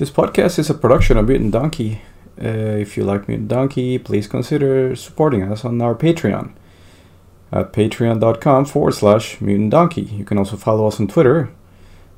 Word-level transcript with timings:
This 0.00 0.10
podcast 0.10 0.58
is 0.58 0.70
a 0.70 0.74
production 0.74 1.18
of 1.18 1.28
Mutant 1.28 1.52
Donkey. 1.52 2.00
Uh, 2.42 2.80
if 2.80 2.96
you 2.96 3.04
like 3.04 3.28
Mutant 3.28 3.48
Donkey, 3.48 3.98
please 3.98 4.26
consider 4.26 4.96
supporting 4.96 5.42
us 5.42 5.62
on 5.62 5.78
our 5.82 5.94
Patreon 5.94 6.54
at 7.52 7.74
patreon.com 7.74 8.64
forward 8.64 8.94
slash 8.94 9.42
mutant 9.42 9.72
donkey. 9.72 10.00
You 10.00 10.24
can 10.24 10.38
also 10.38 10.56
follow 10.56 10.86
us 10.86 10.98
on 11.00 11.08
Twitter 11.08 11.50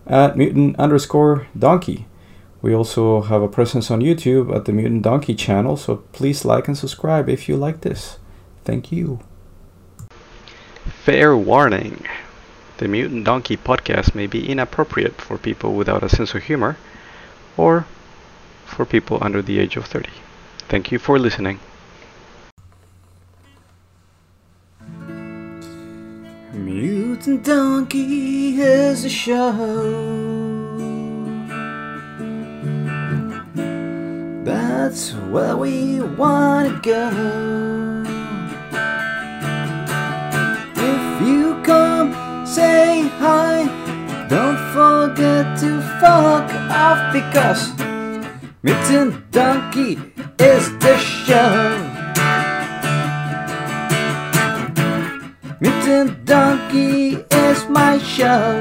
at 0.06 0.36
mutant 0.36 0.78
underscore 0.78 1.48
donkey. 1.58 2.06
We 2.60 2.72
also 2.72 3.22
have 3.22 3.42
a 3.42 3.48
presence 3.48 3.90
on 3.90 3.98
YouTube 3.98 4.54
at 4.54 4.64
the 4.64 4.72
Mutant 4.72 5.02
Donkey 5.02 5.34
channel, 5.34 5.76
so 5.76 6.04
please 6.12 6.44
like 6.44 6.68
and 6.68 6.78
subscribe 6.78 7.28
if 7.28 7.48
you 7.48 7.56
like 7.56 7.80
this. 7.80 8.20
Thank 8.64 8.92
you. 8.92 9.18
Fair 10.84 11.36
warning. 11.36 12.06
The 12.76 12.86
Mutant 12.86 13.24
Donkey 13.24 13.56
podcast 13.56 14.14
may 14.14 14.28
be 14.28 14.48
inappropriate 14.48 15.20
for 15.20 15.36
people 15.36 15.74
without 15.74 16.04
a 16.04 16.08
sense 16.08 16.32
of 16.32 16.44
humor 16.44 16.76
or 17.56 17.86
for 18.64 18.84
people 18.84 19.18
under 19.20 19.42
the 19.42 19.58
age 19.58 19.76
of 19.76 19.86
30. 19.86 20.08
Thank 20.68 20.90
you 20.90 20.98
for 20.98 21.18
listening. 21.18 21.60
Mutant 26.52 27.44
Donkey 27.44 28.60
a 29.04 29.08
show. 29.08 29.52
That's 34.44 35.12
where 35.30 35.56
we 35.56 36.00
wanna 36.00 36.80
go. 36.82 37.08
If 40.76 41.28
you 41.28 41.62
come, 41.62 42.46
say 42.46 43.08
hi. 43.18 43.81
Don't 44.32 44.56
forget 44.72 45.58
to 45.60 45.82
fuck 46.00 46.48
off 46.70 47.12
because 47.12 47.68
Mutant 48.62 49.30
Donkey 49.30 50.00
is 50.38 50.64
the 50.78 50.96
show. 50.96 51.76
Mutant 55.60 56.24
Donkey 56.24 57.16
is 57.30 57.68
my 57.68 57.98
show. 57.98 58.56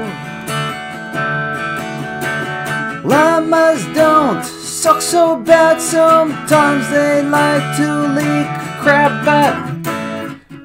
Llamas 3.02 3.82
don't 3.94 4.44
suck 4.44 5.00
so 5.00 5.38
bad, 5.38 5.80
sometimes 5.80 6.90
they 6.90 7.22
like 7.22 7.76
to 7.78 7.88
leak 8.18 8.50
crap 8.82 9.24
but 9.24 9.72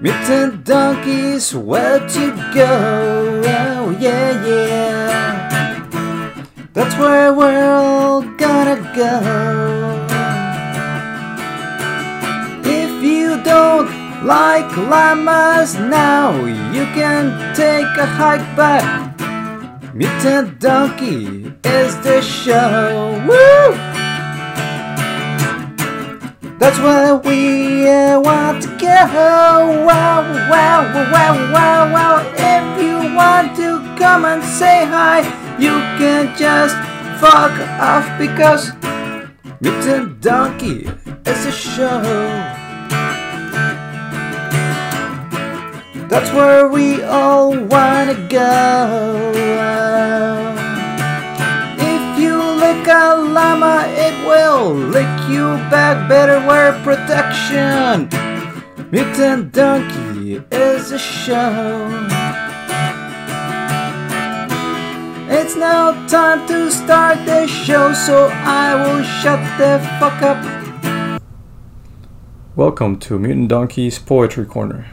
Mutant 0.02 0.66
Donkey's 0.66 1.56
where 1.56 2.06
to 2.10 2.52
go. 2.54 3.42
Oh, 3.46 3.98
yeah, 4.00 4.46
yeah. 4.46 4.87
That's 6.78 6.96
where 7.00 7.34
we're 7.34 7.74
all 7.74 8.22
gonna 8.38 8.78
go. 8.96 9.16
If 12.64 13.04
you 13.04 13.42
don't 13.42 13.90
like 14.24 14.70
llamas 14.78 15.74
now, 15.74 16.36
you 16.46 16.86
can 16.94 17.56
take 17.56 17.90
a 17.98 18.06
hike 18.06 18.46
back. 18.56 18.86
Mutant 19.96 20.60
Donkey 20.60 21.52
is 21.64 21.98
the 22.02 22.22
show. 22.22 23.26
Woo! 23.28 23.74
That's 26.60 26.78
where 26.78 27.16
we 27.16 27.90
uh, 27.90 28.20
want 28.20 28.62
to 28.62 28.68
go. 28.78 28.88
Wow, 28.88 29.66
wow, 29.88 30.22
wow, 30.52 31.12
wow, 31.12 31.52
wow, 31.52 31.92
wow. 31.92 32.34
If 32.38 32.84
you 32.84 33.16
want 33.16 33.56
to 33.58 33.82
come 33.98 34.26
and 34.26 34.44
say 34.44 34.86
hi, 34.86 35.47
you 35.60 35.72
can 35.98 36.38
just 36.38 36.76
fuck 37.20 37.52
off 37.82 38.08
because 38.20 38.72
Mutant 39.60 40.22
Donkey 40.22 40.88
is 41.26 41.46
a 41.46 41.52
show. 41.52 42.02
That's 46.08 46.32
where 46.32 46.68
we 46.68 47.02
all 47.04 47.58
wanna 47.58 48.28
go. 48.30 49.32
If 51.80 52.20
you 52.20 52.38
lick 52.38 52.88
a 52.88 53.16
llama, 53.16 53.86
it 53.90 54.16
will 54.28 54.74
lick 54.74 55.30
you 55.30 55.58
back. 55.72 56.08
Better 56.08 56.40
wear 56.48 56.74
protection. 56.84 58.10
Mutant 58.92 59.52
Donkey 59.54 60.44
is 60.52 60.92
a 60.92 61.00
show. 61.00 62.17
It's 65.30 65.58
now 65.58 65.92
time 66.08 66.48
to 66.48 66.72
start 66.72 67.26
the 67.26 67.48
show, 67.48 67.92
so 67.92 68.28
I 68.32 68.76
will 68.76 69.04
shut 69.04 69.42
the 69.58 69.78
fuck 70.00 70.22
up. 70.22 71.22
Welcome 72.56 72.98
to 73.00 73.20
Mutant 73.20 73.50
Donkey's 73.50 74.00
Poetry 74.00 74.46
Corner. 74.46 74.88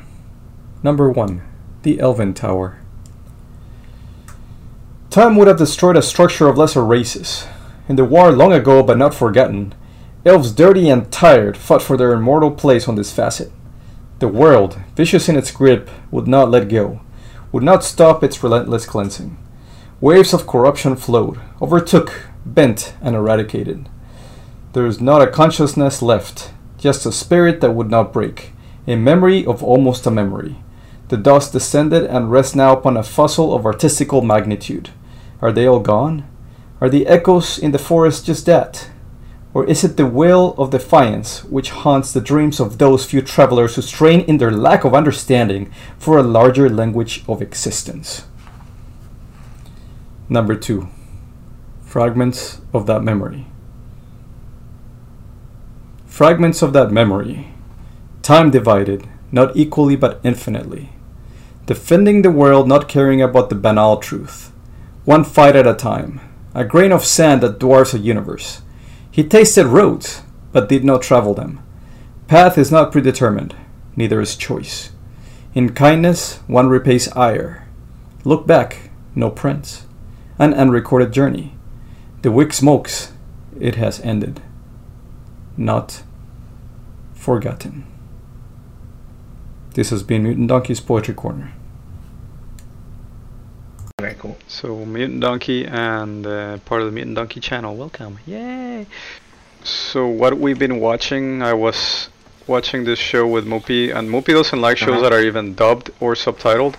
Number 0.82 1.08
1 1.08 1.40
The 1.82 2.00
Elven 2.00 2.34
Tower. 2.34 2.80
Time 5.08 5.36
would 5.36 5.46
have 5.46 5.58
destroyed 5.58 5.96
a 5.96 6.02
structure 6.02 6.48
of 6.48 6.58
lesser 6.58 6.84
races. 6.84 7.46
In 7.88 7.94
the 7.94 8.04
war 8.04 8.32
long 8.32 8.52
ago 8.52 8.82
but 8.82 8.98
not 8.98 9.14
forgotten, 9.14 9.72
elves 10.26 10.50
dirty 10.50 10.88
and 10.88 11.12
tired 11.12 11.56
fought 11.56 11.80
for 11.80 11.96
their 11.96 12.12
immortal 12.12 12.50
place 12.50 12.88
on 12.88 12.96
this 12.96 13.12
facet. 13.12 13.52
The 14.18 14.26
world, 14.26 14.80
vicious 14.96 15.28
in 15.28 15.36
its 15.36 15.52
grip, 15.52 15.88
would 16.10 16.26
not 16.26 16.50
let 16.50 16.68
go, 16.68 17.02
would 17.52 17.62
not 17.62 17.84
stop 17.84 18.24
its 18.24 18.42
relentless 18.42 18.84
cleansing. 18.84 19.38
Waves 20.04 20.34
of 20.34 20.46
corruption 20.46 20.96
flowed, 20.96 21.40
overtook, 21.62 22.26
bent, 22.44 22.92
and 23.00 23.16
eradicated. 23.16 23.88
There 24.74 24.84
is 24.84 25.00
not 25.00 25.22
a 25.22 25.30
consciousness 25.30 26.02
left, 26.02 26.52
just 26.76 27.06
a 27.06 27.10
spirit 27.10 27.62
that 27.62 27.70
would 27.70 27.88
not 27.88 28.12
break, 28.12 28.52
a 28.86 28.96
memory 28.96 29.46
of 29.46 29.62
almost 29.62 30.04
a 30.04 30.10
memory. 30.10 30.56
The 31.08 31.16
dust 31.16 31.54
descended 31.54 32.04
and 32.04 32.30
rests 32.30 32.54
now 32.54 32.74
upon 32.74 32.98
a 32.98 33.02
fossil 33.02 33.54
of 33.54 33.64
artistical 33.64 34.20
magnitude. 34.20 34.90
Are 35.40 35.52
they 35.52 35.66
all 35.66 35.80
gone? 35.80 36.28
Are 36.82 36.90
the 36.90 37.06
echoes 37.06 37.58
in 37.58 37.72
the 37.72 37.78
forest 37.78 38.26
just 38.26 38.44
that? 38.44 38.90
Or 39.54 39.64
is 39.64 39.84
it 39.84 39.96
the 39.96 40.04
wail 40.04 40.52
of 40.58 40.68
defiance 40.68 41.44
which 41.44 41.70
haunts 41.70 42.12
the 42.12 42.20
dreams 42.20 42.60
of 42.60 42.76
those 42.76 43.06
few 43.06 43.22
travelers 43.22 43.76
who 43.76 43.80
strain 43.80 44.20
in 44.20 44.36
their 44.36 44.52
lack 44.52 44.84
of 44.84 44.92
understanding 44.92 45.72
for 45.96 46.18
a 46.18 46.22
larger 46.22 46.68
language 46.68 47.24
of 47.26 47.40
existence? 47.40 48.26
Number 50.28 50.54
two, 50.54 50.88
fragments 51.82 52.62
of 52.72 52.86
that 52.86 53.02
memory. 53.02 53.46
Fragments 56.06 56.62
of 56.62 56.72
that 56.72 56.90
memory, 56.90 57.48
time 58.22 58.50
divided, 58.50 59.06
not 59.30 59.54
equally 59.54 59.96
but 59.96 60.20
infinitely. 60.24 60.90
Defending 61.66 62.22
the 62.22 62.30
world, 62.30 62.66
not 62.66 62.88
caring 62.88 63.20
about 63.20 63.50
the 63.50 63.54
banal 63.54 63.98
truth. 63.98 64.50
One 65.04 65.24
fight 65.24 65.56
at 65.56 65.66
a 65.66 65.74
time, 65.74 66.20
a 66.54 66.64
grain 66.64 66.92
of 66.92 67.04
sand 67.04 67.42
that 67.42 67.58
dwarfs 67.58 67.92
a 67.92 67.98
universe. 67.98 68.62
He 69.10 69.24
tasted 69.24 69.66
roads, 69.66 70.22
but 70.52 70.70
did 70.70 70.84
not 70.84 71.02
travel 71.02 71.34
them. 71.34 71.62
Path 72.28 72.56
is 72.56 72.72
not 72.72 72.92
predetermined, 72.92 73.54
neither 73.94 74.22
is 74.22 74.36
choice. 74.36 74.90
In 75.54 75.74
kindness, 75.74 76.38
one 76.46 76.68
repays 76.68 77.12
ire. 77.12 77.68
Look 78.24 78.46
back, 78.46 78.90
no 79.14 79.30
prints. 79.30 79.84
An 80.38 80.52
unrecorded 80.54 81.12
journey. 81.12 81.54
The 82.22 82.32
wick 82.32 82.52
smokes, 82.52 83.12
it 83.60 83.76
has 83.76 84.00
ended. 84.00 84.40
Not 85.56 86.02
forgotten. 87.14 87.86
This 89.74 89.90
has 89.90 90.02
been 90.02 90.22
Mutant 90.24 90.48
Donkey's 90.48 90.80
Poetry 90.80 91.14
Corner. 91.14 91.52
Very 94.00 94.14
cool. 94.14 94.36
So, 94.48 94.84
Mutant 94.84 95.20
Donkey 95.20 95.66
and 95.66 96.26
uh, 96.26 96.58
part 96.58 96.80
of 96.82 96.86
the 96.86 96.92
Mutant 96.92 97.16
Donkey 97.16 97.40
channel, 97.40 97.76
welcome. 97.76 98.18
Yay! 98.26 98.86
So, 99.62 100.06
what 100.06 100.36
we've 100.38 100.58
been 100.58 100.80
watching, 100.80 101.42
I 101.42 101.54
was 101.54 102.08
watching 102.46 102.84
this 102.84 102.98
show 102.98 103.26
with 103.26 103.46
Mopi, 103.46 103.94
and 103.96 104.08
Mopi 104.10 104.32
doesn't 104.32 104.60
like 104.60 104.76
shows 104.76 104.90
Uh-huh. 104.90 105.02
that 105.02 105.12
are 105.12 105.20
even 105.22 105.54
dubbed 105.54 105.90
or 106.00 106.14
subtitled. 106.14 106.74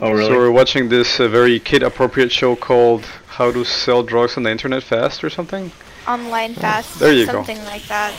Oh, 0.00 0.12
really? 0.12 0.26
So, 0.30 0.36
we're 0.36 0.50
watching 0.50 0.88
this 0.88 1.18
uh, 1.20 1.28
very 1.28 1.58
kid 1.58 1.82
appropriate 1.82 2.30
show 2.30 2.54
called 2.56 3.04
How 3.26 3.50
to 3.50 3.64
Sell 3.64 4.02
Drugs 4.02 4.36
on 4.36 4.44
the 4.44 4.50
Internet 4.50 4.82
Fast 4.84 5.24
or 5.24 5.30
something. 5.30 5.72
Online 6.06 6.54
fast. 6.54 6.98
There 6.98 7.12
you 7.12 7.26
go. 7.26 7.32
something 7.32 7.58
like 7.64 7.82
that. 7.88 8.14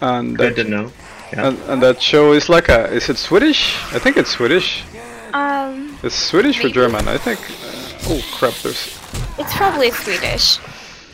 And 0.00 0.36
Good 0.36 0.56
that, 0.56 0.62
to 0.64 0.68
know. 0.68 0.92
Yeah. 1.32 1.48
and, 1.48 1.58
and 1.68 1.82
that 1.82 2.00
show 2.02 2.32
is 2.32 2.48
like 2.48 2.68
a, 2.68 2.86
is 2.92 3.08
it 3.08 3.16
Swedish? 3.16 3.76
I 3.92 3.98
think 3.98 4.16
it's 4.16 4.30
Swedish. 4.30 4.84
Um, 5.32 5.98
It's 6.02 6.14
Swedish 6.14 6.62
or 6.64 6.68
German? 6.68 7.08
I 7.08 7.18
think. 7.18 7.40
Uh, 7.40 8.12
oh 8.14 8.22
crap! 8.34 8.54
There's. 8.62 8.96
it's 9.38 9.56
probably 9.56 9.90
Swedish. 9.90 10.58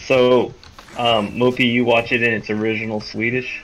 So, 0.06 0.52
um, 0.98 1.32
Mopi, 1.38 1.64
you 1.72 1.84
watch 1.86 2.12
it 2.12 2.22
in 2.22 2.34
its 2.34 2.50
original 2.50 3.00
Swedish 3.00 3.62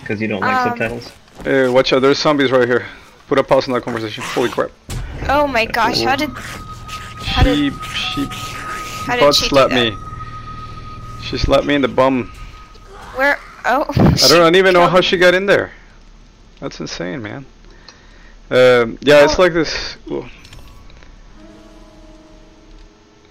because 0.00 0.20
you 0.20 0.28
don't 0.28 0.40
like 0.40 0.54
Um, 0.56 0.68
subtitles. 0.68 1.12
Hey, 1.44 1.68
watch 1.68 1.92
out! 1.92 2.02
There's 2.02 2.18
zombies 2.18 2.50
right 2.50 2.66
here. 2.68 2.84
Put 3.28 3.38
a 3.38 3.42
pause 3.44 3.66
on 3.68 3.74
that 3.74 3.82
conversation. 3.82 4.22
Holy 4.24 4.48
crap! 4.48 4.70
Oh 5.28 5.46
my 5.46 5.64
gosh, 5.64 6.00
how 6.02 6.14
did 6.16 6.30
how 6.30 7.42
did 7.42 7.56
Sheep, 7.56 7.82
sheep, 7.82 8.28
how 8.30 9.14
did 9.16 9.20
butt 9.20 9.34
she 9.34 9.42
do 9.44 9.48
slap 9.48 9.70
me. 9.72 9.96
She 11.22 11.38
slapped 11.38 11.64
me 11.66 11.74
in 11.74 11.82
the 11.82 11.88
bum. 11.88 12.30
Where? 13.16 13.38
Oh. 13.64 13.84
I 13.96 14.28
don't 14.28 14.54
even 14.54 14.72
know 14.74 14.86
how 14.86 15.00
she 15.00 15.16
got 15.16 15.34
in 15.34 15.46
there. 15.46 15.72
That's 16.60 16.78
insane, 16.78 17.20
man. 17.22 17.44
Um, 18.48 18.96
yeah, 19.02 19.24
it's 19.24 19.38
Oh. 19.38 19.42
like 19.42 19.52
this. 19.52 19.96
well, 20.08 20.28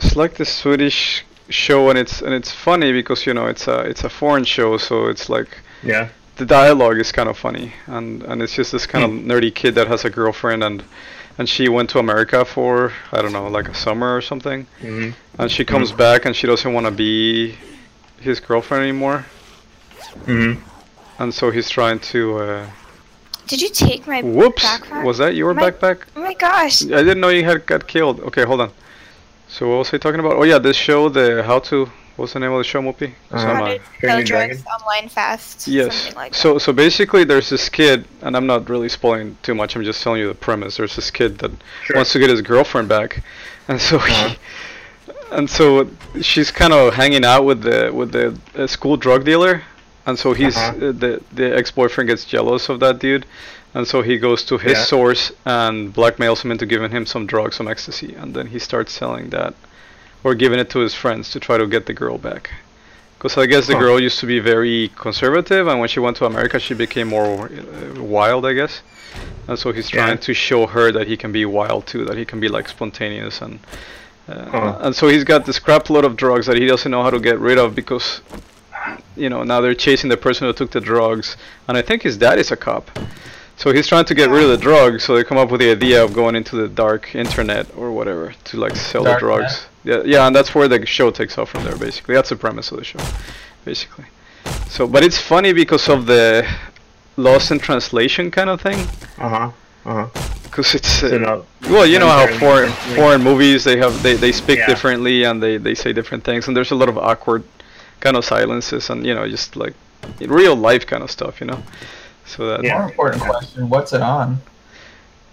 It's 0.01 0.15
like 0.17 0.35
this 0.35 0.53
Swedish 0.53 1.23
show, 1.49 1.89
and 1.89 1.97
it's 1.97 2.21
and 2.21 2.33
it's 2.33 2.51
funny 2.51 2.91
because 2.91 3.25
you 3.25 3.33
know 3.33 3.47
it's 3.47 3.67
a 3.67 3.79
it's 3.81 4.03
a 4.03 4.09
foreign 4.09 4.43
show, 4.43 4.77
so 4.77 5.05
it's 5.07 5.29
like 5.29 5.47
Yeah. 5.83 6.09
The 6.37 6.45
dialogue 6.45 6.97
is 6.99 7.11
kind 7.11 7.29
of 7.29 7.37
funny, 7.37 7.73
and 7.87 8.23
and 8.23 8.41
it's 8.41 8.55
just 8.55 8.71
this 8.71 8.85
kind 8.85 9.03
of 9.05 9.11
nerdy 9.11 9.53
kid 9.53 9.75
that 9.75 9.87
has 9.87 10.05
a 10.05 10.09
girlfriend, 10.09 10.63
and 10.63 10.83
and 11.37 11.47
she 11.49 11.67
went 11.69 11.89
to 11.91 11.99
America 11.99 12.45
for 12.45 12.91
I 13.11 13.21
don't 13.21 13.33
know 13.33 13.47
like 13.47 13.67
a 13.69 13.73
summer 13.75 14.15
or 14.15 14.21
something, 14.21 14.65
hmm 14.81 15.11
and 15.37 15.51
she 15.51 15.65
comes 15.65 15.91
back 15.91 16.25
and 16.25 16.35
she 16.35 16.47
doesn't 16.47 16.73
want 16.73 16.85
to 16.85 16.91
be 16.91 17.55
his 18.21 18.39
girlfriend 18.39 18.83
anymore, 18.83 19.25
hmm 20.25 20.53
and 21.19 21.33
so 21.33 21.51
he's 21.51 21.69
trying 21.69 21.99
to. 21.99 22.37
Uh, 22.39 22.67
Did 23.47 23.61
you 23.61 23.69
take 23.69 24.05
my 24.07 24.21
Whoops! 24.21 24.63
backpack? 24.65 25.05
Was 25.05 25.17
that 25.19 25.35
your 25.35 25.53
My- 25.53 25.71
backpack? 25.71 25.97
Oh 26.15 26.21
my 26.21 26.33
gosh. 26.33 26.81
I 26.83 27.03
didn't 27.07 27.19
know 27.21 27.29
you 27.29 27.45
had 27.45 27.65
got 27.65 27.87
killed. 27.87 28.19
Okay, 28.21 28.43
hold 28.43 28.59
on. 28.61 28.71
So 29.47 29.69
what 29.69 29.77
was 29.77 29.93
I 29.93 29.97
talking 29.97 30.19
about? 30.19 30.33
Oh 30.33 30.43
yeah, 30.43 30.57
this 30.59 30.75
show, 30.75 31.07
the 31.09 31.43
how 31.43 31.59
to. 31.69 31.89
What's 32.15 32.31
the 32.33 32.39
name 32.39 32.51
of 32.53 32.59
the 32.59 32.63
show, 32.63 32.81
Mopi? 32.81 33.13
Some, 33.29 33.39
How 33.39 33.65
uh, 33.65 33.73
to 33.73 33.79
Training 33.99 34.25
sell 34.25 34.37
Dragon? 34.37 34.55
drugs 34.57 34.63
online 34.79 35.09
fast. 35.09 35.67
Yes. 35.67 36.15
Like 36.15 36.33
so 36.33 36.57
so 36.57 36.71
basically, 36.71 37.25
there's 37.25 37.49
this 37.49 37.67
kid, 37.67 38.05
and 38.21 38.37
I'm 38.37 38.47
not 38.47 38.69
really 38.69 38.87
spoiling 38.89 39.37
too 39.43 39.53
much. 39.53 39.75
I'm 39.75 39.83
just 39.83 40.01
telling 40.01 40.21
you 40.21 40.27
the 40.29 40.33
premise. 40.35 40.77
There's 40.77 40.95
this 40.95 41.11
kid 41.11 41.39
that 41.39 41.51
Sure. 41.83 41.95
wants 41.97 42.13
to 42.13 42.19
get 42.19 42.29
his 42.29 42.41
girlfriend 42.41 42.87
back, 42.87 43.21
and 43.67 43.81
so 43.81 43.97
Uh-huh. 43.97 44.29
he, 44.29 44.37
and 45.31 45.49
so 45.49 45.89
she's 46.21 46.51
kind 46.51 46.71
of 46.71 46.93
hanging 46.93 47.25
out 47.25 47.43
with 47.43 47.61
the 47.63 47.91
with 47.93 48.11
the 48.13 48.37
uh, 48.55 48.65
school 48.67 48.95
drug 48.95 49.25
dealer, 49.25 49.63
and 50.05 50.17
so 50.17 50.31
he's 50.33 50.55
Uh-huh. 50.55 50.71
uh, 50.87 50.91
the 50.93 51.21
the 51.33 51.53
ex-boyfriend 51.57 52.07
gets 52.09 52.23
jealous 52.23 52.69
of 52.69 52.79
that 52.79 52.99
dude, 52.99 53.25
and 53.73 53.85
so 53.85 54.01
he 54.01 54.17
goes 54.17 54.45
to 54.45 54.57
his 54.57 54.77
Yeah. 54.77 54.83
source 54.85 55.33
and 55.43 55.93
blackmails 55.93 56.45
him 56.45 56.51
into 56.51 56.65
giving 56.65 56.91
him 56.91 57.05
some 57.05 57.25
drugs, 57.25 57.57
some 57.57 57.67
ecstasy, 57.67 58.15
and 58.15 58.33
then 58.33 58.47
he 58.47 58.59
starts 58.59 58.93
selling 58.93 59.31
that, 59.31 59.53
or 60.25 60.33
giving 60.33 60.57
it 60.59 60.71
to 60.71 60.79
his 60.79 60.95
friends 60.95 61.29
to 61.29 61.39
try 61.39 61.55
to 61.55 61.67
get 61.67 61.85
the 61.85 61.93
girl 61.93 62.17
back. 62.17 62.49
Because 63.17 63.37
I 63.37 63.45
guess 63.45 63.67
the 63.67 63.73
Huh. 63.73 63.79
girl 63.85 63.99
used 63.99 64.19
to 64.21 64.25
be 64.25 64.39
very 64.39 64.91
conservative, 64.95 65.67
and 65.67 65.79
when 65.79 65.87
she 65.87 65.99
went 65.99 66.17
to 66.17 66.25
America, 66.25 66.59
she 66.59 66.73
became 66.73 67.07
more 67.09 67.27
uh, 67.45 68.01
wild, 68.01 68.43
I 68.45 68.53
guess. 68.53 68.81
And 69.47 69.57
so 69.61 69.71
he's 69.71 69.87
trying 69.87 70.17
Yeah. 70.17 70.27
to 70.27 70.33
show 70.33 70.65
her 70.65 70.91
that 70.91 71.05
he 71.07 71.15
can 71.15 71.31
be 71.31 71.45
wild 71.45 71.85
too, 71.85 72.03
that 72.05 72.17
he 72.17 72.25
can 72.25 72.39
be 72.39 72.49
like 72.49 72.67
spontaneous, 72.67 73.39
and 73.45 73.59
uh, 74.27 74.45
Huh. 74.55 74.77
and 74.85 74.95
so 74.95 75.07
he's 75.07 75.23
got 75.23 75.45
this 75.45 75.59
crap 75.59 75.83
load 75.91 76.05
of 76.09 76.13
drugs 76.17 76.45
that 76.47 76.57
he 76.57 76.65
doesn't 76.65 76.91
know 76.93 77.03
how 77.03 77.11
to 77.11 77.19
get 77.19 77.37
rid 77.49 77.59
of 77.59 77.75
because, 77.75 78.21
you 79.15 79.29
know, 79.29 79.43
now 79.43 79.61
they're 79.61 79.75
chasing 79.87 80.09
the 80.09 80.17
person 80.17 80.47
who 80.47 80.53
took 80.53 80.71
the 80.71 80.81
drugs, 80.81 81.37
and 81.67 81.77
I 81.77 81.83
think 81.83 82.01
his 82.01 82.17
dad 82.17 82.39
is 82.39 82.51
a 82.51 82.55
cop. 82.57 82.89
So 83.57 83.71
he's 83.71 83.87
trying 83.87 84.05
to 84.05 84.13
get 84.15 84.29
rid 84.29 84.43
of 84.43 84.49
the 84.49 84.57
drugs, 84.57 85.03
so 85.03 85.15
they 85.15 85.23
come 85.23 85.37
up 85.37 85.49
with 85.49 85.61
the 85.61 85.71
idea 85.71 86.03
of 86.03 86.13
going 86.13 86.35
into 86.35 86.55
the 86.57 86.67
dark 86.67 87.15
internet 87.15 87.67
or 87.77 87.91
whatever 87.91 88.33
to 88.45 88.57
like 88.57 88.75
sell 88.75 89.03
the 89.03 89.11
Dark 89.11 89.19
drugs. 89.21 89.67
Yeah, 89.83 90.01
yeah, 90.05 90.27
and 90.27 90.35
that's 90.35 90.53
where 90.53 90.67
the 90.67 90.85
show 90.85 91.09
takes 91.11 91.37
off 91.37 91.49
from 91.49 91.63
there. 91.63 91.75
Basically, 91.77 92.15
that's 92.15 92.29
the 92.29 92.35
premise 92.35 92.71
of 92.71 92.77
the 92.79 92.83
show, 92.83 92.99
basically. 93.63 94.05
So, 94.67 94.87
but 94.87 95.03
it's 95.03 95.17
funny 95.19 95.53
because 95.53 95.87
of 95.89 96.05
the 96.05 96.45
lost 97.17 97.51
in 97.51 97.59
translation 97.59 98.29
kind 98.29 98.49
of 98.49 98.59
thing, 98.61 98.79
Uh 99.17 99.29
huh. 99.29 99.51
Uh 99.85 100.07
huh. 100.07 100.21
because 100.43 100.75
it's 100.75 101.03
uh, 101.03 101.09
So 101.09 101.17
no, 101.17 101.45
well, 101.69 101.85
you 101.85 101.99
know 101.99 102.09
how 102.09 102.27
foreign 102.39 102.71
foreign 102.95 103.21
movies 103.23 103.63
they 103.63 103.77
have 103.77 104.01
they, 104.03 104.15
they 104.15 104.31
speak 104.33 104.57
Yeah. 104.59 104.65
differently 104.67 105.23
and 105.23 105.41
they, 105.41 105.57
they 105.57 105.75
say 105.75 105.93
different 105.93 106.23
things 106.23 106.47
and 106.47 106.57
there's 106.57 106.71
a 106.71 106.75
lot 106.75 106.89
of 106.89 106.97
awkward 106.97 107.43
kind 108.01 108.17
of 108.17 108.25
silences 108.25 108.89
and 108.89 109.05
you 109.05 109.13
know 109.15 109.27
just 109.29 109.55
like 109.55 109.73
in 110.19 110.29
real 110.31 110.55
life 110.55 110.85
kind 110.85 111.03
of 111.03 111.09
stuff, 111.11 111.39
you 111.39 111.47
know. 111.47 111.63
So 112.25 112.47
that 112.47 112.63
Yeah. 112.63 112.77
More 112.79 112.87
important 112.89 113.23
question: 113.23 113.69
What's 113.69 113.93
it 113.93 114.01
on? 114.01 114.39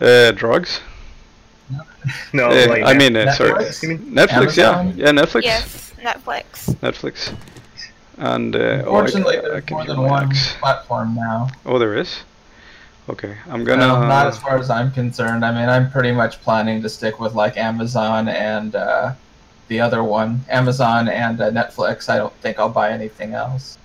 uh, 0.00 0.33
drugs. 0.33 0.81
no. 2.33 2.50
Uh, 2.50 2.67
like 2.69 2.83
I 2.85 2.94
mean, 2.94 3.17
uh, 3.17 3.33
sorry, 3.33 3.53
Netflix? 3.53 3.83
You? 3.83 3.99
Netflix. 3.99 4.59
Amazon? 4.59 4.89
Yeah, 4.97 5.06
yeah, 5.06 5.11
Netflix. 5.12 5.43
Yes, 5.43 5.94
Netflix. 6.03 6.75
Netflix. 6.81 7.35
And 8.19 8.55
uh, 8.55 8.59
oh, 8.59 8.97
I 8.97 9.00
Unfortunately, 9.00 9.37
ca- 9.37 9.47
I 9.47 9.49
there's 9.49 9.65
can 9.65 9.77
more 9.77 9.87
than 9.87 10.00
one 10.03 10.29
ex. 10.31 10.55
platform 10.55 11.15
now. 11.15 11.49
Oh, 11.65 11.79
there 11.79 11.97
is. 11.97 12.21
Okay, 13.09 13.37
I'm 13.49 13.65
gonna. 13.65 13.87
No, 13.87 14.06
not 14.06 14.27
as 14.27 14.38
far 14.38 14.59
as 14.59 14.71
I'm 14.71 14.93
concerned. 14.93 15.45
I 15.45 15.50
mean, 15.50 15.69
I'm 15.69 15.91
pretty 15.91 16.12
much 16.12 16.41
planning 16.43 16.83
to 16.83 16.88
stick 16.88 17.19
with 17.19 17.35
like 17.35 17.56
Amazon 17.56 18.29
and 18.29 18.75
uh, 18.77 19.15
the 19.69 19.81
other 19.81 20.05
one, 20.05 20.45
Amazon 20.49 21.09
and 21.09 21.41
uh, 21.41 21.50
Netflix. 21.50 22.09
I 22.09 22.17
don't 22.19 22.35
think 22.35 22.59
I'll 22.59 22.69
buy 22.69 22.91
anything 22.93 23.35
else. 23.35 23.79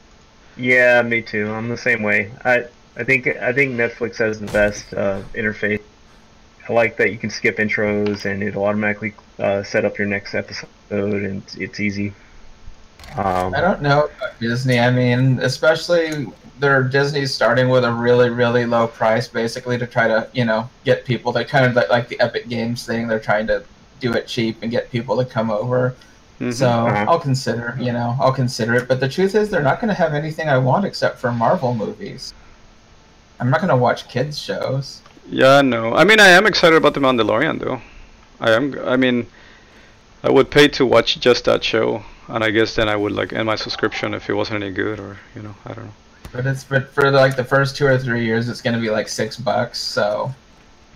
Yeah, 0.55 1.01
me 1.03 1.21
too. 1.21 1.51
I'm 1.51 1.69
the 1.69 1.77
same 1.77 2.03
way. 2.03 2.31
I 2.45 2.65
I 2.97 3.03
think 3.03 3.27
I 3.27 3.53
think 3.53 3.75
Netflix 3.75 4.17
has 4.17 4.39
the 4.39 4.47
best 4.47 4.93
uh, 4.93 5.21
interface. 5.35 5.81
I 6.67 6.73
like 6.73 6.97
that 6.97 7.11
you 7.11 7.17
can 7.17 7.29
skip 7.29 7.57
intros 7.57 8.25
and 8.25 8.43
it'll 8.43 8.65
automatically 8.65 9.13
uh, 9.39 9.63
set 9.63 9.85
up 9.85 9.97
your 9.97 10.07
next 10.07 10.33
episode 10.33 10.67
and 10.91 11.41
it's, 11.43 11.55
it's 11.55 11.79
easy. 11.79 12.13
Um, 13.15 13.55
I 13.55 13.61
don't 13.61 13.81
know 13.81 14.05
about 14.17 14.37
Disney. 14.39 14.79
I 14.79 14.91
mean, 14.91 15.39
especially 15.39 16.27
their 16.59 16.83
Disney's 16.83 17.33
starting 17.33 17.69
with 17.69 17.85
a 17.85 17.91
really, 17.91 18.29
really 18.29 18.65
low 18.65 18.87
price, 18.87 19.27
basically 19.27 19.77
to 19.77 19.87
try 19.87 20.07
to, 20.07 20.27
you 20.33 20.43
know, 20.43 20.69
get 20.83 21.05
people. 21.05 21.31
They 21.31 21.45
kind 21.45 21.65
of 21.65 21.73
like, 21.75 21.89
like 21.89 22.07
the 22.09 22.19
Epic 22.19 22.49
Games 22.49 22.85
thing. 22.85 23.07
They're 23.07 23.19
trying 23.19 23.47
to 23.47 23.63
do 24.01 24.13
it 24.13 24.27
cheap 24.27 24.57
and 24.61 24.69
get 24.71 24.91
people 24.91 25.15
to 25.17 25.25
come 25.25 25.49
over. 25.51 25.95
Mhm. 26.41 26.53
So 26.53 26.67
Uh-huh. 26.67 27.05
I'll 27.07 27.19
consider, 27.19 27.77
you 27.79 27.93
know, 27.93 28.15
I'll 28.19 28.33
consider 28.33 28.75
it. 28.75 28.87
But 28.87 28.99
the 28.99 29.07
truth 29.07 29.35
is, 29.35 29.49
they're 29.49 29.63
not 29.63 29.79
going 29.79 29.89
to 29.89 29.93
have 29.95 30.13
anything 30.13 30.49
I 30.49 30.57
want 30.57 30.83
except 30.83 31.19
for 31.19 31.31
Marvel 31.31 31.73
movies. 31.73 32.33
I'm 33.39 33.49
not 33.49 33.59
going 33.59 33.69
to 33.69 33.75
watch 33.75 34.07
kids 34.07 34.37
shows. 34.39 35.01
Yeah, 35.29 35.61
no. 35.61 35.93
I 35.93 36.03
mean, 36.03 36.19
I 36.19 36.29
am 36.29 36.45
excited 36.45 36.75
about 36.75 36.93
the 36.93 36.99
Mandalorian, 36.99 37.59
though. 37.59 37.81
I 38.39 38.51
am. 38.51 38.77
I 38.85 38.97
mean, 38.97 39.27
I 40.23 40.31
would 40.31 40.49
pay 40.49 40.67
to 40.69 40.85
watch 40.85 41.19
just 41.19 41.45
that 41.45 41.63
show, 41.63 42.03
and 42.27 42.43
I 42.43 42.49
guess 42.51 42.75
then 42.75 42.87
I 42.89 42.95
would 42.95 43.11
like 43.11 43.33
end 43.33 43.45
my 43.45 43.55
subscription 43.55 44.13
if 44.13 44.29
it 44.29 44.33
wasn't 44.33 44.63
any 44.63 44.71
good, 44.73 44.99
or 44.99 45.17
you 45.35 45.41
know, 45.41 45.55
I 45.65 45.73
don't 45.73 45.85
know. 45.85 45.93
But 46.31 46.45
it's 46.45 46.63
but 46.63 46.89
for 46.89 47.09
like 47.11 47.35
the 47.35 47.43
first 47.43 47.75
two 47.75 47.85
or 47.85 47.97
three 47.97 48.25
years, 48.25 48.49
it's 48.49 48.61
going 48.61 48.75
to 48.75 48.81
be 48.81 48.89
like 48.89 49.07
six 49.07 49.37
bucks. 49.37 49.79
So 49.79 50.33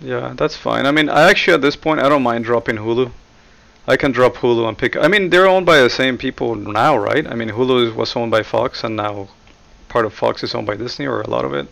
Yeah, 0.00 0.34
that's 0.36 0.56
fine. 0.56 0.86
I 0.86 0.90
mean, 0.92 1.08
I 1.08 1.28
actually 1.30 1.54
at 1.54 1.62
this 1.62 1.76
point 1.76 2.00
I 2.00 2.08
don't 2.08 2.22
mind 2.22 2.44
dropping 2.44 2.76
Hulu. 2.76 3.10
I 3.86 3.96
can 3.96 4.12
drop 4.12 4.34
Hulu 4.36 4.68
and 4.68 4.78
pick. 4.78 4.96
I 4.96 5.08
mean, 5.08 5.30
they're 5.30 5.48
owned 5.48 5.66
by 5.66 5.80
the 5.80 5.90
same 5.90 6.16
people 6.16 6.54
now, 6.54 6.96
right? 6.96 7.26
I 7.26 7.34
mean, 7.34 7.50
Hulu 7.50 7.94
was 7.94 8.14
owned 8.14 8.30
by 8.30 8.42
Fox, 8.42 8.84
and 8.84 8.94
now 8.96 9.28
part 9.88 10.04
of 10.06 10.14
Fox 10.14 10.44
is 10.44 10.54
owned 10.54 10.66
by 10.66 10.76
Disney, 10.76 11.06
or 11.06 11.20
a 11.20 11.28
lot 11.28 11.44
of 11.44 11.52
it, 11.52 11.66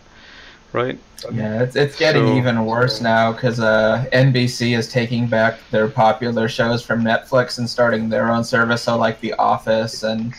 right? 0.73 0.97
yeah, 1.33 1.61
it's 1.61 1.75
it's 1.75 1.95
getting 1.97 2.25
So- 2.27 2.35
even 2.37 2.65
worse 2.65 2.99
now 3.01 3.31
because 3.31 3.59
uh, 3.59 4.05
NBC 4.11 4.75
is 4.77 4.89
taking 4.89 5.27
back 5.27 5.59
their 5.69 5.87
popular 5.87 6.47
shows 6.49 6.81
from 6.83 7.03
Netflix 7.03 7.57
and 7.59 7.69
starting 7.69 8.09
their 8.09 8.29
own 8.31 8.43
service. 8.43 8.81
So 8.83 8.97
like 8.97 9.19
The 9.21 9.33
Office 9.33 10.03
and 10.03 10.33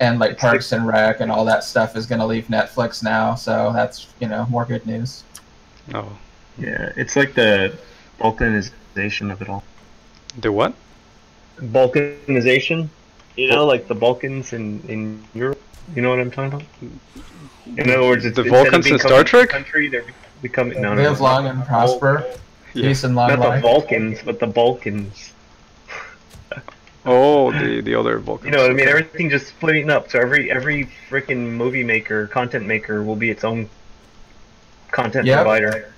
and 0.00 0.18
like 0.18 0.36
Parks 0.36 0.72
and 0.72 0.86
Rec 0.86 1.20
and 1.20 1.30
all 1.30 1.44
that 1.44 1.62
stuff 1.64 1.96
is 1.96 2.06
going 2.06 2.18
to 2.18 2.26
leave 2.26 2.48
Netflix 2.48 3.02
now. 3.02 3.34
So 3.34 3.70
that's 3.72 4.08
you 4.20 4.28
know 4.28 4.46
more 4.50 4.64
good 4.64 4.84
news. 4.86 5.22
Oh, 5.94 6.10
yeah, 6.58 6.92
it's 6.96 7.14
like 7.16 7.34
the 7.34 7.78
balkanization 8.20 9.30
of 9.30 9.40
it 9.42 9.48
all. 9.48 9.62
the 10.40 10.50
what? 10.50 10.74
Balkanization, 11.60 12.88
you 13.36 13.48
know, 13.48 13.64
like 13.64 13.88
the 13.88 13.94
Balkans 13.94 14.52
in 14.52 14.80
in 14.88 15.22
Europe. 15.34 15.60
You 15.94 16.02
know 16.02 16.10
what 16.10 16.18
I'm 16.20 16.30
talking 16.30 16.52
about? 16.52 16.66
In 17.76 17.90
other 17.90 18.02
words, 18.02 18.24
it's, 18.24 18.36
The 18.36 18.44
Vulcans 18.44 18.86
in 18.86 18.98
Star 18.98 19.24
Trek? 19.24 19.48
Country, 19.50 19.88
they're 19.88 20.04
becoming 20.42 20.80
no, 20.80 20.94
no, 20.94 21.02
Live 21.02 21.18
no, 21.18 21.24
long 21.24 21.46
and 21.46 21.60
the 21.60 21.64
prosper. 21.64 22.18
Vul- 22.18 22.30
Yeah. 22.74 22.88
Peace 22.88 23.04
and 23.04 23.14
long 23.16 23.28
Not 23.30 23.40
the 23.40 23.48
life. 23.48 23.62
Vulcans, 23.62 24.18
but 24.24 24.38
the 24.38 24.46
Balkans. 24.46 25.32
Oh, 27.08 27.52
the 27.52 27.80
the 27.82 27.94
other 27.94 28.18
Vulcans. 28.18 28.46
You 28.46 28.50
know 28.50 28.62
what 28.62 28.70
I 28.72 28.74
mean? 28.74 28.88
okay. 28.88 28.90
Everything 28.98 29.30
just 29.30 29.46
splitting 29.46 29.90
up. 29.90 30.10
So 30.10 30.18
every 30.18 30.50
every 30.50 30.88
freaking 31.08 31.52
movie 31.52 31.84
maker, 31.84 32.26
content 32.26 32.66
maker, 32.66 33.04
will 33.04 33.14
be 33.14 33.30
its 33.30 33.44
own 33.44 33.68
content 34.90 35.24
Yep. 35.26 35.36
provider. 35.38 35.94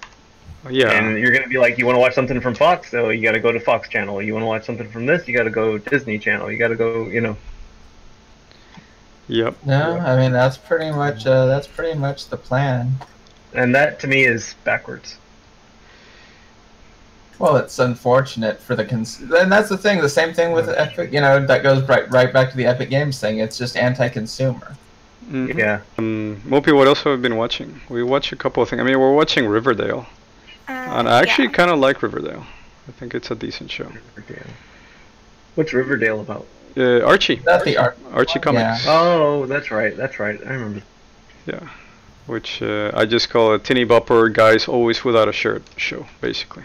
Yeah. 0.69 0.91
And 0.91 1.19
you're 1.19 1.33
gonna 1.33 1.49
be 1.49 1.57
like, 1.57 1.79
you 1.79 1.87
want 1.87 1.97
to 1.97 2.01
watch 2.01 2.15
something 2.15 2.41
from 2.43 2.55
Fox, 2.55 2.91
so 2.91 3.09
you 3.09 3.23
got 3.23 3.33
to 3.33 3.41
go 3.41 3.51
to 3.53 3.59
Fox 3.61 3.89
Channel. 3.89 4.21
You 4.21 4.35
want 4.35 4.43
to 4.43 4.47
watch 4.49 4.67
something 4.67 4.89
from 4.91 5.07
this, 5.07 5.27
you 5.27 5.35
got 5.35 5.45
to 5.45 5.51
go 5.51 5.79
Disney 5.79 6.19
Channel. 6.19 6.51
You 6.53 6.59
got 6.59 6.69
to 6.69 6.77
go, 6.77 7.07
you 7.07 7.23
know. 7.23 7.37
Yep. 9.29 9.57
No, 9.67 9.99
I 9.99 10.17
mean 10.17 10.33
that's 10.33 10.57
pretty 10.57 10.91
much 10.91 11.27
uh, 11.27 11.47
that's 11.47 11.67
pretty 11.67 11.99
much 11.99 12.29
the 12.29 12.37
plan. 12.37 12.93
And 13.55 13.75
that 13.75 14.01
to 14.01 14.07
me 14.07 14.25
is 14.25 14.55
backwards. 14.65 15.17
Well, 17.39 17.57
it's 17.57 17.79
unfortunate 17.79 18.59
for 18.61 18.75
the 18.75 18.85
cons- 18.85 19.21
and 19.21 19.51
that's 19.53 19.69
the 19.69 19.79
thing. 19.79 20.01
The 20.01 20.09
same 20.09 20.35
thing 20.35 20.53
with 20.53 20.69
Epic. 20.69 21.13
You 21.13 21.21
know, 21.21 21.45
that 21.47 21.63
goes 21.63 21.87
right 21.89 22.11
right 22.11 22.33
back 22.33 22.51
to 22.51 22.57
the 22.57 22.67
Epic 22.67 22.91
Games 22.91 23.21
thing. 23.21 23.39
It's 23.39 23.57
just 23.57 23.77
anti-consumer. 23.77 24.77
Mhm. 25.31 25.57
Yeah. 25.57 25.81
Um, 25.99 26.41
Mopi, 26.47 26.73
what 26.75 26.89
else 26.89 27.03
have 27.03 27.13
we 27.17 27.23
been 27.23 27.37
watching? 27.37 27.81
We 27.89 28.03
watch 28.03 28.33
a 28.33 28.37
couple 28.37 28.63
of 28.63 28.69
things. 28.71 28.81
I 28.81 28.83
mean, 28.85 28.99
we're 28.99 29.13
watching 29.15 29.47
Riverdale, 29.47 30.07
Um, 30.69 30.75
and 30.75 31.09
I 31.09 31.21
actually 31.21 31.49
yeah. 31.49 31.53
kind 31.53 31.71
of 31.71 31.79
like 31.79 32.03
Riverdale. 32.03 32.45
I 32.89 32.93
think 32.93 33.15
it's 33.15 33.31
a 33.31 33.35
decent 33.35 33.71
show. 33.71 33.93
Riverdale. 34.17 34.47
What's 35.55 35.73
Riverdale 35.73 36.21
about? 36.21 36.47
Uh, 36.77 37.05
Archie. 37.05 37.37
That's 37.37 37.65
the 37.65 37.77
art. 37.77 37.99
Archie 38.13 38.39
Comics. 38.39 38.85
Oh, 38.87 39.47
that's 39.47 39.71
right. 39.71 39.97
That's 39.97 40.19
right. 40.19 40.41
I 40.45 40.51
remember. 40.53 40.83
Yeah, 41.47 41.69
which 42.27 42.61
uh, 42.63 42.91
I 42.95 43.07
just 43.07 43.31
call 43.31 43.55
a 43.55 43.59
tinny 43.59 43.85
bopper 43.87 44.33
guys 44.33 44.69
always 44.69 45.05
without 45.05 45.29
a 45.29 45.33
shirt 45.33 45.63
show, 45.77 46.07
basically. 46.21 46.65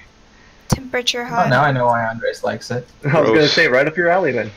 Temperature 0.67 1.23
Oh, 1.29 1.47
now 1.47 1.61
I 1.61 1.71
know 1.71 1.85
why 1.85 2.05
Andres 2.05 2.43
likes 2.43 2.71
it. 2.71 2.87
I 3.05 3.21
was 3.21 3.29
gonna 3.29 3.47
say 3.47 3.67
right 3.67 3.87
up 3.87 3.95
your 3.95 4.09
alley 4.09 4.31
then. 4.31 4.51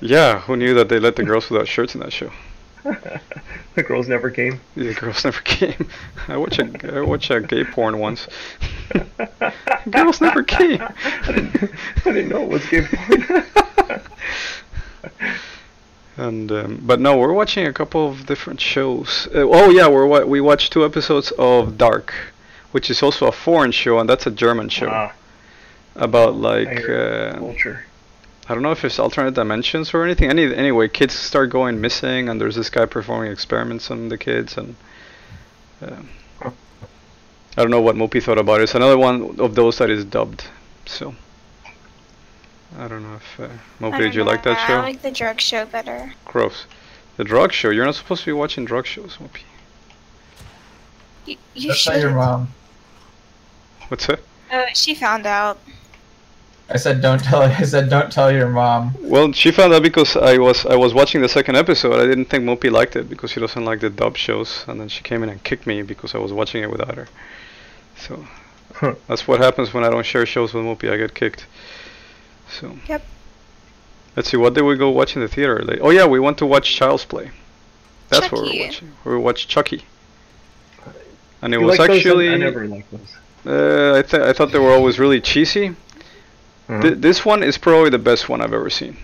Yeah, 0.00 0.40
who 0.40 0.56
knew 0.56 0.74
that 0.74 0.88
they 0.88 0.98
let 0.98 1.16
the 1.16 1.24
girls 1.24 1.50
without 1.50 1.68
shirts 1.68 1.94
in 1.94 2.00
that 2.00 2.12
show? 2.12 2.30
The 3.74 3.82
girls 3.82 4.08
never 4.08 4.30
came. 4.30 4.60
The 4.76 4.94
girls 4.94 5.24
never 5.24 5.40
came. 5.40 5.88
I 6.28 6.36
watched 6.36 6.58
a 6.58 6.96
I 6.96 7.00
watched 7.00 7.30
a 7.30 7.40
gay 7.40 7.64
porn 7.64 7.98
once. 7.98 8.28
girls 9.90 10.20
never 10.20 10.42
came. 10.42 10.80
I 10.82 11.32
didn't, 11.32 11.70
I 12.06 12.12
didn't 12.12 12.28
know 12.28 12.42
it 12.42 12.48
was 12.50 12.66
gay 12.66 12.82
porn. 12.86 13.42
And 16.16 16.52
um, 16.52 16.80
but 16.82 17.00
no, 17.00 17.16
we're 17.16 17.32
watching 17.32 17.66
a 17.66 17.72
couple 17.72 18.08
of 18.08 18.24
different 18.26 18.60
shows. 18.60 19.26
Uh, 19.34 19.40
oh 19.40 19.70
yeah, 19.70 19.88
we're 19.88 20.06
wa- 20.06 20.24
we 20.24 20.40
watched 20.40 20.72
two 20.72 20.84
episodes 20.84 21.32
of 21.38 21.76
Dark, 21.76 22.14
which 22.70 22.88
is 22.88 23.02
also 23.02 23.26
a 23.26 23.32
foreign 23.32 23.72
show, 23.72 23.98
and 23.98 24.08
that's 24.08 24.24
a 24.26 24.30
German 24.30 24.68
show 24.68 24.88
Ah, 24.88 25.12
about 25.96 26.36
like 26.36 26.88
uh, 26.88 27.32
culture. 27.38 27.84
I 28.48 28.52
don't 28.52 28.62
know 28.62 28.72
if 28.72 28.84
it's 28.84 28.98
alternate 28.98 29.34
dimensions 29.34 29.94
or 29.94 30.04
anything. 30.04 30.28
Any 30.28 30.54
anyway, 30.54 30.88
kids 30.88 31.14
start 31.14 31.50
going 31.50 31.80
missing, 31.80 32.28
and 32.28 32.40
there's 32.40 32.56
this 32.56 32.68
guy 32.68 32.84
performing 32.84 33.32
experiments 33.32 33.90
on 33.90 34.08
the 34.08 34.18
kids, 34.18 34.58
and 34.58 34.76
um, 35.80 36.08
I 36.42 37.62
don't 37.62 37.70
know 37.70 37.80
what 37.80 37.96
Mopi 37.96 38.22
thought 38.22 38.38
about 38.38 38.60
it. 38.60 38.64
It's 38.64 38.74
another 38.74 38.98
one 38.98 39.40
of 39.40 39.54
those 39.54 39.78
that 39.78 39.88
is 39.88 40.04
dubbed. 40.04 40.44
So 40.86 41.14
I 42.78 42.88
don't 42.88 43.02
know 43.02 43.16
if 43.16 43.40
uh, 43.40 43.48
Mopi, 43.80 43.98
did 43.98 44.14
you 44.14 44.24
like 44.24 44.44
know, 44.44 44.52
that 44.52 44.60
I 44.60 44.66
show? 44.66 44.74
I 44.74 44.80
like 44.80 45.02
the 45.02 45.10
drug 45.10 45.40
show 45.40 45.64
better. 45.64 46.12
Gross. 46.26 46.66
The 47.16 47.24
drug 47.24 47.52
show. 47.52 47.70
You're 47.70 47.86
not 47.86 47.94
supposed 47.94 48.24
to 48.24 48.26
be 48.26 48.32
watching 48.32 48.64
drug 48.64 48.86
shows, 48.86 49.16
Mopi. 49.16 49.42
You, 51.24 51.36
you 51.54 51.68
That's 51.68 51.86
not 51.86 52.00
your 52.00 52.10
mom. 52.10 52.48
What's 53.88 54.06
that? 54.08 54.20
Oh, 54.52 54.66
she 54.74 54.94
found 54.94 55.24
out. 55.24 55.58
I 56.70 56.76
said 56.78 57.00
don't 57.02 57.22
tell. 57.22 57.42
I 57.62 57.62
said 57.62 57.90
don't 57.90 58.10
tell 58.10 58.32
your 58.32 58.48
mom. 58.48 58.94
Well, 59.00 59.32
she 59.32 59.50
found 59.50 59.72
out 59.74 59.82
because 59.82 60.16
I 60.16 60.38
was 60.38 60.64
I 60.66 60.76
was 60.76 60.94
watching 60.94 61.20
the 61.20 61.28
second 61.28 61.56
episode. 61.56 61.94
I 62.00 62.06
didn't 62.06 62.26
think 62.26 62.44
Mopi 62.44 62.70
liked 62.70 62.96
it 62.96 63.08
because 63.08 63.30
she 63.32 63.40
doesn't 63.40 63.64
like 63.64 63.80
the 63.80 63.90
dub 63.90 64.16
shows, 64.16 64.64
and 64.66 64.80
then 64.80 64.88
she 64.88 65.02
came 65.02 65.22
in 65.22 65.28
and 65.28 65.42
kicked 65.44 65.66
me 65.66 65.82
because 65.82 66.14
I 66.14 66.18
was 66.18 66.32
watching 66.32 66.62
it 66.62 66.70
without 66.70 66.94
her. 66.96 67.08
So 67.96 68.26
Huh. 68.74 68.94
that's 69.06 69.28
what 69.28 69.40
happens 69.40 69.72
when 69.72 69.84
I 69.84 69.90
don't 69.90 70.04
share 70.06 70.26
shows 70.26 70.52
with 70.54 70.64
Mopi. 70.64 70.90
I 70.90 70.96
get 70.96 71.14
kicked. 71.14 71.46
So. 72.48 72.76
Yep. 72.88 73.04
Let's 74.16 74.30
see. 74.30 74.36
What 74.36 74.54
did 74.54 74.62
we 74.62 74.76
go 74.76 74.90
watch 74.90 75.14
in 75.16 75.22
the 75.22 75.28
theater? 75.28 75.60
Like, 75.62 75.78
oh 75.82 75.90
yeah, 75.90 76.06
we 76.06 76.18
went 76.18 76.38
to 76.38 76.46
watch 76.46 76.74
Child's 76.74 77.04
Play. 77.04 77.30
That's 78.08 78.30
what 78.32 78.42
we 78.42 78.48
Chucky. 78.48 78.58
were 78.58 78.66
watching. 78.66 78.92
We 79.04 79.16
watched 79.18 79.48
Chucky. 79.48 79.84
And 81.42 81.52
it 81.54 81.60
You 81.60 81.66
was 81.66 81.78
like 81.78 81.88
those? 81.88 81.98
actually. 81.98 82.30
I 82.30 82.36
never 82.36 82.66
liked 82.66 82.90
those. 82.90 83.16
Uh, 83.46 83.98
I, 83.98 84.02
th- 84.02 84.22
I 84.22 84.32
thought 84.32 84.50
they 84.52 84.58
were 84.58 84.72
always 84.72 84.98
really 84.98 85.20
cheesy. 85.20 85.76
Uh-huh. 86.68 86.82
Th- 86.82 86.98
this 86.98 87.24
one 87.24 87.42
is 87.42 87.58
probably 87.58 87.90
the 87.90 87.98
best 87.98 88.28
one 88.28 88.40
I've 88.40 88.54
ever 88.54 88.70
seen. 88.70 88.96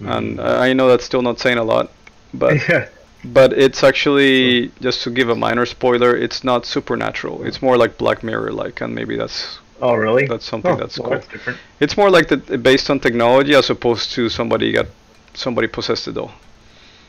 And 0.00 0.38
uh, 0.38 0.58
I 0.60 0.72
know 0.74 0.88
that's 0.88 1.04
still 1.04 1.22
not 1.22 1.38
saying 1.38 1.58
a 1.58 1.64
lot, 1.64 1.90
but 2.34 2.56
yeah. 2.68 2.88
but 3.24 3.52
it's 3.54 3.82
actually 3.82 4.70
just 4.80 5.02
to 5.04 5.10
give 5.10 5.30
a 5.30 5.34
minor 5.34 5.64
spoiler, 5.64 6.14
it's 6.14 6.44
not 6.44 6.66
supernatural. 6.66 7.44
It's 7.44 7.62
more 7.62 7.76
like 7.78 7.96
Black 7.96 8.22
Mirror 8.22 8.52
like, 8.52 8.80
and 8.82 8.94
maybe 8.94 9.16
that's 9.16 9.58
Oh, 9.80 9.94
really? 9.94 10.26
that's 10.26 10.44
something 10.44 10.72
Oh, 10.72 10.76
that's 10.76 10.98
well, 10.98 11.08
cool. 11.08 11.18
That's 11.18 11.28
different. 11.28 11.58
It's 11.80 11.96
more 11.96 12.10
like 12.10 12.28
the 12.28 12.36
based 12.58 12.88
on 12.90 13.00
technology 13.00 13.54
as 13.54 13.70
opposed 13.70 14.12
to 14.12 14.28
somebody 14.28 14.72
got 14.72 14.86
somebody 15.34 15.66
possessed 15.66 16.04
the 16.06 16.12
doll. 16.12 16.32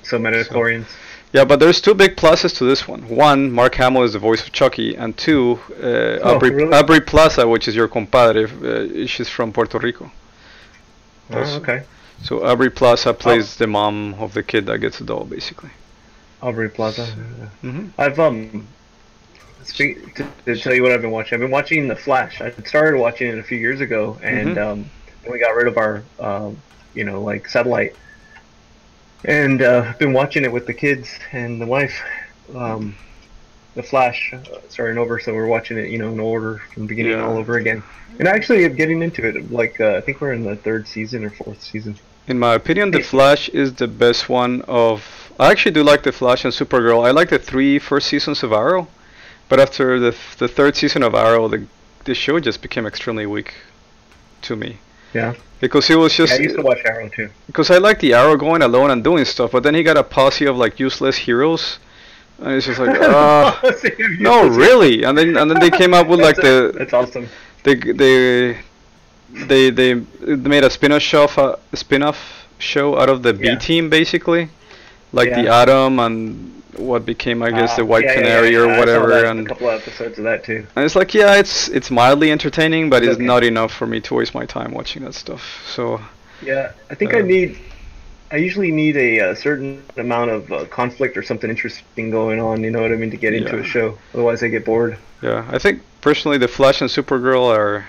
So 0.04 0.18
midichlorians. 0.18 0.88
Yeah, 1.34 1.44
but 1.44 1.60
there's 1.60 1.82
two 1.82 1.94
big 1.94 2.16
pluses 2.16 2.56
to 2.58 2.64
this 2.66 2.88
one. 2.88 3.02
One, 3.10 3.52
Mark 3.52 3.76
Hamill 3.76 4.04
is 4.04 4.14
the 4.14 4.20
voice 4.20 4.42
of 4.46 4.52
Chucky, 4.54 4.96
and 4.96 5.16
two, 5.18 5.60
uh, 5.74 6.20
Oh, 6.24 6.36
Aubrey, 6.36 6.52
really? 6.52 6.74
Aubrey 6.74 7.02
Plaza, 7.02 7.48
which 7.48 7.68
is 7.68 7.76
your 7.76 7.88
compadre, 7.88 8.46
uh, 8.46 9.06
she's 9.08 9.28
from 9.30 9.52
Puerto 9.52 9.78
Rico. 9.78 10.10
Oh, 11.32 11.56
okay. 11.58 11.84
So 12.24 12.46
Aubrey 12.46 12.70
Plaza 12.70 13.14
plays 13.14 13.58
the 13.58 13.68
mom 13.68 14.16
of 14.16 14.34
the 14.34 14.42
kid 14.42 14.66
that 14.68 14.80
gets 14.80 15.00
the 15.00 15.06
doll, 15.06 15.26
basically. 15.26 15.70
Aubrey 16.42 16.70
Plaza. 16.70 17.06
hmm 17.62 17.88
I've 17.98 18.20
um. 18.20 18.68
Speak, 19.64 20.16
to, 20.16 20.26
to 20.46 20.56
tell 20.56 20.74
you 20.74 20.82
what 20.82 20.94
I've 20.94 21.02
been 21.02 21.12
watching. 21.12 21.36
I've 21.36 21.42
been 21.42 21.52
watching 21.52 21.90
The 21.90 21.96
Flash. 21.96 22.40
I 22.40 22.52
started 22.64 22.98
watching 22.98 23.28
it 23.28 23.38
a 23.38 23.44
few 23.44 23.58
years 23.58 23.82
ago, 23.82 24.18
and 24.24 24.56
Mhm. 24.56 24.58
um, 24.66 24.90
we 25.30 25.40
got 25.40 25.50
rid 25.56 25.68
of 25.68 25.78
our, 25.78 26.04
um, 26.22 26.58
you 26.94 27.04
know, 27.04 27.22
like 27.22 27.50
satellite. 27.50 27.94
And 29.26 29.62
uh, 29.62 29.86
I've 29.90 30.00
been 30.00 30.14
watching 30.14 30.44
it 30.44 30.52
with 30.52 30.68
the 30.68 30.74
kids 30.74 31.10
and 31.32 31.60
the 31.62 31.66
wife. 31.66 32.02
Um, 32.56 32.96
the 33.76 33.84
Flash 33.84 34.34
uh, 34.34 34.40
starting 34.70 34.98
over, 34.98 35.20
so 35.20 35.34
we're 35.34 35.46
watching 35.48 35.78
it, 35.78 35.90
you 35.90 36.00
know, 36.00 36.10
in 36.12 36.20
order 36.20 36.60
from 36.74 36.84
the 36.84 36.88
beginning 36.88 37.12
Yeah. 37.14 37.26
all 37.26 37.38
over 37.38 37.58
again. 37.58 37.84
And 38.20 38.28
actually, 38.28 38.66
I'm 38.66 38.76
getting 38.76 39.04
into 39.04 39.28
it. 39.28 39.52
Like 39.52 39.80
uh, 39.80 39.96
I 39.98 40.02
think 40.02 40.20
we're 40.22 40.34
in 40.34 40.44
the 40.44 40.56
third 40.56 40.88
season 40.88 41.24
or 41.24 41.30
fourth 41.30 41.62
season. 41.62 41.96
In 42.28 42.40
my 42.40 42.56
opinion, 42.56 42.92
The 42.92 43.02
Flash 43.04 43.50
is 43.50 43.74
the 43.74 43.88
best 43.88 44.30
one 44.30 44.62
of. 44.68 45.04
I 45.40 45.52
actually 45.52 45.74
do 45.74 45.84
like 45.84 46.02
The 46.04 46.12
Flash 46.12 46.44
and 46.44 46.54
Supergirl. 46.54 47.06
I 47.06 47.12
like 47.12 47.30
the 47.30 47.38
three 47.40 47.78
first 47.80 48.08
seasons 48.08 48.42
of 48.42 48.52
Arrow, 48.52 48.88
but 49.50 49.60
after 49.60 50.00
the 50.00 50.12
th- 50.12 50.38
the 50.38 50.48
third 50.48 50.76
season 50.76 51.04
of 51.04 51.14
Arrow, 51.14 51.48
the 51.48 51.66
the 52.06 52.16
show 52.16 52.40
just 52.40 52.62
became 52.62 52.88
extremely 52.88 53.26
weak 53.28 53.54
to 54.42 54.56
me. 54.56 54.78
Yeah. 55.18 55.34
Because 55.60 55.90
it 55.90 55.96
was 55.98 56.12
Yeah, 56.14 56.26
just 56.26 56.40
I 56.40 56.44
used 56.44 56.56
to 56.56 56.62
watch 56.62 56.82
Arrow 56.86 57.10
too. 57.10 57.30
because 57.48 57.72
I 57.72 57.78
like 57.80 58.00
the 58.00 58.14
Arrow 58.14 58.36
going 58.38 58.62
alone 58.62 58.92
and 58.92 59.04
doing 59.04 59.26
stuff, 59.26 59.52
but 59.52 59.64
then 59.64 59.74
he 59.74 59.82
got 59.84 59.98
a 59.98 60.04
posse 60.04 60.46
of 60.46 60.56
like 60.58 60.80
useless 60.80 61.18
heroes, 61.18 61.80
and 62.40 62.54
it's 62.56 62.68
just 62.68 62.80
like, 62.80 62.96
uh, 63.02 63.56
no, 64.20 64.48
really. 64.48 65.04
And 65.04 65.18
then 65.18 65.36
and 65.38 65.50
then 65.50 65.60
they 65.60 65.72
came 65.72 65.94
up 65.94 66.08
with 66.08 66.20
like 66.28 66.36
the 66.36 66.72
That's 66.78 66.94
awesome. 66.94 67.28
they 67.64 67.76
they 67.76 68.58
they 69.50 69.70
they 69.72 69.94
made 70.54 70.64
a 70.64 70.70
spin-off 70.70 71.02
show 71.02 71.26
uh, 71.26 71.56
spin-off 71.74 72.20
show 72.60 72.98
out 73.00 73.10
of 73.10 73.24
the 73.24 73.34
B 73.34 73.46
Yeah. 73.48 73.58
team 73.58 73.90
basically, 73.90 74.50
like 75.12 75.30
the 75.30 75.48
Atom 75.52 76.00
and 76.00 76.57
what 76.78 77.06
became 77.06 77.42
I 77.44 77.52
guess 77.52 77.72
Ah, 77.74 77.78
the 77.78 77.86
White 77.86 78.04
yeah, 78.06 78.10
yeah, 78.12 78.16
Canary 78.16 78.52
yeah, 78.54 78.60
or 78.60 78.70
I 78.70 78.74
saw 78.74 78.80
whatever, 78.80 79.08
that, 79.10 79.26
and 79.26 79.46
a 79.46 79.50
couple 79.50 79.70
of 79.70 79.82
episodes 79.82 80.18
of 80.18 80.24
that 80.26 80.44
too. 80.44 80.66
and 80.76 80.86
it's 80.86 80.96
like 80.96 81.14
yeah, 81.14 81.36
it's 81.36 81.68
it's 81.70 81.90
mildly 81.92 82.32
entertaining, 82.32 82.90
but 82.90 83.04
it's 83.04 83.16
Okay. 83.16 83.26
not 83.26 83.44
enough 83.44 83.74
for 83.74 83.88
me 83.88 84.00
to 84.02 84.14
waste 84.16 84.34
my 84.34 84.46
time 84.46 84.72
watching 84.74 85.04
that 85.04 85.14
stuff. 85.16 85.44
So 85.68 86.00
Yeah, 86.42 86.72
I 86.90 86.96
think 86.96 87.14
I 87.14 87.20
Um, 87.22 87.28
need. 87.28 87.58
I 88.30 88.36
usually 88.38 88.72
need 88.72 88.98
a, 88.98 89.22
uh 89.22 89.36
certain 89.36 89.82
amount 89.96 90.30
of 90.32 90.52
uh, 90.52 90.66
conflict 90.66 91.16
or 91.18 91.24
something 91.24 91.50
interesting 91.50 92.12
going 92.12 92.40
on. 92.42 92.64
You 92.64 92.72
know 92.72 92.82
what 92.82 92.92
I 92.92 92.96
mean 92.96 93.12
to 93.12 93.18
get 93.18 93.34
into 93.34 93.56
Yeah. 93.56 93.62
a 93.64 93.66
show. 93.66 93.98
Otherwise, 94.14 94.44
I 94.44 94.50
get 94.50 94.66
bored. 94.66 94.98
yeah, 95.22 95.46
I 95.50 95.58
think 95.58 95.82
personally 96.02 96.38
the 96.38 96.48
Flash 96.50 96.82
and 96.82 96.90
Supergirl 96.90 97.46
are 97.58 97.86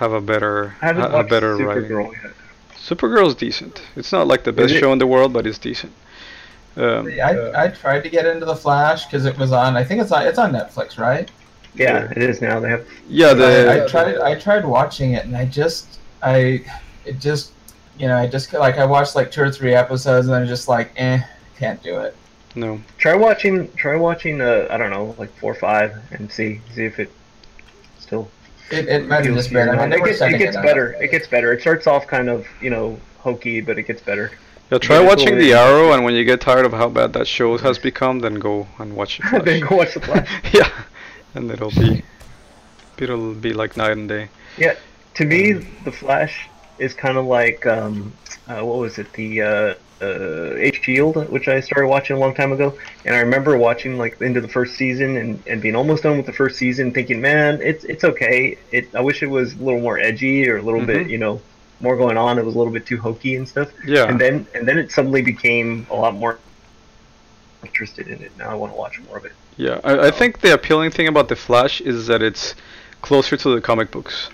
have 0.00 0.12
a 0.12 0.20
better 0.20 0.74
I 0.80 0.86
haven't 0.86 1.12
a, 1.12 1.18
a 1.18 1.24
better 1.24 1.56
writing. 1.56 1.90
Supergirl 1.90 2.12
yet. 2.22 2.32
Supergirl's 2.88 3.34
decent. 3.34 3.82
It's 3.96 4.12
not 4.12 4.26
like 4.26 4.44
the 4.44 4.52
best 4.52 4.74
show 4.74 4.92
in 4.92 4.98
the 4.98 5.06
world, 5.06 5.32
but 5.32 5.46
it's 5.46 5.58
decent. 5.58 5.92
Um, 6.76 7.08
I, 7.08 7.64
I 7.64 7.68
tried 7.68 8.02
to 8.02 8.08
get 8.08 8.26
into 8.26 8.46
the 8.46 8.54
Flash 8.54 9.06
because 9.06 9.26
it 9.26 9.36
was 9.36 9.52
on. 9.52 9.76
I 9.76 9.84
think 9.84 10.00
it's 10.00 10.12
on. 10.12 10.26
It's 10.26 10.38
on 10.38 10.52
Netflix, 10.52 10.98
right? 10.98 11.30
Yeah, 11.74 12.10
it 12.10 12.18
is 12.18 12.40
now. 12.40 12.60
They 12.60 12.68
have. 12.70 12.86
yeah, 13.08 13.32
the 13.32 13.70
I, 13.70 13.84
I 13.84 13.88
tried. 13.88 14.16
I 14.18 14.34
tried 14.38 14.64
watching 14.64 15.12
it, 15.12 15.24
and 15.24 15.36
I 15.36 15.44
just, 15.46 15.98
I, 16.22 16.64
it 17.04 17.18
just, 17.18 17.52
you 17.98 18.08
know, 18.08 18.16
I 18.16 18.26
just 18.26 18.52
like 18.52 18.78
I 18.78 18.84
watched 18.84 19.14
like 19.14 19.30
two 19.30 19.42
or 19.42 19.50
three 19.50 19.74
episodes, 19.74 20.26
and 20.26 20.34
then 20.34 20.46
just 20.46 20.68
like, 20.68 20.92
eh, 20.96 21.20
can't 21.58 21.82
do 21.82 21.98
it. 21.98 22.16
no. 22.54 22.80
Try 22.98 23.14
watching. 23.14 23.70
Try 23.74 23.96
watching. 23.96 24.40
Uh, 24.40 24.66
I 24.70 24.76
don't 24.76 24.90
know, 24.90 25.14
like 25.18 25.32
four 25.38 25.52
or 25.52 25.56
five, 25.56 25.96
and 26.12 26.30
see 26.30 26.60
see 26.72 26.84
if 26.84 26.98
it 26.98 27.10
still. 27.98 28.28
It, 28.70 28.88
it 28.88 29.08
might 29.08 29.24
have 29.24 29.34
just 29.34 29.48
to 29.48 29.54
been. 29.54 29.68
I 29.68 29.76
mean, 29.76 29.92
it 29.92 30.04
gets, 30.04 30.20
it 30.20 30.38
gets 30.38 30.56
on 30.56 30.62
better. 30.64 30.92
It 30.94 31.10
gets 31.10 31.26
better. 31.26 31.52
It 31.52 31.60
starts 31.60 31.88
off 31.88 32.06
kind 32.06 32.28
of 32.28 32.46
you 32.60 32.70
know 32.70 32.98
hokey, 33.18 33.60
but 33.60 33.78
it 33.78 33.84
gets 33.84 34.00
better. 34.00 34.30
Yeah, 34.70 34.78
try 34.78 35.00
watching 35.00 35.36
The 35.36 35.52
Arrow, 35.52 35.92
and 35.92 36.04
when 36.04 36.14
you 36.14 36.24
get 36.24 36.40
tired 36.40 36.64
of 36.64 36.72
how 36.72 36.88
bad 36.88 37.12
that 37.14 37.26
show 37.26 37.58
has 37.58 37.78
become, 37.78 38.20
then 38.20 38.34
go 38.34 38.68
and 38.78 38.94
watch 38.94 39.18
it. 39.18 39.24
then 39.44 39.60
go 39.60 39.76
watch 39.76 39.94
the 39.94 40.00
Flash. 40.00 40.28
yeah, 40.54 40.70
and 41.34 41.50
it'll 41.50 41.70
be, 41.70 42.04
it'll 42.98 43.34
be 43.34 43.52
like 43.52 43.76
night 43.76 43.92
and 43.92 44.08
day. 44.08 44.28
Yeah, 44.56 44.76
to 45.14 45.24
me, 45.24 45.52
the 45.52 45.90
Flash 45.90 46.48
is 46.78 46.94
kind 46.94 47.18
of 47.18 47.26
like 47.26 47.66
um, 47.66 48.12
uh, 48.46 48.64
what 48.64 48.78
was 48.78 48.98
it? 48.98 49.12
The 49.14 49.42
uh, 49.42 49.74
uh, 50.00 50.54
H 50.56 50.82
Shield, 50.84 51.28
which 51.30 51.48
I 51.48 51.58
started 51.60 51.88
watching 51.88 52.16
a 52.16 52.20
long 52.20 52.34
time 52.34 52.52
ago, 52.52 52.78
and 53.04 53.14
I 53.14 53.20
remember 53.20 53.56
watching 53.58 53.98
like 53.98 54.20
into 54.20 54.40
the 54.40 54.48
first 54.48 54.76
season 54.76 55.16
and, 55.16 55.42
and 55.48 55.60
being 55.60 55.74
almost 55.74 56.04
done 56.04 56.16
with 56.16 56.26
the 56.26 56.32
first 56.32 56.56
season, 56.56 56.92
thinking, 56.92 57.20
man, 57.20 57.60
it's 57.60 57.82
it's 57.84 58.04
okay. 58.04 58.56
It 58.70 58.94
I 58.94 59.00
wish 59.00 59.22
it 59.22 59.26
was 59.26 59.54
a 59.54 59.58
little 59.58 59.80
more 59.80 59.98
edgy 59.98 60.48
or 60.48 60.58
a 60.58 60.62
little 60.62 60.84
bit, 60.84 61.06
Mhm. 61.06 61.10
you 61.10 61.18
know, 61.18 61.40
more 61.80 61.96
going 61.96 62.16
on. 62.16 62.38
It 62.38 62.44
was 62.44 62.54
a 62.54 62.58
little 62.58 62.72
bit 62.72 62.86
too 62.86 62.98
hokey 62.98 63.36
and 63.36 63.48
stuff. 63.48 63.70
Yeah, 63.86 64.08
And 64.08 64.20
then 64.20 64.46
and 64.54 64.66
then 64.68 64.78
it 64.78 64.90
suddenly 64.92 65.22
became 65.22 65.86
a 65.90 65.94
lot 65.96 66.14
more 66.14 66.38
interested 67.64 68.08
in 68.08 68.22
it. 68.22 68.32
Now 68.38 68.50
I 68.50 68.54
want 68.54 68.72
to 68.72 68.78
watch 68.78 69.00
more 69.00 69.18
of 69.18 69.24
it. 69.24 69.32
yeah. 69.56 69.80
I, 69.84 70.08
I 70.08 70.10
think 70.10 70.40
the 70.40 70.54
appealing 70.54 70.90
thing 70.90 71.08
about 71.08 71.28
the 71.28 71.36
Flash 71.36 71.80
is 71.80 72.06
that 72.06 72.22
it's 72.22 72.54
closer 73.02 73.36
to 73.36 73.54
the 73.54 73.60
comic 73.60 73.90
books. 73.90 74.30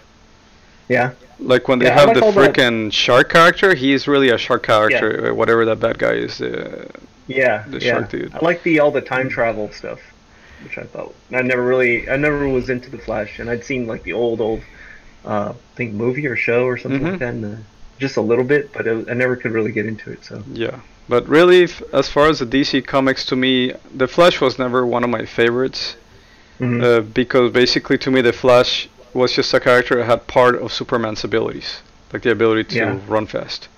Yeah. 0.88 1.12
Like 1.38 1.68
when 1.68 1.78
they 1.80 1.86
Yeah, 1.86 1.98
have 2.06 2.14
the 2.14 2.20
frickin' 2.20 2.92
shark 2.92 3.30
character, 3.30 3.74
he's 3.74 4.06
really 4.08 4.30
a 4.30 4.38
shark 4.38 4.62
character, 4.62 5.30
uh, 5.30 5.34
whatever 5.34 5.64
that 5.64 5.80
bad 5.80 5.98
guy 5.98 6.12
is. 6.14 6.40
Uh, 6.40 6.86
Yeah, 7.26 7.64
The 7.68 7.80
yeah. 7.80 7.90
shark 7.92 8.10
dude. 8.10 8.34
I 8.34 8.38
like 8.38 8.62
the 8.62 8.78
all 8.80 8.92
the 8.92 9.00
time 9.00 9.28
travel 9.28 9.70
stuff, 9.72 9.98
which 10.62 10.78
I 10.78 10.84
thought 10.84 11.12
I 11.32 11.42
never 11.42 11.64
really, 11.64 12.08
I 12.08 12.16
never 12.16 12.48
was 12.48 12.70
into 12.70 12.88
the 12.88 12.98
Flash, 12.98 13.40
and 13.40 13.50
I'd 13.50 13.64
seen 13.64 13.86
like 13.88 14.04
the 14.04 14.12
old, 14.12 14.40
old, 14.40 14.60
uh, 15.26 15.52
I 15.52 15.76
think 15.76 15.92
movie 15.94 16.26
or 16.26 16.36
show 16.36 16.64
or 16.64 16.76
something 16.78 17.00
Mhm. 17.02 17.10
like 17.10 17.18
that, 17.20 17.34
and, 17.34 17.64
just 17.98 18.16
a 18.18 18.20
little 18.20 18.44
bit, 18.44 18.72
but 18.74 18.86
it, 18.86 19.08
I 19.10 19.14
never 19.14 19.36
could 19.36 19.52
really 19.52 19.72
get 19.72 19.86
into 19.86 20.10
it. 20.12 20.22
So 20.24 20.42
yeah. 20.52 20.80
But 21.08 21.26
really, 21.28 21.64
f- 21.64 21.82
as 21.94 22.08
far 22.10 22.28
as 22.28 22.40
the 22.40 22.44
DC 22.46 22.82
comics, 22.86 23.24
to 23.26 23.36
me, 23.36 23.72
the 23.94 24.06
Flash 24.06 24.38
was 24.40 24.58
never 24.58 24.84
one 24.86 25.02
of 25.02 25.08
my 25.10 25.24
favorites. 25.24 25.96
Mhm. 26.60 26.82
Uh, 26.82 27.00
because 27.00 27.52
basically, 27.52 27.96
to 27.98 28.10
me, 28.10 28.20
the 28.22 28.32
Flash 28.34 28.88
was 29.14 29.32
just 29.32 29.54
a 29.54 29.60
character 29.60 29.94
that 29.96 30.04
had 30.04 30.26
part 30.26 30.56
of 30.60 30.72
Superman's 30.72 31.24
abilities, 31.24 31.80
like 32.12 32.22
the 32.22 32.30
ability 32.30 32.64
to 32.64 32.76
Yeah. 32.76 32.98
run 33.08 33.26
fast. 33.26 33.68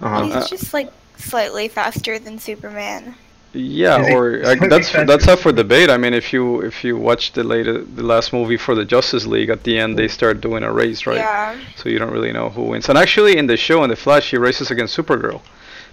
uh-huh. 0.00 0.22
He's 0.24 0.34
Uh, 0.36 0.46
just 0.48 0.72
like 0.72 0.90
slightly 1.18 1.66
faster 1.68 2.18
than 2.18 2.38
Superman. 2.38 3.14
Yeah, 3.54 4.02
Is 4.02 4.14
or 4.14 4.34
uh, 4.44 4.50
is 4.54 4.60
like, 4.60 4.70
that's 4.70 4.90
faster? 4.90 5.06
that's 5.06 5.26
up 5.26 5.38
for 5.40 5.52
debate. 5.52 5.88
I 5.90 5.96
mean, 5.96 6.12
if 6.14 6.32
you 6.32 6.60
if 6.60 6.84
you 6.84 6.96
watch 6.98 7.32
the 7.32 7.42
later 7.42 7.82
the 7.82 8.02
last 8.02 8.32
movie 8.32 8.58
for 8.58 8.74
the 8.74 8.84
Justice 8.84 9.26
League, 9.26 9.48
at 9.50 9.64
the 9.64 9.78
end 9.78 9.98
they 9.98 10.06
start 10.08 10.40
doing 10.40 10.62
a 10.62 10.72
race, 10.72 11.06
right? 11.06 11.16
Yeah. 11.16 11.58
So 11.76 11.88
you 11.88 11.98
don't 11.98 12.12
really 12.12 12.32
know 12.32 12.50
who 12.50 12.62
wins. 12.64 12.88
And 12.88 12.98
actually, 12.98 13.36
in 13.38 13.46
the 13.46 13.56
show, 13.56 13.82
in 13.84 13.90
the 13.90 13.96
Flash, 13.96 14.30
he 14.30 14.36
races 14.36 14.70
against 14.70 14.96
Supergirl 14.96 15.40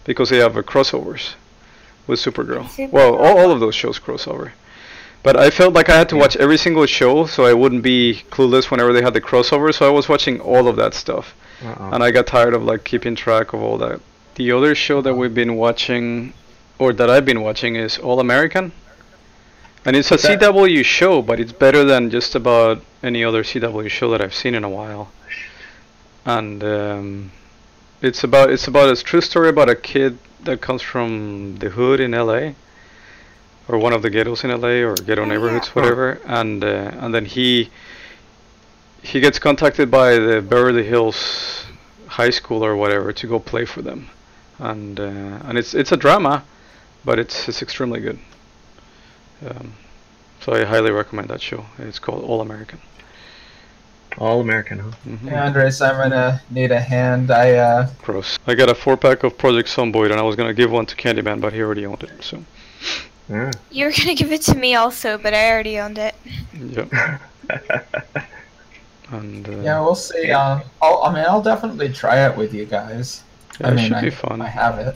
because 0.03 0.29
they 0.29 0.37
have 0.37 0.57
a 0.57 0.63
crossovers 0.63 1.35
with 2.07 2.19
Supergirl. 2.19 2.65
Supergirl. 2.65 2.91
Well, 2.91 3.15
all, 3.15 3.37
all 3.39 3.51
of 3.51 3.59
those 3.61 3.73
shows 3.75 3.99
crossover. 3.99 4.51
But 5.23 5.37
I 5.37 5.49
felt 5.49 5.73
like 5.73 5.89
I 5.89 5.97
had 5.97 6.09
to 6.09 6.17
watch 6.17 6.35
every 6.35 6.57
single 6.57 6.85
show 6.85 7.25
so 7.25 7.45
I 7.45 7.53
wouldn't 7.53 7.81
be 7.81 8.21
clueless 8.29 8.69
whenever 8.69 8.93
they 8.93 9.01
had 9.01 9.13
the 9.15 9.21
crossover. 9.21 9.73
So 9.73 9.87
I 9.87 9.89
was 9.91 10.07
watching 10.07 10.39
all 10.39 10.67
of 10.67 10.75
that 10.75 10.93
stuff, 10.93 11.33
Uh-uh. 11.63 11.91
and 11.93 12.03
I 12.03 12.11
got 12.11 12.27
tired 12.27 12.53
of 12.53 12.63
like 12.63 12.83
keeping 12.83 13.15
track 13.15 13.53
of 13.53 13.61
all 13.63 13.77
that. 13.79 14.01
The 14.35 14.51
other 14.51 14.75
show 14.75 15.01
that 15.01 15.15
we've 15.15 15.33
been 15.33 15.55
watching, 15.55 16.33
or 16.79 16.93
that 16.93 17.09
I've 17.09 17.25
been 17.25 17.41
watching, 17.41 17.75
is 17.75 17.97
All 17.97 18.19
American. 18.19 18.71
And 19.85 19.95
it's 19.95 20.11
a 20.11 20.17
that? 20.17 20.41
CW 20.41 20.83
show, 20.83 21.21
but 21.21 21.39
it's 21.39 21.51
better 21.51 21.83
than 21.83 22.09
just 22.09 22.33
about 22.35 22.81
any 23.03 23.23
other 23.23 23.43
CW 23.43 23.89
show 23.89 24.09
that 24.11 24.21
I've 24.21 24.33
seen 24.33 24.55
in 24.55 24.63
a 24.63 24.69
while. 24.69 25.11
And 26.25 26.63
um, 26.63 27.31
it's 28.01 28.23
about 28.23 28.49
it's 28.49 28.67
about 28.67 28.89
a 28.89 29.01
true 29.03 29.21
story 29.21 29.49
about 29.49 29.69
a 29.69 29.75
kid 29.75 30.17
that 30.43 30.59
comes 30.61 30.81
from 30.81 31.57
the 31.57 31.69
hood 31.69 31.99
in 31.99 32.11
LA, 32.11 32.53
or 33.67 33.77
one 33.77 33.93
of 33.93 34.01
the 34.01 34.09
ghettos 34.09 34.43
in 34.43 34.49
LA, 34.49 34.81
or 34.83 34.95
ghetto 34.95 35.21
Oh, 35.21 35.25
yeah. 35.25 35.33
neighborhoods, 35.33 35.75
whatever. 35.75 36.19
And 36.25 36.63
uh, 36.63 36.91
and 36.99 37.13
then 37.13 37.25
he 37.25 37.69
he 39.03 39.19
gets 39.19 39.37
contacted 39.37 39.91
by 39.91 40.17
the 40.17 40.41
Beverly 40.41 40.83
Hills 40.83 41.67
High 42.07 42.31
School 42.31 42.65
or 42.65 42.75
whatever 42.75 43.13
to 43.13 43.27
go 43.27 43.39
play 43.39 43.65
for 43.65 43.83
them, 43.83 44.09
and 44.57 44.99
uh, 44.99 45.03
and 45.45 45.59
it's 45.59 45.75
it's 45.75 45.91
a 45.91 45.97
drama, 45.97 46.43
but 47.05 47.19
it's 47.19 47.47
it's 47.47 47.61
extremely 47.61 47.99
good. 47.99 48.19
Um, 49.47 49.73
so 50.41 50.53
I 50.53 50.63
highly 50.65 50.91
recommend 50.91 51.29
that 51.29 51.41
show. 51.41 51.65
It's 51.79 51.99
called 51.99 52.23
All 52.23 52.41
American. 52.41 52.79
All 54.17 54.39
American, 54.41 54.79
huh? 54.79 54.91
hmm 55.03 55.27
Yeah, 55.27 55.45
Andres, 55.45 55.81
I'm 55.81 55.97
gonna 55.97 56.41
need 56.49 56.71
a 56.71 56.79
hand. 56.79 57.31
I 57.31 57.53
uh, 57.53 57.89
Gross. 58.01 58.37
I 58.47 58.55
got 58.55 58.69
a 58.69 58.75
four 58.75 58.95
pack 58.97 59.23
of 59.23 59.37
Project 59.37 59.67
Zomboid 59.69 60.11
and 60.11 60.19
I 60.19 60.23
was 60.23 60.35
gonna 60.35 60.53
give 60.53 60.71
one 60.71 60.85
to 60.85 60.95
Candyman, 60.95 61.41
but 61.41 61.53
he 61.53 61.61
already 61.61 61.85
owned 61.85 62.03
it. 62.03 62.23
So 62.23 62.43
Yeah. 63.29 63.51
You 63.71 63.85
were 63.85 63.91
gonna 63.91 64.15
give 64.15 64.31
it 64.31 64.41
to 64.43 64.55
me 64.55 64.75
also, 64.75 65.17
but 65.17 65.33
I 65.33 65.51
already 65.51 65.79
owned 65.79 65.97
it. 65.97 66.15
yeah. 66.53 67.17
And 69.11 69.47
uh, 69.47 69.51
yeah, 69.61 69.79
we'll 69.81 69.93
see. 69.95 70.31
Um, 70.31 70.63
I'll, 70.81 71.03
I 71.03 71.13
mean, 71.13 71.23
I'll 71.27 71.41
definitely 71.41 71.89
try 71.93 72.25
it 72.27 72.35
with 72.35 72.53
you 72.55 72.65
guys. 72.65 73.21
yeah, 73.59 73.67
I 73.69 73.73
it 73.73 73.79
should 73.79 73.93
I, 73.93 74.01
be 74.01 74.09
fun. 74.09 74.41
I 74.41 74.47
have 74.47 74.79
it. 74.79 74.95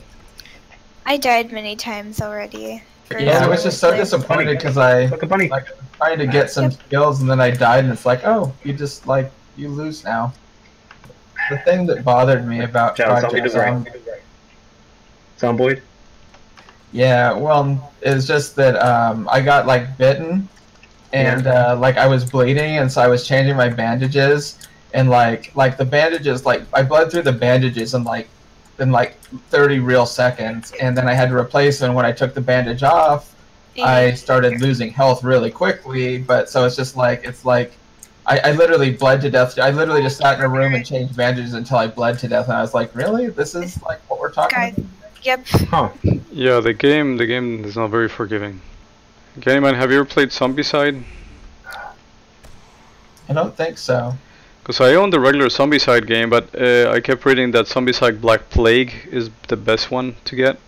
I 1.10 1.16
died 1.16 1.50
many 1.50 1.74
times 1.74 2.20
already. 2.22 2.80
Yeah, 3.10 3.44
I 3.44 3.48
was 3.48 3.64
just 3.64 3.80
so 3.80 3.90
disappointed 3.96 4.58
because 4.58 4.76
I 4.78 5.06
Like 5.06 5.24
a 5.24 5.26
bunny. 5.26 5.48
like 5.48 5.66
trying 5.96 6.20
to 6.20 6.26
get 6.28 6.52
some 6.52 6.70
skills 6.70 7.20
and 7.20 7.28
then 7.28 7.40
I 7.40 7.50
died 7.50 7.82
and 7.82 7.92
it's 7.92 8.06
like, 8.06 8.20
oh, 8.24 8.54
you 8.62 8.72
just 8.72 9.08
like 9.08 9.28
you 9.56 9.70
lose 9.70 10.04
now. 10.04 10.32
The 11.50 11.58
thing 11.58 11.84
that 11.86 12.04
bothered 12.04 12.46
me 12.46 12.60
about 12.60 12.96
Shout 12.96 13.10
out, 13.10 13.28
Project 13.28 13.50
zombie 13.50 13.90
Zomboid. 15.36 15.82
Yeah, 16.92 17.32
well, 17.32 17.92
it's 18.02 18.24
just 18.24 18.54
that 18.54 18.76
um, 18.76 19.28
I 19.32 19.40
got 19.40 19.66
like 19.66 19.98
bitten, 19.98 20.48
and 21.12 21.48
uh, 21.48 21.76
like 21.80 21.96
I 21.96 22.06
was 22.06 22.24
bleeding, 22.24 22.78
and 22.78 22.92
so 22.92 23.00
I 23.00 23.08
was 23.08 23.26
changing 23.26 23.56
my 23.56 23.68
bandages, 23.68 24.68
and 24.94 25.10
like 25.10 25.50
like 25.56 25.76
the 25.76 25.84
bandages, 25.84 26.46
like 26.46 26.62
I 26.72 26.84
bled 26.84 27.10
through 27.10 27.22
the 27.22 27.32
bandages 27.32 27.94
and 27.94 28.04
like 28.04 28.28
in 28.80 28.90
like 28.90 29.18
30 29.50 29.78
real 29.80 30.06
seconds, 30.06 30.72
and 30.80 30.96
then 30.96 31.08
I 31.08 31.14
had 31.14 31.28
to 31.30 31.36
replace 31.36 31.80
it. 31.82 31.86
And 31.86 31.94
When 31.94 32.06
I 32.06 32.12
took 32.12 32.34
the 32.34 32.40
bandage 32.40 32.82
off, 32.82 33.34
I 33.82 34.12
started 34.12 34.60
losing 34.60 34.90
health 34.90 35.22
really 35.24 35.50
quickly. 35.50 36.18
But 36.18 36.48
so 36.48 36.64
it's 36.64 36.76
just 36.76 36.96
like 36.96 37.24
it's 37.24 37.44
like. 37.44 37.72
I, 38.26 38.38
I 38.38 38.52
literally 38.52 38.92
bled 38.92 39.22
to 39.22 39.30
death. 39.30 39.58
I 39.58 39.70
literally 39.70 40.02
just 40.02 40.18
sat 40.18 40.38
in 40.38 40.44
a 40.44 40.48
room 40.48 40.74
and 40.74 40.84
changed 40.84 41.16
bandages 41.16 41.54
until 41.54 41.78
I 41.78 41.86
bled 41.86 42.18
to 42.18 42.28
death, 42.28 42.48
and 42.48 42.52
I 42.52 42.60
was 42.60 42.74
like, 42.74 42.94
"Really? 42.94 43.28
This 43.30 43.54
is 43.54 43.82
like 43.82 43.98
what 44.10 44.20
we're 44.20 44.30
talking 44.30 44.56
Guys. 44.56 44.78
about?" 44.78 44.90
Yep. 45.22 45.46
Huh. 45.48 45.88
Yeah, 46.30 46.60
the 46.60 46.74
game 46.74 47.16
the 47.16 47.26
game 47.26 47.64
is 47.64 47.76
not 47.76 47.88
very 47.90 48.08
forgiving. 48.10 48.60
Candyman, 49.38 49.74
have 49.74 49.90
you 49.90 49.98
ever 49.98 50.04
played 50.04 50.28
Zombicide? 50.28 51.02
I 53.28 53.32
don't 53.32 53.56
think 53.56 53.78
so. 53.78 54.14
Because 54.62 54.80
I 54.80 54.94
own 54.94 55.10
the 55.10 55.18
regular 55.20 55.46
Zombicide 55.48 56.06
game, 56.06 56.28
but 56.30 56.48
uh, 56.54 56.90
I 56.90 57.00
kept 57.00 57.24
reading 57.24 57.50
that 57.52 57.66
Zombicide 57.66 58.20
Black 58.20 58.50
Plague 58.50 58.92
is 59.10 59.30
the 59.48 59.56
best 59.56 59.90
one 59.90 60.14
to 60.26 60.36
get. 60.36 60.58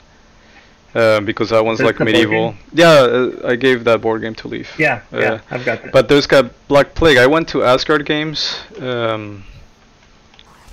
Uh, 0.95 1.21
because 1.21 1.49
that 1.51 1.65
one's 1.65 1.79
That's 1.79 1.99
like 1.99 2.01
medieval. 2.01 2.55
Yeah, 2.75 2.91
uh, 2.91 3.31
I 3.45 3.57
gave 3.57 3.85
that 3.85 4.03
board 4.03 4.21
game 4.21 4.35
to 4.37 4.49
Leaf. 4.49 4.79
Yeah, 4.79 5.01
Uh, 5.13 5.19
yeah, 5.21 5.41
I've 5.51 5.65
got 5.65 5.83
that. 5.83 5.93
But 5.93 6.09
there's 6.11 6.27
got 6.27 6.51
Black 6.69 6.95
Plague. 6.95 7.17
I 7.17 7.27
went 7.27 7.49
to 7.49 7.63
Asgard 7.65 8.05
Games 8.05 8.59
um, 8.79 9.45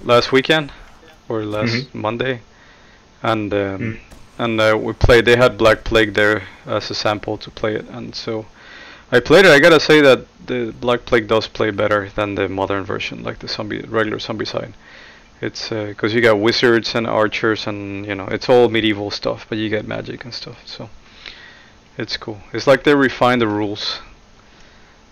last 0.04 0.32
weekend 0.34 0.72
or 1.30 1.44
last 1.46 1.72
Mhm. 1.74 1.94
Monday, 1.94 2.42
and 3.24 3.54
um, 3.54 3.60
Mm. 3.80 3.98
and 4.40 4.60
uh, 4.62 4.78
we 4.78 4.92
played. 4.94 5.24
They 5.26 5.38
had 5.38 5.58
Black 5.58 5.84
Plague 5.86 6.14
there 6.16 6.44
as 6.66 6.92
a 6.92 6.96
sample 6.96 7.38
to 7.38 7.50
play 7.50 7.76
it, 7.76 7.86
and 7.90 8.14
so 8.14 8.46
I 9.12 9.20
played 9.20 9.46
it. 9.46 9.52
I 9.52 9.60
gotta 9.60 9.80
say 9.80 10.02
that 10.02 10.26
the 10.46 10.74
Black 10.80 11.06
Plague 11.06 11.28
does 11.28 11.48
play 11.48 11.72
better 11.72 12.10
than 12.16 12.36
the 12.36 12.48
modern 12.48 12.84
version, 12.84 13.24
like 13.24 13.40
the 13.40 13.48
zombie 13.48 13.82
regular 13.82 14.18
Zombicide. 14.18 14.74
It's 15.42 15.72
uh, 15.72 15.86
because 15.86 16.14
you 16.14 16.22
got 16.22 16.40
wizards 16.40 16.96
and 16.96 17.08
archers, 17.08 17.68
and 17.68 18.06
you 18.06 18.16
know 18.16 18.28
it's 18.28 18.50
all 18.50 18.70
medieval 18.70 19.10
stuff, 19.12 19.46
but 19.50 19.58
you 19.58 19.70
get 19.70 19.88
magic 19.88 20.26
and 20.26 20.34
stuff. 20.34 20.68
So 20.68 20.90
it's 21.98 22.18
cool. 22.18 22.40
It's 22.54 22.68
like 22.68 22.84
they 22.84 22.96
refine 22.96 23.40
the 23.40 23.48
rules 23.48 24.00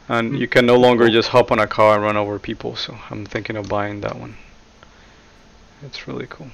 and 0.10 0.30
hmm. 0.30 0.36
you 0.36 0.48
can 0.48 0.66
no 0.66 0.76
longer 0.76 1.10
just 1.10 1.30
hop 1.30 1.52
on 1.52 1.60
a 1.60 1.68
car 1.68 1.96
and 1.96 2.04
run 2.04 2.18
over 2.18 2.40
people. 2.40 2.76
So 2.76 2.98
I'm 3.10 3.26
thinking 3.26 3.56
of 3.56 3.68
buying 3.68 4.02
that 4.02 4.18
one. 4.18 4.38
It's 5.84 6.08
really 6.08 6.28
cool. 6.28 6.48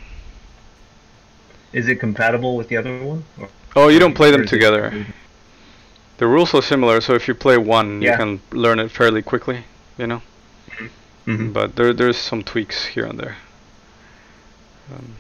Is 1.71 1.87
it 1.87 1.95
compatible 1.95 2.55
with 2.55 2.69
the 2.69 2.77
other 2.77 3.03
one? 3.03 3.23
Or- 3.39 3.49
Oh, 3.75 3.87
you 3.87 3.97
don't 3.97 4.13
play 4.13 4.29
them 4.29 4.41
is 4.41 4.47
it- 4.47 4.55
together. 4.55 5.05
The 6.17 6.27
rules 6.27 6.53
are 6.53 6.61
similar, 6.61 7.01
so 7.01 7.13
if 7.15 7.27
you 7.27 7.33
play 7.35 7.57
one, 7.57 8.01
you 8.01 8.11
can 8.15 8.39
learn 8.51 8.79
it 8.79 8.91
fairly 8.91 9.21
quickly, 9.21 9.65
you 9.97 10.07
know. 10.07 10.21
Mhm. 11.25 11.53
But 11.53 11.75
there, 11.75 11.93
there's 11.93 12.17
some 12.17 12.43
tweaks 12.43 12.85
here 12.85 13.05
and 13.05 13.19
there. 13.19 13.37
Um, 14.91 15.15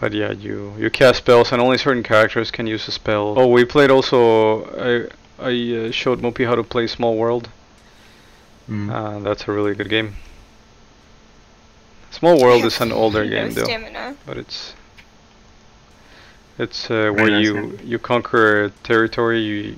but 0.00 0.12
yeah, 0.12 0.30
you 0.32 0.74
you 0.78 0.90
cast 0.90 1.18
spells, 1.18 1.52
and 1.52 1.60
only 1.60 1.78
certain 1.78 2.02
characters 2.02 2.50
can 2.50 2.66
use 2.66 2.86
a 2.88 2.92
spell. 2.92 3.34
Oh, 3.36 3.46
we 3.48 3.64
played 3.64 3.90
also. 3.90 4.64
I 4.78 5.08
I 5.38 5.88
uh, 5.88 5.90
showed 5.90 6.20
Mopi 6.22 6.44
how 6.46 6.54
to 6.54 6.62
play 6.62 6.86
Small 6.86 7.16
World. 7.16 7.48
Mm. 8.70 8.90
Uh, 8.90 9.18
that's 9.20 9.48
a 9.48 9.52
really 9.52 9.74
good 9.74 9.88
game. 9.88 10.16
Small 12.10 12.40
World 12.40 12.64
is 12.64 12.80
an 12.80 12.92
older 12.92 13.24
game 13.34 13.52
though, 13.52 13.64
stamina. 13.64 14.16
but 14.24 14.36
it's 14.38 14.74
it's 16.58 16.90
uh, 16.90 17.10
where 17.14 17.30
nice 17.30 17.44
you 17.44 17.54
game. 17.54 17.78
you 17.84 17.98
conquer 17.98 18.70
territory. 18.82 19.40
You, 19.40 19.76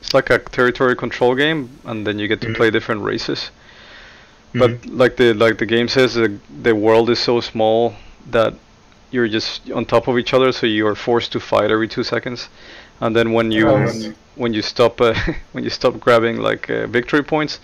it's 0.00 0.12
like 0.14 0.30
a 0.30 0.38
territory 0.38 0.96
control 0.96 1.34
game, 1.34 1.70
and 1.84 2.06
then 2.06 2.18
you 2.18 2.26
get 2.28 2.40
to 2.42 2.48
Mhm. 2.48 2.56
play 2.56 2.70
different 2.70 3.02
races. 3.02 3.50
Mhm. 4.54 4.58
But 4.60 4.86
like 4.86 5.16
the 5.16 5.32
like 5.34 5.58
the 5.58 5.66
game 5.66 5.88
says, 5.88 6.14
the 6.14 6.38
the 6.62 6.74
world 6.74 7.10
is 7.10 7.18
so 7.18 7.40
small 7.40 7.94
that 8.30 8.54
you're 9.10 9.28
just 9.28 9.70
on 9.70 9.84
top 9.84 10.08
of 10.08 10.18
each 10.18 10.32
other, 10.34 10.52
so 10.52 10.66
you 10.66 10.86
are 10.86 10.94
forced 10.94 11.32
to 11.32 11.40
fight 11.40 11.70
every 11.70 11.88
two 11.88 12.02
seconds. 12.02 12.48
And 13.00 13.14
then 13.16 13.32
when 13.32 13.50
you 13.52 13.68
Oh, 13.68 14.12
when 14.36 14.54
you 14.54 14.62
stop 14.62 15.00
uh, 15.00 15.14
when 15.52 15.64
you 15.64 15.70
stop 15.70 15.98
grabbing 16.00 16.36
like 16.38 16.70
uh, 16.70 16.86
victory 16.86 17.22
points, 17.22 17.60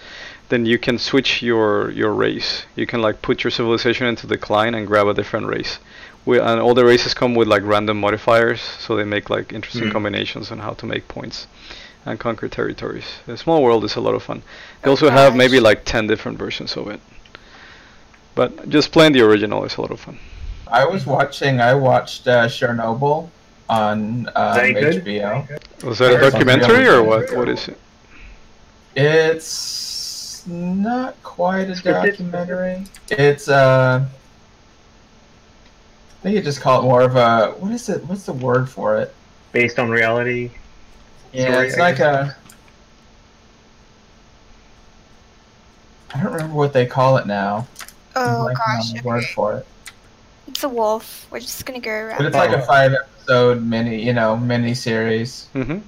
then 0.51 0.66
you 0.66 0.79
can 0.79 0.98
switch 0.98 1.42
your 1.42 1.90
your 1.90 2.12
race. 2.12 2.64
You 2.77 2.87
can 2.87 3.01
like 3.01 3.22
put 3.22 3.44
your 3.44 3.51
civilization 3.51 4.07
into 4.07 4.27
decline 4.27 4.74
and 4.74 4.87
grab 4.87 5.07
a 5.09 5.14
different 5.14 5.46
race. 5.46 5.79
We, 6.26 6.38
and 6.38 6.61
all 6.61 6.74
the 6.74 6.85
races 6.85 7.14
come 7.14 7.35
with 7.35 7.48
like 7.48 7.62
random 7.64 7.98
modifiers, 8.00 8.61
so 8.61 8.96
they 8.96 9.04
make 9.04 9.31
like 9.31 9.52
interesting 9.52 9.85
Mhm. 9.88 9.92
combinations 9.92 10.50
on 10.50 10.59
how 10.59 10.72
to 10.74 10.87
make 10.87 11.09
points. 11.09 11.46
and 12.07 12.18
conquer 12.18 12.48
territories. 12.48 13.04
The 13.26 13.37
small 13.37 13.62
world 13.62 13.85
is 13.85 13.96
a 13.96 14.00
lot 14.00 14.14
of 14.14 14.22
fun. 14.22 14.42
They 14.81 14.88
Oh 14.88 14.92
also 14.92 15.11
have 15.11 15.35
maybe 15.37 15.61
like 15.61 15.85
10 15.85 16.07
different 16.07 16.38
versions 16.38 16.74
of 16.76 16.88
it. 16.88 17.00
But 18.35 18.70
just 18.70 18.92
playing 18.92 19.12
the 19.12 19.20
original 19.20 19.64
is 19.64 19.76
a 19.76 19.81
lot 19.83 19.90
of 19.90 20.00
fun. 20.00 20.16
I 20.68 20.85
was 20.87 21.04
watching. 21.04 21.61
I 21.61 21.74
watched 21.74 22.26
uh, 22.26 22.46
Chernobyl 22.48 23.28
on 23.68 24.26
um, 24.26 24.54
that 24.54 24.64
any 24.64 24.74
good? 24.74 25.04
HBO. 25.04 25.85
Was 25.85 25.98
that 25.98 26.14
a 26.14 26.31
documentary 26.31 26.87
or 26.88 27.02
what? 27.02 27.31
What 27.37 27.48
is 27.48 27.68
it? 27.68 27.76
It's 28.96 30.42
not 30.46 31.14
quite 31.22 31.68
a 31.68 31.74
documentary. 31.83 32.85
It's 33.11 33.48
uh, 33.48 34.04
I 34.04 34.17
think 36.22 36.37
you 36.37 36.42
just 36.42 36.61
call 36.61 36.81
it 36.81 36.85
more 36.85 37.02
of 37.02 37.16
a 37.16 37.52
what 37.59 37.72
is 37.72 37.88
it? 37.88 38.04
What's 38.04 38.24
the 38.24 38.33
word 38.33 38.68
for 38.68 38.98
it? 38.98 39.14
Based 39.52 39.78
on 39.78 39.90
reality. 39.90 40.50
Yeah, 41.33 41.52
Story, 41.52 41.66
it's 41.66 41.76
I 41.76 41.81
like 41.81 41.96
guess. 41.98 42.28
a. 42.28 42.37
I 46.14 46.22
don't 46.22 46.33
remember 46.33 46.54
what 46.57 46.72
they 46.72 46.87
call 46.87 47.16
it 47.18 47.26
now. 47.26 47.66
Oh 48.16 48.20
blanking 48.20 48.54
gosh, 48.54 48.90
on 48.90 48.96
the 48.96 49.02
word 49.04 49.24
for 49.35 49.57
it. 49.59 49.66
It's 50.48 50.64
a 50.64 50.68
wolf. 50.68 51.26
We're 51.31 51.40
just 51.40 51.64
gonna 51.66 51.81
go 51.81 51.90
around. 51.90 52.18
But 52.18 52.26
it's 52.26 52.37
like 52.37 52.50
a 52.50 52.62
five 52.62 52.92
episode 52.94 53.62
mini, 53.62 54.02
you 54.04 54.12
know, 54.12 54.37
mini 54.37 54.74
series 54.74 55.46
hmm 55.52 55.78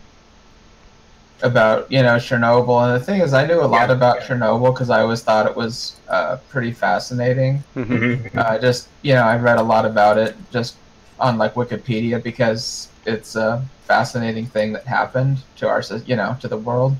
about 1.42 1.90
you 1.90 2.02
know 2.02 2.16
Chernobyl. 2.16 2.84
And 2.86 3.00
the 3.00 3.04
thing 3.04 3.20
is, 3.20 3.32
I 3.34 3.46
knew 3.46 3.60
a 3.60 3.64
lot 3.66 3.88
Yeah. 3.88 3.96
about 3.96 4.20
Chernobyl 4.20 4.72
because 4.74 4.90
I 4.90 5.00
always 5.00 5.22
thought 5.22 5.46
it 5.46 5.56
was 5.56 5.96
uh, 6.08 6.36
pretty 6.48 6.72
fascinating. 6.72 7.58
hmm 7.74 7.82
Mm-hmm. 7.82 8.38
Uh, 8.38 8.58
just 8.58 8.88
you 9.02 9.14
know, 9.14 9.22
I 9.24 9.36
read 9.36 9.58
a 9.58 9.62
lot 9.62 9.84
about 9.86 10.18
it 10.18 10.36
just 10.50 10.76
on 11.18 11.38
like 11.38 11.54
Wikipedia 11.54 12.22
because 12.22 12.88
it's 13.06 13.36
a 13.36 13.62
fascinating 13.84 14.46
thing 14.46 14.72
that 14.72 14.84
happened 14.86 15.38
to 15.56 15.68
our, 15.68 15.82
you 16.06 16.16
know, 16.16 16.36
to 16.40 16.48
the 16.48 16.56
world. 16.56 16.96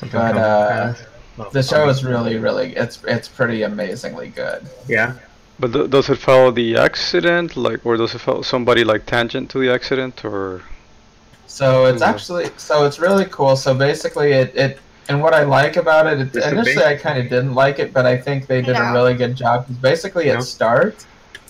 But, 0.00 0.36
uh, 0.36 0.94
The 1.52 1.62
show 1.62 1.88
is 1.88 2.04
really, 2.04 2.36
really, 2.36 2.74
it's 2.76 2.98
it's 3.06 3.28
pretty 3.28 3.62
amazingly 3.62 4.28
good. 4.28 4.66
yeah. 4.88 5.12
But 5.60 5.72
th- 5.72 5.90
does 5.90 6.08
it 6.08 6.18
follow 6.18 6.50
the 6.52 6.76
accident, 6.76 7.56
like, 7.56 7.84
or 7.84 7.96
does 7.96 8.14
it 8.14 8.20
follow 8.20 8.42
somebody 8.42 8.84
like 8.84 9.06
tangent 9.06 9.50
to 9.50 9.58
the 9.58 9.72
accident, 9.72 10.24
or? 10.24 10.62
So 11.48 11.86
it's 11.86 12.02
actually, 12.02 12.50
so 12.58 12.84
it's 12.84 12.98
really 13.00 13.24
cool. 13.24 13.56
So 13.56 13.74
basically, 13.74 14.32
it, 14.32 14.54
it 14.54 14.78
and 15.08 15.20
what 15.22 15.32
I 15.34 15.42
like 15.44 15.76
about 15.76 16.06
it, 16.06 16.20
it 16.20 16.36
initially 16.52 16.84
I 16.84 16.94
kind 16.94 17.18
of 17.18 17.28
didn't 17.30 17.54
like 17.54 17.78
it, 17.78 17.92
but 17.94 18.04
I 18.06 18.16
think 18.16 18.46
they 18.46 18.60
did 18.62 18.76
a 18.76 18.92
really 18.92 19.14
good 19.14 19.34
job. 19.34 19.66
'cause 19.66 19.76
basically, 19.76 20.26
Yeah. 20.26 20.38
it 20.38 20.42
starts 20.42 21.06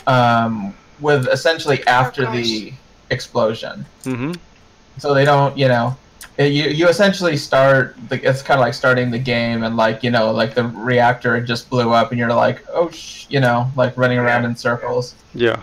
um, 0.06 0.72
with 1.00 1.26
essentially 1.28 1.84
after 1.86 2.22
gosh. 2.22 2.34
the 2.36 2.72
explosion. 3.10 3.84
hmm 4.04 4.32
so 4.98 5.14
they 5.14 5.24
don't 5.24 5.56
you 5.56 5.68
know 5.68 5.96
it, 6.38 6.50
you 6.52 6.64
you 6.70 6.88
essentially 6.88 7.36
start 7.36 7.94
the, 8.08 8.16
it's 8.28 8.42
kind 8.42 8.58
of 8.58 8.62
like 8.62 8.74
starting 8.74 9.12
the 9.12 9.18
game 9.18 9.62
and 9.62 9.76
like 9.76 10.02
you 10.02 10.10
know 10.10 10.32
like 10.32 10.54
the 10.54 10.64
reactor 10.64 11.40
just 11.40 11.70
blew 11.70 11.92
up 11.92 12.10
and 12.10 12.18
you're 12.18 12.32
like 12.34 12.64
oh 12.72 12.90
sh-, 12.90 13.26
you 13.28 13.38
know 13.38 13.70
like 13.76 13.96
running 13.96 14.18
around 14.18 14.44
in 14.44 14.56
circles 14.56 15.14
Yeah. 15.34 15.60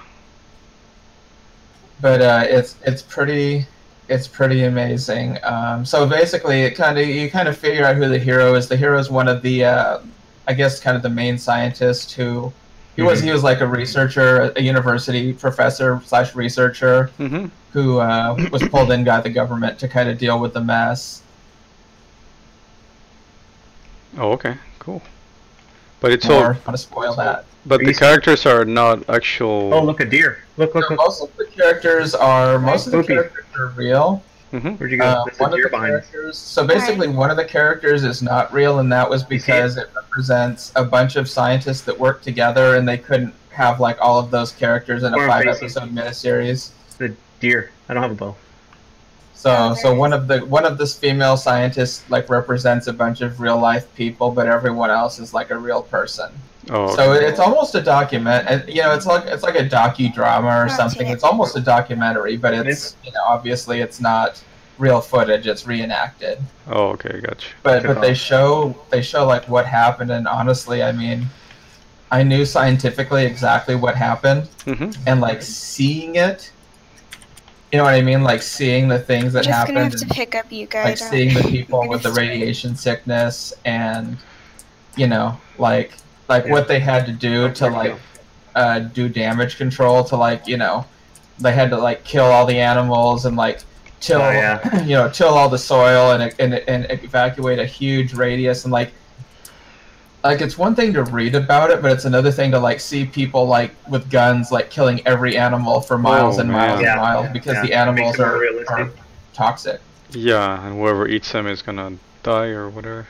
but 2.02 2.22
uh, 2.22 2.44
it's 2.48 2.76
it's 2.86 3.02
pretty 3.02 3.66
it's 4.08 4.28
pretty 4.28 4.64
amazing 4.66 5.38
um, 5.44 5.84
so 5.86 6.06
basically 6.08 6.62
it 6.64 6.72
kind 6.76 6.98
of 7.00 7.08
you 7.08 7.30
kind 7.30 7.48
of 7.48 7.58
figure 7.58 7.84
out 7.86 7.96
who 7.96 8.08
the 8.08 8.20
hero 8.20 8.54
is 8.56 8.68
the 8.68 8.78
hero 8.78 9.00
is 9.00 9.10
one 9.10 9.28
of 9.28 9.42
the 9.42 9.66
uh, 9.66 10.00
i 10.48 10.54
guess 10.54 10.80
kind 10.80 10.96
of 10.96 11.02
the 11.04 11.10
main 11.10 11.38
scientist 11.38 12.12
who 12.14 12.52
he 12.96 13.02
was 13.02 13.20
he 13.22 13.32
was 13.32 13.44
like 13.44 13.62
a 13.62 13.68
researcher 13.68 14.52
a 14.56 14.62
university 14.62 15.34
professor 15.34 16.00
slash 16.06 16.36
researcher 16.36 17.08
hmm 17.18 17.46
who 17.72 17.98
uh, 18.00 18.34
was 18.54 18.66
pulled 18.70 18.90
in 18.92 19.04
by 19.04 19.20
the 19.20 19.30
government 19.30 19.78
to 19.78 19.86
kind 19.86 20.08
of 20.08 20.18
deal 20.18 20.40
with 20.40 20.54
the 20.54 20.62
mess. 20.62 21.22
Oh, 24.18 24.32
okay, 24.32 24.56
cool. 24.80 25.02
But 26.00 26.12
it's 26.14 26.26
Or 26.30 26.32
all, 26.34 26.44
want 26.54 26.64
to 26.68 26.78
spoil 26.78 27.14
that? 27.16 27.44
but 27.66 27.80
the 27.82 27.94
characters 27.94 28.46
are 28.46 28.64
not 28.64 29.10
actual. 29.10 29.74
Oh, 29.74 29.84
look, 29.84 30.00
a 30.00 30.06
deer. 30.06 30.44
Look, 30.58 30.74
look, 30.76 30.86
So 30.86 30.90
look. 30.92 30.98
most 31.00 31.22
of 31.24 31.36
the 31.36 31.46
characters 31.48 32.16
are 32.16 32.58
most 32.60 32.86
of 32.88 32.94
the 32.94 33.00
Spooky. 33.04 33.16
characters 33.16 33.45
are 33.58 33.68
real. 33.70 34.24
hmm 34.52 34.70
Where'd 34.76 34.92
you 34.92 34.98
go? 34.98 35.06
Uh, 35.06 35.26
one 35.38 35.54
of 35.54 35.62
the 35.62 35.70
characters. 35.70 36.38
So 36.38 36.66
basically, 36.66 37.08
one 37.08 37.30
of 37.32 37.38
the 37.38 37.46
characters 37.46 38.04
is 38.04 38.22
not 38.22 38.52
real, 38.54 38.80
and 38.80 38.92
that 38.92 39.10
was 39.10 39.22
You 39.30 39.40
see 39.40 39.52
it? 39.52 39.56
because 39.56 39.78
it 39.78 39.90
represents 39.96 40.72
a 40.76 40.84
bunch 40.84 41.16
of 41.16 41.30
scientists 41.30 41.82
that 41.82 42.00
work 42.00 42.22
together, 42.22 42.76
and 42.76 42.88
they 42.88 42.98
couldn't 42.98 43.34
have 43.50 43.80
like 43.80 43.98
all 44.02 44.20
of 44.20 44.32
those 44.32 44.52
characters 44.52 45.04
in 45.04 45.14
a 45.14 45.18
Or 45.18 45.28
five 45.28 45.44
facing. 45.46 45.64
episode 45.66 45.96
miniseries. 45.96 46.72
The 46.98 47.14
deer. 47.40 47.72
I 47.90 47.94
don't 47.94 48.04
have 48.04 48.12
a 48.12 48.16
bow. 48.16 48.36
So, 49.34 49.76
so 49.76 49.94
one 49.94 50.12
of 50.14 50.28
the 50.28 50.40
one 50.46 50.66
of 50.66 50.78
this 50.78 50.98
female 50.98 51.38
scientists 51.38 52.04
like 52.10 52.30
represents 52.30 52.88
a 52.88 52.94
bunch 52.94 53.22
of 53.22 53.40
real 53.42 53.60
life 53.60 53.94
people, 53.96 54.32
but 54.32 54.48
everyone 54.48 54.90
else 54.90 55.20
is 55.20 55.34
like 55.34 55.52
a 55.52 55.58
real 55.58 55.82
person. 55.84 56.32
Oh, 56.70 56.96
So 56.96 57.14
it's 57.14 57.40
almost 57.40 57.76
a 57.76 57.82
document, 57.82 58.48
and 58.50 58.68
you 58.68 58.82
know, 58.82 58.94
it's 58.94 59.06
like 59.06 59.26
it's 59.28 59.44
like 59.44 59.56
a 59.56 59.68
docudrama 59.68 60.66
or 60.66 60.70
something. 60.70 61.08
It's 61.08 61.24
almost 61.24 61.56
a 61.56 61.62
documentary, 61.62 62.38
but 62.38 62.54
it's 62.54 62.68
It's- 62.68 62.96
you 63.04 63.12
know, 63.12 63.22
obviously 63.28 63.82
it's 63.82 64.00
not 64.02 64.42
real 64.80 65.00
footage; 65.00 65.46
it's 65.48 65.68
reenacted. 65.68 66.40
oh, 66.70 66.88
okay, 66.90 67.20
gotcha. 67.22 67.48
But 67.64 67.80
Okay. 67.86 67.88
but 67.94 68.02
they 68.02 68.14
show 68.14 68.76
they 68.90 69.02
show 69.02 69.26
like 69.26 69.48
what 69.48 69.66
happened, 69.68 70.12
and 70.12 70.28
honestly, 70.28 70.82
I 70.82 70.92
mean, 70.92 71.28
I 72.12 72.24
knew 72.24 72.46
scientifically 72.46 73.26
exactly 73.26 73.76
what 73.76 73.96
happened, 73.96 74.48
hmm 74.66 74.90
and 75.06 75.22
like 75.22 75.44
seeing 75.44 76.16
it, 76.16 76.52
you 77.72 77.78
know 77.78 77.84
what 77.84 77.94
I 77.94 78.02
mean? 78.02 78.24
Like 78.24 78.42
seeing 78.42 78.88
the 78.88 79.00
things 79.00 79.34
that 79.34 79.40
I'm 79.46 79.52
just 79.52 79.68
gonna 79.68 79.80
happened, 79.82 79.94
have 79.94 80.00
to 80.02 80.06
and, 80.06 80.12
pick 80.16 80.34
up 80.36 80.52
you 80.52 80.62
like 80.62 80.72
guys. 80.72 81.02
on- 81.04 81.10
seeing 81.12 81.34
the 81.36 81.44
people 81.44 81.88
with 81.88 82.02
the 82.02 82.12
radiation 82.12 82.76
sickness, 82.76 83.54
and 83.66 84.18
you 84.96 85.06
know, 85.08 85.38
like 85.60 85.94
like 86.28 86.46
Yeah. 86.46 86.52
what 86.52 86.68
they 86.68 86.80
had 86.80 87.06
to 87.06 87.12
do 87.12 87.52
to 87.54 87.68
like 87.70 87.96
uh, 88.56 88.80
do 88.80 89.10
damage 89.10 89.58
control 89.58 90.04
to 90.06 90.16
like 90.16 90.48
you 90.48 90.58
know 90.58 90.86
they 91.40 91.52
had 91.52 91.70
to 91.72 91.78
like 91.78 92.04
kill 92.04 92.26
all 92.26 92.46
the 92.46 92.60
animals 92.60 93.26
and 93.26 93.36
like 93.36 93.60
till 94.00 94.22
Oh, 94.22 94.32
yeah. 94.32 94.84
you 94.84 94.96
know 94.96 95.10
till 95.10 95.30
all 95.30 95.50
the 95.50 95.58
soil 95.58 96.12
and, 96.12 96.34
and 96.40 96.54
and 96.68 96.88
evacuate 97.04 97.60
a 97.60 97.66
huge 97.66 98.14
radius 98.14 98.64
and 98.66 98.72
like 98.72 98.92
like 100.24 100.42
it's 100.42 100.58
one 100.58 100.74
thing 100.74 100.92
to 100.94 101.04
read 101.04 101.36
about 101.36 101.70
it 101.70 101.82
but 101.82 101.92
it's 101.92 102.06
another 102.06 102.32
thing 102.32 102.50
to 102.52 102.60
like 102.60 102.80
see 102.80 103.06
people 103.06 103.46
like 103.46 103.72
with 103.90 104.10
guns 104.10 104.52
like 104.52 104.70
killing 104.70 105.06
every 105.06 105.38
animal 105.38 105.82
for 105.82 105.98
miles 105.98 106.38
Oh, 106.38 106.42
and 106.42 106.52
miles 106.52 106.82
man. 106.82 106.90
and 106.92 107.00
Yeah. 107.00 107.02
miles 107.02 107.28
because 107.34 107.54
Yeah. 107.56 107.62
the 107.64 107.74
animals 107.74 108.06
makes 108.08 108.20
it 108.20 108.22
more 108.22 108.36
are, 108.36 108.40
realistic. 108.40 108.72
are 108.78 108.90
toxic 109.34 109.82
Yeah, 110.12 110.66
and 110.66 110.76
whoever 110.80 111.08
eats 111.08 111.32
them 111.32 111.46
is 111.48 111.62
gonna 111.62 111.94
die 112.24 112.48
or 112.48 112.70
whatever. 112.70 113.06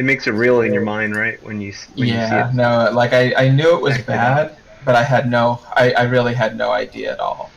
It 0.00 0.04
makes 0.04 0.26
it 0.26 0.30
real 0.30 0.62
in 0.62 0.72
your 0.72 0.82
mind, 0.82 1.14
right? 1.14 1.38
When 1.42 1.60
you 1.60 1.74
when 1.94 2.08
you 2.08 2.14
see 2.14 2.18
yeah 2.20 2.48
it. 2.48 2.54
no 2.54 2.90
like 2.94 3.12
I, 3.12 3.34
I 3.44 3.48
knew 3.50 3.76
it 3.76 3.82
was 3.82 3.96
Back 3.98 4.06
to 4.06 4.12
that. 4.12 4.48
bad 4.48 4.56
but 4.86 4.94
i 4.94 5.02
had 5.04 5.30
no 5.30 5.60
I, 5.76 5.92
I 5.92 6.02
really 6.04 6.32
had 6.32 6.56
no 6.56 6.70
idea 6.70 7.12
at 7.12 7.20
all 7.20 7.50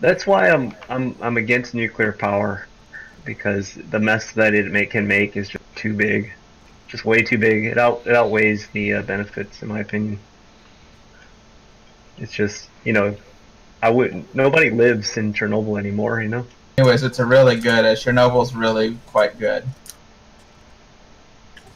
That's 0.00 0.26
why 0.26 0.48
I'm 0.48 0.74
I'm 0.88 1.14
I'm 1.20 1.36
against 1.36 1.74
nuclear 1.74 2.12
power 2.12 2.66
because 3.26 3.74
the 3.90 3.98
mess 3.98 4.32
that 4.32 4.54
it 4.54 4.72
make, 4.72 4.90
can 4.92 5.06
make 5.06 5.36
is 5.36 5.50
just 5.50 5.64
too 5.74 5.92
big, 5.92 6.32
just 6.88 7.04
way 7.04 7.20
too 7.22 7.36
big. 7.36 7.66
It 7.66 7.76
out 7.76 8.00
it 8.06 8.14
outweighs 8.14 8.68
the 8.68 8.94
uh, 8.94 9.02
benefits, 9.02 9.60
in 9.62 9.68
my 9.68 9.80
opinion. 9.80 10.18
It's 12.16 12.32
just 12.32 12.70
you 12.84 12.94
know, 12.94 13.16
I 13.82 13.90
wouldn't. 13.90 14.34
Nobody 14.34 14.70
lives 14.70 15.16
in 15.18 15.34
Chernobyl 15.34 15.78
anymore. 15.78 16.22
You 16.22 16.28
know. 16.30 16.46
Anyways, 16.78 17.02
it's 17.02 17.18
a 17.18 17.26
really 17.26 17.56
good. 17.56 17.84
Uh, 17.84 17.94
Chernobyl's 17.94 18.54
really 18.54 18.96
quite 19.06 19.38
good. 19.38 19.64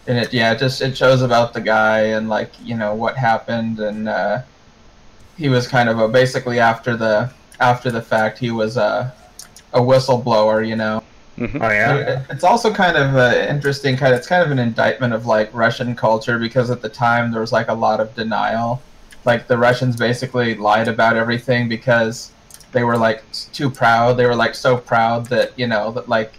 And 0.06 0.18
it, 0.18 0.32
yeah, 0.32 0.52
it 0.52 0.58
just 0.58 0.80
it 0.80 0.96
shows 0.96 1.22
about 1.22 1.52
the 1.52 1.60
guy 1.60 2.00
and 2.16 2.28
like 2.28 2.52
you 2.64 2.76
know 2.76 2.94
what 2.94 3.16
happened, 3.16 3.78
and 3.80 4.08
uh, 4.08 4.42
he 5.36 5.48
was 5.48 5.66
kind 5.68 5.88
of 5.88 5.98
a 5.98 6.08
basically 6.08 6.58
after 6.58 6.96
the 6.96 7.30
after 7.60 7.90
the 7.90 8.02
fact 8.02 8.38
he 8.38 8.50
was 8.50 8.76
a 8.76 9.12
a 9.72 9.80
whistleblower, 9.80 10.66
you 10.66 10.76
know. 10.76 11.02
hmm 11.36 11.62
Oh 11.62 11.70
yeah. 11.70 11.96
It- 11.96 12.22
It's 12.30 12.44
also 12.44 12.72
kind 12.72 12.96
of 12.96 13.16
uh, 13.16 13.46
interesting. 13.48 13.96
Kind 13.96 14.12
of, 14.14 14.18
it's 14.18 14.26
kind 14.28 14.42
of 14.42 14.50
an 14.50 14.58
indictment 14.58 15.12
of 15.14 15.26
like 15.26 15.50
Russian 15.54 15.94
culture 15.94 16.38
because 16.38 16.70
at 16.70 16.80
the 16.82 16.88
time 16.88 17.30
there 17.30 17.40
was 17.40 17.52
like 17.52 17.68
a 17.68 17.74
lot 17.74 18.00
of 18.00 18.14
denial. 18.14 18.80
Like 19.24 19.46
the 19.48 19.58
Russians 19.58 19.96
basically 19.96 20.54
lied 20.56 20.88
about 20.88 21.16
everything 21.16 21.68
because 21.68 22.32
they 22.72 22.84
were 22.84 22.96
like 22.96 23.22
too 23.52 23.70
proud. 23.70 24.16
They 24.16 24.26
were 24.26 24.34
like 24.34 24.54
so 24.54 24.76
proud 24.78 25.26
that 25.26 25.52
you 25.58 25.66
know 25.66 25.92
that 25.92 26.08
like, 26.08 26.32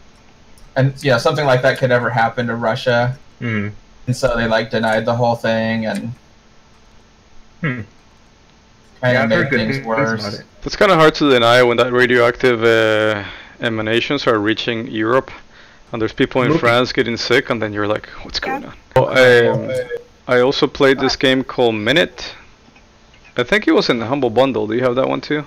and 0.75 0.93
you 1.03 1.11
know 1.11 1.17
something 1.19 1.45
like 1.45 1.61
that 1.61 1.77
could 1.77 1.91
ever 1.91 2.09
happen 2.09 2.47
to 2.47 2.55
Russia, 2.55 3.17
Hmm. 3.41 3.69
and 4.07 4.15
so 4.15 4.35
they 4.37 4.47
like 4.47 4.71
denied 4.71 5.05
the 5.05 5.15
whole 5.15 5.35
thing 5.35 5.85
and 5.85 6.13
Hmm. 7.61 7.81
kind 9.01 9.13
Yeah, 9.13 9.23
of 9.23 9.29
I've 9.29 9.29
made 9.29 9.49
good 9.49 9.57
things 9.57 9.77
things 9.77 9.85
worse. 9.85 10.23
it. 10.23 10.45
That's 10.61 10.75
kind 10.75 10.91
of 10.91 10.97
hard 10.99 11.15
to 11.15 11.29
deny 11.29 11.63
when 11.63 11.77
that 11.77 11.91
radioactive 11.91 12.63
uh, 12.63 13.23
emanations 13.59 14.27
are 14.27 14.39
reaching 14.39 14.87
Europe, 14.87 15.31
and 15.91 16.01
there's 16.01 16.13
people 16.13 16.43
in 16.43 16.49
Movie. 16.49 16.59
France 16.59 16.93
getting 16.93 17.17
sick, 17.17 17.49
and 17.49 17.61
then 17.61 17.73
you're 17.73 17.87
like, 17.87 18.07
what's 18.23 18.39
Yeah. 18.45 18.59
going 18.59 18.65
on? 18.65 18.73
Oh, 18.95 19.05
um, 19.07 19.71
I 20.27 20.39
also 20.41 20.67
played 20.67 20.99
this 20.99 21.15
game 21.15 21.43
called 21.43 21.75
Minit. 21.75 22.35
I 23.37 23.43
think 23.43 23.67
it 23.67 23.73
was 23.73 23.89
in 23.89 23.99
the 23.99 24.05
Humble 24.07 24.29
Bundle. 24.29 24.67
Do 24.67 24.75
you 24.75 24.83
have 24.83 24.95
that 24.95 25.09
one 25.09 25.21
too? 25.21 25.45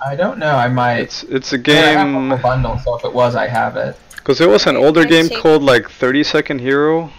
I 0.00 0.16
don't 0.16 0.38
know. 0.38 0.54
I 0.56 0.68
might. 0.68 1.00
It's 1.00 1.22
it's 1.24 1.52
a 1.52 1.58
Yeah, 1.68 1.84
I 1.86 1.90
have 1.90 2.14
game 2.14 2.30
a 2.30 2.36
bundle, 2.36 2.78
so 2.78 2.94
if 2.96 3.04
it 3.04 3.12
was, 3.12 3.34
I 3.34 3.48
have 3.48 3.76
it. 3.76 3.96
Because 4.24 4.38
there 4.38 4.48
was 4.48 4.66
an 4.66 4.74
older 4.74 5.04
game 5.04 5.28
called 5.28 5.62
like 5.62 5.90
30 5.90 6.24
Second 6.24 6.60
Hero. 6.62 7.10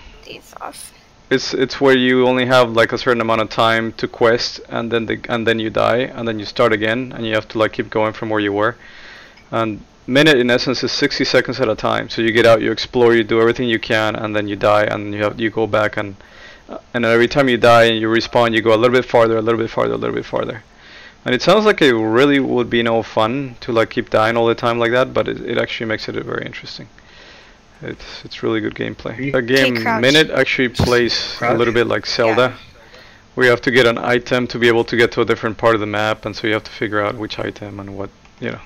It's 1.30 1.54
it's 1.54 1.80
where 1.80 1.96
you 1.96 2.26
only 2.26 2.48
have 2.48 2.72
like 2.72 2.94
a 2.94 2.98
certain 2.98 3.22
amount 3.22 3.42
of 3.42 3.50
time 3.52 3.94
to 3.94 4.08
quest, 4.08 4.60
and 4.70 4.92
then 4.92 5.06
the 5.06 5.20
and 5.30 5.46
then 5.46 5.60
you 5.60 5.70
die, 5.70 5.98
and 5.98 6.28
then 6.28 6.40
you 6.40 6.46
start 6.46 6.74
again, 6.74 7.14
and 7.16 7.24
you 7.24 7.36
have 7.36 7.48
to 7.50 7.60
like 7.60 7.74
keep 7.74 7.92
going 7.92 8.14
from 8.14 8.32
where 8.32 8.40
you 8.40 8.52
were. 8.52 8.76
And 9.52 9.82
Minit 10.08 10.40
in 10.40 10.50
essence 10.50 10.84
is 10.84 10.92
60 10.92 11.26
seconds 11.26 11.60
at 11.60 11.70
a 11.70 11.76
time. 11.76 12.10
So 12.10 12.24
you 12.24 12.32
get 12.32 12.48
out, 12.48 12.62
you 12.62 12.72
explore, 12.72 13.14
you 13.14 13.24
do 13.24 13.40
everything 13.40 13.70
you 13.70 13.80
can, 13.80 14.16
and 14.16 14.36
then 14.36 14.48
you 14.48 14.56
die, 14.56 14.86
and 14.86 15.14
you 15.14 15.22
have 15.22 15.40
you 15.40 15.52
go 15.52 15.68
back 15.68 15.98
and 15.98 16.16
and 16.96 17.06
every 17.06 17.28
time 17.28 17.50
you 17.50 17.58
die 17.58 17.84
and 17.84 18.02
you 18.02 18.08
respawn, 18.08 18.52
you 18.56 18.64
go 18.64 18.74
a 18.74 18.80
little 18.82 18.98
bit 19.00 19.06
farther, 19.06 19.38
a 19.38 19.44
little 19.44 19.60
bit 19.60 19.70
farther, 19.70 19.94
a 19.94 19.98
little 19.98 20.16
bit 20.16 20.26
farther. 20.26 20.64
And 21.26 21.34
it 21.34 21.42
sounds 21.42 21.66
like 21.66 21.82
it 21.82 21.92
really 21.94 22.40
would 22.40 22.70
be 22.70 22.84
no 22.84 23.02
fun 23.02 23.56
to 23.62 23.72
like 23.72 23.90
keep 23.90 24.10
dying 24.12 24.38
all 24.38 24.46
the 24.46 24.54
time 24.56 24.78
like 24.78 24.92
that, 24.92 25.14
but 25.14 25.28
it, 25.28 25.42
it 25.42 25.58
actually 25.58 25.88
makes 25.88 26.08
it 26.08 26.16
very 26.24 26.46
interesting. 26.46 26.88
It's 27.82 28.24
it's 28.24 28.44
really 28.44 28.62
good 28.62 28.76
gameplay. 28.76 29.18
You- 29.20 29.32
The 29.32 29.42
game 29.42 29.76
crouch. 29.82 30.02
Minit 30.02 30.30
actually 30.30 30.70
plays 30.70 31.36
a 31.42 31.58
little 31.58 31.74
bit 31.74 31.88
like 31.88 32.06
Zelda. 32.06 32.54
where 33.34 33.46
you 33.46 33.50
have 33.52 33.62
to 33.62 33.72
get 33.72 33.86
an 33.86 33.98
item 33.98 34.48
to 34.48 34.58
be 34.58 34.68
able 34.70 34.86
to 34.86 34.96
get 34.96 35.12
to 35.12 35.20
a 35.22 35.26
different 35.26 35.58
part 35.58 35.76
of 35.76 35.82
the 35.82 35.86
map, 35.88 36.26
and 36.26 36.34
so 36.36 36.48
you 36.48 36.54
have 36.54 36.64
to 36.64 36.72
figure 36.72 37.02
out 37.02 37.16
which 37.18 37.38
item 37.38 37.80
and 37.82 37.98
what 37.98 38.10
you 38.40 38.52
know. 38.52 38.62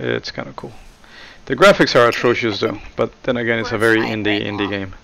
It's 0.00 0.32
kind 0.32 0.48
of 0.48 0.56
cool. 0.56 0.72
The 1.46 1.54
graphics 1.54 1.94
are 1.94 2.08
atrocious 2.08 2.58
though, 2.60 2.78
but 2.96 3.12
then 3.22 3.36
again, 3.36 3.58
it's 3.60 3.70
a 3.70 3.78
very 3.78 4.00
indie 4.00 4.42
indie 4.44 4.68
game, 4.68 4.94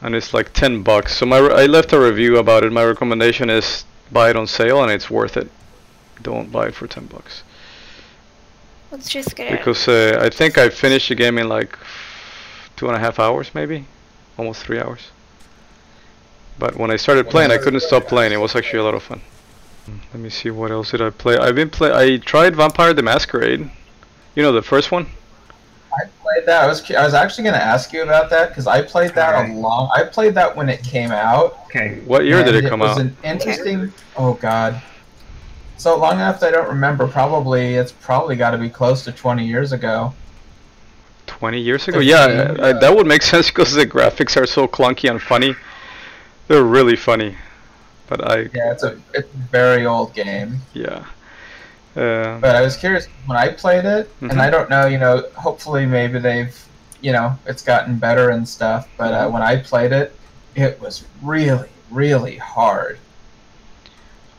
and 0.00 0.14
it's 0.14 0.32
like 0.32 0.52
10 0.54 0.82
bucks. 0.82 1.16
So 1.18 1.26
my 1.26 1.38
re- 1.38 1.54
I 1.62 1.66
left 1.66 1.92
a 1.92 2.00
review 2.00 2.38
about 2.38 2.64
it. 2.64 2.72
My 2.72 2.84
recommendation 2.84 3.50
is 3.50 3.84
buy 4.10 4.30
it 4.30 4.36
on 4.36 4.46
sale, 4.46 4.82
and 4.82 4.90
it's 4.90 5.10
worth 5.10 5.36
it. 5.36 5.50
Don't 6.22 6.50
buy 6.50 6.68
it 6.68 6.74
for 6.74 6.86
10 6.86 7.06
bucks 7.06 7.42
Let's 8.90 9.08
just 9.08 9.34
get 9.34 9.52
it. 9.52 9.58
because 9.58 9.88
uh, 9.88 10.18
I 10.22 10.30
think 10.30 10.56
I 10.56 10.68
finished 10.68 11.08
the 11.08 11.14
game 11.14 11.38
in 11.38 11.48
like 11.48 11.76
two 12.76 12.86
and 12.86 12.96
a 12.96 12.98
half 13.00 13.18
hours, 13.18 13.50
maybe, 13.54 13.86
almost 14.38 14.62
three 14.62 14.78
hours. 14.78 15.10
But 16.58 16.76
when 16.76 16.90
I 16.90 16.96
started 16.96 17.28
playing, 17.28 17.50
I 17.50 17.58
couldn't 17.58 17.80
stop 17.80 18.06
playing. 18.06 18.32
It 18.32 18.40
was 18.40 18.54
actually 18.54 18.78
a 18.78 18.84
lot 18.84 18.94
of 18.94 19.02
fun. 19.02 19.20
Let 20.12 20.22
me 20.22 20.30
see 20.30 20.50
what 20.50 20.70
else 20.70 20.92
did 20.92 21.02
I 21.02 21.10
play. 21.10 21.36
I've 21.36 21.56
been 21.56 21.70
play. 21.70 21.92
I 21.92 22.18
tried 22.18 22.56
Vampire 22.56 22.94
the 22.94 23.02
Masquerade. 23.02 23.68
You 24.34 24.42
know 24.42 24.52
the 24.52 24.62
first 24.62 24.92
one. 24.92 25.06
I 25.92 26.06
played 26.22 26.46
that. 26.46 26.64
I 26.64 26.66
was 26.66 26.80
cu- 26.80 26.94
I 26.94 27.04
was 27.04 27.14
actually 27.14 27.44
going 27.44 27.54
to 27.54 27.62
ask 27.62 27.92
you 27.92 28.02
about 28.02 28.30
that 28.30 28.48
because 28.48 28.66
I 28.66 28.82
played 28.82 29.14
that 29.14 29.34
Alright. 29.34 29.50
a 29.50 29.54
long. 29.54 29.90
I 29.94 30.04
played 30.04 30.34
that 30.34 30.56
when 30.56 30.68
it 30.68 30.82
came 30.82 31.10
out. 31.10 31.58
Okay. 31.66 32.00
What 32.04 32.24
year 32.24 32.42
did 32.42 32.54
and 32.54 32.66
it 32.66 32.68
come 32.70 32.80
out? 32.82 32.98
it 32.98 33.04
was 33.04 33.12
out? 33.12 33.24
An 33.24 33.32
interesting. 33.40 33.92
Oh 34.16 34.34
God. 34.34 34.80
So 35.76 35.96
long 35.98 36.14
enough 36.14 36.40
that 36.40 36.48
I 36.48 36.50
don't 36.52 36.68
remember. 36.68 37.06
Probably 37.06 37.74
it's 37.74 37.92
probably 37.92 38.36
got 38.36 38.52
to 38.52 38.58
be 38.58 38.68
close 38.70 39.04
to 39.04 39.12
20 39.12 39.46
years 39.46 39.72
ago. 39.72 40.14
20 41.26 41.58
years 41.60 41.88
ago? 41.88 41.98
15, 41.98 42.08
Yeah, 42.08 42.54
I, 42.64 42.68
I, 42.68 42.72
that 42.74 42.94
would 42.94 43.06
make 43.06 43.22
sense 43.34 43.48
because 43.50 43.72
the 43.72 43.86
graphics 43.86 44.40
are 44.40 44.46
so 44.46 44.66
clunky 44.68 45.10
and 45.10 45.20
funny. 45.20 45.54
They're 46.48 46.62
really 46.64 46.96
funny. 46.96 47.36
But 48.06 48.30
I, 48.30 48.36
Yeah, 48.54 48.70
it's 48.72 48.82
a 48.82 48.98
it's 49.14 49.32
a 49.32 49.36
very 49.50 49.86
old 49.86 50.14
game. 50.14 50.58
yeah. 50.74 51.04
Uh, 51.96 52.38
But 52.40 52.56
I 52.56 52.60
was 52.60 52.76
curious 52.76 53.06
when 53.26 53.38
I 53.38 53.50
played 53.50 53.84
it, 53.84 54.10
Mhm. 54.20 54.30
and 54.30 54.42
I 54.42 54.50
don't 54.50 54.68
know. 54.68 54.86
You 54.86 54.98
know, 54.98 55.24
hopefully 55.36 55.86
maybe 55.86 56.18
they've 56.18 56.54
you 57.00 57.12
know 57.12 57.38
it's 57.46 57.62
gotten 57.62 57.96
better 57.98 58.30
and 58.30 58.46
stuff. 58.48 58.88
But 58.98 59.14
uh, 59.14 59.28
when 59.30 59.42
I 59.42 59.56
played 59.56 59.92
it, 59.92 60.14
it 60.54 60.80
was 60.80 61.04
really 61.22 61.68
really 61.90 62.36
hard. 62.36 62.98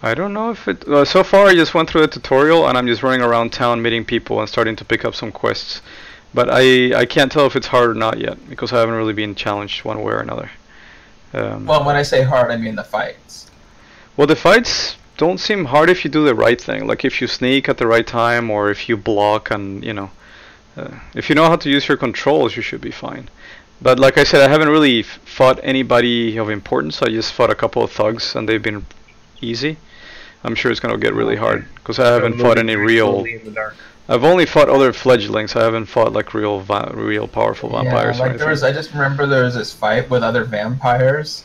I 0.02 0.14
don't 0.14 0.34
know 0.34 0.52
if 0.52 0.68
it. 0.68 0.88
Uh, 0.88 1.04
so 1.06 1.24
far, 1.24 1.48
I 1.48 1.56
just 1.56 1.74
went 1.74 1.90
through 1.90 2.04
a 2.04 2.08
tutorial 2.08 2.68
and 2.68 2.78
I'm 2.78 2.88
just 2.88 3.02
running 3.04 3.22
around 3.22 3.52
town 3.54 3.82
meeting 3.82 4.06
people 4.06 4.40
and 4.40 4.48
starting 4.50 4.76
to 4.78 4.86
pick 4.86 5.04
up 5.06 5.16
some 5.16 5.32
quests. 5.32 5.82
But 6.34 6.50
I 6.52 6.94
I 7.02 7.06
can't 7.06 7.32
tell 7.32 7.46
if 7.46 7.56
it's 7.56 7.68
hard 7.68 7.90
or 7.92 7.94
not 7.96 8.20
yet 8.20 8.38
because 8.50 8.72
I 8.74 8.80
haven't 8.80 8.96
really 8.96 9.14
been 9.14 9.36
challenged 9.36 9.84
one 9.86 10.02
way 10.04 10.14
or 10.14 10.20
another. 10.20 10.50
Um, 11.34 11.66
Well, 11.66 11.84
when 11.86 11.96
I 11.96 12.04
say 12.04 12.22
hard, 12.24 12.52
I 12.52 12.58
mean 12.58 12.76
the 12.76 12.84
fights. 12.84 13.50
well, 14.18 14.28
the 14.28 14.36
fights 14.36 14.98
don't 15.18 15.40
seem 15.40 15.66
hard 15.66 15.90
if 15.90 16.04
you 16.04 16.12
do 16.12 16.26
the 16.26 16.36
right 16.36 16.60
thing, 16.60 16.88
like 16.88 17.06
if 17.06 17.22
you 17.22 17.28
sneak 17.28 17.70
at 17.70 17.78
the 17.78 17.88
right 17.88 18.06
time 18.06 18.52
or 18.52 18.70
if 18.70 18.90
you 18.90 18.98
block 18.98 19.50
and 19.50 19.84
you 19.84 19.94
know, 19.94 20.12
uh, 20.78 20.92
if 21.16 21.30
you 21.30 21.36
know 21.36 21.48
how 21.48 21.56
to 21.56 21.70
use 21.70 21.88
your 21.88 21.98
controls, 21.98 22.56
you 22.58 22.62
should 22.62 22.82
be 22.82 22.92
fine. 22.92 23.30
But 23.82 23.98
like 24.00 24.18
I 24.18 24.24
said, 24.26 24.42
I 24.42 24.50
haven't 24.50 24.70
really 24.70 25.00
f- 25.02 25.20
fought 25.26 25.60
anybody 25.64 26.38
of 26.38 26.50
importance. 26.50 27.02
I 27.02 27.08
just 27.10 27.32
fought 27.34 27.50
a 27.50 27.56
couple 27.56 27.82
of 27.84 27.92
thugs 27.92 28.36
and 28.36 28.48
they've 28.48 28.62
been 28.62 28.86
easy. 29.46 29.78
I'm 30.44 30.56
sure 30.56 30.72
it's 30.72 30.80
gonna 30.80 30.98
get 30.98 31.14
really 31.14 31.36
Okay. 31.36 31.46
hard 31.46 31.66
because 31.76 31.98
I 32.00 32.08
haven't 32.08 32.40
fought 32.40 32.58
any 32.58 32.76
real. 32.76 33.12
slowly 33.14 33.36
in 33.36 33.46
the 33.46 33.52
dark. 33.52 33.76
I've 34.08 34.24
only 34.24 34.46
fought 34.46 34.70
other 34.70 34.94
fledglings. 34.94 35.56
I 35.56 35.64
haven't 35.64 35.86
fought 35.88 36.14
like 36.14 36.34
real, 36.36 36.60
va- 36.60 36.92
real 36.94 37.28
powerful 37.28 37.70
vampires 37.70 38.18
yeah, 38.20 38.26
like 38.26 38.38
there 38.38 38.50
was. 38.50 38.62
I 38.62 38.72
just 38.72 38.92
remember 38.94 39.26
there 39.26 39.44
was 39.46 39.56
this 39.56 39.74
fight 39.74 40.08
with 40.12 40.22
other 40.22 40.44
vampires, 40.44 41.44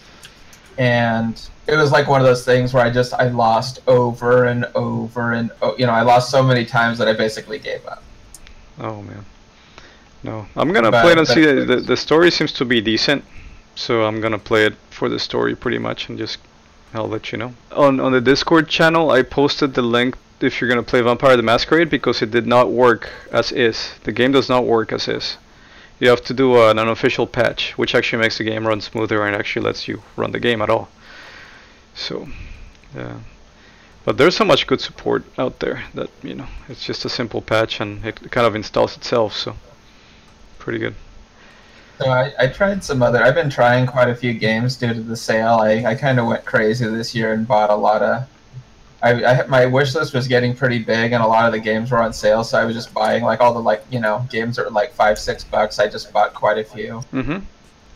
and 0.77 1.41
it 1.67 1.77
was 1.77 1.91
like 1.93 2.09
one 2.09 2.21
of 2.21 2.27
those 2.27 2.45
things 2.45 2.75
where 2.75 2.85
I 2.85 2.91
just 2.91 3.15
I 3.15 3.29
lost 3.29 3.79
over 3.87 4.45
and 4.45 4.67
over 4.75 5.33
and 5.33 5.51
you 5.79 5.87
know 5.87 5.93
I 5.93 6.03
lost 6.03 6.31
so 6.31 6.43
many 6.43 6.65
times 6.67 6.99
that 6.99 7.09
I 7.09 7.15
basically 7.15 7.59
gave 7.59 7.87
up. 7.87 8.03
Oh 8.79 9.01
man. 9.03 9.25
No, 10.23 10.47
I'm 10.57 10.73
gonna 10.75 10.91
But- 10.91 11.03
play 11.03 11.13
it 11.13 11.19
and 11.19 11.27
see. 11.29 11.45
The 11.45 11.77
the 11.77 11.97
story 11.97 12.31
seems 12.31 12.53
to 12.55 12.67
be 12.67 12.83
decent, 12.83 13.25
so 13.75 14.05
I'm 14.05 14.21
gonna 14.21 14.39
play 14.39 14.67
it 14.67 14.75
for 14.91 15.09
the 15.09 15.19
story 15.19 15.55
pretty 15.57 15.79
much, 15.79 16.11
and 16.11 16.19
just 16.19 16.39
I'll 16.92 17.09
let 17.09 17.31
you 17.31 17.38
know. 17.38 17.55
On 17.72 18.00
on 18.00 18.12
the 18.12 18.20
Discord 18.20 18.68
channel, 18.68 19.11
I 19.11 19.22
posted 19.22 19.74
the 19.74 19.83
link 19.83 20.16
if 20.40 20.61
you're 20.61 20.68
gonna 20.68 20.83
play 20.83 21.00
Vampire 21.00 21.37
the 21.37 21.42
Masquerade 21.42 21.90
because 21.90 22.22
it 22.22 22.31
did 22.31 22.46
not 22.46 22.70
work 22.70 23.09
as 23.31 23.53
is. 23.53 23.92
The 24.05 24.12
game 24.12 24.33
does 24.33 24.48
not 24.48 24.66
work 24.66 24.92
as 24.92 25.07
is. 25.07 25.37
You 26.00 26.09
have 26.09 26.24
to 26.24 26.35
do 26.35 26.61
an 26.62 26.79
unofficial 26.79 27.26
patch, 27.26 27.76
which 27.76 27.94
actually 27.94 28.22
makes 28.22 28.38
the 28.38 28.44
game 28.44 28.66
run 28.66 28.81
smoother 28.81 29.24
and 29.24 29.37
actually 29.37 29.66
lets 29.66 29.87
you 29.87 30.03
run 30.16 30.33
the 30.33 30.40
game 30.40 30.62
at 30.62 30.70
all. 30.70 30.88
So, 31.94 32.29
yeah. 32.96 33.18
But 34.05 34.16
there's 34.16 34.35
so 34.35 34.46
much 34.46 34.66
good 34.66 34.81
support 34.81 35.24
out 35.38 35.61
there 35.61 35.85
that 35.94 36.09
you 36.22 36.35
know 36.35 36.46
it's 36.68 36.85
just 36.85 37.05
a 37.05 37.11
simple 37.11 37.42
patch 37.42 37.81
and 37.81 38.05
it 38.05 38.31
kind 38.31 38.46
of 38.46 38.57
installs 38.57 38.96
itself. 38.96 39.37
So, 39.37 39.57
pretty 40.59 40.79
good. 40.79 40.94
So 42.01 42.09
I, 42.09 42.33
I 42.39 42.47
tried 42.47 42.83
some 42.83 43.03
other. 43.03 43.23
I've 43.23 43.35
been 43.35 43.51
trying 43.51 43.87
quite 43.87 44.09
a 44.09 44.15
few 44.15 44.33
games 44.33 44.77
due 44.77 44.95
to 44.95 45.01
the 45.03 45.17
sale. 45.17 45.59
I, 45.61 45.85
I 45.85 45.95
kind 45.95 46.19
of 46.19 46.27
went 46.27 46.45
crazy 46.47 46.87
this 46.87 47.15
year 47.15 47.35
and 47.35 47.47
bought 47.47 47.69
a 47.71 47.75
lot 47.75 48.01
of. 48.03 48.27
I, 49.03 49.23
I 49.25 49.35
had- 49.35 49.49
my 49.51 49.67
wish 49.67 49.95
list 49.95 50.15
was 50.15 50.27
getting 50.27 50.55
pretty 50.57 50.79
big, 50.79 51.13
and 51.13 51.23
a 51.23 51.27
lot 51.27 51.45
of 51.47 51.53
the 51.53 51.59
games 51.59 51.91
were 51.91 52.03
on 52.03 52.13
sale. 52.15 52.43
So 52.43 52.59
I 52.59 52.65
was 52.65 52.75
just 52.75 52.95
buying 52.95 53.23
like 53.23 53.41
all 53.41 53.53
the 53.53 53.61
like 53.61 53.85
you 53.91 54.01
know 54.01 54.27
games 54.31 54.57
that 54.57 54.65
were 54.65 54.71
like 54.71 54.93
five 54.95 55.19
six 55.19 55.45
bucks. 55.45 55.79
I 55.79 55.89
just 55.89 56.11
bought 56.13 56.33
quite 56.33 56.57
a 56.59 56.65
few. 56.65 57.03
Mm-hmm. 57.13 57.39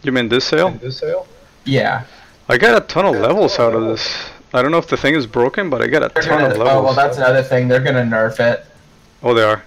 You 0.02 0.12
mean 0.12 0.28
this 0.28 0.44
sale? 0.44 0.70
This 0.72 0.98
sale? 0.98 1.26
Yeah. 1.64 2.04
I 2.50 2.58
got 2.58 2.76
a 2.76 2.86
ton 2.86 3.06
of 3.06 3.16
levels 3.16 3.58
out 3.58 3.74
of 3.74 3.84
this. 3.84 4.06
I 4.52 4.60
don't 4.60 4.70
know 4.70 4.76
if 4.78 4.86
the 4.86 4.98
thing 4.98 5.14
is 5.14 5.26
broken, 5.26 5.70
but 5.70 5.80
I 5.80 5.86
got 5.86 6.02
a 6.02 6.12
They're 6.12 6.22
ton 6.22 6.40
gonna, 6.50 6.54
of 6.62 6.68
oh 6.68 6.82
well, 6.82 6.94
that's 6.94 7.16
another 7.16 7.42
thing. 7.42 7.68
They're 7.68 7.80
gonna 7.80 8.02
nerf 8.02 8.38
it. 8.38 8.66
oh, 9.22 9.32
they 9.32 9.42
are. 9.44 9.62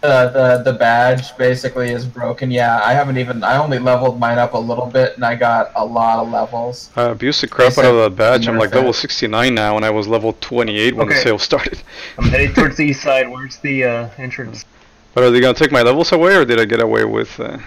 The, 0.00 0.62
the 0.64 0.72
the 0.72 0.78
badge 0.78 1.36
basically 1.36 1.90
is 1.90 2.06
broken. 2.06 2.50
Yeah, 2.50 2.80
I 2.82 2.94
haven't 2.94 3.18
even. 3.18 3.44
I 3.44 3.58
only 3.58 3.78
leveled 3.78 4.18
mine 4.18 4.38
up 4.38 4.54
a 4.54 4.58
little 4.58 4.86
bit, 4.86 5.14
and 5.16 5.24
I 5.24 5.34
got 5.34 5.72
a 5.76 5.84
lot 5.84 6.20
of 6.20 6.30
levels. 6.30 6.90
I 6.96 7.02
abused 7.02 7.42
the 7.42 7.48
crap 7.48 7.72
out 7.72 7.84
of 7.84 7.84
said 7.84 7.92
that 7.92 8.16
badge. 8.16 8.48
I'm 8.48 8.56
like 8.56 8.74
level 8.74 8.94
69 8.94 9.54
now, 9.54 9.76
and 9.76 9.84
I 9.84 9.90
was 9.90 10.08
level 10.08 10.32
28 10.40 10.96
when 10.96 11.08
the 11.08 11.16
sale 11.16 11.38
started. 11.38 11.82
I'm 12.16 12.24
heading 12.30 12.54
towards 12.54 12.78
the 12.78 12.84
east 12.86 13.02
side. 13.02 13.28
Where's 13.28 13.58
the 13.58 13.84
uh, 13.84 14.08
entrance? 14.16 14.64
But 15.12 15.24
are 15.24 15.30
they 15.30 15.40
gonna 15.40 15.52
take 15.52 15.72
my 15.72 15.82
levels 15.82 16.12
away, 16.12 16.34
or 16.34 16.46
did 16.46 16.58
I 16.58 16.64
get 16.64 16.80
away 16.80 17.04
with? 17.04 17.38
Uh... 17.38 17.58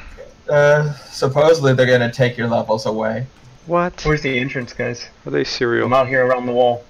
Uh, 0.49 0.93
supposedly 1.11 1.73
they're 1.73 1.85
gonna 1.85 2.11
take 2.11 2.35
your 2.35 2.47
levels 2.47 2.87
away. 2.87 3.27
What? 3.67 4.03
Where's 4.05 4.21
the 4.21 4.39
entrance, 4.39 4.73
guys? 4.73 5.05
Are 5.25 5.31
they 5.31 5.43
serial? 5.43 5.85
I'm 5.85 5.93
out 5.93 6.07
here 6.07 6.25
around 6.25 6.47
the 6.47 6.51
wall. 6.51 6.83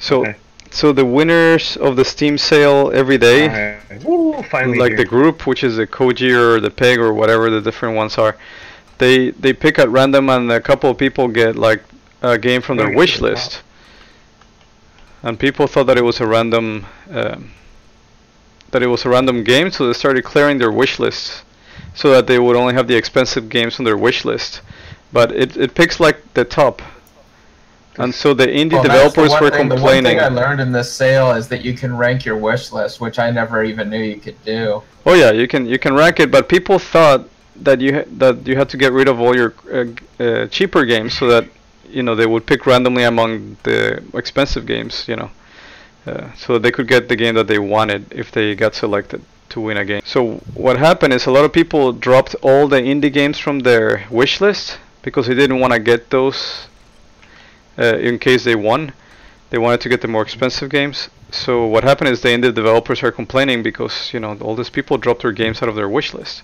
So, 0.00 0.22
Okay. 0.22 0.36
So 0.74 0.92
the 0.92 1.04
winners 1.04 1.76
of 1.76 1.94
the 1.94 2.04
Steam 2.04 2.36
sale 2.36 2.90
every 2.92 3.16
day. 3.16 3.48
Alright. 3.48 4.04
Woo, 4.04 4.42
finally 4.42 4.76
like 4.76 4.90
here. 4.90 4.96
the 4.98 5.04
group, 5.04 5.46
which 5.46 5.62
is 5.62 5.76
the 5.76 5.86
Corgi 5.86 6.32
or 6.34 6.58
the 6.58 6.70
Pig 6.70 6.98
or 6.98 7.14
whatever 7.14 7.48
the 7.48 7.60
different 7.60 7.94
ones 7.94 8.18
are, 8.18 8.36
they 8.98 9.30
they 9.30 9.52
pick 9.52 9.78
at 9.78 9.88
random, 9.88 10.28
and 10.28 10.50
a 10.50 10.60
couple 10.60 10.90
of 10.90 10.98
people 10.98 11.28
get 11.28 11.54
like 11.54 11.80
a 12.22 12.36
game 12.36 12.60
from 12.60 12.76
their 12.76 12.92
wish 12.92 13.20
list. 13.20 13.62
And 15.22 15.38
people 15.38 15.68
thought 15.68 15.86
that 15.86 15.96
it 15.96 16.02
was 16.02 16.20
a 16.20 16.26
random 16.26 16.86
um, 17.08 17.52
that 18.72 18.82
it 18.82 18.88
was 18.88 19.04
a 19.04 19.08
random 19.08 19.44
game, 19.44 19.70
so 19.70 19.86
they 19.86 19.92
started 19.92 20.24
clearing 20.24 20.58
their 20.58 20.72
wish 20.72 20.98
lists 20.98 21.44
so 21.94 22.10
that 22.10 22.26
they 22.26 22.40
would 22.40 22.56
only 22.56 22.74
have 22.74 22.88
the 22.88 22.96
expensive 22.96 23.48
games 23.48 23.78
on 23.78 23.84
their 23.84 23.96
wish 23.96 24.24
list. 24.24 24.60
But 25.12 25.30
it 25.30 25.56
it 25.56 25.76
picks 25.76 26.00
like 26.00 26.34
the 26.34 26.44
top. 26.44 26.82
And 27.96 28.14
so 28.14 28.34
the 28.34 28.46
indie 28.46 28.72
Well, 28.72 28.82
the 28.82 28.88
developers 28.88 29.30
one 29.30 29.42
were 29.42 29.50
thing- 29.50 29.68
complaining. 29.68 30.16
The 30.16 30.22
one 30.22 30.32
thing 30.32 30.38
I 30.38 30.42
learned 30.42 30.60
in 30.60 30.72
this 30.72 30.92
sale 30.92 31.30
is 31.32 31.48
that 31.48 31.64
you 31.64 31.74
can 31.74 31.96
rank 31.96 32.24
your 32.24 32.36
wish 32.36 32.72
list, 32.72 33.00
which 33.00 33.18
I 33.18 33.30
never 33.30 33.62
even 33.62 33.88
knew 33.90 34.02
you 34.02 34.16
could 34.16 34.42
do. 34.44 34.82
Oh 35.06 35.14
yeah, 35.14 35.30
you 35.30 35.46
can 35.46 35.66
you 35.66 35.78
can 35.78 35.94
rank 35.94 36.18
it, 36.20 36.30
but 36.30 36.48
people 36.48 36.78
thought 36.78 37.28
that 37.62 37.80
you 37.80 38.04
that 38.18 38.46
you 38.46 38.56
had 38.56 38.68
to 38.70 38.76
get 38.76 38.92
rid 38.92 39.06
of 39.08 39.20
all 39.20 39.34
your 39.36 39.54
uh, 39.72 39.84
uh, 40.24 40.46
cheaper 40.48 40.84
games 40.84 41.16
so 41.16 41.26
that 41.28 41.44
you 41.88 42.02
know 42.02 42.14
they 42.16 42.26
would 42.26 42.46
pick 42.46 42.66
randomly 42.66 43.04
among 43.04 43.56
the 43.62 44.02
expensive 44.14 44.66
games, 44.66 45.06
you 45.06 45.16
know. 45.16 45.30
uh, 46.06 46.32
so 46.36 46.58
they 46.58 46.70
could 46.72 46.88
get 46.88 47.08
the 47.08 47.16
game 47.16 47.34
that 47.34 47.46
they 47.46 47.58
wanted 47.58 48.00
if 48.12 48.30
they 48.32 48.54
got 48.54 48.74
selected 48.74 49.22
to 49.50 49.60
win 49.60 49.76
a 49.76 49.84
game. 49.84 50.02
So 50.04 50.40
what 50.54 50.76
happened 50.78 51.12
is 51.14 51.26
a 51.26 51.30
lot 51.30 51.44
of 51.44 51.52
people 51.52 51.92
dropped 51.92 52.34
all 52.42 52.66
the 52.68 52.80
indie 52.92 53.12
games 53.12 53.38
from 53.38 53.60
their 53.60 54.04
wish 54.10 54.40
list 54.40 54.78
because 55.02 55.26
they 55.28 55.34
didn't 55.34 55.60
want 55.60 55.72
to 55.72 55.78
get 55.78 56.10
those 56.10 56.66
uh, 57.78 57.96
in 57.98 58.18
case 58.18 58.44
they 58.44 58.54
won. 58.54 58.92
They 59.50 59.58
wanted 59.58 59.80
to 59.82 59.88
get 59.88 60.00
the 60.00 60.08
more 60.08 60.22
expensive 60.22 60.70
games. 60.70 61.08
So 61.30 61.66
what 61.66 61.84
happened 61.84 62.08
is 62.10 62.20
the 62.22 62.28
indie 62.28 62.52
developers 62.54 63.02
are 63.02 63.12
complaining 63.12 63.62
because 63.62 64.12
you 64.12 64.20
know 64.20 64.36
all 64.40 64.54
these 64.56 64.70
people 64.70 64.98
dropped 64.98 65.22
their 65.22 65.32
games 65.32 65.62
out 65.62 65.68
of 65.68 65.74
their 65.74 65.88
wish 65.88 66.14
list, 66.14 66.42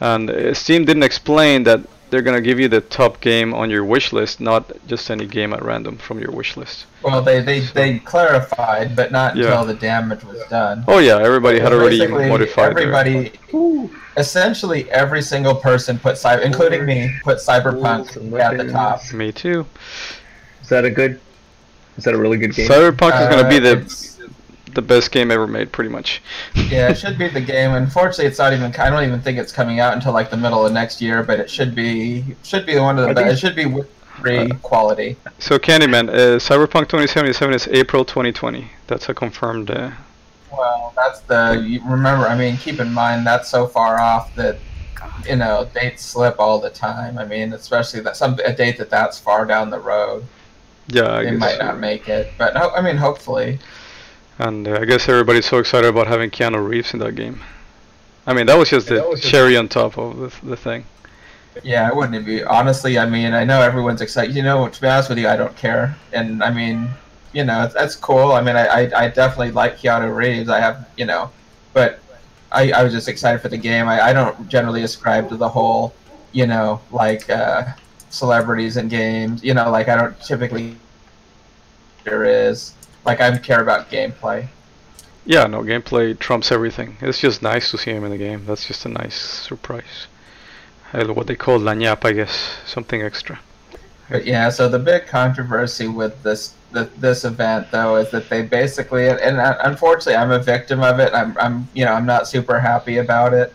and 0.00 0.30
uh, 0.30 0.54
Steam 0.54 0.84
didn't 0.84 1.02
explain 1.04 1.62
that 1.64 1.80
they're 2.10 2.22
gonna 2.22 2.40
give 2.40 2.58
you 2.58 2.68
the 2.68 2.80
top 2.80 3.20
game 3.20 3.52
on 3.52 3.70
your 3.70 3.84
wish 3.84 4.12
list, 4.12 4.40
not 4.40 4.72
just 4.86 5.10
any 5.10 5.26
game 5.26 5.52
at 5.52 5.62
random 5.62 5.98
from 5.98 6.18
your 6.20 6.30
wish 6.32 6.56
list. 6.56 6.86
Well, 7.02 7.22
they 7.22 7.40
they, 7.42 7.60
they 7.60 7.98
clarified, 8.00 8.96
but 8.96 9.12
not 9.12 9.36
Yeah. 9.36 9.46
until 9.46 9.66
the 9.66 9.74
damage 9.74 10.24
was 10.24 10.40
done. 10.48 10.84
Oh 10.88 10.98
yeah, 10.98 11.18
everybody 11.18 11.58
had 11.60 11.72
already 11.72 12.06
modified 12.06 12.76
their- 12.76 12.94
Everybody, 12.94 13.32
essentially 14.16 14.90
every 14.90 15.22
single 15.22 15.54
person 15.54 15.98
put 15.98 16.16
cyber, 16.16 16.42
including 16.44 16.84
me, 16.84 17.12
put 17.22 17.38
cyberpunk 17.38 18.16
at 18.40 18.56
the 18.58 18.72
top. 18.72 19.12
Me 19.12 19.30
too. 19.32 19.66
Is 20.68 20.70
that 20.70 20.84
a 20.84 20.90
good? 20.90 21.18
Is 21.96 22.04
that 22.04 22.12
a 22.12 22.18
really 22.18 22.36
good 22.36 22.54
game? 22.54 22.68
Cyberpunk 22.68 23.18
is 23.22 23.34
gonna 23.34 23.48
be 23.48 23.56
Uh, 23.56 23.60
the 23.76 24.18
the 24.74 24.82
best 24.82 25.10
game 25.12 25.30
ever 25.30 25.46
made, 25.46 25.72
pretty 25.72 25.88
much. 25.88 26.20
yeah, 26.68 26.90
it 26.90 26.98
should 26.98 27.16
be 27.16 27.26
the 27.26 27.40
game. 27.40 27.72
Unfortunately, 27.72 28.26
it's 28.26 28.38
not 28.38 28.52
even. 28.52 28.66
I 28.76 28.90
don't 28.90 29.02
even 29.02 29.22
think 29.22 29.38
it's 29.38 29.50
coming 29.50 29.80
out 29.80 29.94
until 29.94 30.12
like 30.12 30.28
the 30.28 30.36
middle 30.36 30.66
of 30.66 30.72
next 30.74 31.00
year. 31.00 31.22
But 31.22 31.40
it 31.40 31.48
should 31.48 31.74
be. 31.74 32.22
Should 32.42 32.66
be 32.66 32.78
one 32.78 32.98
of 32.98 33.04
the 33.06 33.10
I 33.12 33.14
think- 33.14 33.28
best. 33.30 33.42
It 33.42 33.46
should 33.46 33.56
be 33.56 33.82
free 34.20 34.50
quality. 34.62 35.16
So 35.38 35.58
Candyman, 35.58 36.10
uh, 36.10 36.36
Cyberpunk 36.38 36.88
2077 36.90 37.54
is 37.54 37.66
April 37.68 38.04
2020. 38.04 38.70
That's 38.88 39.08
a 39.08 39.14
confirmed. 39.14 39.70
Uh, 39.70 39.92
Well, 40.52 40.92
that's 40.94 41.20
the. 41.20 41.64
You 41.66 41.80
remember, 41.88 42.26
I 42.26 42.36
mean, 42.36 42.58
keep 42.58 42.78
in 42.78 42.92
mind 42.92 43.26
that's 43.26 43.48
so 43.48 43.66
far 43.66 43.98
off 43.98 44.34
that 44.34 44.58
you 45.26 45.36
know 45.36 45.66
dates 45.74 46.04
slip 46.04 46.36
all 46.38 46.58
the 46.60 46.68
time. 46.70 47.16
I 47.16 47.24
mean, 47.24 47.54
especially 47.54 48.00
that 48.00 48.18
some 48.18 48.38
a 48.44 48.52
date 48.52 48.76
that 48.76 48.90
that's 48.90 49.18
far 49.18 49.46
down 49.46 49.70
the 49.70 49.78
road, 49.80 50.24
yeah, 50.88 51.12
I 51.12 51.24
they 51.24 51.30
guess. 51.30 51.40
might 51.40 51.58
not 51.58 51.78
make 51.78 52.08
it. 52.08 52.32
But 52.38 52.56
ho- 52.56 52.72
I 52.74 52.80
mean, 52.80 52.96
hopefully. 52.96 53.58
And 54.38 54.66
uh, 54.68 54.78
I 54.80 54.84
guess 54.84 55.08
everybody's 55.08 55.46
so 55.46 55.58
excited 55.58 55.88
about 55.88 56.06
having 56.06 56.30
Keanu 56.30 56.66
Reeves 56.66 56.92
in 56.94 57.00
that 57.00 57.14
game. 57.14 57.40
I 58.26 58.34
mean, 58.34 58.46
that 58.46 58.56
was 58.58 58.70
just 58.70 58.88
Yeah, 58.90 58.98
the 59.00 59.08
was 59.08 59.20
just- 59.20 59.30
cherry 59.32 59.56
on 59.56 59.68
top 59.68 59.98
of 59.98 60.16
the, 60.18 60.46
the 60.50 60.56
thing. 60.56 60.84
Yeah, 61.64 61.88
it 61.88 61.96
wouldn't 61.96 62.24
be. 62.24 62.44
Honestly, 62.44 62.98
I 62.98 63.06
mean, 63.08 63.34
I 63.34 63.42
know 63.42 63.60
everyone's 63.60 64.00
excited. 64.00 64.36
You 64.36 64.42
know, 64.42 64.68
to 64.68 64.80
be 64.80 64.86
honest 64.86 65.08
with 65.08 65.18
you, 65.18 65.26
I 65.28 65.36
don't 65.36 65.56
care. 65.56 65.96
And 66.12 66.42
I 66.42 66.50
mean, 66.52 66.88
you 67.32 67.42
know, 67.44 67.58
it's- 67.64 67.74
that's 67.74 67.96
cool. 67.96 68.32
I 68.32 68.40
mean, 68.42 68.54
I, 68.56 68.66
I, 68.66 69.04
I 69.04 69.08
definitely 69.08 69.50
like 69.50 69.78
Keanu 69.78 70.14
Reeves. 70.14 70.48
I 70.48 70.60
have, 70.60 70.88
you 70.96 71.04
know, 71.04 71.30
but 71.72 71.98
I, 72.52 72.70
I 72.72 72.82
was 72.84 72.92
just 72.92 73.08
excited 73.08 73.40
for 73.42 73.48
the 73.48 73.56
game. 73.58 73.88
I, 73.88 74.00
I 74.00 74.12
don't 74.12 74.48
generally 74.48 74.82
ascribe 74.84 75.28
to 75.30 75.36
the 75.36 75.48
whole, 75.48 75.92
you 76.32 76.46
know, 76.46 76.80
like 76.92 77.28
uh, 77.28 77.64
celebrities 78.10 78.76
in 78.76 78.88
games. 78.88 79.42
You 79.42 79.54
know, 79.54 79.70
like 79.70 79.88
I 79.88 79.96
don't 79.96 80.20
typically. 80.20 80.76
There 82.04 82.24
is 82.24 82.74
like 83.04 83.20
I 83.20 83.36
care 83.38 83.60
about 83.60 83.90
gameplay. 83.90 84.48
Yeah, 85.26 85.46
no, 85.46 85.62
gameplay 85.62 86.18
trumps 86.18 86.50
everything. 86.50 86.96
It's 87.02 87.18
just 87.20 87.42
nice 87.42 87.70
to 87.72 87.78
see 87.78 87.90
him 87.90 88.04
in 88.04 88.10
the 88.10 88.16
game. 88.16 88.46
That's 88.46 88.66
just 88.66 88.86
a 88.86 88.88
nice 88.88 89.14
surprise. 89.14 90.06
What 90.92 91.26
they 91.26 91.36
call 91.36 91.58
la 91.58 91.74
ñapa, 91.74 92.06
I 92.06 92.12
guess, 92.12 92.56
something 92.64 93.02
extra. 93.02 93.38
But 94.08 94.24
yeah, 94.24 94.48
so 94.48 94.70
the 94.70 94.78
big 94.78 95.06
controversy 95.06 95.86
with 95.86 96.22
this 96.22 96.54
the, 96.72 96.84
this 96.98 97.24
event 97.24 97.70
though 97.70 97.96
is 97.96 98.10
that 98.10 98.28
they 98.28 98.42
basically 98.42 99.08
and 99.08 99.38
uh, 99.38 99.56
unfortunately 99.64 100.16
I'm 100.16 100.30
a 100.30 100.38
victim 100.38 100.82
of 100.82 100.98
it. 100.98 101.12
I'm 101.14 101.36
I'm 101.38 101.68
you 101.74 101.84
know 101.84 101.92
I'm 101.92 102.06
not 102.06 102.26
super 102.26 102.58
happy 102.58 102.98
about 102.98 103.34
it. 103.34 103.52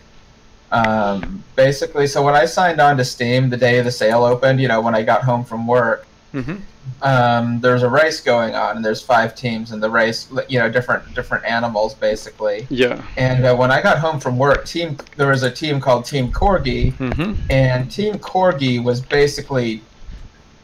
Um, 0.73 1.43
basically, 1.55 2.07
so 2.07 2.23
when 2.23 2.33
I 2.33 2.45
signed 2.45 2.81
on 2.81 2.97
to 2.97 3.05
Steam 3.05 3.49
the 3.49 3.57
day 3.57 3.79
the 3.81 3.91
sale 3.91 4.23
opened, 4.23 4.59
you 4.59 4.67
know 4.67 4.81
when 4.81 4.95
I 4.95 5.03
got 5.03 5.23
home 5.23 5.43
from 5.45 5.67
work, 5.67 6.05
hmm 6.31 6.55
um, 7.01 7.62
there's 7.62 7.83
a 7.83 7.89
race 7.89 8.19
going 8.19 8.55
on 8.55 8.75
and 8.75 8.83
there's 8.83 9.01
five 9.01 9.36
teams 9.36 9.71
in 9.71 9.79
the 9.79 9.89
race. 9.89 10.27
You 10.49 10.59
know 10.59 10.69
different 10.69 11.13
different 11.13 11.45
animals 11.45 11.93
basically. 11.93 12.67
Yeah. 12.69 13.01
And 13.15 13.45
uh, 13.45 13.55
when 13.55 13.71
I 13.71 13.81
got 13.81 13.99
home 13.99 14.19
from 14.19 14.38
work, 14.38 14.65
team 14.65 14.97
there 15.15 15.29
was 15.29 15.43
a 15.43 15.51
team 15.51 15.79
called 15.79 16.05
Team 16.05 16.31
Corgi 16.31 16.91
hmm 16.93 17.33
and 17.49 17.89
Team 17.89 18.15
Corgi 18.15 18.83
was 18.83 18.99
basically, 18.99 19.81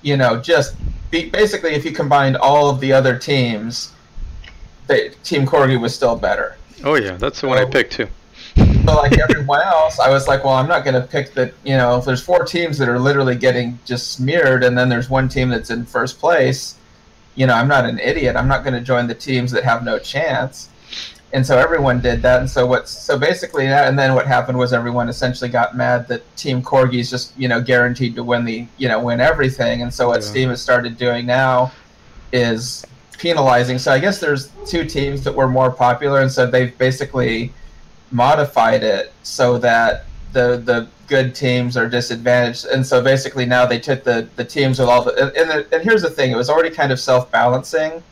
you 0.01 0.17
know, 0.17 0.41
just 0.41 0.75
be, 1.11 1.29
basically 1.29 1.71
if 1.75 1.85
you 1.85 1.91
combined 1.91 2.35
all 2.37 2.69
of 2.69 2.79
the 2.81 2.91
other 2.91 3.17
teams, 3.17 3.93
they, 4.87 5.09
Team 5.23 5.45
Corgi 5.45 5.79
was 5.79 5.93
still 5.95 6.15
better. 6.17 6.57
Oh 6.83 6.95
yeah, 6.95 7.15
that's 7.15 7.39
the 7.41 7.47
one 7.47 7.57
I 7.59 7.63
Oh. 7.63 7.67
picked 7.67 7.93
too. 7.93 8.07
So 8.85 8.95
like 8.95 9.17
everyone 9.19 9.61
else, 9.61 9.99
I 9.99 10.09
was 10.09 10.27
like, 10.27 10.43
well, 10.43 10.55
I'm 10.55 10.67
not 10.67 10.83
going 10.83 10.99
to 10.99 11.07
pick 11.07 11.33
the, 11.33 11.53
you 11.63 11.77
know, 11.77 11.97
if 11.97 12.05
there's 12.05 12.21
four 12.21 12.43
teams 12.43 12.77
that 12.79 12.89
are 12.89 12.99
literally 12.99 13.35
getting 13.35 13.77
just 13.85 14.13
smeared, 14.13 14.63
and 14.63 14.77
then 14.77 14.89
there's 14.89 15.09
one 15.09 15.29
team 15.29 15.49
that's 15.49 15.69
in 15.69 15.85
first 15.85 16.19
place, 16.19 16.75
you 17.35 17.45
know, 17.45 17.53
I'm 17.53 17.67
not 17.67 17.85
an 17.85 17.99
idiot. 17.99 18.35
I'm 18.35 18.47
not 18.47 18.63
going 18.63 18.73
to 18.73 18.81
join 18.81 19.07
the 19.07 19.15
teams 19.15 19.51
that 19.51 19.63
have 19.63 19.83
no 19.83 19.99
chance. 19.99 20.69
And 21.31 21.45
so 21.45 21.57
everyone 21.59 22.01
did 22.01 22.23
that. 22.23 22.39
And 22.39 22.49
so 22.49 22.65
what? 22.65 22.89
So 22.89 23.17
basically, 23.17 23.67
that, 23.67 23.87
and 23.87 23.99
then 23.99 24.15
what 24.15 24.25
happened 24.25 24.57
was 24.57 24.73
everyone 24.73 25.09
essentially 25.09 25.49
got 25.49 25.77
mad 25.77 26.07
that 26.07 26.23
Team 26.35 26.61
Corgi's 26.63 27.09
just, 27.09 27.37
you 27.37 27.47
know, 27.47 27.61
guaranteed 27.61 28.15
to 28.15 28.23
win 28.23 28.45
the, 28.45 28.65
you 28.77 28.87
know, 28.87 28.99
win 28.99 29.21
everything. 29.21 29.83
And 29.83 29.93
so 29.93 30.07
what 30.07 30.21
Yeah. 30.21 30.27
Steam 30.27 30.49
has 30.49 30.61
started 30.61 30.97
doing 30.97 31.27
now 31.27 31.71
is 32.33 32.83
penalizing. 33.19 33.77
So 33.77 33.91
I 33.91 33.99
guess 33.99 34.19
there's 34.19 34.49
two 34.65 34.83
teams 34.85 35.23
that 35.23 35.35
were 35.35 35.47
more 35.47 35.69
popular, 35.69 36.21
and 36.21 36.31
so 36.31 36.47
they've 36.47 36.75
basically 36.79 37.53
modified 38.11 38.83
it 38.83 39.13
so 39.23 39.57
that 39.59 40.05
the 40.33 40.57
the 40.57 40.87
good 41.07 41.33
teams 41.33 41.75
are 41.75 41.89
disadvantaged. 41.89 42.65
And 42.65 42.85
so 42.85 43.01
basically 43.03 43.45
now 43.45 43.65
they 43.65 43.79
took 43.79 44.03
the 44.03 44.27
the 44.35 44.45
teams 44.45 44.79
with 44.79 44.89
all 44.89 45.03
the 45.03 45.13
and, 45.13 45.35
and, 45.35 45.49
the, 45.49 45.75
and 45.75 45.83
here's 45.83 46.01
the 46.01 46.09
thing: 46.09 46.31
it 46.31 46.35
was 46.37 46.49
already 46.49 46.69
kind 46.69 46.91
of 46.91 46.99
self 46.99 47.31
balancing 47.31 48.03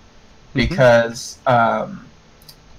because. 0.53 1.39
Um, 1.47 2.03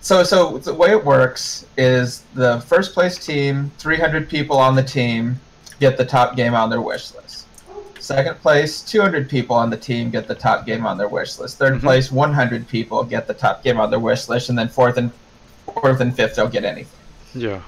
so, 0.00 0.22
so 0.22 0.58
the 0.58 0.72
way 0.72 0.90
it 0.92 1.04
works 1.04 1.66
is 1.76 2.22
the 2.34 2.60
first 2.60 2.94
place 2.94 3.18
team, 3.18 3.70
300 3.78 4.28
people 4.28 4.56
on 4.56 4.76
the 4.76 4.82
team, 4.82 5.38
get 5.80 5.96
the 5.96 6.04
top 6.04 6.36
game 6.36 6.54
on 6.54 6.70
their 6.70 6.80
wish 6.80 7.12
list. 7.14 7.46
Second 7.98 8.40
place, 8.40 8.80
200 8.82 9.28
people 9.28 9.56
on 9.56 9.70
the 9.70 9.76
team 9.76 10.10
get 10.10 10.28
the 10.28 10.34
top 10.34 10.64
game 10.64 10.86
on 10.86 10.96
their 10.98 11.08
wish 11.08 11.36
list. 11.38 11.58
3rd 11.58 11.78
Mhm. 11.78 11.80
place, 11.80 12.12
100 12.12 12.68
people 12.68 13.02
get 13.02 13.26
the 13.26 13.34
top 13.34 13.62
game 13.64 13.80
on 13.80 13.90
their 13.90 13.98
wish 13.98 14.28
list, 14.28 14.48
and 14.48 14.58
then 14.58 14.68
fourth 14.68 14.96
and 14.96 15.10
fourth 15.74 16.00
and 16.00 16.14
fifth 16.14 16.36
don't 16.36 16.52
get 16.52 16.64
anything. 16.64 16.97
Yeah. 17.34 17.62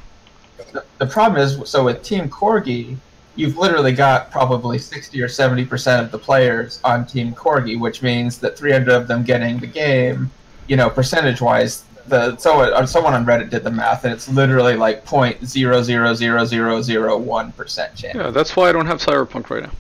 The, 0.73 0.85
the 0.99 1.07
problem 1.07 1.41
is, 1.41 1.69
so 1.69 1.85
with 1.85 2.03
Team 2.03 2.29
Corgi, 2.29 2.97
you've 3.37 3.57
literally 3.57 3.93
got 3.93 4.31
probably 4.31 4.79
60 4.79 5.21
or 5.23 5.29
70 5.29 5.65
percent 5.65 6.05
of 6.05 6.13
the 6.13 6.19
players 6.19 6.81
on 6.85 7.07
Team 7.07 7.33
Corgi, 7.33 7.79
which 7.79 8.03
means 8.03 8.39
that 8.39 8.59
300 8.59 8.93
of 8.93 9.09
them 9.09 9.23
getting 9.23 9.59
the 9.59 9.67
game, 9.67 10.31
you 10.67 10.77
know, 10.77 10.91
percentage-wise, 10.91 11.85
the 12.07 12.37
someone 12.37 12.73
uh, 12.73 12.87
someone 12.87 13.15
on 13.15 13.25
Reddit 13.25 13.51
did 13.51 13.63
the 13.63 13.71
math, 13.71 14.05
and 14.05 14.13
it's 14.13 14.29
literally 14.29 14.75
like 14.75 15.05
point 15.05 15.45
zero 15.47 15.83
zero 15.83 16.13
zero 16.15 16.45
zero 16.45 16.83
zero 16.83 17.17
one 17.17 17.53
percent 17.53 17.95
chance. 17.95 18.17
Yeah, 18.17 18.31
that's 18.31 18.57
why 18.57 18.69
I 18.69 18.73
don't 18.73 18.87
have 18.87 18.99
Cyberpunk 19.01 19.51
right 19.51 19.65
now. 19.65 19.73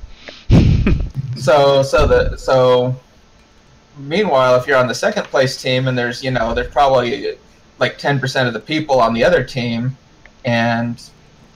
So 1.40 1.82
so 1.82 2.06
the 2.06 2.36
so 2.36 2.94
meanwhile 3.96 4.56
if 4.56 4.66
you're 4.66 4.76
on 4.76 4.86
the 4.86 4.94
second 4.94 5.24
place 5.24 5.60
team 5.60 5.88
and 5.88 5.96
there's 5.96 6.22
you 6.22 6.30
know 6.30 6.54
there's 6.54 6.70
probably 6.70 7.38
like 7.80 7.98
10% 7.98 8.46
of 8.46 8.52
the 8.52 8.60
people 8.60 9.00
on 9.00 9.12
the 9.14 9.24
other 9.24 9.42
team 9.42 9.96
and 10.44 11.02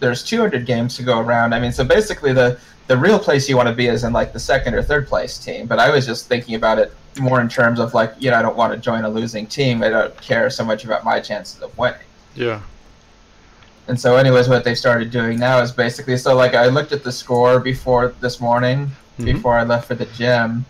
there's 0.00 0.24
200 0.24 0.66
games 0.66 0.96
to 0.96 1.02
go 1.02 1.20
around. 1.20 1.54
I 1.54 1.60
mean 1.60 1.72
so 1.72 1.84
basically 1.84 2.32
the 2.32 2.58
the 2.86 2.96
real 2.96 3.18
place 3.18 3.48
you 3.48 3.56
want 3.56 3.68
to 3.68 3.74
be 3.74 3.86
is 3.86 4.04
in 4.04 4.12
like 4.12 4.32
the 4.34 4.40
second 4.40 4.74
or 4.74 4.82
third 4.82 5.06
place 5.06 5.38
team, 5.38 5.66
but 5.66 5.78
I 5.78 5.90
was 5.90 6.04
just 6.04 6.26
thinking 6.28 6.54
about 6.54 6.78
it 6.78 6.92
more 7.18 7.40
in 7.40 7.48
terms 7.48 7.78
of 7.80 7.94
like 7.94 8.12
you 8.18 8.30
know 8.30 8.36
I 8.38 8.42
don't 8.42 8.56
want 8.56 8.72
to 8.74 8.78
join 8.78 9.04
a 9.04 9.08
losing 9.08 9.46
team. 9.46 9.82
I 9.82 9.88
don't 9.88 10.20
care 10.20 10.50
so 10.50 10.64
much 10.64 10.84
about 10.84 11.04
my 11.04 11.20
chances 11.20 11.62
of 11.62 11.76
winning. 11.78 12.00
Yeah. 12.34 12.60
And 13.86 14.00
so, 14.00 14.16
anyways, 14.16 14.48
what 14.48 14.64
they 14.64 14.74
started 14.74 15.10
doing 15.10 15.38
now 15.38 15.60
is 15.60 15.70
basically 15.70 16.16
so 16.16 16.34
like 16.34 16.54
I 16.54 16.66
looked 16.68 16.92
at 16.92 17.04
the 17.04 17.12
score 17.12 17.58
before 17.60 18.14
this 18.20 18.40
morning, 18.40 18.90
Mhm. 19.18 19.24
before 19.26 19.54
I 19.58 19.62
left 19.64 19.88
for 19.88 19.94
the 19.94 20.06
gym, 20.06 20.64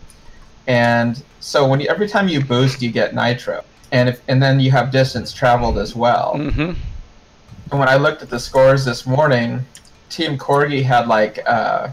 and 0.67 1.21
so 1.39 1.67
when 1.67 1.79
you, 1.79 1.87
every 1.87 2.07
time 2.07 2.27
you 2.27 2.43
boost, 2.43 2.81
you 2.81 2.91
get 2.91 3.13
nitro, 3.15 3.63
and 3.95 4.09
if 4.09 4.21
and 4.27 4.41
then 4.43 4.59
you 4.59 4.71
have 4.71 4.91
distance 4.91 5.31
traveled 5.41 5.77
as 5.85 5.95
well. 5.95 6.29
hmm 6.37 6.73
And 7.71 7.79
when 7.81 7.89
I 7.89 7.97
looked 8.05 8.21
at 8.21 8.29
the 8.29 8.39
scores 8.39 8.85
this 8.85 9.01
morning, 9.07 9.65
Team 10.09 10.37
Corgi 10.37 10.83
had 10.83 11.07
like 11.07 11.39
uh, 11.47 11.89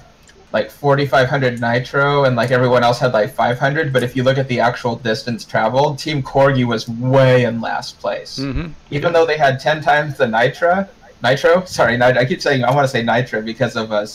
like 0.52 0.70
4,500 0.70 1.60
nitro, 1.60 2.24
and 2.24 2.36
like 2.36 2.50
everyone 2.50 2.82
else 2.84 2.98
had 2.98 3.12
like 3.14 3.30
500. 3.32 3.92
But 3.92 4.02
if 4.02 4.14
you 4.16 4.22
look 4.22 4.36
at 4.36 4.48
the 4.48 4.60
actual 4.60 4.96
distance 4.96 5.44
traveled, 5.44 5.98
Team 5.98 6.22
Corgi 6.22 6.64
was 6.66 6.88
way 6.88 7.44
in 7.44 7.60
last 7.60 7.98
place 8.00 8.36
hmm 8.38 8.66
even 8.90 9.12
though 9.14 9.24
they 9.24 9.38
had 9.38 9.58
10 9.58 9.80
times 9.80 10.18
the 10.18 10.26
nitra 10.26 10.86
nitro 11.22 11.64
sorry 11.64 11.94
i 12.02 12.24
keep 12.30 12.42
saying 12.42 12.62
i 12.64 12.70
want 12.74 12.84
to 12.84 12.92
say 12.96 13.02
nitro 13.02 13.40
because 13.40 13.74
of 13.82 13.90
us 14.00 14.10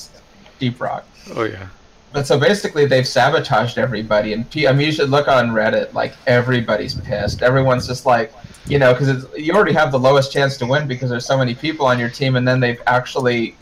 deep 0.59 0.79
rock 0.79 1.03
Oh 1.35 1.43
yeah. 1.43 1.67
But 2.13 2.25
so 2.25 2.39
basically 2.39 2.85
they've 2.85 3.07
sabotaged 3.07 3.77
everybody, 3.77 4.33
and 4.33 4.45
I 4.67 4.71
mean 4.71 4.87
you 4.87 4.91
should 4.91 5.09
look 5.09 5.27
on 5.27 5.49
Reddit. 5.49 5.93
Like 5.93 6.13
everybody's 6.25 6.95
pissed. 6.95 7.41
Everyone's 7.41 7.87
just 7.87 8.05
like, 8.05 8.33
you 8.67 8.79
know, 8.79 8.93
because 8.93 9.25
you 9.37 9.53
already 9.53 9.73
have 9.73 9.91
the 9.91 9.99
lowest 9.99 10.31
chance 10.31 10.57
to 10.57 10.65
win 10.65 10.87
because 10.87 11.09
there's 11.09 11.25
so 11.25 11.37
many 11.37 11.53
people 11.53 11.85
on 11.85 11.99
your 11.99 12.09
team, 12.09 12.35
and 12.35 12.47
then 12.47 12.59
they've 12.59 12.81
actually 12.87 13.55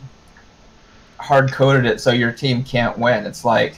hard 1.18 1.52
coded 1.52 1.86
it 1.86 2.00
so 2.00 2.12
your 2.12 2.32
team 2.32 2.64
can't 2.64 2.98
win. 2.98 3.26
It's 3.26 3.44
like, 3.44 3.78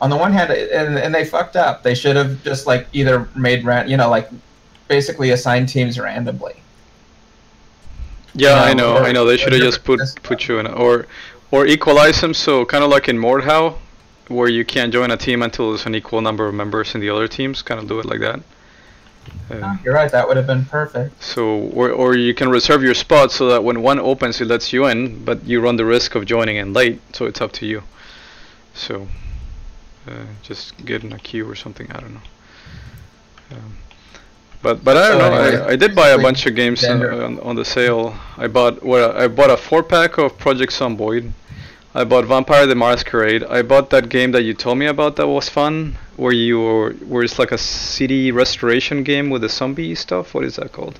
on 0.00 0.10
the 0.10 0.16
one 0.16 0.32
hand, 0.32 0.50
and, 0.50 0.98
and 0.98 1.14
they 1.14 1.24
fucked 1.24 1.56
up. 1.56 1.82
They 1.82 1.94
should 1.94 2.16
have 2.16 2.42
just 2.42 2.66
like 2.66 2.86
either 2.92 3.28
made 3.36 3.64
ran, 3.64 3.88
you 3.88 3.96
know, 3.96 4.10
like 4.10 4.28
basically 4.88 5.30
assigned 5.30 5.68
teams 5.68 5.98
randomly. 5.98 6.54
Yeah, 8.34 8.62
I 8.62 8.74
know, 8.74 8.96
or- 8.96 9.02
I 9.04 9.12
know. 9.12 9.24
They 9.24 9.36
should 9.38 9.52
have 9.52 9.62
just 9.62 9.84
put 9.84 10.00
put 10.22 10.48
you 10.48 10.58
in, 10.58 10.66
a, 10.66 10.72
or 10.72 11.06
or 11.50 11.66
equalize 11.66 12.20
them. 12.20 12.34
So 12.34 12.64
kind 12.64 12.84
of 12.84 12.90
like 12.90 13.08
in 13.08 13.18
Mordhau, 13.18 13.78
where 14.28 14.48
you 14.48 14.64
can't 14.64 14.92
join 14.92 15.10
a 15.10 15.16
team 15.16 15.42
until 15.42 15.70
there's 15.70 15.86
an 15.86 15.94
equal 15.94 16.20
number 16.20 16.46
of 16.46 16.54
members 16.54 16.94
in 16.94 17.00
the 17.00 17.10
other 17.10 17.28
teams. 17.28 17.62
Kind 17.62 17.80
of 17.80 17.88
do 17.88 17.98
it 18.00 18.06
like 18.06 18.20
that. 18.20 18.40
Uh, 19.50 19.76
You're 19.84 19.94
right. 19.94 20.10
That 20.10 20.28
would 20.28 20.36
have 20.36 20.46
been 20.46 20.64
perfect. 20.64 21.20
so 21.22 21.42
or 21.74 21.90
or 21.90 22.16
you 22.16 22.32
can 22.32 22.48
reserve 22.48 22.82
your 22.82 22.94
spot 22.94 23.32
so 23.32 23.48
that 23.48 23.64
when 23.64 23.82
one 23.82 23.98
opens, 23.98 24.40
it 24.40 24.46
lets 24.46 24.72
you 24.72 24.86
in, 24.86 25.24
but 25.24 25.44
you 25.44 25.60
run 25.60 25.76
the 25.76 25.84
risk 25.84 26.14
of 26.14 26.24
joining 26.26 26.56
in 26.56 26.72
late. 26.72 27.00
So 27.12 27.26
it's 27.26 27.40
up 27.40 27.52
to 27.52 27.66
you. 27.66 27.82
So 28.74 29.08
uh, 30.06 30.26
just 30.42 30.76
get 30.84 31.02
in 31.02 31.12
a 31.12 31.18
queue 31.18 31.48
or 31.48 31.56
something. 31.56 31.90
I 31.90 32.00
don't 32.00 32.14
know. 32.14 32.20
Um, 33.52 33.76
but 34.66 34.82
but 34.84 34.96
I 34.96 35.08
don't 35.08 35.20
So 35.20 35.28
know. 35.30 35.34
anyway, 35.36 35.64
I, 35.68 35.72
I 35.72 35.76
did 35.76 35.94
buy 35.94 36.08
a 36.08 36.18
bunch 36.26 36.46
of 36.46 36.54
games 36.54 36.82
on, 36.84 37.38
on 37.48 37.54
the 37.56 37.64
sale. 37.64 38.16
I 38.36 38.46
bought 38.48 38.82
what 38.82 39.02
I 39.16 39.28
bought 39.28 39.50
a 39.50 39.56
four 39.56 39.82
pack 39.82 40.18
of 40.18 40.36
Project 40.38 40.72
Zomboid. 40.72 41.24
I 41.94 42.04
bought 42.04 42.24
Vampire 42.26 42.66
the 42.66 42.74
Masquerade. 42.74 43.42
I 43.44 43.62
bought 43.62 43.90
that 43.90 44.08
game 44.08 44.30
that 44.32 44.42
you 44.42 44.54
told 44.54 44.76
me 44.78 44.86
about 44.86 45.16
that 45.16 45.26
was 45.28 45.48
fun, 45.48 45.96
where 46.16 46.32
you 46.32 46.60
were, 46.60 46.92
where 47.10 47.22
it's 47.22 47.38
like 47.38 47.52
a 47.52 47.58
city 47.58 48.30
restoration 48.32 49.02
game 49.02 49.30
with 49.30 49.42
the 49.42 49.48
zombie 49.48 49.94
stuff. 49.94 50.34
What 50.34 50.44
is 50.44 50.56
that 50.56 50.72
called? 50.72 50.98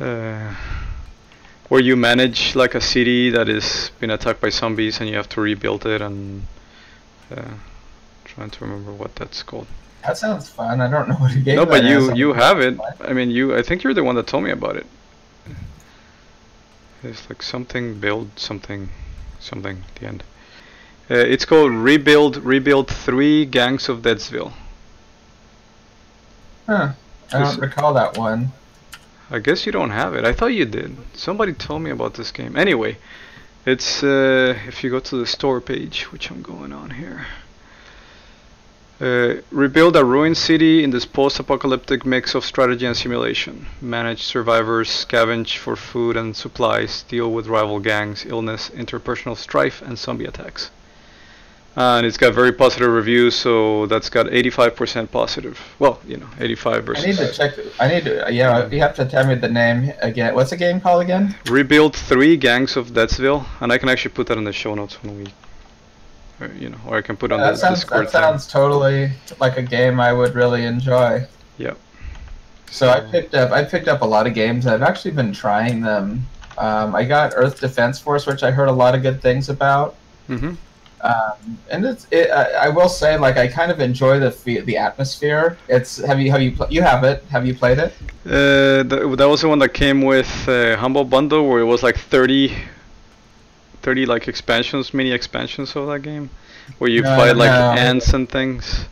Uh, 0.00 0.54
where 1.68 1.80
you 1.82 1.96
manage 1.96 2.54
like 2.54 2.74
a 2.74 2.80
city 2.80 3.30
that 3.30 3.48
is 3.48 3.90
been 4.00 4.10
attacked 4.10 4.40
by 4.40 4.50
zombies 4.50 5.00
and 5.00 5.08
you 5.10 5.16
have 5.16 5.28
to 5.30 5.40
rebuild 5.40 5.84
it 5.84 6.00
and 6.00 6.42
uh, 7.36 7.54
trying 8.24 8.50
to 8.50 8.64
remember 8.64 8.92
what 8.92 9.14
that's 9.16 9.42
called. 9.42 9.66
That 10.06 10.16
sounds 10.16 10.48
fun. 10.48 10.80
I 10.80 10.88
don't 10.88 11.08
know 11.08 11.16
what 11.16 11.34
a 11.34 11.38
game. 11.38 11.56
No, 11.56 11.66
but 11.66 11.84
you 11.84 12.14
you 12.14 12.32
have 12.32 12.60
it. 12.60 12.78
I 13.00 13.12
mean, 13.12 13.30
you. 13.30 13.56
I 13.56 13.62
think 13.62 13.82
you're 13.82 13.94
the 13.94 14.04
one 14.04 14.14
that 14.14 14.26
told 14.26 14.44
me 14.44 14.50
about 14.50 14.76
it. 14.76 14.86
It's 17.02 17.28
like 17.28 17.42
something 17.42 17.98
build 17.98 18.38
something, 18.38 18.88
something. 19.40 19.82
at 19.88 19.94
The 20.00 20.06
end. 20.06 20.22
Uh, 21.10 21.14
it's 21.14 21.44
called 21.44 21.72
Rebuild 21.72 22.36
Rebuild 22.38 22.88
Three 22.88 23.46
Gangs 23.46 23.88
of 23.88 24.02
Deadsville. 24.02 24.52
Huh. 26.66 26.92
I 27.32 27.38
don't 27.40 27.58
recall 27.58 27.94
that 27.94 28.16
one. 28.16 28.52
I 29.30 29.40
guess 29.40 29.66
you 29.66 29.72
don't 29.72 29.90
have 29.90 30.14
it. 30.14 30.24
I 30.24 30.32
thought 30.32 30.54
you 30.54 30.64
did. 30.64 30.96
Somebody 31.14 31.52
told 31.52 31.82
me 31.82 31.90
about 31.90 32.14
this 32.14 32.30
game. 32.30 32.56
Anyway, 32.56 32.98
it's 33.64 34.04
uh, 34.04 34.56
if 34.68 34.84
you 34.84 34.90
go 34.90 35.00
to 35.00 35.16
the 35.16 35.26
store 35.26 35.60
page, 35.60 36.04
which 36.12 36.30
I'm 36.30 36.42
going 36.42 36.72
on 36.72 36.90
here. 36.90 37.26
Uh, 38.98 39.34
rebuild 39.50 39.94
a 39.94 40.02
ruined 40.04 40.38
city 40.38 40.82
in 40.82 40.88
this 40.90 41.04
post-apocalyptic 41.04 42.06
mix 42.06 42.34
of 42.34 42.42
strategy 42.44 42.86
and 42.86 42.96
simulation. 42.96 43.66
Manage 43.82 44.22
survivors, 44.22 44.88
scavenge 44.88 45.58
for 45.58 45.76
food 45.76 46.16
and 46.16 46.34
supplies, 46.34 47.02
deal 47.02 47.30
with 47.30 47.46
rival 47.46 47.78
gangs, 47.78 48.24
illness, 48.24 48.70
interpersonal 48.70 49.36
strife, 49.36 49.82
and 49.82 49.98
zombie 49.98 50.24
attacks. 50.24 50.70
and 51.76 52.06
it's 52.06 52.16
got 52.16 52.32
very 52.32 52.52
positive 52.52 52.88
reviews, 52.90 53.34
so 53.34 53.84
that's 53.84 54.08
got 54.08 54.24
85% 54.26 55.10
positive. 55.10 55.60
Well, 55.78 56.00
you 56.06 56.16
know, 56.16 56.28
85 56.40 56.88
I 56.88 56.92
need 57.02 57.16
to 57.16 57.30
check. 57.32 57.52
I 57.78 57.88
need 57.88 58.04
to. 58.04 58.32
Yeah, 58.32 58.66
you 58.70 58.78
have 58.80 58.94
to 58.96 59.04
tell 59.04 59.26
me 59.26 59.34
the 59.34 59.50
name 59.50 59.92
again. 60.00 60.34
What's 60.34 60.50
the 60.50 60.56
game 60.56 60.80
called 60.80 61.02
again? 61.02 61.34
Rebuild 61.50 61.94
three 61.94 62.38
gangs 62.38 62.78
of 62.78 62.92
Deadsville, 62.92 63.44
and 63.60 63.70
I 63.70 63.76
can 63.76 63.90
actually 63.90 64.14
put 64.14 64.26
that 64.28 64.38
in 64.38 64.44
the 64.44 64.54
show 64.54 64.74
notes 64.74 65.02
when 65.02 65.18
we, 65.18 65.26
or, 66.40 66.48
you 66.48 66.68
know, 66.68 66.78
or 66.86 66.96
I 66.98 67.02
can 67.02 67.16
put 67.16 67.32
on 67.32 67.40
that 67.40 67.52
the 67.52 67.56
sounds. 67.56 67.80
Discord. 67.80 68.06
That 68.06 68.12
sounds 68.12 68.46
totally 68.46 69.10
like 69.40 69.56
a 69.56 69.62
game 69.62 70.00
I 70.00 70.12
would 70.12 70.34
really 70.34 70.64
enjoy. 70.64 71.26
Yep. 71.58 71.78
So 72.70 72.88
I 72.90 73.00
picked 73.00 73.34
up. 73.34 73.52
I 73.52 73.64
picked 73.64 73.88
up 73.88 74.02
a 74.02 74.04
lot 74.04 74.26
of 74.26 74.34
games. 74.34 74.66
I've 74.66 74.82
actually 74.82 75.12
been 75.12 75.32
trying 75.32 75.80
them. 75.80 76.26
Um, 76.58 76.94
I 76.94 77.04
got 77.04 77.32
Earth 77.36 77.60
Defense 77.60 77.98
Force, 77.98 78.26
which 78.26 78.42
I 78.42 78.50
heard 78.50 78.68
a 78.68 78.72
lot 78.72 78.94
of 78.94 79.02
good 79.02 79.22
things 79.22 79.48
about. 79.48 79.96
Mm-hmm. 80.28 80.54
Um, 81.02 81.58
and 81.70 81.84
it's. 81.84 82.06
It, 82.10 82.30
I, 82.30 82.66
I 82.66 82.68
will 82.70 82.88
say, 82.88 83.18
like, 83.18 83.36
I 83.36 83.46
kind 83.46 83.70
of 83.70 83.80
enjoy 83.80 84.18
the 84.18 84.30
fe- 84.30 84.60
the 84.60 84.76
atmosphere. 84.76 85.56
It's. 85.68 85.98
Have 85.98 86.18
you 86.20 86.30
have 86.30 86.42
you 86.42 86.52
pl- 86.52 86.66
you 86.70 86.82
have 86.82 87.04
it? 87.04 87.22
Have 87.30 87.46
you 87.46 87.54
played 87.54 87.78
it? 87.78 87.92
Uh, 88.26 88.82
th- 88.82 89.16
that 89.16 89.28
was 89.28 89.42
the 89.42 89.48
one 89.48 89.58
that 89.60 89.70
came 89.70 90.02
with 90.02 90.48
uh, 90.48 90.76
Humble 90.76 91.04
Bundle, 91.04 91.48
where 91.48 91.60
it 91.60 91.64
was 91.64 91.82
like 91.82 91.96
30, 91.96 92.56
30 93.86 94.04
like 94.04 94.26
expansions, 94.26 94.92
mini 94.92 95.12
expansions 95.12 95.76
of 95.76 95.86
that 95.86 96.00
game, 96.00 96.28
where 96.78 96.90
you 96.90 97.02
No, 97.02 97.16
fight 97.16 97.36
like 97.36 97.50
no. 97.52 97.70
ants 97.80 98.12
and 98.14 98.28
things. 98.28 98.84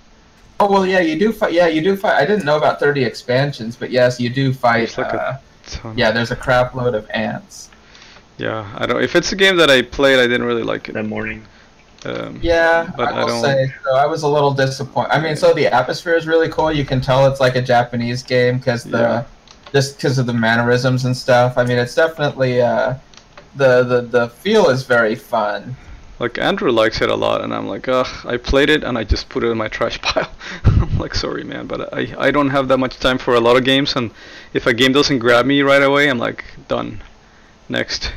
Oh 0.60 0.70
well, 0.70 0.86
yeah, 0.86 1.00
you 1.00 1.18
do 1.18 1.32
fight. 1.32 1.52
Yeah, 1.52 1.66
you 1.66 1.82
do 1.82 1.96
fight. 1.96 2.14
I 2.22 2.24
didn't 2.24 2.44
know 2.44 2.56
about 2.56 2.78
thirty 2.78 3.02
expansions, 3.04 3.74
but 3.74 3.90
yes, 3.90 4.20
you 4.20 4.30
do 4.30 4.52
fight. 4.52 4.86
There's 4.94 4.98
like 4.98 5.12
a 5.12 5.22
uh, 5.22 5.38
ton. 5.66 5.98
yeah, 5.98 6.12
there's 6.12 6.30
a 6.30 6.36
crap 6.36 6.76
load 6.76 6.94
of 6.94 7.10
ants. 7.10 7.70
Yeah, 8.38 8.64
I 8.78 8.86
don't. 8.86 9.02
If 9.02 9.16
it's 9.16 9.32
a 9.32 9.36
game 9.36 9.56
that 9.56 9.68
I 9.68 9.82
played, 9.82 10.20
I 10.20 10.28
didn't 10.28 10.46
really 10.46 10.62
like 10.62 10.88
it. 10.88 10.92
that 10.94 11.06
morning. 11.06 11.42
Um, 12.04 12.38
Yeah, 12.40 12.88
But 12.96 13.08
I 13.08 13.10
I 13.12 13.18
will 13.24 13.28
don't- 13.28 13.42
say 13.42 13.72
so. 13.84 13.96
I 13.96 14.06
was 14.06 14.22
a 14.22 14.28
little 14.28 14.52
disappointed. 14.52 15.10
I 15.10 15.18
mean, 15.20 15.34
so 15.34 15.52
the 15.54 15.66
atmosphere 15.66 16.14
is 16.14 16.26
really 16.28 16.48
cool. 16.50 16.70
You 16.70 16.84
can 16.84 17.00
tell 17.00 17.26
it's 17.26 17.40
like 17.40 17.56
a 17.56 17.62
Japanese 17.62 18.22
game 18.22 18.58
because 18.58 18.84
the 18.84 18.98
Yeah. 18.98 19.22
just 19.72 19.96
because 19.96 20.18
of 20.18 20.26
the 20.26 20.32
mannerisms 20.46 21.04
and 21.04 21.16
stuff. 21.16 21.58
I 21.58 21.64
mean, 21.64 21.78
it's 21.78 21.94
definitely 21.96 22.62
uh, 22.62 22.94
the 23.56 23.82
the 23.82 24.00
the 24.02 24.28
feel 24.28 24.68
is 24.70 24.84
very 24.84 25.14
fun. 25.14 25.76
Like 26.20 26.38
Andrew 26.38 26.70
likes 26.70 27.00
it 27.00 27.10
a 27.10 27.14
lot, 27.14 27.40
and 27.40 27.52
I'm 27.52 27.66
like, 27.66 27.88
ugh, 27.88 28.06
I 28.24 28.36
played 28.36 28.70
it 28.70 28.84
and 28.84 28.96
I 28.96 29.02
just 29.02 29.28
put 29.28 29.42
it 29.42 29.48
in 29.48 29.58
my 29.58 29.68
trash 29.68 30.00
pile. 30.02 30.30
I'm 30.64 30.96
like, 30.98 31.14
sorry, 31.14 31.44
man, 31.44 31.66
but 31.66 31.92
I 31.92 32.14
I 32.18 32.30
don't 32.30 32.50
have 32.50 32.68
that 32.68 32.78
much 32.78 32.98
time 32.98 33.18
for 33.18 33.34
a 33.34 33.40
lot 33.40 33.56
of 33.56 33.64
games, 33.64 33.96
and 33.96 34.10
if 34.52 34.66
a 34.66 34.74
game 34.74 34.92
doesn't 34.92 35.18
grab 35.18 35.44
me 35.46 35.62
right 35.62 35.82
away, 35.82 36.08
I'm 36.08 36.18
like, 36.18 36.44
done, 36.68 37.02
next. 37.68 38.12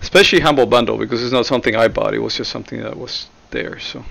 Especially 0.00 0.40
Humble 0.40 0.64
Bundle 0.64 0.96
because 0.96 1.22
it's 1.22 1.32
not 1.32 1.44
something 1.44 1.76
I 1.76 1.88
bought; 1.88 2.14
it 2.14 2.20
was 2.20 2.36
just 2.36 2.50
something 2.50 2.82
that 2.82 2.96
was 2.96 3.28
there. 3.50 3.78
So, 3.78 4.04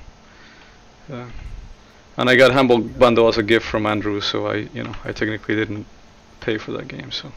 uh, 1.11 1.29
and 2.15 2.29
I 2.29 2.35
got 2.35 2.51
Humble 2.51 2.77
Bundle 2.79 3.27
as 3.27 3.37
a 3.37 3.43
gift 3.43 3.65
from 3.65 3.87
Andrew, 3.87 4.21
so 4.21 4.47
I, 4.47 4.67
you 4.73 4.83
know, 4.83 4.95
I 5.03 5.13
technically 5.13 5.55
didn't 5.55 5.87
pay 6.41 6.59
for 6.59 6.71
that 6.73 6.87
game. 6.87 7.11
So, 7.11 7.31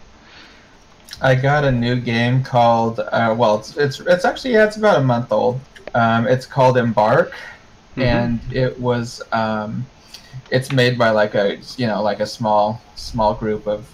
I 1.20 1.34
got 1.34 1.64
a 1.64 1.70
new 1.70 1.96
game 2.00 2.42
called 2.42 2.98
uh, 3.00 3.34
well, 3.36 3.58
it's, 3.58 3.76
it's 3.76 4.00
it's 4.00 4.24
actually 4.24 4.54
yeah, 4.54 4.64
it's 4.66 4.76
about 4.76 4.98
a 4.98 5.02
month 5.04 5.30
old. 5.32 5.60
Um, 5.94 6.26
it's 6.26 6.46
called 6.46 6.76
Embark, 6.78 7.32
Mhm. 7.96 8.02
and 8.02 8.40
it 8.52 8.80
was 8.80 9.22
um, 9.32 9.86
it's 10.50 10.72
made 10.72 10.98
by 10.98 11.10
like 11.10 11.34
a 11.34 11.58
you 11.76 11.86
know 11.86 12.02
like 12.02 12.20
a 12.20 12.26
small 12.26 12.80
small 12.96 13.34
group 13.34 13.66
of 13.66 13.86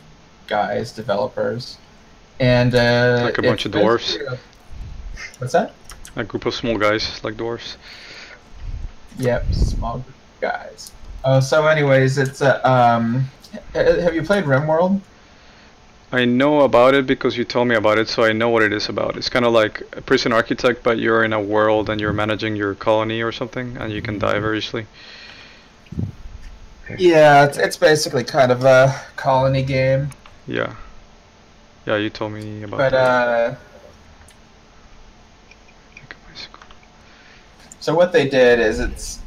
guys 0.46 0.92
developers, 0.92 1.76
and 2.40 2.74
uh, 2.74 3.20
Like 3.24 3.38
a 3.38 3.42
bunch 3.42 3.66
of 3.66 3.72
dwarfs? 3.72 4.16
a- 4.16 4.38
What's 5.38 5.52
that? 5.52 5.72
a 6.16 6.24
group 6.24 6.46
of 6.46 6.54
small 6.54 6.76
guys 6.78 7.22
like 7.22 7.36
dwarfs. 7.36 7.76
Yep, 9.18 9.52
small 9.52 10.04
guys. 10.40 10.92
Oh, 11.24 11.40
so 11.40 11.66
anyways, 11.66 12.16
it's 12.18 12.40
a 12.40 12.66
um. 12.68 13.28
Have 13.74 14.14
you 14.14 14.22
played 14.22 14.44
RimWorld? 14.44 15.00
I 16.10 16.24
know 16.24 16.60
about 16.62 16.94
it 16.94 17.06
because 17.06 17.36
you 17.36 17.44
told 17.44 17.68
me 17.68 17.74
about 17.74 17.98
it, 17.98 18.08
so 18.08 18.24
I 18.24 18.32
know 18.32 18.48
what 18.48 18.62
it 18.62 18.72
is 18.72 18.88
about. 18.88 19.16
It's 19.16 19.28
kind 19.28 19.44
of 19.44 19.52
like 19.52 19.82
a 19.92 20.00
prison 20.00 20.32
architect, 20.32 20.82
but 20.82 20.98
you're 20.98 21.22
in 21.22 21.32
a 21.34 21.40
world 21.40 21.90
and 21.90 22.00
you're 22.00 22.14
managing 22.14 22.56
your 22.56 22.74
colony 22.74 23.20
or 23.22 23.30
something, 23.30 23.76
and 23.76 23.92
you 23.92 24.00
can 24.00 24.18
die 24.18 24.38
very 24.38 24.58
easily. 24.58 24.86
Yeah, 26.96 27.44
it's 27.44 27.58
it's 27.58 27.76
basically 27.76 28.24
kind 28.24 28.50
of 28.50 28.64
a 28.64 28.98
colony 29.16 29.62
game, 29.62 30.08
Yeah. 30.46 30.74
Yeah, 31.86 31.96
you 31.96 32.10
told 32.10 32.32
me 32.32 32.62
about 32.62 32.76
it. 32.76 32.78
but 32.78 32.90
that. 32.92 33.28
uh. 33.28 33.54
Pick 35.94 36.14
up 36.14 36.16
my 36.28 36.34
sc- 36.34 36.60
So 37.80 37.94
what 37.94 38.12
they 38.12 38.28
did 38.28 38.58
is 38.60 38.80
it's 38.80 39.20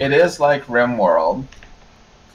it 0.00 0.12
is 0.12 0.40
like 0.40 0.64
RimWorld. 0.66 1.44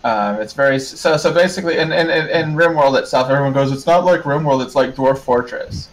Um, 0.04 0.36
it's 0.42 0.54
very 0.54 0.80
so 0.80 1.18
so 1.18 1.34
basically 1.34 1.78
in, 1.78 1.92
in, 1.92 2.10
in, 2.10 2.56
RimWorld 2.56 2.98
itself, 2.98 3.30
everyone 3.30 3.52
goes, 3.52 3.72
it's 3.72 3.86
not 3.86 4.06
like 4.06 4.22
RimWorld, 4.22 4.64
it's 4.66 4.76
like 4.76 4.96
Dwarf 4.96 5.18
Fortress. 5.18 5.90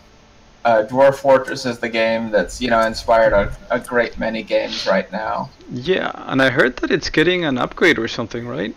Uh, 0.65 0.85
Dwarf 0.85 1.17
Fortress 1.17 1.67
is 1.67 1.79
the 1.79 1.89
game 1.89 2.31
that's 2.31 2.61
you 2.61 2.71
know 2.71 2.81
inspired 2.81 3.33
a, 3.33 3.57
a 3.71 3.81
great 3.81 4.17
many 4.19 4.43
games 4.45 4.87
right 4.87 5.11
now. 5.11 5.51
Yeah, 5.73 6.13
and 6.27 6.41
I 6.41 6.51
heard 6.51 6.77
that 6.77 6.93
it's 6.93 7.11
getting 7.11 7.45
an 7.45 7.59
upgrade 7.59 7.99
or 7.99 8.07
something, 8.07 8.47
right? 8.47 8.75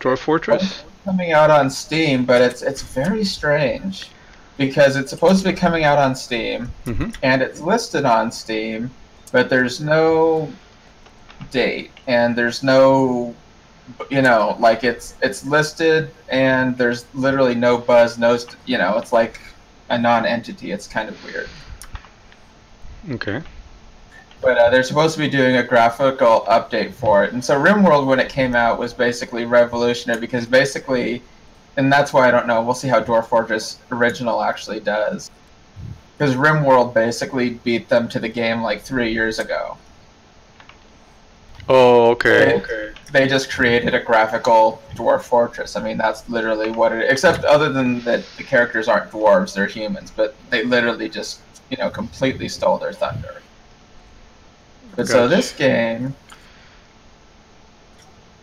Dwarf 0.00 0.18
Fortress? 0.18 0.84
Coming 1.04 1.32
out 1.32 1.50
on 1.50 1.70
Steam, 1.70 2.24
but 2.24 2.42
it's 2.42 2.62
it's 2.62 2.82
very 2.82 3.24
strange 3.24 4.10
because 4.56 4.96
it's 4.96 5.10
supposed 5.10 5.44
to 5.44 5.52
be 5.52 5.56
coming 5.56 5.84
out 5.84 5.98
on 5.98 6.16
Steam 6.16 6.70
Mm-hmm. 6.84 7.10
and 7.22 7.42
it's 7.42 7.60
listed 7.60 8.04
on 8.04 8.32
Steam, 8.32 8.90
but 9.30 9.48
there's 9.48 9.80
no 9.80 10.52
date 11.52 11.92
and 12.08 12.34
there's 12.34 12.64
no 12.64 13.34
you 14.10 14.22
know 14.22 14.56
like 14.60 14.84
it's 14.84 15.14
it's 15.22 15.46
listed 15.46 16.10
and 16.28 16.76
there's 16.76 17.06
literally 17.14 17.54
no 17.54 17.78
buzz 17.78 18.18
no 18.18 18.38
you 18.66 18.78
know 18.78 18.98
it's 18.98 19.12
like 19.12 19.40
a 19.90 19.98
non-entity. 19.98 20.72
It's 20.72 20.86
kind 20.86 21.08
of 21.08 21.24
weird. 21.24 21.48
Okay. 23.10 23.42
but 24.42 24.58
uh, 24.58 24.70
they're 24.70 24.82
supposed 24.82 25.14
to 25.14 25.20
be 25.20 25.28
doing 25.28 25.56
a 25.56 25.62
graphical 25.62 26.44
update 26.48 26.92
for 26.92 27.24
it. 27.24 27.32
And 27.32 27.44
so 27.44 27.58
rimworld 27.58 28.06
when 28.06 28.20
it 28.20 28.28
came 28.28 28.54
out 28.54 28.78
was 28.78 28.92
basically 28.92 29.44
revolutionary 29.46 30.20
because 30.20 30.46
basically 30.46 31.22
and 31.76 31.92
that's 31.92 32.12
why 32.12 32.26
i 32.26 32.30
don't 32.30 32.48
know 32.48 32.60
we'll 32.60 32.74
see 32.74 32.88
how 32.88 33.00
dwarf 33.00 33.26
fortress 33.26 33.78
original 33.90 34.42
actually 34.42 34.80
does. 34.80 35.30
Because 36.16 36.34
rimworld 36.34 36.92
basically 36.92 37.50
beat 37.50 37.88
them 37.88 38.08
to 38.08 38.18
the 38.18 38.28
game 38.28 38.62
like 38.62 38.82
three 38.82 39.12
years 39.12 39.38
ago 39.38 39.78
Oh, 41.68 42.10
okay. 42.12 42.38
They- 42.38 42.54
They 43.10 43.26
just 43.26 43.50
created 43.50 43.94
a 43.94 44.00
graphical 44.00 44.82
dwarf 44.94 45.22
fortress. 45.22 45.76
I 45.76 45.82
mean, 45.82 45.96
that's 45.96 46.28
literally 46.28 46.70
what 46.70 46.92
it. 46.92 47.10
Except 47.10 47.42
other 47.44 47.70
than 47.72 48.00
that, 48.00 48.22
the 48.36 48.42
characters 48.44 48.86
aren't 48.86 49.10
dwarves; 49.10 49.54
they're 49.54 49.66
humans. 49.66 50.10
But 50.14 50.34
they 50.50 50.64
literally 50.64 51.08
just, 51.08 51.40
you 51.70 51.78
know, 51.78 51.88
completely 51.88 52.48
stole 52.50 52.76
their 52.76 52.92
thunder. 52.92 53.40
But 54.94 55.08
so 55.08 55.26
this 55.28 55.52
game 55.52 56.14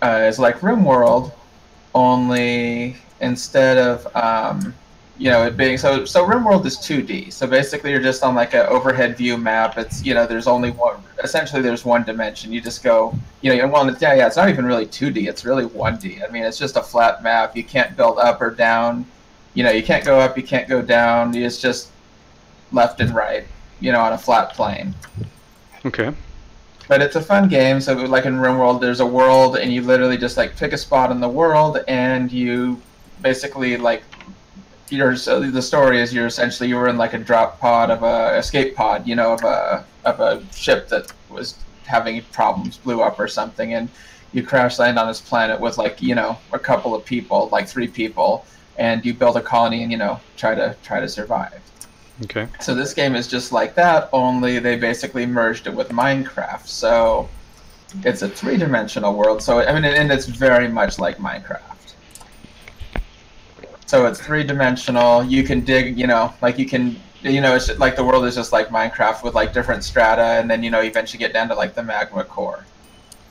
uh, 0.01 0.23
is 0.27 0.39
like 0.39 0.59
RimWorld, 0.61 1.31
only 1.93 2.97
instead 3.21 3.77
of 3.77 4.07
um, 4.15 4.73
you 5.17 5.29
know 5.29 5.45
it 5.45 5.55
being 5.57 5.77
so 5.77 6.05
so 6.05 6.25
RimWorld 6.25 6.65
is 6.65 6.77
2D. 6.77 7.31
So 7.31 7.47
basically, 7.47 7.91
you're 7.91 8.01
just 8.01 8.23
on 8.23 8.35
like 8.35 8.53
an 8.53 8.65
overhead 8.67 9.17
view 9.17 9.37
map. 9.37 9.77
It's 9.77 10.03
you 10.05 10.13
know 10.13 10.25
there's 10.27 10.47
only 10.47 10.71
one. 10.71 11.01
Essentially, 11.23 11.61
there's 11.61 11.85
one 11.85 12.03
dimension. 12.03 12.51
You 12.51 12.61
just 12.61 12.83
go. 12.83 13.17
You 13.41 13.55
know, 13.55 13.67
well, 13.67 13.89
yeah, 14.01 14.13
yeah. 14.15 14.27
It's 14.27 14.35
not 14.37 14.49
even 14.49 14.65
really 14.65 14.85
2D. 14.87 15.27
It's 15.27 15.45
really 15.45 15.65
1D. 15.65 16.27
I 16.27 16.31
mean, 16.31 16.43
it's 16.43 16.57
just 16.57 16.75
a 16.77 16.81
flat 16.83 17.23
map. 17.23 17.55
You 17.55 17.63
can't 17.63 17.95
build 17.95 18.17
up 18.19 18.41
or 18.41 18.51
down. 18.51 19.05
You 19.53 19.63
know, 19.63 19.71
you 19.71 19.83
can't 19.83 20.03
go 20.03 20.19
up. 20.19 20.35
You 20.37 20.43
can't 20.43 20.67
go 20.67 20.81
down. 20.81 21.35
It's 21.35 21.59
just 21.61 21.91
left 22.71 22.99
and 23.01 23.13
right. 23.15 23.45
You 23.79 23.91
know, 23.91 24.01
on 24.01 24.13
a 24.13 24.17
flat 24.17 24.53
plane 24.53 24.95
Okay. 25.85 26.11
but 26.87 27.01
it's 27.01 27.15
a 27.15 27.21
fun 27.21 27.47
game. 27.47 27.79
So 27.81 27.93
like 27.93 28.25
in 28.25 28.35
RimWorld, 28.35 28.81
there's 28.81 28.99
a 28.99 29.05
world, 29.05 29.57
and 29.57 29.71
you 29.73 29.81
literally 29.81 30.17
just 30.17 30.37
like 30.37 30.55
pick 30.57 30.73
a 30.73 30.77
spot 30.77 31.11
in 31.11 31.19
the 31.19 31.29
world, 31.29 31.79
and 31.87 32.31
you 32.31 32.81
basically 33.21 33.77
like 33.77 34.03
you're 34.89 35.15
so 35.15 35.39
the 35.39 35.61
story 35.61 35.99
is 35.99 36.13
you're 36.13 36.27
essentially 36.27 36.69
you 36.69 36.75
were 36.75 36.87
in 36.87 36.97
like 36.97 37.13
a 37.13 37.17
drop 37.17 37.59
pod 37.59 37.89
of 37.89 38.03
a 38.03 38.37
escape 38.37 38.75
pod, 38.75 39.07
you 39.07 39.15
know, 39.15 39.33
of 39.33 39.43
a 39.43 39.85
of 40.05 40.19
a 40.19 40.43
ship 40.53 40.87
that 40.89 41.11
was 41.29 41.55
having 41.85 42.21
problems, 42.31 42.77
blew 42.77 43.01
up 43.01 43.19
or 43.19 43.27
something, 43.27 43.73
and 43.73 43.89
you 44.33 44.43
crash 44.43 44.79
land 44.79 44.99
on 44.99 45.07
this 45.07 45.21
planet 45.21 45.59
with 45.59 45.77
like 45.77 46.01
you 46.01 46.15
know 46.15 46.37
a 46.51 46.59
couple 46.59 46.93
of 46.93 47.05
people, 47.05 47.49
like 47.51 47.67
three 47.67 47.87
people, 47.87 48.45
and 48.77 49.05
you 49.05 49.13
build 49.13 49.37
a 49.37 49.41
colony 49.41 49.83
and 49.83 49.91
you 49.91 49.97
know 49.97 50.19
try 50.37 50.53
to 50.53 50.75
try 50.83 50.99
to 50.99 51.07
survive. 51.07 51.61
Okay. 52.23 52.47
So 52.61 52.73
this 52.73 52.93
game 52.93 53.15
is 53.15 53.27
just 53.27 53.51
like 53.51 53.75
that, 53.75 54.09
only 54.13 54.59
they 54.59 54.77
basically 54.77 55.25
merged 55.25 55.67
it 55.67 55.73
with 55.73 55.89
Minecraft. 55.89 56.65
So 56.65 57.27
it's 58.05 58.21
a 58.21 58.29
three-dimensional 58.29 59.13
world. 59.13 59.41
So 59.41 59.59
I 59.59 59.73
mean, 59.73 59.83
and 59.83 60.11
it's 60.11 60.25
very 60.25 60.67
much 60.67 60.97
like 60.99 61.17
Minecraft. 61.17 61.74
So 63.85 64.05
it's 64.05 64.19
three-dimensional. 64.19 65.23
You 65.25 65.43
can 65.43 65.61
dig, 65.61 65.97
you 65.97 66.07
know, 66.07 66.33
like 66.41 66.57
you 66.57 66.65
can, 66.65 66.99
you 67.21 67.41
know, 67.41 67.55
it's 67.55 67.67
just, 67.67 67.79
like 67.79 67.95
the 67.95 68.03
world 68.03 68.25
is 68.25 68.35
just 68.35 68.51
like 68.51 68.69
Minecraft 68.69 69.23
with 69.23 69.35
like 69.35 69.53
different 69.53 69.83
strata, 69.83 70.23
and 70.39 70.49
then 70.49 70.63
you 70.63 70.71
know, 70.71 70.81
eventually 70.81 71.19
get 71.19 71.33
down 71.33 71.47
to 71.49 71.55
like 71.55 71.75
the 71.75 71.83
magma 71.83 72.23
core. 72.23 72.65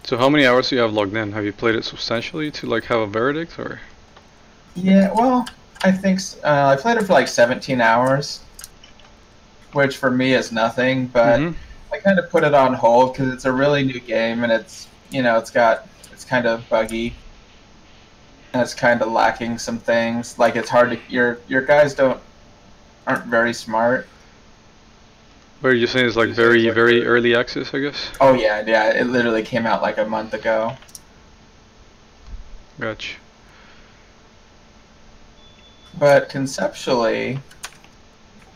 So 0.04 0.16
how 0.16 0.28
many 0.28 0.46
hours 0.46 0.68
do 0.68 0.76
you 0.76 0.82
have 0.82 0.92
logged 0.92 1.16
in? 1.16 1.32
Have 1.32 1.44
you 1.44 1.52
played 1.52 1.74
it 1.74 1.84
substantially 1.84 2.50
to 2.52 2.66
like 2.66 2.84
have 2.84 3.00
a 3.00 3.06
verdict 3.06 3.58
or? 3.58 3.80
Yeah, 4.74 5.12
well, 5.12 5.46
I 5.82 5.92
think 5.92 6.20
uh, 6.44 6.74
I 6.76 6.80
played 6.80 6.98
it 6.98 7.04
for 7.04 7.12
like 7.14 7.28
17 7.28 7.80
hours, 7.80 8.40
which 9.72 9.96
for 9.96 10.10
me 10.10 10.34
is 10.34 10.52
nothing, 10.52 11.06
but. 11.06 11.40
Mhm. 11.40 11.54
I 11.94 11.98
kind 11.98 12.18
of 12.18 12.28
put 12.28 12.42
it 12.42 12.54
on 12.54 12.74
hold 12.74 13.12
because 13.12 13.32
it's 13.32 13.44
a 13.44 13.52
really 13.52 13.84
new 13.84 14.00
game 14.00 14.42
and 14.42 14.50
it's 14.50 14.88
you 15.10 15.22
know 15.22 15.38
it's 15.38 15.50
got 15.50 15.86
it's 16.12 16.24
kind 16.24 16.44
of 16.44 16.68
buggy 16.68 17.14
and 18.54 18.62
it's 18.62 18.72
kind 18.72 19.02
of 19.02 19.10
lacking 19.10 19.58
some 19.58 19.78
things 19.78 20.38
like 20.38 20.54
it's 20.54 20.70
hard 20.70 20.90
to 20.90 20.98
your 21.08 21.38
your 21.48 21.60
guys 21.60 21.92
don't 21.92 22.20
aren't 23.06 23.26
very 23.26 23.52
smart. 23.52 24.06
What 25.60 25.72
are 25.72 25.76
you 25.76 25.86
saying? 25.86 26.06
It's 26.06 26.16
like 26.16 26.30
very, 26.30 26.68
very 26.70 27.04
early 27.04 27.34
access, 27.34 27.74
I 27.74 27.80
guess. 27.80 27.96
Oh 28.20 28.34
yeah, 28.34 28.62
yeah, 28.66 28.90
it 28.92 29.08
literally 29.08 29.42
came 29.42 29.66
out 29.66 29.82
like 29.82 29.98
a 29.98 30.04
month 30.04 30.34
ago. 30.34 30.76
Gotcha. 32.78 33.16
But 35.98 36.28
conceptually, 36.28 37.40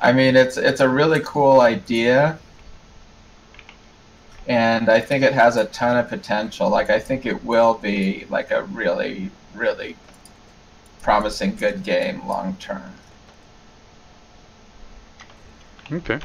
I 0.01 0.13
mean 0.13 0.37
it's 0.37 0.57
it's 0.57 0.81
a 0.81 0.89
really 0.89 1.21
cool 1.25 1.61
idea. 1.61 2.39
And 4.47 4.89
I 4.89 5.01
think 5.01 5.25
it 5.25 5.35
has 5.35 5.57
a 5.57 5.67
ton 5.67 5.97
of 5.97 6.09
potential. 6.09 6.71
Like 6.71 6.89
I 6.89 7.01
think 7.01 7.27
it 7.27 7.43
will 7.45 7.75
be 7.75 8.27
like 8.31 8.51
a 8.51 8.63
really, 8.63 9.31
really 9.59 9.97
promising 11.03 11.55
good 11.57 11.83
game 11.83 12.27
long 12.27 12.57
term. 12.61 12.93
Okay. 15.91 16.19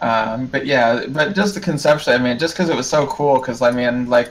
Um, 0.00 0.46
but 0.46 0.64
yeah, 0.66 1.04
but 1.08 1.34
just 1.34 1.54
the 1.54 1.60
conception. 1.60 2.14
I 2.14 2.18
mean, 2.18 2.38
just 2.38 2.54
because 2.54 2.68
it 2.70 2.76
was 2.76 2.88
so 2.88 3.06
cool, 3.06 3.38
because 3.38 3.60
I 3.60 3.70
mean, 3.70 4.08
like, 4.08 4.30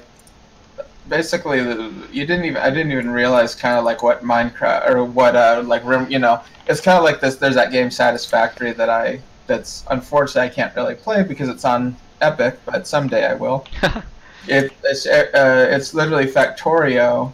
basically, 1.07 1.61
the- 1.63 1.91
you 2.11 2.25
didn't 2.25 2.45
even, 2.45 2.57
I 2.61 2.69
didn't 2.69 2.91
even 2.91 3.09
realize 3.11 3.53
kind 3.55 3.77
of 3.77 3.83
like 3.83 4.01
what 4.01 4.23
Minecraft 4.23 4.89
or 4.89 5.03
what, 5.03 5.35
uh, 5.35 5.61
like, 5.65 5.83
you 6.09 6.19
know, 6.19 6.41
it's 6.67 6.81
kind 6.81 6.97
of 6.97 7.03
like 7.03 7.19
this. 7.19 7.35
There's 7.35 7.55
that 7.55 7.71
game 7.71 7.91
Satisfactory 7.91 8.71
that 8.73 8.89
I, 8.89 9.21
that's 9.47 9.83
unfortunately 9.91 10.49
I 10.49 10.53
can't 10.53 10.75
really 10.75 10.95
play 10.95 11.23
because 11.23 11.49
it's 11.49 11.65
on 11.65 11.95
Epic, 12.21 12.59
but 12.65 12.87
someday 12.87 13.25
I 13.27 13.33
will. 13.35 13.65
It, 14.47 14.71
it's, 14.83 15.05
uh, 15.05 15.67
it's 15.69 15.93
literally 15.93 16.25
Factorio, 16.25 17.31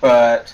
but 0.00 0.52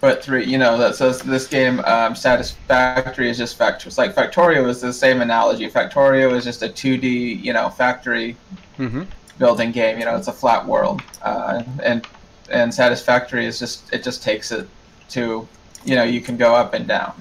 but 0.00 0.22
three, 0.22 0.44
you 0.44 0.58
know, 0.58 0.76
that 0.76 0.96
says 0.96 1.22
this 1.22 1.46
game 1.46 1.80
um, 1.86 2.14
Satisfactory 2.14 3.30
is 3.30 3.38
just 3.38 3.56
fact. 3.56 3.86
It's 3.86 3.96
like 3.96 4.14
Factorio 4.14 4.68
is 4.68 4.80
the 4.80 4.92
same 4.92 5.22
analogy. 5.22 5.70
Factorio 5.70 6.32
is 6.34 6.44
just 6.44 6.62
a 6.62 6.68
2D, 6.68 7.42
you 7.42 7.52
know, 7.52 7.70
factory 7.70 8.36
Mm-hmm. 8.78 9.04
building 9.38 9.70
game. 9.70 9.98
You 9.98 10.04
know, 10.04 10.16
it's 10.16 10.26
a 10.28 10.32
flat 10.32 10.66
world, 10.66 11.00
uh, 11.22 11.62
and 11.82 12.06
and 12.50 12.74
Satisfactory 12.74 13.46
is 13.46 13.58
just 13.58 13.92
it 13.94 14.02
just 14.02 14.22
takes 14.22 14.50
it 14.52 14.68
to, 15.10 15.48
you 15.84 15.94
know, 15.94 16.02
you 16.02 16.20
can 16.20 16.36
go 16.36 16.54
up 16.54 16.74
and 16.74 16.86
down. 16.88 17.12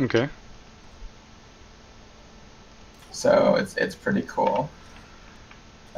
Okay. 0.00 0.28
So 3.10 3.56
it's 3.56 3.76
it's 3.76 3.94
pretty 3.94 4.22
cool. 4.22 4.70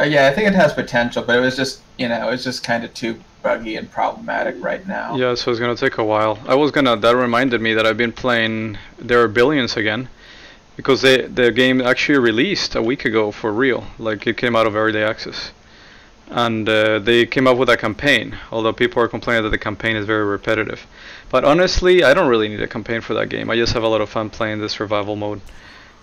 Uh, 0.03 0.07
yeah, 0.07 0.26
I 0.26 0.32
think 0.34 0.48
it 0.48 0.55
has 0.55 0.72
potential, 0.72 1.22
but 1.22 1.36
it 1.36 1.40
was 1.40 1.55
just 1.55 1.80
you 1.96 2.09
know 2.09 2.30
it's 2.30 2.42
just 2.42 2.64
kind 2.64 2.82
of 2.82 2.92
too 2.92 3.20
buggy 3.42 3.76
and 3.76 3.88
problematic 3.88 4.57
right 4.59 4.84
now. 4.86 5.16
Yeah, 5.16 5.34
so 5.34 5.53
it's 5.53 5.61
gonna 5.61 5.76
take 5.76 5.98
a 5.98 6.05
while. 6.05 6.40
I 6.48 6.57
was 6.57 6.72
gonna. 6.72 6.96
That 6.96 7.14
reminded 7.14 7.61
me 7.61 7.72
that 7.74 7.86
I've 7.86 7.96
been 7.96 8.12
playing 8.12 8.78
There 8.98 9.22
Are 9.22 9.28
Billions 9.28 9.76
again, 9.76 10.09
because 10.76 11.03
they 11.03 11.22
the 11.22 11.53
game 11.53 11.80
actually 11.80 12.18
released 12.18 12.74
a 12.74 12.82
week 12.82 13.05
ago 13.05 13.30
for 13.30 13.53
real. 13.53 13.86
Like 13.96 14.26
it 14.26 14.36
came 14.36 14.57
out 14.57 14.66
of 14.66 14.74
early 14.74 15.05
access, 15.05 15.53
and 16.30 16.68
uh, 16.68 16.98
they 16.98 17.24
came 17.24 17.46
up 17.46 17.57
with 17.57 17.68
a 17.68 17.76
campaign. 17.76 18.36
Although 18.50 18.72
people 18.72 19.00
are 19.05 19.09
complaining 19.09 19.44
that 19.44 19.50
the 19.50 19.64
campaign 19.68 19.94
is 19.94 20.05
very 20.05 20.24
repetitive, 20.24 20.84
but 21.30 21.44
honestly, 21.44 22.03
I 22.03 22.12
don't 22.12 22.28
really 22.28 22.48
need 22.48 22.61
a 22.61 22.66
campaign 22.66 23.03
for 23.03 23.14
that 23.14 23.28
game. 23.28 23.50
I 23.50 23.55
just 23.55 23.72
have 23.74 23.84
a 23.84 23.88
lot 23.88 24.00
of 24.00 24.09
fun 24.09 24.30
playing 24.30 24.59
the 24.59 24.68
survival 24.68 25.14
mode. 25.14 25.42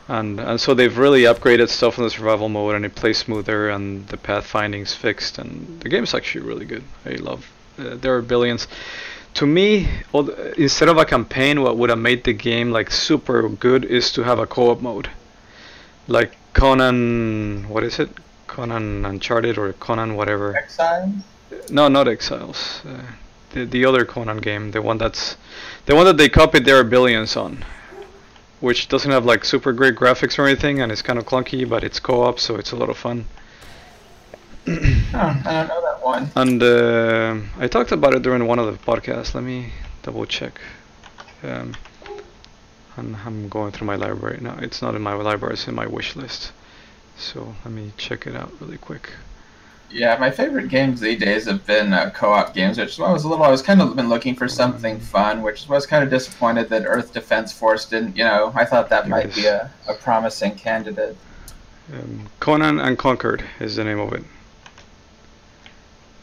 And, 0.09 0.39
and 0.39 0.59
so 0.59 0.73
they've 0.73 0.97
really 0.97 1.21
upgraded 1.21 1.69
stuff 1.69 1.99
in 1.99 2.03
the 2.03 2.09
survival 2.09 2.49
mode 2.49 2.73
and 2.73 2.83
it 2.83 2.95
plays 2.95 3.19
smoother 3.19 3.69
and 3.69 4.07
the 4.07 4.17
pathfinding's 4.17 4.95
fixed 4.95 5.37
and 5.37 5.79
the 5.81 5.89
game's 5.89 6.15
actually 6.15 6.45
really 6.47 6.65
good. 6.65 6.83
I 7.05 7.11
love 7.11 7.51
uh, 7.77 7.95
there 7.95 8.15
are 8.15 8.23
billions. 8.23 8.67
To 9.35 9.45
me 9.45 9.87
instead 10.57 10.89
of 10.89 10.97
a 10.97 11.05
campaign 11.05 11.61
what 11.61 11.77
would 11.77 11.91
have 11.91 11.99
made 11.99 12.23
the 12.23 12.33
game 12.33 12.71
like 12.71 12.89
super 12.89 13.47
good 13.47 13.85
is 13.85 14.11
to 14.13 14.23
have 14.23 14.39
a 14.39 14.47
co-op 14.47 14.81
mode. 14.81 15.11
Like 16.07 16.35
conan 16.53 17.69
what 17.69 17.83
is 17.83 17.99
it? 17.99 18.09
Conan 18.47 19.05
uncharted 19.05 19.59
or 19.59 19.71
conan 19.73 20.15
whatever. 20.15 20.57
Exile? 20.57 21.13
no 21.69 21.87
not 21.87 22.07
exiles. 22.07 22.81
Uh, 22.83 23.03
the, 23.51 23.63
the 23.63 23.85
other 23.85 24.05
conan 24.05 24.37
game 24.37 24.71
the 24.71 24.81
one 24.81 24.97
that's 24.97 25.37
the 25.85 25.95
one 25.95 26.07
that 26.07 26.17
they 26.17 26.29
copied 26.29 26.65
there 26.65 26.79
are 26.79 26.83
billions 26.83 27.35
on 27.35 27.63
which 28.59 28.87
doesn't 28.89 29.11
have 29.11 29.25
like 29.25 29.43
super 29.45 29.71
great 29.73 29.95
graphics 29.95 30.37
or 30.37 30.45
anything 30.45 30.81
and 30.81 30.91
it's 30.91 31.01
kind 31.01 31.17
of 31.19 31.25
clunky 31.25 31.67
but 31.67 31.83
it's 31.83 31.99
co-op 31.99 32.39
so 32.39 32.55
it's 32.55 32.71
a 32.71 32.75
lot 32.75 32.89
of 32.89 32.97
fun 32.97 33.25
Oh, 34.67 34.71
I 34.73 35.51
don't 35.53 35.67
know 35.67 35.81
that 35.81 35.99
one. 36.03 36.31
and 36.35 36.61
uh, 36.61 37.35
I 37.57 37.67
talked 37.67 37.91
about 37.91 38.13
it 38.13 38.21
during 38.21 38.45
one 38.45 38.59
of 38.59 38.67
the 38.67 38.77
podcasts. 38.91 39.33
Let 39.33 39.43
me 39.43 39.71
double 40.03 40.25
check. 40.27 40.61
Um, 41.41 41.73
and 42.95 43.15
I'm 43.25 43.49
going 43.49 43.71
through 43.71 43.87
my 43.87 43.95
library 43.95 44.39
now. 44.41 44.57
It's 44.61 44.81
not 44.81 44.93
in 44.93 45.01
my 45.01 45.13
library; 45.13 45.53
it's 45.53 45.67
in 45.67 45.73
my 45.73 45.87
wish 45.87 46.15
list. 46.15 46.51
So 47.17 47.55
let 47.65 47.73
me 47.73 47.93
check 47.97 48.27
it 48.27 48.35
out 48.35 48.51
really 48.61 48.77
quick. 48.77 49.09
Yeah, 49.91 50.17
my 50.19 50.29
favorite 50.29 50.69
games 50.69 50.99
these 50.99 51.19
days 51.19 51.45
have 51.45 51.65
been 51.65 51.93
uh, 51.93 52.11
co-op 52.11 52.53
games, 52.53 52.77
which 52.77 52.89
is 52.89 52.99
why 52.99 53.07
I 53.07 53.13
was 53.13 53.23
a 53.23 53.27
little. 53.27 53.43
I 53.43 53.49
was 53.49 53.61
kind 53.61 53.81
of 53.81 53.95
been 53.95 54.09
looking 54.09 54.35
for 54.35 54.47
something 54.47 54.99
fun, 54.99 55.41
which 55.41 55.67
was 55.67 55.87
kind 55.87 56.03
of 56.03 56.09
disappointed 56.09 56.69
that 56.69 56.83
Earth 56.85 57.11
Defense 57.11 57.51
Force 57.51 57.85
didn't. 57.85 58.15
You 58.15 58.23
know, 58.23 58.51
I 58.55 58.65
thought 58.65 58.89
that 58.89 59.09
might 59.09 59.33
be 59.33 59.45
a, 59.45 59.71
a 59.87 59.95
promising 59.95 60.55
candidate. 60.55 61.17
Um, 61.91 62.27
Conan 62.39 62.79
Unconquered 62.79 63.43
is 63.59 63.77
the 63.77 63.83
name 63.83 63.99
of 63.99 64.13
it. 64.13 64.23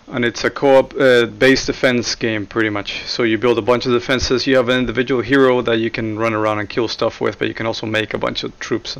And 0.08 0.24
it's 0.24 0.44
a 0.44 0.50
co-op 0.50 0.94
uh, 0.94 1.26
base 1.26 1.66
defense 1.66 2.14
game 2.14 2.46
pretty 2.46 2.70
much. 2.70 3.02
So 3.06 3.24
you 3.24 3.38
build 3.38 3.58
a 3.58 3.62
bunch 3.62 3.86
of 3.86 3.92
defenses. 3.92 4.46
You 4.46 4.56
have 4.56 4.68
an 4.68 4.78
individual 4.78 5.20
hero 5.20 5.60
that 5.62 5.78
you 5.78 5.90
can 5.90 6.16
run 6.16 6.32
around 6.32 6.60
and 6.60 6.68
kill 6.68 6.86
stuff 6.86 7.20
with, 7.20 7.40
but 7.40 7.48
you 7.48 7.54
can 7.54 7.66
also 7.66 7.86
make 7.86 8.14
a 8.14 8.18
bunch 8.18 8.44
of 8.44 8.56
troops 8.60 8.96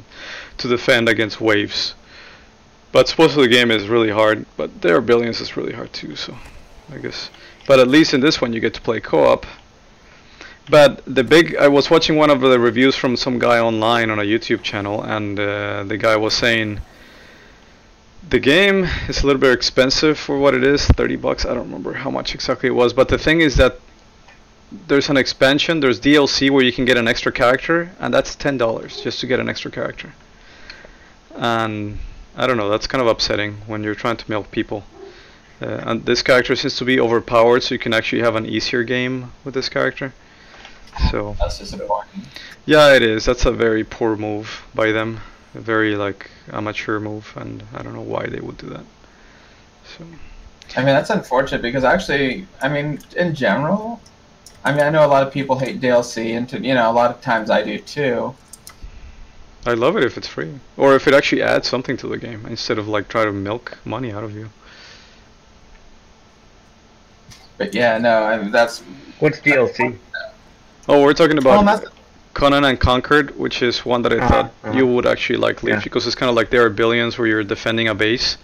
to 0.59 0.69
defend 0.69 1.09
against 1.09 1.41
waves. 1.41 1.95
But 2.93 3.09
supposedly 3.09 3.47
the 3.47 3.53
game 3.53 3.71
is 3.71 3.89
really 3.89 4.11
hard, 4.11 4.47
but 4.57 4.83
there 4.83 4.97
are 4.97 5.01
billions 5.01 5.41
is 5.41 5.57
really 5.57 5.73
hard 5.73 5.93
too, 5.93 6.17
so 6.17 6.37
I 6.93 6.99
guess. 6.99 7.31
But 7.67 7.81
at 7.81 7.89
least 7.89 8.15
in 8.15 8.21
this 8.21 8.41
one 8.41 8.53
you 8.53 8.61
get 8.61 8.75
to 8.75 8.81
play 8.81 9.01
co-op. 9.01 9.45
But 10.69 11.03
the 11.07 11.23
big, 11.23 11.57
I 11.57 11.69
was 11.69 11.91
watching 11.91 12.17
one 12.17 12.31
of 12.31 12.41
the 12.41 12.59
reviews 12.59 12.97
from 12.97 13.17
some 13.17 13.39
guy 13.39 13.61
online 13.61 14.11
on 14.11 14.19
a 14.19 14.23
YouTube 14.23 14.63
channel, 14.63 15.03
and 15.03 15.39
uh, 15.39 15.85
the 15.85 15.97
guy 15.97 16.17
was 16.17 16.35
saying 16.35 16.81
the 18.29 18.39
game 18.41 18.85
is 19.09 19.23
a 19.23 19.27
little 19.27 19.41
bit 19.41 19.53
expensive 19.53 20.19
for 20.19 20.39
what 20.39 20.55
it 20.55 20.65
is 20.65 20.85
30 20.87 21.17
bucks 21.17 21.45
I 21.45 21.55
don't 21.55 21.67
remember 21.67 21.93
how 21.93 22.11
much 22.11 22.35
exactly 22.35 22.69
it 22.69 22.73
was 22.73 22.93
but 22.93 23.09
the 23.09 23.19
thing 23.19 23.41
is 23.41 23.57
that 23.57 23.79
there's 24.89 25.09
an 25.09 25.17
expansion 25.17 25.81
there's 25.81 26.01
DLC 26.01 26.51
where 26.51 26.65
you 26.65 26.73
can 26.73 26.85
get 26.85 26.97
an 26.97 27.07
extra 27.07 27.31
character 27.31 27.93
and 28.01 28.13
that's 28.13 28.35
$10 28.35 29.03
just 29.03 29.21
to 29.21 29.27
get 29.27 29.39
an 29.39 29.49
extra 29.49 29.71
character 29.71 30.13
and 31.37 31.99
I 32.37 32.47
don't 32.47 32.57
know 32.57 32.69
that's 32.69 32.87
kind 32.87 33.03
of 33.03 33.09
upsetting 33.09 33.55
when 33.67 33.83
you're 33.83 33.95
trying 33.95 34.17
to 34.19 34.31
milk 34.31 34.51
people 34.51 34.85
uh, 35.63 35.81
and 35.87 36.05
this 36.05 36.23
character 36.23 36.55
seems 36.55 36.77
to 36.77 36.85
be 36.85 37.01
overpowered 37.01 37.63
so 37.63 37.75
you 37.75 37.79
can 37.79 37.95
actually 37.95 38.23
have 38.23 38.37
an 38.37 38.47
easier 38.47 38.83
game 38.85 39.33
with 39.45 39.55
this 39.55 39.69
character 39.69 40.13
so 41.11 41.37
That's 41.39 41.59
disappointing. 41.59 42.23
yeah 42.65 42.95
it 42.95 43.03
is 43.03 43.25
that's 43.25 43.45
a 43.47 43.53
very 43.53 43.85
poor 43.85 44.17
move 44.17 44.63
by 44.75 44.93
them 44.93 45.21
a 45.57 45.61
very 45.61 45.97
like 45.97 46.31
amateur 46.53 47.01
move, 47.01 47.33
and 47.37 47.63
I 47.75 47.83
don't 47.83 47.95
know 47.95 48.03
why 48.03 48.27
they 48.27 48.41
would 48.41 48.59
do 48.59 48.69
that. 48.69 48.85
So 49.85 50.05
I 50.77 50.81
mean, 50.81 50.95
that's 50.95 51.11
unfortunate 51.11 51.63
because 51.63 51.85
actually, 51.85 52.47
I 52.63 52.69
mean, 52.69 52.99
in 53.17 53.35
general, 53.35 54.01
I 54.65 54.73
mean, 54.73 54.83
I 54.83 54.91
know 54.91 55.07
a 55.07 55.09
lot 55.09 55.27
of 55.27 55.33
people 55.33 55.59
hate 55.59 55.81
DLC, 55.81 56.37
and 56.37 56.49
to, 56.51 56.61
you 56.61 56.75
know, 56.75 56.91
a 56.91 56.93
lot 56.93 57.11
of 57.11 57.21
times 57.21 57.51
I 57.51 57.63
do 57.63 57.79
too. 57.79 58.35
I 59.69 59.75
love 59.75 59.97
it 59.97 60.05
if 60.05 60.17
it's 60.17 60.29
free, 60.29 60.53
or 60.77 60.95
if 60.95 61.07
it 61.09 61.15
actually 61.15 61.43
adds 61.43 61.69
something 61.69 61.97
to 61.99 62.07
the 62.09 62.19
game 62.19 62.47
instead 62.49 62.79
of 62.79 62.87
like 62.89 63.09
try 63.09 63.25
to 63.25 63.33
milk 63.33 63.79
money 63.85 64.13
out 64.13 64.25
of 64.25 64.35
you. 64.35 64.51
But 67.59 67.75
yeah, 67.75 67.99
no, 67.99 68.25
I 68.25 68.39
mean, 68.39 68.51
that's. 68.51 68.83
What's 69.19 69.41
DLC? 69.41 69.97
Oh, 70.89 71.03
we're 71.03 71.15
talking 71.15 71.39
about 71.39 71.65
Well, 71.65 71.79
that's, 71.79 71.89
Conan 72.35 72.65
Unconquered, 72.65 73.37
which 73.39 73.63
is 73.63 73.85
one 73.85 74.03
that 74.03 74.13
I 74.13 74.17
Uh-huh, 74.19 74.29
thought 74.29 74.45
uh-huh. 74.65 74.77
you 74.77 74.87
would 74.87 75.07
actually 75.07 75.39
like 75.39 75.63
leave 75.63 75.77
Yeah. 75.77 75.81
because 75.83 76.07
it's 76.07 76.15
kind 76.15 76.29
of 76.29 76.37
like 76.37 76.51
there 76.51 76.65
are 76.67 76.71
billions 76.71 77.17
where 77.19 77.27
you're 77.27 77.43
defending 77.45 77.89
a 77.89 77.95
base. 77.95 78.37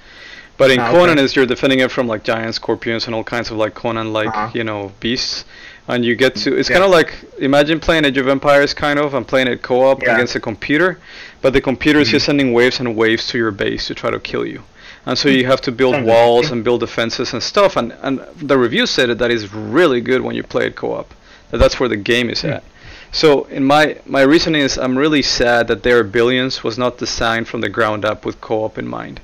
But 0.56 0.70
in 0.70 0.80
Ah, 0.80 0.90
Conan 0.90 1.18
okay. 1.18 1.24
is 1.24 1.36
you're 1.36 1.46
defending 1.46 1.80
it 1.80 1.90
from 1.90 2.06
like 2.08 2.24
giant 2.24 2.54
scorpions 2.54 3.06
and 3.06 3.14
all 3.14 3.22
kinds 3.24 3.50
of 3.50 3.58
like 3.58 3.74
Conan 3.74 4.12
like, 4.14 4.28
Uh-huh. 4.28 4.50
you 4.54 4.64
know, 4.64 4.92
beasts. 5.00 5.44
And 5.88 6.04
you 6.04 6.14
get 6.14 6.36
to 6.36 6.56
it's 6.56 6.68
Yeah. 6.68 6.76
kind 6.76 6.84
of 6.84 6.90
like 6.90 7.12
imagine 7.38 7.80
playing 7.80 8.04
Age 8.04 8.16
of 8.18 8.28
Empires 8.28 8.72
kind 8.74 8.98
of 8.98 9.14
and 9.14 9.26
playing 9.26 9.48
it 9.48 9.62
co-op 9.62 10.02
Yeah. 10.02 10.14
against 10.14 10.34
a 10.36 10.40
computer, 10.40 10.98
but 11.42 11.52
the 11.52 11.60
computer 11.60 11.98
is 12.00 12.08
Mhm. 12.08 12.12
just 12.12 12.26
sending 12.26 12.52
waves 12.52 12.78
and 12.80 12.94
waves 12.96 13.26
to 13.28 13.38
your 13.38 13.50
base 13.50 13.86
to 13.88 13.94
try 13.94 14.10
to 14.10 14.20
kill 14.20 14.46
you. 14.46 14.62
And 15.04 15.18
so 15.18 15.28
you 15.28 15.46
have 15.46 15.60
to 15.62 15.72
build 15.72 15.94
Sounds 15.96 16.06
walls 16.06 16.50
and 16.52 16.62
build 16.62 16.80
defenses 16.80 17.32
and 17.32 17.42
stuff 17.42 17.76
and 17.76 17.92
and 18.02 18.20
the 18.40 18.56
review 18.56 18.86
said 18.86 19.10
it 19.10 19.18
that 19.18 19.30
is 19.32 19.52
really 19.52 20.00
good 20.00 20.20
when 20.22 20.36
you 20.36 20.44
play 20.44 20.66
it 20.66 20.76
co-op. 20.76 21.12
That 21.50 21.58
that's 21.58 21.80
where 21.80 21.88
the 21.88 21.96
game 22.12 22.30
is 22.30 22.42
Hmm. 22.42 22.50
at. 22.50 22.62
So 23.10 23.46
in 23.50 23.64
my 23.64 23.96
my 24.06 24.22
reasoning 24.22 24.62
is 24.62 24.78
I'm 24.78 24.96
really 24.96 25.22
sad 25.22 25.66
that 25.66 25.82
There 25.82 25.98
Are 25.98 26.04
Billions 26.04 26.62
was 26.62 26.78
not 26.78 26.96
designed 26.98 27.48
from 27.48 27.60
the 27.60 27.68
ground 27.68 28.04
up 28.04 28.24
with 28.24 28.40
co-op 28.40 28.78
in 28.78 28.86
mind. 28.86 29.20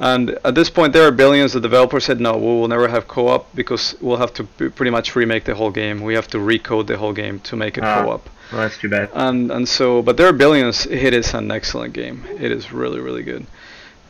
And 0.00 0.30
at 0.44 0.54
this 0.54 0.70
point, 0.70 0.94
There 0.94 1.06
Are 1.06 1.10
Billions, 1.12 1.52
the 1.52 1.60
developer 1.60 2.00
said 2.00 2.20
no, 2.20 2.32
we 2.38 2.46
will 2.46 2.68
never 2.68 2.88
have 2.88 3.06
co-op 3.06 3.54
because 3.54 3.94
we'll 4.00 4.16
have 4.16 4.32
to 4.34 4.44
p- 4.44 4.70
pretty 4.70 4.90
much 4.90 5.14
remake 5.14 5.44
the 5.44 5.54
whole 5.54 5.70
game. 5.70 6.00
We 6.00 6.14
have 6.14 6.26
to 6.28 6.38
recode 6.38 6.86
the 6.86 6.96
whole 6.96 7.12
game 7.12 7.38
to 7.40 7.54
make 7.56 7.76
it 7.76 7.84
Ah. 7.84 8.02
co-op. 8.02 8.28
Well, 8.50 8.62
that's 8.62 8.78
too 8.78 8.88
bad. 8.88 9.10
And 9.12 9.50
and 9.52 9.68
so, 9.68 10.00
but 10.02 10.16
There 10.16 10.26
Are 10.26 10.32
Billions, 10.32 10.86
it 10.86 11.12
is 11.12 11.34
an 11.34 11.50
excellent 11.50 11.92
game. 11.92 12.24
It 12.40 12.50
is 12.50 12.72
really 12.72 12.98
really 13.00 13.22
good. 13.22 13.44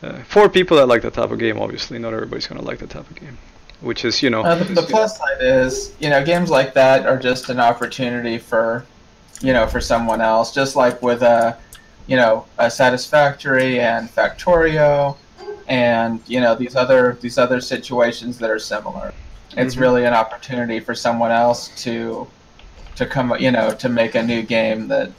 Uh, 0.01 0.13
for 0.27 0.47
people 0.49 0.77
that 0.77 0.87
like 0.87 1.01
that 1.03 1.13
type 1.13 1.29
of 1.29 1.37
game, 1.39 1.59
obviously, 1.59 1.99
not 1.99 2.13
everybody's 2.13 2.47
gonna 2.47 2.61
like 2.63 2.79
that 2.79 2.89
type 2.89 3.07
of 3.09 3.15
game. 3.19 3.37
Which 3.81 4.05
is, 4.05 4.23
you 4.23 4.29
know, 4.29 4.41
uh, 4.43 4.55
the, 4.55 4.73
the 4.73 4.81
plus 4.83 5.17
side 5.17 5.41
is, 5.41 5.93
you 5.99 6.09
know, 6.09 6.23
games 6.23 6.49
like 6.49 6.73
that 6.75 7.05
are 7.05 7.17
just 7.17 7.49
an 7.49 7.59
opportunity 7.59 8.37
for, 8.37 8.85
you 9.41 9.53
know, 9.53 9.65
for 9.67 9.81
someone 9.81 10.21
else. 10.21 10.53
Just 10.53 10.75
like 10.75 11.01
with 11.01 11.21
a, 11.23 11.57
you 12.07 12.15
know, 12.15 12.45
a 12.59 12.69
Satisfactory 12.69 13.79
and 13.79 14.07
Factorio, 14.09 15.17
and 15.71 16.19
you 16.27 16.41
know 16.41 16.53
these 16.53 16.75
other 16.75 17.17
these 17.21 17.37
other 17.37 17.61
situations 17.61 18.37
that 18.39 18.49
are 18.49 18.59
similar. 18.59 19.13
It's 19.55 19.75
Mhm. 19.75 19.79
really 19.79 20.05
an 20.05 20.13
opportunity 20.13 20.79
for 20.81 20.93
someone 20.93 21.31
else 21.31 21.69
to, 21.83 22.27
to 22.95 23.05
come, 23.05 23.33
you 23.39 23.51
know, 23.51 23.71
to 23.83 23.89
make 23.89 24.15
a 24.15 24.23
new 24.23 24.41
game 24.43 24.87
that 24.89 25.11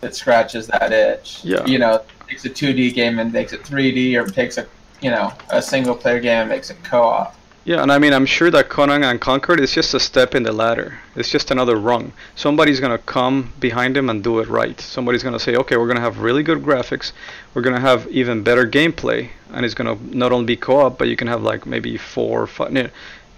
that 0.00 0.14
scratches 0.14 0.66
that 0.68 0.92
itch. 0.92 1.40
Yeah. 1.44 1.64
You 1.66 1.78
know, 1.78 2.02
takes 2.28 2.44
a 2.44 2.50
2D 2.50 2.94
game 2.94 3.18
and 3.18 3.32
makes 3.32 3.52
it 3.52 3.62
3D, 3.64 4.16
or 4.16 4.26
takes 4.26 4.58
a 4.58 4.66
you 5.00 5.10
know 5.10 5.32
a 5.50 5.60
single 5.60 5.94
player 5.96 6.20
game 6.20 6.42
and 6.42 6.48
makes 6.50 6.70
it 6.70 6.78
co-op. 6.84 7.34
Yeah, 7.64 7.82
and 7.82 7.90
I 7.90 7.98
mean, 7.98 8.12
I'm 8.12 8.26
sure 8.26 8.50
that 8.50 8.68
Conan 8.68 9.02
Unconquered 9.02 9.58
is 9.58 9.72
just 9.72 9.94
a 9.94 10.00
step 10.00 10.34
in 10.34 10.42
the 10.42 10.52
ladder. 10.52 10.98
It's 11.16 11.30
just 11.30 11.50
another 11.50 11.76
rung. 11.76 12.12
Somebody's 12.34 12.78
gonna 12.78 12.98
come 12.98 13.54
behind 13.58 13.96
him 13.96 14.10
and 14.10 14.22
do 14.22 14.38
it 14.40 14.48
right. 14.48 14.78
Somebody's 14.80 15.22
gonna 15.22 15.38
say, 15.38 15.56
okay, 15.56 15.76
we're 15.78 15.86
gonna 15.86 16.00
have 16.00 16.18
really 16.18 16.42
good 16.42 16.62
graphics. 16.62 17.12
We're 17.54 17.62
gonna 17.62 17.80
have 17.80 18.06
even 18.08 18.42
better 18.42 18.66
gameplay, 18.66 19.30
and 19.50 19.64
it's 19.64 19.74
gonna 19.74 19.96
not 20.10 20.30
only 20.30 20.44
be 20.44 20.56
co-op, 20.56 20.98
but 20.98 21.08
you 21.08 21.16
can 21.16 21.26
have 21.28 21.42
like 21.42 21.64
maybe 21.64 21.96
four, 21.96 22.42
or 22.42 22.46
five. 22.46 22.72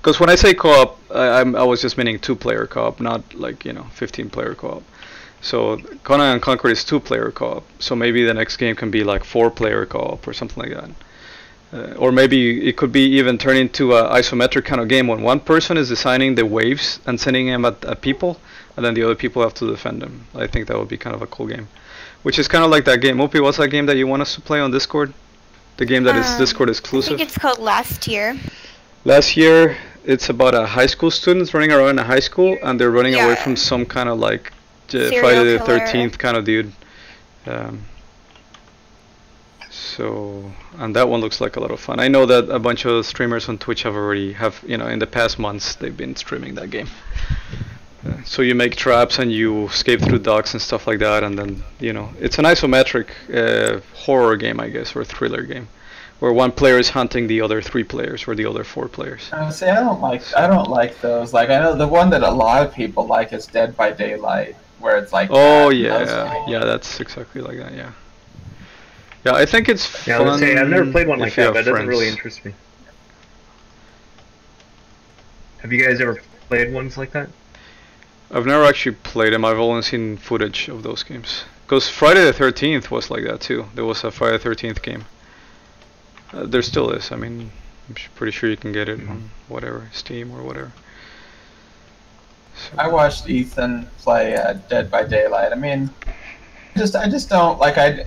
Because 0.02 0.18
when 0.18 0.28
I 0.28 0.34
say 0.34 0.54
co-op, 0.54 0.98
I, 1.12 1.40
I'm, 1.40 1.54
I 1.54 1.62
was 1.62 1.80
just 1.80 1.96
meaning 1.96 2.18
two-player 2.18 2.66
co-op, 2.66 3.00
not 3.00 3.22
like 3.34 3.64
you 3.64 3.72
know 3.72 3.86
15-player 3.94 4.56
co-op. 4.56 4.82
So 5.40 5.76
Conan 6.02 6.34
Unconquered 6.34 6.72
is 6.72 6.82
two-player 6.84 7.30
co-op. 7.30 7.64
So 7.78 7.94
maybe 7.94 8.24
the 8.24 8.34
next 8.34 8.56
game 8.56 8.74
can 8.74 8.90
be 8.90 9.04
like 9.04 9.22
four-player 9.22 9.86
co-op 9.86 10.26
or 10.26 10.32
something 10.32 10.60
like 10.62 10.72
that. 10.72 10.90
Uh, 11.72 11.94
or 11.98 12.12
maybe 12.12 12.68
it 12.68 12.76
could 12.76 12.92
be 12.92 13.00
even 13.18 13.36
turn 13.38 13.56
into 13.56 13.92
a 13.92 14.04
isometric 14.10 14.64
kind 14.64 14.80
of 14.80 14.86
game 14.88 15.08
when 15.08 15.20
one 15.22 15.40
person 15.40 15.76
is 15.76 15.88
designing 15.88 16.36
the 16.36 16.46
waves 16.46 17.00
and 17.06 17.20
sending 17.20 17.46
them 17.48 17.64
at, 17.64 17.84
at 17.84 18.00
people, 18.00 18.38
and 18.76 18.84
then 18.84 18.94
the 18.94 19.02
other 19.02 19.16
people 19.16 19.42
have 19.42 19.52
to 19.54 19.66
defend 19.66 20.00
them. 20.00 20.26
I 20.34 20.46
think 20.46 20.68
that 20.68 20.78
would 20.78 20.88
be 20.88 20.96
kind 20.96 21.14
of 21.16 21.22
a 21.22 21.26
cool 21.26 21.46
game. 21.48 21.66
Which 22.22 22.38
is 22.38 22.48
kind 22.48 22.64
of 22.64 22.70
like 22.70 22.84
that 22.84 23.00
game. 23.00 23.20
Opie, 23.20 23.40
what's 23.40 23.58
that 23.58 23.68
game 23.68 23.86
that 23.86 23.96
you 23.96 24.06
want 24.06 24.22
us 24.22 24.34
to 24.36 24.40
play 24.40 24.60
on 24.60 24.70
Discord? 24.70 25.12
The 25.76 25.84
game 25.86 26.04
that 26.04 26.16
is 26.16 26.26
Um, 26.26 26.38
Discord 26.38 26.70
exclusive. 26.70 27.14
I 27.14 27.16
think 27.18 27.28
it's 27.28 27.38
called 27.38 27.58
Last 27.58 28.06
Year. 28.06 28.36
Last 29.04 29.36
year, 29.36 29.76
it's 30.04 30.28
about 30.28 30.54
a 30.54 30.66
high 30.66 30.86
school 30.86 31.10
students 31.10 31.52
running 31.52 31.72
around 31.72 31.90
in 31.90 31.98
a 31.98 32.04
high 32.04 32.20
school, 32.20 32.56
and 32.62 32.80
they're 32.80 32.90
running 32.90 33.14
away 33.14 33.36
from 33.36 33.56
some 33.56 33.84
kind 33.84 34.08
of 34.08 34.18
like 34.18 34.52
uh, 34.88 34.90
Serial 34.90 35.20
Friday 35.20 35.52
the 35.52 35.58
killer. 35.58 35.78
Thirteenth 35.78 36.18
kind 36.18 36.36
of 36.36 36.44
dude. 36.44 36.72
Um, 37.46 37.82
so, 39.97 40.53
and 40.78 40.94
that 40.97 41.09
one 41.09 41.20
looks 41.20 41.40
like 41.40 41.57
a 41.57 41.61
lot 41.61 41.70
of 41.70 41.80
fun. 41.80 41.99
I 42.01 42.09
know 42.09 42.26
that 42.26 42.49
a 42.51 42.59
bunch 42.59 42.84
of 42.84 43.05
streamers 43.07 43.49
on 43.49 43.59
Twitch 43.59 43.82
have 43.84 43.94
already 43.94 44.32
have 44.34 44.62
you 44.66 44.76
know 44.76 44.86
in 44.88 44.99
the 44.99 45.07
past 45.07 45.38
months 45.38 45.74
they've 45.76 45.97
been 45.97 46.16
streaming 46.16 46.55
that 46.57 46.70
game. 46.70 46.88
Uh, 48.07 48.22
so 48.24 48.42
you 48.42 48.55
make 48.55 48.76
traps 48.76 49.18
and 49.18 49.32
you 49.32 49.66
escape 49.66 50.01
through 50.01 50.20
docks 50.20 50.53
and 50.55 50.62
stuff 50.62 50.86
like 50.86 50.99
that, 51.01 51.24
and 51.24 51.38
then 51.38 51.62
you 51.80 51.92
know 51.92 52.09
it's 52.20 52.38
an 52.38 52.44
isometric 52.44 53.09
uh, 53.34 53.80
horror 54.05 54.36
game, 54.36 54.61
I 54.61 54.68
guess, 54.68 54.94
or 54.94 55.05
thriller 55.05 55.42
game, 55.42 55.66
where 56.20 56.32
one 56.32 56.53
player 56.53 56.78
is 56.78 56.90
hunting 56.90 57.26
the 57.26 57.40
other 57.40 57.61
three 57.61 57.84
players 57.84 58.28
or 58.28 58.34
the 58.36 58.47
other 58.47 58.64
four 58.64 58.86
players. 58.88 59.22
Uh, 59.32 59.51
see, 59.51 59.66
I 59.66 59.80
don't 59.80 60.01
like 60.01 60.22
I 60.36 60.47
don't 60.47 60.68
like 60.70 61.01
those. 61.01 61.32
Like 61.32 61.51
I 61.51 61.59
know 61.61 61.74
the 61.74 61.88
one 61.88 62.11
that 62.11 62.22
a 62.22 62.30
lot 62.30 62.64
of 62.66 62.72
people 62.74 63.07
like 63.07 63.32
is 63.32 63.47
Dead 63.47 63.76
by 63.76 63.90
Daylight, 63.92 64.55
where 64.78 64.97
it's 64.99 65.12
like 65.12 65.28
Oh 65.32 65.70
that. 65.70 65.74
yeah, 65.76 66.44
yeah, 66.47 66.64
that's 66.64 67.01
exactly 67.01 67.40
like 67.40 67.59
that. 67.59 67.72
Yeah, 67.74 67.90
yeah. 69.26 69.34
I 69.34 69.44
think 69.46 69.68
it's 69.68 70.06
Yeah, 70.06 70.18
fun. 70.18 70.26
let's 70.28 70.40
say 70.40 70.56
I've 70.56 70.68
never 70.68 70.90
played 70.90 71.06
one 71.08 71.18
like 71.18 71.28
if 71.32 71.36
you 71.36 71.42
that, 71.42 71.46
have 71.46 71.54
but 71.54 71.68
it 71.68 71.70
doesn't 71.72 71.86
really 71.88 72.08
interest 72.08 72.44
me. 72.44 72.52
Have 75.58 75.72
you 75.72 75.84
guys 75.84 76.00
ever 76.00 76.20
played 76.48 76.72
ones 76.72 76.96
like 76.96 77.12
that? 77.12 77.28
I've 78.30 78.46
never 78.46 78.64
actually 78.64 78.96
played 78.96 79.32
them. 79.32 79.44
I've 79.44 79.58
only 79.58 79.82
seen 79.82 80.16
footage 80.16 80.68
of 80.68 80.82
those 80.82 81.02
games. 81.02 81.44
Because 81.64 81.88
Friday 81.88 82.24
the 82.24 82.32
Thirteenth 82.32 82.90
was 82.90 83.10
like 83.10 83.24
that 83.24 83.40
too. 83.40 83.66
There 83.74 83.84
was 83.84 84.04
a 84.04 84.10
Friday 84.10 84.36
the 84.36 84.42
Thirteenth 84.42 84.82
game. 84.82 85.04
Uh, 86.32 86.44
there 86.46 86.62
still 86.62 86.90
is. 86.90 87.10
I 87.12 87.16
mean, 87.16 87.50
I'm 87.88 87.94
pretty 88.14 88.32
sure 88.32 88.50
you 88.50 88.56
can 88.56 88.72
get 88.72 88.88
it 88.88 89.00
Mhm. 89.00 89.10
on 89.10 89.30
whatever 89.48 89.88
Steam 89.92 90.32
or 90.34 90.42
whatever. 90.42 90.72
I 92.78 92.88
watched 92.88 93.28
Ethan 93.28 93.88
play 93.98 94.34
uh, 94.36 94.54
Dead 94.68 94.90
by 94.90 95.04
Daylight. 95.04 95.52
I 95.52 95.56
mean, 95.56 95.90
just 96.76 96.94
I 96.96 97.08
just 97.08 97.28
don't 97.28 97.58
like 97.58 97.78
I. 97.78 98.06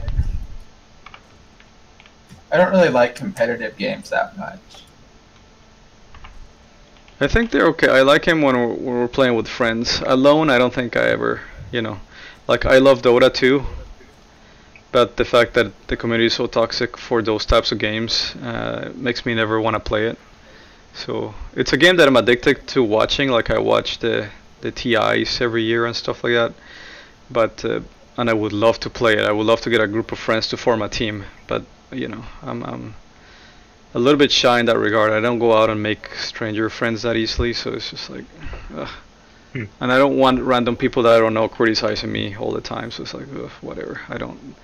I 2.52 2.58
don't 2.58 2.72
really 2.72 2.89
like 2.89 3.16
competitive 3.16 3.78
games 3.78 4.10
that 4.10 4.38
much. 4.38 4.60
I 7.22 7.28
think 7.28 7.52
they're 7.52 7.68
okay. 7.68 7.89
I 7.89 8.02
like 8.02 8.26
him 8.26 8.41
when 8.41 8.56
we're, 8.56 8.74
when 8.74 8.95
we're 9.00 9.08
playing 9.08 9.36
with 9.36 9.47
friends. 9.47 10.02
Alone, 10.06 10.50
I 10.50 10.58
don't 10.58 10.74
think 10.74 10.95
I 10.95 11.10
ever, 11.10 11.41
you 11.72 11.82
know, 11.82 12.00
like 12.47 12.66
I 12.66 12.78
love 12.78 13.02
Dota 13.02 13.32
2, 13.32 13.64
but 14.91 15.18
the 15.18 15.26
fact 15.26 15.54
that 15.56 15.88
the 15.88 15.97
community 15.97 16.28
is 16.28 16.34
so 16.34 16.47
toxic 16.47 16.97
for 16.97 17.22
those 17.22 17.45
types 17.45 17.72
of 17.72 17.78
games 17.78 18.36
uh, 18.38 18.91
makes 18.95 19.26
me 19.26 19.36
never 19.36 19.60
want 19.60 19.76
to 19.76 19.80
play 19.80 20.08
it. 20.08 20.18
So 20.93 21.36
it's 21.56 21.74
a 21.74 21.78
game 21.78 21.97
that 21.97 22.08
I'm 22.08 22.16
addicted 22.16 22.68
to 22.70 22.84
watching. 22.84 23.30
Like 23.30 23.50
I 23.52 23.60
watch 23.60 24.00
the 24.00 24.30
the 24.62 24.72
TIs 24.72 25.39
every 25.39 25.64
year 25.64 25.86
and 25.86 25.95
stuff 25.95 26.24
like 26.24 26.34
that. 26.34 26.54
But 27.30 27.64
uh, 27.64 27.82
and 28.18 28.30
I 28.30 28.34
would 28.34 28.54
love 28.54 28.80
to 28.82 28.89
play 28.89 29.14
it. 29.14 29.26
I 29.26 29.32
would 29.32 29.45
love 29.45 29.62
to 29.62 29.70
get 29.70 29.82
a 29.82 29.88
group 29.88 30.12
of 30.12 30.20
friends 30.20 30.47
to 30.50 30.58
form 30.58 30.82
a 30.82 30.89
team. 30.89 31.26
But 31.47 31.64
you 31.92 32.08
know, 32.08 32.24
I'm 32.44 32.64
I'm 32.64 32.96
a 33.94 34.00
little 34.00 34.18
bit 34.20 34.32
shy 34.32 34.60
in 34.60 34.66
that 34.68 34.78
regard. 34.78 35.12
I 35.12 35.20
don't 35.20 35.40
go 35.40 35.54
out 35.58 35.70
and 35.70 35.82
make 35.82 36.14
stranger 36.16 36.70
friends 36.70 37.02
that 37.02 37.16
easily. 37.16 37.54
So 37.54 37.74
it's 37.74 37.90
just 37.90 38.10
like, 38.10 38.26
ugh. 38.76 38.90
Hmm. 39.54 39.64
and 39.82 39.92
I 39.92 39.98
don't 39.98 40.16
want 40.18 40.42
random 40.42 40.76
people 40.78 41.02
that 41.04 41.16
I 41.16 41.20
don't 41.20 41.34
know 41.34 41.48
criticizing 41.48 42.12
me 42.12 42.36
all 42.36 42.52
the 42.52 42.62
time. 42.62 42.92
So 42.92 43.02
it's 43.02 43.16
like, 43.16 43.26
ugh, 43.36 43.50
whatever. 43.62 44.02
I 44.08 44.18
don't. 44.18 44.56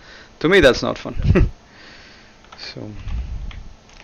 To 0.42 0.50
me, 0.50 0.60
that's 0.60 0.84
not 0.84 0.98
fun. 1.00 1.16
so. 2.58 2.92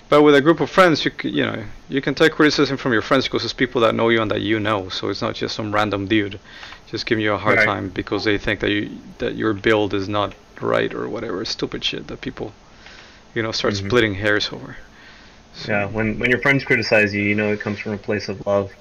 But 0.10 0.24
with 0.24 0.36
a 0.36 0.42
group 0.42 0.60
of 0.60 0.70
friends, 0.70 1.06
you 1.06 1.12
c- 1.22 1.30
you 1.30 1.46
know 1.46 1.64
you 1.88 2.02
can 2.02 2.16
take 2.16 2.34
criticism 2.34 2.78
from 2.78 2.92
your 2.94 3.02
friends 3.02 3.26
because 3.26 3.44
it's 3.46 3.54
people 3.54 3.80
that 3.82 3.96
know 3.96 4.10
you 4.10 4.22
and 4.22 4.30
that 4.32 4.42
you 4.42 4.60
know. 4.60 4.90
So 4.90 5.10
it's 5.10 5.22
not 5.22 5.36
just 5.36 5.56
some 5.56 5.72
random 5.74 6.08
dude 6.08 6.40
just 6.88 7.06
giving 7.06 7.24
you 7.24 7.34
a 7.34 7.38
hard 7.38 7.60
Right. 7.60 7.66
time 7.66 7.90
because 7.90 8.26
they 8.26 8.38
think 8.38 8.60
that 8.60 8.72
you 8.72 8.90
that 9.20 9.36
your 9.36 9.54
build 9.54 9.94
is 9.94 10.10
not 10.10 10.34
right 10.60 10.94
or 10.94 11.08
whatever 11.08 11.46
stupid 11.46 11.84
shit 11.84 12.08
that 12.08 12.20
people 12.22 12.52
you 13.36 13.42
know 13.44 13.52
start 13.52 13.74
Mhm. 13.74 13.86
splitting 13.88 14.16
hairs 14.16 14.50
over. 14.52 14.76
So- 15.54 15.72
Yeah, 15.72 15.86
when 15.86 16.18
when 16.20 16.30
your 16.30 16.40
friends 16.40 16.64
criticize 16.64 17.14
you, 17.14 17.22
you 17.24 17.36
know 17.36 17.52
it 17.52 17.60
comes 17.62 17.80
from 17.80 17.94
a 17.94 17.98
place 17.98 18.30
of 18.30 18.46
love. 18.46 18.72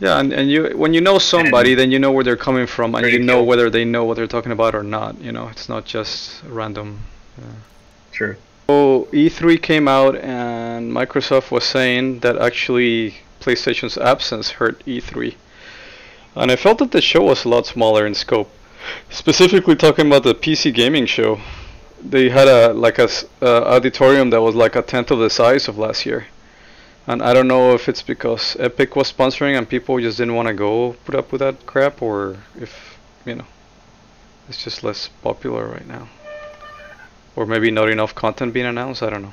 Yeah, 0.00 0.18
and, 0.18 0.32
and 0.32 0.50
you 0.50 0.72
when 0.76 0.94
you 0.94 1.00
know 1.00 1.18
somebody, 1.18 1.74
then 1.74 1.90
you 1.92 1.98
know 1.98 2.10
where 2.12 2.24
they're 2.24 2.36
coming 2.48 2.66
from, 2.66 2.94
and 2.94 3.06
you 3.06 3.18
know 3.20 3.42
whether 3.42 3.70
they 3.70 3.84
know 3.84 4.04
what 4.04 4.16
they're 4.16 4.26
talking 4.36 4.52
about 4.52 4.74
or 4.74 4.82
not. 4.82 5.20
You 5.20 5.32
know, 5.32 5.48
it's 5.48 5.68
not 5.68 5.84
just 5.84 6.42
random. 6.48 7.00
True. 8.12 8.36
So 8.68 9.08
E3 9.12 9.56
came 9.62 9.86
out, 9.88 10.16
and 10.16 10.92
Microsoft 10.92 11.50
was 11.50 11.64
saying 11.64 12.20
that 12.20 12.36
actually 12.38 13.16
PlayStation's 13.40 13.96
absence 13.96 14.50
hurt 14.58 14.82
E3, 14.86 15.34
and 16.36 16.50
I 16.50 16.56
felt 16.56 16.78
that 16.78 16.90
the 16.92 17.00
show 17.00 17.22
was 17.22 17.44
a 17.44 17.48
lot 17.48 17.66
smaller 17.66 18.06
in 18.06 18.14
scope. 18.14 18.50
Specifically 19.10 19.76
talking 19.76 20.06
about 20.06 20.24
the 20.24 20.34
PC 20.34 20.72
gaming 20.72 21.06
show, 21.06 21.40
they 22.04 22.28
had 22.28 22.48
a 22.48 22.72
like 22.72 22.98
a 22.98 23.08
uh, 23.40 23.62
auditorium 23.76 24.30
that 24.30 24.40
was 24.40 24.54
like 24.54 24.76
a 24.76 24.82
tenth 24.82 25.10
of 25.10 25.18
the 25.18 25.30
size 25.30 25.68
of 25.68 25.78
last 25.78 26.04
year. 26.06 26.26
And 27.06 27.20
I 27.22 27.32
don't 27.32 27.48
know 27.48 27.74
if 27.74 27.88
it's 27.88 28.02
because 28.02 28.56
Epic 28.60 28.94
was 28.94 29.12
sponsoring 29.12 29.58
and 29.58 29.68
people 29.68 29.98
just 30.00 30.18
didn't 30.18 30.34
want 30.34 30.48
to 30.48 30.54
go 30.54 30.96
put 31.04 31.16
up 31.16 31.32
with 31.32 31.40
that 31.40 31.66
crap, 31.66 32.00
or 32.00 32.36
if 32.60 32.98
you 33.24 33.34
know, 33.34 33.46
it's 34.48 34.62
just 34.62 34.84
less 34.84 35.08
popular 35.22 35.66
right 35.66 35.86
now, 35.86 36.08
or 37.34 37.46
maybe 37.46 37.70
not 37.70 37.88
enough 37.88 38.14
content 38.14 38.52
being 38.52 38.66
announced. 38.66 39.02
I 39.02 39.10
don't 39.10 39.22
know. 39.22 39.32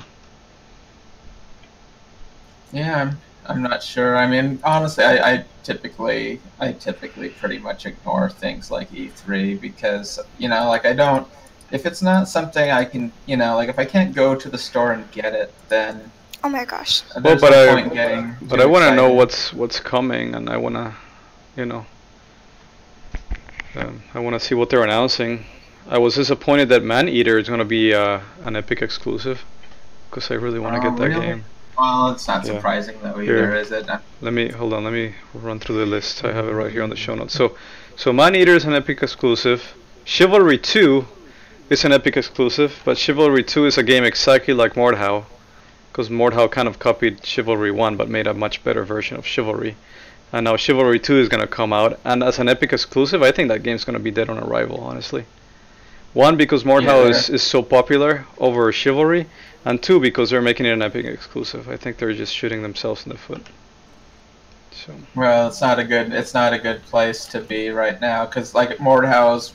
Yeah, 2.72 3.00
I'm, 3.00 3.20
I'm 3.46 3.62
not 3.62 3.82
sure. 3.82 4.16
I 4.16 4.26
mean, 4.26 4.60
honestly, 4.64 5.04
I, 5.04 5.32
I 5.32 5.44
typically 5.62 6.40
I 6.58 6.72
typically 6.72 7.28
pretty 7.30 7.58
much 7.58 7.86
ignore 7.86 8.30
things 8.30 8.70
like 8.70 8.90
E3 8.90 9.60
because 9.60 10.18
you 10.38 10.48
know, 10.48 10.68
like 10.68 10.84
I 10.86 10.92
don't. 10.92 11.28
If 11.70 11.86
it's 11.86 12.02
not 12.02 12.28
something 12.28 12.70
I 12.70 12.84
can, 12.84 13.12
you 13.26 13.36
know, 13.36 13.54
like 13.56 13.68
if 13.68 13.78
I 13.78 13.84
can't 13.84 14.14
go 14.14 14.34
to 14.34 14.48
the 14.48 14.58
store 14.58 14.92
and 14.92 15.08
get 15.12 15.34
it, 15.34 15.52
then 15.68 16.10
Oh 16.42 16.48
my 16.48 16.64
gosh. 16.64 17.02
there's 17.22 17.40
but 17.40 17.50
no 17.50 17.68
I- 17.68 17.72
point 17.74 17.86
in 17.88 17.94
getting. 17.94 18.36
But 18.42 18.60
I 18.60 18.66
want 18.66 18.84
to 18.84 18.94
know 18.94 19.12
what's 19.12 19.52
what's 19.52 19.78
coming, 19.78 20.34
and 20.34 20.48
I 20.50 20.56
want 20.56 20.74
to, 20.76 20.94
you 21.56 21.66
know, 21.66 21.86
um, 23.76 24.02
I 24.14 24.18
want 24.18 24.34
to 24.34 24.40
see 24.40 24.54
what 24.54 24.70
they're 24.70 24.82
announcing. 24.84 25.44
I 25.88 25.98
was 25.98 26.14
disappointed 26.14 26.68
that 26.70 26.82
Maneater 26.82 27.38
is 27.38 27.48
going 27.48 27.58
to 27.60 27.64
be 27.64 27.94
uh, 27.94 28.20
an 28.44 28.56
Epic 28.56 28.82
exclusive, 28.82 29.44
because 30.08 30.30
I 30.30 30.34
really 30.34 30.58
want 30.58 30.80
to 30.80 30.86
Oh, 30.86 30.90
get 30.90 30.98
that 31.00 31.08
really? 31.08 31.26
game. 31.26 31.44
Well, 31.78 32.10
it's 32.10 32.26
not 32.28 32.44
Yeah. 32.44 32.54
surprising 32.54 32.98
though 33.02 33.18
Here. 33.18 33.36
either, 33.44 33.54
is 33.56 33.70
it? 33.72 33.86
Let 34.20 34.32
me 34.32 34.50
hold 34.50 34.72
on. 34.74 34.84
Let 34.84 34.92
me 34.92 35.14
run 35.34 35.60
through 35.60 35.78
the 35.78 35.86
list. 35.86 36.24
I 36.24 36.32
have 36.32 36.46
it 36.46 36.52
right 36.52 36.70
here 36.70 36.82
on 36.82 36.90
the 36.90 36.96
show 36.96 37.14
notes. 37.14 37.34
So, 37.34 37.56
so 37.96 38.12
Maneater 38.12 38.54
is 38.54 38.64
an 38.64 38.74
Epic 38.74 39.02
exclusive. 39.02 39.74
Chivalry 40.04 40.58
2 40.58 41.06
is 41.70 41.84
an 41.84 41.92
Epic 41.92 42.16
exclusive, 42.16 42.82
but 42.84 42.98
Chivalry 42.98 43.44
2 43.44 43.64
is 43.66 43.78
a 43.78 43.82
game 43.84 44.02
exactly 44.04 44.52
like 44.52 44.74
Mordhau, 44.74 45.24
because 45.90 46.08
Mordhau 46.08 46.50
kind 46.50 46.66
of 46.66 46.80
copied 46.80 47.24
Chivalry 47.24 47.70
1 47.70 47.96
but 47.96 48.08
made 48.08 48.26
a 48.26 48.34
much 48.34 48.62
better 48.64 48.84
version 48.84 49.16
of 49.16 49.24
Chivalry. 49.24 49.76
And 50.32 50.44
now 50.44 50.56
Chivalry 50.56 50.98
2 50.98 51.20
is 51.20 51.28
gonna 51.28 51.46
come 51.46 51.72
out, 51.72 51.98
and 52.04 52.24
as 52.24 52.40
an 52.40 52.48
Epic 52.48 52.72
exclusive, 52.72 53.22
I 53.22 53.30
think 53.30 53.48
that 53.48 53.62
game's 53.62 53.84
gonna 53.84 54.00
be 54.00 54.10
dead 54.10 54.28
on 54.28 54.38
arrival, 54.38 54.80
honestly. 54.80 55.24
One 56.12 56.36
because 56.36 56.64
Mordhau 56.64 57.04
Yeah. 57.04 57.10
is, 57.10 57.30
is 57.30 57.42
so 57.42 57.62
popular 57.62 58.26
over 58.38 58.72
Chivalry, 58.72 59.26
and 59.64 59.80
two 59.80 60.00
because 60.00 60.30
they're 60.30 60.42
making 60.42 60.66
it 60.66 60.72
an 60.72 60.82
Epic 60.82 61.06
exclusive. 61.06 61.68
I 61.68 61.76
think 61.76 61.98
they're 61.98 62.12
just 62.12 62.34
shooting 62.34 62.62
themselves 62.62 63.06
in 63.06 63.12
the 63.12 63.18
foot. 63.18 63.46
So. 64.72 64.92
Well, 65.14 65.46
it's 65.46 65.60
not 65.60 65.78
a 65.78 65.84
good 65.84 66.12
it's 66.12 66.34
not 66.34 66.52
a 66.52 66.58
good 66.58 66.82
place 66.86 67.26
to 67.26 67.40
be 67.40 67.68
right 67.68 68.00
now 68.00 68.24
because 68.26 68.54
like 68.56 68.78
Mordhau's, 68.78 69.52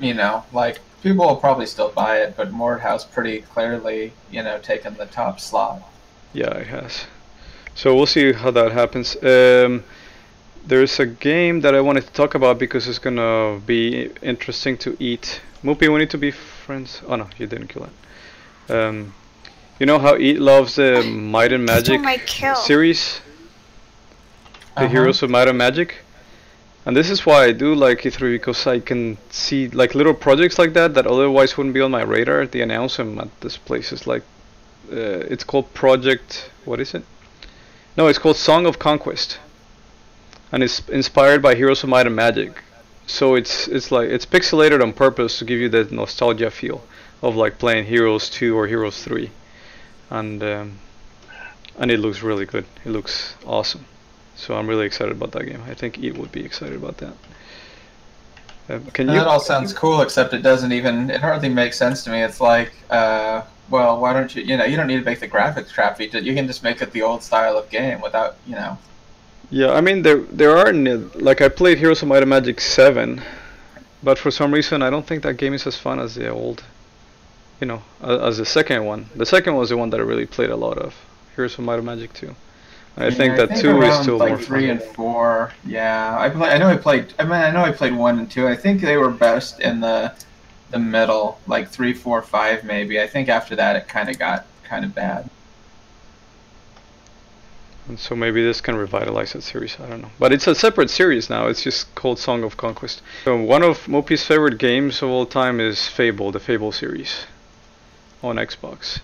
you 0.00 0.14
know, 0.14 0.44
like 0.52 0.80
people 1.02 1.26
will 1.26 1.36
probably 1.36 1.66
still 1.66 1.90
buy 1.90 2.18
it, 2.18 2.34
but 2.36 2.50
Mordhau's 2.52 3.04
pretty 3.04 3.40
clearly, 3.42 4.12
you 4.30 4.42
know, 4.42 4.58
taken 4.58 4.94
the 4.96 5.06
top 5.06 5.40
slot. 5.40 5.82
Yeah, 6.32 6.50
it 6.54 6.66
has. 6.68 7.06
So 7.74 7.94
we'll 7.94 8.06
see 8.06 8.32
how 8.32 8.50
that 8.50 8.72
happens. 8.72 9.16
Um, 9.22 9.84
there's 10.66 10.98
a 11.00 11.06
game 11.06 11.60
that 11.62 11.74
I 11.74 11.80
wanted 11.80 12.06
to 12.06 12.12
talk 12.12 12.34
about 12.34 12.58
because 12.58 12.88
it's 12.88 12.98
gonna 12.98 13.60
be 13.64 14.10
interesting 14.22 14.76
to 14.78 14.96
eat. 15.00 15.40
Moopy, 15.64 15.92
we 15.92 15.98
need 15.98 16.10
to 16.10 16.18
be 16.18 16.30
friends. 16.30 17.02
Oh 17.06 17.16
no, 17.16 17.28
you 17.38 17.46
didn't 17.46 17.68
kill 17.68 17.84
it. 17.84 18.72
Um, 18.72 19.14
you 19.80 19.86
know 19.86 19.98
how 19.98 20.16
Eat 20.16 20.40
loves 20.40 20.74
the 20.74 21.02
Might 21.02 21.52
and 21.52 21.64
Magic 21.64 22.00
series, 22.56 23.20
the 24.76 24.82
Uh-huh. 24.82 24.88
Heroes 24.88 25.22
of 25.22 25.30
Might 25.30 25.48
and 25.48 25.56
Magic, 25.56 25.94
and 26.88 26.96
this 26.96 27.10
is 27.10 27.26
why 27.26 27.44
I 27.44 27.52
do 27.52 27.74
like 27.74 27.98
E3 27.98 28.32
because 28.32 28.66
I 28.66 28.80
can 28.80 29.18
see 29.28 29.68
like 29.68 29.94
little 29.94 30.14
projects 30.14 30.58
like 30.58 30.72
that 30.72 30.94
that 30.94 31.06
otherwise 31.06 31.54
wouldn't 31.54 31.74
be 31.74 31.82
on 31.82 31.90
my 31.90 32.00
radar. 32.00 32.46
They 32.46 32.62
announce 32.62 32.96
them 32.96 33.18
at 33.18 33.28
this 33.42 33.58
places 33.58 34.06
like 34.06 34.22
uh, 34.90 35.20
it's 35.32 35.44
called 35.44 35.74
Project. 35.74 36.50
What 36.64 36.80
is 36.80 36.94
it? 36.94 37.04
No, 37.98 38.06
it's 38.06 38.18
called 38.18 38.38
Song 38.38 38.64
of 38.64 38.78
Conquest, 38.78 39.38
and 40.50 40.62
it's 40.62 40.80
inspired 40.88 41.42
by 41.42 41.56
Heroes 41.56 41.82
of 41.82 41.90
Might 41.90 42.06
and 42.06 42.16
Magic. 42.16 42.62
So 43.06 43.34
it's 43.34 43.68
it's 43.68 43.90
like 43.92 44.08
it's 44.08 44.24
pixelated 44.24 44.80
on 44.80 44.94
purpose 44.94 45.38
to 45.40 45.44
give 45.44 45.58
you 45.60 45.68
that 45.68 45.92
nostalgia 45.92 46.50
feel 46.50 46.80
of 47.20 47.36
like 47.36 47.58
playing 47.58 47.84
Heroes 47.84 48.30
2 48.30 48.56
or 48.56 48.66
Heroes 48.66 49.04
3, 49.04 49.30
and 50.08 50.42
um, 50.42 50.78
and 51.76 51.90
it 51.90 52.00
looks 52.00 52.22
really 52.22 52.46
good. 52.46 52.64
It 52.86 52.92
looks 52.92 53.34
awesome. 53.44 53.84
So 54.38 54.56
I'm 54.56 54.66
really 54.66 54.86
excited 54.86 55.12
about 55.12 55.32
that 55.32 55.44
game. 55.44 55.62
I 55.66 55.74
think 55.74 55.98
Eat 55.98 56.16
would 56.16 56.32
be 56.32 56.42
excited 56.42 56.76
about 56.76 56.96
that. 56.98 57.18
Um, 58.68 58.86
can 58.92 59.08
And 59.08 59.16
you? 59.16 59.16
that 59.16 59.26
all 59.26 59.40
sounds 59.40 59.72
cool, 59.72 60.02
except 60.02 60.32
it 60.34 60.42
doesn't 60.42 60.72
even 60.72 61.10
it 61.10 61.20
hardly 61.20 61.48
makes 61.48 61.76
sense 61.78 62.04
to 62.04 62.10
me. 62.10 62.22
It's 62.22 62.40
like, 62.40 62.72
uh, 62.90 63.42
well, 63.68 63.98
why 64.00 64.12
don't 64.12 64.34
you 64.36 64.42
you 64.42 64.56
know 64.56 64.64
you 64.64 64.76
don't 64.76 64.86
need 64.86 64.98
to 64.98 65.04
make 65.04 65.20
the 65.20 65.28
graphics 65.28 65.72
crappy. 65.72 66.04
You 66.12 66.34
can 66.34 66.46
just 66.46 66.62
make 66.62 66.80
it 66.82 66.92
the 66.92 67.02
old 67.02 67.22
style 67.24 67.56
of 67.58 67.70
game 67.70 68.00
without 68.00 68.38
you 68.46 68.54
know. 68.54 68.78
Yeah, 69.50 69.72
I 69.72 69.80
mean 69.82 70.02
there 70.02 70.18
there 70.30 70.56
are 70.56 70.72
like 70.72 71.40
I 71.42 71.48
played 71.48 71.78
Heroes 71.78 72.02
of 72.02 72.08
Might 72.08 72.22
and 72.22 72.30
Magic 72.30 72.60
7, 72.60 73.22
but 74.02 74.18
for 74.18 74.30
some 74.30 74.52
reason 74.54 74.82
I 74.82 74.90
don't 74.90 75.06
think 75.06 75.22
that 75.22 75.34
game 75.36 75.54
is 75.54 75.66
as 75.66 75.76
fun 75.76 75.98
as 76.00 76.14
the 76.14 76.28
old, 76.28 76.64
you 77.60 77.66
know, 77.66 77.82
as 78.02 78.38
the 78.38 78.46
second 78.46 78.84
one. 78.84 79.10
The 79.14 79.26
second 79.26 79.56
was 79.56 79.70
the 79.70 79.76
one 79.76 79.90
that 79.90 80.00
I 80.00 80.04
really 80.04 80.26
played 80.26 80.50
a 80.50 80.56
lot 80.56 80.78
of, 80.78 80.94
Heroes 81.36 81.58
of 81.58 81.64
Might 81.64 81.76
and 81.78 81.86
Magic 81.86 82.12
2. 82.14 82.34
I 82.98 83.10
think 83.10 83.36
that 83.36 83.48
2 83.50 83.54
is 83.54 83.64
around, 83.64 84.02
still 84.02 84.16
like 84.16 84.30
more 84.30 84.38
three 84.38 84.66
fun. 84.66 84.70
and 84.70 84.82
four. 84.82 85.52
Yeah, 85.64 86.16
I 86.18 86.28
play. 86.30 86.50
I 86.50 86.58
know 86.58 86.66
I 86.66 86.76
played. 86.76 87.14
I 87.18 87.22
mean, 87.22 87.32
I 87.32 87.50
know 87.50 87.62
I 87.62 87.70
played 87.70 87.94
one 87.94 88.18
and 88.18 88.30
two. 88.30 88.48
I 88.48 88.56
think 88.56 88.80
they 88.80 88.96
were 88.96 89.10
best 89.10 89.60
in 89.60 89.80
the 89.80 90.12
the 90.70 90.78
middle, 90.78 91.40
like 91.46 91.68
three, 91.68 91.94
four, 91.94 92.20
five, 92.22 92.64
maybe. 92.64 93.00
I 93.00 93.06
think 93.06 93.28
after 93.28 93.56
that 93.56 93.76
it 93.76 93.88
kind 93.88 94.08
of 94.08 94.18
got 94.18 94.46
kind 94.64 94.84
of 94.84 94.94
bad. 94.94 95.30
And 97.88 97.98
so 97.98 98.14
maybe 98.14 98.42
this 98.42 98.60
can 98.60 98.76
revitalize 98.76 99.32
that 99.32 99.42
series. 99.42 99.78
I 99.80 99.88
don't 99.88 100.02
know, 100.02 100.10
but 100.18 100.32
it's 100.32 100.46
a 100.46 100.54
separate 100.54 100.90
series 100.90 101.30
now. 101.30 101.46
It's 101.46 101.62
just 101.62 101.94
called 101.94 102.18
Song 102.18 102.42
of 102.44 102.56
Conquest. 102.58 103.00
So 103.24 103.36
one 103.36 103.62
of 103.62 103.86
Mopi's 103.86 104.24
favorite 104.24 104.58
games 104.58 105.02
of 105.02 105.08
all 105.08 105.24
time 105.24 105.58
is 105.58 105.88
Fable, 105.88 106.30
the 106.30 106.40
Fable 106.40 106.70
series, 106.72 107.24
on 108.22 108.36
Xbox. 108.36 109.00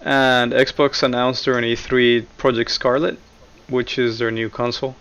And 0.00 0.52
Xbox 0.52 1.02
announced 1.02 1.44
during 1.44 1.64
E3 1.64 2.26
Project 2.36 2.72
Scarlett, 2.72 3.18
which 3.68 3.98
is 3.98 4.18
their 4.18 4.30
new 4.30 4.48
console. 4.48 4.96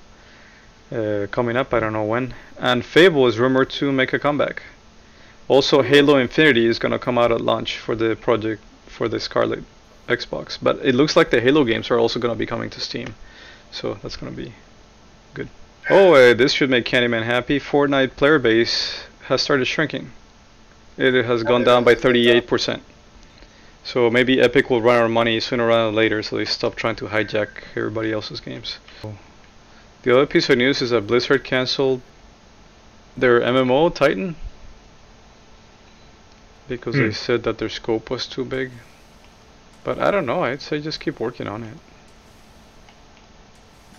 uh, 0.91 1.27
coming 1.31 1.57
up. 1.57 1.73
I 1.73 1.79
don't 1.79 1.93
know 1.93 2.03
when. 2.03 2.33
And 2.59 2.85
Fable 2.85 3.25
is 3.27 3.39
rumored 3.39 3.69
to 3.71 3.91
make 3.91 4.13
a 4.13 4.19
comeback. 4.19 4.61
Also, 5.47 5.81
Halo 5.81 6.17
Infinity 6.17 6.65
is 6.67 6.79
gonna 6.79 6.99
come 6.99 7.17
out 7.17 7.31
at 7.31 7.41
launch 7.41 7.77
for 7.77 7.95
the 7.95 8.15
project 8.15 8.61
for 8.85 9.07
the 9.09 9.19
Scarlett 9.19 9.63
Xbox. 10.07 10.57
But 10.61 10.79
it 10.83 10.93
looks 10.95 11.15
like 11.15 11.31
the 11.31 11.41
Halo 11.41 11.63
games 11.63 11.89
are 11.89 11.97
also 11.99 12.19
gonna 12.19 12.35
be 12.35 12.45
coming 12.45 12.69
to 12.69 12.79
Steam, 12.79 13.15
so 13.71 13.97
that's 14.01 14.15
gonna 14.17 14.31
be 14.31 14.53
good. 15.33 15.49
Oh, 15.89 16.13
uh, 16.13 16.33
this 16.33 16.53
should 16.53 16.69
make 16.69 16.85
Candyman 16.85 17.23
happy. 17.23 17.59
Fortnite 17.59 18.15
player 18.15 18.39
base 18.39 19.03
has 19.23 19.41
started 19.41 19.65
shrinking. 19.65 20.11
It 20.97 21.25
has 21.25 21.43
gone 21.43 21.63
down 21.63 21.83
by 21.83 21.95
38%. 21.95 22.81
So 23.83 24.09
maybe 24.09 24.39
Epic 24.39 24.69
will 24.69 24.81
run 24.81 24.97
out 24.99 25.05
of 25.05 25.11
money 25.11 25.39
sooner 25.39 25.67
rather 25.67 25.87
than 25.87 25.95
later, 25.95 26.23
so 26.23 26.37
they 26.37 26.45
stop 26.45 26.75
trying 26.75 26.95
to 26.97 27.05
hijack 27.07 27.49
everybody 27.75 28.11
else's 28.13 28.39
games. 28.39 28.77
The 30.03 30.13
other 30.13 30.25
piece 30.25 30.49
of 30.49 30.57
news 30.57 30.81
is 30.81 30.89
that 30.91 31.07
Blizzard 31.07 31.43
canceled 31.43 32.01
their 33.15 33.39
MMO 33.41 33.93
Titan 33.93 34.35
because 36.67 36.95
they 36.95 37.07
Hmm. 37.07 37.11
said 37.11 37.43
that 37.43 37.57
their 37.57 37.69
scope 37.69 38.09
was 38.09 38.25
too 38.25 38.45
big. 38.45 38.71
But 39.83 39.99
I 39.99 40.11
don't 40.11 40.25
know. 40.25 40.43
I'd 40.43 40.61
say 40.61 40.79
just 40.79 40.99
keep 41.01 41.19
working 41.19 41.47
on 41.47 41.63
it. 41.63 41.77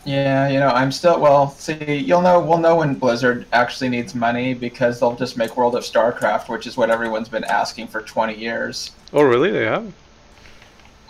Yeah, 0.04 0.48
you 0.48 0.60
know, 0.60 0.68
I'm 0.68 0.92
still 0.92 1.18
well. 1.18 1.50
See, 1.50 1.96
you'll 1.96 2.20
know. 2.20 2.38
We'll 2.38 2.58
know 2.58 2.76
when 2.76 2.94
Blizzard 2.94 3.46
actually 3.52 3.88
needs 3.88 4.14
money 4.14 4.52
because 4.52 5.00
they'll 5.00 5.16
just 5.16 5.38
make 5.38 5.56
World 5.56 5.74
of 5.74 5.82
StarCraft, 5.82 6.48
which 6.48 6.66
is 6.66 6.76
what 6.76 6.90
everyone's 6.90 7.28
been 7.28 7.44
asking 7.44 7.88
for 7.88 8.02
20 8.02 8.34
years. 8.34 8.92
Oh, 9.14 9.22
really? 9.22 9.50
They 9.50 9.64
have? 9.64 9.90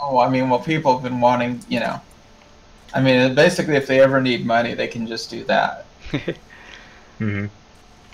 Oh, 0.00 0.18
I 0.18 0.28
mean, 0.28 0.48
well, 0.48 0.60
people 0.60 0.92
have 0.92 1.02
been 1.02 1.20
wanting. 1.20 1.60
You 1.68 1.80
know, 1.80 2.00
I 2.94 3.00
mean, 3.00 3.34
basically, 3.34 3.74
if 3.74 3.88
they 3.88 4.00
ever 4.00 4.20
need 4.20 4.46
money, 4.46 4.74
they 4.74 4.86
can 4.86 5.06
just 5.06 5.28
do 5.28 5.42
that. 5.44 5.86
mm-hmm. 6.12 7.46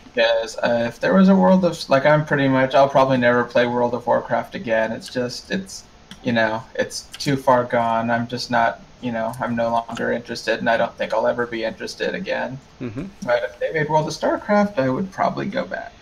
Because 0.05 0.57
uh, 0.59 0.85
if 0.89 0.99
there 0.99 1.15
was 1.15 1.29
a 1.29 1.37
World 1.37 1.65
of 1.65 1.89
like, 1.91 2.07
I'm 2.07 2.25
pretty 2.25 2.49
much. 2.49 2.75
I'll 2.75 2.89
probably 2.89 3.19
never 3.19 3.45
play 3.45 3.67
World 3.67 3.93
of 3.93 4.07
Warcraft 4.07 4.55
again. 4.55 4.93
It's 4.93 5.11
just, 5.11 5.51
it's, 5.51 5.85
you 6.23 6.33
know, 6.33 6.63
it's 6.75 7.03
too 7.19 7.37
far 7.37 7.65
gone. 7.65 8.11
I'm 8.11 8.27
just 8.27 8.51
not. 8.51 8.81
You 9.01 9.13
know, 9.13 9.33
I'm 9.41 9.57
no 9.57 9.71
longer 9.71 10.13
interested, 10.13 10.59
and 10.59 10.69
I 10.69 10.77
don't 10.77 10.95
think 10.97 11.15
I'll 11.15 11.27
ever 11.27 11.47
be 11.47 11.65
interested 11.65 12.15
again. 12.15 12.59
hmm 12.79 13.05
But 13.25 13.43
if 13.45 13.59
they 13.59 13.73
made 13.73 13.89
World 13.89 14.07
of 14.09 14.15
StarCraft, 14.15 14.79
I 14.79 14.89
would 14.91 15.11
probably 15.11 15.47
go 15.47 15.65
back. 15.65 15.93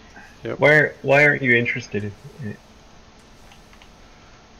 Why 0.57 0.93
why 1.03 1.25
aren't 1.27 1.43
you 1.43 1.55
interested 1.57 2.05
in 2.05 2.13
it? 2.51 2.57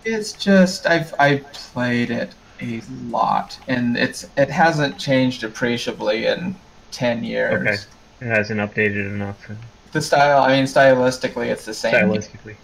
It's 0.05 0.33
just 0.33 0.87
I've 0.87 1.15
I 1.19 1.39
played 1.53 2.11
it 2.11 2.35
a 2.61 2.81
lot, 3.09 3.59
and 3.69 3.97
it's 3.97 4.27
it 4.37 4.51
hasn't 4.51 4.99
changed 4.99 5.45
appreciably 5.45 6.27
in 6.27 6.57
ten 6.91 7.23
years. 7.25 7.55
Okay. 7.67 7.77
It 8.21 8.27
hasn't 8.35 8.59
updated 8.61 9.07
enough 9.07 9.49
The 9.93 10.03
style, 10.03 10.43
I 10.43 10.57
mean, 10.57 10.65
stylistically, 10.65 11.47
it's 11.47 11.65
the 11.65 11.75
same. 11.75 11.95
stylistically. 11.95 12.57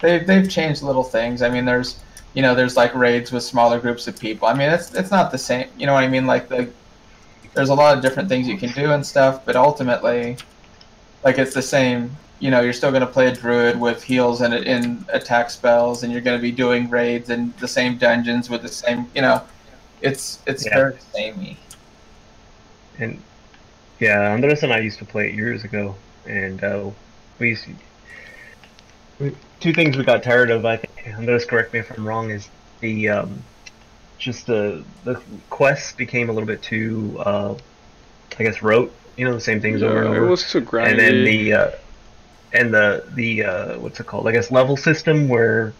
They've 0.00 0.26
they've 0.26 0.48
changed 0.50 0.82
little 0.82 1.04
things. 1.04 1.42
I 1.42 1.48
mean, 1.48 1.64
there's 1.64 2.00
you 2.36 2.42
know 2.42 2.54
there's 2.54 2.76
like 2.76 2.94
raids 2.94 3.32
with 3.32 3.42
smaller 3.42 3.80
groups 3.80 4.06
of 4.06 4.18
people. 4.20 4.46
I 4.48 4.54
mean, 4.54 4.70
it's 4.70 4.94
it's 4.94 5.10
not 5.10 5.32
the 5.32 5.38
same. 5.38 5.68
You 5.78 5.86
know 5.86 5.94
what 5.94 6.04
I 6.04 6.08
mean? 6.08 6.26
Like 6.26 6.48
the 6.48 6.70
there's 7.54 7.70
a 7.70 7.74
lot 7.74 7.96
of 7.96 8.02
different 8.02 8.28
things 8.28 8.46
you 8.46 8.58
can 8.58 8.72
do 8.72 8.92
and 8.92 9.04
stuff, 9.04 9.44
but 9.46 9.56
ultimately, 9.56 10.36
like 11.24 11.38
it's 11.38 11.54
the 11.54 11.62
same. 11.62 12.16
You 12.38 12.50
know, 12.50 12.60
you're 12.60 12.74
still 12.74 12.90
going 12.90 13.00
to 13.00 13.06
play 13.06 13.28
a 13.28 13.32
druid 13.32 13.80
with 13.80 14.02
heals 14.02 14.42
and 14.42 14.52
in 14.54 15.04
attack 15.08 15.50
spells, 15.50 16.02
and 16.02 16.12
you're 16.12 16.20
going 16.20 16.38
to 16.38 16.42
be 16.42 16.52
doing 16.52 16.90
raids 16.90 17.30
in 17.30 17.54
the 17.58 17.68
same 17.68 17.96
dungeons 17.96 18.50
with 18.50 18.62
the 18.62 18.68
same. 18.68 19.10
You 19.14 19.22
know, 19.22 19.42
it's 20.02 20.40
it's 20.46 20.66
Yeah. 20.66 20.74
very 20.74 20.98
samey. 21.14 21.56
And 22.98 23.22
yeah, 23.98 24.32
Andres 24.32 24.62
and 24.62 24.72
I 24.72 24.80
used 24.80 24.98
to 24.98 25.06
play 25.06 25.28
it 25.28 25.34
years 25.34 25.64
ago, 25.64 25.94
and 26.26 26.62
uh, 26.62 26.90
we 27.38 27.50
used 27.50 27.64
to, 27.64 27.70
we, 29.18 29.34
two 29.60 29.72
things 29.72 29.96
we 29.96 30.04
got 30.04 30.22
tired 30.22 30.50
of. 30.50 30.64
I 30.64 30.76
think 30.76 31.16
Andres, 31.16 31.44
correct 31.44 31.72
me 31.72 31.80
if 31.80 31.90
I'm 31.96 32.06
wrong, 32.06 32.30
is 32.30 32.48
the 32.80 33.08
um, 33.08 33.42
just 34.18 34.46
the 34.46 34.84
the 35.04 35.20
quests 35.50 35.92
became 35.92 36.28
a 36.28 36.32
little 36.32 36.46
bit 36.46 36.62
too, 36.62 37.16
uh, 37.20 37.54
I 38.38 38.42
guess, 38.42 38.62
rote. 38.62 38.92
You 39.16 39.24
know, 39.24 39.34
the 39.34 39.40
same 39.40 39.60
things 39.60 39.82
over 39.82 39.98
and 39.98 40.08
over. 40.08 40.26
it 40.26 40.28
was 40.28 40.50
too 40.50 40.60
grindy. 40.60 40.90
and 40.90 40.98
then 40.98 41.24
the 41.24 41.52
uh, 41.52 41.70
and 42.52 42.74
the 42.74 43.04
the 43.14 43.44
uh, 43.44 43.78
what's 43.78 44.00
it 44.00 44.06
called? 44.06 44.28
I 44.28 44.32
guess 44.32 44.50
level 44.50 44.76
system 44.76 45.28
where 45.28 45.72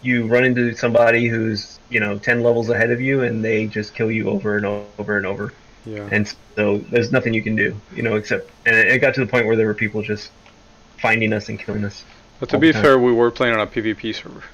you 0.00 0.26
run 0.26 0.44
into 0.44 0.74
somebody 0.74 1.26
who's 1.28 1.80
you 1.90 2.00
know 2.00 2.18
ten 2.18 2.42
levels 2.42 2.70
ahead 2.70 2.90
of 2.90 3.00
you, 3.00 3.22
and 3.22 3.44
they 3.44 3.66
just 3.66 3.94
kill 3.94 4.10
you 4.10 4.28
over 4.30 4.56
and 4.56 4.64
over 4.64 5.16
and 5.16 5.26
over 5.26 5.52
yeah. 5.88 6.08
and 6.10 6.32
so 6.54 6.78
there's 6.78 7.12
nothing 7.12 7.34
you 7.34 7.42
can 7.42 7.56
do, 7.56 7.74
you 7.94 8.02
know, 8.02 8.16
except 8.16 8.50
and 8.66 8.76
it 8.76 9.00
got 9.00 9.14
to 9.14 9.20
the 9.20 9.26
point 9.26 9.46
where 9.46 9.56
there 9.56 9.66
were 9.66 9.74
people 9.74 10.02
just 10.02 10.30
finding 11.00 11.32
us 11.32 11.48
and 11.48 11.58
killing 11.58 11.84
us. 11.84 12.04
But 12.40 12.48
to 12.50 12.58
be 12.58 12.72
fair, 12.72 12.98
we 12.98 13.12
were 13.12 13.30
playing 13.30 13.54
on 13.54 13.60
a 13.60 13.66
PvP 13.66 14.14
server. 14.14 14.44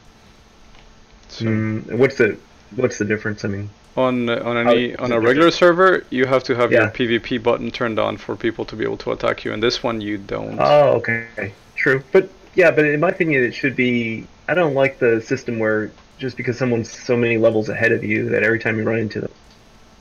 So 1.28 1.44
Mm, 1.44 1.98
what's 1.98 2.16
the 2.16 2.36
what's 2.76 2.98
the 2.98 3.04
difference? 3.04 3.44
I 3.44 3.48
mean, 3.48 3.70
on 3.96 4.28
uh, 4.28 4.40
on 4.44 4.56
any 4.56 4.94
on 4.96 5.12
a 5.12 5.20
regular 5.20 5.50
server, 5.50 6.04
you 6.10 6.26
have 6.26 6.44
to 6.44 6.54
have 6.54 6.72
your 6.72 6.88
PvP 6.88 7.42
button 7.42 7.70
turned 7.70 7.98
on 7.98 8.16
for 8.16 8.36
people 8.36 8.64
to 8.66 8.76
be 8.76 8.84
able 8.84 8.96
to 8.98 9.12
attack 9.12 9.44
you. 9.44 9.52
And 9.52 9.62
this 9.62 9.82
one, 9.82 10.00
you 10.00 10.18
don't. 10.18 10.58
oh, 10.60 10.94
okay, 10.98 11.52
true, 11.76 12.02
but 12.12 12.30
yeah, 12.54 12.70
but 12.70 12.84
in 12.84 13.00
my 13.00 13.08
opinion, 13.10 13.42
it 13.42 13.52
should 13.52 13.76
be. 13.76 14.26
I 14.48 14.54
don't 14.54 14.74
like 14.74 14.98
the 14.98 15.20
system 15.22 15.58
where 15.58 15.90
just 16.18 16.36
because 16.36 16.56
someone's 16.56 16.90
so 16.90 17.16
many 17.16 17.38
levels 17.38 17.68
ahead 17.68 17.92
of 17.92 18.04
you 18.04 18.28
that 18.30 18.42
every 18.42 18.58
time 18.58 18.78
you 18.78 18.84
run 18.84 18.98
into 18.98 19.20
them, 19.20 19.32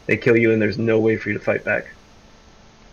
they 0.06 0.18
kill 0.18 0.38
you 0.38 0.52
and 0.52 0.62
there's 0.62 0.78
no 0.78 1.00
way 1.00 1.18
for 1.18 1.30
you 1.30 1.38
to 1.38 1.44
fight 1.44 1.64
back. 1.64 1.88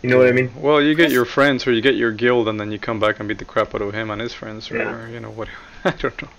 You 0.01 0.09
know 0.09 0.17
what 0.17 0.27
I 0.27 0.31
mean? 0.31 0.51
Well, 0.59 0.81
you 0.81 0.95
get 0.95 1.11
your 1.11 1.25
friends 1.25 1.67
or 1.67 1.71
you 1.71 1.81
get 1.81 1.95
your 1.95 2.11
guild, 2.11 2.47
and 2.47 2.59
then 2.59 2.71
you 2.71 2.79
come 2.79 2.99
back 2.99 3.19
and 3.19 3.27
beat 3.29 3.37
the 3.37 3.45
crap 3.45 3.75
out 3.75 3.81
of 3.83 3.93
him 3.93 4.09
and 4.09 4.19
his 4.21 4.33
friends, 4.33 4.71
or 4.71 4.77
Yeah. 4.77 5.07
you 5.09 5.19
know 5.19 5.29
what? 5.29 5.47
I 5.85 5.91
don't 5.91 6.19
know. 6.21 6.29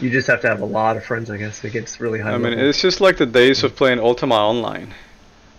You 0.00 0.10
just 0.10 0.26
have 0.28 0.40
to 0.42 0.48
have 0.48 0.60
a 0.60 0.64
lot 0.66 0.96
of 0.96 1.04
friends, 1.04 1.30
I 1.30 1.36
guess. 1.38 1.64
It 1.64 1.72
gets 1.72 2.00
really 2.00 2.20
high. 2.20 2.32
I 2.34 2.38
mean, 2.38 2.52
level. 2.52 2.68
it's 2.68 2.80
just 2.82 3.00
like 3.00 3.16
the 3.16 3.26
days 3.26 3.64
of 3.64 3.74
playing 3.76 3.98
Ultima 3.98 4.34
Online. 4.34 4.94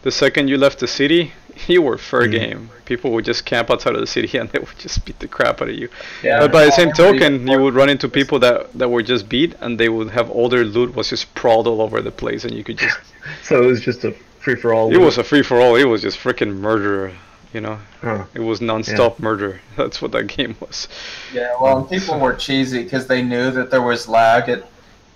The 0.03 0.11
second 0.11 0.47
you 0.47 0.57
left 0.57 0.79
the 0.79 0.87
city, 0.87 1.33
you 1.67 1.81
were 1.81 1.97
fair 1.97 2.21
Mhm. 2.21 2.31
game. 2.31 2.69
People 2.85 3.11
would 3.11 3.25
just 3.25 3.45
camp 3.45 3.69
outside 3.69 3.95
of 3.95 3.99
the 4.01 4.07
city 4.07 4.37
and 4.39 4.49
they 4.49 4.59
would 4.59 4.77
just 4.77 5.03
beat 5.05 5.19
the 5.19 5.27
crap 5.27 5.61
out 5.61 5.69
of 5.69 5.75
you. 5.75 5.89
Yeah. 6.23 6.39
But 6.39 6.51
by 6.51 6.65
the 6.65 6.71
same 6.71 6.91
token, 6.93 7.47
you 7.47 7.59
would 7.59 7.73
run 7.73 7.89
into 7.89 8.07
people 8.07 8.39
that, 8.39 8.71
that 8.77 8.89
were 8.89 9.01
just 9.03 9.27
beat 9.27 9.55
and 9.59 9.77
they 9.79 9.89
would 9.89 10.11
have 10.11 10.29
all 10.29 10.47
their 10.49 10.63
loot 10.63 10.95
was 10.95 11.09
just 11.09 11.23
sprawled 11.23 11.67
all 11.67 11.81
over 11.81 11.99
the 12.01 12.11
place 12.11 12.45
and 12.45 12.53
you 12.53 12.63
could 12.63 12.77
just. 12.77 12.97
so 13.43 13.61
it 13.61 13.65
was 13.65 13.81
just 13.81 14.03
a 14.05 14.11
free 14.39 14.55
for 14.55 14.73
all. 14.73 14.93
it 14.93 14.97
was 14.97 15.17
a 15.17 15.23
free 15.23 15.41
for 15.43 15.59
all. 15.59 15.75
It 15.75 15.83
was 15.85 16.01
just 16.03 16.17
freaking 16.19 16.55
murder. 16.55 17.11
You 17.53 17.61
know, 17.61 17.79
Huh. 18.01 18.25
it 18.35 18.41
was 18.41 18.61
non-stop 18.61 19.19
murder. 19.19 19.59
That's 19.75 20.01
what 20.01 20.11
that 20.11 20.25
game 20.27 20.55
was. 20.59 20.87
Yeah, 21.33 21.53
well, 21.59 21.79
and 21.79 21.89
people 21.89 22.19
were 22.19 22.33
cheesy 22.35 22.83
because 22.83 23.07
they 23.07 23.21
knew 23.23 23.49
that 23.51 23.71
there 23.71 23.81
was 23.81 24.07
lag 24.07 24.49
at 24.49 24.65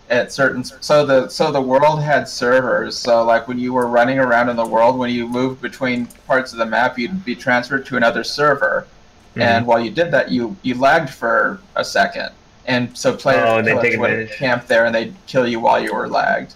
at 0.09 0.31
certain. 0.33 0.63
So 0.63 1.05
the 1.05 1.29
so 1.29 1.51
the 1.51 1.61
world 1.61 2.01
had 2.01 2.27
servers. 2.27 2.97
So 2.97 3.23
like 3.23 3.47
when 3.47 3.59
you 3.59 3.71
were 3.73 3.87
running 3.87 4.19
around 4.19 4.49
in 4.49 4.55
the 4.55 4.65
world, 4.65 4.97
when 4.97 5.11
you 5.11 5.27
moved 5.27 5.61
between 5.61 6.07
parts 6.27 6.51
of 6.53 6.57
the 6.59 6.65
map, 6.65 6.97
you'd 6.97 7.23
be 7.23 7.35
transferred 7.35 7.85
to 7.87 7.97
another 7.97 8.23
server, 8.23 8.85
Mm-hmm. 9.31 9.41
and 9.41 9.65
while 9.65 9.79
you 9.79 9.89
did 9.91 10.11
that, 10.11 10.29
you 10.31 10.55
you 10.63 10.75
lagged 10.75 11.09
for 11.09 11.59
a 11.75 11.83
second, 11.85 12.29
and 12.67 12.95
so 12.97 13.15
players 13.15 13.43
Oh, 13.47 13.57
and 13.59 13.65
they'd 13.67 13.71
killers 13.73 13.89
take 13.91 13.99
would 13.99 14.09
advantage. 14.11 14.37
camp 14.37 14.67
there 14.67 14.85
and 14.85 14.93
they'd 14.93 15.15
kill 15.27 15.47
you 15.47 15.59
while 15.59 15.81
you 15.81 15.93
were 15.93 16.07
lagged. 16.07 16.53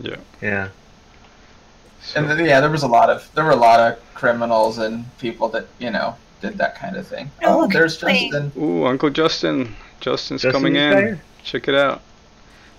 Yeah. 0.00 0.16
Yeah. 0.42 0.68
So, 2.06 2.20
And 2.20 2.30
then, 2.30 2.44
yeah, 2.46 2.60
there 2.60 2.70
was 2.70 2.84
a 2.84 2.88
lot 2.88 3.10
of 3.10 3.28
there 3.34 3.44
were 3.44 3.50
a 3.50 3.56
lot 3.56 3.80
of 3.80 3.98
criminals 4.14 4.78
and 4.78 5.04
people 5.18 5.48
that 5.48 5.66
you 5.80 5.90
know 5.90 6.14
did 6.40 6.56
that 6.58 6.76
kind 6.76 6.96
of 6.96 7.06
thing. 7.06 7.30
Oh, 7.42 7.64
Oh, 7.64 7.66
there's 7.66 8.00
wait. 8.02 8.30
Justin. 8.30 8.52
ooh, 8.62 8.86
Uncle 8.86 9.10
Justin. 9.10 9.74
Justin's 10.00 10.42
Justin 10.42 10.52
coming 10.62 10.76
in. 10.76 10.90
there? 10.90 11.20
Check 11.42 11.66
it 11.68 11.74
out. 11.74 12.02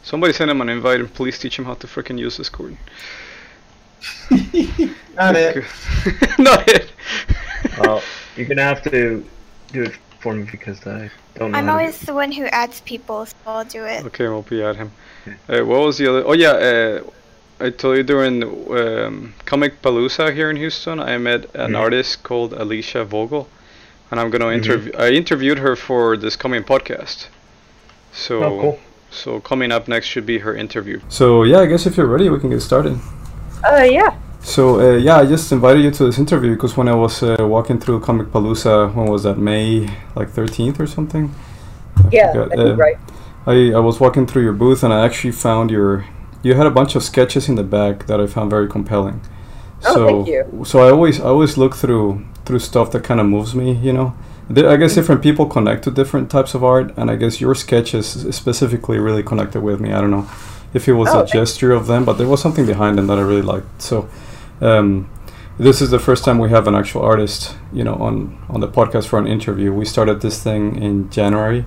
Somebody 0.03 0.31
send 0.31 0.49
him 0.51 0.61
an 0.61 0.69
invite 0.69 0.99
and 1.01 1.13
please 1.13 1.37
teach 1.39 1.57
him 1.59 1.65
how 1.65 1.73
to 1.73 1.87
freaking 1.87 2.17
use 2.17 2.37
Discord. 2.37 2.77
Not 5.15 5.35
it. 5.35 5.65
Not 6.39 6.67
it. 6.69 6.91
Well, 7.79 8.01
you're 8.35 8.47
gonna 8.47 8.61
have 8.61 8.81
to 8.83 9.25
do 9.73 9.83
it 9.83 9.95
for 10.19 10.33
me 10.33 10.47
because 10.49 10.85
I 10.87 11.09
don't 11.35 11.51
know. 11.51 11.57
I'm 11.57 11.65
how 11.65 11.77
to- 11.77 11.79
always 11.79 11.99
the 11.99 12.13
one 12.13 12.31
who 12.31 12.45
adds 12.45 12.81
people, 12.81 13.25
so 13.25 13.35
I'll 13.45 13.65
do 13.65 13.83
it. 13.85 14.05
Okay, 14.05 14.27
we'll 14.27 14.43
be 14.43 14.61
at 14.63 14.75
him. 14.75 14.91
Uh, 15.49 15.61
what 15.65 15.81
was 15.81 15.97
the 15.97 16.07
other? 16.09 16.23
Oh 16.25 16.33
yeah, 16.33 16.51
uh, 16.51 17.03
I 17.59 17.69
told 17.71 17.97
you 17.97 18.03
during 18.03 18.43
um, 18.43 19.33
Comicpalooza 19.45 20.33
here 20.33 20.49
in 20.49 20.57
Houston, 20.57 20.99
I 20.99 21.17
met 21.17 21.45
an 21.55 21.71
Mhm. 21.71 21.79
artist 21.79 22.23
called 22.23 22.53
Alicia 22.53 23.03
Vogel, 23.03 23.47
and 24.11 24.19
I'm 24.19 24.29
gonna 24.29 24.45
Mhm. 24.45 24.57
interview. 24.61 24.91
I 24.97 25.09
interviewed 25.09 25.59
her 25.59 25.75
for 25.75 26.17
this 26.17 26.35
coming 26.35 26.63
podcast. 26.63 27.27
So, 28.13 28.43
Oh, 28.43 28.59
cool. 28.61 28.79
so 29.09 29.39
coming 29.39 29.71
up 29.71 29.87
next 29.87 30.07
should 30.07 30.25
be 30.25 30.39
her 30.39 30.53
interview. 30.55 30.99
So 31.09 31.43
yeah, 31.43 31.59
I 31.61 31.65
guess 31.65 31.85
if 31.87 31.97
you're 31.97 32.11
ready, 32.15 32.29
we 32.29 32.39
can 32.39 32.49
get 32.51 32.61
started. 32.61 32.99
Uh, 33.63 33.83
yeah. 33.83 34.11
So 34.41 34.79
uh, 34.79 34.97
yeah, 34.97 35.17
I 35.17 35.25
just 35.25 35.51
invited 35.51 35.83
you 35.83 35.91
to 35.91 36.05
this 36.05 36.19
interview 36.19 36.51
because 36.53 36.77
when 36.77 36.87
I 36.87 36.95
was 36.95 37.23
uh, 37.23 37.37
walking 37.55 37.79
through 37.79 37.99
Comicpalooza, 38.01 38.93
when 38.93 39.07
was 39.07 39.23
that? 39.23 39.37
May 39.39 39.89
like 40.15 40.29
13th 40.29 40.79
or 40.79 40.87
something. 40.87 41.31
I 41.97 42.09
Yeah, 42.11 42.31
forgot. 42.33 42.51
I 42.53 42.55
think 42.55 42.69
Um, 42.73 42.77
right. 42.79 42.97
I, 43.47 43.55
I 43.77 43.79
was 43.79 43.99
walking 43.99 44.27
through 44.27 44.43
your 44.43 44.53
booth 44.53 44.83
and 44.83 44.93
I 44.93 45.03
actually 45.05 45.31
found 45.33 45.71
your 45.71 46.05
you 46.43 46.53
had 46.55 46.65
a 46.65 46.71
bunch 46.71 46.95
of 46.95 47.03
sketches 47.03 47.49
in 47.49 47.55
the 47.55 47.63
back 47.63 48.05
that 48.07 48.19
I 48.19 48.27
found 48.27 48.49
very 48.49 48.67
compelling. 48.67 49.21
Oh, 49.85 49.93
so 49.93 50.05
thank 50.07 50.27
you. 50.27 50.63
so 50.65 50.79
I 50.79 50.89
always 50.91 51.19
I 51.19 51.25
always 51.25 51.57
look 51.57 51.75
through 51.75 52.25
through 52.45 52.59
stuff 52.59 52.91
that 52.91 53.03
kind 53.03 53.19
of 53.19 53.25
moves 53.27 53.53
me, 53.55 53.73
you 53.73 53.93
know. 53.93 54.13
There, 54.49 54.69
I 54.69 54.77
guess 54.77 54.95
different 54.95 55.21
people 55.21 55.45
connect 55.45 55.83
to 55.83 55.91
different 55.91 56.29
types 56.31 56.53
of 56.53 56.63
art, 56.63 56.93
and 56.97 57.11
I 57.11 57.15
guess 57.17 57.41
your 57.41 57.53
sketches 57.55 58.05
specifically 58.35 58.97
really 58.97 59.21
connected 59.23 59.61
with 59.61 59.79
me. 59.81 59.91
I 59.91 59.99
don't 60.01 60.11
know 60.11 60.25
if 60.73 60.87
it 60.87 60.93
was 60.93 61.09
Oh, 61.09 61.21
a 61.21 61.25
gesture 61.25 61.73
of 61.73 61.87
them, 61.87 62.05
but 62.05 62.13
there 62.17 62.27
was 62.27 62.41
something 62.41 62.65
behind 62.65 62.97
them 62.97 63.07
that 63.07 63.17
I 63.17 63.21
really 63.21 63.41
liked. 63.41 63.81
So, 63.81 64.07
um, 64.61 65.09
this 65.59 65.81
is 65.81 65.89
the 65.89 65.99
first 65.99 66.23
time 66.23 66.39
we 66.39 66.49
have 66.49 66.65
an 66.67 66.75
actual 66.75 67.01
artist, 67.01 67.55
you 67.73 67.83
know, 67.83 67.95
on 67.95 68.37
on 68.49 68.61
the 68.61 68.67
podcast 68.69 69.07
for 69.07 69.19
an 69.19 69.27
interview. 69.27 69.73
We 69.73 69.85
started 69.85 70.21
this 70.21 70.41
thing 70.41 70.81
in 70.81 71.09
January, 71.09 71.65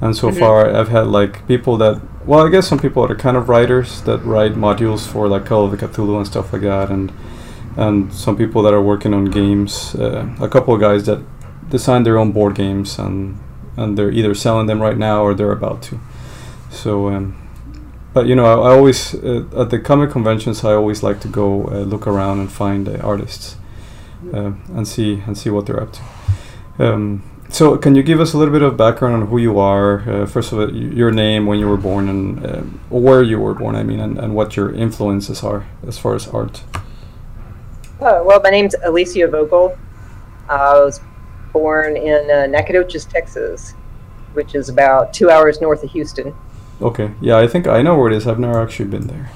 and 0.00 0.14
so 0.16 0.30
Mhm. 0.30 0.38
far 0.38 0.70
I've 0.78 0.88
had 0.88 1.06
like 1.08 1.46
people 1.48 1.76
that, 1.78 2.00
well, 2.26 2.44
I 2.44 2.50
guess 2.50 2.66
some 2.66 2.78
people 2.78 3.04
are 3.04 3.08
the 3.08 3.14
kind 3.14 3.36
of 3.36 3.48
writers 3.48 4.02
that 4.02 4.18
write 4.18 4.54
modules 4.54 5.06
for 5.06 5.28
like 5.28 5.46
Call 5.46 5.64
of 5.64 5.70
the 5.70 5.76
Cthulhu 5.76 6.16
and 6.16 6.26
stuff 6.26 6.52
like 6.52 6.62
that, 6.62 6.90
and 6.90 7.12
and 7.76 8.12
some 8.12 8.36
people 8.36 8.62
that 8.62 8.74
are 8.74 8.82
working 8.82 9.14
on 9.14 9.26
games. 9.26 9.94
Uh, 9.94 10.34
a 10.40 10.48
couple 10.48 10.74
of 10.74 10.80
guys 10.80 11.06
that 11.06 11.22
design 11.70 12.02
their 12.02 12.18
own 12.18 12.32
board 12.32 12.56
games, 12.56 12.98
and 12.98 13.38
and 13.76 13.96
they're 13.96 14.10
either 14.10 14.34
selling 14.34 14.66
them 14.66 14.82
right 14.82 14.98
now 14.98 15.22
or 15.22 15.34
they're 15.34 15.52
about 15.52 15.82
to. 15.82 16.00
So, 16.70 17.08
um, 17.10 17.36
but 18.12 18.26
you 18.26 18.34
know, 18.34 18.46
I, 18.46 18.70
I 18.70 18.76
always 18.76 19.14
uh, 19.14 19.44
at 19.56 19.70
the 19.70 19.78
comic 19.78 20.10
conventions, 20.10 20.64
I 20.64 20.72
always 20.72 21.04
like 21.04 21.20
to 21.20 21.28
go 21.28 21.66
uh, 21.66 21.84
look 21.84 22.08
around 22.08 22.40
and 22.40 22.50
find 22.50 22.88
artists 22.88 23.56
uh, 24.34 24.52
and 24.74 24.88
see 24.88 25.22
and 25.26 25.38
see 25.38 25.50
what 25.50 25.66
they're 25.66 25.80
up 25.80 25.92
to. 25.92 26.02
Um, 26.78 27.22
so, 27.48 27.76
can 27.76 27.94
you 27.94 28.02
give 28.02 28.20
us 28.20 28.32
a 28.32 28.38
little 28.38 28.52
bit 28.52 28.62
of 28.62 28.76
background 28.76 29.14
on 29.14 29.28
who 29.28 29.38
you 29.38 29.58
are? 29.58 30.00
Uh, 30.08 30.26
first 30.26 30.52
of 30.52 30.58
all, 30.58 30.72
your 30.72 31.10
name, 31.10 31.46
when 31.46 31.58
you 31.58 31.68
were 31.68 31.76
born, 31.76 32.08
and 32.08 32.80
or 32.90 33.00
where 33.00 33.22
you 33.22 33.38
were 33.38 33.54
born. 33.54 33.76
I 33.76 33.82
mean, 33.82 34.00
and, 34.00 34.18
and 34.18 34.34
what 34.34 34.56
your 34.56 34.72
influences 34.74 35.42
are 35.42 35.66
as 35.86 35.98
far 35.98 36.14
as 36.14 36.28
art. 36.28 36.62
Uh, 38.00 38.22
well, 38.24 38.40
my 38.42 38.50
name's 38.50 38.74
Alicia 38.84 39.28
Vogel. 39.28 39.78
I 40.48 40.74
was 40.74 41.00
born 41.52 41.96
in 41.96 42.30
uh, 42.30 42.46
Nacogdoches, 42.46 43.06
Texas, 43.06 43.72
which 44.34 44.54
is 44.54 44.68
about 44.68 45.14
two 45.14 45.30
hours 45.30 45.60
north 45.60 45.82
of 45.82 45.90
Houston. 45.90 46.34
Okay, 46.82 47.10
yeah, 47.20 47.38
I 47.38 47.46
think 47.46 47.66
I 47.66 47.80
know 47.80 47.96
where 47.96 48.10
it 48.10 48.16
is. 48.16 48.26
I've 48.26 48.38
never 48.38 48.60
actually 48.60 48.90
been 48.90 49.06
there. 49.06 49.30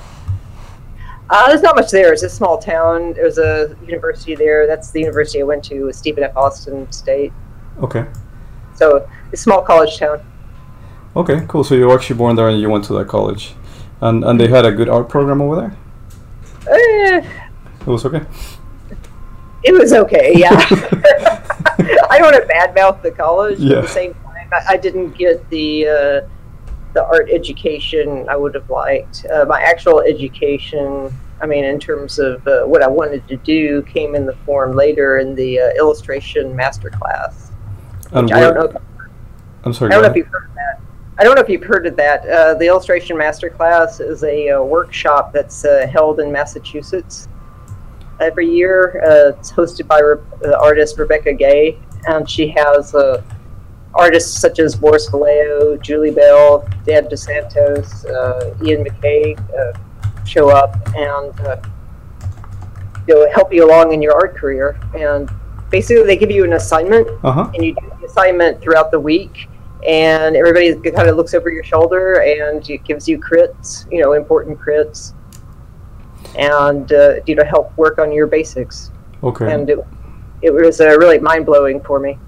Uh, 1.31 1.47
there's 1.49 1.63
not 1.63 1.77
much 1.77 1.91
there. 1.91 2.13
It's 2.13 2.25
a 2.25 2.29
small 2.29 2.59
town. 2.59 3.15
There's 3.15 3.39
a 3.39 3.77
university 3.87 4.35
there. 4.35 4.67
That's 4.67 4.91
the 4.91 5.01
university 5.01 5.41
I 5.41 5.45
went 5.45 5.65
to, 5.67 5.93
Stephen 5.93 6.25
F. 6.25 6.37
Austin 6.37 6.91
State. 6.93 7.33
Okay, 7.83 8.05
So 8.75 9.09
a 9.33 9.37
small 9.37 9.63
college 9.63 9.99
town. 9.99 10.21
okay, 11.17 11.45
cool. 11.49 11.65
So 11.65 11.75
you 11.75 11.87
were 11.87 11.95
actually 11.95 12.17
born 12.17 12.37
there, 12.37 12.49
and 12.49 12.61
you 12.61 12.69
went 12.71 12.85
to 12.85 12.93
that 12.95 13.09
college, 13.09 13.55
and 14.01 14.25
and 14.25 14.39
they 14.39 14.49
had 14.49 14.65
a 14.67 14.73
good 14.73 14.89
art 14.89 15.09
program 15.09 15.41
over 15.41 15.57
there. 15.57 15.77
Eh, 16.69 17.25
It 17.81 17.87
was 17.87 18.05
okay. 18.05 18.23
it 19.63 19.73
was 19.73 19.93
okay, 19.93 20.33
yeah. 20.37 20.51
I 22.11 22.19
don't 22.19 22.33
want 22.33 22.37
to 22.37 22.47
badmouth 22.53 23.03
the 23.03 23.11
college. 23.13 23.59
Yeah. 23.59 23.79
At 23.79 23.83
the 23.83 23.89
same 23.89 24.15
time, 24.15 24.49
I, 24.53 24.75
I 24.75 24.77
didn't 24.77 25.13
get 25.17 25.49
the 25.51 25.89
uh, 25.89 26.29
the 26.93 27.05
art 27.05 27.29
education 27.31 28.29
I 28.29 28.37
would 28.37 28.55
have 28.55 28.69
liked. 28.69 29.25
Uh, 29.33 29.45
my 29.47 29.61
actual 29.63 30.01
education, 30.01 31.11
I 31.41 31.47
mean, 31.47 31.65
in 31.65 31.79
terms 31.81 32.19
of 32.19 32.47
uh, 32.47 32.65
what 32.65 32.83
I 32.83 32.89
wanted 32.89 33.27
to 33.29 33.37
do, 33.39 33.83
came 33.83 34.15
in 34.15 34.27
the 34.27 34.37
form 34.45 34.75
later 34.77 35.19
in 35.19 35.35
the 35.35 35.61
uh, 35.61 35.71
illustration 35.79 36.55
master 36.55 36.91
class. 36.91 37.50
I 38.13 38.23
don't 38.23 38.55
know. 38.55 38.81
I'm 39.65 39.73
sorry. 39.73 39.93
I 39.93 39.95
don't 39.95 40.03
know 40.03 40.11
if 40.11 40.17
you've 40.17 40.27
heard 40.27 40.47
of 40.47 40.55
that. 40.55 40.81
I 41.19 41.25
don't 41.25 41.35
know 41.35 41.43
if 41.43 41.49
you've 41.49 41.63
heard 41.63 41.87
of 41.87 41.97
that. 41.97 42.27
Uh, 42.27 42.55
the 42.55 42.67
illustration 42.67 43.17
master 43.17 43.51
class 43.51 44.01
is 44.01 44.25
a 44.25 44.51
uh, 44.51 44.63
workshop 44.63 45.33
that's 45.33 45.65
uh, 45.65 45.87
held 45.93 46.19
in 46.19 46.33
Massachusetts 46.33 47.29
every 48.21 48.49
year. 48.49 49.03
Uh, 49.05 49.39
it's 49.39 49.53
hosted 49.53 49.87
by 49.87 50.01
Re- 50.01 50.19
uh, 50.45 50.59
artist 50.59 50.99
Rebecca 50.99 51.33
Guay, 51.33 51.79
and 52.07 52.29
she 52.29 52.49
has 52.49 52.95
uh, 52.95 53.23
artists 53.95 54.41
such 54.41 54.59
as 54.59 54.75
Boris 54.75 55.09
Vallejo, 55.11 55.77
Julie 55.77 56.11
Bell, 56.11 56.67
Dan 56.87 57.09
Dos 57.09 57.25
Santos, 57.25 58.05
uh, 58.07 58.55
Iain 58.65 58.85
McCaig 58.85 59.39
uh, 59.55 60.25
show 60.25 60.49
up 60.49 60.77
and 60.97 61.39
uh, 61.41 61.61
you 63.07 63.15
know, 63.15 63.31
help 63.33 63.53
you 63.53 63.67
along 63.67 63.93
in 63.93 64.01
your 64.01 64.15
art 64.15 64.37
career. 64.37 64.79
And 64.95 65.31
basically, 65.71 66.05
they 66.05 66.17
give 66.17 66.31
you 66.31 66.45
an 66.45 66.55
assignment 66.55 67.09
Uh 67.25 67.33
huh. 67.33 67.51
and 67.55 67.65
you 67.65 67.75
do 67.75 67.91
the 68.01 68.07
assignment 68.07 68.61
throughout 68.61 68.91
the 68.91 69.01
week 69.01 69.49
and 69.87 70.37
everybody 70.37 70.75
kind 70.91 71.09
of 71.09 71.17
looks 71.17 71.33
over 71.33 71.49
your 71.51 71.65
shoulder 71.65 72.21
and 72.21 72.69
it 72.69 72.85
gives 72.85 73.09
you 73.09 73.19
crits 73.19 73.91
you 73.91 73.99
know 74.03 74.13
important 74.13 74.59
crits 74.61 75.15
and 76.37 76.93
uh, 76.93 77.15
you 77.27 77.35
know 77.35 77.45
help 77.45 77.77
work 77.79 77.99
on 77.99 78.13
your 78.13 78.27
basics 78.27 78.91
Okay. 79.23 79.53
and 79.53 79.69
it, 79.71 79.79
it 80.43 80.51
was 80.51 80.81
uh, 80.81 80.97
really 80.99 81.19
mind-blowing 81.19 81.81
for 81.83 81.99
me 82.01 82.19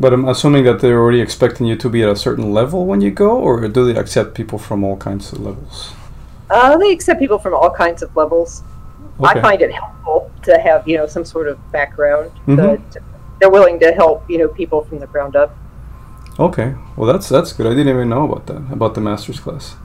But 0.00 0.12
I'm 0.12 0.26
assuming 0.28 0.64
that 0.64 0.80
they're 0.80 0.98
already 0.98 1.20
expecting 1.20 1.66
you 1.66 1.76
to 1.76 1.88
be 1.88 2.02
at 2.02 2.08
a 2.08 2.16
certain 2.16 2.52
level 2.52 2.84
when 2.86 3.00
you 3.00 3.10
go, 3.10 3.30
or 3.38 3.68
do 3.68 3.80
they 3.92 3.98
accept 3.98 4.34
people 4.34 4.58
from 4.58 4.82
all 4.84 4.96
kinds 4.96 5.32
of 5.32 5.38
levels? 5.40 5.92
uh, 6.50 6.76
they 6.76 6.90
accept 6.92 7.18
people 7.20 7.38
from 7.38 7.54
all 7.54 7.70
kinds 7.70 8.02
of 8.02 8.14
levels 8.16 8.62
Okay. 9.20 9.38
i 9.38 9.42
find 9.42 9.62
it 9.62 9.72
helpful 9.72 10.30
to 10.42 10.58
have 10.58 10.86
you 10.88 10.96
know 10.96 11.06
some 11.06 11.24
sort 11.24 11.46
of 11.48 11.56
background 11.72 12.30
Mhm. 12.46 12.56
but 12.56 13.02
they're 13.38 13.50
willing 13.50 13.78
to 13.80 13.92
help 13.92 14.28
you 14.28 14.38
know 14.38 14.48
people 14.48 14.82
from 14.84 14.98
the 14.98 15.06
ground 15.06 15.36
up 15.36 15.50
Okay. 16.36 16.74
Well, 16.96 17.06
that's 17.12 17.28
that's 17.28 17.52
good. 17.52 17.64
I 17.64 17.70
didn't 17.70 17.90
even 17.94 18.08
know 18.08 18.24
about 18.24 18.46
that 18.48 18.62
about 18.72 18.94
the 18.96 19.00
master's 19.00 19.38
class. 19.38 19.76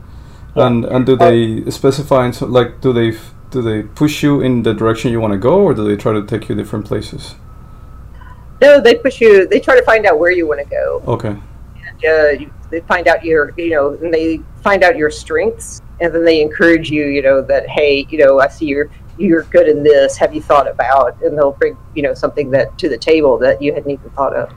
And 0.55 0.83
and 0.83 1.05
do 1.05 1.15
they 1.15 1.69
specify 1.69 2.25
in 2.25 2.33
so, 2.33 2.47
like 2.47 2.81
do 2.81 2.91
they 2.91 3.09
f- 3.09 3.35
do 3.51 3.61
they 3.61 3.83
push 3.83 4.23
you 4.23 4.41
in 4.41 4.63
the 4.63 4.73
direction 4.73 5.11
you 5.11 5.19
want 5.21 5.33
to 5.33 5.37
go, 5.37 5.55
or 5.61 5.75
do 5.75 5.83
they 5.87 5.95
try 5.95 6.11
to 6.11 6.23
take 6.25 6.49
you 6.49 6.55
different 6.55 6.85
places? 6.87 7.35
no 8.61 8.81
they 8.81 8.95
push 8.95 9.21
you 9.21 9.47
they 9.47 9.59
try 9.59 9.75
to 9.79 9.85
find 9.85 10.05
out 10.07 10.17
where 10.19 10.31
you 10.31 10.47
want 10.47 10.59
to 10.59 10.65
go 10.69 11.01
Okay. 11.07 11.35
uh, 12.09 12.29
you, 12.39 12.51
they 12.71 12.81
find 12.81 13.07
out 13.07 13.23
your 13.23 13.53
you 13.57 13.69
know 13.69 13.93
and 14.01 14.13
they 14.13 14.41
find 14.63 14.83
out 14.83 14.97
your 14.97 15.11
strengths 15.11 15.81
and 16.01 16.13
then 16.13 16.25
they 16.25 16.41
encourage 16.41 16.89
you 16.89 17.05
you 17.05 17.21
know 17.21 17.41
that 17.41 17.67
hey 17.69 18.05
you 18.09 18.17
know 18.17 18.39
i 18.39 18.47
see 18.47 18.65
you're 18.65 18.89
you're 19.19 19.43
good 19.43 19.67
in 19.67 19.83
this 19.83 20.17
have 20.17 20.33
you 20.33 20.41
thought 20.41 20.67
about 20.67 21.21
and 21.21 21.37
they'll 21.37 21.51
bring 21.51 21.77
you 21.95 22.01
know 22.01 22.13
something 22.13 22.49
that 22.49 22.75
to 22.77 22.89
the 22.89 22.97
table 22.97 23.37
that 23.37 23.61
you 23.61 23.73
hadn't 23.73 23.91
even 23.91 24.09
thought 24.11 24.33
of 24.35 24.51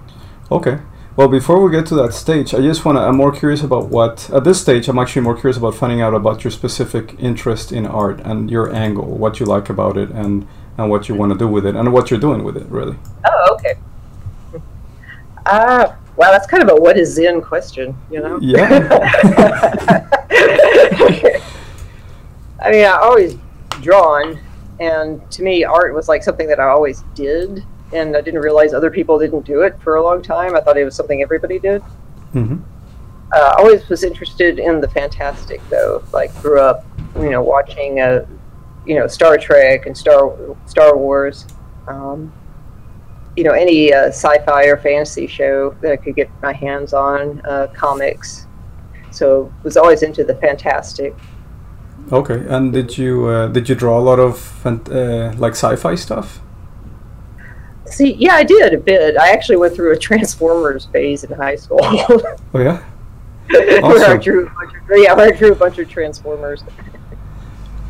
Okay. 0.50 0.78
Well, 1.16 1.28
before 1.28 1.62
we 1.62 1.70
get 1.70 1.86
to 1.86 1.94
that 1.94 2.12
stage, 2.12 2.52
I 2.54 2.60
just 2.60 2.84
want 2.84 2.98
to. 2.98 3.02
I'm 3.02 3.16
more 3.16 3.32
curious 3.32 3.62
about 3.62 3.88
what. 3.88 4.28
At 4.30 4.44
this 4.44 4.60
stage, 4.60 4.86
I'm 4.88 4.98
actually 4.98 5.22
more 5.22 5.34
curious 5.34 5.56
about 5.56 5.74
finding 5.74 6.02
out 6.02 6.12
about 6.14 6.44
your 6.44 6.50
specific 6.50 7.14
interest 7.18 7.72
in 7.72 7.86
art 7.86 8.20
and 8.20 8.50
your 8.50 8.70
angle, 8.74 9.06
what 9.06 9.40
you 9.40 9.46
like 9.46 9.70
about 9.70 9.96
it, 9.96 10.10
and 10.10 10.46
and 10.76 10.90
what 10.90 11.08
you 11.08 11.14
want 11.14 11.32
to 11.32 11.38
do 11.38 11.48
with 11.48 11.64
it, 11.64 11.74
and 11.74 11.90
what 11.92 12.10
you're 12.10 12.20
doing 12.20 12.44
with 12.44 12.56
it, 12.58 12.66
really. 12.66 12.96
oh 13.24 13.54
okay 13.54 13.74
ah 15.46 15.96
wow 16.16 16.30
that's 16.30 16.46
kind 16.46 16.62
of 16.62 16.68
a 16.68 16.74
what 16.80 16.96
is 16.96 17.14
zen 17.14 17.40
question 17.40 17.96
you 18.10 18.20
know 18.20 18.38
Yeah. 18.40 18.68
i 22.60 22.70
mean 22.70 22.84
i 22.84 22.98
always 23.02 23.36
drawn 23.80 24.38
and 24.82 25.30
to 25.30 25.42
me 25.42 25.64
art 25.64 25.94
was 25.94 26.08
like 26.08 26.22
something 26.22 26.48
that 26.48 26.60
i 26.60 26.68
always 26.68 27.02
did 27.14 27.64
and 27.92 28.16
i 28.16 28.20
didn't 28.20 28.40
realize 28.40 28.72
other 28.72 28.90
people 28.90 29.18
didn't 29.18 29.44
do 29.46 29.62
it 29.62 29.74
for 29.82 29.96
a 29.96 30.02
long 30.02 30.22
time. 30.22 30.56
I 30.56 30.60
thought 30.60 30.76
it 30.76 30.84
was 30.84 30.96
something 30.96 31.22
everybody 31.22 31.58
did. 31.58 31.82
Hmm 32.32 32.56
uh, 33.32 33.54
always 33.58 33.88
was 33.88 34.04
interested 34.04 34.58
in 34.58 34.80
the 34.80 34.88
fantastic 34.88 35.60
though. 35.70 36.02
Like 36.12 36.34
grew 36.42 36.60
up 36.60 36.84
you 37.16 37.30
know 37.30 37.42
watching 37.42 38.00
uh, 38.00 38.26
you 38.86 38.96
know 38.98 39.06
star 39.06 39.38
trek 39.38 39.86
and 39.86 39.96
star 39.96 40.36
star 40.66 40.96
wars. 40.96 41.46
Um, 41.88 42.32
you 43.36 43.44
know 43.44 43.52
any 43.52 43.92
uh, 43.92 44.08
sci-fi 44.08 44.64
or 44.64 44.76
fantasy 44.76 45.26
show 45.26 45.74
that 45.80 45.90
i 45.90 45.96
could 45.96 46.14
get 46.14 46.30
my 46.42 46.52
hands 46.52 46.92
on 46.92 47.40
uh, 47.46 47.68
comics. 47.74 48.46
So 49.10 49.52
was 49.62 49.76
always 49.76 50.02
into 50.02 50.24
the 50.24 50.34
fantastic 50.36 51.14
Okay. 52.11 52.44
And 52.48 52.72
did 52.72 52.98
you 52.98 53.26
uh, 53.26 53.48
did 53.48 53.68
you 53.68 53.74
draw 53.74 53.98
a 53.98 54.00
lot 54.00 54.18
of 54.18 54.66
uh, 54.66 55.32
like 55.36 55.53
sci-fi 55.53 55.94
stuff? 55.94 56.40
see 57.84 58.14
yeah 58.14 58.32
i 58.32 58.42
did 58.42 58.72
a 58.72 58.78
bit 58.78 59.18
i 59.18 59.28
actually 59.32 59.57
went 59.57 59.74
through 59.74 59.92
a 59.92 59.98
transformers 59.98 60.86
phase 60.86 61.24
in 61.24 61.32
high 61.32 61.57
school 61.57 61.78
Oh 61.82 62.40
yeah. 62.55 62.82
where 63.50 64.07
i 64.07 64.16
drew 64.16 64.46
a 64.46 64.50
bunch 64.50 64.72
of, 64.74 64.82
yeah 64.96 65.12
where 65.12 65.28
i 65.28 65.36
drew 65.36 65.53
a 65.53 65.55
bunch 65.55 65.78
of 65.78 65.90
transformers 65.90 66.62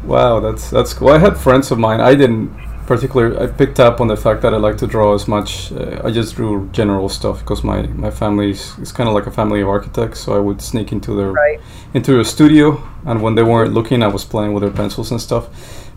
Wow, 0.04 0.40
that's 0.40 0.68
that's 0.68 0.92
cool. 0.94 1.10
I 1.10 1.18
had 1.18 1.36
friends 1.36 1.70
of 1.70 1.78
mine. 1.78 2.00
I 2.00 2.14
didn't 2.14 2.50
particularly. 2.86 3.38
I 3.38 3.46
picked 3.46 3.78
up 3.80 4.00
on 4.00 4.08
the 4.08 4.16
fact 4.16 4.42
that 4.42 4.52
I 4.54 4.56
like 4.56 4.76
to 4.78 4.86
draw 4.86 5.14
as 5.14 5.26
much. 5.28 5.72
Uh, 5.72 6.00
I 6.04 6.10
just 6.10 6.34
drew 6.36 6.68
general 6.72 7.08
stuff 7.08 7.40
because 7.40 7.62
my 7.64 7.82
my 8.04 8.10
family 8.10 8.50
is, 8.50 8.76
is 8.78 8.92
kind 8.92 9.08
of 9.08 9.14
like 9.14 9.26
a 9.26 9.30
family 9.30 9.60
of 9.62 9.68
architects. 9.68 10.20
So 10.20 10.34
I 10.34 10.38
would 10.38 10.60
sneak 10.60 10.92
into 10.92 11.14
their 11.16 11.32
right 11.32 11.60
into 11.94 12.20
a 12.20 12.24
studio, 12.24 12.82
and 13.04 13.22
when 13.22 13.34
they 13.34 13.42
weren't 13.42 13.72
looking, 13.72 14.02
I 14.02 14.08
was 14.08 14.24
playing 14.24 14.52
with 14.54 14.62
their 14.62 14.72
pencils 14.72 15.10
and 15.10 15.20
stuff. 15.20 15.44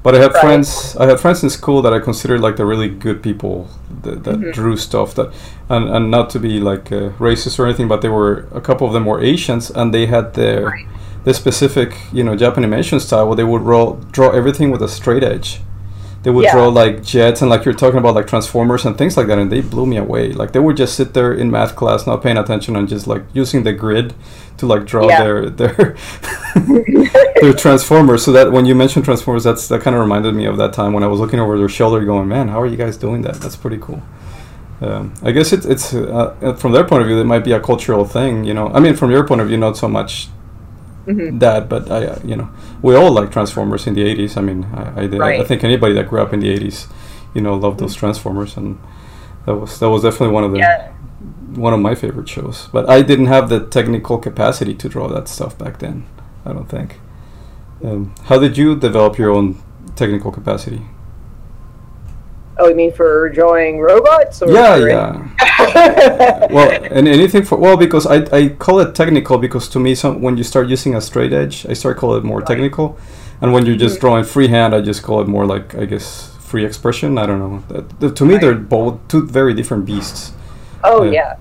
But 0.03 0.13
I 0.15 0.19
had 0.19 0.33
Right. 0.33 0.41
friends. 0.41 0.95
I 0.99 1.05
had 1.07 1.19
friends 1.19 1.41
in 1.43 1.49
school 1.49 1.81
that 1.81 1.93
I 1.93 1.99
considered 1.99 2.39
like 2.39 2.57
the 2.57 2.65
really 2.65 2.89
good 2.89 3.23
people 3.23 3.67
that, 4.03 4.23
that 4.23 4.35
Mhm. 4.39 4.53
drew 4.53 4.77
stuff. 4.77 5.15
That 5.15 5.29
and, 5.69 5.89
and 5.89 6.11
not 6.11 6.29
to 6.31 6.39
be 6.39 6.59
like 6.59 6.91
uh, 6.91 7.09
racist 7.19 7.57
or 7.59 7.65
anything, 7.65 7.87
but 7.87 8.01
they 8.01 8.09
were 8.09 8.45
a 8.53 8.61
couple 8.61 8.85
of 8.87 8.93
them 8.93 9.05
were 9.05 9.19
Asians, 9.33 9.71
and 9.71 9.91
they 9.93 10.05
had 10.05 10.33
their 10.35 10.65
Right. 10.65 10.85
the 11.23 11.33
specific 11.33 11.89
you 12.13 12.23
know 12.23 12.35
Japanimation 12.37 12.99
style 13.01 13.25
where 13.27 13.35
they 13.35 13.43
would 13.51 13.63
roll, 13.63 13.97
draw 14.11 14.29
everything 14.29 14.69
with 14.71 14.81
a 14.83 14.87
straight 14.87 15.23
edge. 15.23 15.59
They 16.25 16.31
would 16.31 16.43
Yeah. 16.45 16.53
draw 16.53 16.67
like 16.69 17.03
jets 17.03 17.41
and 17.43 17.49
like 17.51 17.65
you're 17.65 17.75
talking 17.83 17.99
about 17.99 18.15
like 18.15 18.25
transformers 18.25 18.83
and 18.85 18.97
things 18.97 19.15
like 19.15 19.27
that, 19.27 19.37
and 19.37 19.51
they 19.51 19.61
blew 19.61 19.85
me 19.85 19.97
away. 19.97 20.33
Like 20.33 20.51
they 20.53 20.59
would 20.59 20.75
just 20.75 20.95
sit 20.95 21.13
there 21.13 21.31
in 21.31 21.51
math 21.51 21.75
class, 21.75 22.07
not 22.07 22.23
paying 22.23 22.37
attention, 22.37 22.75
and 22.75 22.89
just 22.89 23.05
like 23.05 23.23
using 23.33 23.61
the 23.63 23.73
grid 23.73 24.13
to 24.57 24.65
like 24.65 24.85
draw 24.85 25.07
Yeah. 25.07 25.23
their 25.23 25.49
their 25.61 25.95
their 27.41 27.53
transformers. 27.53 28.23
So 28.25 28.31
that 28.31 28.51
when 28.51 28.65
you 28.65 28.73
mentioned 28.75 29.05
transformers, 29.05 29.43
that's 29.43 29.67
that 29.67 29.81
kind 29.81 29.95
of 29.95 30.01
reminded 30.01 30.33
me 30.33 30.45
of 30.45 30.57
that 30.57 30.73
time 30.73 30.93
when 30.93 31.03
I 31.03 31.07
was 31.07 31.19
looking 31.19 31.39
over 31.39 31.57
their 31.57 31.69
shoulder, 31.69 32.03
going, 32.03 32.27
"Man, 32.27 32.47
how 32.47 32.59
are 32.61 32.65
you 32.67 32.77
guys 32.77 32.97
doing 32.97 33.21
that? 33.21 33.35
That's 33.35 33.55
pretty 33.55 33.77
cool." 33.77 34.01
Um, 34.81 35.13
I 35.23 35.31
guess 35.31 35.53
it's 35.53 35.65
it's 35.65 35.93
uh, 35.93 36.35
uh, 36.41 36.53
from 36.55 36.71
their 36.71 36.83
point 36.83 37.01
of 37.03 37.07
view, 37.07 37.19
it 37.19 37.25
might 37.25 37.43
be 37.43 37.53
a 37.53 37.59
cultural 37.59 38.03
thing, 38.05 38.43
you 38.43 38.53
know. 38.53 38.67
I 38.73 38.79
mean, 38.79 38.95
from 38.95 39.11
your 39.11 39.23
point 39.25 39.41
of 39.41 39.47
view, 39.47 39.57
not 39.57 39.77
so 39.77 39.87
much 39.87 40.27
Mhm. 41.07 41.39
that, 41.39 41.69
but 41.69 41.89
I, 41.91 42.05
uh, 42.07 42.19
you 42.23 42.35
know, 42.35 42.49
we 42.81 42.95
all 42.95 43.11
like 43.11 43.31
Transformers 43.31 43.87
in 43.87 43.93
the 43.93 44.03
'80s. 44.03 44.37
I 44.37 44.41
mean, 44.41 44.65
I, 44.73 45.01
I, 45.03 45.07
did, 45.07 45.21
I, 45.21 45.39
I 45.41 45.43
think 45.43 45.63
anybody 45.63 45.93
that 45.93 46.07
grew 46.09 46.21
up 46.21 46.33
in 46.33 46.39
the 46.39 46.49
'80s, 46.49 46.87
you 47.33 47.41
know, 47.41 47.53
loved 47.55 47.79
those 47.79 47.93
Transformers, 47.95 48.57
and 48.57 48.77
that 49.45 49.55
was 49.55 49.79
that 49.79 49.89
was 49.89 50.01
definitely 50.03 50.33
one 50.33 50.43
of 50.43 50.51
the 50.51 50.57
Yeah. 50.59 50.89
one 51.55 51.73
of 51.73 51.79
my 51.79 51.95
favorite 51.95 52.27
shows. 52.27 52.67
But 52.73 52.89
I 52.89 53.01
didn't 53.03 53.27
have 53.27 53.49
the 53.49 53.59
technical 53.59 54.17
capacity 54.17 54.73
to 54.75 54.89
draw 54.89 55.07
that 55.09 55.27
stuff 55.27 55.57
back 55.57 55.79
then. 55.79 56.03
I 56.45 56.53
don't 56.53 56.69
think. 56.69 56.99
Um, 57.83 58.13
how 58.25 58.39
did 58.39 58.57
you 58.57 58.75
develop 58.75 59.17
your 59.17 59.31
own 59.31 59.55
technical 59.95 60.31
capacity? 60.31 60.81
Oh, 62.57 62.69
you 62.69 62.75
mean 62.75 62.93
for 62.93 63.29
drawing 63.29 63.79
robots? 63.81 64.41
Or 64.41 64.49
Yeah, 64.51 64.77
for- 64.79 64.87
yeah. 64.87 66.47
well, 66.51 66.69
and 66.91 67.07
anything 67.07 67.43
for 67.43 67.57
well 67.57 67.77
because 67.77 68.05
I, 68.05 68.17
I 68.31 68.49
call 68.49 68.79
it 68.79 68.95
technical 68.95 69.37
because 69.37 69.67
to 69.69 69.79
me 69.79 69.93
some 69.95 70.21
when 70.21 70.37
you 70.37 70.43
start 70.43 70.67
using 70.67 70.95
a 70.95 71.01
straight 71.01 71.33
edge 71.33 71.65
I 71.69 71.73
start 71.73 71.97
call 71.97 72.15
it 72.15 72.23
more 72.23 72.41
technical, 72.41 72.97
and 73.41 73.51
when 73.53 73.65
you're 73.65 73.75
Mm-hmm. 73.75 73.87
just 73.87 73.99
drawing 73.99 74.23
freehand 74.23 74.73
I 74.73 74.81
just 74.81 75.03
call 75.03 75.21
it 75.21 75.27
more 75.27 75.45
like 75.45 75.75
I 75.75 75.85
guess 75.85 76.31
free 76.39 76.65
expression. 76.65 77.17
I 77.17 77.25
don't 77.25 77.39
know. 77.39 77.63
That- 77.99 78.15
to 78.15 78.25
me 78.25 78.37
they're 78.37 78.55
both 78.55 78.99
two 79.07 79.25
very 79.25 79.53
different 79.53 79.85
beasts. 79.85 80.31
Oh 80.83 81.03
Yeah. 81.03 81.11
yeah. 81.11 81.35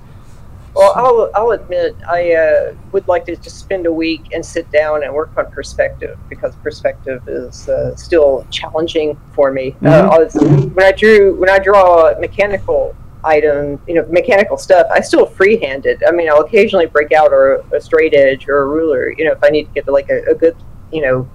Well, 0.74 0.92
I'll 0.96 1.30
I'll 1.34 1.50
admit 1.52 1.94
I 2.08 2.32
uh, 2.34 2.74
would 2.92 3.06
like 3.06 3.24
to 3.26 3.36
just 3.36 3.58
spend 3.58 3.86
a 3.86 3.92
week 3.92 4.32
and 4.34 4.44
sit 4.44 4.70
down 4.72 5.04
and 5.04 5.14
work 5.14 5.30
on 5.36 5.50
perspective 5.52 6.18
because 6.28 6.56
perspective 6.56 7.22
is 7.28 7.68
uh, 7.68 7.94
still 7.94 8.44
challenging 8.50 9.16
for 9.34 9.52
me. 9.52 9.76
Uh, 9.84 9.86
Mhm. 9.86 10.10
I 10.10 10.18
was- 10.18 10.34
when 10.74 10.84
I 10.84 10.92
drew 10.92 11.34
when 11.36 11.48
I 11.48 11.58
draw 11.60 12.12
mechanical 12.18 12.94
item, 13.22 13.80
you 13.86 13.94
know, 13.94 14.04
mechanical 14.10 14.58
stuff, 14.58 14.86
I 14.90 15.00
still 15.00 15.24
freehand 15.26 15.86
it. 15.86 16.02
I 16.06 16.10
mean, 16.10 16.28
I'll 16.28 16.40
occasionally 16.42 16.86
break 16.86 17.12
out 17.12 17.32
or 17.32 17.64
a 17.72 17.80
straight 17.80 18.12
edge 18.12 18.48
or 18.48 18.58
a 18.62 18.66
ruler, 18.66 19.10
you 19.16 19.24
know, 19.24 19.32
if 19.32 19.42
I 19.42 19.48
need 19.50 19.64
to 19.64 19.72
get 19.72 19.88
like 19.88 20.10
a, 20.10 20.22
a 20.30 20.34
good, 20.34 20.56
you 20.92 21.00
know, 21.02 21.26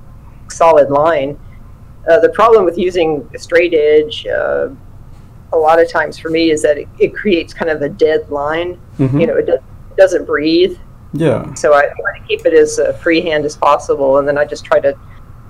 solid 0.49 0.89
line. 0.91 1.39
Uh, 2.07 2.19
the 2.19 2.29
problem 2.29 2.63
with 2.65 2.77
using 2.77 3.27
a 3.33 3.39
straight 3.39 3.73
edge. 3.73 4.27
A 5.51 5.57
lot 5.57 5.81
of 5.81 5.89
times 5.89 6.17
for 6.17 6.29
me 6.29 6.51
is 6.51 6.61
that 6.61 6.77
it, 6.77 6.87
it 6.99 7.13
creates 7.15 7.53
kind 7.53 7.71
of 7.71 7.81
a 7.81 7.89
dead 7.89 8.29
line 8.29 8.77
Mhm. 8.99 9.19
you 9.21 9.27
know, 9.27 9.35
it, 9.37 9.45
do- 9.47 9.53
it 9.53 9.97
doesn't 9.97 10.25
breathe. 10.25 10.77
Yeah. 11.13 11.51
So 11.55 11.73
I 11.73 11.87
try 11.99 12.19
to 12.19 12.25
keep 12.27 12.45
it 12.45 12.53
as 12.53 12.77
uh, 12.79 12.93
freehand 12.93 13.43
as 13.45 13.57
possible, 13.57 14.17
and 14.19 14.27
then 14.27 14.37
I 14.37 14.45
just 14.45 14.63
try 14.63 14.79
to, 14.79 14.93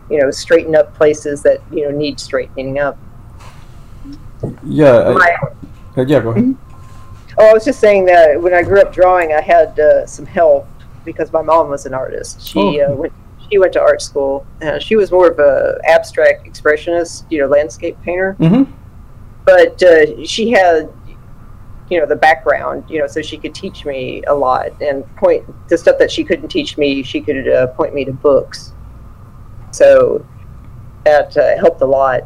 you 0.10 0.22
know, 0.22 0.32
straighten 0.32 0.74
up 0.76 0.94
places 0.96 1.42
that 1.44 1.60
you 1.72 1.84
know 1.84 1.92
need 1.98 2.20
straightening 2.20 2.80
up. 2.80 2.98
Yeah. 4.64 5.10
I, 5.10 5.14
My, 5.14 5.38
uh, 5.98 6.06
yeah. 6.06 6.20
Go 6.22 6.30
ahead. 6.30 6.56
oh, 7.38 7.50
I 7.50 7.54
was 7.54 7.66
just 7.66 7.80
saying 7.80 8.06
that 8.06 8.42
when 8.42 8.54
I 8.54 8.64
grew 8.64 8.80
up 8.80 8.94
drawing, 8.94 9.34
I 9.34 9.42
had 9.42 9.78
uh, 9.80 10.06
some 10.06 10.26
help 10.26 10.68
because 11.04 11.32
my 11.34 11.42
mom 11.42 11.70
was 11.70 11.86
an 11.86 11.94
artist. 11.94 12.42
She 12.46 12.60
Oh. 12.82 12.94
uh, 12.94 12.96
went. 12.96 13.14
She 13.52 13.58
went 13.58 13.74
to 13.74 13.82
art 13.82 14.00
school. 14.00 14.46
Uh, 14.62 14.78
she 14.78 14.96
was 14.96 15.12
more 15.12 15.28
of 15.28 15.40
a 15.40 15.80
abstract 15.88 16.46
expressionist, 16.46 17.24
you 17.32 17.40
know, 17.40 17.48
landscape 17.48 17.98
painter. 18.04 18.36
Mm-hmm. 18.40 18.72
But 19.50 19.82
uh, 19.82 20.24
she 20.26 20.52
had, 20.52 20.94
you 21.90 22.00
know, 22.00 22.06
the 22.06 22.16
background, 22.16 22.84
you 22.88 23.00
know, 23.00 23.08
so 23.08 23.20
she 23.20 23.36
could 23.36 23.56
teach 23.56 23.84
me 23.84 24.22
a 24.28 24.34
lot 24.36 24.80
and 24.80 25.04
point 25.16 25.44
the 25.70 25.76
stuff 25.76 25.98
that 25.98 26.12
she 26.12 26.24
couldn't 26.24 26.50
teach 26.50 26.78
me. 26.78 27.02
She 27.02 27.20
could 27.20 27.48
uh, 27.48 27.66
point 27.68 27.96
me 27.96 28.06
to 28.06 28.14
books. 28.14 28.74
So 29.72 30.24
that 31.04 31.36
uh, 31.36 31.58
helped 31.58 31.82
a 31.82 31.86
lot, 31.86 32.26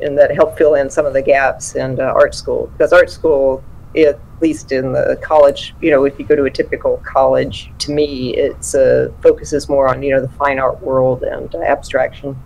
and 0.00 0.16
that 0.16 0.32
helped 0.32 0.56
fill 0.56 0.74
in 0.76 0.88
some 0.88 1.06
of 1.06 1.12
the 1.12 1.22
gaps 1.22 1.74
in 1.74 1.98
uh, 1.98 2.04
art 2.04 2.36
school 2.36 2.70
because 2.72 2.92
art 2.92 3.10
school, 3.10 3.64
at 3.96 4.20
least 4.40 4.70
in 4.70 4.92
the 4.92 5.18
college, 5.20 5.74
you 5.80 5.90
know, 5.90 6.04
if 6.04 6.20
you 6.20 6.24
go 6.24 6.36
to 6.36 6.44
a 6.44 6.50
typical 6.50 6.98
college, 6.98 7.72
to 7.78 7.90
me, 7.90 8.36
it's 8.36 8.76
uh, 8.76 9.10
focuses 9.24 9.68
more 9.68 9.88
on 9.88 10.04
you 10.04 10.14
know 10.14 10.20
the 10.20 10.32
fine 10.34 10.60
art 10.60 10.80
world 10.80 11.24
and 11.24 11.52
uh, 11.52 11.62
abstraction. 11.62 12.40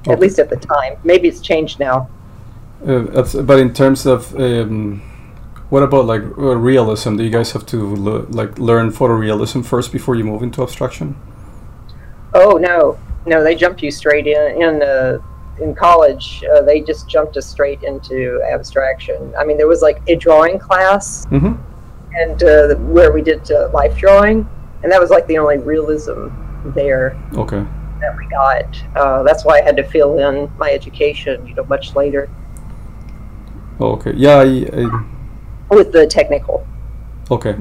Okay. 0.00 0.12
At 0.12 0.18
least 0.18 0.40
at 0.40 0.50
the 0.50 0.56
time. 0.56 0.96
Maybe 1.04 1.28
it's 1.28 1.40
changed 1.40 1.78
now. 1.78 2.08
Uh, 2.86 3.00
that's- 3.12 3.34
but 3.34 3.58
in 3.58 3.72
terms 3.74 4.06
of 4.06 4.34
um, 4.36 5.02
what 5.68 5.82
about 5.82 6.06
like 6.06 6.22
uh, 6.22 6.56
realism? 6.56 7.16
Do 7.16 7.22
you 7.24 7.30
guys 7.30 7.52
have 7.52 7.66
to 7.66 7.94
le- 7.96 8.26
like 8.30 8.58
learn 8.58 8.90
photorealism 8.90 9.64
first 9.64 9.92
before 9.92 10.14
you 10.16 10.24
move 10.24 10.42
into 10.42 10.62
abstraction? 10.62 11.14
Oh 12.34 12.52
no, 12.58 12.98
no, 13.26 13.42
they 13.44 13.54
jumped 13.54 13.82
you 13.82 13.90
straight 13.90 14.26
in 14.26 14.62
in 14.62 14.82
uh, 14.82 15.18
in 15.60 15.74
college. 15.74 16.42
Uh, 16.50 16.62
they 16.62 16.80
just 16.80 17.08
jumped 17.08 17.36
us 17.36 17.46
straight 17.46 17.82
into 17.82 18.40
abstraction. 18.50 19.32
I 19.38 19.44
mean, 19.44 19.58
there 19.58 19.68
was 19.68 19.82
like 19.82 20.00
a 20.06 20.16
drawing 20.16 20.58
class, 20.58 21.26
Mm-hmm. 21.26 21.54
and 22.14 22.42
uh, 22.42 22.74
where 22.94 23.12
we 23.12 23.20
did 23.22 23.50
uh, 23.50 23.68
life 23.74 23.96
drawing, 23.98 24.48
and 24.82 24.90
that 24.90 25.00
was 25.00 25.10
like 25.10 25.26
the 25.26 25.36
only 25.38 25.58
realism 25.58 26.28
there 26.74 27.16
Okay. 27.34 27.62
that 28.00 28.16
we 28.16 28.26
got. 28.28 28.64
Uh, 28.96 29.22
that's 29.22 29.44
why 29.44 29.58
I 29.58 29.62
had 29.62 29.76
to 29.76 29.84
fill 29.84 30.18
in 30.18 30.50
my 30.58 30.70
education, 30.70 31.46
you 31.46 31.54
know, 31.54 31.64
much 31.64 31.94
later 31.94 32.28
okay. 33.86 34.12
Yeah. 34.16 34.38
I, 34.38 34.66
I, 35.70 35.74
with 35.74 35.92
the 35.92 36.06
technical. 36.06 36.66
Okay, 37.30 37.56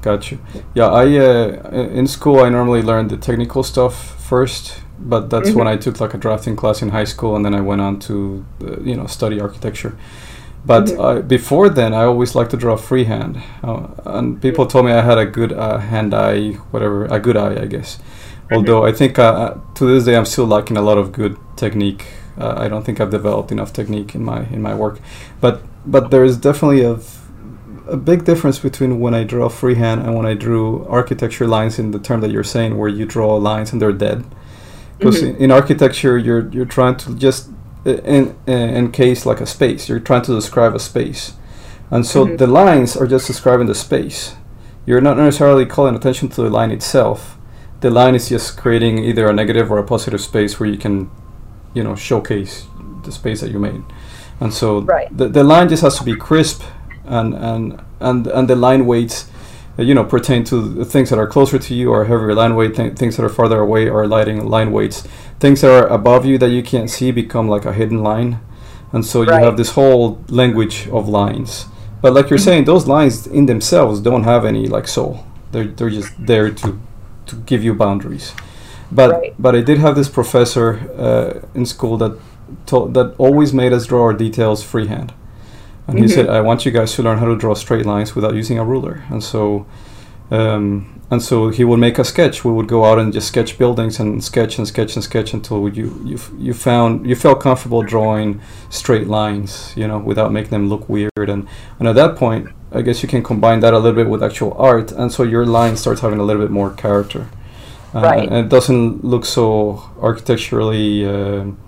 got 0.00 0.30
you. 0.30 0.38
Yeah, 0.74 0.86
I 0.86 1.04
uh, 1.16 1.70
in 1.70 2.06
school 2.06 2.40
I 2.40 2.48
normally 2.48 2.82
learned 2.82 3.10
the 3.10 3.16
technical 3.16 3.62
stuff 3.62 4.20
first, 4.20 4.82
but 4.98 5.30
that's 5.30 5.52
when 5.52 5.68
I 5.68 5.76
took 5.76 6.00
like 6.00 6.14
a 6.14 6.18
drafting 6.18 6.56
class 6.56 6.82
in 6.82 6.88
high 6.88 7.04
school, 7.04 7.36
and 7.36 7.44
then 7.44 7.54
I 7.54 7.60
went 7.60 7.80
on 7.80 8.00
to 8.00 8.44
uh, 8.62 8.80
you 8.80 8.96
know 8.96 9.06
study 9.06 9.40
architecture. 9.40 9.96
But 10.64 10.92
uh, 10.92 11.20
before 11.22 11.68
then, 11.68 11.92
I 11.92 12.04
always 12.04 12.34
liked 12.36 12.52
to 12.52 12.56
draw 12.56 12.76
freehand, 12.76 13.42
uh, 13.64 13.88
and 14.04 14.40
people 14.40 14.66
told 14.66 14.86
me 14.86 14.92
I 14.92 15.02
had 15.02 15.18
a 15.18 15.26
good 15.26 15.52
uh, 15.52 15.78
hand-eye, 15.78 16.52
whatever, 16.70 17.06
a 17.06 17.18
good 17.18 17.36
eye, 17.36 17.60
I 17.60 17.66
guess. 17.66 17.98
Although 18.52 18.84
I 18.84 18.92
think 18.92 19.18
uh, 19.18 19.22
uh, 19.22 19.74
to 19.74 19.86
this 19.86 20.04
day 20.04 20.16
I'm 20.16 20.24
still 20.24 20.46
lacking 20.46 20.76
a 20.76 20.82
lot 20.82 20.98
of 20.98 21.10
good 21.10 21.36
technique. 21.56 22.06
Uh, 22.38 22.54
I 22.56 22.68
don't 22.68 22.84
think 22.84 23.00
I've 23.00 23.10
developed 23.10 23.52
enough 23.52 23.72
technique 23.72 24.14
in 24.14 24.24
my 24.24 24.44
in 24.46 24.62
my 24.62 24.74
work, 24.74 25.00
but 25.40 25.62
but 25.84 26.10
there 26.10 26.24
is 26.24 26.36
definitely 26.36 26.82
a 26.82 26.98
a 27.88 27.96
big 27.96 28.24
difference 28.24 28.58
between 28.58 29.00
when 29.00 29.14
I 29.14 29.24
draw 29.24 29.48
freehand 29.48 30.02
and 30.02 30.14
when 30.14 30.24
I 30.24 30.34
drew 30.34 30.86
architecture 30.86 31.46
lines 31.46 31.78
in 31.78 31.90
the 31.90 31.98
term 31.98 32.20
that 32.20 32.30
you're 32.30 32.44
saying, 32.44 32.78
where 32.78 32.88
you 32.88 33.04
draw 33.04 33.34
lines 33.36 33.72
and 33.72 33.82
they're 33.82 33.92
dead. 33.92 34.24
Because 34.98 35.20
in, 35.20 35.36
in 35.36 35.50
architecture, 35.50 36.16
you're 36.16 36.48
you're 36.50 36.64
trying 36.64 36.96
to 36.98 37.14
just 37.16 37.50
in, 37.84 38.36
uh, 38.46 38.52
encase 38.52 39.26
like 39.26 39.40
a 39.40 39.46
space. 39.46 39.88
You're 39.88 40.00
trying 40.00 40.22
to 40.22 40.34
describe 40.34 40.74
a 40.74 40.78
space, 40.78 41.34
and 41.90 42.06
so 42.06 42.24
the 42.24 42.46
lines 42.46 42.96
are 42.96 43.06
just 43.06 43.26
describing 43.26 43.66
the 43.66 43.74
space. 43.74 44.36
You're 44.86 45.00
not 45.00 45.16
necessarily 45.16 45.66
calling 45.66 45.94
attention 45.94 46.28
to 46.30 46.42
the 46.42 46.50
line 46.50 46.70
itself. 46.70 47.36
The 47.80 47.90
line 47.90 48.14
is 48.14 48.28
just 48.28 48.56
creating 48.56 48.98
either 48.98 49.28
a 49.28 49.32
negative 49.32 49.70
or 49.70 49.78
a 49.78 49.84
positive 49.84 50.20
space 50.20 50.58
where 50.58 50.68
you 50.68 50.78
can, 50.78 51.10
you 51.74 51.82
know, 51.82 51.94
showcase 51.96 52.66
the 53.04 53.12
space 53.12 53.40
that 53.40 53.50
you 53.50 53.58
made. 53.58 53.82
And 54.40 54.52
so 54.52 54.80
Right. 54.80 55.08
the, 55.16 55.28
the 55.28 55.44
line 55.44 55.68
just 55.68 55.82
has 55.82 55.98
to 55.98 56.04
be 56.04 56.16
crisp 56.16 56.62
and 57.04 57.34
and 57.34 57.80
and 58.00 58.26
and 58.28 58.48
the 58.48 58.54
line 58.54 58.86
weights 58.86 59.28
uh, 59.78 59.82
you 59.82 59.92
know 59.94 60.04
pertain 60.04 60.44
to 60.44 60.56
the 60.60 60.84
things 60.84 61.10
that 61.10 61.18
are 61.18 61.26
closer 61.26 61.58
to 61.58 61.74
you 61.74 61.90
or 61.90 62.04
heavier 62.04 62.32
line 62.34 62.54
weight 62.54 62.76
th- 62.76 62.94
things 62.94 63.16
that 63.16 63.24
are 63.24 63.28
farther 63.28 63.60
away 63.60 63.88
are 63.88 64.06
lighting 64.06 64.46
line 64.48 64.70
weights. 64.72 65.02
Things 65.40 65.60
that 65.62 65.70
are 65.70 65.86
above 65.88 66.24
you 66.24 66.38
that 66.38 66.50
you 66.50 66.62
can't 66.62 66.88
see 66.90 67.10
become 67.10 67.48
like 67.48 67.64
a 67.64 67.72
hidden 67.72 68.02
line. 68.02 68.38
And 68.92 69.04
so 69.04 69.22
you 69.22 69.30
have 69.32 69.56
this 69.56 69.70
whole 69.72 70.22
language 70.28 70.86
of 70.88 71.08
lines. 71.08 71.66
But 72.02 72.12
like 72.12 72.28
you're 72.30 72.38
saying 72.38 72.64
those 72.64 72.86
lines 72.86 73.26
in 73.26 73.46
themselves 73.46 74.00
don't 74.00 74.24
have 74.24 74.44
any 74.44 74.66
like 74.68 74.86
soul. 74.86 75.24
They're, 75.50 75.64
they're 75.64 75.90
just 75.90 76.12
there 76.26 76.50
to 76.50 76.78
to 77.26 77.36
give 77.46 77.62
you 77.64 77.74
boundaries 77.74 78.32
but 78.98 79.10
Right. 79.10 79.34
but 79.44 79.52
I 79.54 79.62
did 79.62 79.78
have 79.78 79.94
this 80.00 80.08
professor 80.18 80.66
uh, 81.06 81.58
in 81.58 81.64
school 81.66 81.96
that 82.02 82.12
told, 82.66 82.94
that 82.94 83.08
always 83.18 83.50
made 83.52 83.72
us 83.72 83.86
draw 83.86 84.02
our 84.08 84.14
details 84.24 84.62
freehand 84.72 85.12
and 85.88 85.98
he 85.98 86.08
said, 86.08 86.26
"I 86.28 86.40
want 86.48 86.64
you 86.64 86.72
guys 86.78 86.90
to 86.94 87.02
learn 87.02 87.18
how 87.18 87.26
to 87.32 87.36
draw 87.36 87.54
straight 87.54 87.86
lines 87.86 88.14
without 88.16 88.34
using 88.34 88.58
a 88.58 88.64
ruler." 88.64 88.94
And 89.10 89.22
so, 89.22 89.66
um, 90.30 91.00
and 91.10 91.20
so 91.22 91.50
he 91.50 91.64
would 91.64 91.80
make 91.80 91.98
a 91.98 92.04
sketch. 92.04 92.44
We 92.44 92.52
would 92.52 92.68
go 92.68 92.84
out 92.84 92.98
and 92.98 93.12
just 93.12 93.28
sketch 93.28 93.58
buildings 93.58 93.98
and 94.00 94.22
sketch 94.22 94.58
and 94.58 94.66
sketch 94.66 94.94
and 94.96 95.04
sketch 95.04 95.34
until 95.34 95.68
you 95.68 95.86
you 96.04 96.18
you 96.38 96.54
found 96.54 97.06
you 97.06 97.16
felt 97.16 97.40
comfortable 97.40 97.82
drawing 97.82 98.40
straight 98.70 99.06
lines, 99.08 99.72
you 99.76 99.86
know, 99.88 99.98
without 99.98 100.32
making 100.32 100.50
them 100.50 100.68
look 100.68 100.88
weird. 100.88 101.28
And 101.34 101.46
and 101.78 101.88
at 101.88 101.94
that 101.96 102.16
point, 102.16 102.48
I 102.72 102.80
guess 102.82 103.02
you 103.02 103.08
can 103.08 103.22
combine 103.22 103.60
that 103.60 103.74
a 103.74 103.78
little 103.78 103.96
bit 104.02 104.08
with 104.08 104.22
actual 104.22 104.52
art, 104.58 104.92
and 104.92 105.10
so 105.12 105.22
your 105.24 105.44
line 105.44 105.76
starts 105.76 106.00
having 106.00 106.20
a 106.20 106.24
little 106.24 106.42
bit 106.42 106.50
more 106.50 106.70
character. 106.70 107.26
Uh, 107.94 108.00
Right. 108.00 108.28
And 108.28 108.36
it 108.46 108.48
doesn't 108.48 109.04
look 109.04 109.24
so 109.24 109.82
architecturally. 110.00 111.06
um 111.06 111.58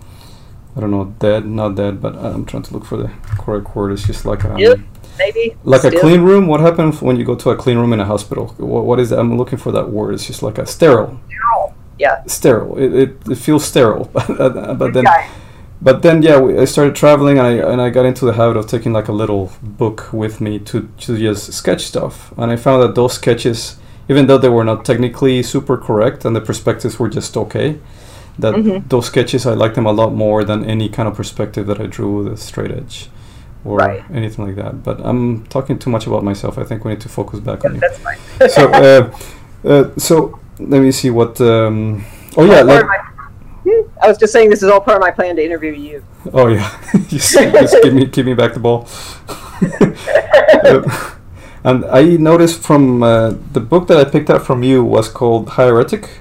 I 0.76 0.80
don't 0.80 0.90
know, 0.90 1.04
dead, 1.20 1.46
not 1.46 1.76
dead, 1.76 2.00
but 2.02 2.16
I'm 2.16 2.44
trying 2.44 2.64
to 2.64 2.72
look 2.74 2.84
for 2.84 2.96
the 2.96 3.08
correct 3.38 3.76
word. 3.76 3.92
It's 3.92 4.04
just 4.06 4.24
like 4.24 4.44
um, 4.44 4.58
Yep. 4.58 4.78
Maybe 5.18 5.54
like 5.62 5.84
a 5.84 5.90
clean 6.02 6.22
room. 6.22 6.48
What 6.48 6.58
happens 6.60 7.00
when 7.00 7.16
you 7.16 7.24
go 7.24 7.36
to 7.36 7.50
a 7.50 7.56
clean 7.56 7.78
room 7.78 7.92
in 7.92 8.00
a 8.00 8.04
hospital? 8.04 8.46
What, 8.58 8.84
what 8.84 8.98
is 8.98 9.10
that? 9.10 9.20
I'm 9.20 9.38
looking 9.38 9.58
for 9.58 9.70
that 9.70 9.88
word. 9.90 10.14
It's 10.14 10.26
just 10.26 10.42
like 10.42 10.58
a 10.58 10.66
sterile. 10.66 11.20
Sterile. 11.28 11.74
Yeah. 12.00 12.24
Sterile. 12.26 12.76
It, 12.84 12.92
it, 13.02 13.10
it 13.30 13.38
feels 13.38 13.64
sterile, 13.64 14.10
but 14.14 14.92
then 14.92 15.04
Yeah. 15.04 15.28
but 15.80 16.02
then 16.02 16.22
yeah, 16.22 16.38
we, 16.40 16.58
I 16.58 16.64
started 16.64 16.96
traveling 16.96 17.38
and 17.38 17.46
I 17.46 17.52
and 17.72 17.80
I 17.80 17.90
got 17.90 18.04
into 18.06 18.24
the 18.26 18.32
habit 18.32 18.56
of 18.56 18.66
taking 18.66 18.92
like 18.92 19.06
a 19.06 19.12
little 19.22 19.52
book 19.62 20.12
with 20.12 20.40
me 20.40 20.58
to 20.70 20.88
to 21.04 21.16
just 21.16 21.52
sketch 21.52 21.82
stuff. 21.82 22.32
And 22.36 22.50
I 22.50 22.56
found 22.56 22.82
that 22.82 22.94
those 22.96 23.12
sketches, 23.14 23.76
even 24.08 24.26
though 24.26 24.38
they 24.38 24.48
were 24.48 24.64
not 24.64 24.84
technically 24.84 25.42
super 25.42 25.76
correct 25.76 26.24
and 26.24 26.34
the 26.36 26.40
perspectives 26.40 26.98
were 26.98 27.08
just 27.08 27.36
okay, 27.36 27.78
that 28.38 28.54
Mhm. 28.54 28.88
those 28.88 29.06
sketches 29.06 29.46
I 29.46 29.54
liked 29.54 29.74
them 29.74 29.86
a 29.86 29.92
lot 29.92 30.12
more 30.14 30.44
than 30.44 30.64
any 30.64 30.88
kind 30.88 31.08
of 31.08 31.14
perspective 31.16 31.66
that 31.66 31.80
I 31.80 31.86
drew 31.86 32.10
with 32.24 32.32
a 32.32 32.36
straight 32.36 32.70
edge. 32.70 33.08
Or 33.64 33.78
Right. 33.78 34.02
anything 34.12 34.44
like 34.46 34.56
that. 34.56 34.82
But 34.84 35.00
I'm 35.02 35.44
talking 35.48 35.78
too 35.78 35.88
much 35.90 36.06
about 36.06 36.22
myself. 36.22 36.58
I 36.58 36.64
think 36.64 36.84
we 36.84 36.90
need 36.90 37.00
to 37.00 37.08
focus 37.08 37.40
back 37.40 37.64
on 37.64 37.74
you. 37.74 37.80
That's 37.80 37.98
fine. 37.98 38.18
So, 38.50 38.62
uh, 38.82 39.10
uh, 39.68 39.84
so 39.96 40.38
let 40.58 40.82
me 40.82 40.90
see 40.92 41.08
what. 41.10 41.40
Um, 41.40 42.04
oh 42.36 42.44
yeah, 42.44 42.56
Part 42.56 42.66
let, 42.66 42.82
of 42.82 42.88
my- 42.88 42.98
Hmm, 43.64 43.80
I 44.02 44.08
was 44.08 44.18
just 44.18 44.34
saying 44.34 44.50
this 44.50 44.62
is 44.62 44.68
all 44.68 44.80
part 44.80 44.98
of 44.98 45.00
my 45.00 45.10
plan 45.10 45.36
to 45.36 45.42
interview 45.42 45.72
you. 45.72 46.02
Oh 46.34 46.48
yeah, 46.48 46.68
just, 47.08 47.32
just 47.32 47.76
give 47.82 47.94
me 47.94 48.04
give 48.04 48.26
me 48.26 48.34
back 48.34 48.52
the 48.52 48.60
ball. 48.60 48.86
Uh, 50.64 50.82
and 51.64 51.84
I 51.86 52.02
noticed 52.16 52.60
from 52.62 53.02
uh, 53.02 53.34
the 53.52 53.60
book 53.60 53.88
that 53.88 53.98
I 53.98 54.04
picked 54.04 54.30
up 54.30 54.42
from 54.42 54.62
you 54.62 54.84
was 54.84 55.08
called 55.08 55.48
Hieratic, 55.50 56.20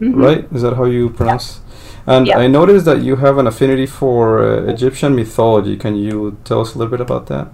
right? 0.00 0.46
Is 0.52 0.62
that 0.62 0.74
how 0.76 0.84
you 0.84 1.10
pronounce? 1.10 1.60
And 2.06 2.26
Yeah. 2.26 2.38
I 2.38 2.46
noticed 2.46 2.84
that 2.84 3.02
you 3.02 3.16
have 3.16 3.36
an 3.38 3.46
affinity 3.46 3.86
for 3.86 4.40
uh, 4.42 4.62
Egyptian 4.72 5.14
mythology. 5.16 5.76
Can 5.76 5.96
you 5.96 6.36
tell 6.44 6.60
us 6.60 6.74
a 6.74 6.78
little 6.78 6.90
bit 6.90 7.00
about 7.00 7.26
that? 7.26 7.48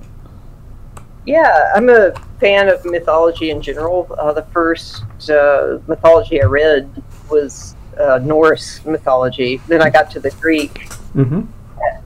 Yeah, 1.25 1.73
I'm 1.75 1.89
a 1.89 2.13
fan 2.41 2.69
of 2.69 2.85
mythology 2.85 3.51
in 3.51 3.63
general. 3.63 4.09
Uh, 4.19 4.33
the 4.33 4.43
first 4.53 5.05
uh, 5.31 5.79
mythology 5.87 6.43
I 6.43 6.47
read 6.47 6.91
was 7.31 7.77
uh, 7.99 8.19
Norse 8.23 8.85
mythology. 8.85 9.61
Then 9.69 9.81
I 9.81 9.89
got 9.91 10.11
to 10.13 10.21
the 10.21 10.31
Greek, 10.41 10.89
Mm-hmm. 11.15 11.43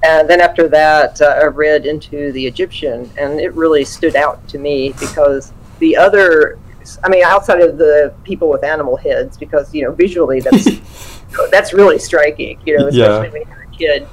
And 0.07 0.31
then 0.31 0.41
after 0.41 0.69
that, 0.69 1.21
uh, 1.21 1.41
I 1.43 1.47
read 1.47 1.85
into 1.85 2.31
the 2.33 2.47
Egyptian, 2.47 3.11
and 3.19 3.41
it 3.41 3.53
really 3.55 3.85
stood 3.85 4.15
out 4.15 4.47
to 4.49 4.59
me 4.59 4.95
because 5.01 5.53
the 5.81 5.97
other, 5.97 6.59
I 7.03 7.09
mean, 7.09 7.25
outside 7.25 7.61
of 7.61 7.77
the 7.77 8.15
people 8.23 8.49
with 8.49 8.63
animal 8.63 8.97
heads, 8.97 9.37
because 9.37 9.75
you 9.75 9.83
know 9.83 9.93
visually 9.93 10.41
that's 10.41 10.69
that's 11.51 11.73
really 11.73 11.99
striking, 11.99 12.61
you 12.65 12.79
know, 12.79 12.89
Yeah. 12.89 13.05
especially 13.05 13.41
when 13.41 13.49
you're 13.49 13.63
a 13.63 13.77
kid. 13.77 14.09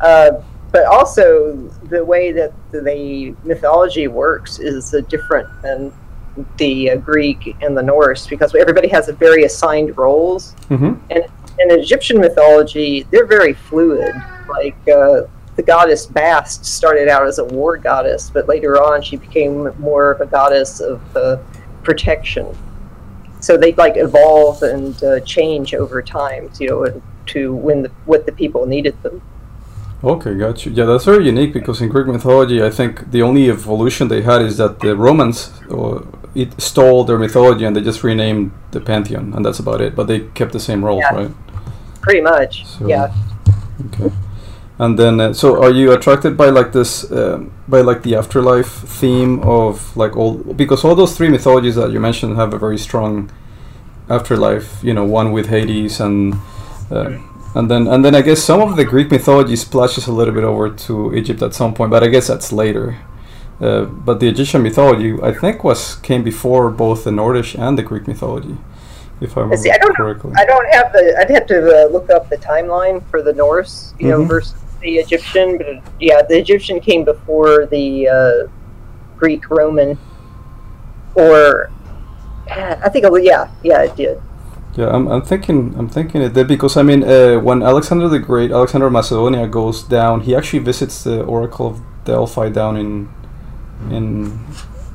Uh, 0.00 0.30
but 0.72 0.86
also 0.86 1.54
the 1.84 2.04
way 2.04 2.32
that 2.32 2.52
the 2.72 3.34
mythology 3.44 4.08
works 4.08 4.58
is 4.58 4.92
uh, 4.94 5.00
different 5.08 5.48
than 5.62 5.92
the 6.56 6.90
uh, 6.90 6.96
Greek 6.96 7.54
and 7.62 7.76
the 7.76 7.82
Norse 7.82 8.26
because 8.26 8.52
everybody 8.56 8.88
has 8.88 9.08
a 9.08 9.12
very 9.12 9.44
assigned 9.44 9.96
roles. 9.96 10.54
Mm-hmm. 10.70 10.94
In 11.60 11.70
Egyptian 11.70 12.18
mythology, 12.20 13.06
they're 13.10 13.26
very 13.26 13.52
fluid. 13.52 14.14
Like 14.48 14.76
uh, 14.88 15.22
the 15.56 15.62
goddess 15.62 16.06
Bast 16.06 16.64
started 16.64 17.08
out 17.08 17.26
as 17.26 17.38
a 17.38 17.44
war 17.44 17.76
goddess, 17.76 18.30
but 18.30 18.48
later 18.48 18.82
on 18.82 19.02
she 19.02 19.16
became 19.16 19.72
more 19.78 20.10
of 20.10 20.20
a 20.20 20.26
goddess 20.26 20.80
of 20.80 21.00
uh, 21.16 21.38
protection. 21.82 22.56
So 23.40 23.56
they 23.56 23.72
like 23.74 23.96
evolve 23.96 24.62
and 24.62 25.02
uh, 25.04 25.20
change 25.20 25.74
over 25.74 26.02
time, 26.02 26.50
you 26.58 26.68
know, 26.68 27.02
to 27.26 27.54
when 27.54 27.82
the, 27.82 27.90
what 28.06 28.26
the 28.26 28.32
people 28.32 28.66
needed 28.66 29.00
them. 29.02 29.22
Okay, 30.02 30.34
got 30.34 30.66
you. 30.66 30.72
Yeah, 30.72 30.84
that's 30.84 31.04
very 31.04 31.24
unique 31.24 31.52
because 31.52 31.80
in 31.80 31.88
Greek 31.88 32.06
mythology, 32.06 32.62
I 32.62 32.70
think 32.70 33.10
the 33.10 33.22
only 33.22 33.48
evolution 33.48 34.08
they 34.08 34.22
had 34.22 34.42
is 34.42 34.58
that 34.58 34.80
the 34.80 34.96
Romans 34.96 35.50
uh, 35.70 36.02
it 36.34 36.60
stole 36.60 37.04
their 37.04 37.18
mythology 37.18 37.64
and 37.64 37.74
they 37.76 37.80
just 37.80 38.02
renamed 38.02 38.52
the 38.72 38.80
pantheon, 38.80 39.32
and 39.34 39.44
that's 39.44 39.60
about 39.60 39.80
it. 39.80 39.94
But 39.94 40.08
they 40.08 40.20
kept 40.20 40.52
the 40.52 40.60
same 40.60 40.84
roles, 40.84 41.00
Yeah. 41.00 41.14
right? 41.14 41.30
Pretty 42.04 42.20
much, 42.20 42.52
So- 42.66 42.86
yeah. 42.86 43.08
Okay. 43.86 44.10
And 44.78 44.98
then, 44.98 45.20
uh, 45.20 45.32
so 45.32 45.62
are 45.62 45.70
you 45.70 45.92
attracted 45.92 46.36
by 46.36 46.48
like 46.50 46.72
this, 46.72 47.10
um, 47.12 47.50
by 47.68 47.80
like 47.80 48.02
the 48.02 48.14
afterlife 48.16 48.72
theme 49.00 49.40
of 49.42 49.96
like 49.96 50.16
all 50.16 50.34
because 50.62 50.84
all 50.84 50.94
those 50.96 51.16
three 51.16 51.28
mythologies 51.28 51.76
that 51.76 51.90
you 51.92 52.00
mentioned 52.00 52.36
have 52.36 52.52
a 52.54 52.58
very 52.58 52.78
strong 52.78 53.30
afterlife. 54.10 54.82
You 54.82 54.94
know, 54.94 55.04
one 55.04 55.32
with 55.32 55.46
Hades 55.48 56.00
and. 56.00 56.34
Uh, 56.90 57.18
and 57.56 57.70
then, 57.70 57.86
and 57.86 58.04
then 58.04 58.16
I 58.16 58.22
guess 58.22 58.42
some 58.42 58.60
of 58.60 58.74
the 58.76 58.84
Greek 58.84 59.12
mythology 59.12 59.54
splashes 59.54 60.08
a 60.08 60.12
little 60.12 60.34
bit 60.34 60.42
over 60.42 60.68
to 60.86 61.14
Egypt 61.14 61.40
at 61.40 61.54
some 61.54 61.72
point, 61.72 61.88
but 61.92 62.02
I 62.02 62.08
guess 62.08 62.26
that's 62.26 62.52
later. 62.52 62.96
Uh, 63.60 63.84
but 63.84 64.18
the 64.18 64.26
Egyptian 64.28 64.62
mythology, 64.64 65.14
I 65.22 65.32
think, 65.32 65.62
was 65.62 65.94
came 66.02 66.24
before 66.24 66.68
both 66.70 67.04
the 67.04 67.10
Nordish 67.12 67.56
and 67.56 67.78
the 67.78 67.84
Greek 67.84 68.08
mythology, 68.08 68.56
if 69.20 69.36
I 69.38 69.54
See, 69.54 69.70
I 69.70 69.78
don't 69.78 69.90
know. 69.98 70.04
correctly. 70.04 70.32
I 70.36 70.44
don't 70.44 70.68
have 70.74 70.92
the. 70.92 71.16
I'd 71.18 71.30
have 71.30 71.46
to 71.46 71.58
uh, 71.86 71.88
look 71.92 72.10
up 72.10 72.28
the 72.30 72.36
timeline 72.36 73.02
for 73.10 73.22
the 73.22 73.32
Norse, 73.32 73.94
you 73.98 74.08
know, 74.08 74.20
Mhm. 74.22 74.28
versus 74.28 74.54
the 74.80 74.96
Egyptian. 74.98 75.58
But 75.58 75.82
yeah, 76.00 76.20
the 76.28 76.36
Egyptian 76.38 76.80
came 76.80 77.04
before 77.04 77.66
the 77.66 78.08
uh, 78.08 78.48
Greek 79.16 79.48
Roman, 79.50 79.98
or 81.14 81.70
I 82.50 82.88
think. 82.88 83.04
it- 83.04 83.24
Yeah, 83.24 83.48
yeah, 83.62 83.82
it 83.82 83.96
did. 83.96 84.20
Yeah, 84.76 84.88
I'm, 84.90 85.06
I'm 85.06 85.22
thinking 85.22 85.74
I'm 85.78 85.88
thinking 85.88 86.20
it 86.20 86.32
did 86.34 86.48
because 86.48 86.76
I 86.76 86.82
mean 86.82 87.04
uh, 87.04 87.38
when 87.38 87.62
Alexander 87.62 88.08
the 88.08 88.18
Great, 88.18 88.50
Alexander 88.50 88.88
of 88.88 88.92
Macedonia 88.92 89.46
goes 89.46 89.84
down, 89.84 90.22
he 90.22 90.34
actually 90.34 90.58
visits 90.58 91.04
the 91.04 91.22
Oracle 91.22 91.68
of 91.68 91.80
Delphi 92.04 92.48
down 92.48 92.76
in 92.76 93.08
in 93.90 94.38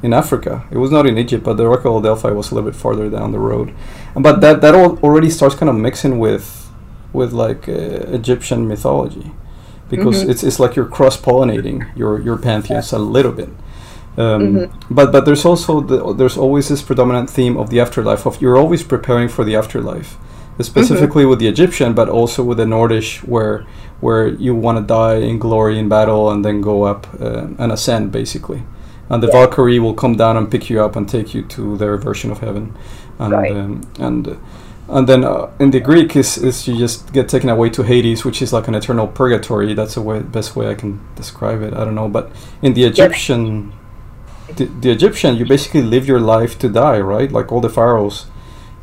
in 0.01 0.13
Africa. 0.13 0.63
It 0.71 0.77
was 0.77 0.91
not 0.91 1.05
in 1.05 1.17
Egypt, 1.17 1.43
but 1.43 1.57
the 1.57 1.65
Oracle 1.65 1.97
of 1.97 2.03
Delphi 2.03 2.31
was 2.31 2.51
a 2.51 2.55
little 2.55 2.69
bit 2.69 2.79
farther 2.79 3.09
down 3.09 3.31
the 3.31 3.39
road. 3.39 3.73
But 4.15 4.41
that 4.41 4.61
that 4.61 4.73
all 4.75 4.97
already 5.03 5.29
starts 5.29 5.55
kind 5.55 5.69
of 5.69 5.75
mixing 5.75 6.19
with 6.19 6.45
with 7.13 7.31
like 7.33 7.67
uh, 7.69 8.17
Egyptian 8.19 8.67
mythology 8.67 9.31
because 9.89 10.23
Mhm. 10.23 10.29
it's 10.29 10.43
it's 10.43 10.59
like 10.59 10.75
you're 10.75 10.85
cross 10.97 11.17
pollinating 11.19 11.85
your 11.95 12.19
your 12.21 12.37
pantheons 12.37 12.93
a 12.93 12.99
little 12.99 13.31
bit. 13.31 13.49
Um, 14.17 14.41
Mhm. 14.41 14.69
But 14.89 15.11
but 15.11 15.25
there's 15.25 15.45
also 15.45 15.81
the, 15.81 16.13
there's 16.13 16.37
always 16.37 16.67
this 16.67 16.81
predominant 16.81 17.29
theme 17.29 17.57
of 17.61 17.69
the 17.69 17.79
afterlife 17.81 18.25
of 18.27 18.41
you're 18.41 18.57
always 18.57 18.83
preparing 18.83 19.29
for 19.29 19.43
the 19.45 19.55
afterlife, 19.57 20.17
specifically 20.61 21.25
with 21.25 21.39
the 21.39 21.47
Egyptian, 21.47 21.93
but 21.93 22.09
also 22.09 22.43
with 22.43 22.57
the 22.57 22.65
Nordish 22.65 23.19
where 23.27 23.65
where 24.01 24.27
you 24.27 24.55
want 24.55 24.77
to 24.77 24.83
die 24.83 25.15
in 25.29 25.39
glory 25.39 25.77
in 25.79 25.89
battle 25.89 26.29
and 26.31 26.43
then 26.45 26.61
go 26.61 26.83
up 26.83 27.07
uh, 27.21 27.47
and 27.57 27.71
ascend 27.71 28.11
basically, 28.11 28.61
and 29.09 29.21
the 29.23 29.27
Yeah. 29.27 29.33
Valkyrie 29.33 29.79
will 29.79 29.93
come 29.93 30.15
down 30.15 30.37
and 30.37 30.49
pick 30.49 30.69
you 30.69 30.81
up 30.83 30.95
and 30.95 31.07
take 31.09 31.33
you 31.33 31.41
to 31.43 31.77
their 31.77 31.97
version 31.97 32.31
of 32.31 32.39
heaven, 32.39 32.73
and 33.19 33.31
Right. 33.33 33.51
um, 33.51 33.81
and. 33.99 34.37
And 34.91 35.07
then 35.07 35.23
uh, 35.23 35.49
in 35.59 35.69
the 35.69 35.79
Greek 35.79 36.15
is, 36.15 36.35
is 36.35 36.67
you 36.67 36.75
just 36.75 37.13
get 37.13 37.29
taken 37.29 37.47
away 37.47 37.69
to 37.69 37.83
Hades, 37.83 38.25
which 38.25 38.41
is 38.41 38.51
like 38.51 38.67
an 38.67 38.73
eternal 38.73 39.05
purgatory. 39.05 39.75
That's 39.75 39.93
the 39.93 40.01
way, 40.01 40.19
best 40.19 40.55
way 40.55 40.67
I 40.67 40.73
can 40.73 40.99
describe 41.15 41.61
it. 41.61 41.75
I 41.75 41.85
don't 41.85 41.93
know, 41.93 42.07
but 42.09 42.31
in 42.63 42.73
the 42.73 42.85
Egyptian, 42.85 43.71
the, 44.55 44.65
the 44.65 44.89
Egyptian, 44.89 45.35
you 45.35 45.45
basically 45.45 45.83
live 45.83 46.07
your 46.07 46.19
life 46.19 46.57
to 46.57 46.69
die, 46.69 46.99
right? 47.01 47.31
Like 47.31 47.51
all 47.51 47.61
the 47.61 47.69
pharaohs, 47.69 48.25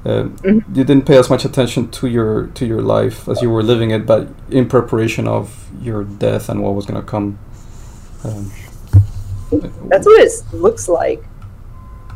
uh, 0.05 0.29
Mhm. 0.45 0.63
you 0.77 0.85
didn't 0.85 1.07
pay 1.07 1.17
as 1.19 1.29
much 1.29 1.45
attention 1.45 1.89
to 1.99 2.07
your 2.07 2.51
to 2.55 2.65
your 2.65 2.83
life 2.83 3.29
as 3.29 3.43
you 3.43 3.51
were 3.51 3.65
living 3.65 3.91
it, 3.91 4.07
but 4.07 4.29
in 4.49 4.67
preparation 4.69 5.27
of 5.27 5.49
your 5.83 6.05
death 6.05 6.49
and 6.49 6.63
what 6.63 6.75
was 6.77 6.87
going 6.87 7.01
to 7.01 7.07
come. 7.07 7.37
Um, 8.25 8.53
That's 9.89 10.07
what 10.07 10.21
it 10.21 10.33
looks 10.53 10.89
like. 10.89 11.23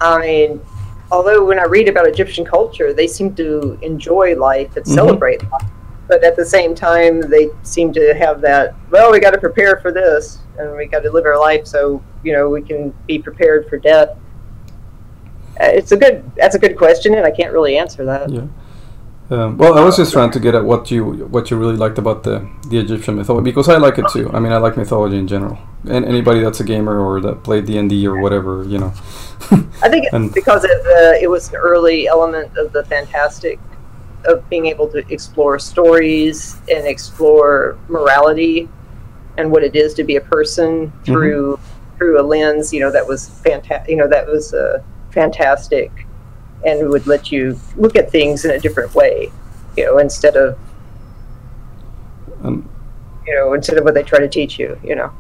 I 0.01 0.19
mean, 0.21 0.61
although 1.13 1.45
when 1.45 1.59
I 1.59 1.65
read 1.65 1.89
about 1.89 2.07
Egyptian 2.07 2.45
culture, 2.45 2.93
they 2.93 3.07
seem 3.07 3.35
to 3.37 3.79
enjoy 3.83 4.35
life 4.37 4.77
and 4.77 4.85
Mhm. 4.85 4.95
celebrate 4.95 5.43
life. 5.51 5.63
But 6.09 6.25
at 6.25 6.35
the 6.37 6.45
same 6.45 6.75
time, 6.75 7.21
they 7.21 7.51
seem 7.63 7.93
to 7.93 8.15
have 8.15 8.41
that, 8.41 8.75
well, 8.91 9.13
we 9.13 9.21
got 9.21 9.31
to 9.31 9.39
prepare 9.39 9.77
for 9.77 9.93
this 9.93 10.39
and 10.59 10.77
we 10.77 10.87
got 10.87 11.03
to 11.05 11.11
live 11.13 11.25
our 11.25 11.39
life 11.39 11.67
so, 11.67 12.03
you 12.25 12.33
know, 12.33 12.49
we 12.49 12.63
can 12.63 12.93
be 13.07 13.19
prepared 13.19 13.69
for 13.69 13.79
death. 13.79 14.11
Uh, 15.61 15.65
It's 15.67 15.93
a 15.93 15.97
good, 15.97 16.29
that's 16.37 16.55
a 16.57 16.59
good 16.59 16.77
question, 16.77 17.15
and 17.15 17.25
I 17.25 17.31
can't 17.31 17.53
really 17.53 17.77
answer 17.77 18.05
that. 18.07 18.29
Yeah. 18.31 18.41
Um, 19.31 19.57
well, 19.59 19.79
I 19.79 19.85
was 19.85 19.97
just 19.97 20.13
trying 20.13 20.33
to 20.33 20.41
get 20.41 20.57
at 20.57 20.65
what 20.65 20.91
you 20.91 21.05
what 21.05 21.53
you 21.53 21.57
really 21.57 21.77
liked 21.77 21.99
about 21.99 22.25
the 22.25 22.51
the 22.69 22.79
Egyptian 22.79 23.15
mythology 23.15 23.45
because 23.45 23.69
I 23.69 23.77
like 23.77 23.97
it 23.99 24.07
too. 24.13 24.29
I 24.33 24.41
mean, 24.41 24.53
I 24.53 24.57
like 24.57 24.77
mythology 24.77 25.19
in 25.19 25.29
general, 25.29 25.57
and 25.89 26.05
anybody 26.05 26.41
that's 26.41 26.59
a 26.59 26.65
gamer 26.65 26.99
or 26.99 27.21
that 27.21 27.45
played 27.45 27.67
D 27.67 27.79
and 27.79 27.89
D 27.89 28.05
or 28.09 28.21
whatever, 28.21 28.65
you 28.65 28.79
know. 28.79 28.93
I 29.83 29.89
think 29.89 30.09
it's 30.13 30.35
because 30.35 30.65
it, 30.65 30.73
uh, 30.73 31.17
it 31.23 31.31
was 31.31 31.49
an 31.51 31.57
early 31.57 32.09
element 32.09 32.57
of 32.59 32.73
the 32.73 32.85
fantastic, 32.87 33.61
of 34.25 34.49
being 34.51 34.67
able 34.67 34.89
to 34.89 34.99
explore 35.13 35.61
stories 35.61 36.57
and 36.69 36.85
explore 36.85 37.79
morality 37.89 38.69
and 39.39 39.51
what 39.53 39.63
it 39.63 39.77
is 39.77 39.95
to 39.95 40.03
be 40.03 40.17
a 40.17 40.21
person 40.21 40.93
through 41.05 41.59
through 41.99 42.21
a 42.21 42.25
lens, 42.25 42.73
you 42.73 42.81
know, 42.81 42.91
that 42.91 43.07
was 43.07 43.29
fantastic. 43.29 43.91
You 43.91 43.97
know, 43.97 44.09
that 44.09 44.27
was 44.27 44.55
uh, 44.55 44.83
fantastic, 45.13 45.91
and 46.65 46.89
would 46.91 47.07
let 47.07 47.31
you 47.33 47.59
look 47.77 47.97
at 47.97 48.11
things 48.11 48.45
in 48.45 48.51
a 48.51 48.59
different 48.59 48.95
way, 48.95 49.31
you 49.77 49.85
know, 49.85 49.99
instead 49.99 50.37
of 50.37 50.59
And 52.43 52.69
you 53.27 53.35
know, 53.35 53.53
instead 53.53 53.79
of 53.79 53.85
what 53.85 53.95
they 53.95 54.03
try 54.03 54.19
to 54.19 54.29
teach 54.29 54.59
you, 54.59 54.79
you 54.83 54.95
know. 54.95 55.13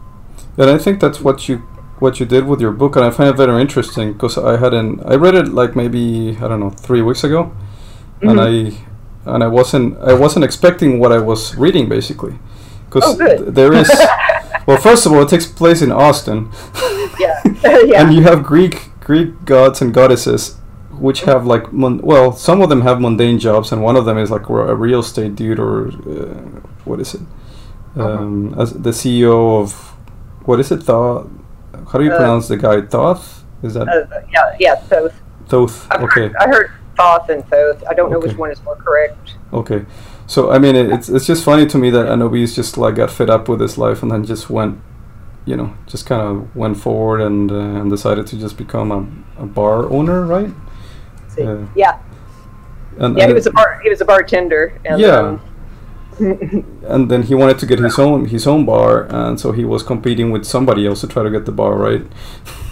And 0.57 0.71
I 0.71 0.79
think 0.79 1.01
that's 1.01 1.21
what 1.21 1.49
you 1.49 1.59
what 1.99 2.19
you 2.19 2.25
did 2.27 2.47
with 2.47 2.61
your 2.63 2.73
book, 2.73 2.97
and 2.97 3.05
I 3.05 3.11
find 3.11 3.29
it 3.29 3.37
very 3.37 3.61
interesting 3.61 4.13
because 4.15 4.39
I 4.39 4.57
had 4.57 4.73
an 4.73 5.01
I 5.05 5.15
read 5.17 5.35
it 5.35 5.49
like 5.49 5.77
maybe 5.77 6.37
I 6.41 6.49
don't 6.49 6.61
know 6.61 6.71
three 6.71 7.03
weeks 7.03 7.23
ago, 7.25 7.53
and 8.23 8.39
Mhm. 8.39 8.75
I 9.27 9.33
and 9.35 9.45
I 9.45 9.49
wasn't 9.49 9.99
I 9.99 10.15
wasn't 10.15 10.45
expecting 10.45 10.99
what 10.99 11.13
I 11.13 11.19
was 11.19 11.55
reading 11.57 11.89
basically, 11.89 12.35
because 12.87 13.05
Oh, 13.07 13.17
good. 13.17 13.55
there 13.55 13.73
is 13.75 13.91
well 14.67 14.79
first 14.79 15.05
of 15.07 15.13
all 15.13 15.23
it 15.23 15.29
takes 15.29 15.47
place 15.47 15.83
in 15.83 15.93
Austin, 15.93 16.49
Yeah, 17.21 17.43
yeah. 17.85 18.01
and 18.01 18.15
you 18.15 18.23
have 18.23 18.43
Greek 18.43 18.89
Greek 19.05 19.45
gods 19.45 19.83
and 19.83 19.93
goddesses 19.93 20.57
which 21.01 21.23
have 21.23 21.47
like 21.47 21.73
mon- 21.73 22.01
well 22.03 22.33
some 22.33 22.61
of 22.63 22.69
them 22.69 22.83
have 22.83 23.01
mundane 23.01 23.39
jobs 23.39 23.73
and 23.73 23.83
one 23.83 23.97
of 23.97 24.05
them 24.05 24.19
is 24.19 24.31
like 24.31 24.49
a 24.49 24.75
real 24.77 25.01
estate 25.01 25.35
dude 25.35 25.59
or 25.59 25.89
uh, 25.89 26.35
what 26.85 27.01
is 27.01 27.15
it? 27.15 27.21
Um, 27.97 28.55
as 28.59 28.73
the 28.73 28.91
CEO 28.91 29.61
of 29.61 29.73
what 30.47 30.61
is 30.61 30.71
it? 30.71 30.83
Thoth 30.83 31.27
how 31.91 31.99
do 31.99 32.05
you 32.05 32.13
Uh, 32.13 32.17
pronounce 32.19 32.49
the 32.49 32.57
guy? 32.57 32.81
Thoth? 32.83 33.45
Is 33.63 33.75
that 33.75 33.89
Uh, 33.89 34.07
yeah, 34.33 34.57
yeah, 34.61 34.75
Thoth. 34.77 35.15
Thoth 35.49 35.87
I've 35.91 36.03
okay. 36.05 36.29
Heard, 36.29 36.37
I 36.41 36.47
heard 36.49 36.71
Thoth 36.97 37.29
and 37.31 37.45
Thoth. 37.51 37.83
I 37.91 37.95
don't 37.95 38.11
know 38.13 38.21
which 38.21 38.37
one 38.37 38.51
is 38.53 38.63
more 38.63 38.77
correct. 38.77 39.35
okay. 39.53 39.85
So 40.27 40.51
I 40.53 40.59
mean 40.59 40.77
it, 40.77 40.87
it's 40.93 41.09
it's 41.09 41.27
just 41.27 41.43
funny 41.45 41.67
to 41.67 41.79
me 41.79 41.91
that 41.91 42.07
Anubis 42.07 42.55
just 42.55 42.79
like 42.79 42.95
got 42.97 43.11
fed 43.11 43.29
up 43.31 43.49
with 43.49 43.61
his 43.61 43.77
life 43.77 44.03
and 44.03 44.11
then 44.13 44.25
just 44.25 44.49
went 44.49 44.79
you 45.45 45.57
know 45.57 45.75
just 45.93 46.07
kind 46.07 46.23
of 46.23 46.55
went 46.55 46.77
forward 46.77 47.21
and 47.21 47.51
uh, 47.51 47.81
and 47.81 47.91
decided 47.91 48.27
to 48.29 48.37
just 48.39 48.57
become 48.57 48.93
a, 48.93 49.43
a 49.43 49.47
bar 49.47 49.91
owner 49.91 50.25
right 50.25 50.53
See. 51.41 51.47
Yeah. 51.47 51.67
yeah, 51.77 51.99
and, 52.99 53.17
yeah. 53.19 53.27
He 53.29 53.33
was 53.33 53.47
a 53.47 53.51
bar. 53.53 53.81
He 53.83 53.91
was 53.91 54.01
a 54.01 54.05
bartender. 54.05 54.73
And, 54.85 55.01
Yeah. 55.01 55.19
um, 55.19 55.41
and 56.87 57.11
then 57.11 57.23
he 57.23 57.35
wanted 57.35 57.59
to 57.59 57.67
get 57.67 57.79
his 57.79 57.99
own 57.99 58.27
his 58.27 58.47
own 58.47 58.67
bar, 58.67 59.07
and 59.09 59.41
so 59.41 59.53
he 59.53 59.65
was 59.65 59.83
competing 59.83 60.31
with 60.31 60.45
somebody 60.45 60.87
else 60.87 61.01
to 61.01 61.07
try 61.07 61.23
to 61.23 61.31
get 61.31 61.47
the 61.47 61.53
bar 61.53 61.75
right. 61.77 62.03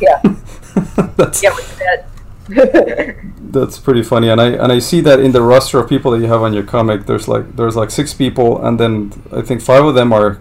yeah, 0.01 0.21
that's 1.17 1.43
yeah. 1.43 1.55
That. 1.79 2.05
that's 3.41 3.79
pretty 3.79 4.03
funny, 4.03 4.29
and 4.29 4.41
I 4.41 4.49
and 4.49 4.71
I 4.71 4.79
see 4.81 5.01
that 5.01 5.21
in 5.21 5.33
the 5.33 5.41
roster 5.41 5.79
of 5.79 5.89
people 5.89 6.11
that 6.13 6.21
you 6.21 6.27
have 6.27 6.43
on 6.43 6.53
your 6.53 6.63
comic. 6.63 7.07
There's 7.07 7.27
like 7.27 7.57
there's 7.57 7.77
like 7.77 7.91
six 7.91 8.13
people, 8.13 8.63
and 8.63 8.79
then 8.79 9.13
I 9.33 9.41
think 9.41 9.63
five 9.63 9.85
of 9.85 9.95
them 9.95 10.13
are 10.13 10.41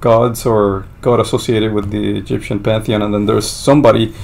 gods 0.00 0.44
or 0.46 0.86
god 1.00 1.20
associated 1.20 1.72
with 1.72 1.90
the 1.90 2.16
Egyptian 2.18 2.62
pantheon, 2.62 3.00
and 3.02 3.14
then 3.14 3.26
there's 3.26 3.48
somebody 3.48 4.14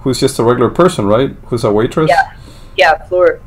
who's 0.00 0.18
just 0.20 0.38
a 0.38 0.42
regular 0.44 0.70
person, 0.70 1.06
right? 1.06 1.30
Who's 1.46 1.64
a 1.64 1.72
waitress. 1.72 2.10
Yeah. 2.10 2.32
Yeah, 2.76 3.06
Floor. 3.06 3.40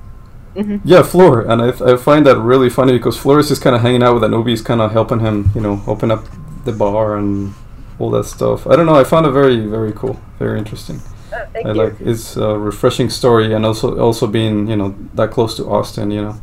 Yeah, 0.86 1.04
Floor, 1.04 1.42
and 1.42 1.62
I, 1.62 1.94
I 1.94 1.98
find 1.98 2.26
that 2.26 2.38
really 2.38 2.70
funny 2.70 2.94
because 2.94 3.18
Floor 3.18 3.40
is 3.40 3.50
just 3.50 3.62
kind 3.62 3.76
of 3.76 3.82
hanging 3.82 4.02
out 4.02 4.14
with 4.14 4.24
Anubis, 4.24 4.62
kind 4.62 4.80
of 4.80 4.94
helping 4.94 5.20
him, 5.20 5.52
you 5.54 5.60
know, 5.60 5.84
open 5.86 6.12
up 6.12 6.26
the 6.64 6.72
bar 6.72 7.18
and 7.18 7.54
all 8.00 8.10
that 8.12 8.24
stuff. 8.24 8.66
I 8.66 8.78
don't 8.78 8.86
know. 8.86 8.96
I 8.96 9.04
found 9.04 9.26
it 9.26 9.32
very, 9.32 9.66
very 9.66 9.92
cool, 9.92 10.18
very 10.40 10.58
interesting. 10.58 11.02
Oh, 11.34 11.46
thank 11.52 11.66
I 11.66 11.72
you. 11.72 11.76
like 11.76 12.00
it's 12.00 12.38
a 12.38 12.58
refreshing 12.58 13.10
story, 13.10 13.54
and 13.54 13.66
also 13.66 14.00
also 14.00 14.28
being 14.28 14.68
you 14.68 14.78
know 14.78 14.96
that 15.16 15.32
close 15.32 15.58
to 15.58 15.70
Austin, 15.70 16.10
you 16.12 16.22
know, 16.22 16.40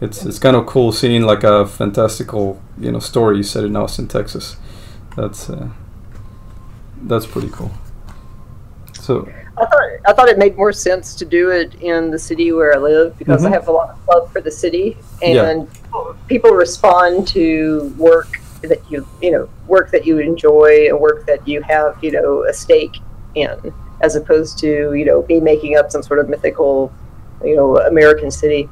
it's 0.00 0.24
it's 0.24 0.40
kind 0.40 0.56
of 0.56 0.66
cool 0.66 0.90
seeing 0.90 1.22
like 1.22 1.44
a 1.44 1.66
fantastical 1.66 2.60
you 2.78 2.90
know 2.90 2.98
story 2.98 3.44
set 3.44 3.62
in 3.62 3.76
Austin, 3.76 4.08
Texas. 4.08 4.56
That's 5.16 5.48
uh, 5.48 5.68
that's 7.02 7.26
pretty 7.26 7.50
cool. 7.50 7.70
So 9.00 9.28
I 9.58 9.66
thought 9.66 9.82
I 10.08 10.12
thought 10.14 10.28
it 10.28 10.38
made 10.38 10.56
more 10.56 10.72
sense 10.72 11.14
to 11.16 11.24
do 11.24 11.50
it 11.50 11.74
in 11.80 12.10
the 12.10 12.18
city 12.18 12.52
where 12.52 12.74
I 12.74 12.78
live 12.78 13.18
because 13.18 13.44
I 13.44 13.50
Mhm. 13.50 13.52
have 13.54 13.68
a 13.68 13.72
lot 13.72 13.90
of 13.90 13.96
love 14.08 14.32
for 14.32 14.40
the 14.40 14.50
city, 14.50 14.96
Yeah. 15.22 15.48
and 15.50 15.68
people 16.26 16.50
respond 16.52 17.28
to 17.28 17.92
work 17.98 18.28
that 18.62 18.80
you 18.88 19.06
you 19.20 19.30
know 19.30 19.48
work 19.66 19.90
that 19.90 20.06
you 20.06 20.18
enjoy 20.18 20.86
and 20.88 20.98
work 20.98 21.26
that 21.26 21.46
you 21.46 21.60
have 21.62 21.96
you 22.00 22.12
know 22.12 22.44
a 22.44 22.52
stake 22.52 22.96
in, 23.34 23.50
as 24.00 24.16
opposed 24.16 24.58
to 24.60 24.94
you 24.94 25.04
know 25.04 25.24
me 25.28 25.38
making 25.40 25.76
up 25.76 25.90
some 25.92 26.02
sort 26.02 26.18
of 26.18 26.28
mythical 26.28 26.90
you 27.44 27.54
know 27.56 27.76
American 27.78 28.30
city. 28.30 28.68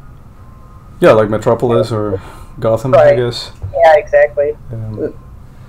yeah, 1.01 1.13
like 1.13 1.29
Metropolis 1.31 1.91
or 1.93 2.21
Gotham, 2.59 2.95
I 2.95 3.15
guess. 3.15 3.53
Yeah, 3.75 3.97
exactly. 3.97 4.57
Um, 4.73 5.15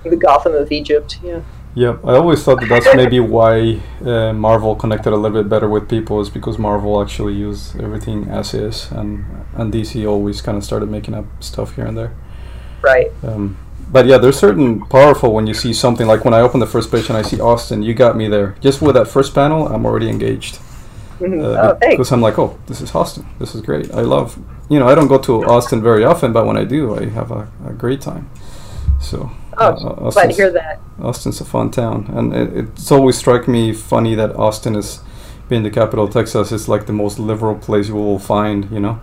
The 0.04 0.16
Gotham 0.16 0.54
of 0.54 0.70
Egypt. 0.72 1.18
Yeah. 1.22 1.40
Yeah, 1.74 1.96
I 2.04 2.16
always 2.16 2.44
thought 2.44 2.60
that 2.60 2.68
that's 2.68 2.94
maybe 2.94 3.18
why 3.18 3.80
uh, 4.04 4.32
Marvel 4.34 4.76
connected 4.76 5.12
a 5.12 5.16
little 5.16 5.42
bit 5.42 5.48
better 5.48 5.68
with 5.68 5.88
people 5.88 6.20
is 6.20 6.28
because 6.28 6.58
Marvel 6.58 7.00
actually 7.00 7.32
used 7.32 7.80
everything 7.80 8.28
as 8.28 8.52
is, 8.52 8.90
and 8.92 9.24
and 9.54 9.72
DC 9.72 10.06
always 10.06 10.42
kind 10.42 10.58
of 10.58 10.64
started 10.64 10.90
making 10.90 11.14
up 11.14 11.24
stuff 11.40 11.74
here 11.76 11.86
and 11.86 11.96
there. 11.96 12.12
Right. 12.82 13.10
Um, 13.22 13.56
but 13.90 14.06
yeah, 14.06 14.18
there's 14.18 14.38
certain 14.38 14.84
powerful 14.86 15.32
when 15.32 15.46
you 15.46 15.54
see 15.54 15.72
something 15.72 16.06
like 16.06 16.24
when 16.24 16.34
I 16.34 16.40
open 16.40 16.60
the 16.60 16.66
first 16.66 16.90
page 16.90 17.08
and 17.08 17.16
I 17.16 17.22
see 17.22 17.40
Austin, 17.40 17.82
you 17.82 17.94
got 17.94 18.16
me 18.16 18.28
there. 18.28 18.54
Just 18.60 18.82
with 18.82 18.94
that 18.94 19.08
first 19.08 19.34
panel, 19.34 19.68
I'm 19.68 19.86
already 19.86 20.08
engaged. 20.10 20.58
Mhm. 21.20 21.42
Uh, 21.42 21.72
oh, 21.72 21.78
thanks. 21.80 21.94
because 21.94 22.12
I'm 22.12 22.20
like, 22.20 22.38
oh, 22.38 22.58
this 22.66 22.80
is 22.80 22.94
Austin. 22.94 23.24
This 23.38 23.54
is 23.54 23.60
great. 23.62 23.92
I 23.94 24.00
love, 24.00 24.38
you 24.68 24.78
know, 24.78 24.88
I 24.88 24.94
don't 24.94 25.08
go 25.08 25.18
to 25.18 25.44
Austin 25.44 25.82
very 25.82 26.04
often, 26.04 26.32
but 26.32 26.46
when 26.46 26.56
I 26.56 26.64
do, 26.64 26.96
I 26.96 27.08
have 27.10 27.30
a, 27.30 27.48
a 27.66 27.72
great 27.72 28.00
time. 28.00 28.28
So, 29.00 29.30
Oh, 29.58 29.64
uh, 29.66 30.10
glad 30.10 30.30
to 30.30 30.32
hear 30.34 30.50
that. 30.52 30.80
Austin's 31.00 31.40
a 31.40 31.44
fun 31.44 31.70
town, 31.70 32.10
and 32.14 32.34
it, 32.34 32.56
it's 32.56 32.90
always 32.90 33.16
struck 33.18 33.46
me 33.48 33.72
funny 33.72 34.14
that 34.14 34.34
Austin 34.36 34.74
is, 34.76 35.00
being 35.48 35.62
the 35.62 35.70
capital 35.70 36.04
of 36.06 36.12
Texas, 36.12 36.52
is 36.52 36.68
like 36.68 36.86
the 36.86 36.92
most 36.92 37.18
liberal 37.18 37.54
place 37.56 37.88
you 37.88 37.94
will 37.94 38.18
find. 38.18 38.70
You 38.70 38.80
know. 38.80 39.00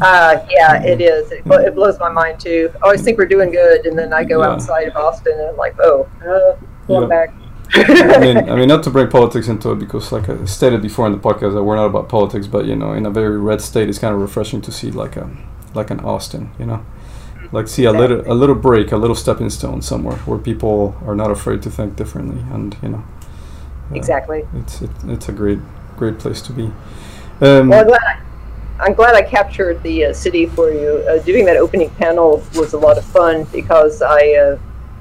Uh, 0.00 0.44
yeah, 0.50 0.82
it 0.92 1.00
is. 1.00 1.32
It, 1.32 1.42
it 1.46 1.74
blows 1.74 1.98
my 1.98 2.10
mind 2.10 2.38
too. 2.40 2.70
I 2.82 2.86
always 2.86 3.02
think 3.02 3.18
we're 3.18 3.26
doing 3.26 3.50
good, 3.50 3.86
and 3.86 3.98
then 3.98 4.12
I 4.12 4.24
go 4.24 4.40
Yeah. 4.42 4.50
outside 4.50 4.88
of 4.88 4.96
Austin 4.96 5.32
and 5.38 5.48
I'm 5.50 5.56
like, 5.56 5.74
oh, 5.80 6.06
uh, 6.20 6.56
going 6.86 7.02
Yeah. 7.02 7.08
back. 7.08 7.34
I 7.74 8.18
mean, 8.20 8.36
I 8.50 8.54
mean, 8.54 8.68
not 8.68 8.84
to 8.84 8.90
bring 8.90 9.08
politics 9.08 9.48
into 9.48 9.72
it 9.72 9.78
because, 9.80 10.12
like 10.12 10.28
I 10.28 10.44
stated 10.44 10.82
before 10.82 11.06
in 11.06 11.12
the 11.12 11.18
podcast, 11.18 11.54
that 11.54 11.64
we're 11.64 11.76
not 11.76 11.86
about 11.86 12.08
politics. 12.08 12.46
But 12.46 12.66
you 12.66 12.76
know, 12.76 12.92
in 12.92 13.06
a 13.06 13.10
very 13.10 13.38
red 13.38 13.60
state, 13.60 13.88
it's 13.88 13.98
kind 13.98 14.14
of 14.14 14.20
refreshing 14.20 14.60
to 14.62 14.70
see 14.72 14.90
like 14.92 15.16
a, 15.16 15.28
like 15.74 15.90
an 15.90 16.00
Austin. 16.00 16.50
You 16.60 16.66
know, 16.66 16.86
like 17.52 17.68
see 17.68 17.84
a 17.84 17.92
little, 17.92 18.20
a 18.30 18.34
little 18.34 18.54
break, 18.54 18.92
a 18.92 18.96
little 18.96 19.16
stepping 19.16 19.50
stone 19.50 19.82
somewhere 19.82 20.16
where 20.18 20.38
people 20.38 20.96
are 21.06 21.14
not 21.14 21.30
afraid 21.30 21.62
to 21.62 21.70
think 21.70 21.96
differently, 21.96 22.42
and 22.52 22.76
you 22.82 22.88
know, 22.90 23.04
uh, 23.90 23.94
exactly. 23.94 24.46
it's 24.54 24.82
it, 24.82 24.90
it's 25.06 25.28
a 25.28 25.32
great, 25.32 25.58
great 25.96 26.18
place 26.18 26.42
to 26.42 26.52
be. 26.52 26.64
Um, 27.40 27.68
Well, 27.68 27.80
I'm 27.80 27.86
glad 27.86 28.02
I, 28.02 28.22
I'm 28.80 28.94
glad 28.94 29.14
I 29.14 29.22
captured 29.22 29.82
the 29.82 30.06
uh, 30.06 30.12
city 30.12 30.46
for 30.46 30.70
you. 30.70 31.04
Uh, 31.08 31.18
doing 31.22 31.44
that 31.46 31.56
opening 31.56 31.90
panel 31.90 32.42
was 32.54 32.72
a 32.72 32.78
lot 32.78 32.98
of 32.98 33.04
fun 33.04 33.44
because 33.52 34.02
I 34.02 34.32
uh, 34.32 34.58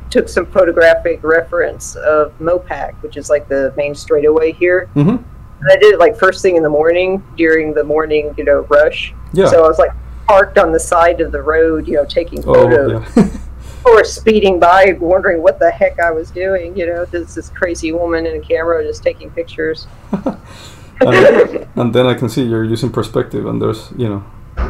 took 0.10 0.30
some 0.30 0.46
photographic 0.46 1.24
reference 1.24 1.96
of 1.96 2.38
Mopac, 2.40 2.94
which 3.02 3.18
is 3.18 3.30
like 3.30 3.48
the 3.48 3.74
main 3.76 3.96
straightaway 3.96 4.52
here. 4.54 4.90
mhm. 4.96 5.24
And 5.62 5.72
I 5.72 5.78
did 5.78 5.94
it 5.94 6.00
like 6.00 6.18
first 6.18 6.42
thing 6.42 6.58
in 6.58 6.64
the 6.64 6.70
morning 6.70 7.24
during 7.38 7.74
the 7.74 7.84
morning, 7.84 8.36
you 8.38 8.44
know, 8.44 8.62
rush. 8.70 9.14
Yeah. 9.34 9.48
So 9.48 9.64
I 9.64 9.68
was 9.68 9.80
like 9.80 9.92
parked 10.28 10.58
on 10.58 10.72
the 10.72 10.80
side 10.80 11.22
of 11.22 11.32
the 11.32 11.42
road, 11.42 11.88
you 11.88 11.96
know, 11.96 12.06
taking 12.06 12.40
oh, 12.48 12.54
photos. 12.54 13.16
yeah. 13.16 13.30
or 13.86 14.04
speeding 14.04 14.60
by, 14.60 14.98
wondering 15.00 15.42
what 15.42 15.60
the 15.60 15.70
heck 15.70 16.00
I 16.00 16.12
was 16.12 16.32
doing. 16.32 16.76
You 16.78 16.88
know, 16.88 17.06
there's 17.06 17.36
this 17.36 17.50
crazy 17.50 17.92
woman 17.92 18.26
in 18.26 18.42
a 18.42 18.46
camera 18.46 18.84
just 18.84 19.04
taking 19.04 19.30
pictures. 19.32 19.88
and, 21.02 21.68
and 21.76 21.94
then 21.94 22.06
I 22.06 22.14
can 22.14 22.30
see 22.30 22.44
you're 22.44 22.64
using 22.64 22.90
perspective, 22.90 23.46
and 23.46 23.62
there's 23.62 23.92
you 23.98 24.08
know, 24.08 24.24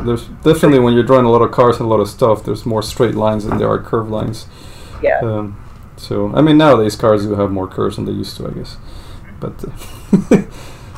there's 0.06 0.28
definitely 0.44 0.80
when 0.80 0.94
you're 0.94 1.04
drawing 1.04 1.26
a 1.26 1.30
lot 1.30 1.42
of 1.44 1.52
cars 1.52 1.78
and 1.78 1.86
a 1.86 1.90
lot 1.90 2.00
of 2.00 2.10
stuff, 2.10 2.44
there's 2.44 2.66
more 2.66 2.82
straight 2.82 3.14
lines 3.14 3.46
than 3.46 3.58
there 3.60 3.70
are 3.70 3.82
curved 3.82 4.10
lines. 4.10 4.48
Yeah, 5.04 5.20
Um, 5.20 5.58
so 5.98 6.34
I 6.34 6.42
mean 6.42 6.58
nowadays 6.58 6.96
cars 6.96 7.26
do 7.26 7.36
have 7.36 7.52
more 7.52 7.68
curves 7.68 7.98
than 7.98 8.06
they 8.06 8.12
used 8.12 8.38
to, 8.38 8.48
I 8.48 8.52
guess. 8.52 8.78
But 9.40 9.64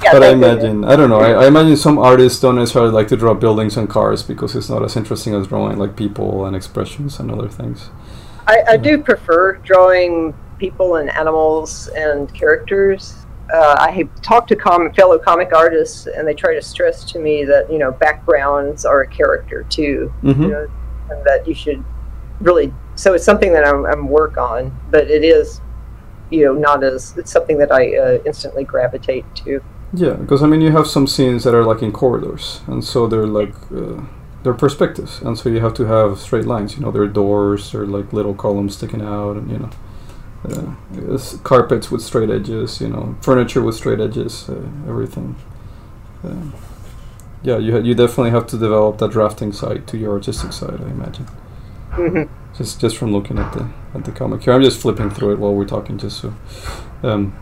yeah. 0.04 0.12
but 0.12 0.24
I 0.24 0.30
imagine 0.30 0.84
I 0.84 0.96
don't 0.96 1.10
know. 1.10 1.20
I, 1.20 1.44
I 1.44 1.48
imagine 1.48 1.78
some 1.78 1.98
artists 1.98 2.40
don't 2.40 2.56
necessarily 2.56 2.92
like 2.92 3.08
to 3.10 3.18
draw 3.18 3.34
buildings 3.34 3.78
and 3.78 3.90
cars 3.90 4.24
because 4.24 4.56
it's 4.56 4.70
not 4.70 4.84
as 4.84 4.96
interesting 4.96 5.34
as 5.34 5.48
drawing 5.48 5.78
like 5.78 5.96
people 5.96 6.46
and 6.46 6.56
expressions 6.56 7.20
and 7.20 7.32
other 7.32 7.48
things. 7.48 7.90
I, 8.48 8.64
I 8.70 8.78
do 8.78 9.02
prefer 9.04 9.58
drawing 9.58 10.34
people 10.58 10.96
and 10.96 11.10
animals 11.10 11.88
and 11.90 12.34
characters. 12.34 13.26
Uh, 13.54 13.76
I 13.80 13.92
have 13.92 14.22
talked 14.22 14.50
to 14.50 14.56
com- 14.56 14.94
fellow 14.94 15.18
comic 15.18 15.54
artists, 15.54 16.08
and 16.08 16.28
they 16.28 16.34
try 16.34 16.54
to 16.54 16.62
stress 16.62 17.04
to 17.12 17.20
me 17.20 17.46
that 17.46 17.72
you 17.72 17.78
know 17.78 17.92
backgrounds 17.92 18.86
are 18.86 19.02
a 19.02 19.08
character 19.08 19.64
too, 19.70 20.14
hmm 20.22 20.42
you 20.44 20.48
know, 20.50 20.68
and 21.10 21.26
that 21.26 21.48
you 21.48 21.54
should 21.54 21.84
really. 22.42 22.74
So 22.96 23.14
it's 23.14 23.24
something 23.24 23.54
that 23.54 23.66
I'm, 23.66 23.86
I'm 23.86 24.10
work 24.10 24.38
on, 24.38 24.78
but 24.90 25.10
it 25.10 25.24
is, 25.24 25.62
you 26.32 26.46
know, 26.46 26.54
not 26.54 26.84
as 26.84 27.16
it's 27.18 27.32
something 27.32 27.58
that 27.60 27.72
I 27.72 27.96
uh, 27.96 28.20
instantly 28.26 28.64
gravitate 28.64 29.26
to. 29.38 29.62
Yeah, 29.94 30.14
because 30.14 30.44
I 30.44 30.48
mean, 30.48 30.62
you 30.62 30.72
have 30.72 30.88
some 30.88 31.08
scenes 31.08 31.44
that 31.46 31.54
are 31.56 31.64
like 31.64 31.82
in 31.82 31.92
corridors, 31.92 32.62
and 32.68 32.84
so 32.84 33.08
they're 33.08 33.26
like 33.26 33.54
uh, 33.72 34.02
they're 34.44 34.54
perspectives, 34.54 35.22
and 35.22 35.38
so 35.38 35.50
you 35.50 35.62
have 35.62 35.74
to 35.76 35.86
have 35.86 36.20
straight 36.20 36.46
lines. 36.46 36.76
You 36.76 36.82
know, 36.82 36.92
there 36.92 37.04
are 37.04 37.08
doors, 37.08 37.72
there 37.72 37.82
are 37.84 37.88
like 37.88 38.12
little 38.12 38.34
columns 38.34 38.76
sticking 38.76 39.02
out, 39.02 39.38
and 39.38 39.50
you 39.50 39.60
know, 39.60 39.70
uh, 40.46 41.18
carpets 41.44 41.90
with 41.90 42.02
straight 42.02 42.30
edges. 42.30 42.82
You 42.82 42.90
know, 42.90 43.16
furniture 43.22 43.62
with 43.62 43.76
straight 43.76 44.02
edges, 44.02 44.50
uh, 44.50 44.56
everything. 44.88 45.36
Um, 46.24 46.54
yeah, 47.44 47.58
you 47.58 47.74
ha- 47.74 47.80
you 47.80 47.96
definitely 47.96 48.32
have 48.32 48.48
to 48.48 48.58
develop 48.58 48.98
that 49.00 49.12
drafting 49.12 49.54
side 49.54 49.88
to 49.88 49.98
your 49.98 50.14
artistic 50.14 50.54
side. 50.54 50.82
I 50.82 50.90
imagine 50.90 51.28
hmm 51.92 52.28
just 52.58 52.80
just 52.82 52.98
from 52.98 53.12
looking 53.12 53.38
at 53.38 53.54
the 53.54 53.70
at 53.94 54.06
the 54.06 54.12
comic 54.12 54.44
here. 54.44 54.54
I'm 54.54 54.64
just 54.64 54.80
flipping 54.82 55.10
through 55.10 55.34
it 55.34 55.40
while 55.40 55.54
we're 55.54 55.66
talking, 55.66 55.98
just 55.98 56.20
so. 56.22 56.34
Um, 57.04 57.36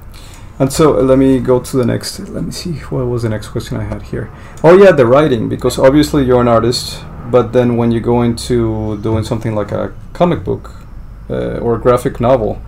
and 0.59 0.71
so 0.71 0.97
uh, 0.97 1.01
let 1.01 1.17
me 1.17 1.39
go 1.39 1.59
to 1.59 1.77
the 1.77 1.85
next. 1.85 2.19
Let 2.19 2.43
me 2.43 2.51
see 2.51 2.73
what 2.89 3.05
was 3.05 3.23
the 3.23 3.29
next 3.29 3.49
question 3.49 3.77
I 3.77 3.83
had 3.83 4.03
here. 4.03 4.31
Oh 4.63 4.77
yeah, 4.77 4.91
the 4.91 5.05
writing 5.05 5.49
because 5.49 5.77
obviously 5.77 6.23
you're 6.25 6.41
an 6.41 6.47
artist, 6.47 7.03
but 7.29 7.53
then 7.53 7.77
when 7.77 7.91
you 7.91 7.99
go 7.99 8.21
into 8.21 8.97
doing 9.01 9.23
something 9.23 9.55
like 9.55 9.71
a 9.71 9.93
comic 10.13 10.43
book 10.43 10.71
uh, 11.29 11.57
or 11.57 11.75
a 11.75 11.79
graphic 11.79 12.19
novel, 12.19 12.61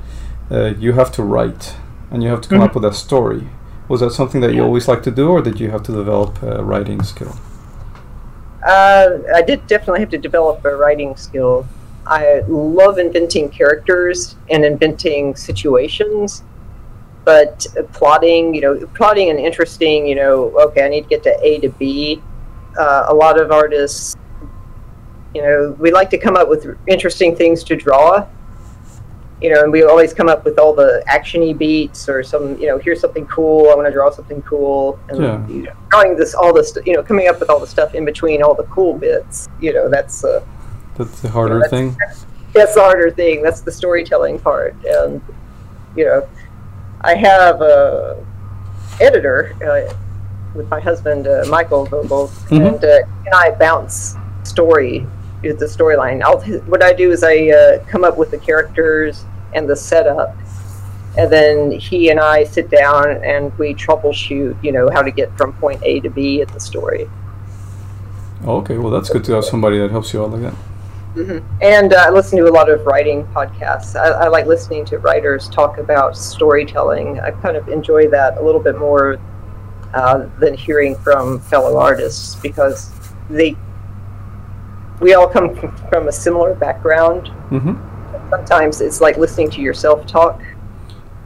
uh, 0.51 0.73
you 0.77 0.93
have 0.93 1.11
to 1.13 1.23
write 1.23 1.75
and 2.11 2.23
you 2.23 2.29
have 2.29 2.41
to 2.41 2.49
come 2.49 2.61
up 2.61 2.75
with 2.75 2.85
a 2.85 2.93
story. 2.93 3.49
Was 3.87 4.01
that 4.01 4.11
something 4.11 4.41
that 4.41 4.53
you 4.53 4.63
always 4.63 4.87
like 4.87 5.03
to 5.03 5.11
do, 5.11 5.29
or 5.29 5.41
did 5.41 5.59
you 5.59 5.71
have 5.71 5.83
to 5.83 5.91
develop 5.91 6.41
a 6.43 6.63
writing 6.63 7.03
skill? 7.03 7.35
Uh, 8.65 9.19
I 9.33 9.41
did 9.41 9.65
definitely 9.67 10.01
have 10.01 10.09
to 10.09 10.17
develop 10.17 10.65
a 10.65 10.75
writing 10.75 11.15
skill. 11.15 11.65
I 12.05 12.41
love 12.47 12.99
inventing 12.99 13.49
characters 13.49 14.35
and 14.49 14.65
inventing 14.65 15.35
situations, 15.35 16.43
but 17.27 17.67
plotting, 17.91 18.55
you 18.55 18.61
know, 18.61 18.87
plotting 18.93 19.29
an 19.29 19.37
interesting, 19.37 20.07
you 20.07 20.15
know, 20.15 20.57
okay, 20.61 20.85
I 20.85 20.87
need 20.87 21.01
to 21.01 21.09
get 21.09 21.23
to 21.23 21.37
A 21.45 21.59
to 21.59 21.67
B. 21.67 22.21
Uh, 22.79 23.07
a 23.09 23.13
lot 23.13 23.37
of 23.37 23.51
artists, 23.51 24.15
you 25.35 25.41
know, 25.41 25.75
we 25.77 25.91
like 25.91 26.09
to 26.11 26.17
come 26.17 26.37
up 26.37 26.47
with 26.47 26.65
interesting 26.87 27.35
things 27.35 27.65
to 27.65 27.75
draw, 27.75 28.25
you 29.41 29.53
know, 29.53 29.61
and 29.61 29.73
we 29.73 29.83
always 29.83 30.13
come 30.13 30.29
up 30.29 30.45
with 30.45 30.57
all 30.57 30.73
the 30.73 31.03
actiony 31.09 31.55
beats 31.55 32.07
or 32.07 32.23
some, 32.23 32.57
you 32.61 32.67
know, 32.67 32.77
here's 32.77 33.01
something 33.01 33.25
cool. 33.27 33.69
I 33.71 33.75
want 33.75 33.87
to 33.89 33.91
draw 33.91 34.09
something 34.09 34.41
cool, 34.43 34.97
and 35.09 35.21
Yeah. 35.21 35.47
you 35.49 35.61
know, 35.63 35.73
drawing 35.89 36.15
this, 36.15 36.33
all 36.33 36.53
this, 36.53 36.77
you 36.85 36.93
know, 36.93 37.03
coming 37.03 37.27
up 37.27 37.41
with 37.41 37.49
all 37.49 37.59
the 37.59 37.67
stuff 37.67 37.93
in 37.93 38.05
between 38.05 38.41
all 38.41 38.53
the 38.55 38.63
cool 38.75 38.93
bits. 38.93 39.49
You 39.59 39.73
know, 39.73 39.89
that's 39.89 40.23
uh, 40.23 40.39
That's 40.97 41.19
the 41.19 41.27
harder 41.27 41.55
that's- 41.59 41.71
thing. 41.71 41.97
that's 42.53 42.73
the 42.75 42.81
harder 42.81 43.11
thing. 43.11 43.41
That's 43.43 43.59
the 43.59 43.71
storytelling 43.73 44.39
part, 44.39 44.75
and 44.85 45.19
you 45.97 46.05
know, 46.05 46.25
I 47.07 47.15
have 47.15 47.61
a 47.61 48.21
editor 48.99 49.55
uh, 49.65 49.93
with 50.53 50.69
my 50.69 50.81
husband 50.81 51.25
uh, 51.25 51.45
Michael 51.49 51.85
Vogel, 51.85 52.27
Mhm. 52.49 52.67
and 52.75 52.83
uh, 52.83 52.97
and 53.25 53.33
I 53.33 53.51
bounce 53.51 54.17
story 54.43 55.07
is 55.41 55.55
the 55.57 55.67
storyline. 55.67 56.19
What 56.67 56.83
I 56.83 56.91
do 56.91 57.11
is 57.11 57.23
I 57.23 57.35
uh, 57.59 57.79
come 57.87 58.03
up 58.03 58.17
with 58.17 58.31
the 58.31 58.37
characters 58.37 59.23
and 59.53 59.69
the 59.69 59.75
setup, 59.77 60.35
and 61.17 61.31
then 61.31 61.71
he 61.71 62.09
and 62.09 62.19
I 62.19 62.43
sit 62.43 62.69
down 62.69 63.23
and 63.23 63.57
we 63.57 63.73
troubleshoot. 63.73 64.61
You 64.61 64.71
know 64.73 64.89
how 64.89 65.01
to 65.01 65.11
get 65.11 65.35
from 65.37 65.53
point 65.53 65.79
A 65.83 66.01
to 66.01 66.09
B 66.09 66.41
in 66.41 66.49
the 66.53 66.59
story. 66.59 67.09
Okay, 68.45 68.77
well 68.77 68.91
that's 68.91 69.09
good 69.09 69.23
to 69.25 69.31
have 69.33 69.45
somebody 69.45 69.77
that 69.79 69.91
helps 69.91 70.11
you 70.13 70.21
out 70.23 70.31
like 70.31 70.41
that. 70.41 70.55
Hmm 71.13 71.39
And 71.61 71.93
uh, 71.93 72.05
I 72.07 72.09
listen 72.09 72.37
to 72.39 72.47
a 72.47 72.51
lot 72.51 72.69
of 72.69 72.85
writing 72.85 73.25
podcasts. 73.27 73.99
I, 73.99 74.25
I 74.25 74.27
like 74.27 74.45
listening 74.45 74.85
to 74.85 74.99
writers 74.99 75.49
talk 75.49 75.77
about 75.77 76.15
storytelling. 76.17 77.19
I 77.19 77.31
kind 77.31 77.57
of 77.57 77.69
enjoy 77.69 78.09
that 78.09 78.37
a 78.37 78.41
little 78.41 78.61
bit 78.61 78.77
more 78.77 79.17
uh, 79.93 80.27
than 80.39 80.53
hearing 80.53 80.95
from 80.95 81.39
fellow 81.39 81.77
artists 81.77 82.35
because 82.35 82.91
they 83.29 83.55
we 84.99 85.13
all 85.13 85.27
come 85.27 85.55
from 85.89 86.07
a 86.07 86.11
similar 86.11 86.55
background. 86.55 87.27
Mm-hmm. 87.49 88.29
Sometimes 88.29 88.81
it's 88.81 88.99
like 88.99 89.17
listening 89.17 89.49
to 89.51 89.61
yourself 89.61 90.05
talk. 90.07 90.41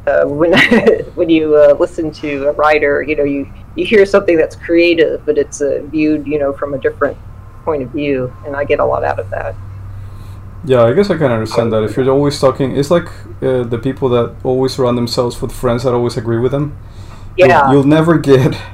Uh, 0.08 0.26
when 0.26 0.53
when 1.16 1.30
you 1.30 1.56
uh, 1.56 1.76
listen 1.80 2.12
to 2.12 2.48
a 2.48 2.52
writer, 2.53 3.02
you 3.02 3.16
know 3.16 3.24
you 3.24 3.52
you 3.76 3.86
hear 3.86 4.06
something 4.06 4.38
that's 4.38 4.56
creative, 4.56 5.26
but 5.26 5.38
it's 5.38 5.62
uh, 5.62 5.82
viewed 5.86 6.28
you 6.28 6.40
know 6.40 6.53
from 6.53 6.74
a 6.74 6.78
different 6.78 7.18
point 7.64 7.84
of 7.84 7.90
view, 7.90 8.34
and 8.45 8.56
I 8.56 8.64
get 8.64 8.80
a 8.80 8.86
lot 8.86 9.03
out 9.03 9.20
of 9.20 9.30
that. 9.30 9.56
Yeah, 10.63 10.83
I 10.83 10.93
guess 10.93 11.09
I 11.09 11.17
can 11.17 11.31
understand 11.31 11.71
that. 11.73 11.83
If 11.83 11.97
you're 11.97 12.09
always 12.09 12.39
talking, 12.39 12.77
it's 12.77 12.91
like 12.91 13.07
uh, 13.41 13.63
the 13.63 13.79
people 13.79 14.09
that 14.09 14.35
always 14.43 14.73
surround 14.73 14.97
themselves 14.97 15.41
with 15.41 15.51
friends 15.51 15.83
that 15.83 15.93
always 15.93 16.17
agree 16.17 16.38
with 16.39 16.51
them. 16.51 16.77
You'll- 17.38 17.49
Yeah. 17.49 17.71
You'll, 17.71 17.88
never 17.88 18.17
get. 18.17 18.55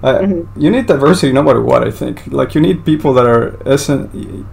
Uh, 0.00 0.18
Mhm. 0.20 0.46
You 0.56 0.70
need 0.70 0.86
diversity 0.86 1.32
no 1.32 1.42
matter 1.42 1.60
what. 1.60 1.82
I 1.82 1.90
think. 1.90 2.22
Like 2.30 2.54
you 2.54 2.60
need 2.60 2.84
people 2.84 3.12
that 3.14 3.26
are 3.26 3.56
essen- 3.66 4.46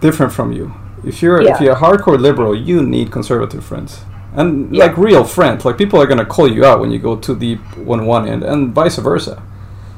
different 0.00 0.32
from 0.32 0.52
you. 0.52 0.72
If 1.04 1.20
you're 1.22 1.38
if 1.52 1.60
you're 1.60 1.74
a 1.74 1.80
hardcore 1.84 2.18
liberal, 2.18 2.54
you 2.68 2.80
need 2.82 3.10
conservative 3.10 3.62
friends 3.62 4.00
and 4.34 4.74
Yeah. 4.74 4.84
like 4.84 4.96
real 4.96 5.22
friends. 5.24 5.64
Like 5.66 5.76
people 5.76 6.00
are 6.00 6.06
gonna 6.06 6.24
call 6.24 6.48
you 6.48 6.64
out 6.64 6.80
when 6.80 6.90
you 6.92 6.98
go 6.98 7.14
too 7.16 7.36
deep 7.36 7.60
on 7.86 8.06
one 8.06 8.26
end, 8.26 8.42
and 8.42 8.74
vice 8.74 8.96
versa. 8.96 9.42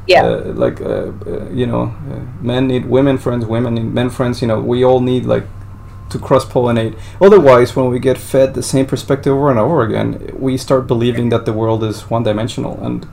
Yeah. 0.09 0.25
Uh, 0.27 0.53
like 0.65 0.81
uh, 0.81 1.13
uh, 1.31 1.47
you 1.61 1.67
know, 1.67 1.85
uh, 2.11 2.19
men 2.43 2.67
need 2.67 2.85
women 2.91 3.19
friends, 3.19 3.47
women 3.47 3.75
need 3.75 3.95
men 3.95 4.11
friends. 4.11 4.43
You 4.43 4.49
know, 4.49 4.59
we 4.73 4.85
all 4.85 5.01
need 5.01 5.25
like 5.27 5.45
to 6.11 6.19
cross 6.19 6.45
pollinate. 6.45 6.99
Otherwise, 7.21 7.77
when 7.77 7.89
we 7.91 7.99
get 7.99 8.19
fed 8.19 8.55
the 8.55 8.63
same 8.63 8.87
perspective 8.87 9.33
over 9.33 9.51
and 9.51 9.59
over 9.59 9.83
again, 9.83 10.31
we 10.39 10.57
start 10.57 10.87
believing 10.87 11.29
that 11.31 11.45
the 11.45 11.53
world 11.53 11.85
is 11.85 12.09
one 12.11 12.23
dimensional, 12.23 12.83
and 12.85 13.07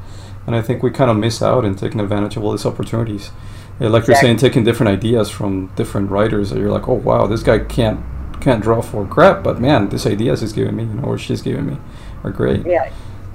and 0.48 0.56
I 0.56 0.62
think 0.62 0.84
we 0.84 0.92
kind 0.92 1.10
of 1.10 1.18
miss 1.18 1.42
out 1.42 1.66
in 1.66 1.76
taking 1.76 2.00
advantage 2.00 2.38
of 2.38 2.44
all 2.44 2.52
these 2.52 2.66
opportunities. 2.66 3.32
Yeah, 3.80 3.90
like 3.90 4.08
you're 4.08 4.16
saying, 4.16 4.38
taking 4.38 4.64
different 4.64 4.92
ideas 4.94 5.30
from 5.30 5.68
different 5.76 6.10
writers, 6.12 6.50
that 6.52 6.60
you're 6.60 6.72
like, 6.72 6.88
oh 6.88 6.94
wow, 6.94 7.28
this 7.28 7.44
guy 7.44 7.60
can't 7.60 8.00
can't 8.42 8.62
draw 8.62 8.82
for 8.82 9.06
crap, 9.06 9.44
but 9.44 9.60
man, 9.60 9.90
this 9.90 10.06
ideas 10.06 10.42
he's 10.42 10.54
giving 10.54 10.76
me, 10.76 10.84
you 10.84 10.94
know, 10.94 11.04
or 11.04 11.18
she's 11.18 11.42
giving 11.42 11.66
me, 11.66 11.78
are 12.24 12.32
great. 12.32 12.66
Yeah. 12.66 12.92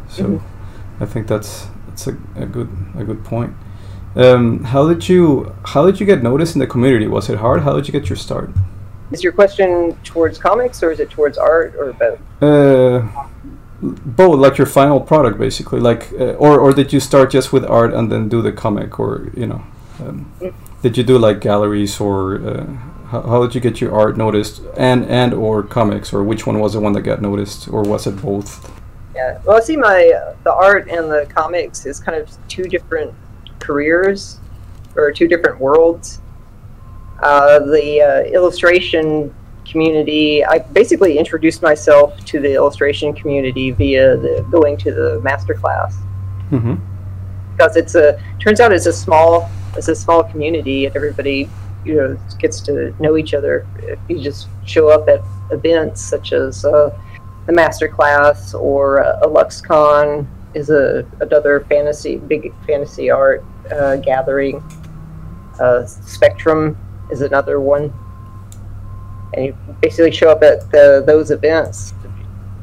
So 0.09 0.25
Mhm. 0.25 0.41
I 1.01 1.07
think 1.07 1.27
that's 1.27 1.67
that's 1.87 2.07
a, 2.07 2.17
a 2.37 2.47
good 2.47 2.69
a 2.97 3.05
good 3.05 3.25
point. 3.25 3.55
Um, 4.17 4.65
how 4.65 4.89
did 4.89 5.09
you 5.09 5.55
how 5.65 5.85
did 5.87 6.01
you 6.01 6.07
get 6.07 6.23
noticed 6.23 6.55
in 6.55 6.61
the 6.61 6.67
community? 6.67 7.07
Was 7.07 7.29
it 7.29 7.39
hard? 7.39 7.63
How 7.63 7.75
did 7.75 7.87
you 7.89 7.93
get 7.93 8.09
your 8.09 8.17
start? 8.17 8.51
Is 9.11 9.25
your 9.25 9.33
question 9.33 9.97
towards 10.05 10.39
comics 10.39 10.83
or 10.83 10.93
is 10.93 11.01
it 11.01 11.11
towards 11.11 11.37
art 11.37 11.75
or 11.77 11.93
both? 11.93 12.21
Uh, 12.43 13.09
both, 13.83 14.39
like 14.39 14.59
your 14.59 14.67
final 14.67 15.01
product, 15.01 15.39
basically. 15.39 15.81
Like, 15.81 16.13
uh, 16.13 16.35
or 16.35 16.61
or 16.61 16.73
did 16.73 16.93
you 16.93 17.01
start 17.01 17.31
just 17.31 17.53
with 17.53 17.65
art 17.65 17.93
and 17.95 18.11
then 18.13 18.29
do 18.29 18.43
the 18.43 18.53
comic, 18.53 19.01
or 19.01 19.31
you 19.35 19.47
know, 19.47 19.63
um, 20.01 20.31
did 20.83 20.97
you 20.97 21.03
do 21.03 21.19
like 21.19 21.41
galleries 21.41 22.01
or 22.01 22.41
uh, 22.47 22.67
how, 23.09 23.23
how 23.23 23.43
did 23.43 23.55
you 23.55 23.61
get 23.61 23.81
your 23.81 23.93
art 23.93 24.17
noticed 24.17 24.63
and 24.77 25.05
and 25.07 25.35
or 25.35 25.63
comics, 25.63 26.13
or 26.13 26.23
which 26.23 26.47
one 26.47 26.61
was 26.61 26.75
the 26.75 26.81
one 26.81 26.93
that 26.93 27.03
got 27.03 27.21
noticed, 27.21 27.69
or 27.69 27.83
was 27.83 28.07
it 28.07 28.23
both? 28.23 28.71
Yeah. 29.15 29.41
Well, 29.45 29.57
I 29.57 29.61
see 29.61 29.77
my 29.77 30.13
the 30.45 30.53
art 30.53 30.89
and 30.89 31.11
the 31.11 31.27
comics 31.35 31.87
is 31.87 31.99
kind 31.99 32.17
of 32.21 32.31
two 32.49 32.65
different 32.65 33.13
careers 33.59 34.39
or 34.95 35.11
two 35.11 35.27
different 35.27 35.59
worlds. 35.59 36.21
Uh, 37.23 37.59
the 37.61 38.01
uh, 38.01 38.23
illustration 38.31 39.35
community, 39.67 40.45
I 40.45 40.59
basically 40.59 41.19
introduced 41.19 41.63
myself 41.63 42.25
to 42.27 42.41
the 42.41 42.55
illustration 42.55 43.13
community 43.15 43.71
via 43.71 44.17
the, 44.17 44.47
going 44.51 44.77
to 44.79 44.93
the 44.93 45.21
master 45.21 45.55
class. 45.55 45.97
Mm-hmm. 46.51 46.75
because 47.53 47.77
it's 47.77 47.95
a 47.95 48.21
turns 48.41 48.59
out 48.59 48.73
it's 48.73 48.87
a 48.87 48.93
small 48.93 49.49
it's 49.77 49.87
a 49.87 49.95
small 49.95 50.25
community 50.25 50.87
and 50.87 50.97
everybody 50.97 51.49
you 51.85 51.95
know 51.95 52.19
gets 52.41 52.61
to 52.63 52.93
know 53.01 53.17
each 53.17 53.35
other. 53.35 53.67
If 53.79 54.01
you 54.09 54.21
just 54.21 54.49
show 54.67 54.89
up 54.89 55.09
at 55.09 55.21
events 55.53 56.01
such 56.01 56.33
as 56.33 56.65
uh, 56.65 56.91
the 57.47 57.53
master 57.53 57.87
class 57.87 58.53
or 58.53 59.05
uh, 59.05 59.21
IlluxCon 59.23 60.27
is 60.55 60.71
a 60.71 61.07
another 61.21 61.61
fantasy 61.69 62.17
big 62.17 62.53
fantasy 62.67 63.11
art 63.11 63.45
uh, 63.71 63.97
gathering. 63.97 64.61
Uh, 65.61 65.85
spectrum 65.87 66.77
is 67.11 67.21
another 67.21 67.61
one 67.61 67.93
and 69.35 69.47
you 69.47 69.57
basically 69.81 70.11
show 70.11 70.31
up 70.31 70.43
at 70.43 70.71
the, 70.71 71.03
those 71.07 71.31
events 71.31 71.95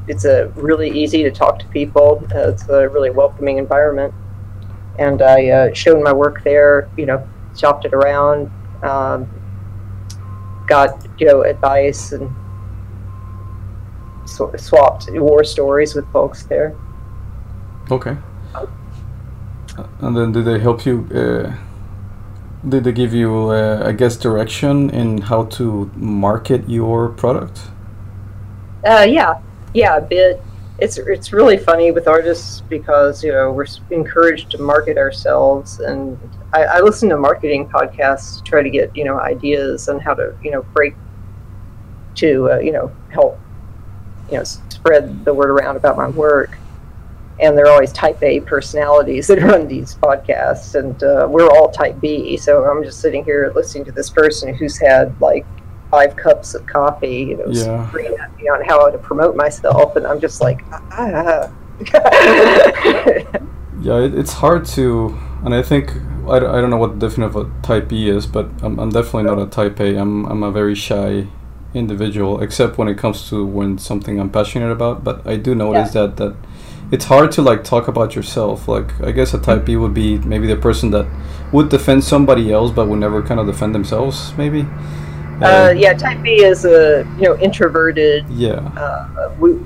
it's 0.06 0.24
a 0.24 0.48
really 0.56 0.90
easy 0.90 1.22
to 1.22 1.30
talk 1.30 1.58
to 1.58 1.66
people 1.66 2.22
uh, 2.34 2.48
it's 2.48 2.68
a 2.68 2.88
really 2.88 3.10
welcoming 3.10 3.58
environment 3.58 4.12
and 4.98 5.22
I 5.22 5.48
uh, 5.48 5.74
showed 5.74 6.02
my 6.02 6.12
work 6.12 6.42
there. 6.44 6.88
You 6.96 7.06
know, 7.06 7.28
shopped 7.56 7.84
it 7.84 7.94
around, 7.94 8.50
um, 8.82 9.28
got 10.66 11.06
you 11.18 11.26
know 11.26 11.42
advice 11.42 12.12
and 12.12 12.28
sw- 14.26 14.56
swapped 14.56 15.08
war 15.12 15.44
stories 15.44 15.94
with 15.94 16.06
folks 16.12 16.42
there. 16.44 16.76
Okay. 17.90 18.16
Uh, 18.54 18.66
And 20.00 20.16
then 20.16 20.32
did 20.32 20.44
they 20.44 20.58
help 20.58 20.84
you? 20.84 21.06
Uh, 21.14 21.54
did 22.66 22.84
they 22.84 22.92
give 22.92 23.14
you, 23.14 23.50
uh, 23.50 23.82
I 23.86 23.92
guess, 23.92 24.16
direction 24.16 24.90
in 24.90 25.18
how 25.22 25.44
to 25.44 25.90
market 25.94 26.68
your 26.68 27.10
product? 27.10 27.62
Uh, 28.84 29.06
yeah, 29.08 29.40
yeah, 29.74 29.96
a 29.96 30.00
bit. 30.00 30.42
It's 30.78 30.96
it's 30.96 31.32
really 31.32 31.56
funny 31.56 31.90
with 31.90 32.06
artists 32.06 32.60
because 32.68 33.24
you 33.24 33.32
know 33.32 33.50
we're 33.50 33.66
encouraged 33.90 34.50
to 34.52 34.58
market 34.58 34.96
ourselves, 34.96 35.80
and 35.80 36.16
I, 36.52 36.64
I 36.64 36.80
listen 36.80 37.08
to 37.08 37.16
marketing 37.16 37.68
podcasts 37.68 38.38
to 38.38 38.44
try 38.44 38.62
to 38.62 38.70
get 38.70 38.96
you 38.96 39.04
know 39.04 39.18
ideas 39.18 39.88
on 39.88 39.98
how 39.98 40.14
to 40.14 40.36
you 40.42 40.52
know 40.52 40.62
break 40.74 40.94
to 42.16 42.50
uh, 42.52 42.58
you 42.58 42.70
know 42.70 42.92
help 43.10 43.40
you 44.30 44.38
know 44.38 44.44
spread 44.44 45.24
the 45.24 45.34
word 45.34 45.50
around 45.50 45.76
about 45.76 45.96
my 45.96 46.08
work. 46.08 46.56
And 47.40 47.56
they're 47.56 47.68
always 47.68 47.92
type 47.92 48.22
A 48.22 48.40
personalities 48.40 49.28
that 49.28 49.40
run 49.42 49.68
these 49.68 49.94
podcasts, 49.96 50.74
and 50.74 51.00
uh, 51.02 51.26
we're 51.30 51.48
all 51.48 51.70
type 51.70 52.00
B. 52.00 52.36
So 52.36 52.64
I'm 52.64 52.82
just 52.82 53.00
sitting 53.00 53.24
here 53.24 53.52
listening 53.54 53.84
to 53.86 53.92
this 53.92 54.10
person 54.10 54.52
who's 54.54 54.76
had 54.78 55.18
like 55.20 55.46
five 55.90 56.16
cups 56.16 56.54
of 56.54 56.66
coffee, 56.66 57.20
you 57.30 57.36
know, 57.36 57.46
Yeah. 57.48 57.88
screaming 57.88 58.18
at 58.18 58.36
me 58.36 58.48
on 58.48 58.62
how 58.64 58.90
to 58.90 58.98
promote 58.98 59.36
myself, 59.36 59.96
and 59.96 60.06
I'm 60.06 60.20
just 60.20 60.40
like, 60.40 60.62
ah. 60.92 61.50
Yeah, 63.80 64.00
it, 64.00 64.12
it's 64.18 64.32
hard 64.32 64.64
to, 64.74 65.16
and 65.44 65.54
I 65.54 65.62
think 65.62 65.92
I, 66.28 66.40
don't- 66.40 66.52
I 66.54 66.60
don't 66.60 66.70
know 66.70 66.76
what 66.78 66.98
the 66.98 67.06
definition 67.08 67.22
of 67.22 67.36
a 67.36 67.48
type 67.62 67.92
E 67.92 68.08
is, 68.10 68.26
but 68.26 68.46
I'm, 68.62 68.78
I'm 68.80 68.90
definitely 68.90 69.22
not 69.22 69.38
a 69.38 69.46
type 69.46 69.78
A. 69.80 69.96
I'm 69.96 70.24
I'm 70.26 70.42
a 70.42 70.50
very 70.50 70.74
shy 70.74 71.28
individual, 71.74 72.40
except 72.40 72.76
when 72.76 72.88
it 72.88 72.98
comes 72.98 73.28
to 73.30 73.46
when 73.46 73.78
something 73.78 74.18
I'm 74.18 74.30
passionate 74.30 74.72
about. 74.72 75.04
But 75.04 75.24
I 75.26 75.36
do 75.36 75.54
notice 75.54 75.92
that 75.92 76.16
that 76.16 76.34
it's 76.90 77.04
hard 77.04 77.30
to 77.32 77.42
like 77.42 77.64
talk 77.64 77.88
about 77.88 78.14
yourself. 78.16 78.68
Like 78.68 79.00
I 79.00 79.12
guess 79.12 79.34
a 79.34 79.38
type 79.38 79.64
B 79.64 79.76
would 79.76 79.94
be 79.94 80.18
maybe 80.18 80.46
the 80.46 80.56
person 80.56 80.90
that 80.92 81.06
would 81.52 81.68
defend 81.68 82.04
somebody 82.04 82.52
else, 82.52 82.70
but 82.70 82.88
would 82.88 82.98
never 82.98 83.22
kind 83.22 83.40
of 83.40 83.46
defend 83.46 83.74
themselves. 83.74 84.32
Maybe. 84.36 84.62
uh, 85.42 85.70
Um, 85.70 85.76
yeah, 85.76 85.92
type 85.94 86.22
B 86.22 86.42
is 86.42 86.64
a 86.64 87.04
you 87.18 87.24
know 87.24 87.36
introverted. 87.38 88.24
Yeah. 88.30 88.60
Uh, 88.76 89.30
we 89.38 89.58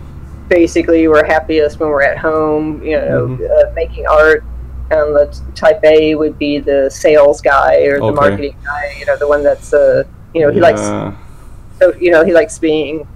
basically 0.49 1.09
we're 1.09 1.25
happiest 1.25 1.81
when 1.81 1.89
we're 1.89 2.03
at 2.03 2.19
home, 2.19 2.83
you 2.83 2.97
know, 2.97 3.29
Mhm. 3.29 3.51
uh, 3.51 3.73
making 3.75 4.07
art. 4.07 4.45
And 4.91 5.15
the 5.17 5.35
type 5.55 5.81
A 5.85 6.15
would 6.17 6.39
be 6.39 6.59
the 6.59 6.91
sales 6.91 7.41
guy 7.41 7.77
or 7.87 7.99
the 7.99 8.05
Okay. 8.05 8.15
marketing 8.15 8.57
guy, 8.63 8.93
you 8.99 9.07
know, 9.07 9.17
the 9.17 9.27
one 9.27 9.43
that's 9.43 9.73
uh, 9.73 10.05
you 10.35 10.43
know, 10.43 10.51
he 10.53 10.61
likes 10.61 10.81
so 11.81 11.93
you 11.99 12.11
know 12.11 12.23
he 12.25 12.33
likes 12.33 12.59
being 12.59 13.07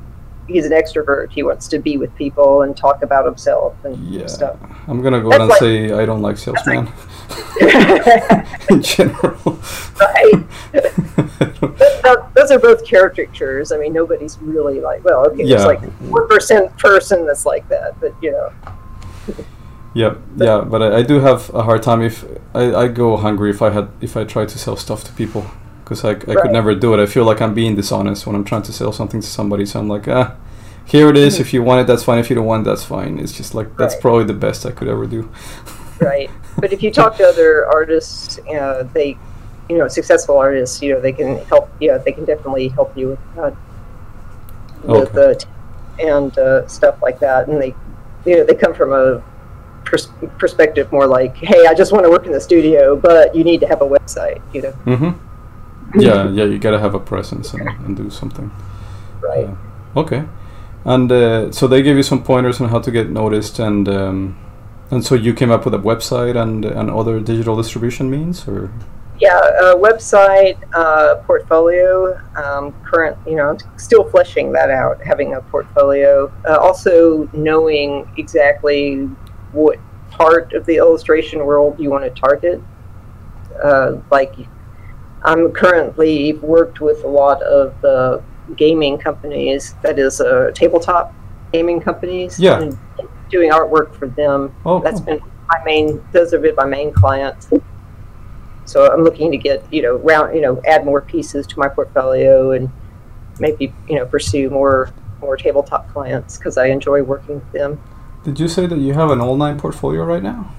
he's 0.46 0.64
an 0.66 0.72
extrovert. 0.72 1.30
He 1.30 1.42
wants 1.42 1.68
to 1.68 1.78
be 1.78 1.96
with 1.96 2.14
people 2.16 2.62
and 2.62 2.76
talk 2.76 3.02
about 3.02 3.24
himself 3.26 3.74
and 3.84 3.96
Yeah. 4.08 4.26
stuff. 4.26 4.56
I'm 4.88 5.02
gonna 5.02 5.20
go 5.20 5.30
That's 5.30 5.40
ahead 5.40 5.40
and 5.40 5.50
like- 5.50 5.58
say 5.58 6.02
I 6.02 6.06
don't 6.06 6.22
like 6.22 6.38
salesmen. 6.38 6.88
In 8.70 8.82
general. 8.82 9.58
right. 10.00 10.44
Th- 10.72 12.04
uh, 12.04 12.16
those 12.34 12.50
are 12.50 12.58
both 12.58 12.88
caricatures 12.88 13.72
i 13.72 13.78
mean 13.78 13.92
nobody's 13.92 14.38
really 14.40 14.80
like 14.80 15.02
well 15.04 15.26
okay 15.26 15.42
Yeah. 15.42 15.56
there's 15.56 15.66
like 15.66 15.82
one 16.02 16.28
percent 16.28 16.76
person 16.78 17.26
that's 17.26 17.44
like 17.46 17.68
that 17.68 17.98
but 18.00 18.14
you 18.22 18.32
know. 18.32 18.52
Yeah, 19.94 20.16
yeah, 20.36 20.60
but 20.60 20.82
I, 20.82 20.96
I 20.98 21.02
do 21.02 21.20
have 21.20 21.48
a 21.54 21.62
hard 21.62 21.82
time 21.82 22.02
if 22.02 22.22
I, 22.54 22.74
I 22.74 22.88
go 22.88 23.16
hungry 23.16 23.48
if 23.50 23.62
I 23.62 23.70
had 23.70 23.88
if 24.02 24.14
I 24.16 24.24
try 24.24 24.44
to 24.44 24.58
sell 24.58 24.76
stuff 24.76 25.02
to 25.04 25.12
people 25.14 25.46
because 25.86 26.04
I, 26.04 26.10
I 26.10 26.14
could 26.42 26.50
never 26.50 26.74
do 26.74 26.92
it. 26.94 27.00
I 27.00 27.06
feel 27.06 27.24
like 27.24 27.40
I'm 27.40 27.54
being 27.54 27.76
dishonest 27.76 28.26
when 28.26 28.34
I'm 28.34 28.42
trying 28.44 28.62
to 28.62 28.72
sell 28.72 28.90
something 28.92 29.20
to 29.20 29.26
somebody. 29.26 29.64
So 29.64 29.78
I'm 29.78 29.88
like, 29.88 30.08
ah, 30.08 30.34
here 30.84 31.08
it 31.08 31.16
is. 31.16 31.38
If 31.38 31.52
you 31.54 31.62
want 31.62 31.80
it, 31.82 31.86
that's 31.86 32.02
fine. 32.02 32.18
If 32.18 32.28
you 32.28 32.34
don't 32.34 32.44
want 32.44 32.66
it, 32.66 32.70
that's 32.70 32.82
fine. 32.84 33.20
It's 33.20 33.30
just 33.32 33.54
like 33.54 33.76
that's 33.76 33.94
Right. 33.94 34.02
probably 34.02 34.24
the 34.24 34.34
best 34.34 34.66
I 34.66 34.72
could 34.72 34.88
ever 34.88 35.06
do. 35.06 35.30
right 36.00 36.28
but 36.58 36.74
if 36.74 36.82
you 36.82 36.90
talk 36.90 37.16
to 37.16 37.24
other 37.26 37.64
artists 37.72 38.38
uh, 38.50 38.86
they 38.92 39.16
you 39.70 39.78
know 39.78 39.88
successful 39.88 40.36
artists 40.36 40.82
you 40.82 40.92
know 40.92 41.00
they 41.00 41.10
can 41.12 41.38
help 41.46 41.70
you 41.80 41.88
know 41.88 41.96
they 41.96 42.12
can 42.12 42.26
definitely 42.26 42.68
help 42.68 42.94
you 42.98 43.08
with 43.08 43.18
uh, 43.38 43.50
with 44.84 45.16
Okay. 45.16 45.30
uh, 45.30 45.34
t- 45.34 45.46
and 46.06 46.36
uh, 46.38 46.66
stuff 46.68 47.00
like 47.00 47.18
that 47.20 47.48
and 47.48 47.62
they 47.62 47.74
you 48.26 48.36
know 48.36 48.44
they 48.44 48.54
come 48.54 48.74
from 48.74 48.92
a 48.92 49.22
pers- 49.86 50.10
perspective 50.36 50.92
more 50.92 51.06
like 51.06 51.34
hey 51.38 51.66
i 51.66 51.72
just 51.72 51.92
want 51.92 52.04
to 52.04 52.10
work 52.10 52.26
in 52.26 52.32
the 52.32 52.40
studio 52.40 52.94
but 52.94 53.34
you 53.34 53.42
need 53.42 53.60
to 53.60 53.66
have 53.66 53.80
a 53.80 53.88
website 53.88 54.42
you 54.52 54.60
know 54.60 54.72
Mm-hmm. 54.84 55.10
Yeah, 55.94 56.28
yeah, 56.30 56.44
you 56.44 56.58
gotta 56.58 56.78
have 56.78 56.94
a 56.94 57.00
presence 57.00 57.54
and, 57.54 57.68
and 57.68 57.96
do 57.96 58.10
something. 58.10 58.50
right. 59.22 59.48
Okay. 59.96 60.24
And 60.84 61.10
uh, 61.10 61.50
so 61.52 61.66
they 61.66 61.82
gave 61.82 61.96
you 61.96 62.02
some 62.02 62.22
pointers 62.22 62.60
on 62.60 62.68
how 62.68 62.78
to 62.80 62.90
get 62.90 63.10
noticed, 63.10 63.58
and 63.58 63.88
um, 63.88 64.38
and 64.90 65.04
so 65.04 65.14
you 65.16 65.34
came 65.34 65.50
up 65.50 65.64
with 65.64 65.74
a 65.74 65.78
website 65.78 66.40
and 66.40 66.64
and 66.64 66.90
other 66.90 67.18
digital 67.18 67.56
distribution 67.56 68.08
means, 68.08 68.46
or 68.46 68.70
yeah 69.20 69.36
uh, 69.36 69.74
website 69.74 70.58
uh, 70.74 71.16
portfolio 71.26 72.16
um, 72.36 72.72
current 72.82 73.16
you 73.26 73.36
know 73.36 73.56
still 73.76 74.08
fleshing 74.10 74.52
that 74.52 74.70
out 74.70 75.02
having 75.02 75.34
a 75.34 75.40
portfolio 75.42 76.30
uh, 76.46 76.56
also 76.58 77.28
knowing 77.32 78.08
exactly 78.18 78.96
what 79.52 79.78
part 80.10 80.52
of 80.52 80.66
the 80.66 80.76
illustration 80.76 81.44
world 81.44 81.78
you 81.80 81.90
want 81.90 82.04
to 82.04 82.20
target 82.20 82.62
uh, 83.62 83.96
like 84.10 84.34
i'm 85.24 85.50
currently 85.52 86.34
worked 86.34 86.80
with 86.80 87.02
a 87.04 87.08
lot 87.08 87.42
of 87.42 87.74
the 87.82 88.22
gaming 88.56 88.96
companies 88.96 89.74
that 89.82 89.98
is 89.98 90.20
uh, 90.20 90.50
tabletop 90.54 91.12
gaming 91.52 91.80
companies 91.80 92.38
Yeah. 92.38 92.60
and 92.60 92.78
doing 93.30 93.50
artwork 93.50 93.94
for 93.94 94.06
them 94.08 94.54
oh, 94.64 94.80
that's 94.80 95.00
cool. 95.00 95.16
been 95.18 95.20
my 95.48 95.62
main 95.64 96.04
those 96.12 96.32
have 96.32 96.42
been 96.42 96.54
my 96.54 96.64
main 96.64 96.92
clients 96.92 97.48
so 98.64 98.92
i'm 98.92 99.02
looking 99.02 99.30
to 99.30 99.36
get 99.36 99.64
you 99.72 99.82
know 99.82 99.96
round 99.96 100.34
you 100.34 100.40
know 100.40 100.60
add 100.66 100.84
more 100.84 101.00
pieces 101.00 101.46
to 101.48 101.58
my 101.58 101.68
portfolio 101.68 102.52
and 102.52 102.70
maybe 103.40 103.72
you 103.88 103.96
know 103.96 104.06
pursue 104.06 104.48
more 104.50 104.90
more 105.20 105.36
tabletop 105.36 105.88
clients 105.92 106.36
because 106.38 106.56
i 106.58 106.66
enjoy 106.66 107.02
working 107.02 107.36
with 107.36 107.52
them 107.52 107.80
Did 108.24 108.38
you 108.40 108.48
say 108.48 108.66
that 108.66 108.78
you 108.78 108.92
have 108.94 109.10
an 109.10 109.20
all-nine 109.20 109.58
portfolio 109.58 110.04
right 110.04 110.22
now? 110.22 110.52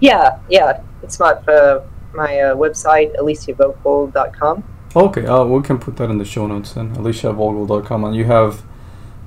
yeah 0.00 0.38
yeah 0.48 0.82
it's 1.02 1.18
my 1.20 1.32
uh, 1.32 1.82
my 2.14 2.40
uh, 2.40 2.54
website 2.56 3.14
aliciavogel.com 3.16 4.62
Okay, 4.96 5.24
uh, 5.24 5.44
we 5.44 5.62
can 5.62 5.78
put 5.78 5.96
that 5.98 6.10
in 6.10 6.18
the 6.18 6.24
show 6.24 6.48
notes 6.48 6.72
then. 6.72 6.96
AliciaVogel.com, 6.96 8.04
and 8.06 8.16
you 8.16 8.24
have 8.24 8.60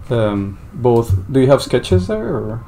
um, 0.10 0.58
both. 0.74 1.16
Do 1.32 1.40
you 1.40 1.48
have 1.48 1.62
sketches 1.62 2.08
there, 2.08 2.36
or 2.36 2.64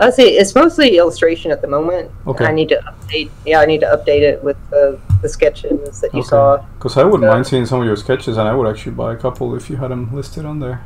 i 0.00 0.08
see. 0.10 0.22
it's 0.38 0.54
mostly 0.54 0.96
illustration 0.96 1.50
at 1.50 1.60
the 1.60 1.66
moment 1.66 2.08
Okay. 2.24 2.44
i 2.44 2.52
need 2.52 2.68
to 2.68 2.80
update 2.88 3.30
yeah 3.44 3.58
i 3.58 3.66
need 3.66 3.80
to 3.80 3.86
update 3.86 4.20
it 4.22 4.40
with 4.44 4.56
uh, 4.72 4.92
the 5.22 5.28
sketches 5.28 6.00
that 6.00 6.14
you 6.14 6.20
Okay. 6.20 6.28
saw 6.28 6.62
Because 6.78 6.96
I 6.96 7.02
wouldn't 7.02 7.24
Yeah. 7.24 7.32
mind 7.34 7.46
seeing 7.48 7.66
some 7.66 7.80
of 7.80 7.86
your 7.86 7.96
sketches, 7.96 8.36
and 8.38 8.46
I 8.48 8.54
would 8.54 8.68
actually 8.68 8.92
buy 8.94 9.12
a 9.12 9.16
couple 9.16 9.56
if 9.56 9.68
you 9.68 9.76
had 9.78 9.90
them 9.90 10.14
listed 10.14 10.44
on 10.44 10.60
there. 10.60 10.84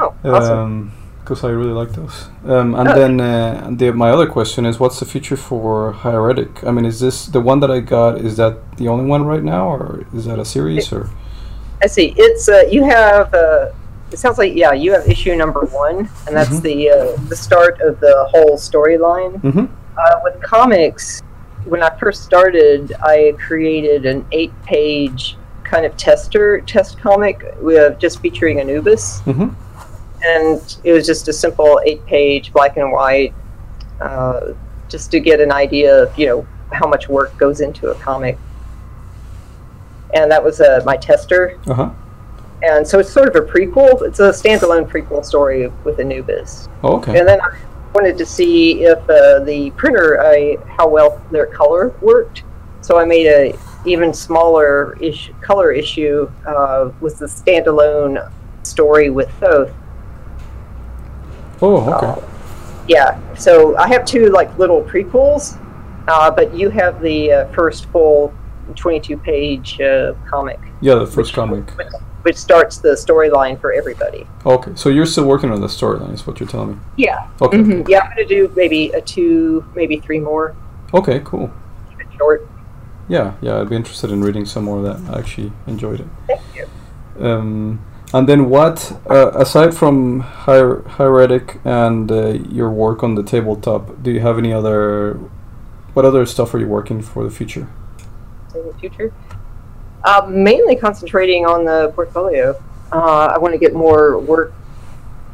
oh 0.00 0.12
awesome 0.24 0.90
Because 1.22 1.44
I 1.44 1.50
really 1.50 1.72
like 1.72 1.92
those. 1.92 2.26
Um, 2.46 2.74
and 2.74 2.88
Oh. 2.88 2.94
then 2.98 3.20
uh, 3.20 3.70
the, 3.70 3.92
my 3.92 4.10
other 4.10 4.26
question 4.26 4.66
is, 4.66 4.80
what's 4.80 4.98
the 4.98 5.06
future 5.06 5.36
for 5.36 5.92
Hieretic? 5.92 6.64
I 6.64 6.72
mean, 6.72 6.84
is 6.84 6.98
this 6.98 7.26
the 7.26 7.40
one 7.40 7.60
that 7.60 7.70
I 7.70 7.78
got? 7.80 8.18
Is 8.20 8.36
that 8.38 8.54
the 8.76 8.88
only 8.88 9.04
one 9.06 9.24
right 9.24 9.42
now, 9.44 9.68
or 9.68 10.04
is 10.12 10.24
that 10.24 10.38
a 10.40 10.44
series? 10.44 10.92
Or 10.92 11.08
I 11.82 11.86
see. 11.86 12.14
It's 12.16 12.48
uh, 12.48 12.64
you 12.70 12.84
have. 12.84 13.32
Uh, 13.32 13.70
it 14.10 14.18
sounds 14.18 14.36
like 14.36 14.54
yeah, 14.54 14.72
you 14.72 14.92
have 14.92 15.08
issue 15.08 15.34
number 15.36 15.60
one, 15.66 16.08
and 16.26 16.36
that's 16.36 16.58
Mhm. 16.58 16.62
the 16.62 16.90
uh, 16.90 17.16
the 17.28 17.36
start 17.36 17.80
of 17.80 17.98
the 18.00 18.26
whole 18.30 18.56
storyline. 18.58 19.40
Mhm. 19.42 19.68
Uh, 19.96 20.14
with 20.24 20.40
comics, 20.42 21.22
when 21.66 21.82
I 21.84 21.90
first 22.00 22.24
started, 22.24 22.92
I 23.00 23.34
created 23.38 24.06
an 24.06 24.24
eight-page 24.32 25.36
kind 25.64 25.86
of 25.86 25.96
tester 25.96 26.60
test 26.62 26.98
comic 27.00 27.44
with 27.60 27.98
just 27.98 28.20
featuring 28.20 28.58
Anubis, 28.60 29.22
Mhm. 29.26 29.54
And 30.24 30.76
it 30.84 30.92
was 30.92 31.06
just 31.06 31.28
a 31.28 31.32
simple 31.32 31.80
eight-page 31.84 32.52
black 32.52 32.76
and 32.76 32.92
white, 32.92 33.34
uh, 34.00 34.52
just 34.88 35.10
to 35.10 35.20
get 35.20 35.40
an 35.40 35.52
idea 35.52 36.04
of 36.04 36.18
you 36.18 36.26
know 36.26 36.46
how 36.72 36.88
much 36.88 37.08
work 37.08 37.36
goes 37.36 37.60
into 37.60 37.90
a 37.90 37.94
comic. 37.96 38.38
And 40.14 40.30
that 40.30 40.42
was 40.42 40.60
uh, 40.60 40.82
my 40.84 40.96
tester 40.96 41.58
uh 41.66 41.74
huh. 41.74 41.90
and 42.62 42.86
so 42.86 42.98
it's 42.98 43.10
sort 43.10 43.28
of 43.28 43.36
a 43.36 43.46
prequel. 43.46 44.02
It's 44.02 44.20
a 44.20 44.30
standalone 44.30 44.88
prequel 44.88 45.24
story 45.24 45.68
with 45.84 45.98
Anubis. 46.00 46.68
Oh, 46.82 46.96
okay. 46.96 47.18
And 47.18 47.26
then 47.26 47.40
I 47.40 47.58
wanted 47.94 48.18
to 48.18 48.26
see 48.26 48.84
if 48.84 48.98
uh, 49.08 49.40
the 49.40 49.70
printer, 49.76 50.20
I, 50.20 50.56
how 50.66 50.88
well 50.88 51.22
their 51.30 51.46
color 51.46 51.94
worked. 52.00 52.42
So 52.80 52.98
I 52.98 53.04
made 53.04 53.26
a 53.26 53.58
even 53.84 54.12
smaller 54.14 54.96
ish, 55.00 55.30
color 55.40 55.72
issue 55.72 56.30
uh, 56.46 56.90
with 57.00 57.18
the 57.18 57.26
standalone 57.26 58.30
story 58.64 59.10
with 59.10 59.30
Thoth. 59.40 59.72
Oh, 61.62 61.92
okay. 61.94 62.26
Yeah, 62.88 63.18
so 63.34 63.76
I 63.76 63.86
have 63.88 64.04
two 64.04 64.26
like 64.30 64.56
little 64.58 64.82
prequels, 64.82 65.56
uh, 66.08 66.30
but 66.30 66.52
you 66.54 66.68
have 66.70 67.00
the 67.00 67.32
uh, 67.32 67.46
first 67.52 67.86
full 67.86 68.34
22 68.74 69.16
page 69.18 69.80
uh, 69.80 70.14
comic, 70.28 70.58
Yeah, 70.80 70.96
the 70.96 71.06
first 71.06 71.32
comic. 71.32 71.70
which 72.22 72.36
starts 72.36 72.78
the 72.78 72.90
storyline 72.90 73.60
for 73.60 73.72
everybody. 73.72 74.26
Okay, 74.44 74.72
so 74.74 74.88
you're 74.88 75.06
still 75.06 75.26
working 75.26 75.50
on 75.50 75.60
the 75.60 75.66
storyline, 75.68 76.12
is 76.12 76.26
what 76.26 76.40
you're 76.40 76.48
telling 76.48 76.70
me. 76.70 76.76
Yeah, 76.96 77.28
Okay. 77.40 77.58
Mhm. 77.58 77.88
Yeah, 77.88 78.00
I'm 78.00 78.08
gonna 78.10 78.24
do 78.26 78.50
maybe 78.56 78.90
a 78.90 79.00
two, 79.00 79.64
maybe 79.76 79.98
three 79.98 80.20
more. 80.20 80.54
Okay, 80.94 81.20
cool. 81.24 81.50
Keep 81.90 82.00
it 82.00 82.06
short. 82.18 82.48
Yeah, 83.08 83.32
yeah, 83.40 83.60
I'd 83.60 83.68
be 83.70 83.76
interested 83.76 84.10
in 84.10 84.22
reading 84.22 84.44
some 84.46 84.64
more 84.64 84.78
of 84.78 84.84
that. 84.84 85.14
I 85.14 85.18
actually 85.20 85.52
enjoyed 85.68 86.00
it. 86.00 86.06
Thank 86.26 86.40
you. 86.56 86.66
Um, 87.24 87.80
and 88.14 88.28
then 88.28 88.48
what, 88.50 88.92
uh, 89.08 89.30
aside 89.34 89.74
from 89.74 90.20
Hier- 90.20 90.82
Hieretic 90.86 91.58
and 91.64 92.10
uh, 92.12 92.28
your 92.50 92.70
work 92.70 93.02
on 93.02 93.14
the 93.14 93.22
tabletop, 93.22 94.02
do 94.02 94.10
you 94.10 94.20
have 94.20 94.38
any 94.38 94.52
other, 94.52 95.14
what 95.94 96.04
other 96.04 96.26
stuff 96.26 96.52
are 96.54 96.58
you 96.58 96.68
working 96.68 97.00
for 97.02 97.24
the 97.24 97.30
future? 97.30 97.68
in 98.54 98.66
the 98.66 98.74
future. 98.74 99.10
Uh, 100.04 100.26
mainly 100.28 100.76
concentrating 100.76 101.46
on 101.46 101.64
the 101.64 101.90
portfolio. 101.94 102.54
Uh, 102.92 103.32
I 103.34 103.38
want 103.38 103.54
to 103.54 103.58
get 103.58 103.72
more 103.72 104.18
work 104.18 104.52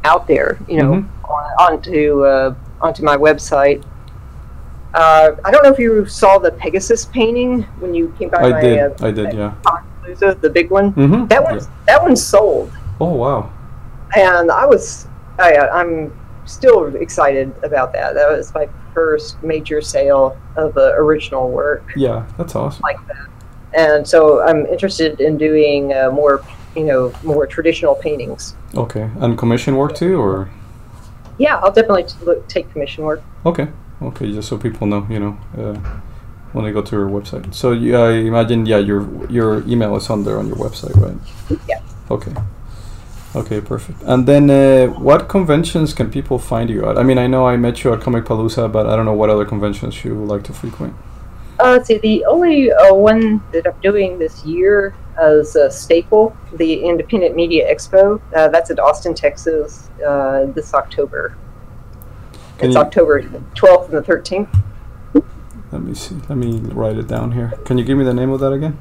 out 0.05 0.25
there, 0.25 0.57
you 0.69 0.77
know, 0.81 0.91
Mhm. 0.93 1.05
on, 1.27 1.73
onto 1.73 2.23
uh, 2.23 2.53
onto 2.79 3.03
my 3.03 3.17
website. 3.17 3.83
Uh, 4.93 5.31
I 5.43 5.51
don't 5.51 5.63
know 5.63 5.69
if 5.69 5.79
you 5.79 6.05
saw 6.05 6.37
the 6.39 6.51
Pegasus 6.51 7.05
painting 7.05 7.63
when 7.81 7.93
you 7.93 8.13
came 8.17 8.29
by 8.29 8.37
I 8.37 8.49
my 8.51 8.61
did, 8.61 9.01
I 9.01 9.11
did, 9.11 9.33
yeah. 9.33 9.51
Palooza, 10.15 10.39
the 10.41 10.49
big 10.49 10.69
one. 10.71 10.93
Mm-hmm. 10.93 11.27
That 11.27 11.43
one's 11.43 11.67
that 11.87 12.01
one's 12.01 12.25
sold, 12.25 12.71
Oh 12.99 13.13
wow. 13.13 13.51
and 14.15 14.51
I 14.51 14.65
was 14.65 15.07
I, 15.37 15.57
I'm 15.57 16.11
still 16.45 16.95
excited 16.95 17.53
about 17.63 17.93
that. 17.93 18.13
That 18.15 18.29
was 18.29 18.53
my 18.53 18.67
first 18.93 19.41
major 19.43 19.81
sale 19.81 20.37
of 20.55 20.77
uh, 20.77 20.93
original 20.95 21.49
work, 21.51 21.83
Yeah, 21.95 22.25
that's 22.37 22.55
awesome. 22.55 22.81
like 22.83 22.97
that. 23.07 23.27
And 23.73 24.05
so 24.07 24.41
I'm 24.41 24.65
interested 24.65 25.21
in 25.21 25.37
doing 25.37 25.93
uh, 25.93 26.09
more, 26.11 26.43
you 26.75 26.83
know, 26.85 27.13
more 27.23 27.45
traditional 27.45 27.93
paintings. 27.95 28.55
Okay, 28.75 29.09
and 29.19 29.37
commission 29.37 29.75
work 29.77 29.95
too, 29.95 30.19
or 30.19 30.49
Yeah, 31.37 31.57
I'll 31.59 31.71
definitely 31.71 32.03
t- 32.05 32.15
look, 32.25 32.47
take 32.47 32.69
commission 32.73 33.03
work. 33.03 33.21
okay, 33.45 33.67
okay, 34.01 34.31
just 34.31 34.49
so 34.49 34.57
people 34.57 34.87
know, 34.87 35.05
you 35.09 35.19
know, 35.19 35.37
uh, 35.57 35.79
when 36.53 36.65
they 36.65 36.71
go 36.71 36.81
to 36.81 36.95
your 36.95 37.09
website. 37.09 37.53
So 37.53 37.73
I 37.73 38.11
imagine, 38.13 38.65
yeah, 38.65 38.77
your 38.77 39.07
your 39.29 39.67
email 39.67 39.95
is 39.95 40.09
on 40.09 40.23
there 40.23 40.37
on 40.39 40.47
your 40.47 40.57
website, 40.57 40.95
right? 40.95 41.59
Yeah. 41.67 41.81
Okay. 42.09 42.33
Okay, 43.35 43.61
perfect. 43.61 44.01
And 44.03 44.25
then, 44.27 44.49
uh, 44.49 44.87
what 44.87 45.29
conventions 45.29 45.93
can 45.93 46.09
people 46.09 46.39
find 46.39 46.67
you 46.67 46.89
at? 46.89 46.97
I 46.97 47.03
mean, 47.03 47.19
I 47.19 47.27
know 47.27 47.47
I 47.47 47.57
met 47.57 47.83
you 47.83 47.93
at 47.93 47.99
Comicpalooza, 47.99 48.71
but 48.71 48.87
I 48.87 48.95
don't 48.95 49.05
know 49.05 49.13
what 49.13 49.29
other 49.29 49.45
conventions 49.45 50.03
you 50.03 50.15
like 50.15 50.43
to 50.45 50.53
frequent. 50.53 50.95
Uh, 51.59 51.73
let's 51.73 51.87
see, 51.87 51.99
the 51.99 52.25
only 52.25 52.71
uh, 52.71 52.93
one 52.93 53.43
that 53.51 53.67
I'm 53.67 53.79
doing 53.81 54.17
this 54.17 54.43
year 54.45 54.95
is 55.21 55.55
a 55.55 55.69
Staple, 55.69 56.35
the 56.53 56.83
Independent 56.83 57.35
Media 57.35 57.71
Expo. 57.71 58.19
Uh, 58.35 58.47
that's 58.47 58.71
at 58.71 58.79
Austin, 58.79 59.13
Texas, 59.13 59.89
uh, 60.03 60.45
this 60.55 60.73
October. 60.73 61.35
Can 62.57 62.69
it's 62.69 62.75
you- 62.75 62.81
October 62.81 63.21
12th 63.53 63.89
and 63.89 63.93
the 63.93 64.01
13th. 64.01 64.49
Let 65.71 65.83
me 65.83 65.93
see. 65.93 66.15
Let 66.27 66.37
me 66.37 66.59
write 66.59 66.97
it 66.97 67.07
down 67.07 67.31
here. 67.31 67.53
Can 67.65 67.77
you 67.77 67.83
give 67.83 67.97
me 67.97 68.03
the 68.03 68.13
name 68.13 68.31
of 68.31 68.39
that 68.39 68.51
again? 68.51 68.77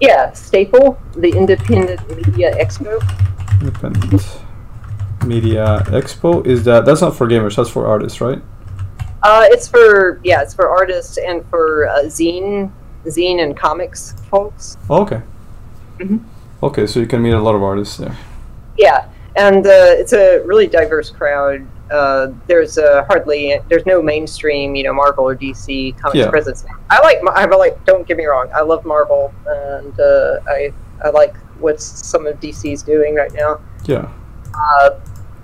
Yeah, 0.00 0.32
Staple, 0.32 1.00
the 1.16 1.30
Independent 1.30 2.00
Media 2.16 2.54
Expo. 2.56 3.00
Independent 3.60 4.40
Media 5.24 5.82
Expo. 5.86 6.44
Is 6.46 6.64
that 6.64 6.84
that's 6.84 7.00
not 7.00 7.16
for 7.16 7.26
gamers? 7.26 7.56
That's 7.56 7.70
for 7.70 7.86
artists, 7.86 8.20
right? 8.20 8.40
Uh, 9.22 9.46
it's 9.50 9.68
for 9.68 10.20
yeah, 10.24 10.42
it's 10.42 10.54
for 10.54 10.68
artists 10.68 11.18
and 11.18 11.44
for 11.48 11.88
uh, 11.88 12.02
zine, 12.04 12.70
zine 13.06 13.42
and 13.42 13.56
comics 13.56 14.14
folks. 14.30 14.76
Oh, 14.90 15.02
okay. 15.02 15.22
Mhm. 15.98 16.24
Okay, 16.62 16.86
so 16.86 17.00
you 17.00 17.06
can 17.06 17.22
meet 17.22 17.32
a 17.32 17.40
lot 17.40 17.54
of 17.54 17.62
artists 17.62 17.96
there. 17.96 18.16
Yeah, 18.78 19.08
and 19.36 19.66
uh, 19.66 19.94
it's 19.98 20.12
a 20.12 20.40
really 20.44 20.66
diverse 20.66 21.10
crowd. 21.10 21.66
Uh, 21.92 22.32
there's 22.46 22.78
uh, 22.78 23.04
hardly 23.04 23.60
there's 23.68 23.84
no 23.86 24.00
mainstream, 24.02 24.74
you 24.74 24.82
know, 24.84 24.94
Marvel 24.94 25.24
or 25.28 25.36
DC 25.36 25.96
comics 25.98 26.18
Yeah. 26.18 26.30
presence. 26.30 26.64
I 26.90 27.00
like 27.02 27.18
I 27.34 27.44
like. 27.44 27.84
Don't 27.84 28.06
get 28.08 28.16
me 28.16 28.24
wrong, 28.24 28.48
I 28.54 28.62
love 28.62 28.84
Marvel, 28.84 29.32
and 29.46 30.00
uh, 30.00 30.40
I 30.48 30.72
I 31.04 31.10
like 31.10 31.36
what 31.60 31.80
some 31.80 32.26
of 32.26 32.40
DC's 32.40 32.82
doing 32.82 33.14
right 33.14 33.32
now. 33.34 33.60
Yeah. 33.84 34.08
Uh, 34.54 34.90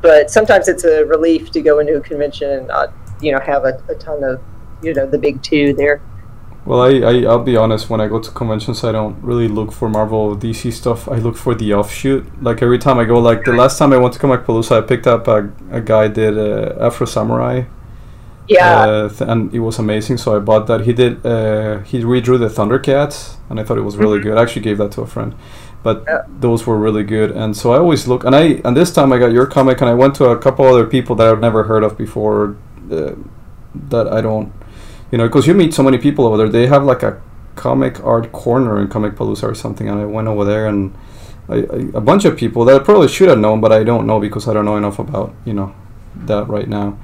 but 0.00 0.30
sometimes 0.30 0.68
it's 0.68 0.84
a 0.84 1.04
relief 1.04 1.50
to 1.52 1.60
go 1.60 1.80
into 1.80 1.96
a 1.96 2.00
convention 2.00 2.50
and 2.50 2.68
not, 2.68 2.92
you 3.20 3.32
know, 3.32 3.40
have 3.40 3.64
a, 3.64 3.82
a 3.88 3.94
ton 3.96 4.22
of, 4.22 4.40
you 4.82 4.94
know, 4.94 5.06
the 5.06 5.18
big 5.18 5.42
two 5.42 5.72
there. 5.74 6.00
Well, 6.68 6.80
I, 6.82 6.90
I 7.10 7.14
I'll 7.30 7.42
be 7.52 7.56
honest. 7.56 7.88
When 7.90 8.00
I 8.00 8.08
go 8.08 8.18
to 8.20 8.30
conventions, 8.30 8.84
I 8.84 8.92
don't 8.92 9.16
really 9.30 9.48
look 9.48 9.72
for 9.72 9.88
Marvel 9.88 10.18
or 10.30 10.36
DC 10.36 10.70
stuff. 10.72 11.08
I 11.08 11.16
look 11.26 11.36
for 11.36 11.54
the 11.54 11.72
offshoot. 11.74 12.22
Like 12.42 12.62
every 12.66 12.78
time 12.78 12.98
I 13.02 13.04
go, 13.12 13.18
like 13.30 13.44
the 13.44 13.52
last 13.62 13.78
time 13.78 13.92
I 13.94 13.96
went 13.96 14.12
to 14.14 14.20
Comicpalooza, 14.20 14.72
I 14.78 14.86
picked 14.86 15.06
up 15.06 15.28
a, 15.28 15.50
a 15.70 15.80
guy 15.80 16.08
did 16.08 16.34
uh, 16.36 16.86
Afro 16.86 17.06
Samurai. 17.06 17.62
Yeah, 18.48 18.80
Uh, 18.80 19.08
th- 19.08 19.30
and 19.30 19.52
it 19.54 19.60
was 19.60 19.78
amazing. 19.78 20.16
So 20.18 20.36
I 20.36 20.40
bought 20.40 20.66
that. 20.68 20.80
He 20.88 20.92
did. 20.92 21.24
Uh, 21.24 21.78
he 21.90 22.02
redrew 22.02 22.38
the 22.38 22.48
Thundercats, 22.48 23.36
and 23.50 23.58
I 23.60 23.62
thought 23.64 23.78
it 23.78 23.84
was 23.90 23.96
really 23.96 24.20
good. 24.20 24.36
I 24.38 24.42
actually 24.42 24.62
gave 24.62 24.78
that 24.78 24.92
to 24.92 25.02
a 25.02 25.06
friend, 25.06 25.34
but 25.82 26.04
Yeah. 26.06 26.22
those 26.40 26.66
were 26.66 26.78
really 26.86 27.04
good. 27.04 27.30
And 27.30 27.56
so 27.56 27.72
I 27.72 27.78
always 27.78 28.06
look. 28.08 28.24
And 28.24 28.34
I 28.36 28.60
and 28.64 28.74
this 28.76 28.90
time 28.92 29.12
I 29.14 29.18
got 29.18 29.32
your 29.32 29.46
comic, 29.46 29.80
and 29.82 29.88
I 29.90 29.94
went 29.94 30.14
to 30.16 30.24
a 30.26 30.36
couple 30.38 30.64
other 30.66 30.86
people 30.86 31.14
that 31.16 31.26
I've 31.28 31.40
never 31.40 31.64
heard 31.64 31.82
of 31.84 31.96
before. 31.96 32.56
Uh, 32.92 33.12
that 33.90 34.06
I 34.08 34.20
don't, 34.22 34.50
you 35.10 35.18
know, 35.18 35.26
because 35.26 35.46
you 35.46 35.54
meet 35.54 35.74
so 35.74 35.82
many 35.82 35.98
people 35.98 36.26
over 36.26 36.36
there. 36.36 36.48
They 36.48 36.66
have 36.66 36.84
like 36.84 37.02
a 37.02 37.20
comic 37.56 38.02
art 38.04 38.30
corner 38.32 38.80
in 38.80 38.88
Comicpalooza 38.88 39.44
or 39.44 39.54
something, 39.54 39.88
and 39.88 40.00
I 40.00 40.04
went 40.04 40.28
over 40.28 40.44
there 40.44 40.66
and. 40.66 40.96
I, 41.50 41.60
I, 41.60 41.78
a 41.94 42.00
bunch 42.02 42.26
of 42.26 42.36
people 42.36 42.66
that 42.66 42.78
I 42.78 42.84
probably 42.84 43.08
should 43.08 43.30
have 43.30 43.38
known, 43.38 43.62
but 43.62 43.72
I 43.72 43.82
don't 43.82 44.06
know 44.06 44.20
because 44.20 44.46
I 44.46 44.52
don't 44.52 44.66
know 44.66 44.76
enough 44.76 44.98
about 44.98 45.34
you 45.46 45.54
know 45.54 45.74
that 46.14 46.46
right 46.46 46.68
now 46.68 46.98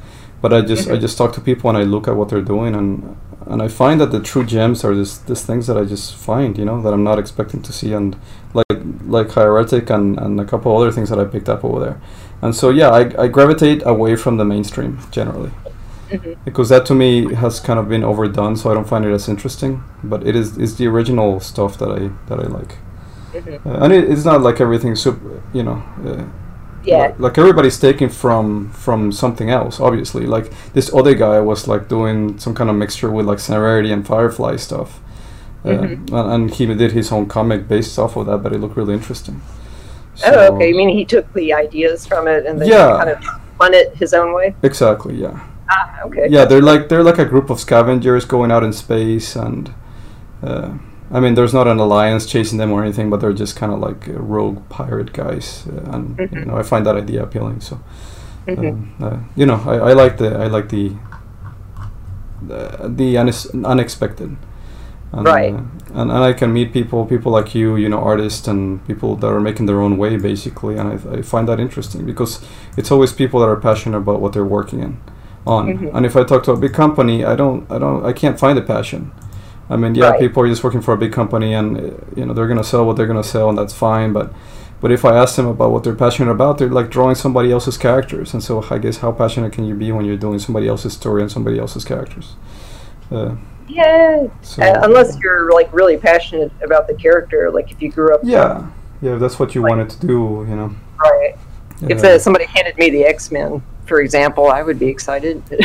but 0.44 0.52
I 0.52 0.60
just 0.60 0.90
I 0.90 0.97
just 1.06 1.16
talk 1.16 1.32
to 1.35 1.40
people 1.40 1.70
and 1.70 1.78
I 1.78 1.85
look 1.85 2.06
at 2.06 2.16
what 2.16 2.28
they're 2.28 2.48
doing 2.55 2.74
and 2.74 3.16
and 3.47 3.62
I 3.62 3.68
find 3.68 3.98
that 4.02 4.10
the 4.12 4.20
true 4.20 4.44
gems 4.44 4.85
are 4.85 4.94
this 4.94 5.16
these 5.16 5.43
things 5.43 5.66
that 5.68 5.78
I 5.78 5.85
just 5.86 6.14
find 6.14 6.59
you 6.59 6.66
know 6.66 6.82
that 6.82 6.93
I'm 6.93 7.02
not 7.02 7.18
expecting 7.18 7.62
to 7.62 7.72
see 7.72 7.94
and 7.94 8.14
like 8.52 8.82
like 9.06 9.31
Hieretic 9.31 9.89
and, 9.89 10.18
and 10.18 10.39
a 10.39 10.44
couple 10.44 10.76
other 10.76 10.93
things 10.93 11.09
that 11.09 11.18
I 11.18 11.24
picked 11.24 11.48
up 11.48 11.64
over 11.64 11.81
there 11.81 11.98
and 12.43 12.55
so 12.55 12.68
yeah 12.68 12.90
I, 12.90 13.22
I 13.24 13.26
gravitate 13.28 13.81
away 13.86 14.16
from 14.16 14.36
the 14.36 14.44
mainstream 14.44 14.98
generally 15.10 15.51
Mhm. 16.15 16.36
because 16.45 16.69
that 16.69 16.85
to 16.86 16.95
me 16.95 17.35
has 17.35 17.61
kind 17.61 17.78
of 17.78 17.89
been 17.89 18.05
overdone 18.05 18.57
so 18.57 18.70
I 18.70 18.74
don't 18.74 18.89
find 18.89 19.05
it 19.05 19.12
as 19.12 19.28
interesting 19.28 19.82
but 20.03 20.27
it 20.27 20.35
is 20.36 20.57
is 20.59 20.77
the 20.77 20.86
original 20.86 21.41
stuff 21.41 21.77
that 21.78 21.91
I 21.91 22.11
that 22.28 22.39
I 22.45 22.47
like 22.59 22.73
Mhm. 23.35 23.66
uh, 23.66 23.85
and 23.85 23.93
it, 23.93 24.05
it's 24.12 24.24
not 24.24 24.41
like 24.43 24.61
everything 24.61 24.95
super 24.97 25.41
you 25.53 25.62
know 25.62 25.82
uh, 26.07 26.23
yeah, 26.86 26.99
like, 26.99 27.20
like 27.20 27.39
everybody's 27.39 27.78
taking 27.81 28.11
from 28.11 28.69
from 28.85 29.11
something 29.12 29.49
else 29.51 29.81
obviously 29.81 30.27
like 30.27 30.47
this 30.74 30.93
other 30.95 31.15
guy 31.15 31.41
was 31.41 31.66
like 31.66 31.89
doing 31.89 32.39
some 32.39 32.55
kind 32.55 32.69
of 32.70 32.77
mixture 32.77 33.11
with 33.11 33.27
like 33.27 33.39
Serenity 33.41 33.91
and 33.93 34.07
Firefly 34.07 34.57
stuff 34.57 35.01
uh, 35.65 35.69
Mhm. 35.69 36.12
and, 36.19 36.27
and 36.35 36.51
he 36.57 36.66
did 36.66 36.93
his 36.93 37.11
own 37.11 37.27
comic 37.27 37.61
based 37.69 37.99
off 37.99 38.16
of 38.16 38.27
that 38.27 38.39
but 38.43 38.53
it 38.53 38.61
looked 38.61 38.77
really 38.77 38.95
interesting 38.95 39.41
Oh, 40.27 40.55
okay. 40.55 40.69
You 40.69 40.77
mean 40.77 40.91
he 40.91 41.05
took 41.05 41.27
the 41.32 41.53
ideas 41.53 42.07
from 42.07 42.28
it 42.28 42.47
and 42.47 42.61
then 42.61 42.69
Yeah. 42.69 42.97
kind 42.99 43.11
of 43.11 43.19
spun 43.57 43.74
it 43.74 43.89
his 43.97 44.12
own 44.15 44.32
way? 44.39 44.55
exactly 44.62 45.15
yeah 45.24 45.36
Ah, 45.70 46.03
okay. 46.07 46.27
yeah 46.28 46.45
they're 46.45 46.61
like 46.62 46.89
they're 46.89 47.03
like 47.03 47.19
a 47.19 47.24
group 47.24 47.49
of 47.51 47.59
scavengers 47.59 48.24
going 48.27 48.51
out 48.53 48.62
in 48.62 48.73
space 48.73 49.35
and 49.36 49.73
uh, 50.43 50.73
I 51.11 51.20
mean 51.20 51.35
there's 51.35 51.55
not 51.55 51.66
an 51.66 51.78
alliance 51.78 52.27
chasing 52.27 52.59
them 52.59 52.70
or 52.73 52.82
anything 52.82 53.09
but 53.11 53.20
they're 53.20 53.32
just 53.32 53.57
kind 53.57 53.73
of 53.73 53.78
like 53.78 54.09
uh, 54.09 54.12
rogue 54.12 54.69
pirate 54.69 55.12
guys 55.15 55.66
uh, 55.69 55.91
and 55.95 56.19
you 56.19 56.28
Mhm. 56.28 56.47
know 56.47 56.57
I 56.59 56.62
find 56.62 56.85
that 56.86 56.97
idea 56.97 57.23
appealing 57.23 57.61
so 57.61 57.81
Mhm. 58.47 58.59
um, 58.69 58.95
uh, 59.03 59.16
you 59.36 59.47
know 59.47 59.61
I, 59.66 59.91
I 59.91 59.93
like 59.95 60.19
the 60.19 60.36
I 60.36 60.49
like 60.49 60.69
the 60.69 60.93
the, 62.43 62.89
the 62.89 63.15
unex- 63.15 63.65
unexpected 63.65 64.36
and, 65.12 65.24
Right. 65.27 65.55
uh, 65.55 65.62
and, 65.95 66.11
and 66.11 66.24
I 66.24 66.32
can 66.32 66.53
meet 66.53 66.73
people 66.73 67.07
people 67.07 67.32
like 67.32 67.55
you 67.55 67.77
you 67.77 67.89
know 67.89 68.01
artists 68.01 68.49
and 68.49 68.85
people 68.86 69.16
that 69.16 69.28
are 69.28 69.41
making 69.41 69.66
their 69.66 69.81
own 69.81 69.97
way 69.97 70.16
basically 70.16 70.77
and 70.77 70.89
I, 70.93 71.19
I 71.19 71.23
find 71.23 71.49
that 71.49 71.59
interesting 71.61 72.05
because 72.05 72.45
it's 72.77 72.91
always 72.91 73.12
people 73.12 73.41
that 73.41 73.47
are 73.49 73.57
passionate 73.57 73.99
about 73.99 74.20
what 74.20 74.32
they're 74.32 74.45
working 74.59 74.81
in 74.81 74.97
on 75.46 75.66
Mhm. 75.66 75.94
and 75.94 76.06
if 76.06 76.16
I 76.16 76.24
talk 76.24 76.42
to 76.44 76.52
a 76.52 76.56
big 76.56 76.72
company 76.72 77.24
I 77.24 77.34
don't 77.36 77.66
I 77.70 77.78
don't 77.78 78.04
I 78.04 78.12
can't 78.12 78.38
find 78.38 78.56
the 78.56 78.62
passion 78.62 79.10
I 79.68 79.76
mean 79.76 79.94
yeah 79.94 80.10
Right. 80.10 80.20
people 80.20 80.42
are 80.42 80.48
just 80.48 80.64
working 80.64 80.80
for 80.80 80.94
a 80.94 80.96
big 80.96 81.12
company 81.12 81.52
and 81.54 81.76
uh, 81.76 81.80
you 82.16 82.24
know 82.26 82.32
they're 82.34 82.48
gonna 82.48 82.64
sell 82.64 82.84
what 82.86 82.96
they're 82.96 83.06
gonna 83.06 83.22
sell 83.36 83.48
and 83.50 83.56
that's 83.58 83.74
fine 83.74 84.12
but 84.12 84.32
but 84.80 84.90
if 84.92 85.04
I 85.04 85.16
ask 85.16 85.36
them 85.36 85.46
about 85.46 85.70
what 85.72 85.82
they're 85.82 85.94
passionate 85.94 86.30
about, 86.30 86.58
they're 86.58 86.68
like 86.68 86.90
drawing 86.90 87.14
somebody 87.14 87.50
else's 87.50 87.78
characters. 87.78 88.34
And 88.34 88.42
so 88.42 88.62
I 88.70 88.76
guess 88.76 88.98
how 88.98 89.12
passionate 89.12 89.50
can 89.52 89.64
you 89.64 89.74
be 89.74 89.90
when 89.92 90.04
you're 90.04 90.18
doing 90.18 90.38
somebody 90.38 90.68
else's 90.68 90.92
story 90.92 91.22
and 91.22 91.30
somebody 91.32 91.58
else's 91.58 91.86
characters? 91.86 92.36
Uh, 93.10 93.30
Yeah. 93.66 94.26
so 94.42 94.62
Uh, 94.62 94.80
unless 94.82 95.16
you're 95.22 95.50
like 95.52 95.70
really 95.72 95.96
passionate 95.96 96.52
about 96.62 96.86
the 96.86 96.92
character, 96.94 97.50
like 97.50 97.70
if 97.72 97.80
you 97.80 97.90
grew 97.90 98.12
up. 98.12 98.20
yeah, 98.24 98.64
yeah, 99.00 99.14
if 99.14 99.20
that's 99.20 99.38
what 99.38 99.54
you 99.54 99.62
Like- 99.62 99.70
wanted 99.70 99.88
to 99.90 100.06
do, 100.06 100.44
you 100.50 100.56
know. 100.56 100.70
Right. 101.02 101.34
If 101.90 102.20
somebody 102.23 102.47
handed 102.47 102.77
me 102.78 102.90
the 102.90 103.05
X 103.05 103.31
Men, 103.31 103.62
for 103.86 104.01
example, 104.01 104.48
I 104.51 104.62
would 104.62 104.78
be 104.78 104.89
excited. 104.89 105.43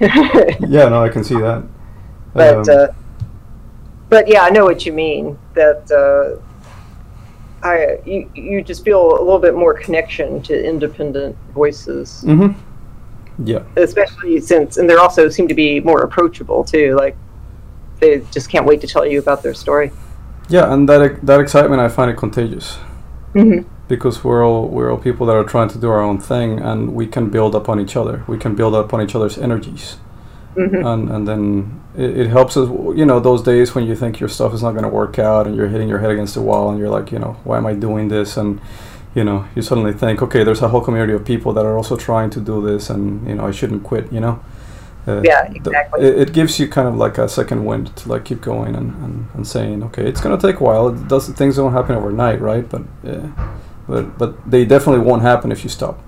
yeah, 0.00 0.88
no, 0.88 1.02
I 1.02 1.08
can 1.08 1.24
see 1.24 1.34
that. 1.36 1.64
but 2.32 2.68
Um, 2.68 2.76
uh, 2.78 2.86
but 4.08 4.28
yeah, 4.28 4.42
I 4.42 4.50
know 4.50 4.64
what 4.64 4.86
you 4.86 4.92
mean. 4.92 5.38
That 5.54 5.90
uh, 5.90 6.40
I 7.66 7.98
you 8.04 8.30
you 8.34 8.62
just 8.62 8.84
feel 8.84 9.18
a 9.18 9.22
little 9.22 9.38
bit 9.38 9.54
more 9.54 9.74
connection 9.74 10.42
to 10.42 10.64
independent 10.64 11.36
voices, 11.54 12.24
mhm. 12.26 12.54
Yeah, 13.44 13.62
especially 13.76 14.40
since 14.40 14.76
and 14.78 14.88
they 14.88 14.94
also 14.94 15.28
seem 15.28 15.48
to 15.48 15.54
be 15.54 15.80
more 15.80 16.02
approachable 16.02 16.64
too. 16.64 16.94
Like 16.96 17.16
they 18.00 18.20
just 18.30 18.48
can't 18.50 18.66
wait 18.66 18.80
to 18.80 18.86
tell 18.86 19.06
you 19.06 19.18
about 19.18 19.42
their 19.42 19.54
story. 19.54 19.92
yeah, 20.48 20.72
and 20.72 20.88
that 20.88 21.20
that 21.26 21.40
excitement, 21.40 21.80
I 21.82 21.88
find 21.88 22.10
it 22.10 22.16
contagious. 22.16 22.78
hmm 23.34 23.60
because 23.90 24.24
we're 24.24 24.44
all 24.46 24.68
we're 24.68 24.90
all 24.90 24.98
people 24.98 25.26
that 25.26 25.36
are 25.36 25.44
trying 25.44 25.68
to 25.68 25.78
do 25.78 25.90
our 25.90 26.00
own 26.00 26.18
thing 26.18 26.58
and 26.60 26.94
we 26.94 27.06
can 27.06 27.28
build 27.30 27.54
upon 27.54 27.80
each 27.80 27.96
other 27.96 28.24
we 28.28 28.38
can 28.38 28.54
build 28.54 28.74
upon 28.74 29.02
each 29.02 29.14
other's 29.16 29.36
energies 29.38 29.98
hmm 30.56 30.84
and 30.90 31.10
and 31.10 31.28
then 31.28 31.80
it, 31.96 32.10
it 32.22 32.28
helps 32.28 32.56
us 32.56 32.68
you 33.00 33.04
know 33.06 33.20
those 33.20 33.42
days 33.42 33.74
when 33.74 33.84
you 33.86 33.94
think 33.96 34.20
your 34.20 34.28
stuff 34.28 34.52
is 34.54 34.62
not 34.62 34.72
going 34.72 34.84
to 34.90 34.94
work 35.02 35.18
out 35.18 35.46
and 35.46 35.54
you're 35.56 35.68
hitting 35.68 35.88
your 35.88 35.98
head 36.00 36.10
against 36.10 36.34
the 36.34 36.42
wall 36.42 36.70
and 36.70 36.78
you're 36.78 36.90
like 36.98 37.12
you 37.12 37.18
know 37.18 37.34
why 37.44 37.56
am 37.58 37.66
i 37.66 37.74
doing 37.74 38.08
this 38.08 38.36
and 38.36 38.60
you 39.14 39.24
know 39.24 39.46
you 39.56 39.62
suddenly 39.62 39.92
think 39.92 40.22
okay 40.22 40.44
there's 40.44 40.62
a 40.62 40.68
whole 40.68 40.80
community 40.80 41.12
of 41.12 41.24
people 41.24 41.52
that 41.52 41.64
are 41.66 41.76
also 41.76 41.96
trying 41.96 42.30
to 42.30 42.40
do 42.40 42.60
this 42.70 42.90
and 42.90 43.26
you 43.28 43.34
know 43.36 43.46
i 43.46 43.52
shouldn't 43.52 43.82
quit 43.90 44.12
you 44.12 44.20
know 44.20 44.36
Uh, 45.08 45.22
Yeah, 45.24 45.42
exactly. 45.54 46.00
it, 46.06 46.28
it 46.28 46.32
gives 46.38 46.58
you 46.60 46.68
kind 46.68 46.86
of 46.88 46.94
like 47.04 47.18
a 47.18 47.28
second 47.28 47.64
wind 47.64 47.84
to 47.96 48.08
like 48.12 48.24
keep 48.24 48.40
going 48.42 48.74
and, 48.76 48.88
and, 49.04 49.14
and 49.34 49.46
saying, 49.46 49.82
okay, 49.82 50.04
it's 50.10 50.20
gonna 50.20 50.38
take 50.38 50.60
a 50.60 50.64
while. 50.64 50.88
It 50.90 51.08
does 51.08 51.28
things 51.40 51.56
don't 51.56 51.72
happen 51.72 51.96
overnight, 51.96 52.40
right? 52.50 52.66
But 52.68 52.82
yeah, 53.02 53.26
but 53.90 54.16
but 54.18 54.50
they 54.50 54.64
definitely 54.64 55.04
won't 55.04 55.22
happen 55.22 55.50
if 55.52 55.62
you 55.64 55.70
stop. 55.70 55.98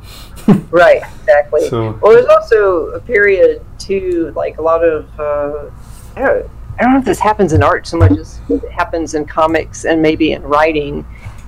Right, 0.71 1.03
exactly. 1.21 1.69
So- 1.69 1.99
well, 2.03 2.13
there's 2.15 2.27
also 2.27 2.87
a 2.89 3.01
period 3.01 3.65
too, 3.79 4.33
like 4.35 4.59
a 4.59 4.63
lot 4.63 4.83
of. 4.85 5.07
Uh, 5.21 5.71
I 6.17 6.21
don't. 6.21 6.51
I 6.79 6.83
don't 6.85 6.93
know 6.95 6.99
if 6.99 7.05
this 7.05 7.21
happens 7.21 7.53
in 7.53 7.63
art 7.63 7.87
so 7.87 7.99
much 7.99 8.13
as 8.19 8.41
it 8.49 8.69
happens 8.71 9.15
in 9.15 9.25
comics 9.27 9.85
and 9.85 10.01
maybe 10.03 10.33
in 10.33 10.43
writing. 10.43 11.05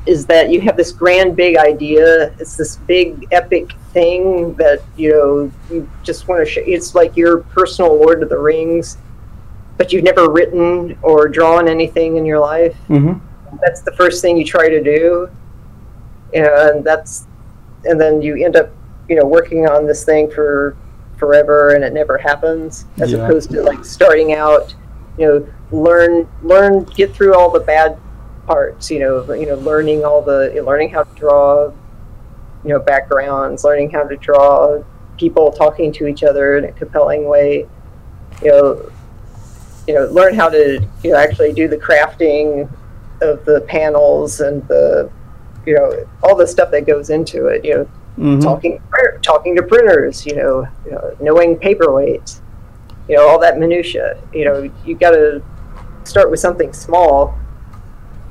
Is 0.06 0.26
that 0.26 0.50
you 0.50 0.60
have 0.60 0.76
this 0.76 0.92
grand 0.92 1.34
big 1.34 1.56
idea? 1.56 2.34
It's 2.38 2.56
this 2.56 2.76
big 2.76 3.26
epic 3.32 3.72
thing 3.94 4.54
that 4.56 4.82
you 4.96 5.10
know 5.10 5.50
you 5.70 5.88
just 6.02 6.28
want 6.28 6.46
to. 6.46 6.50
Sh- 6.52 6.58
it's 6.66 6.94
like 6.94 7.16
your 7.16 7.38
personal 7.38 7.96
Lord 7.96 8.22
of 8.22 8.28
the 8.28 8.38
Rings, 8.38 8.98
but 9.78 9.92
you've 9.92 10.04
never 10.04 10.28
written 10.30 10.96
or 11.02 11.26
drawn 11.26 11.66
anything 11.68 12.16
in 12.18 12.24
your 12.26 12.38
life 12.38 12.76
Mm-hmm. 12.88 13.18
that's 13.62 13.80
the 13.80 13.92
first 13.92 14.20
thing 14.22 14.36
you 14.36 14.44
try 14.44 14.68
to 14.68 14.82
do 14.82 15.28
and 16.34 16.84
that's 16.84 17.26
and 17.84 18.00
then 18.00 18.20
you 18.20 18.36
end 18.44 18.56
up 18.56 18.70
you 19.08 19.16
know 19.16 19.24
working 19.26 19.66
on 19.66 19.86
this 19.86 20.04
thing 20.04 20.30
for 20.30 20.76
forever 21.16 21.74
and 21.74 21.84
it 21.84 21.92
never 21.92 22.18
happens 22.18 22.86
as 23.00 23.12
Yeah. 23.12 23.18
opposed 23.18 23.50
to 23.52 23.62
like 23.62 23.84
starting 23.84 24.32
out 24.34 24.74
you 25.16 25.26
know 25.26 25.46
learn 25.70 26.28
learn 26.42 26.84
get 26.84 27.14
through 27.14 27.34
all 27.34 27.50
the 27.50 27.60
bad 27.60 27.96
parts 28.46 28.90
you 28.90 28.98
know 28.98 29.32
you 29.32 29.46
know 29.46 29.54
learning 29.56 30.04
all 30.04 30.20
the 30.22 30.60
learning 30.64 30.90
how 30.90 31.02
to 31.04 31.14
draw 31.14 31.66
you 32.64 32.70
know 32.70 32.78
backgrounds 32.78 33.64
learning 33.64 33.90
how 33.90 34.02
to 34.02 34.16
draw 34.16 34.82
people 35.18 35.52
talking 35.52 35.92
to 35.92 36.06
each 36.06 36.24
other 36.24 36.56
in 36.58 36.64
a 36.64 36.72
compelling 36.72 37.26
way 37.26 37.66
you 38.42 38.50
know 38.50 38.90
you 39.86 39.94
know 39.94 40.06
learn 40.06 40.34
how 40.34 40.48
to 40.48 40.84
you 41.04 41.10
know 41.12 41.16
actually 41.16 41.52
do 41.52 41.68
the 41.68 41.76
crafting 41.76 42.68
of 43.20 43.44
the 43.44 43.60
panels 43.68 44.40
and 44.40 44.66
the 44.68 45.08
you 45.66 45.74
know 45.74 46.06
all 46.22 46.36
the 46.36 46.46
stuff 46.46 46.70
that 46.70 46.86
goes 46.86 47.10
into 47.10 47.46
it 47.46 47.64
you 47.64 47.74
know 47.74 47.88
Mm-hmm. 48.16 48.42
talking 48.42 48.80
talking 49.22 49.56
to 49.56 49.62
printers 49.64 50.24
you 50.24 50.36
know, 50.36 50.68
you 50.84 50.92
know 50.92 51.16
knowing 51.20 51.56
paperweight 51.56 52.40
you 53.08 53.16
know 53.16 53.26
all 53.26 53.40
that 53.40 53.58
minutia 53.58 54.22
you 54.32 54.44
know 54.44 54.70
you 54.84 54.94
got 54.94 55.10
to 55.10 55.42
start 56.04 56.30
with 56.30 56.38
something 56.38 56.72
small 56.72 57.36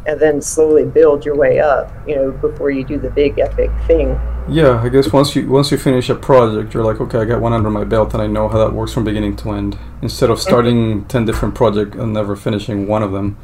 and 0.05 0.21
then 0.21 0.41
slowly 0.41 0.85
build 0.85 1.25
your 1.25 1.35
way 1.35 1.59
up 1.59 1.91
you 2.07 2.15
know 2.15 2.31
before 2.31 2.71
you 2.71 2.85
do 2.85 2.97
the 2.97 3.09
big 3.09 3.39
epic 3.39 3.69
thing 3.85 4.17
Yeah, 4.47 4.81
I 4.81 4.87
guess 4.87 5.11
once 5.11 5.35
you 5.35 5.49
once 5.49 5.69
you 5.71 5.77
finish 5.77 6.09
a 6.09 6.15
project, 6.15 6.73
you're 6.73 6.83
like, 6.83 6.99
okay, 7.01 7.19
I 7.19 7.25
got 7.25 7.41
one 7.41 7.53
under 7.53 7.69
my 7.69 7.85
belt, 7.85 8.13
and 8.13 8.21
I 8.21 8.27
know 8.27 8.49
how 8.49 8.57
that 8.59 8.73
works 8.73 8.93
from 8.93 9.03
beginning 9.05 9.35
to 9.37 9.51
end. 9.51 9.77
Instead 10.01 10.29
of 10.29 10.39
starting 10.39 11.05
ten 11.05 11.25
different 11.25 11.55
projects 11.55 11.97
and 11.97 12.13
never 12.13 12.35
finishing 12.35 12.87
one 12.87 13.03
of 13.03 13.11
them, 13.13 13.37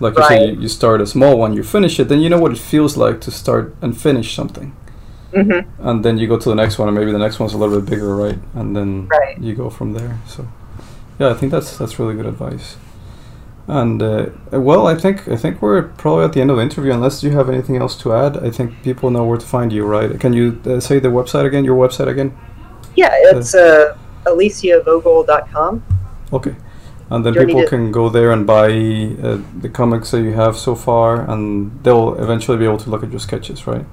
like 0.00 0.16
you 0.16 0.24
say, 0.28 0.46
you, 0.50 0.60
you 0.62 0.68
start 0.68 1.00
a 1.00 1.06
small 1.06 1.38
one, 1.38 1.52
you 1.54 1.62
finish 1.62 1.98
it, 2.00 2.08
then 2.08 2.20
you 2.20 2.28
know 2.28 2.38
what 2.38 2.52
it 2.52 2.58
feels 2.58 2.96
like 2.96 3.20
to 3.22 3.30
start 3.30 3.74
and 3.80 3.98
finish 3.98 4.34
something, 4.34 4.74
mm-hmm. 5.32 5.88
and 5.88 6.04
then 6.04 6.18
you 6.18 6.26
go 6.26 6.38
to 6.38 6.48
the 6.48 6.54
next 6.54 6.78
one, 6.78 6.88
and 6.88 6.96
maybe 6.96 7.12
the 7.12 7.18
next 7.18 7.38
one's 7.38 7.54
a 7.54 7.58
little 7.58 7.80
bit 7.80 7.90
bigger, 7.90 8.14
right? 8.14 8.38
And 8.54 8.76
then 8.76 9.08
Right. 9.08 9.38
you 9.38 9.54
go 9.54 9.70
from 9.70 9.92
there. 9.92 10.18
So, 10.26 10.46
yeah, 11.18 11.30
I 11.30 11.34
think 11.34 11.52
that's 11.52 11.76
that's 11.78 11.98
really 11.98 12.14
good 12.14 12.26
advice. 12.26 12.76
And 13.68 14.00
uh, 14.00 14.26
well, 14.52 14.86
I 14.86 14.94
think 14.94 15.26
I 15.26 15.36
think 15.36 15.60
we're 15.60 15.82
probably 15.82 16.24
at 16.24 16.32
the 16.34 16.40
end 16.40 16.50
of 16.50 16.56
the 16.56 16.62
interview. 16.62 16.92
Unless 16.92 17.24
you 17.24 17.30
have 17.32 17.48
anything 17.50 17.76
else 17.76 17.96
to 18.02 18.12
add, 18.14 18.36
I 18.36 18.50
think 18.50 18.82
people 18.84 19.10
know 19.10 19.24
where 19.24 19.38
to 19.38 19.46
find 19.46 19.72
you, 19.72 19.84
right? 19.84 20.20
Can 20.20 20.32
you 20.32 20.60
uh, 20.66 20.78
say 20.78 21.00
the 21.00 21.08
website 21.08 21.46
again? 21.46 21.64
Your 21.64 21.76
website 21.76 22.08
again? 22.08 22.36
yeah 22.96 23.10
it's 23.12 23.54
uh, 23.54 23.96
aliciavogel.com 24.24 25.82
Okay. 26.32 26.56
And 27.10 27.24
then 27.24 27.34
Do 27.34 27.40
I 27.40 27.44
need 27.44 27.48
people 27.48 27.62
to- 27.62 27.68
can 27.68 27.92
go 27.92 28.08
there 28.08 28.32
and 28.32 28.46
buy 28.46 28.68
uh, 29.22 29.38
the 29.60 29.68
comics 29.68 30.10
that 30.10 30.22
you 30.22 30.32
have 30.32 30.56
so 30.56 30.74
far, 30.74 31.28
and 31.30 31.70
they'll 31.84 32.14
eventually 32.20 32.58
be 32.58 32.64
able 32.64 32.78
to 32.78 32.90
look 32.90 33.02
at 33.04 33.10
your 33.10 33.20
sketches, 33.20 33.66
right? 33.66 33.84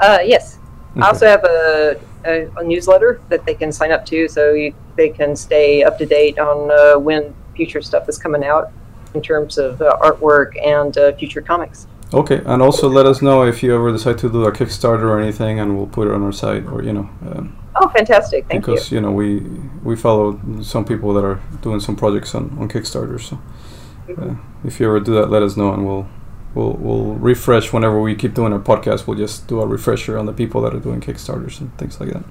uh, 0.00 0.18
yes 0.24 0.56
Okay. 0.92 1.02
I 1.02 1.08
also 1.08 1.26
have 1.26 1.44
a, 1.44 2.00
a, 2.24 2.48
a 2.56 2.64
newsletter 2.64 3.20
that 3.28 3.44
they 3.46 3.54
can 3.54 3.70
sign 3.70 3.92
up 3.92 4.04
to, 4.06 4.26
so 4.28 4.52
you, 4.54 4.74
they 4.96 5.10
can 5.10 5.36
stay 5.36 5.84
up 5.84 5.98
to 5.98 6.06
date 6.06 6.38
on 6.38 6.70
uh, 6.70 6.98
when 6.98 7.32
future 7.54 7.80
stuff 7.80 8.08
is 8.08 8.18
coming 8.18 8.42
out 8.44 8.72
in 9.14 9.22
terms 9.22 9.56
of 9.56 9.80
uh, 9.80 9.96
artwork 10.02 10.50
and 10.66 10.96
uh, 10.98 11.12
future 11.12 11.40
comics. 11.42 11.86
Okay, 12.12 12.40
and 12.44 12.60
also 12.60 12.88
let 12.88 13.06
us 13.06 13.22
know 13.22 13.44
if 13.44 13.62
you 13.62 13.72
ever 13.72 13.92
decide 13.92 14.18
to 14.18 14.28
do 14.28 14.44
a 14.46 14.52
Kickstarter 14.52 15.02
or 15.02 15.20
anything, 15.20 15.60
and 15.60 15.76
we'll 15.76 15.86
put 15.86 16.08
it 16.08 16.14
on 16.14 16.22
our 16.24 16.32
site, 16.32 16.66
or 16.66 16.82
you 16.82 16.92
know, 16.92 17.08
um, 17.30 17.56
Oh, 17.76 17.88
fantastic! 17.88 18.46
Thank 18.48 18.66
you. 18.66 18.74
because 18.74 18.90
you. 18.92 19.00
know 19.00 19.12
we 19.12 19.40
we 19.84 19.96
follow 19.96 20.40
some 20.62 20.84
people 20.84 21.14
that 21.14 21.24
are 21.24 21.40
doing 21.62 21.80
some 21.80 21.96
projects 21.96 22.34
on 22.34 22.56
on 22.58 22.68
Kickstarter. 22.68 23.20
So 23.20 23.38
uh, 24.20 24.34
if 24.64 24.80
you 24.80 24.86
ever 24.86 25.00
do 25.00 25.14
that, 25.14 25.30
let 25.30 25.42
us 25.42 25.56
know, 25.56 25.72
and 25.72 25.86
we'll 25.86 26.06
we'll 26.54 26.72
we'll 26.72 27.14
refresh 27.14 27.72
whenever 27.72 28.00
we 28.00 28.14
keep 28.14 28.34
doing 28.34 28.52
our 28.52 28.58
podcast. 28.58 29.06
We'll 29.06 29.18
just 29.18 29.46
do 29.46 29.60
a 29.60 29.66
refresher 29.66 30.18
on 30.18 30.26
the 30.26 30.32
people 30.32 30.60
that 30.62 30.74
are 30.74 30.80
doing 30.80 31.00
Kickstarters 31.00 31.60
and 31.60 31.76
things 31.78 32.00
like 32.00 32.10
that. 32.12 32.24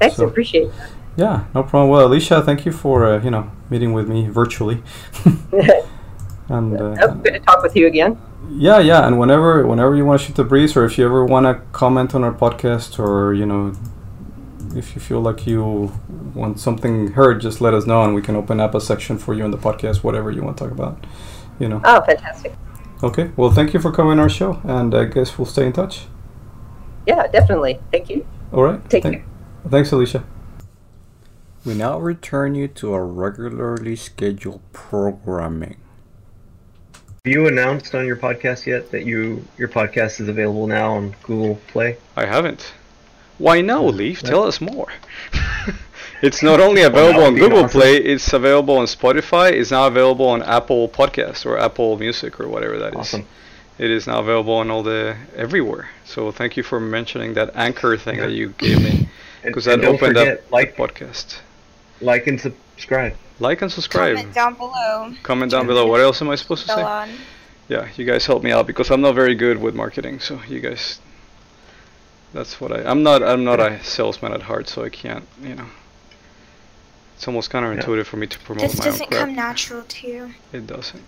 Thanks, 0.00 0.16
so- 0.16 0.26
I 0.26 0.28
appreciate 0.28 0.70
Yeah, 1.16 1.44
no 1.54 1.62
problem. 1.62 1.90
Well, 1.90 2.06
Alicia, 2.06 2.42
thank 2.42 2.64
you 2.66 2.72
for 2.72 3.06
uh, 3.06 3.22
you 3.22 3.30
know 3.30 3.50
meeting 3.70 3.92
with 3.92 4.08
me 4.08 4.28
virtually. 4.28 4.82
that. 5.50 5.86
and 6.48 6.80
uh, 6.80 6.96
oh, 7.00 7.14
good 7.14 7.34
to 7.34 7.40
talk 7.40 7.62
with 7.62 7.76
you 7.76 7.86
again. 7.86 8.18
yeah, 8.50 8.78
yeah, 8.80 9.06
and 9.06 9.18
whenever 9.18 9.66
whenever 9.66 9.94
you 9.96 10.04
want 10.04 10.20
to 10.20 10.26
shoot 10.26 10.36
the 10.36 10.44
breeze, 10.44 10.76
or 10.76 10.84
if 10.84 10.98
you 10.98 11.04
ever 11.04 11.24
want 11.24 11.46
to 11.46 11.54
comment 11.72 12.14
on 12.14 12.24
our 12.24 12.32
podcast, 12.32 12.98
or 12.98 13.34
you 13.34 13.46
know, 13.46 13.72
if 14.76 14.94
you 14.94 15.00
feel 15.00 15.20
like 15.20 15.46
you 15.46 15.92
want 16.34 16.58
something 16.60 17.12
heard, 17.12 17.40
just 17.40 17.60
let 17.60 17.74
us 17.74 17.86
know, 17.86 18.02
and 18.04 18.14
we 18.14 18.22
can 18.22 18.36
open 18.36 18.60
up 18.60 18.74
a 18.74 18.80
section 18.80 19.18
for 19.18 19.34
you 19.34 19.44
in 19.44 19.50
the 19.50 19.58
podcast, 19.58 20.02
whatever 20.02 20.30
you 20.30 20.42
want 20.42 20.56
to 20.58 20.64
talk 20.64 20.72
about. 20.72 21.04
You 21.58 21.68
know. 21.68 21.80
Oh, 21.84 22.00
fantastic! 22.02 22.54
Okay. 23.02 23.30
Well, 23.36 23.50
thank 23.50 23.74
you 23.74 23.80
for 23.80 23.92
coming 23.92 24.12
on 24.12 24.18
our 24.20 24.28
show, 24.28 24.60
and 24.64 24.94
I 24.94 25.04
guess 25.04 25.38
we'll 25.38 25.46
stay 25.46 25.66
in 25.66 25.72
touch. 25.72 26.06
Yeah, 27.06 27.26
definitely. 27.26 27.80
Thank 27.90 28.10
you. 28.10 28.26
All 28.52 28.62
right. 28.62 28.80
Take 28.90 29.02
Thank- 29.02 29.16
care. 29.16 29.24
Thanks, 29.68 29.92
Alicia. 29.92 30.24
We 31.64 31.74
now 31.74 31.98
return 31.98 32.54
you 32.54 32.68
to 32.68 32.92
our 32.92 33.04
regularly 33.04 33.96
scheduled 33.96 34.62
programming. 34.72 35.76
Have 37.24 37.32
you 37.34 37.46
announced 37.46 37.94
on 37.94 38.06
your 38.06 38.16
podcast 38.16 38.64
yet 38.64 38.90
that 38.92 39.04
you 39.04 39.44
your 39.58 39.68
podcast 39.68 40.20
is 40.20 40.28
available 40.28 40.66
now 40.66 40.94
on 40.94 41.14
Google 41.24 41.56
Play? 41.66 41.96
I 42.16 42.24
haven't. 42.24 42.72
Why 43.38 43.60
no, 43.60 43.84
Leaf? 43.84 44.22
Tell 44.22 44.44
us 44.44 44.60
more. 44.60 44.88
it's 46.22 46.42
not 46.42 46.60
only 46.60 46.82
available 46.82 47.22
on 47.22 47.34
Google 47.36 47.64
awesome. 47.64 47.80
Play, 47.80 47.96
it's 47.96 48.32
available 48.32 48.76
on 48.76 48.86
Spotify, 48.86 49.52
it's 49.52 49.70
now 49.70 49.86
available 49.86 50.26
on 50.26 50.42
Apple 50.42 50.88
Podcasts 50.88 51.46
or 51.46 51.58
Apple 51.58 51.96
Music 51.96 52.40
or 52.40 52.48
whatever 52.48 52.78
that 52.78 52.92
is. 52.94 52.98
Awesome. 52.98 53.26
It 53.78 53.90
is 53.92 54.08
now 54.08 54.18
available 54.18 54.54
on 54.54 54.70
all 54.72 54.82
the 54.82 55.16
everywhere. 55.36 55.88
So 56.04 56.32
thank 56.32 56.56
you 56.56 56.64
for 56.64 56.80
mentioning 56.80 57.34
that 57.34 57.54
anchor 57.54 57.96
thing 57.96 58.18
that 58.18 58.32
you 58.32 58.48
gave 58.58 58.82
me 58.82 59.08
because 59.44 59.66
that 59.66 59.80
don't 59.80 59.94
opened 59.94 60.16
forget, 60.16 60.38
up 60.38 60.50
like 60.50 60.76
the 60.76 60.82
podcast. 60.82 61.38
like 62.00 62.26
and 62.26 62.40
subscribe. 62.40 63.14
Like 63.38 63.62
and 63.62 63.70
subscribe. 63.70 64.16
Comment 64.16 64.34
down 64.34 64.54
below. 64.54 65.14
Comment 65.22 65.50
down 65.50 65.66
below. 65.68 65.86
What 65.86 66.00
else 66.00 66.20
am 66.20 66.28
I 66.28 66.34
supposed 66.34 66.66
to 66.66 66.74
say? 66.74 66.82
on. 66.82 67.08
Yeah, 67.68 67.88
you 67.96 68.04
guys 68.04 68.26
help 68.26 68.42
me 68.42 68.50
out 68.50 68.66
because 68.66 68.90
I'm 68.90 69.02
not 69.02 69.14
very 69.14 69.34
good 69.34 69.60
with 69.60 69.74
marketing. 69.74 70.18
So 70.18 70.40
you 70.48 70.58
guys, 70.58 70.98
that's 72.32 72.60
what 72.60 72.72
I. 72.72 72.82
I'm 72.88 73.02
not. 73.02 73.22
I'm 73.22 73.44
not 73.44 73.60
a 73.60 73.82
salesman 73.82 74.32
at 74.32 74.42
heart, 74.42 74.68
so 74.68 74.84
I 74.84 74.88
can't. 74.88 75.24
You 75.42 75.54
know. 75.56 75.66
It's 77.16 77.26
almost 77.26 77.50
counterintuitive 77.50 78.04
for 78.06 78.16
me 78.16 78.26
to 78.28 78.38
promote 78.40 78.62
This 78.62 78.78
my 78.78 78.84
own 78.86 78.90
doesn't 78.92 79.06
crap. 79.08 79.20
come 79.26 79.34
natural 79.34 79.82
to 79.82 80.06
you. 80.06 80.34
It 80.52 80.66
doesn't. 80.68 81.02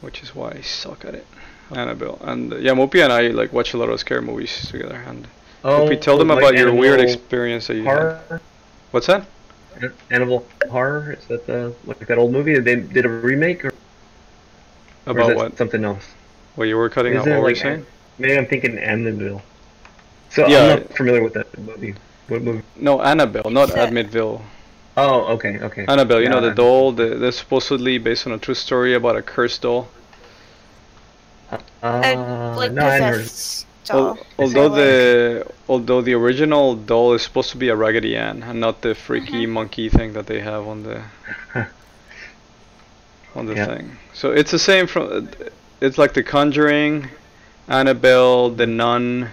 Which 0.00 0.22
is 0.22 0.34
why 0.34 0.52
I 0.52 0.60
suck 0.60 1.04
at 1.04 1.14
it. 1.14 1.26
Annabelle 1.74 2.18
and 2.22 2.52
uh, 2.52 2.56
yeah, 2.58 2.72
Mopi 2.72 3.02
and 3.02 3.10
I 3.12 3.28
like 3.28 3.52
watch 3.52 3.72
a 3.72 3.78
lot 3.78 3.88
of 3.88 3.98
scary 3.98 4.20
movies 4.22 4.68
together. 4.70 5.02
And 5.06 5.26
Oh, 5.64 5.86
Mopi, 5.86 5.96
tell 6.00 6.18
them 6.18 6.28
like 6.28 6.38
about 6.38 6.54
your 6.56 6.72
weird 6.74 7.00
experience 7.00 7.66
that 7.68 7.74
you 7.76 7.84
had. 7.84 8.20
What's 8.90 9.06
that? 9.06 9.26
An- 9.80 9.92
Annabelle 10.10 10.44
horror 10.70 11.16
is 11.18 11.24
that 11.26 11.46
the 11.46 11.74
like 11.86 12.00
that 12.06 12.18
old 12.18 12.32
movie 12.32 12.54
that 12.54 12.64
they 12.64 12.76
did 12.76 13.06
a 13.06 13.08
remake 13.08 13.64
or, 13.64 13.68
or 13.68 13.70
is 13.70 13.76
About 15.06 15.26
that 15.28 15.36
what? 15.36 15.56
something 15.58 15.84
else? 15.84 16.04
What 16.54 16.68
you 16.68 16.76
were 16.76 16.90
cutting 16.90 17.16
out? 17.16 17.22
Isn't 17.22 17.32
What 17.32 17.38
it 17.38 17.42
were 17.42 17.48
you 17.50 17.56
saying? 17.56 17.86
Maybe 18.18 18.36
I'm 18.38 18.46
thinking 18.46 18.76
Amityville. 18.76 19.40
So 20.34 20.46
Yeah. 20.46 20.58
I'm 20.62 20.68
not 20.80 20.96
familiar 20.96 21.22
with 21.22 21.34
that 21.34 21.46
movie. 21.58 21.94
What 22.28 22.42
movie? 22.42 22.62
No, 22.76 23.00
Annabelle, 23.02 23.50
not 23.50 23.68
Is 23.68 23.74
that- 23.74 23.90
Admitville. 23.92 24.40
Oh, 24.96 25.34
okay, 25.34 25.58
okay. 25.60 25.84
Annabelle, 25.88 26.20
you 26.22 26.28
know 26.28 26.40
the 26.40 26.52
doll. 26.54 26.92
The, 26.92 27.16
that's 27.16 27.36
supposedly 27.38 27.98
based 27.98 28.26
on 28.26 28.32
a 28.32 28.38
true 28.38 28.54
story 28.54 28.94
about 28.94 29.16
a 29.16 29.22
cursed 29.22 29.62
doll. 29.62 29.88
Uh, 31.50 31.58
Uh, 31.82 32.54
like 32.56 32.72
no, 32.72 32.82
I 32.86 32.98
never. 33.00 33.18
possessed 33.18 33.66
doll. 33.86 34.18
although 34.38 34.52
So, 34.54 34.66
like- 34.68 34.74
the 34.80 35.46
although 35.68 36.00
the 36.00 36.14
original 36.14 36.74
doll 36.74 37.12
is 37.14 37.22
supposed 37.22 37.50
to 37.50 37.56
be 37.56 37.68
a 37.68 37.76
Raggedy 37.76 38.16
Ann 38.16 38.42
and 38.44 38.58
not 38.60 38.82
the 38.82 38.94
freaky 38.94 39.46
Mhm. 39.46 39.50
monkey 39.50 39.88
thing 39.88 40.12
that 40.14 40.26
they 40.26 40.40
have 40.40 40.66
on 40.66 40.82
the 40.84 41.02
on 43.36 43.46
the 43.46 43.54
Yeah. 43.54 43.66
thing. 43.66 43.96
So 44.12 44.30
it's 44.32 44.50
the 44.50 44.58
same 44.58 44.86
from 44.86 45.28
it's 45.80 45.98
like 45.98 46.14
The 46.14 46.22
Conjuring, 46.22 47.08
Annabelle, 47.68 48.48
The 48.50 48.66
Nun, 48.66 49.30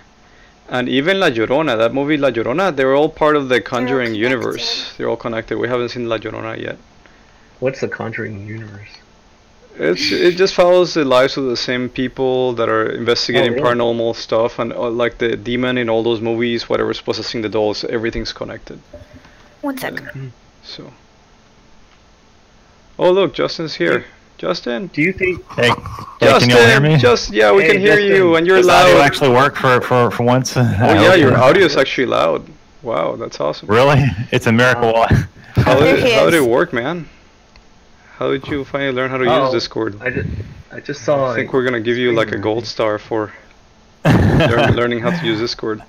And 0.72 0.88
even 0.88 1.20
La 1.20 1.30
Llorona, 1.30 1.78
that 1.78 1.94
movie 1.94 2.16
La 2.18 2.30
Llorona, 2.32 2.74
they're 2.76 2.96
all 2.96 3.10
part 3.10 3.36
of 3.36 3.50
the 3.50 3.60
Conjuring 3.60 4.14
connected. 4.14 4.20
universe. 4.30 4.94
They're 4.98 5.10
all 5.10 5.18
connected. 5.18 5.58
We 5.58 5.68
haven't 5.68 5.90
seen 5.90 6.08
La 6.08 6.18
Llorona 6.18 6.58
yet. 6.60 6.78
What's 7.60 7.82
the 7.82 7.90
Conjuring 7.90 8.48
universe? 8.48 8.88
It's 9.78 10.12
it 10.12 10.36
just 10.38 10.54
follows 10.54 10.94
the 10.94 11.04
lives 11.06 11.38
of 11.38 11.46
the 11.46 11.56
same 11.58 11.90
people 11.90 12.54
that 12.54 12.70
are 12.70 12.88
investigating 12.88 13.52
Oh, 13.52 13.56
really? 13.56 13.68
paranormal 13.76 14.16
stuff 14.16 14.60
and 14.60 14.72
uh, 14.74 14.90
like 14.90 15.18
the 15.18 15.36
demon 15.38 15.78
in 15.78 15.90
all 15.90 16.04
those 16.04 16.22
movies, 16.22 16.68
whatever's 16.70 17.02
possessing 17.02 17.42
the 17.42 17.50
dolls, 17.50 17.84
everything's 17.86 18.34
connected. 18.34 18.80
One 19.62 19.78
second. 19.78 20.32
So. 20.64 20.92
Oh 23.00 23.12
look, 23.12 23.34
Justin's 23.34 23.76
here. 23.76 24.06
Justin. 24.46 24.88
Do 24.88 25.04
you 25.04 25.14
think? 25.14 25.48
Hey, 25.52 25.70
hey, 25.70 25.76
Justin. 26.20 26.50
can 26.50 26.58
you 26.58 26.66
hear 26.66 26.82
me? 26.82 26.98
Just 26.98 27.32
yeah, 27.32 27.52
we 27.54 27.62
Hey, 27.62 27.74
can 27.74 27.80
hear 27.80 27.90
Justin. 27.98 28.08
you 28.16 28.36
and 28.38 28.48
you're 28.48 28.64
loud. 28.64 28.86
Does 28.86 28.90
audio 28.96 29.02
actually 29.04 29.30
work 29.30 29.56
for, 29.56 29.80
for, 29.82 30.10
for 30.10 30.24
once? 30.24 30.58
Oh 30.58 30.62
yeah, 30.80 31.14
your 31.14 31.38
audio 31.38 31.64
is 31.66 31.78
actually 31.78 32.08
loud. 32.08 32.44
Wow, 32.82 33.18
that's 33.18 33.40
awesome. 33.40 33.70
Really? 33.70 34.04
It's 34.32 34.48
a 34.48 34.52
miracle. 34.52 35.06
How 35.54 35.80
There 35.80 35.96
did, 35.98 36.12
how 36.14 36.26
did 36.26 36.34
it 36.34 36.44
work, 36.50 36.74
man? 36.74 37.08
How 38.16 38.32
did 38.32 38.48
you 38.48 38.64
finally 38.66 38.94
learn 38.94 39.12
how 39.12 39.18
to 39.18 39.26
Oh, 39.30 39.44
use 39.44 39.54
Discord? 39.54 40.02
I 40.02 40.10
just, 40.10 40.30
I 40.72 40.80
just 40.80 41.04
saw. 41.04 41.32
I 41.32 41.36
think 41.36 41.52
we're 41.54 41.64
gonna 41.66 41.82
give 41.82 41.98
you 41.98 42.14
like 42.14 42.32
a 42.32 42.38
gold 42.38 42.66
star 42.66 42.98
for 42.98 43.32
learning 44.06 45.02
how 45.02 45.12
to 45.12 45.24
use 45.26 45.40
Discord. 45.40 45.84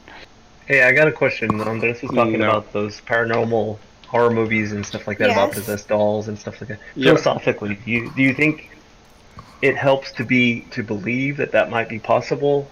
Hey, 0.67 0.83
I 0.83 0.93
got 0.93 1.09
a 1.09 1.13
question. 1.13 1.59
Andres 1.61 2.03
was 2.03 2.11
talking 2.11 2.41
No. 2.41 2.51
about 2.51 2.73
those 2.75 3.01
paranormal 3.03 3.79
horror 4.13 4.31
movies 4.31 4.71
and 4.73 4.85
stuff 4.87 5.09
like 5.09 5.19
that 5.19 5.31
about 5.31 5.49
Yes. 5.49 5.55
possessed 5.59 5.89
dolls 5.89 6.29
and 6.29 6.39
stuff 6.39 6.61
like 6.61 6.69
that. 6.69 6.79
Yeah. 6.95 7.11
Philosophically, 7.17 7.75
do 7.85 7.91
you 7.91 8.13
do 8.15 8.23
you 8.23 8.35
think 8.35 8.71
it 9.63 9.77
helps 9.77 10.13
to 10.13 10.25
be 10.25 10.61
to 10.73 10.83
believe 10.85 11.39
that 11.39 11.51
that 11.53 11.71
might 11.71 11.89
be 11.89 11.99
possible? 11.99 12.69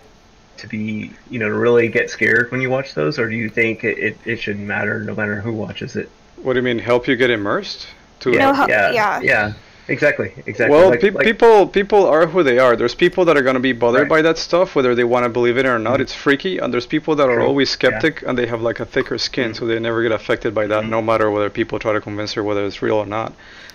To 0.59 0.67
be, 0.69 1.11
you 1.31 1.39
know, 1.39 1.49
to 1.49 1.55
really 1.55 1.89
get 1.89 2.11
scared 2.11 2.51
when 2.53 2.61
you 2.61 2.69
watch 2.69 2.93
those, 2.95 3.19
or 3.19 3.31
do 3.31 3.35
you 3.35 3.49
think 3.49 3.83
it, 3.83 3.99
it, 3.99 4.19
it 4.27 4.37
shouldn't 4.37 4.67
matter 4.67 5.03
no 5.03 5.15
matter 5.15 5.41
who 5.41 5.53
watches 5.55 5.97
it? 5.97 6.11
What 6.37 6.53
do 6.53 6.59
you 6.59 6.63
mean? 6.63 6.79
Help 6.79 7.09
you 7.09 7.17
get 7.17 7.31
immersed? 7.31 7.87
To 8.21 8.31
No, 8.33 8.53
how- 8.53 8.69
yeah, 8.69 8.91
yeah. 8.93 9.21
yeah, 9.23 9.53
exactly, 9.91 10.33
exactly. 10.47 10.75
well, 10.77 10.91
Like- 10.91 11.01
pe- 11.01 11.11
like- 11.11 11.25
people 11.27 11.67
people 11.67 12.07
are 12.07 12.27
who 12.27 12.43
they 12.43 12.59
are. 12.59 12.77
There's 12.77 12.95
people 12.95 13.25
that 13.27 13.37
are 13.37 13.43
gonna 13.43 13.61
be 13.61 13.73
bothered 13.73 14.03
Right. 14.03 14.09
by 14.17 14.23
that 14.23 14.39
stuff, 14.39 14.75
whether 14.77 14.95
they 14.95 15.05
want 15.05 15.25
to 15.25 15.29
believe 15.29 15.57
it 15.59 15.67
or 15.67 15.79
not. 15.79 15.95
Mm-hmm. 15.95 16.03
It's 16.03 16.15
freaky, 16.15 16.59
and 16.59 16.73
there's 16.73 16.87
people 16.87 17.15
that 17.17 17.29
are 17.29 17.37
True. 17.41 17.47
always 17.47 17.69
Yeah. 17.71 17.75
skeptic 17.79 18.23
and 18.27 18.39
they 18.39 18.47
have 18.47 18.63
like 18.63 18.81
a 18.81 18.87
thicker 18.95 19.19
skin, 19.19 19.53
so 19.55 19.67
they 19.67 19.79
never 19.79 20.03
get 20.03 20.13
affected 20.13 20.55
by 20.55 20.67
that, 20.69 20.83
mm-hmm. 20.83 20.91
no 20.97 21.03
matter 21.03 21.31
whether 21.31 21.51
people 21.51 21.79
try 21.79 21.93
to 21.93 22.01
convince 22.01 22.33
her 22.35 22.43
whether 22.43 22.65
it's 22.65 22.81
real 22.83 22.97
or 22.97 23.07
not. 23.07 23.33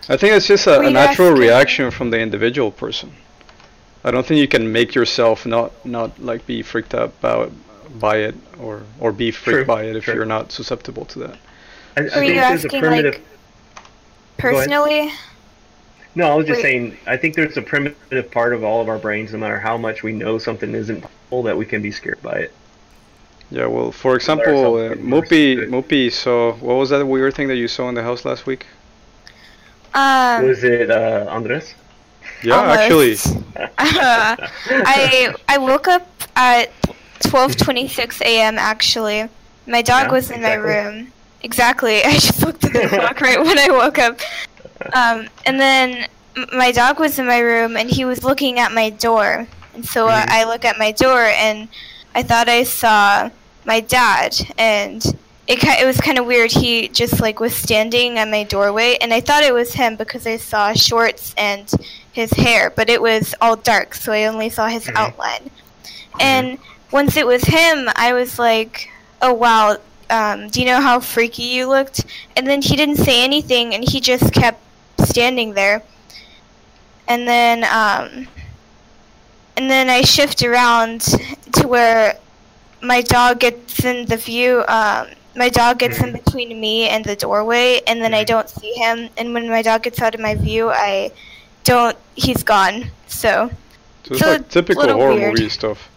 I 0.10 0.18
think 0.18 0.34
it's 0.34 0.48
just 0.48 0.66
a, 0.68 0.80
a 0.80 0.90
natural 0.90 1.30
asking- 1.30 1.42
reaction 1.42 1.92
from 1.92 2.10
the 2.12 2.20
individual 2.20 2.72
person. 2.72 3.12
I 4.04 4.12
don't 4.12 4.26
think 4.26 4.40
you 4.40 4.48
can 4.48 4.72
make 4.72 4.94
yourself 4.94 5.46
not 5.46 5.72
not 5.84 6.10
like 6.30 6.46
be 6.46 6.62
freaked 6.62 6.94
out 6.94 7.12
about 7.20 7.52
by 8.00 8.18
it 8.28 8.36
or 8.60 8.82
or 9.00 9.12
be 9.12 9.32
freaked 9.32 9.56
True, 9.58 9.66
by 9.66 9.84
it 9.86 9.96
if 9.96 10.04
true. 10.04 10.14
you're 10.16 10.26
not 10.38 10.52
susceptible 10.52 11.06
to 11.06 11.20
that. 11.20 11.38
I, 11.98 12.02
I 12.02 12.04
Were 12.04 12.10
think 12.10 12.28
you 12.28 12.34
there's 12.42 12.64
a 12.64 12.68
asking, 12.68 12.82
primitive. 12.82 13.14
like, 13.16 13.22
Personally, 14.38 15.12
No, 16.16 16.32
I 16.32 16.36
was 16.36 16.48
just 16.48 16.58
Wait. 16.58 16.64
saying. 16.64 16.98
I 17.06 17.18
think 17.18 17.36
there's 17.36 17.58
a 17.58 17.62
primitive 17.62 18.32
part 18.32 18.54
of 18.54 18.64
all 18.64 18.82
of 18.82 18.88
our 18.88 18.98
brains, 18.98 19.34
no 19.34 19.40
matter 19.40 19.60
how 19.60 19.78
much 19.78 20.02
we 20.02 20.14
know 20.14 20.38
something 20.38 20.74
isn't 20.74 21.02
possible, 21.02 21.44
that 21.44 21.58
we 21.58 21.66
can 21.66 21.82
be 21.82 21.92
scared 21.92 22.22
by 22.22 22.34
it. 22.40 22.54
Yeah, 23.52 23.68
well, 23.68 23.92
for 23.92 24.16
example, 24.16 24.48
ourselves 24.48 24.82
uh, 24.82 24.88
get 24.90 24.98
immersed 25.00 25.32
Moopy, 25.32 25.52
into 25.52 25.64
it. 25.64 25.70
Moopy 25.70 26.12
saw 26.12 26.54
what 26.54 26.76
was 26.76 26.90
that 26.90 27.06
weird 27.06 27.34
thing 27.36 27.48
that 27.50 27.58
you 27.58 27.68
saw 27.68 27.90
in 27.90 27.96
the 27.96 28.02
house 28.04 28.24
last 28.26 28.46
week? 28.46 28.66
um, 29.94 30.48
Was 30.48 30.64
it 30.64 30.90
uh, 30.90 31.26
Andres? 31.30 31.76
Yeah, 32.44 32.56
Almost. 32.60 32.80
actually. 32.80 33.18
I 33.78 35.34
I 35.48 35.58
woke 35.58 35.88
up 35.88 36.08
at 36.36 36.72
12:26 37.22 38.22
a.m. 38.22 38.58
Actually, 38.58 39.28
my 39.68 39.82
dog 39.82 40.08
Yeah, 40.08 40.12
was 40.12 40.30
in 40.32 40.38
exactly. 40.38 40.70
my 40.72 40.76
room. 40.86 41.12
Exactly. 41.44 42.04
I 42.06 42.14
just 42.14 42.42
looked 42.44 42.64
at 42.66 42.74
the 42.74 42.88
clock 42.90 43.22
right 43.22 43.40
when 43.40 43.60
I 43.60 43.68
woke 43.70 44.00
up. 44.00 44.20
Um, 44.94 45.28
and 45.46 45.60
then 45.60 46.08
my 46.54 46.72
dog 46.72 47.00
was 47.00 47.18
in 47.20 47.26
my 47.26 47.40
room 47.40 47.76
and 47.78 47.90
he 47.90 48.06
was 48.06 48.24
looking 48.24 48.60
at 48.60 48.72
my 48.72 48.90
door. 48.90 49.48
And 49.74 49.86
so 49.86 50.08
Mhm. 50.08 50.26
I 50.30 50.44
look 50.46 50.64
at 50.66 50.78
my 50.78 50.92
door 50.92 51.24
and 51.26 51.68
I 52.14 52.24
thought 52.24 52.48
I 52.50 52.64
saw 52.64 53.30
my 53.66 53.80
dad 53.80 54.36
and 54.58 55.04
it 55.48 55.64
it 55.64 55.86
was 55.86 56.00
kind 56.02 56.18
of 56.18 56.26
weird. 56.26 56.52
He 56.52 56.88
just 56.90 57.20
like 57.22 57.40
was 57.40 57.56
standing 57.56 58.18
at 58.18 58.28
my 58.30 58.44
doorway 58.44 58.98
and 59.02 59.14
I 59.14 59.22
thought 59.22 59.44
it 59.44 59.54
was 59.54 59.74
him 59.74 59.96
because 59.96 60.26
I 60.28 60.38
saw 60.38 60.74
shorts 60.74 61.34
and 61.38 61.70
his 62.12 62.32
hair, 62.32 62.70
but 62.70 62.90
it 62.90 63.02
was 63.02 63.36
all 63.42 63.56
dark, 63.56 63.94
so 63.96 64.12
I 64.14 64.26
only 64.26 64.50
saw 64.50 64.68
his 64.68 64.86
Mhm. 64.88 64.96
outline. 64.96 65.50
And 66.20 66.58
once 66.92 67.18
it 67.18 67.28
was 67.28 67.44
him, 67.44 67.90
I 67.96 68.14
was 68.14 68.40
like, 68.40 68.90
"Oh 69.22 69.34
wow, 69.34 69.78
um, 70.10 70.48
do 70.50 70.60
you 70.62 70.66
know 70.66 70.80
how 70.82 71.00
freaky 71.00 71.44
you 71.44 71.68
looked?" 71.68 72.06
And 72.38 72.48
then 72.48 72.62
he 72.62 72.76
didn't 72.76 72.98
say 72.98 73.24
anything, 73.24 73.74
and 73.76 73.84
he 73.88 74.00
just 74.00 74.32
kept 74.32 74.60
standing 75.04 75.54
there. 75.54 75.82
And 77.08 77.28
then, 77.28 77.64
um, 77.66 78.28
and 79.58 79.70
then 79.70 79.90
I 79.90 80.02
shift 80.02 80.42
around 80.44 81.02
to 81.54 81.68
where 81.68 82.18
my 82.82 83.02
dog 83.02 83.40
gets 83.40 83.84
in 83.86 84.06
the 84.06 84.18
view. 84.18 84.64
Um, 84.68 85.08
my 85.36 85.50
dog 85.50 85.80
gets 85.80 86.02
in 86.02 86.14
between 86.14 86.60
me 86.60 86.88
and 86.90 87.04
the 87.06 87.16
doorway, 87.16 87.82
and 87.88 88.02
then 88.02 88.14
I 88.14 88.24
don't 88.24 88.50
see 88.50 88.74
him. 88.74 89.10
And 89.18 89.34
when 89.34 89.50
my 89.50 89.62
dog 89.62 89.84
gets 89.84 90.02
out 90.02 90.16
of 90.16 90.22
my 90.22 90.36
view, 90.36 90.70
I 90.70 91.12
don't. 91.64 91.98
He's 92.16 92.44
gone. 92.44 92.86
So, 93.08 93.50
So 94.04 94.14
it's 94.14 94.20
So 94.20 94.32
like 94.34 94.50
typical 94.50 94.82
little 94.82 94.96
horror 94.98 95.16
weird. 95.16 95.34
movie 95.38 95.50
stuff. 95.50 95.90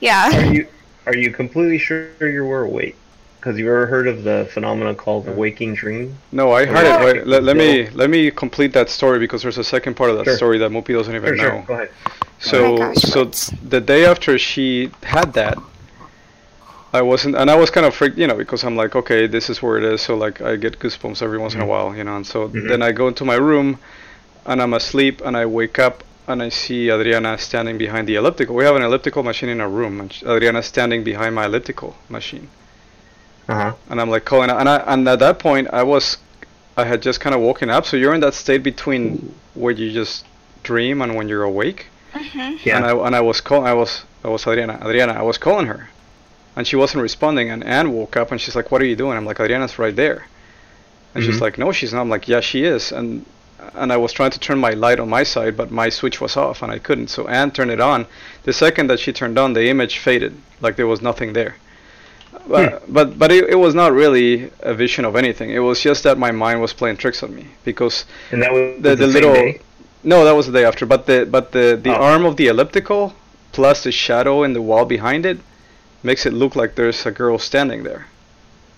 yeah. 0.00 0.30
Are 0.48 0.52
you 0.54 0.66
are 1.06 1.16
you 1.16 1.30
completely 1.30 1.78
sure 1.78 2.28
you 2.30 2.44
were 2.44 2.62
awake? 2.62 2.96
Because 3.48 3.58
you 3.60 3.66
ever 3.68 3.86
heard 3.86 4.06
of 4.08 4.24
the 4.24 4.46
phenomenon 4.52 4.94
called 4.94 5.24
the 5.24 5.32
waking 5.32 5.72
dream? 5.72 6.14
No, 6.32 6.52
I 6.52 6.66
heard 6.66 6.84
Yeah. 6.84 7.00
it. 7.02 7.14
Wait, 7.16 7.26
let, 7.26 7.42
let 7.44 7.56
me 7.56 7.88
let 7.94 8.10
me 8.10 8.30
complete 8.30 8.74
that 8.74 8.90
story 8.90 9.18
because 9.18 9.40
there's 9.42 9.56
a 9.56 9.64
second 9.64 9.94
part 9.94 10.10
of 10.10 10.18
that 10.18 10.26
Sure. 10.26 10.36
story 10.36 10.58
that 10.58 10.70
Moopy 10.70 10.92
doesn't 10.92 11.14
even 11.16 11.34
Sure, 11.38 11.48
know. 11.48 11.56
sure. 11.56 11.64
Go 11.66 11.74
ahead. 11.74 11.90
So 12.40 12.74
Oh 12.74 12.76
gosh, 12.76 12.96
so 12.98 13.24
the 13.66 13.80
day 13.80 14.04
after 14.04 14.38
she 14.38 14.90
had 15.02 15.32
that, 15.32 15.56
I 16.92 17.00
wasn't, 17.00 17.36
and 17.36 17.50
I 17.50 17.54
was 17.54 17.70
kind 17.70 17.86
of 17.86 17.94
freaked, 17.94 18.18
you 18.18 18.26
know, 18.26 18.36
because 18.36 18.64
I'm 18.64 18.76
like, 18.76 18.94
okay, 18.94 19.26
this 19.26 19.48
is 19.48 19.62
where 19.62 19.78
it 19.78 19.84
is. 19.84 20.02
So 20.02 20.14
like, 20.14 20.42
I 20.42 20.56
get 20.56 20.78
goosebumps 20.78 21.22
every 21.22 21.38
once 21.38 21.54
in 21.54 21.62
a 21.62 21.64
Mhm. 21.64 21.68
while, 21.68 21.96
you 21.96 22.04
know. 22.04 22.16
And 22.16 22.26
so 22.26 22.48
Mhm. 22.48 22.68
then 22.68 22.82
I 22.82 22.92
go 22.92 23.08
into 23.08 23.24
my 23.24 23.36
room, 23.36 23.78
and 24.44 24.60
I'm 24.60 24.74
asleep, 24.74 25.22
and 25.24 25.34
I 25.38 25.46
wake 25.46 25.78
up, 25.78 26.04
and 26.26 26.42
I 26.42 26.50
see 26.50 26.90
Adriana 26.90 27.38
standing 27.38 27.78
behind 27.78 28.08
the 28.08 28.16
elliptical. 28.16 28.54
We 28.54 28.64
have 28.64 28.76
an 28.76 28.82
elliptical 28.82 29.22
machine 29.22 29.48
in 29.48 29.58
our 29.62 29.70
room, 29.70 30.00
and 30.00 30.12
sh- 30.12 30.22
Adriana's 30.24 30.66
standing 30.66 31.02
behind 31.02 31.34
my 31.34 31.46
elliptical 31.46 31.96
machine, 32.10 32.48
Uh 33.48 33.54
huh. 33.54 33.72
and 33.90 34.00
I'm 34.00 34.10
like 34.10 34.24
calling, 34.26 34.50
and 34.50 34.68
I, 34.68 34.76
and 34.92 35.08
at 35.08 35.20
that 35.20 35.38
point, 35.38 35.68
I 35.72 35.82
was, 35.82 36.18
I 36.76 36.84
had 36.84 37.00
just 37.00 37.20
kind 37.20 37.34
of 37.34 37.40
woken 37.40 37.70
up. 37.70 37.86
So 37.86 37.96
you're 37.96 38.14
in 38.14 38.20
that 38.20 38.34
state 38.34 38.62
between 38.62 39.34
where 39.54 39.72
you 39.72 39.90
just 39.90 40.26
dream 40.62 41.00
and 41.02 41.14
when 41.16 41.28
you're 41.28 41.44
awake. 41.44 41.86
hmm 42.12 42.56
Yeah. 42.64 42.76
And 42.76 42.84
I 42.84 42.92
and 43.06 43.16
I 43.16 43.20
was 43.20 43.40
call 43.40 43.64
I 43.64 43.72
was 43.72 44.04
I 44.24 44.28
was 44.28 44.46
Adriana 44.46 44.78
Adriana 44.84 45.14
I 45.14 45.22
was 45.22 45.38
calling 45.38 45.66
her, 45.66 45.88
and 46.56 46.66
she 46.66 46.76
wasn't 46.76 47.02
responding. 47.02 47.48
And 47.50 47.64
Anne 47.64 47.92
woke 47.92 48.16
up 48.16 48.30
and 48.32 48.40
she's 48.40 48.54
like, 48.56 48.70
"What 48.70 48.82
are 48.82 48.86
you 48.92 48.96
doing?" 48.96 49.16
I'm 49.16 49.24
like, 49.24 49.40
"Adriana's 49.40 49.78
right 49.78 49.96
there," 49.96 50.26
and 51.14 51.24
she's 51.24 51.36
Mhm. 51.38 51.40
like, 51.46 51.58
"No, 51.58 51.72
she's 51.72 51.92
not." 51.94 52.02
I'm 52.02 52.10
like, 52.10 52.28
"Yeah, 52.28 52.40
she 52.40 52.64
is." 52.64 52.92
And 52.92 53.24
and 53.74 53.92
I 53.92 53.96
was 53.96 54.12
trying 54.12 54.30
to 54.32 54.38
turn 54.38 54.58
my 54.58 54.70
light 54.70 55.00
on 55.00 55.08
my 55.08 55.24
side, 55.24 55.56
but 55.56 55.70
my 55.70 55.88
switch 55.88 56.20
was 56.20 56.36
off 56.36 56.62
and 56.62 56.70
I 56.70 56.78
couldn't. 56.78 57.08
So 57.08 57.26
Anne 57.28 57.50
turned 57.50 57.70
it 57.70 57.80
on. 57.80 58.06
The 58.44 58.52
second 58.52 58.88
that 58.90 59.00
she 59.00 59.12
turned 59.12 59.38
on, 59.38 59.52
the 59.54 59.68
image 59.68 59.98
faded, 59.98 60.32
like 60.60 60.76
there 60.76 60.86
was 60.86 61.00
nothing 61.02 61.32
there. 61.32 61.56
But 62.48 62.92
but, 62.92 63.18
but 63.18 63.30
it, 63.30 63.44
it 63.50 63.54
was 63.56 63.74
not 63.74 63.92
really 63.92 64.50
a 64.60 64.72
vision 64.74 65.04
of 65.04 65.16
anything. 65.16 65.50
It 65.50 65.58
was 65.58 65.80
just 65.80 66.02
that 66.04 66.16
my 66.18 66.32
mind 66.32 66.60
was 66.60 66.72
playing 66.72 66.96
tricks 66.96 67.22
on 67.22 67.34
me 67.34 67.46
because 67.64 68.04
and 68.32 68.42
that 68.42 68.52
was 68.52 68.82
the, 68.82 68.96
the, 68.96 69.04
same 69.04 69.12
little 69.12 69.34
day? 69.34 69.60
no 70.02 70.24
that 70.24 70.32
was 70.34 70.46
the 70.46 70.52
day 70.52 70.64
after 70.64 70.86
but 70.86 71.06
the 71.06 71.26
but 71.30 71.52
the 71.52 71.78
the 71.82 71.90
Oh. 71.90 72.02
arm 72.10 72.24
of 72.24 72.36
the 72.36 72.46
elliptical 72.46 73.14
plus 73.52 73.82
the 73.84 73.92
shadow 73.92 74.42
in 74.44 74.52
the 74.52 74.62
wall 74.62 74.84
behind 74.84 75.26
it 75.26 75.38
makes 76.02 76.24
it 76.24 76.32
look 76.32 76.54
like 76.56 76.74
there's 76.76 77.04
a 77.04 77.10
girl 77.10 77.38
standing 77.38 77.82
there 77.82 78.06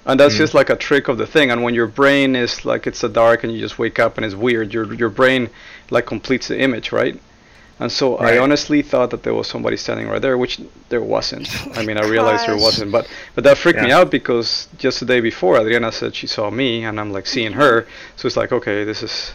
and 0.07 0.19
that's 0.19 0.35
Mm. 0.35 0.39
just 0.45 0.55
like 0.55 0.71
a 0.71 0.77
trick 0.77 1.07
of 1.09 1.19
the 1.19 1.27
thing 1.27 1.51
and 1.51 1.63
when 1.63 1.75
your 1.75 1.87
brain 1.87 2.35
is 2.35 2.65
like 2.65 2.87
it's 2.87 3.05
a 3.05 3.09
dark 3.09 3.45
and 3.45 3.53
you 3.53 3.61
just 3.61 3.79
wake 3.79 3.99
up 3.99 4.17
and 4.17 4.25
it's 4.27 4.35
weird 4.35 4.73
your 4.73 4.93
your 4.95 5.11
brain 5.11 5.51
like 5.91 6.07
completes 6.07 6.49
the 6.49 6.59
image 6.59 6.91
right 6.91 7.21
and 7.81 7.91
so 7.91 8.17
I 8.19 8.39
honestly 8.39 8.83
thought 8.83 9.11
that 9.11 9.23
there 9.23 9.35
was 9.35 9.49
somebody 9.49 9.77
standing 9.77 10.07
right 10.07 10.21
there, 10.23 10.37
which 10.37 10.61
there 10.91 11.03
wasn't. 11.03 11.49
I 11.79 11.85
mean, 11.85 11.97
I 11.97 12.07
realized 12.07 12.47
there 12.47 12.57
wasn't, 12.57 12.93
but 12.93 13.09
but 13.35 13.45
that 13.45 13.57
freaked 13.59 13.81
me 13.81 13.91
out 13.91 14.11
because 14.11 14.69
just 14.79 15.01
the 15.01 15.07
day 15.07 15.21
before, 15.21 15.59
Adriana 15.59 15.91
said 15.91 16.15
she 16.15 16.27
saw 16.27 16.51
me, 16.51 16.85
and 16.85 17.01
I'm 17.01 17.11
like 17.13 17.27
seeing 17.27 17.53
her. 17.55 17.87
So 18.17 18.27
it's 18.27 18.37
like, 18.37 18.53
okay, 18.53 18.85
this 18.85 19.03
is, 19.03 19.33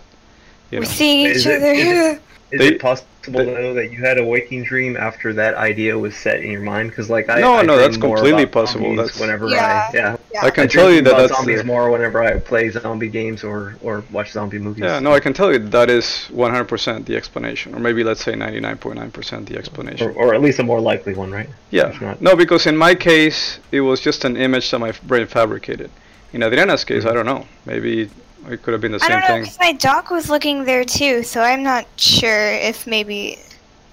you 0.72 0.78
We're 0.80 0.84
know. 0.84 0.90
seeing 0.90 1.28
each 1.28 1.36
Is 1.38 1.48
other. 1.48 1.66
is 1.66 2.20
Is 2.52 2.60
They- 2.60 2.68
it 2.68 2.80
possible 2.80 3.06
they- 3.28 3.46
though 3.46 3.74
that 3.74 3.92
you 3.92 3.98
had 4.06 4.20
a 4.20 4.24
waking 4.24 4.64
dream 4.64 4.96
after 4.96 5.34
that 5.34 5.56
idea 5.56 5.98
was 5.98 6.16
set 6.16 6.42
in 6.42 6.52
your 6.52 6.62
mind? 6.62 6.92
Because 6.92 7.10
like 7.10 7.28
I 7.28 7.40
No, 7.40 7.56
I 7.56 7.64
no, 7.64 7.76
that's 7.76 7.98
completely 7.98 8.46
possible. 8.46 8.96
That's- 8.96 9.20
whenever 9.20 9.50
Yeah. 9.50 9.90
I 9.92 9.96
yeah. 9.98 10.18
Yeah. 10.32 10.46
I 10.46 10.52
can 10.52 10.66
I 10.66 10.68
tell 10.68 10.92
you 10.92 11.02
that 11.02 11.18
that's 11.18 11.34
zombies 11.36 11.64
more 11.64 11.90
whenever 11.90 12.22
I 12.24 12.38
play 12.38 12.70
zombie 12.70 13.08
games 13.10 13.44
or 13.44 13.76
or 13.82 14.04
watch 14.12 14.32
zombie 14.32 14.60
movies. 14.60 14.84
Yeah, 14.84 15.00
no, 15.00 15.12
I 15.12 15.20
can 15.20 15.34
tell 15.34 15.52
you 15.52 15.58
that 15.60 15.90
is 15.90 16.28
100% 16.32 17.08
the 17.08 17.16
explanation, 17.16 17.74
or 17.74 17.80
maybe 17.80 18.04
let's 18.04 18.24
say 18.24 18.34
99.9% 18.36 19.48
the 19.48 19.58
explanation. 19.58 20.14
or 20.16 20.36
at 20.36 20.42
least 20.42 20.60
a 20.60 20.64
more 20.64 20.80
likely 20.80 21.16
one, 21.16 21.32
right? 21.32 21.50
Yeah, 21.72 21.94
not- 22.00 22.22
no, 22.22 22.36
because 22.36 22.68
in 22.68 22.78
my 22.78 22.94
case, 22.94 23.60
it 23.72 23.82
was 23.82 24.00
just 24.00 24.24
an 24.24 24.38
image 24.38 24.70
that 24.72 24.80
my 24.80 24.92
brain 25.04 25.26
fabricated. 25.26 25.90
In 26.34 26.44
Adriana's 26.44 26.84
case, 26.84 27.00
mm-hmm. 27.00 27.10
I 27.10 27.14
don't 27.14 27.26
know. 27.26 27.48
Maybe 27.66 28.10
it 28.50 28.62
could 28.64 28.72
have 28.74 28.82
been 28.82 28.92
the 28.92 28.98
I 28.98 29.08
same 29.08 29.10
don't 29.10 29.22
know 29.22 29.28
thing. 29.28 29.42
because 29.44 29.60
my 29.60 29.72
doc 29.74 30.10
was 30.10 30.30
looking 30.30 30.64
there 30.66 30.84
too, 30.86 31.24
so 31.24 31.42
I'm 31.42 31.64
not 31.64 31.86
sure 31.98 32.52
if 32.52 32.86
maybe 32.88 33.40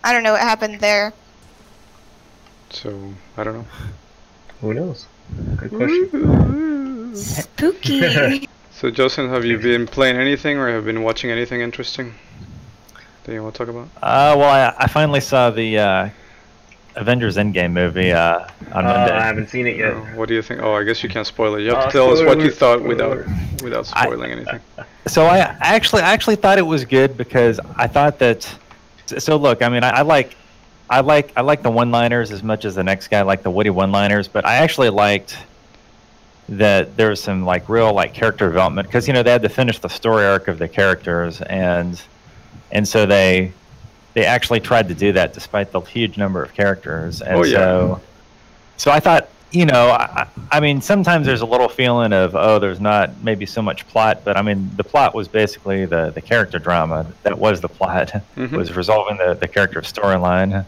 I 0.04 0.12
don't 0.12 0.22
know 0.22 0.32
what 0.32 0.40
happened 0.42 0.80
there. 0.80 1.12
So 2.70 3.12
I 3.36 3.44
don't 3.44 3.54
know. 3.54 3.66
Who 4.60 4.74
knows? 4.74 5.06
Good 5.56 5.70
question. 5.70 7.14
Spooky. 7.16 8.48
So 8.74 8.90
Joseph, 8.90 9.30
have 9.30 9.44
you 9.44 9.58
been 9.58 9.86
playing 9.86 10.16
anything 10.16 10.56
or 10.58 10.68
have 10.68 10.84
been 10.84 11.02
watching 11.04 11.30
anything 11.30 11.60
interesting 11.60 12.14
that 13.22 13.32
you 13.32 13.40
want 13.40 13.54
to 13.54 13.58
talk 13.58 13.68
about? 13.68 13.86
Uh, 14.02 14.34
well, 14.36 14.48
I, 14.50 14.74
I 14.76 14.88
finally 14.88 15.20
saw 15.20 15.50
the 15.50 15.78
uh, 15.78 16.08
Avengers 16.96 17.36
Endgame 17.36 17.72
movie 17.72 18.12
uh, 18.12 18.40
on 18.72 18.84
Uh, 18.84 18.88
Monday. 18.88 19.12
I 19.14 19.22
haven't 19.24 19.48
seen 19.48 19.66
it 19.66 19.76
yet. 19.76 19.94
What 20.16 20.28
do 20.28 20.34
you 20.34 20.42
think? 20.42 20.60
Oh, 20.62 20.74
I 20.74 20.84
guess 20.84 21.02
you 21.02 21.08
can't 21.08 21.26
spoil 21.26 21.54
it. 21.54 21.62
You 21.62 21.70
have 21.70 21.78
Uh, 21.78 21.86
to 21.86 21.92
tell 21.92 22.12
us 22.12 22.20
what 22.22 22.38
you 22.40 22.50
thought 22.50 22.78
spoiler 22.80 22.88
without 22.88 23.12
alert. 23.12 23.26
without 23.62 23.90
I- 23.94 24.04
spoiling 24.04 24.32
anything. 24.32 24.60
So 25.06 25.24
I, 25.26 25.38
I 25.38 25.56
actually 25.74 26.02
I 26.02 26.12
actually 26.12 26.36
thought 26.36 26.58
it 26.58 26.66
was 26.66 26.84
good 26.84 27.16
because 27.16 27.58
I 27.76 27.86
thought 27.86 28.18
that. 28.20 28.42
So, 29.06 29.18
so 29.18 29.36
look, 29.36 29.62
I 29.62 29.68
mean, 29.68 29.82
I, 29.84 29.90
I 29.90 30.02
like. 30.02 30.36
I 30.90 31.00
like 31.00 31.32
I 31.36 31.40
like 31.40 31.62
the 31.62 31.70
one-liners 31.70 32.30
as 32.32 32.42
much 32.42 32.66
as 32.66 32.74
the 32.74 32.84
next 32.84 33.08
guy 33.08 33.22
like 33.22 33.42
the 33.42 33.50
witty 33.50 33.70
one-liners, 33.70 34.28
but 34.28 34.44
I 34.44 34.56
actually 34.56 34.90
liked 34.90 35.38
that 36.50 36.94
there 36.98 37.08
was 37.08 37.22
some 37.22 37.46
like 37.46 37.66
real 37.70 37.94
like 37.94 38.12
character 38.12 38.46
development 38.48 38.88
because 38.88 39.06
you 39.08 39.14
know 39.14 39.22
they 39.22 39.30
had 39.30 39.40
to 39.42 39.48
finish 39.48 39.78
the 39.78 39.88
story 39.88 40.26
arc 40.26 40.48
of 40.48 40.58
the 40.58 40.68
characters 40.68 41.40
and 41.42 42.02
and 42.72 42.86
so 42.86 43.06
they 43.06 43.52
they 44.14 44.24
actually 44.26 44.60
tried 44.60 44.88
to 44.88 44.94
do 44.94 45.12
that 45.12 45.32
despite 45.32 45.72
the 45.72 45.80
huge 45.80 46.16
number 46.18 46.42
of 46.42 46.52
characters 46.54 47.22
and 47.22 47.36
Oh, 47.38 47.44
yeah. 47.44 47.56
so 47.58 48.00
so 48.76 48.90
I 48.90 49.00
thought 49.00 49.28
you 49.50 49.66
know 49.66 49.90
I, 49.90 50.26
I 50.50 50.60
mean 50.60 50.80
sometimes 50.80 51.26
there's 51.26 51.40
a 51.42 51.46
little 51.46 51.68
feeling 51.68 52.12
of 52.12 52.34
oh 52.34 52.58
there's 52.58 52.80
not 52.80 53.22
maybe 53.22 53.44
so 53.46 53.60
much 53.62 53.86
plot 53.88 54.22
but 54.24 54.36
I 54.36 54.42
mean 54.42 54.70
the 54.76 54.84
plot 54.84 55.14
was 55.14 55.28
basically 55.28 55.84
the 55.86 56.10
the 56.10 56.20
character 56.22 56.58
drama 56.58 57.06
that 57.22 57.38
was 57.38 57.60
the 57.60 57.68
plot 57.68 58.12
Mhm. 58.36 58.52
was 58.52 58.74
resolving 58.74 59.16
the 59.18 59.34
the 59.34 59.48
character 59.48 59.80
storyline 59.82 60.64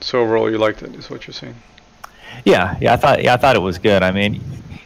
So 0.00 0.20
overall, 0.20 0.50
you 0.50 0.58
liked 0.58 0.82
it, 0.82 0.94
is 0.96 1.08
what 1.10 1.26
you're 1.26 1.34
saying? 1.34 1.54
Yeah, 2.44 2.76
yeah, 2.80 2.92
I 2.94 2.96
thought 2.96 3.22
yeah, 3.22 3.34
I 3.34 3.36
thought 3.36 3.54
it 3.54 3.60
was 3.62 3.78
good. 3.78 4.02
I 4.02 4.10
mean, 4.10 4.42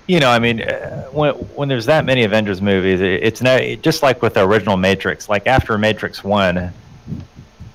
you 0.07 0.21
know, 0.21 0.31
I 0.31 0.39
mean, 0.39 0.63
uh, 0.63 1.05
when 1.13 1.35
when 1.57 1.69
there's 1.69 1.87
that 1.87 2.05
many 2.05 2.25
Avengers 2.25 2.63
movies, 2.63 3.01
it, 3.01 3.23
it's 3.23 3.43
no 3.43 3.57
it, 3.57 3.83
just 3.83 4.03
like 4.03 4.23
with 4.23 4.35
the 4.35 4.47
original 4.47 4.77
Matrix. 4.77 5.29
Like 5.29 5.47
after 5.47 5.77
Matrix 5.79 6.23
One, 6.23 6.73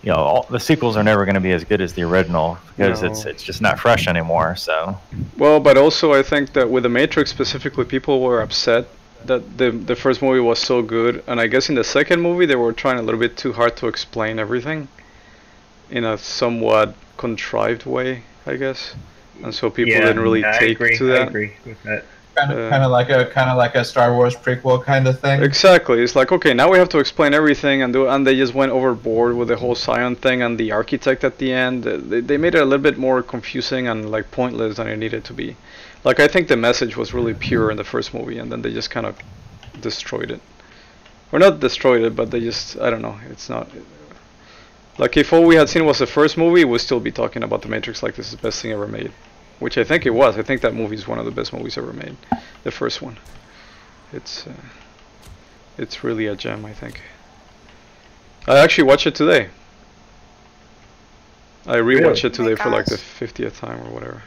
you 0.03 0.11
know, 0.11 0.15
all, 0.15 0.43
the 0.49 0.59
sequels 0.59 0.97
are 0.97 1.03
never 1.03 1.25
going 1.25 1.35
to 1.35 1.41
be 1.41 1.51
as 1.51 1.63
good 1.63 1.81
as 1.81 1.93
the 1.93 2.03
original 2.03 2.57
because 2.77 3.03
it's 3.03 3.25
No. 3.25 3.31
it's 3.31 3.43
just 3.43 3.61
not 3.61 3.79
fresh 3.79 4.07
anymore. 4.07 4.55
So 4.55 4.97
Well, 5.37 5.59
but 5.59 5.77
also 5.77 6.13
I 6.13 6.23
think 6.23 6.53
that 6.53 6.69
with 6.69 6.83
the 6.83 6.89
Matrix 6.89 7.29
specifically, 7.29 7.85
people 7.85 8.21
were 8.21 8.41
upset 8.41 8.87
that 9.25 9.57
the 9.57 9.71
the 9.71 9.95
first 9.95 10.21
movie 10.21 10.39
was 10.39 10.59
so 10.59 10.81
good, 10.81 11.23
and 11.27 11.39
I 11.39 11.47
guess 11.47 11.69
in 11.69 11.75
the 11.75 11.83
second 11.83 12.21
movie 12.21 12.45
they 12.45 12.55
were 12.55 12.73
trying 12.73 12.97
a 12.97 13.01
little 13.01 13.19
bit 13.19 13.37
too 13.37 13.53
hard 13.53 13.75
to 13.77 13.87
explain 13.87 14.39
everything 14.39 14.87
in 15.89 16.05
a 16.05 16.17
somewhat 16.17 16.95
contrived 17.17 17.85
way, 17.85 18.23
I 18.47 18.55
guess, 18.55 18.95
and 19.43 19.53
so 19.53 19.69
people 19.69 19.93
yeah, 19.93 19.99
didn't 20.05 20.21
really 20.21 20.43
I 20.45 20.57
take 20.57 20.79
agree, 20.79 20.97
to 20.97 21.13
I 21.13 21.17
agree 21.25 21.53
with 21.65 21.83
that. 21.83 22.05
Kind 22.41 22.53
of, 22.53 22.59
Uh, 22.59 22.69
kind 22.69 22.83
of 22.83 22.91
like 22.91 23.09
a 23.09 23.25
kind 23.37 23.49
of 23.51 23.57
like 23.57 23.75
a 23.75 23.83
Star 23.85 24.09
Wars 24.15 24.35
prequel 24.35 24.83
kind 24.83 25.07
of 25.07 25.19
thing. 25.19 25.43
Exactly. 25.43 26.01
It's 26.01 26.15
like 26.15 26.31
okay, 26.31 26.53
now 26.53 26.67
we 26.71 26.77
have 26.79 26.89
to 26.89 26.99
explain 26.99 27.33
everything 27.33 27.81
and 27.83 27.93
do, 27.93 28.07
and 28.07 28.25
they 28.25 28.35
just 28.35 28.53
went 28.53 28.71
overboard 28.71 29.35
with 29.37 29.47
the 29.49 29.57
whole 29.57 29.75
Zion 29.75 30.15
thing 30.15 30.41
and 30.41 30.57
the 30.57 30.71
architect 30.71 31.23
at 31.23 31.37
the 31.37 31.53
end. 31.53 31.83
They, 31.83 32.21
they 32.29 32.37
made 32.37 32.55
it 32.55 32.61
a 32.61 32.65
little 32.65 32.83
bit 32.89 32.97
more 32.97 33.21
confusing 33.21 33.87
and 33.87 34.09
like 34.15 34.31
pointless 34.31 34.77
than 34.77 34.87
it 34.87 34.97
needed 34.97 35.23
to 35.25 35.33
be. 35.33 35.55
Like 36.03 36.19
I 36.19 36.27
think 36.27 36.47
the 36.47 36.57
message 36.57 36.97
was 36.97 37.13
really 37.13 37.35
pure 37.35 37.69
in 37.71 37.77
the 37.77 37.83
first 37.83 38.13
movie, 38.13 38.39
and 38.39 38.51
then 38.51 38.61
they 38.63 38.73
just 38.73 38.89
kind 38.89 39.05
of 39.05 39.15
destroyed 39.79 40.31
it, 40.31 40.41
or 41.31 41.37
not 41.39 41.59
destroyed 41.59 42.01
it, 42.07 42.15
but 42.15 42.31
they 42.31 42.39
just 42.39 42.77
I 42.79 42.89
don't 42.89 43.03
know. 43.03 43.17
It's 43.29 43.49
not. 43.49 43.67
Like 44.97 45.17
if 45.17 45.31
all 45.33 45.45
we 45.45 45.55
had 45.55 45.69
seen 45.69 45.85
was 45.85 45.99
the 45.99 46.07
first 46.07 46.37
movie, 46.37 46.65
we'd 46.65 46.79
still 46.81 46.99
be 46.99 47.11
talking 47.11 47.43
about 47.43 47.61
the 47.61 47.69
Matrix 47.69 48.01
like 48.03 48.15
this 48.15 48.27
is 48.27 48.35
the 48.37 48.41
best 48.47 48.61
thing 48.61 48.71
ever 48.71 48.87
made, 48.87 49.11
which 49.61 49.77
I 49.77 49.83
think 49.83 50.05
it 50.05 50.09
was. 50.09 50.37
I 50.37 50.41
think 50.41 50.61
that 50.61 50.73
movie 50.73 50.95
is 50.95 51.07
one 51.07 51.19
of 51.19 51.25
the 51.25 51.31
best 51.31 51.53
movies 51.53 51.77
ever 51.77 51.93
made, 51.93 52.17
the 52.63 52.71
first 52.71 53.01
one. 53.01 53.17
It's. 54.11 54.45
Uh, 54.47 54.53
it's 55.77 56.03
really 56.03 56.27
a 56.27 56.35
gem, 56.35 56.65
I 56.65 56.73
think. 56.73 57.01
I 58.47 58.57
actually 58.57 58.83
watched 58.83 59.07
it 59.07 59.15
today. 59.15 59.49
I 61.65 61.75
rewatched 61.77 61.83
Really? 61.85 62.09
it 62.23 62.33
today 62.33 62.49
my 62.49 62.55
for 62.55 62.69
like 62.69 62.85
the 62.85 62.95
50th 62.97 63.59
time 63.59 63.79
or 63.87 63.91
whatever. 63.91 64.23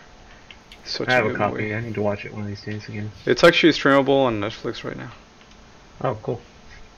Such 0.84 1.08
I 1.08 1.12
have 1.12 1.26
a 1.26 1.28
good 1.28 1.36
copy. 1.36 1.52
movie. 1.54 1.74
I 1.74 1.80
need 1.80 1.94
to 1.94 2.02
watch 2.02 2.24
it 2.24 2.32
one 2.32 2.42
of 2.42 2.48
these 2.48 2.62
days 2.62 2.88
again. 2.88 3.10
It's 3.26 3.42
actually 3.44 3.72
streamable 3.72 4.24
on 4.24 4.40
Netflix 4.40 4.84
right 4.84 4.96
now. 4.96 5.12
Oh, 6.02 6.16
cool. 6.22 6.40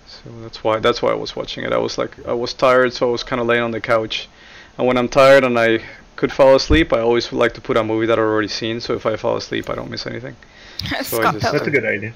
So 0.06 0.30
that's 0.42 0.62
why 0.62 0.78
that's 0.78 1.02
why 1.02 1.10
I 1.10 1.14
was 1.14 1.34
watching 1.34 1.64
it. 1.64 1.72
I 1.72 1.78
was 1.78 1.98
like 1.98 2.24
I 2.26 2.32
was 2.32 2.54
tired, 2.54 2.92
so 2.92 3.08
I 3.08 3.12
was 3.12 3.24
kind 3.24 3.40
of 3.40 3.46
laying 3.46 3.62
on 3.62 3.70
the 3.72 3.80
couch. 3.80 4.28
And 4.78 4.86
when 4.86 4.96
I'm 4.96 5.08
tired 5.08 5.42
and 5.44 5.58
I 5.58 5.80
could 6.16 6.32
fall 6.32 6.54
asleep, 6.56 6.92
I 6.92 7.00
always 7.00 7.32
like 7.32 7.52
to 7.54 7.60
put 7.60 7.76
a 7.76 7.84
movie 7.84 8.06
that 8.06 8.18
I've 8.18 8.24
already 8.24 8.48
seen. 8.48 8.80
So 8.80 8.94
if 8.94 9.06
I 9.06 9.16
fall 9.16 9.36
asleep, 9.36 9.68
I 9.70 9.74
don't 9.74 9.90
miss 9.90 10.06
anything. 10.06 10.36
So 11.02 11.18
Scott 11.20 11.34
just- 11.34 11.52
That's 11.52 11.66
a 11.66 11.70
good 11.70 11.84
idea. 11.86 12.12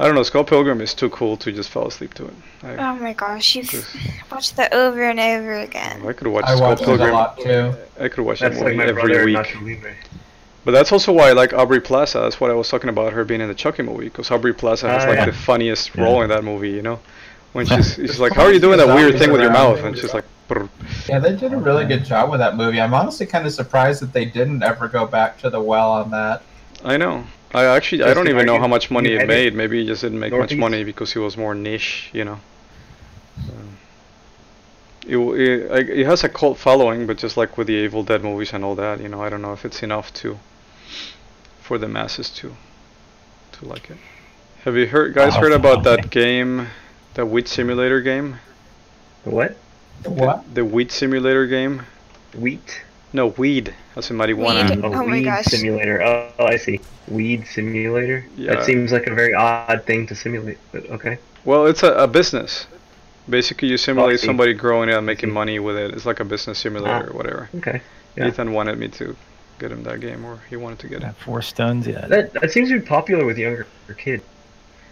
I 0.00 0.06
don't 0.06 0.14
know. 0.14 0.22
Scott 0.22 0.46
Pilgrim 0.46 0.80
is 0.80 0.94
too 0.94 1.10
cool 1.10 1.36
to 1.38 1.50
just 1.50 1.70
fall 1.70 1.88
asleep 1.88 2.14
to 2.14 2.26
it. 2.26 2.34
I, 2.62 2.76
Oh 2.76 2.94
my 2.96 3.12
gosh, 3.14 3.56
you've 3.56 3.68
Just- 3.68 3.96
watched 4.30 4.56
that 4.56 4.72
over 4.72 5.02
and 5.02 5.18
over 5.18 5.54
again. 5.58 6.06
I 6.06 6.12
could 6.12 6.28
watch 6.28 6.44
I 6.46 6.54
Scott 6.56 6.60
watch 6.68 6.80
it 6.80 6.82
a 6.82 6.86
Pilgrim. 6.86 7.12
lot 7.12 7.38
too. 7.38 7.74
I 7.98 8.08
could 8.08 8.24
watch 8.24 8.40
That's 8.40 8.56
that 8.58 8.62
movie 8.64 8.76
my 8.76 8.92
brother 8.92 9.18
every 9.20 9.34
week. 9.34 9.84
But 10.64 10.72
that's 10.72 10.92
also 10.92 11.12
why 11.12 11.30
I 11.30 11.32
like 11.32 11.52
Aubrey 11.54 11.80
Plaza. 11.80 12.18
That's 12.20 12.40
what 12.40 12.50
I 12.50 12.54
was 12.54 12.68
talking 12.68 12.90
about 12.90 13.12
her 13.14 13.24
being 13.24 13.40
in 13.40 13.48
the 13.48 13.54
Chucky 13.54 13.82
movie 13.82 14.04
because 14.04 14.30
Aubrey 14.30 14.52
Plaza 14.52 14.88
has 14.88 15.04
Ah, 15.04 15.08
like 15.08 15.18
yeah. 15.18 15.24
the 15.26 15.32
funniest 15.32 15.94
Yeah. 15.96 16.04
role 16.04 16.22
in 16.22 16.28
that 16.28 16.44
movie. 16.44 16.70
You 16.70 16.82
know, 16.82 17.00
when 17.54 17.64
she's 17.66 17.94
she's 17.96 18.20
like, 18.20 18.34
"How 18.34 18.42
are 18.44 18.52
you 18.52 18.60
doing 18.60 18.76
that 18.78 18.94
weird 18.94 19.18
thing 19.18 19.32
with 19.32 19.40
your 19.40 19.50
mouth?" 19.52 19.82
and 19.82 19.96
she's 19.96 20.12
like, 20.12 20.24
"Brr." 20.24 20.37
Yeah, 21.08 21.18
they 21.18 21.36
did 21.36 21.52
a 21.52 21.56
really 21.56 21.84
good 21.86 22.04
job 22.04 22.30
with 22.30 22.40
that 22.40 22.56
movie. 22.56 22.80
I'm 22.80 22.94
honestly 22.94 23.26
kind 23.26 23.46
of 23.46 23.52
surprised 23.52 24.02
that 24.02 24.12
they 24.12 24.24
didn't 24.24 24.62
ever 24.62 24.88
go 24.88 25.06
back 25.06 25.38
to 25.38 25.50
the 25.50 25.60
well 25.60 25.90
on 25.92 26.10
that. 26.10 26.42
"I 26.84 26.96
know." 26.96 27.24
I 27.54 27.64
actually 27.64 28.02
I 28.02 28.12
don't 28.12 28.28
even 28.28 28.44
know 28.44 28.58
how 28.58 28.68
much 28.68 28.90
money 28.90 29.12
it 29.12 29.26
made. 29.26 29.54
Maybe 29.54 29.80
it 29.82 29.86
just 29.86 30.02
didn't 30.02 30.18
make 30.18 30.32
much 30.32 30.54
money 30.54 30.84
because 30.84 31.16
it 31.16 31.20
was 31.20 31.36
more 31.36 31.54
niche. 31.54 32.10
You 32.12 32.24
know. 32.24 32.40
It, 35.06 35.12
w- 35.12 35.32
it, 35.32 35.88
it 35.88 36.04
has 36.06 36.22
a 36.22 36.28
cult 36.28 36.58
following, 36.58 37.06
but 37.06 37.16
just 37.16 37.38
like 37.38 37.56
with 37.56 37.66
the 37.66 37.72
Evil 37.72 38.02
Dead 38.02 38.22
movies 38.22 38.52
and 38.52 38.62
all 38.62 38.74
that, 38.74 39.00
you 39.00 39.08
know, 39.08 39.22
I 39.22 39.30
don't 39.30 39.40
know 39.40 39.54
if 39.54 39.64
it's 39.64 39.82
enough 39.82 40.12
to 40.14 40.38
for 41.62 41.78
the 41.78 41.88
masses 41.88 42.28
to 42.30 42.54
to 43.52 43.64
like 43.64 43.88
it. 43.88 43.96
Have 44.64 44.76
you 44.76 44.86
heard 44.86 45.14
guys 45.14 45.34
heard 45.34 45.52
about 45.52 45.84
that 45.84 46.10
game, 46.10 46.68
the 47.14 47.24
Wheat 47.24 47.48
Simulator 47.48 48.02
game? 48.02 48.36
What? 49.24 49.56
The- 50.02 50.10
What? 50.10 50.54
The, 50.54 50.64
Wheat 50.64 50.90
Simulator 50.92 51.46
game? 51.46 51.82
Wheat? 52.34 52.82
No, 53.12 53.28
weed. 53.28 53.74
As 53.96 54.10
in 54.10 54.16
marijuana. 54.18 54.68
Weed? 54.68 54.84
A 54.84 54.86
Oh 54.86 54.90
my 55.06 55.12
weed 55.12 55.24
gosh. 55.24 55.44
simulator. 55.46 56.02
Oh, 56.02 56.30
oh, 56.38 56.46
I 56.46 56.56
see. 56.56 56.80
Weed 57.08 57.46
simulator? 57.46 58.24
Yeah. 58.36 58.54
That 58.56 58.64
seems 58.66 58.92
like 58.92 59.06
a 59.06 59.14
very 59.14 59.32
odd 59.32 59.84
thing 59.86 60.06
to 60.08 60.14
simulate, 60.14 60.58
but 60.72 60.84
okay. 60.90 61.18
Well, 61.46 61.66
it's 61.66 61.82
a, 61.82 61.92
a 61.94 62.06
business. 62.06 62.66
Basically, 63.30 63.68
you 63.68 63.78
simulate 63.78 64.20
see. 64.20 64.26
somebody 64.26 64.52
growing 64.52 64.90
it 64.90 64.94
and 64.94 65.06
making 65.06 65.30
money 65.30 65.58
with 65.58 65.76
it. 65.76 65.92
It's 65.94 66.04
like 66.04 66.20
a 66.20 66.24
business 66.24 66.58
simulator 66.58 67.06
Ah. 67.06 67.10
or 67.10 67.16
whatever. 67.16 67.48
Okay. 67.56 67.80
Yeah. 68.16 68.28
Ethan 68.28 68.52
wanted 68.52 68.78
me 68.78 68.88
to 68.88 69.16
get 69.58 69.72
him 69.72 69.82
that 69.84 70.00
game, 70.00 70.24
or 70.24 70.40
he 70.50 70.56
wanted 70.56 70.78
to 70.80 70.88
get 70.88 71.02
it. 71.02 71.14
Four 71.16 71.40
stones 71.40 71.86
yeah. 71.86 72.06
That, 72.06 72.32
that 72.34 72.50
seems 72.50 72.68
to 72.68 72.78
be 72.78 72.84
popular 72.86 73.24
with 73.24 73.38
younger 73.38 73.66
kids. 73.96 74.22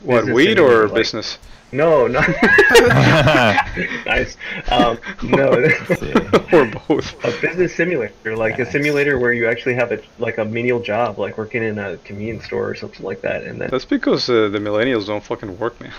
What, 0.07 0.25
weed 0.27 0.51
simulator, 0.55 0.83
or 0.85 0.89
like- 0.89 0.95
business? 0.95 1.39
No, 1.73 2.07
no. 2.07 2.21
nice. 4.07 4.37
Um, 4.71 4.99
no, 5.25 5.49
or 6.53 6.65
both. 6.89 7.25
a 7.25 7.41
business 7.41 7.75
simulator, 7.75 8.37
like 8.37 8.61
a 8.61 8.71
simulator 8.71 9.19
where 9.19 9.33
you 9.33 9.49
actually 9.49 9.75
have 9.75 9.91
a 9.91 10.01
like 10.19 10.39
a 10.39 10.45
menial 10.45 10.79
job, 10.81 11.19
like 11.19 11.37
working 11.37 11.65
in 11.65 11.79
a 11.79 11.97
convenience 11.99 12.45
store 12.45 12.71
or 12.71 12.75
something 12.77 13.05
like 13.05 13.21
that, 13.23 13.43
and 13.43 13.61
then 13.61 13.69
That's 13.71 13.85
because 13.85 14.31
uh, 14.31 14.49
the 14.49 14.61
millennials 14.61 15.07
don't 15.07 15.25
fucking 15.25 15.59
work, 15.59 15.81
man. 15.81 15.93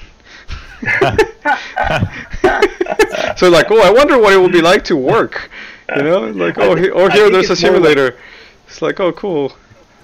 so 3.35 3.49
like, 3.49 3.69
oh, 3.69 3.81
I 3.81 3.91
wonder 3.91 4.17
what 4.17 4.31
it 4.33 4.39
would 4.39 4.53
be 4.53 4.61
like 4.61 4.83
to 4.85 4.95
work. 4.95 5.49
You 5.95 6.03
know, 6.03 6.19
like, 6.31 6.57
oh, 6.57 6.75
he, 6.75 6.89
oh 6.91 7.09
here, 7.09 7.29
there's 7.29 7.49
a 7.49 7.53
it's 7.53 7.63
more 7.63 7.71
like- 7.73 7.81
simulator. 7.83 8.17
It's 8.67 8.81
like, 8.81 8.99
oh, 8.99 9.11
cool. 9.11 9.53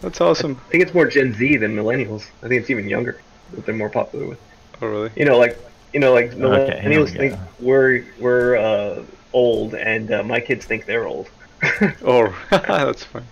That's 0.02 0.20
awesome. 0.20 0.60
I 0.68 0.72
think 0.72 0.84
it's 0.84 0.94
more 0.94 1.08
Gen 1.08 1.34
Z 1.34 1.58
than 1.58 1.74
millennials. 1.76 2.26
I 2.42 2.48
think 2.50 2.62
it's 2.62 2.70
even 2.70 2.90
younger 2.90 3.22
that 3.56 3.66
they're 3.66 3.76
more 3.76 3.90
popular 3.90 4.28
with. 4.28 4.40
Oh, 4.82 4.88
really? 4.88 5.12
You 5.16 5.26
know, 5.26 5.38
like 5.38 5.58
you 5.94 6.00
know, 6.00 6.14
like 6.14 6.32
Okay, 6.32 6.82
millennials 6.84 7.12
we 7.14 7.18
think 7.18 7.40
we're 7.60 8.06
we're 8.20 8.58
uh, 8.58 9.04
old, 9.34 9.76
and 9.76 10.12
uh, 10.12 10.24
my 10.24 10.40
kids 10.40 10.66
think 10.66 10.86
they're 10.86 11.08
old. 11.08 11.30
Oh, 12.04 12.36
that's 12.52 13.04
fine. 13.04 13.28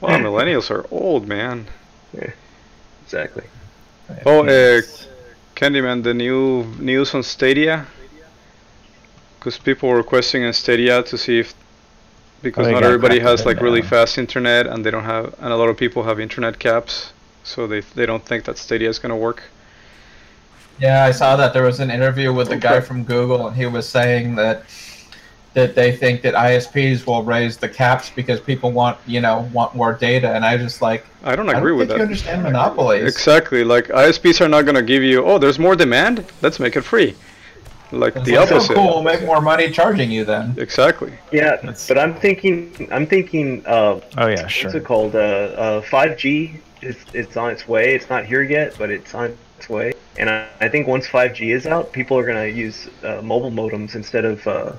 Wow, 0.00 0.18
millennials 0.18 0.70
are 0.70 0.86
old, 0.90 1.26
man. 1.28 1.66
Exactly. 3.02 3.44
Oh, 4.26 4.40
uh, 4.44 4.82
Candyman, 5.54 6.02
the 6.02 6.14
new 6.14 6.64
news 6.78 7.14
on 7.14 7.22
Stadia. 7.22 7.86
Because 9.38 9.58
people 9.58 9.88
were 9.88 9.96
requesting 9.96 10.42
in 10.42 10.52
Stadia 10.52 11.02
to 11.04 11.16
see 11.16 11.38
if, 11.38 11.54
because 12.42 12.68
Oh, 12.68 12.70
not 12.70 12.82
everybody 12.84 13.20
has 13.20 13.46
like 13.46 13.60
really 13.60 13.82
fast 13.82 14.18
internet, 14.18 14.66
and 14.66 14.84
they 14.84 14.90
don't 14.90 15.04
have, 15.04 15.34
and 15.38 15.52
a 15.52 15.56
lot 15.56 15.68
of 15.68 15.76
people 15.76 16.02
have 16.04 16.18
internet 16.20 16.58
caps, 16.58 17.12
so 17.46 17.66
they 17.66 17.80
they 17.94 18.06
don't 18.06 18.24
think 18.24 18.44
that 18.44 18.58
Stadia 18.58 18.88
is 18.88 18.98
gonna 18.98 19.16
work. 19.16 19.42
Yeah, 20.78 21.04
I 21.04 21.12
saw 21.12 21.36
that 21.36 21.54
there 21.54 21.62
was 21.62 21.80
an 21.80 21.90
interview 21.90 22.32
with 22.34 22.48
the 22.48 22.56
guy 22.56 22.80
from 22.80 23.02
Google, 23.04 23.46
and 23.46 23.56
he 23.56 23.66
was 23.66 23.88
saying 23.88 24.34
that 24.36 24.64
that 25.54 25.74
they 25.74 25.96
think 25.96 26.20
that 26.20 26.34
ISPs 26.34 27.06
will 27.06 27.22
raise 27.22 27.56
the 27.56 27.68
caps 27.68 28.10
because 28.10 28.40
people 28.40 28.72
want 28.72 28.98
you 29.06 29.20
know 29.22 29.48
want 29.54 29.74
more 29.74 29.94
data, 29.94 30.34
and 30.34 30.44
I 30.44 30.58
just 30.58 30.82
like 30.82 31.06
I 31.24 31.34
don't 31.34 31.48
I 31.48 31.52
don't 31.52 31.60
agree 31.62 31.72
with 31.72 31.88
think 31.88 31.98
you 31.98 32.04
understand 32.04 32.42
monopolies. 32.42 33.04
Exactly, 33.14 33.64
like 33.64 33.86
ISPs 33.88 34.40
are 34.42 34.48
not 34.48 34.66
gonna 34.66 34.82
give 34.82 35.02
you, 35.02 35.24
oh, 35.24 35.38
there's 35.38 35.58
more 35.58 35.74
demand, 35.76 36.24
let's 36.42 36.60
make 36.60 36.76
it 36.76 36.82
free. 36.82 37.14
Like 37.92 38.16
It's 38.16 38.26
the 38.26 38.36
like, 38.36 38.50
oh, 38.50 38.56
opposite. 38.56 38.74
cool, 38.74 38.86
we'll 38.94 39.02
make 39.02 39.22
more 39.24 39.40
money 39.40 39.70
charging 39.70 40.10
you 40.10 40.24
then. 40.24 40.54
Exactly. 40.58 41.12
Yeah, 41.32 41.50
That's- 41.56 41.86
but 41.88 41.96
I'm 41.98 42.14
thinking, 42.16 42.88
I'm 42.90 43.06
thinking, 43.06 43.62
uh, 43.64 44.00
Oh 44.18 44.26
yeah, 44.26 44.46
sure. 44.48 44.64
what's 44.68 44.74
it 44.74 44.84
called? 44.84 45.14
Uh, 45.14 45.18
uh, 45.18 45.80
5G 45.82 46.56
is 46.86 46.96
it's 47.12 47.36
on 47.36 47.50
its 47.50 47.66
way. 47.68 47.94
It's 47.94 48.08
not 48.08 48.24
here 48.24 48.42
yet, 48.42 48.74
but 48.78 48.90
it's 48.90 49.14
on 49.14 49.36
its 49.58 49.68
way. 49.68 49.92
And 50.18 50.30
I, 50.30 50.46
I 50.60 50.68
think 50.68 50.86
once 50.86 51.06
5G 51.06 51.54
is 51.54 51.66
out, 51.66 51.92
people 51.92 52.16
are 52.18 52.26
gonna 52.26 52.46
use 52.46 52.88
uh, 53.02 53.20
mobile 53.22 53.50
modems 53.50 53.94
instead 53.94 54.24
of 54.24 54.46
uh, 54.46 54.72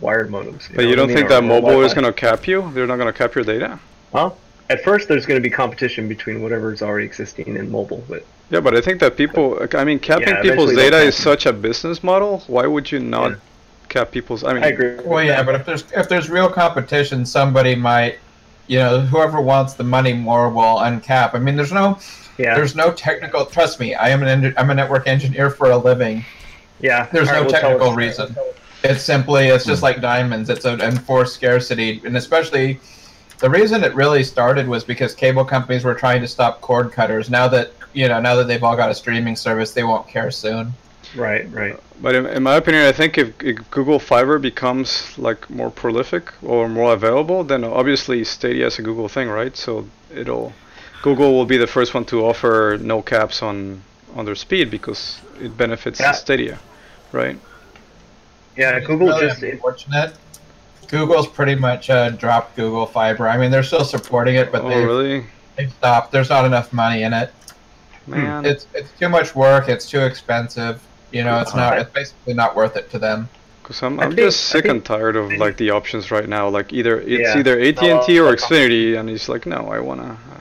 wired 0.00 0.30
modems. 0.30 0.72
But 0.74 0.86
you 0.86 0.94
don't 0.96 1.08
think 1.08 1.26
or- 1.26 1.28
that 1.30 1.42
or 1.42 1.46
mobile 1.46 1.80
is 1.82 1.92
Wi-Fi. 1.92 1.94
gonna 1.94 2.12
cap 2.12 2.46
you? 2.46 2.70
They're 2.74 2.86
not 2.86 2.96
gonna 2.98 3.12
cap 3.12 3.34
your 3.34 3.44
data? 3.44 3.78
Huh? 4.12 4.30
At 4.70 4.82
first, 4.82 5.08
there's 5.08 5.26
going 5.26 5.38
to 5.38 5.42
be 5.46 5.50
competition 5.50 6.08
between 6.08 6.40
whatever 6.42 6.72
is 6.72 6.80
already 6.80 7.04
existing 7.04 7.54
in 7.56 7.70
mobile, 7.70 8.02
but 8.08 8.24
Yeah, 8.48 8.60
but 8.60 8.74
I 8.74 8.80
think 8.80 8.98
that 9.00 9.14
people, 9.14 9.58
I 9.74 9.84
mean, 9.84 9.98
capping 9.98 10.28
Yeah, 10.28 10.40
people's 10.40 10.74
data 10.74 10.96
is 11.02 11.14
such 11.14 11.44
a 11.44 11.52
business 11.52 12.02
model. 12.02 12.42
Why 12.46 12.66
would 12.66 12.90
you 12.90 12.98
not 12.98 13.32
Yeah. 13.32 13.36
cap 13.90 14.10
people's? 14.10 14.42
I 14.42 14.54
mean, 14.54 14.64
I 14.64 14.68
agree. 14.68 14.96
Well, 15.04 15.22
yeah, 15.22 15.42
but 15.42 15.54
if 15.56 15.66
there's 15.66 15.84
if 15.94 16.08
there's 16.08 16.30
real 16.30 16.48
competition, 16.48 17.26
somebody 17.26 17.74
might, 17.74 18.18
you 18.66 18.78
know, 18.78 19.00
whoever 19.00 19.40
wants 19.40 19.74
the 19.74 19.84
money 19.84 20.12
more 20.12 20.48
will 20.48 20.76
uncap. 20.78 21.34
I 21.34 21.38
mean, 21.38 21.56
there's 21.56 21.72
no 21.72 21.98
Yeah, 22.38 22.54
there's 22.54 22.74
no 22.74 22.92
technical. 22.92 23.44
Trust 23.46 23.78
me, 23.80 23.94
I 23.94 24.08
am 24.08 24.22
an 24.22 24.28
en- 24.44 24.54
I'm 24.56 24.70
a 24.70 24.74
network 24.74 25.06
engineer 25.06 25.50
for 25.50 25.70
a 25.70 25.76
living. 25.76 26.24
yeah. 26.80 27.06
There's 27.12 27.28
All 27.28 27.34
right, 27.34 27.40
no 27.40 27.44
well, 27.44 27.52
tell 27.52 27.60
technical 27.70 27.90
us. 27.90 27.96
reason. 27.96 28.36
It's 28.82 29.02
simply 29.02 29.46
it's 29.48 29.64
just 29.64 29.82
like 29.82 30.00
diamonds. 30.00 30.50
It's 30.50 30.64
an 30.64 30.80
enforced 30.80 31.34
scarcity, 31.34 32.02
and 32.04 32.16
especially 32.16 32.80
the 33.38 33.48
reason 33.50 33.82
it 33.84 33.94
really 33.94 34.22
started 34.22 34.68
was 34.68 34.84
because 34.84 35.14
cable 35.14 35.44
companies 35.44 35.84
were 35.84 35.94
trying 35.94 36.20
to 36.20 36.28
stop 36.28 36.60
cord 36.60 36.92
cutters. 36.92 37.30
Now 37.30 37.48
that 37.48 37.72
you 37.94 38.08
know, 38.08 38.20
now 38.20 38.34
that 38.34 38.46
they've 38.48 38.62
all 38.62 38.76
got 38.76 38.90
a 38.90 38.94
streaming 38.94 39.36
service, 39.36 39.72
they 39.72 39.84
won't 39.84 40.06
care 40.08 40.30
soon. 40.30 40.72
Right, 41.16 41.50
right. 41.52 41.78
but 42.00 42.14
in, 42.14 42.26
in 42.26 42.42
my 42.42 42.56
opinion, 42.56 42.84
I 42.84 42.92
think 42.92 43.18
if, 43.18 43.40
if 43.42 43.70
Google 43.70 43.98
Fiber 43.98 44.38
becomes 44.38 45.16
like 45.16 45.48
more 45.48 45.70
prolific 45.70 46.32
or 46.42 46.68
more 46.68 46.92
available, 46.92 47.44
then 47.44 47.64
obviously 47.64 48.24
Stadia 48.24 48.66
is 48.66 48.78
a 48.78 48.82
Google 48.82 49.08
thing, 49.08 49.28
right? 49.28 49.56
So 49.56 49.88
it'll 50.12 50.52
Google 51.02 51.32
will 51.34 51.46
be 51.46 51.56
the 51.56 51.66
first 51.66 51.94
one 51.94 52.04
to 52.06 52.24
offer 52.24 52.78
no 52.80 53.02
caps 53.02 53.42
on 53.42 53.82
on 54.16 54.24
their 54.24 54.34
speed 54.34 54.70
because 54.70 55.20
it 55.40 55.56
benefits 55.56 56.00
Yeah. 56.00 56.12
Stadia, 56.12 56.58
right? 57.12 57.38
Yeah, 58.56 58.78
Google 58.80 59.08
really 59.08 59.28
just 59.28 59.42
unfortunate. 59.42 60.14
Google's 60.88 61.26
pretty 61.26 61.54
much 61.54 61.90
uh, 61.90 62.10
dropped 62.10 62.56
Google 62.56 62.86
Fiber. 62.86 63.28
I 63.28 63.36
mean, 63.36 63.50
they're 63.50 63.64
still 63.64 63.84
supporting 63.84 64.36
it, 64.36 64.52
but 64.52 64.62
oh, 64.62 64.68
they've, 64.68 64.86
really? 64.86 65.26
they've 65.56 65.72
stopped. 65.72 66.12
There's 66.12 66.30
not 66.30 66.44
enough 66.44 66.72
money 66.72 67.02
in 67.02 67.12
it. 67.12 67.32
Man, 68.06 68.44
It's 68.44 68.66
it's 68.74 68.90
too 68.98 69.08
much 69.08 69.34
work. 69.34 69.68
It's 69.68 69.88
too 69.88 70.00
expensive. 70.00 70.80
You 71.14 71.22
know, 71.24 71.40
it's 71.40 71.54
not. 71.54 71.78
It's 71.78 71.90
basically 71.90 72.34
not 72.34 72.56
worth 72.56 72.76
it 72.76 72.90
to 72.90 72.98
them. 72.98 73.28
Cause 73.62 73.82
I'm, 73.82 73.98
I 73.98 74.04
I'm 74.04 74.10
think- 74.10 74.20
just 74.20 74.40
sick 74.46 74.64
think- 74.64 74.72
and 74.74 74.84
tired 74.84 75.16
of 75.16 75.32
like 75.32 75.56
the 75.56 75.70
options 75.70 76.10
right 76.10 76.28
now. 76.28 76.48
Like 76.48 76.72
either 76.72 77.00
it's 77.00 77.34
Yeah. 77.34 77.38
either 77.38 77.58
AT 77.58 77.82
and 77.82 78.02
T 78.02 78.18
or 78.20 78.28
uh, 78.28 78.32
Xfinity, 78.32 78.98
and 78.98 79.08
he's 79.08 79.28
like, 79.28 79.46
no, 79.46 79.68
I 79.72 79.78
wanna, 79.78 80.18
uh, 80.32 80.40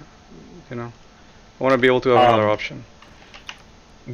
you 0.70 0.76
know, 0.76 0.92
I 1.60 1.64
wanna 1.64 1.78
be 1.78 1.88
able 1.88 2.02
to 2.02 2.10
have 2.10 2.18
Um, 2.20 2.28
another 2.34 2.50
option. 2.50 2.84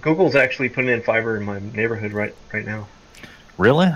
Google's 0.02 0.36
actually 0.36 0.70
putting 0.70 0.92
in 0.92 1.02
fiber 1.02 1.36
in 1.38 1.44
my 1.44 1.60
neighborhood 1.74 2.14
right 2.14 2.36
right 2.54 2.66
now. 2.66 2.88
Really? 3.58 3.90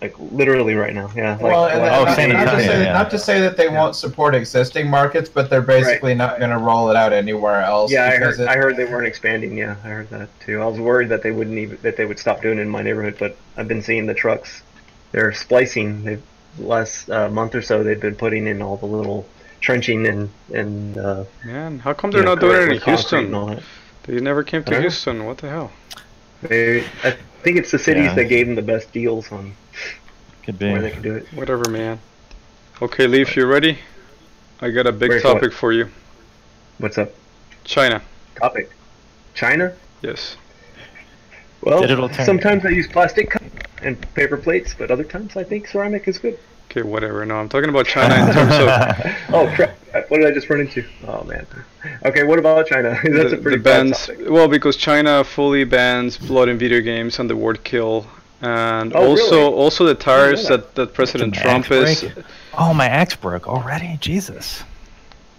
Like 0.00 0.14
literally 0.18 0.74
right 0.74 0.94
now. 0.94 1.10
Yeah. 1.16 1.32
Like, 1.32 1.40
well, 1.42 1.66
and 1.66 1.80
like- 1.80 1.92
Oh, 1.92 2.04
not, 2.04 2.14
same 2.16 2.30
not, 2.30 2.44
to 2.44 2.60
say, 2.60 2.66
yeah, 2.66 2.82
yeah. 2.84 2.92
not 2.92 3.10
to 3.10 3.18
say 3.18 3.40
that 3.40 3.56
they 3.56 3.68
won't 3.68 3.96
support 3.96 4.34
existing 4.34 4.88
markets, 4.88 5.28
but 5.28 5.50
they're 5.50 5.60
basically 5.60 6.14
not 6.14 6.38
going 6.38 6.50
to 6.52 6.58
roll 6.58 6.88
it 6.90 6.96
out 6.96 7.12
anywhere 7.12 7.62
else. 7.62 7.90
yeah, 7.90 8.04
I 8.04 8.16
heard. 8.16 8.38
it- 8.38 8.48
I 8.48 8.56
heard 8.56 8.76
they 8.76 8.84
weren't 8.84 9.06
expanding. 9.08 9.56
Yeah, 9.58 9.74
I 9.84 9.88
heard 9.88 10.10
that 10.10 10.28
too. 10.40 10.62
I 10.62 10.66
was 10.66 10.78
worried 10.78 11.08
that 11.08 11.22
they 11.22 11.32
wouldn't 11.32 11.58
even 11.58 11.78
that 11.82 11.96
they 11.96 12.04
would 12.04 12.18
stop 12.20 12.42
doing 12.42 12.58
it 12.58 12.62
in 12.62 12.68
my 12.68 12.82
neighborhood, 12.82 13.16
but 13.18 13.36
I've 13.56 13.66
been 13.68 13.82
seeing 13.82 14.06
the 14.06 14.14
trucks. 14.14 14.62
They're 15.10 15.32
splicing. 15.32 16.04
They've 16.04 16.22
last 16.58 17.10
uh, 17.10 17.28
month 17.28 17.54
or 17.54 17.62
so 17.62 17.82
they've 17.82 18.00
been 18.00 18.16
putting 18.16 18.46
in 18.46 18.62
all 18.62 18.76
the 18.76 18.86
little 18.86 19.26
trenching 19.60 20.06
and 20.06 20.30
and 20.54 20.96
uh, 20.96 21.24
Man, 21.44 21.80
how 21.80 21.92
come 21.92 22.12
they're 22.12 22.22
know, 22.22 22.34
not 22.34 22.40
doing 22.40 22.70
it 22.70 22.72
in 22.76 22.80
Houston? 22.82 23.34
and. 23.34 23.62
They 24.04 24.18
never 24.20 24.42
came 24.42 24.64
to 24.64 24.70
don't. 24.70 24.80
Houston. 24.80 25.26
What 25.26 25.36
the 25.38 25.50
hell? 25.50 25.70
They, 26.42 26.84
I 27.02 27.16
think 27.42 27.56
it's 27.56 27.70
the 27.70 27.78
cities 27.78 28.04
Yeah. 28.06 28.14
that 28.14 28.24
gave 28.24 28.46
them 28.46 28.54
the 28.54 28.62
best 28.62 28.92
deals 28.92 29.30
on 29.32 29.54
Could 30.44 30.60
where 30.60 30.80
they 30.80 30.88
be. 30.88 30.94
can 30.94 31.02
do 31.02 31.14
it. 31.16 31.26
Whatever, 31.34 31.68
man. 31.70 31.98
Okay, 32.80 33.06
Leaf, 33.06 33.36
you 33.36 33.46
ready? 33.46 33.78
I 34.60 34.70
got 34.70 34.86
a 34.86 34.92
big 34.92 35.10
Ready 35.10 35.22
for 35.22 35.32
topic 35.34 35.52
for 35.52 35.72
you. 35.72 35.88
What's 36.78 36.98
up? 36.98 37.10
China. 37.64 38.02
Topic. 38.36 38.70
China. 39.34 39.72
Yes. 40.02 40.36
Well, 41.60 42.08
sometimes 42.24 42.64
I 42.64 42.68
use 42.68 42.86
plastic 42.86 43.30
cup 43.30 43.42
and 43.82 44.00
paper 44.14 44.36
plates, 44.36 44.74
but 44.78 44.90
other 44.92 45.02
times 45.04 45.36
I 45.36 45.42
think 45.42 45.66
ceramic 45.66 46.06
is 46.06 46.18
good. 46.18 46.38
Okay, 46.80 46.88
whatever. 46.88 47.24
No, 47.26 47.36
I'm 47.36 47.48
talking 47.48 47.70
about 47.70 47.86
China 47.86 48.14
in 48.26 48.32
terms 48.34 48.54
of 48.54 48.68
Oh 49.34 49.52
crap! 49.54 49.76
What 50.10 50.18
did 50.18 50.26
I 50.26 50.30
just 50.32 50.48
run 50.50 50.60
into? 50.60 50.84
Oh 51.06 51.24
man. 51.24 51.46
Okay, 52.04 52.22
what 52.24 52.38
about 52.38 52.66
China? 52.66 52.90
That's 53.02 53.30
the, 53.30 53.38
a 53.38 53.42
pretty 53.42 53.58
the 53.58 53.62
bad 53.64 53.84
bans. 53.84 54.06
topic. 54.06 54.26
Well, 54.28 54.48
because 54.48 54.76
China 54.76 55.24
fully 55.24 55.64
bans 55.64 56.16
blood 56.18 56.48
in 56.48 56.58
video 56.58 56.80
games 56.80 57.18
and 57.18 57.28
the 57.28 57.36
word 57.36 57.64
kill, 57.64 58.06
and 58.42 58.94
Oh, 58.94 59.08
also 59.10 59.36
really? 59.36 59.52
also 59.54 59.84
the 59.84 59.94
tariffs 59.94 60.48
that. 60.48 60.74
that, 60.74 60.74
that 60.76 60.94
President 60.94 61.34
Trump 61.34 61.70
is. 61.70 62.02
break? 62.02 62.14
Oh, 62.56 62.72
my 62.74 62.86
axe 62.86 63.16
broke 63.16 63.48
already. 63.48 63.96
Jesus. 64.00 64.62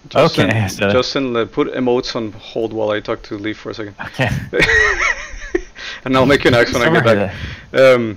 Justin, 0.07 0.49
Okay, 0.49 0.67
so- 0.69 0.89
Justin, 0.91 1.33
let- 1.33 1.51
put 1.51 1.67
emotes 1.73 2.15
on 2.15 2.31
hold 2.31 2.71
while 2.73 2.89
I 2.91 2.99
talk 3.01 3.21
to 3.23 3.37
Lee 3.37 3.53
for 3.53 3.69
a 3.71 3.73
second, 3.73 3.95
Okay. 3.99 4.29
and 6.05 6.15
I'll 6.15 6.25
make 6.25 6.43
you 6.45 6.49
an 6.49 6.55
axe 6.55 6.73
when 6.73 6.81
I 6.83 6.89
get 7.01 7.03
back. 7.03 7.35
Um, 7.73 8.15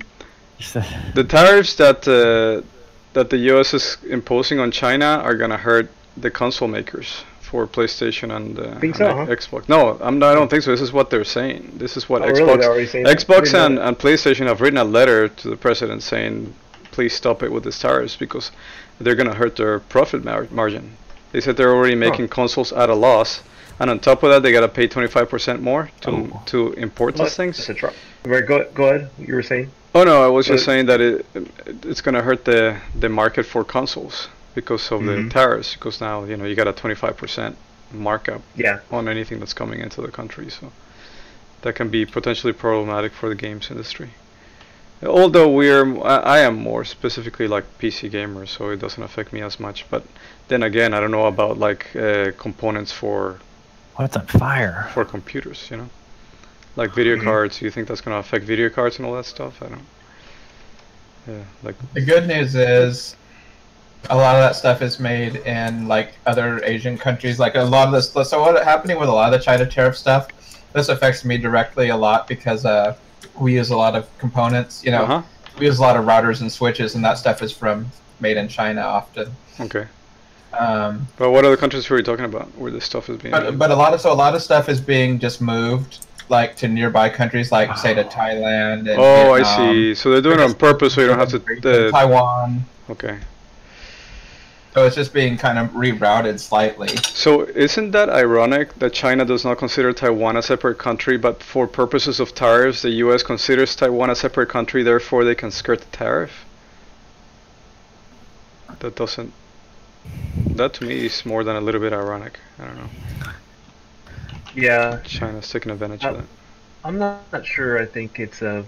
the 1.13 1.25
tariffs 1.27 1.75
that 1.75 2.07
uh, 2.07 2.65
that 3.13 3.29
the 3.29 3.37
U.S. 3.53 3.73
is 3.73 3.97
imposing 4.09 4.59
on 4.59 4.71
China 4.71 5.21
are 5.23 5.35
gonna 5.35 5.57
hurt 5.57 5.89
the 6.17 6.29
console 6.31 6.67
makers 6.67 7.23
for 7.41 7.67
PlayStation 7.67 8.35
and, 8.35 8.57
uh, 8.59 8.63
Think 8.79 8.83
and 8.83 8.95
so, 8.95 9.15
huh? 9.15 9.25
Xbox. 9.27 9.69
No, 9.69 9.97
I'm 10.01 10.17
not, 10.19 10.31
I 10.31 10.35
don't 10.35 10.49
think 10.49 10.63
so. 10.63 10.71
This 10.71 10.81
is 10.81 10.91
what 10.91 11.09
they're 11.11 11.23
saying. 11.23 11.73
This 11.77 11.95
is 11.97 12.09
what 12.09 12.21
Oh. 12.23 12.25
Xbox 12.25 12.59
They're 12.59 12.69
already 12.69 12.87
saying 12.87 13.03
that? 13.05 13.17
Xbox 13.17 13.53
and, 13.53 13.77
and 13.77 13.97
PlayStation 13.97 14.47
have 14.47 14.59
written 14.61 14.77
a 14.79 14.83
letter 14.83 15.27
to 15.27 15.49
the 15.49 15.55
president 15.55 16.01
saying, 16.01 16.53
please 16.91 17.13
stop 17.13 17.43
it 17.43 17.51
with 17.51 17.63
these 17.63 17.77
tariffs 17.79 18.15
because 18.15 18.51
they're 18.99 19.15
gonna 19.15 19.35
hurt 19.35 19.55
their 19.55 19.79
profit 19.79 20.23
mar- 20.23 20.47
margin. 20.51 20.97
They 21.31 21.41
said 21.41 21.57
they're 21.57 21.73
already 21.73 21.95
making 21.95 22.27
consoles 22.29 22.71
at 22.73 22.89
a 22.89 22.95
loss, 22.95 23.41
and 23.79 23.89
on 23.89 23.99
top 23.99 24.21
of 24.23 24.29
that, 24.29 24.43
they 24.43 24.51
gotta 24.51 24.67
pay 24.67 24.87
25% 24.87 25.61
more 25.61 25.89
to 26.01 26.09
Oh. 26.11 26.41
to 26.47 26.73
import 26.73 27.15
Well, 27.17 27.25
these 27.25 27.35
things. 27.35 27.65
That's 27.67 27.83
a 27.83 27.91
Right, 28.25 28.45
go, 28.45 28.65
go 28.73 28.89
ahead. 28.89 29.09
You 29.19 29.33
were 29.35 29.41
saying? 29.43 29.69
Oh 29.95 30.03
no, 30.03 30.23
I 30.23 30.27
was 30.27 30.47
just 30.47 30.65
saying 30.65 30.87
that 30.87 31.01
it 31.01 31.25
it's 31.83 32.01
gonna 32.01 32.21
hurt 32.23 32.45
the 32.45 32.77
the 32.99 33.09
market 33.09 33.45
for 33.45 33.63
consoles 33.63 34.27
because 34.55 34.91
of 34.91 35.03
the 35.05 35.11
Mhm. 35.13 35.29
tariffs. 35.31 35.73
Because 35.75 36.01
now 36.01 36.23
you 36.25 36.35
know 36.37 36.45
you 36.45 36.55
got 36.55 36.67
a 36.67 36.73
25% 36.73 37.55
markup 37.91 38.41
Yeah. 38.55 38.79
on 38.91 39.07
anything 39.07 39.39
that's 39.39 39.53
coming 39.53 39.79
into 39.81 40.01
the 40.01 40.11
country, 40.11 40.49
so 40.49 40.71
that 41.61 41.75
can 41.75 41.89
be 41.89 42.05
potentially 42.05 42.53
problematic 42.53 43.11
for 43.13 43.29
the 43.29 43.35
games 43.35 43.69
industry. 43.71 44.09
Although 45.05 45.49
we're, 45.49 45.85
I 46.03 46.17
I 46.37 46.39
am 46.39 46.55
more 46.55 46.83
specifically 46.85 47.47
like 47.47 47.65
PC 47.79 48.09
gamer, 48.09 48.45
so 48.47 48.69
it 48.71 48.79
doesn't 48.79 49.03
affect 49.03 49.31
me 49.33 49.41
as 49.41 49.59
much. 49.59 49.85
But 49.89 50.03
then 50.47 50.63
again, 50.63 50.93
I 50.93 50.99
don't 51.01 51.11
know 51.11 51.27
about 51.27 51.59
like 51.59 51.95
uh, 51.95 52.31
components 52.37 52.91
for 52.91 53.39
What's 53.97 54.17
on 54.17 54.25
fire? 54.27 54.89
for 54.93 55.05
computers, 55.05 55.67
you 55.69 55.77
know, 55.77 55.89
like 56.75 56.93
video 56.93 57.15
Mhm. 57.17 57.23
cards. 57.23 57.61
You 57.61 57.69
think 57.71 57.87
that's 57.87 58.01
gonna 58.01 58.17
affect 58.17 58.45
video 58.45 58.69
cards 58.69 58.97
and 58.97 59.05
all 59.05 59.13
that 59.15 59.25
stuff? 59.25 59.61
I 59.61 59.67
don't. 59.67 59.85
Yeah, 61.27 61.33
like 61.63 61.75
The 61.93 62.01
good 62.01 62.27
news 62.27 62.55
is 62.55 63.15
a 64.09 64.15
lot 64.17 64.35
of 64.35 64.41
that 64.41 64.55
stuff 64.55 64.81
is 64.81 64.99
made 64.99 65.37
in 65.37 65.87
like 65.87 66.13
other 66.25 66.61
Asian 66.65 66.97
countries. 66.97 67.39
Like 67.39 67.55
a 67.55 67.61
lot 67.63 67.87
of 67.87 67.93
this. 67.93 68.11
So 68.29 68.41
what's 68.41 68.63
happening 68.63 68.99
with 68.99 69.07
a 69.09 69.11
lot 69.13 69.33
of 69.33 69.39
the 69.39 69.43
China 69.43 69.65
tariff 69.65 69.97
stuff? 69.97 70.27
This 70.73 70.89
affects 70.89 71.23
me 71.23 71.37
directly 71.37 71.89
a 71.89 71.95
lot 71.97 72.27
because 72.27 72.65
uh, 72.65 72.95
we 73.39 73.53
use 73.53 73.69
a 73.69 73.77
lot 73.77 73.95
of 73.95 74.05
components. 74.17 74.83
You 74.83 74.91
know, 74.91 75.03
Uh-huh. 75.03 75.21
we 75.59 75.67
use 75.67 75.77
a 75.77 75.81
lot 75.81 75.95
of 75.95 76.05
routers 76.05 76.41
and 76.41 76.51
switches, 76.51 76.95
and 76.95 77.05
that 77.05 77.17
stuff 77.17 77.41
is 77.41 77.51
from 77.51 77.89
made 78.19 78.35
in 78.37 78.47
China 78.47 78.81
often. 78.81 79.33
Okay. 79.61 79.85
Um, 80.57 81.07
But 81.17 81.31
what 81.31 81.45
other 81.45 81.57
countries 81.57 81.89
were 81.89 81.97
you 81.97 82.03
talking 82.03 82.25
about 82.25 82.47
where 82.57 82.71
this 82.71 82.85
stuff 82.85 83.09
is 83.09 83.17
being 83.17 83.31
but 83.31 83.57
but 83.57 83.71
a 83.71 83.75
lot 83.75 83.93
of 83.93 84.01
so 84.01 84.11
a 84.11 84.13
lot 84.13 84.35
of 84.35 84.41
stuff 84.43 84.69
is 84.69 84.79
being 84.79 85.17
just 85.17 85.41
moved 85.41 86.05
like 86.29 86.55
to 86.57 86.67
nearby 86.67 87.09
countries, 87.09 87.51
like 87.51 87.77
say 87.77 87.93
to 87.93 88.03
Thailand. 88.03 88.89
And 88.89 88.99
Oh, 88.99 89.33
I 89.33 89.43
see. 89.43 89.95
So 89.95 90.11
they're 90.11 90.21
doing 90.21 90.39
it 90.39 90.43
on 90.43 90.53
purpose 90.53 90.95
so 90.95 91.01
you 91.01 91.07
don't 91.07 91.19
have 91.19 91.29
to. 91.29 91.87
Uh, 91.87 91.91
Taiwan. 91.91 92.63
okay. 92.89 93.19
So 94.73 94.85
it's 94.87 94.95
just 94.95 95.13
being 95.13 95.37
kind 95.37 95.59
of 95.59 95.69
rerouted 95.71 96.39
slightly. 96.39 96.87
So 96.87 97.43
isn't 97.43 97.91
that 97.91 98.09
ironic 98.09 98.73
that 98.79 98.91
China 98.91 99.23
does 99.23 99.45
not 99.45 99.59
consider 99.59 99.93
Taiwan 99.93 100.35
a 100.35 100.41
separate 100.41 100.79
country, 100.79 101.15
but 101.15 101.43
for 101.43 101.67
purposes 101.67 102.19
of 102.19 102.33
tariffs, 102.33 102.81
the 102.81 102.89
U.S. 103.05 103.21
considers 103.21 103.75
Taiwan 103.75 104.09
a 104.09 104.15
separate 104.15 104.49
country, 104.49 104.81
therefore 104.81 105.25
they 105.25 105.35
can 105.35 105.51
skirt 105.51 105.81
the 105.81 105.95
tariff? 105.97 106.45
That 108.79 108.95
doesn't. 108.95 109.31
That 110.55 110.73
to 110.75 110.85
me 110.85 111.05
is 111.05 111.23
more 111.23 111.43
than 111.43 111.55
a 111.55 111.61
little 111.61 111.79
bit 111.79 111.93
ironic. 111.93 112.39
I 112.59 112.65
don't 112.65 112.75
know. 112.77 112.89
Yeah, 114.55 114.99
China's 115.03 115.49
taking 115.49 115.71
advantage 115.71 116.03
of 116.03 116.15
Uh, 116.15 116.17
that. 116.19 116.25
I'm 116.85 116.97
not, 116.97 117.21
not 117.31 117.45
sure. 117.45 117.81
I 117.81 117.85
think 117.85 118.19
it's 118.19 118.41
uh, 118.41 118.63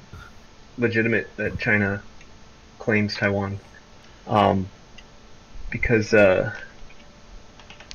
legitimate 0.77 1.27
that 1.37 1.59
China 1.59 2.01
claims 2.79 3.15
Taiwan, 3.15 3.59
um, 4.27 4.67
because 5.69 6.13
uh, 6.13 6.51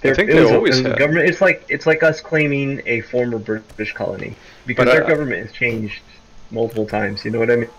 there- 0.02 0.14
think 0.14 0.30
they 0.30 0.38
a- 0.38 0.54
always 0.54 0.80
a 0.80 0.90
have. 0.90 0.98
government. 0.98 1.28
It's 1.28 1.40
like 1.40 1.64
it's 1.68 1.86
like 1.86 2.02
us 2.02 2.20
claiming 2.20 2.82
a 2.86 3.00
former 3.02 3.38
British 3.38 3.92
colony 3.94 4.36
because 4.66 4.86
But, 4.86 4.96
our 4.96 5.08
government 5.08 5.46
has 5.46 5.52
changed 5.52 6.00
multiple 6.50 6.86
times. 6.86 7.24
You 7.24 7.30
know 7.32 7.38
what 7.40 7.50
I 7.50 7.56
mean? 7.56 7.70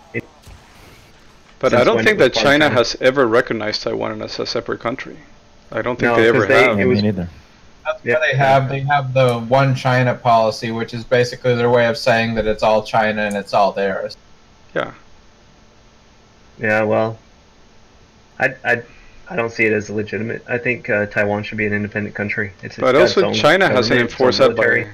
But 1.59 1.73
I 1.75 1.83
don't 1.83 2.03
think 2.03 2.17
that 2.17 2.33
China 2.33 2.65
China. 2.65 2.69
has 2.69 2.97
ever 3.01 3.27
recognized 3.27 3.83
Taiwan 3.83 4.21
as 4.23 4.39
a 4.39 4.45
separate 4.47 4.79
country. 4.79 5.17
I 5.71 5.81
don't 5.83 5.97
think 5.97 6.11
No, 6.11 6.21
they 6.21 6.27
ever 6.27 6.45
they- 6.47 6.63
have. 6.63 6.79
it 6.79 6.85
was- 6.85 6.97
me 7.01 7.11
neither. 7.11 7.29
That's 7.85 8.03
Yeah. 8.05 8.15
why 8.19 8.27
they 8.31 8.37
have 8.37 8.69
they 8.69 8.79
have 8.81 9.13
the 9.13 9.39
one 9.39 9.75
China 9.75 10.13
policy, 10.15 10.71
which 10.71 10.93
is 10.93 11.03
basically 11.03 11.55
their 11.55 11.69
way 11.69 11.87
of 11.87 11.97
saying 11.97 12.35
that 12.35 12.45
it's 12.47 12.63
all 12.63 12.83
China 12.83 13.21
and 13.23 13.35
it's 13.35 13.53
all 13.53 13.71
theirs. 13.71 14.17
Yeah. 14.75 14.91
Yeah, 16.59 16.83
well, 16.83 17.17
I, 18.39 18.53
I, 18.63 18.81
I 19.29 19.35
don't 19.35 19.51
see 19.51 19.65
it 19.65 19.73
as 19.73 19.89
legitimate. 19.89 20.43
I 20.47 20.57
think 20.59 20.89
uh, 20.89 21.07
Taiwan 21.07 21.43
should 21.43 21.57
be 21.57 21.65
an 21.65 21.73
independent 21.73 22.13
country. 22.15 22.51
It's, 22.61 22.75
it's 22.75 22.77
But 22.77 22.91
got 22.93 23.01
its 23.01 23.17
also 23.17 23.33
China 23.33 23.67
hasn't 23.67 23.89
government, 23.99 24.11
enforced 24.11 24.39
that 24.39 24.55
by. 24.55 24.87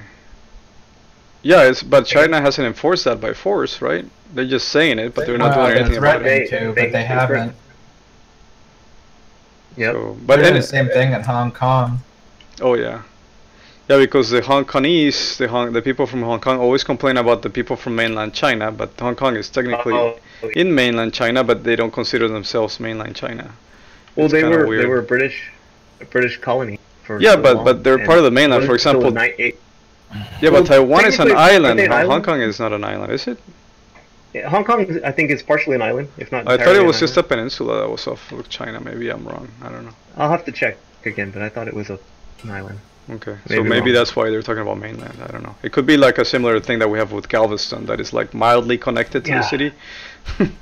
Yeah, 1.42 1.68
it's 1.68 1.82
but 1.82 2.06
China 2.06 2.40
hasn't 2.40 2.66
enforced 2.66 3.04
that 3.04 3.20
by 3.20 3.32
force, 3.34 3.82
right? 3.82 4.04
They're 4.32 4.46
just 4.46 4.68
saying 4.68 4.98
it, 4.98 5.14
but 5.14 5.26
they're 5.26 5.36
not 5.38 5.56
Well, 5.56 5.66
doing 5.66 5.78
anything 5.78 5.98
about 5.98 6.22
it. 6.22 6.48
threatening 6.48 6.50
They- 6.50 6.58
to, 6.58 6.58
they- 6.58 6.66
but 6.66 6.74
they 6.74 6.90
they 6.90 7.04
haven't. 7.04 7.54
Yep. 9.76 9.94
So, 9.94 10.16
but 10.26 10.26
They're 10.26 10.36
doing 10.36 10.52
then, 10.54 10.60
the 10.62 10.66
same 10.66 10.88
thing 10.88 11.12
in 11.12 11.20
Hong 11.22 11.52
Kong. 11.52 12.00
Oh 12.60 12.74
yeah, 12.74 13.02
yeah, 13.88 13.98
because 13.98 14.30
the 14.30 14.42
Hong 14.42 14.64
Kongese, 14.64 15.36
the 15.38 15.48
Hong, 15.48 15.72
the 15.72 15.82
people 15.82 16.06
from 16.06 16.22
Hong 16.22 16.40
Kong 16.40 16.58
always 16.58 16.84
complain 16.84 17.16
about 17.16 17.42
the 17.42 17.50
people 17.50 17.76
from 17.76 17.96
mainland 17.96 18.34
China, 18.34 18.70
but 18.70 18.90
Hong 19.00 19.14
Kong 19.16 19.36
is 19.36 19.48
technically 19.48 19.94
Oh, 19.94 20.18
in 20.54 20.74
mainland 20.74 21.12
China, 21.14 21.42
but 21.44 21.64
they 21.64 21.76
don't 21.76 21.92
consider 21.92 22.28
themselves 22.28 22.78
mainland 22.80 23.16
China. 23.16 23.50
well, 24.16 24.26
it's 24.26 24.32
they 24.32 24.44
were 24.44 24.66
weird. 24.66 24.82
they 24.82 24.86
were 24.88 24.98
a 24.98 25.02
British, 25.02 25.50
a 26.00 26.04
British 26.04 26.38
colony. 26.38 26.78
For 27.04 27.20
Yeah, 27.20 27.34
so 27.36 27.42
but- 27.42 27.56
long, 27.56 27.64
but 27.64 27.84
they're 27.84 28.04
part 28.04 28.18
of 28.18 28.24
the 28.24 28.30
mainland, 28.30 28.66
for 28.66 28.74
example- 28.74 29.12
Yeah, 29.12 30.50
Well, 30.50 30.62
but 30.62 30.66
Taiwan 30.66 31.04
is 31.06 31.18
an 31.18 31.32
island. 31.32 31.80
Hong, 31.80 31.92
island? 31.92 32.24
Kong 32.24 32.40
is 32.40 32.58
not 32.60 32.72
an 32.72 32.84
island, 32.84 33.12
is 33.12 33.26
it? 33.26 33.38
yeah, 34.34 34.48
Hong 34.48 34.64
Kong, 34.64 35.00
I 35.04 35.10
think, 35.12 35.30
is 35.30 35.42
partially 35.42 35.74
an 35.74 35.82
island, 35.82 36.08
if 36.18 36.30
not. 36.32 36.46
I 36.48 36.56
thought 36.58 36.76
it 36.76 36.84
was 36.84 36.98
just 37.00 37.16
a 37.16 37.22
peninsula 37.22 37.80
that 37.80 37.90
was 37.90 38.06
off 38.06 38.30
of 38.32 38.48
China. 38.48 38.80
Maybe 38.80 39.08
I'm 39.10 39.26
wrong. 39.26 39.48
I 39.62 39.68
don't 39.70 39.84
know. 39.86 39.94
I'll 40.16 40.30
have 40.30 40.44
to 40.46 40.52
check 40.52 40.76
again, 41.04 41.30
but 41.30 41.42
I 41.42 41.48
thought 41.48 41.66
it 41.68 41.74
was 41.74 41.88
a, 41.90 41.98
an 42.44 42.50
island. 42.50 42.78
Okay, 43.10 43.36
so 43.46 43.54
Maybe 43.54 43.68
maybe 43.68 43.92
that's 43.92 44.14
why 44.14 44.28
they're 44.28 44.42
talking 44.42 44.60
about 44.62 44.78
mainland. 44.78 45.16
I 45.22 45.28
don't 45.28 45.42
know. 45.42 45.54
It 45.62 45.72
could 45.72 45.86
be 45.86 45.96
like 45.96 46.18
a 46.18 46.24
similar 46.24 46.60
thing 46.60 46.78
that 46.80 46.90
we 46.90 46.98
have 46.98 47.10
with 47.10 47.26
Galveston, 47.28 47.86
that 47.86 48.00
is 48.00 48.12
like 48.12 48.34
mildly 48.34 48.76
connected 48.76 49.24
to 49.24 49.30
Yeah. 49.30 49.38
the 49.40 49.44
city. 49.48 49.72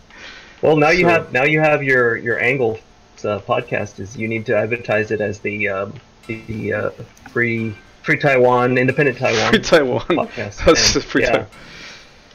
Well, 0.62 0.76
now 0.76 0.88
you 0.90 1.06
have 1.06 1.32
now 1.32 1.44
you 1.44 1.60
have 1.60 1.82
your 1.82 2.16
your 2.16 2.40
angle 2.40 2.78
uh, 3.24 3.38
podcast. 3.40 4.00
Is 4.00 4.16
you 4.16 4.26
need 4.26 4.46
to 4.46 4.56
advertise 4.56 5.10
it 5.10 5.20
as 5.20 5.38
the 5.40 5.68
um, 5.68 5.94
the 6.26 6.72
uh, 6.72 6.90
free 7.30 7.74
free 8.02 8.18
Taiwan 8.18 8.78
independent 8.78 9.18
Taiwan 9.18 9.50
Free 9.50 9.58
Taiwan. 9.60 10.00
podcast. 10.00 10.56
That's 10.64 10.94
And, 10.94 11.04
free 11.04 11.22
yeah. 11.22 11.30
Taiwan. 11.32 11.46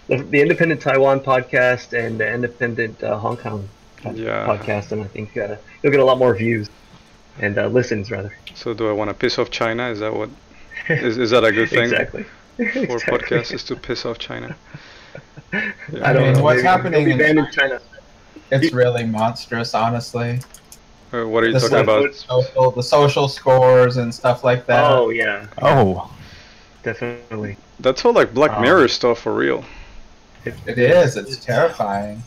The, 0.07 0.17
the 0.17 0.41
independent 0.41 0.81
Taiwan 0.81 1.21
podcast 1.21 1.97
and 1.97 2.19
the 2.19 2.31
independent 2.31 3.01
uh, 3.03 3.17
Hong 3.17 3.37
Kong 3.37 3.67
Yeah. 4.13 4.45
podcast, 4.45 4.91
and 4.91 5.01
I 5.03 5.07
think 5.07 5.35
uh, 5.35 5.55
you'll 5.81 5.91
get 5.91 5.99
a 5.99 6.05
lot 6.05 6.17
more 6.19 6.35
views 6.35 6.69
and 7.39 7.57
uh, 7.57 7.67
listens 7.67 8.11
rather. 8.11 8.35
So 8.53 8.73
do 8.73 8.89
I 8.89 8.93
want 8.93 9.09
to 9.09 9.13
piss 9.13 9.37
off 9.39 9.49
China? 9.49 9.89
Is 9.89 9.99
that 9.99 10.13
what? 10.13 10.29
Is, 10.89 11.17
is 11.17 11.29
that 11.31 11.43
a 11.43 11.51
good 11.51 11.69
thing 11.71 11.83
exactly. 11.83 12.25
for 12.85 13.01
Exactly. 13.03 13.03
podcasts? 13.03 13.53
Is 13.53 13.63
to 13.65 13.75
piss 13.75 14.05
off 14.05 14.17
China? 14.19 14.55
I 15.53 15.73
I 16.01 16.13
don't 16.13 16.23
mean, 16.23 16.33
know. 16.33 16.43
what's 16.43 16.61
happening 16.61 17.09
in 17.09 17.17
banned 17.17 17.39
in 17.39 17.51
China? 17.51 17.79
It's 18.51 18.71
really 18.73 19.05
monstrous, 19.05 19.73
honestly. 19.73 20.45
Uh, 21.13 21.27
what 21.27 21.43
are 21.43 21.47
you 21.47 21.53
The 21.53 21.59
talking 21.59 21.83
social, 21.85 22.05
about? 22.05 22.15
social, 22.15 22.71
the 22.71 22.83
social 22.83 23.27
scores 23.27 23.97
and 23.97 24.13
stuff 24.13 24.43
like 24.43 24.65
that. 24.67 24.91
Oh 24.91 25.09
yeah, 25.09 25.47
Oh, 25.61 26.11
definitely. 26.83 27.57
That's 27.79 28.05
all 28.05 28.13
like 28.13 28.33
Black 28.33 28.57
Um, 28.57 28.61
Mirror 28.61 28.87
stuff 28.87 29.19
for 29.19 29.33
real. 29.35 29.65
It 30.65 30.77
is. 30.77 31.17
It's 31.17 31.37
terrifying. 31.37 32.23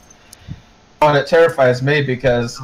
Oh, 1.02 1.08
and 1.08 1.18
it 1.18 1.26
terrifies 1.26 1.82
me 1.82 2.02
because 2.02 2.60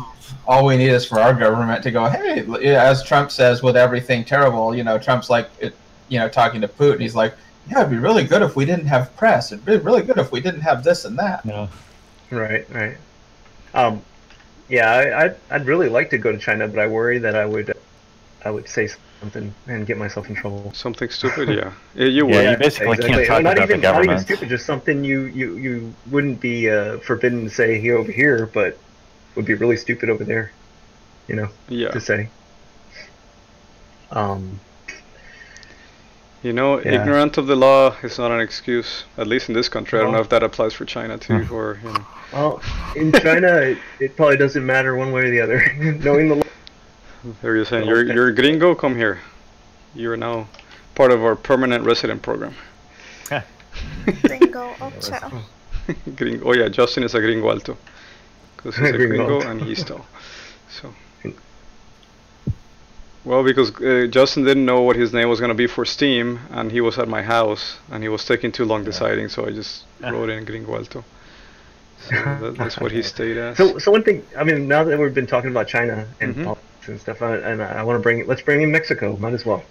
all 0.50 0.66
we 0.66 0.76
need 0.76 0.88
is 0.88 1.06
for 1.06 1.20
our 1.20 1.32
government 1.32 1.80
to 1.80 1.92
go, 1.92 2.06
hey, 2.06 2.44
as 2.74 3.04
Trump 3.04 3.30
says, 3.30 3.62
with 3.62 3.76
everything 3.76 4.24
terrible, 4.24 4.74
you 4.74 4.82
know, 4.82 4.98
Trump's 4.98 5.30
like, 5.30 5.48
it, 5.60 5.76
you 6.08 6.18
know, 6.18 6.28
talking 6.28 6.60
to 6.60 6.66
Putin, 6.66 7.00
he's 7.00 7.14
like, 7.14 7.34
yeah, 7.70 7.78
it'd 7.78 7.90
be 7.90 7.98
really 7.98 8.24
good 8.24 8.42
if 8.42 8.56
we 8.56 8.64
didn't 8.64 8.86
have 8.86 9.16
press. 9.16 9.52
It'd 9.52 9.64
be 9.64 9.76
really 9.76 10.02
good 10.02 10.18
if 10.18 10.32
we 10.32 10.40
didn't 10.40 10.62
have 10.62 10.82
this 10.82 11.04
and 11.04 11.16
that. 11.20 11.44
no. 11.44 11.68
Right, 12.32 12.68
right. 12.74 12.96
Um, 13.74 14.02
yeah, 14.68 14.90
I, 14.90 15.24
I'd, 15.24 15.36
I'd 15.50 15.66
really 15.66 15.88
like 15.88 16.10
to 16.10 16.18
go 16.18 16.32
to 16.32 16.38
China, 16.38 16.66
but 16.66 16.80
I 16.80 16.88
worry 16.88 17.18
that 17.18 17.36
I 17.36 17.46
would, 17.46 17.72
I 18.44 18.50
would 18.50 18.68
say 18.68 18.88
something 19.20 19.54
and 19.68 19.86
get 19.86 19.98
myself 19.98 20.28
in 20.28 20.34
trouble. 20.34 20.72
Something 20.74 21.10
stupid? 21.10 21.48
Yeah. 21.48 21.72
Yeah, 21.94 22.06
you 22.06 22.26
would. 22.26 22.34
Yeah, 22.34 22.50
you 22.52 22.56
basically 22.56 22.96
can't 22.96 23.26
talk 23.26 23.42
not 23.42 23.56
about 23.56 23.68
the 23.68 23.74
even, 23.74 23.80
Not 23.82 23.94
even 23.94 24.06
government. 24.06 24.20
stupid, 24.20 24.48
just 24.48 24.66
something 24.66 25.04
you, 25.04 25.22
you, 25.26 25.56
you 25.56 25.94
wouldn't 26.10 26.40
be 26.40 26.68
uh, 26.70 26.98
forbidden 26.98 27.44
to 27.44 27.50
say 27.50 27.80
here 27.80 27.96
over 27.98 28.10
here, 28.10 28.46
but 28.46 28.78
would 29.34 29.44
be 29.44 29.54
really 29.54 29.76
stupid 29.76 30.10
over 30.10 30.24
there. 30.24 30.50
You 31.28 31.36
know, 31.36 31.48
Yeah. 31.68 31.90
to 31.90 32.00
say. 32.00 32.28
Um, 34.10 34.60
You 36.42 36.54
know, 36.54 36.80
Yeah. 36.80 37.02
ignorant 37.02 37.36
of 37.36 37.46
the 37.46 37.54
law 37.54 37.96
is 38.02 38.18
not 38.18 38.30
an 38.30 38.40
excuse. 38.40 39.04
At 39.18 39.26
least 39.26 39.48
in 39.50 39.54
this 39.54 39.68
country. 39.68 39.98
I 40.00 40.02
don't 40.02 40.12
know 40.12 40.20
if 40.22 40.30
that 40.30 40.42
applies 40.42 40.72
for 40.72 40.86
China 40.86 41.18
too, 41.18 41.46
or 41.52 41.78
you 41.84 41.92
know. 41.92 42.06
well, 42.32 42.62
in 42.96 43.12
China, 43.12 43.48
it, 43.70 43.78
it 44.00 44.16
probably 44.16 44.38
doesn't 44.38 44.64
matter 44.64 44.96
one 44.96 45.12
way 45.12 45.24
or 45.26 45.30
the 45.30 45.40
other. 45.42 45.60
Knowing 46.02 46.28
the 46.28 46.34
law. 46.36 46.42
They're 47.42 47.62
saying, 47.66 47.86
you're, 47.86 48.02
you're 48.10 48.28
a 48.28 48.34
gringo, 48.34 48.74
come 48.74 48.96
here. 48.96 49.20
You're 49.94 50.16
now 50.16 50.48
part 50.94 51.12
of 51.12 51.22
our 51.22 51.36
permanent 51.36 51.84
resident 51.84 52.22
program. 52.22 52.54
Gringo 54.22 54.74
Alto. 54.80 55.42
gringo. 56.16 56.48
Oh 56.48 56.54
yeah, 56.54 56.68
Justin 56.68 57.02
is 57.04 57.14
a 57.14 57.20
gringo 57.20 57.50
alto. 57.50 57.76
Because 58.62 58.76
he's 58.76 58.90
a 58.90 58.96
Gringo 58.98 59.40
gringo 59.40 59.50
and 59.50 59.60
he's 59.62 59.84
tall. 59.90 60.04
So. 60.68 60.92
Well, 63.24 63.44
because 63.44 63.70
uh, 63.82 64.06
Justin 64.10 64.44
didn't 64.44 64.64
know 64.64 64.80
what 64.80 64.96
his 64.96 65.12
name 65.12 65.28
was 65.28 65.40
going 65.40 65.50
to 65.50 65.54
be 65.54 65.66
for 65.66 65.84
Steam, 65.84 66.38
and 66.50 66.72
he 66.72 66.80
was 66.80 66.98
at 66.98 67.08
my 67.08 67.22
house, 67.22 67.78
and 67.90 68.02
he 68.02 68.08
was 68.08 68.24
taking 68.24 68.50
too 68.50 68.64
long 68.64 68.82
deciding, 68.84 69.28
so 69.28 69.46
I 69.46 69.50
just 69.50 69.84
wrote 70.00 70.30
in 70.30 70.44
gringo 70.44 70.74
alto. 70.74 71.04
So 72.08 72.14
that, 72.14 72.56
that's 72.56 72.78
what 72.80 72.92
he 72.92 73.02
stayed 73.14 73.36
as. 73.36 73.58
So, 73.58 73.78
so 73.78 73.92
one 73.92 74.02
thing, 74.02 74.26
I 74.38 74.44
mean, 74.44 74.68
now 74.68 74.84
that 74.84 74.98
we've 74.98 75.12
been 75.14 75.26
talking 75.26 75.50
about 75.50 75.68
China 75.68 76.06
and 76.20 76.34
Mhm. 76.34 76.44
politics 76.44 76.88
and 76.88 77.00
stuff, 77.00 77.20
I, 77.20 77.36
and 77.36 77.62
I 77.62 77.82
want 77.82 77.98
to 77.98 78.02
bring, 78.02 78.26
let's 78.26 78.42
bring 78.42 78.62
in 78.62 78.72
Mexico, 78.72 79.16
might 79.18 79.34
as 79.34 79.44
well. 79.44 79.62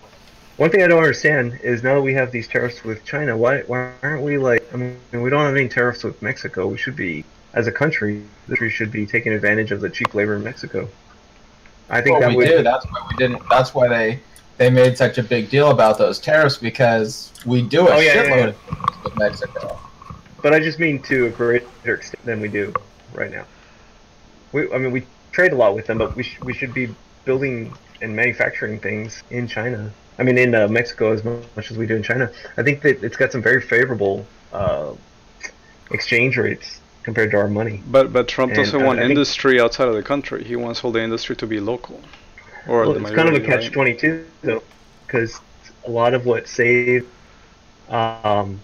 One 0.57 0.69
thing 0.69 0.83
I 0.83 0.87
don't 0.87 0.99
understand 0.99 1.59
is 1.63 1.81
now 1.81 1.95
that 1.95 2.01
we 2.01 2.13
have 2.13 2.31
these 2.31 2.47
tariffs 2.47 2.83
with 2.83 3.03
China, 3.03 3.35
why, 3.35 3.61
why 3.61 3.93
aren't 4.03 4.23
we 4.23 4.37
like, 4.37 4.63
I 4.73 4.77
mean, 4.77 4.99
we 5.23 5.29
don't 5.31 5.43
have 5.43 5.55
any 5.55 5.69
tariffs 5.69 6.03
with 6.03 6.21
Mexico. 6.21 6.67
We 6.67 6.77
should 6.77 6.95
be, 6.95 7.25
as 7.53 7.67
a 7.67 7.71
country, 7.71 8.23
the 8.47 8.55
country 8.55 8.69
should 8.69 8.91
be 8.91 9.05
taking 9.05 9.33
advantage 9.33 9.71
of 9.71 9.81
the 9.81 9.89
cheap 9.89 10.13
labor 10.13 10.35
in 10.35 10.43
Mexico. 10.43 10.87
I 11.89 12.01
think 12.01 12.19
Well, 12.19 12.29
that 12.29 12.37
we 12.37 12.45
would, 12.45 12.47
do. 12.57 12.63
That's 12.63 12.85
why 12.85 13.07
we 13.09 13.15
didn't. 13.17 13.41
That's 13.49 13.73
why 13.73 13.87
they 13.87 14.19
they 14.57 14.69
made 14.69 14.97
such 14.97 15.17
a 15.17 15.23
big 15.23 15.49
deal 15.49 15.71
about 15.71 15.97
those 15.97 16.19
tariffs 16.19 16.57
because 16.57 17.31
we 17.45 17.61
do 17.61 17.87
a 17.87 17.91
Oh, 17.95 17.99
yeah, 17.99 18.13
yeah, 18.13 18.23
shitload 18.23 18.55
yeah. 18.69 18.77
of 18.97 19.03
with 19.03 19.17
Mexico. 19.17 19.79
but 20.43 20.53
I 20.53 20.59
just 20.59 20.79
mean 20.79 21.01
to 21.03 21.27
a 21.27 21.29
greater 21.29 21.93
extent 21.95 22.23
than 22.25 22.41
we 22.41 22.49
do 22.49 22.73
right 23.13 23.31
now. 23.31 23.45
We, 24.51 24.71
I 24.73 24.77
mean, 24.77 24.91
we 24.91 25.05
trade 25.31 25.53
a 25.53 25.55
lot 25.55 25.75
with 25.75 25.85
them, 25.87 25.97
but 25.97 26.15
we, 26.15 26.23
sh- 26.23 26.39
we 26.41 26.53
should 26.53 26.73
be 26.73 26.93
building 27.25 27.73
and 28.01 28.15
manufacturing 28.15 28.79
things 28.79 29.23
in 29.29 29.47
China. 29.47 29.91
I 30.17 30.23
mean, 30.23 30.37
in 30.37 30.53
uh, 30.53 30.67
Mexico 30.67 31.13
as 31.13 31.23
much 31.23 31.71
as 31.71 31.77
we 31.77 31.85
do 31.87 31.95
in 31.95 32.03
China. 32.03 32.29
I 32.57 32.63
think 32.63 32.81
that 32.81 33.01
it's 33.03 33.15
got 33.15 33.31
some 33.31 33.41
very 33.41 33.61
favorable 33.61 34.25
uh, 34.51 34.91
exchange 35.91 36.37
rates 36.37 36.81
compared 37.09 37.31
to 37.31 37.37
our 37.37 37.51
money. 37.61 37.83
But 37.95 38.13
but 38.17 38.27
Trump 38.27 38.51
And, 38.51 38.57
doesn't 38.61 38.81
uh, 38.81 38.85
want 38.87 38.99
I 38.99 39.03
industry 39.09 39.55
outside 39.63 39.87
of 39.87 39.95
the 39.95 40.03
country. 40.03 40.43
He 40.43 40.55
wants 40.55 40.83
all 40.83 40.91
the 40.91 41.03
industry 41.09 41.35
to 41.43 41.47
be 41.47 41.59
local. 41.59 41.97
Or 42.67 42.87
Well, 42.87 42.97
it's 42.97 43.11
kind 43.19 43.29
of 43.29 43.35
a 43.35 43.39
majority, 43.39 43.49
right? 43.49 43.61
catch 43.61 43.71
twenty 43.71 43.95
two 43.95 44.25
though, 44.41 44.63
because 45.05 45.31
a 45.87 45.91
lot 45.91 46.13
of 46.13 46.25
what 46.25 46.47
saved 46.47 47.07
um, 47.89 48.59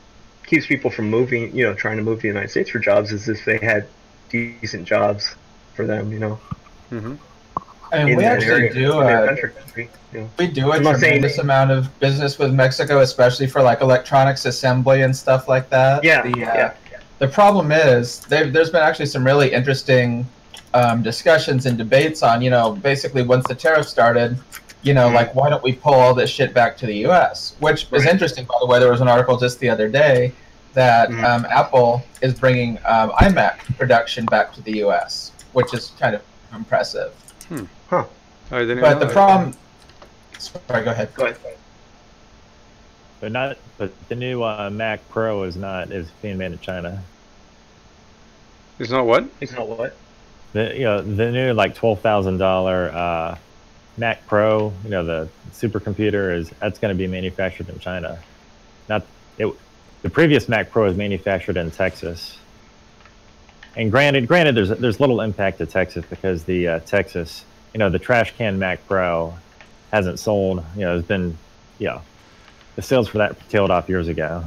keeps 0.50 0.66
people 0.68 0.92
from 0.92 1.10
moving, 1.10 1.56
you 1.58 1.64
know, 1.66 1.74
trying 1.74 1.98
to 1.98 2.04
move 2.04 2.18
to 2.20 2.24
the 2.24 2.28
United 2.28 2.52
States 2.52 2.70
for 2.70 2.80
jobs 2.80 3.12
is 3.12 3.28
if 3.28 3.44
they 3.46 3.58
had 3.58 3.88
decent 4.30 4.86
jobs 4.88 5.36
for 5.74 5.86
them, 5.86 6.12
you 6.12 6.20
know, 6.20 6.40
Mm-hmm. 6.92 7.16
And 7.92 8.10
in 8.10 8.18
we 8.18 8.24
actually 8.24 8.52
area, 8.52 8.74
do 8.74 9.00
in 9.02 9.08
their 9.08 9.24
uh, 9.24 9.28
country. 9.28 9.54
You 10.14 10.22
know. 10.22 10.30
we 10.38 10.48
do 10.48 10.72
a 10.72 10.76
I'm 10.76 10.84
tremendous 10.84 11.38
amount 11.38 11.72
of 11.72 12.00
business 12.00 12.38
with 12.40 12.54
Mexico, 12.54 13.00
especially 13.02 13.48
for 13.48 13.62
like 13.62 13.82
electronics 13.82 14.46
assembly 14.46 15.02
and 15.04 15.16
stuff 15.16 15.48
like 15.48 15.70
that. 15.70 16.04
Yeah, 16.04 16.22
The, 16.24 16.30
uh, 16.32 16.56
yeah. 16.56 16.74
The 17.20 17.28
problem 17.28 17.72
is 17.72 18.20
there's 18.22 18.70
been 18.70 18.82
actually 18.84 19.06
some 19.06 19.24
really 19.26 19.52
interesting 19.54 20.28
um, 20.74 21.02
discussions 21.02 21.66
and 21.66 21.78
debates 21.78 22.22
on, 22.24 22.42
you 22.42 22.50
know, 22.50 22.74
basically 22.76 23.24
once 23.24 23.48
the 23.48 23.56
tariff 23.56 23.88
started, 23.88 24.38
you 24.82 24.94
know, 24.94 25.08
like 25.10 25.34
why 25.34 25.50
don't 25.50 25.64
we 25.64 25.74
pull 25.74 25.94
all 25.94 26.14
this 26.14 26.30
shit 26.30 26.54
back 26.54 26.76
to 26.78 26.86
the 26.86 26.96
U.S. 27.08 27.56
Which 27.60 27.88
is 27.94 28.06
interesting, 28.06 28.46
by 28.46 28.56
the 28.60 28.66
way. 28.68 28.80
There 28.80 28.92
was 28.92 29.02
an 29.02 29.08
article 29.08 29.38
just 29.38 29.60
the 29.60 29.70
other 29.70 29.88
day 29.88 30.34
that 30.74 31.10
Mhm. 31.10 31.24
um, 31.24 31.46
Apple 31.50 32.04
is 32.22 32.34
bringing 32.34 32.78
um, 32.86 33.12
iMac 33.12 33.78
production 33.78 34.26
back 34.26 34.52
to 34.54 34.62
the 34.62 34.74
U.S., 34.80 35.32
which 35.54 35.74
is 35.74 35.94
kind 36.00 36.16
of 36.16 36.22
impressive. 36.54 37.14
I 38.52 38.60
didn't 38.60 38.82
But 38.82 39.00
the 39.00 39.08
problem. 39.08 39.56
Sorry, 40.38 40.84
go 40.84 40.92
ahead. 40.92 41.14
Go 41.16 41.26
ahead. 41.26 41.38
But 43.20 43.32
not. 43.32 43.58
But 43.78 43.92
the 44.10 44.16
new 44.16 44.44
uh, 44.44 44.70
Mac 44.72 45.08
Pro 45.10 45.44
is 45.44 45.56
not 45.56 45.92
is 45.92 46.10
being 46.22 46.38
made 46.38 46.52
in 46.52 46.60
China. 46.60 47.04
It's 48.80 48.92
not 48.92 49.06
what? 49.06 49.28
It's 49.40 49.54
not 49.54 49.68
what. 49.68 49.96
The 50.54 50.74
you 50.74 50.84
know 50.84 51.02
the 51.02 51.32
new 51.32 51.54
like 51.54 51.76
twelve 51.76 52.02
thousand 52.02 52.38
dollar 52.38 52.92
uh, 52.94 53.38
Mac 53.98 54.26
Pro, 54.28 54.74
you 54.84 54.90
know 54.90 55.06
the 55.06 55.30
supercomputer 55.52 56.36
is 56.36 56.50
that's 56.60 56.80
going 56.80 56.94
to 56.94 56.98
be 56.98 57.08
manufactured 57.08 57.70
in 57.70 57.80
China. 57.80 58.20
Not 58.90 59.06
it. 59.38 59.54
The 60.02 60.10
previous 60.10 60.48
Mac 60.48 60.70
Pro 60.70 60.86
is 60.86 60.96
manufactured 60.96 61.58
in 61.58 61.72
Texas. 61.72 62.38
And 63.78 63.92
granted, 63.92 64.28
granted, 64.28 64.56
there's 64.56 64.70
there's 64.70 65.00
little 65.00 65.22
impact 65.22 65.58
to 65.60 65.66
Texas 65.66 66.06
because 66.10 66.44
the 66.44 66.68
uh, 66.68 66.80
Texas, 66.82 67.44
you 67.74 67.80
know, 67.80 67.90
the 67.90 68.00
trash 68.00 68.36
can 68.38 68.60
Mac 68.60 68.86
Pro 68.88 69.34
hasn't 69.92 70.20
sold. 70.20 70.64
You 70.76 70.82
know, 70.82 70.96
has 70.96 71.04
been, 71.04 71.38
you 71.80 71.88
know, 71.88 72.02
the 72.76 72.82
sales 72.82 73.08
for 73.08 73.18
that 73.20 73.50
tailed 73.50 73.72
off 73.72 73.88
years 73.90 74.08
ago. 74.08 74.44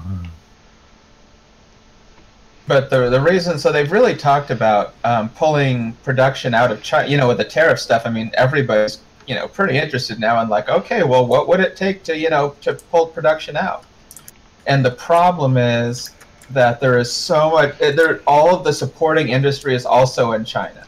But 2.66 2.90
the 2.90 3.08
the 3.08 3.20
reason, 3.20 3.58
so 3.58 3.72
they've 3.72 3.90
really 3.90 4.14
talked 4.14 4.50
about 4.50 4.94
um, 5.04 5.30
pulling 5.30 5.92
production 6.04 6.52
out 6.52 6.70
of 6.70 6.82
China. 6.82 7.08
You 7.08 7.16
know, 7.16 7.28
with 7.28 7.38
the 7.38 7.44
tariff 7.44 7.78
stuff. 7.78 8.02
I 8.04 8.10
mean, 8.10 8.30
everybody's 8.34 8.98
you 9.26 9.34
know 9.34 9.48
pretty 9.48 9.78
interested 9.78 10.20
now 10.20 10.40
in 10.42 10.48
like, 10.50 10.68
okay, 10.68 11.02
well, 11.02 11.26
what 11.26 11.48
would 11.48 11.60
it 11.60 11.76
take 11.76 12.02
to 12.04 12.16
you 12.16 12.28
know 12.28 12.54
to 12.60 12.74
pull 12.74 13.06
production 13.06 13.56
out? 13.56 13.84
And 14.66 14.84
the 14.84 14.90
problem 14.90 15.56
is 15.56 16.10
that 16.50 16.78
there 16.78 16.98
is 16.98 17.10
so 17.10 17.50
much. 17.52 17.74
eh, 17.80 17.92
There, 17.92 18.20
all 18.26 18.54
of 18.54 18.64
the 18.64 18.72
supporting 18.72 19.28
industry 19.30 19.74
is 19.74 19.86
also 19.86 20.32
in 20.32 20.44
China, 20.44 20.86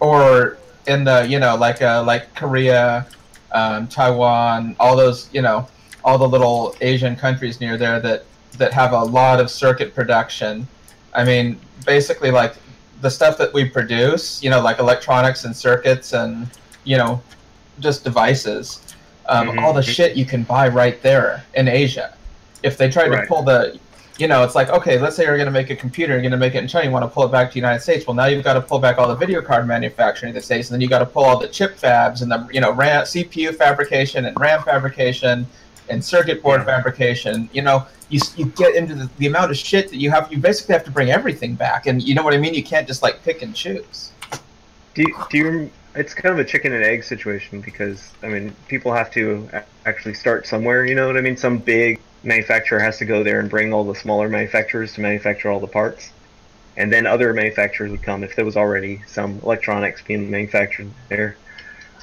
or 0.00 0.58
in 0.86 1.04
the 1.04 1.26
you 1.26 1.38
know 1.38 1.56
like 1.56 1.80
uh, 1.80 2.04
like 2.04 2.34
Korea, 2.34 3.06
um, 3.52 3.88
Taiwan, 3.88 4.76
all 4.78 4.94
those 4.94 5.30
you 5.32 5.40
know 5.40 5.66
all 6.04 6.18
the 6.18 6.28
little 6.28 6.76
Asian 6.80 7.16
countries 7.16 7.60
near 7.60 7.76
there 7.76 7.98
that 8.00 8.24
that 8.58 8.72
have 8.72 8.92
a 8.92 9.02
lot 9.02 9.40
of 9.40 9.50
circuit 9.50 9.94
production. 9.94 10.68
I 11.12 11.24
mean, 11.24 11.58
basically, 11.84 12.30
like 12.30 12.54
the 13.00 13.10
stuff 13.10 13.36
that 13.38 13.52
we 13.52 13.64
produce, 13.64 14.40
you 14.44 14.48
know, 14.50 14.60
like 14.60 14.78
electronics 14.78 15.44
and 15.44 15.56
circuits 15.56 16.12
and, 16.12 16.48
you 16.84 16.96
know, 16.96 17.20
just 17.80 18.04
devices, 18.04 18.80
um, 19.28 19.48
Mhm. 19.48 19.62
all 19.64 19.72
the 19.72 19.82
shit 19.82 20.14
you 20.16 20.24
can 20.24 20.44
buy 20.44 20.68
right 20.68 21.02
there 21.02 21.42
in 21.54 21.66
Asia. 21.66 22.12
If 22.62 22.78
they 22.78 22.88
tried 22.88 23.06
to 23.06 23.10
Right. 23.10 23.28
pull 23.28 23.42
the, 23.42 23.76
you 24.18 24.28
know, 24.28 24.44
it's 24.44 24.54
like, 24.54 24.70
okay, 24.70 25.00
let's 25.00 25.16
say 25.16 25.24
you're 25.24 25.36
going 25.36 25.46
to 25.46 25.52
make 25.52 25.70
a 25.70 25.76
computer, 25.76 26.12
you're 26.12 26.22
going 26.22 26.30
to 26.30 26.36
make 26.38 26.54
it 26.54 26.58
in 26.58 26.68
China, 26.68 26.84
you 26.86 26.92
want 26.92 27.04
to 27.04 27.08
pull 27.08 27.24
it 27.24 27.32
back 27.32 27.48
to 27.48 27.54
the 27.54 27.58
United 27.58 27.82
States. 27.82 28.06
Well, 28.06 28.14
now 28.14 28.26
you've 28.26 28.44
got 28.44 28.54
to 28.54 28.60
pull 28.60 28.78
back 28.78 28.96
all 28.98 29.08
the 29.08 29.16
video 29.16 29.42
card 29.42 29.66
manufacturing 29.66 30.30
in 30.30 30.36
the 30.36 30.40
States, 30.40 30.68
and 30.70 30.74
then 30.74 30.80
you 30.80 30.88
got 30.88 31.00
to 31.00 31.06
pull 31.06 31.24
all 31.24 31.40
the 31.40 31.48
chip 31.48 31.76
fabs 31.76 32.22
and 32.22 32.30
the, 32.30 32.46
you 32.52 32.60
know, 32.60 32.70
RAM, 32.70 33.04
CPU 33.04 33.52
fabrication 33.52 34.26
and 34.26 34.38
RAM 34.38 34.62
fabrication 34.62 35.44
and 35.88 36.04
circuit 36.04 36.42
board 36.42 36.60
Yeah. 36.60 36.66
fabrication. 36.66 37.48
You 37.52 37.62
know, 37.62 37.86
you, 38.08 38.20
you 38.36 38.46
get 38.46 38.74
into 38.74 38.94
the, 38.94 39.10
the 39.18 39.26
amount 39.26 39.50
of 39.50 39.56
shit 39.56 39.88
that 39.90 39.96
you 39.96 40.10
have. 40.10 40.30
You 40.30 40.38
basically 40.38 40.74
have 40.74 40.84
to 40.84 40.90
bring 40.90 41.10
everything 41.10 41.54
back, 41.54 41.86
and 41.86 42.02
you 42.02 42.14
know 42.14 42.22
what 42.22 42.34
I 42.34 42.38
mean. 42.38 42.54
You 42.54 42.62
can't 42.64 42.86
just 42.86 43.02
like 43.02 43.22
pick 43.22 43.42
and 43.42 43.54
choose. 43.54 44.12
Do 44.94 45.02
you, 45.02 45.14
do 45.30 45.38
you? 45.38 45.70
It's 45.94 46.12
kind 46.12 46.32
of 46.32 46.44
a 46.44 46.48
chicken 46.48 46.72
and 46.72 46.84
egg 46.84 47.04
situation 47.04 47.60
because 47.60 48.12
I 48.22 48.28
mean, 48.28 48.54
people 48.68 48.92
have 48.92 49.10
to 49.12 49.48
actually 49.86 50.14
start 50.14 50.46
somewhere. 50.46 50.84
You 50.84 50.94
know 50.94 51.06
what 51.06 51.16
I 51.16 51.20
mean? 51.20 51.36
Some 51.36 51.58
big 51.58 52.00
manufacturer 52.24 52.78
has 52.80 52.98
to 52.98 53.04
go 53.04 53.22
there 53.22 53.38
and 53.40 53.48
bring 53.50 53.72
all 53.72 53.84
the 53.84 53.94
smaller 53.94 54.28
manufacturers 54.28 54.94
to 54.94 55.00
manufacture 55.00 55.50
all 55.50 55.60
the 55.60 55.66
parts, 55.66 56.10
and 56.76 56.92
then 56.92 57.06
other 57.06 57.32
manufacturers 57.32 57.90
would 57.90 58.02
come 58.02 58.24
if 58.24 58.34
there 58.36 58.44
was 58.44 58.56
already 58.56 59.02
some 59.06 59.38
electronics 59.42 60.02
being 60.02 60.30
manufactured 60.30 60.90
there. 61.08 61.36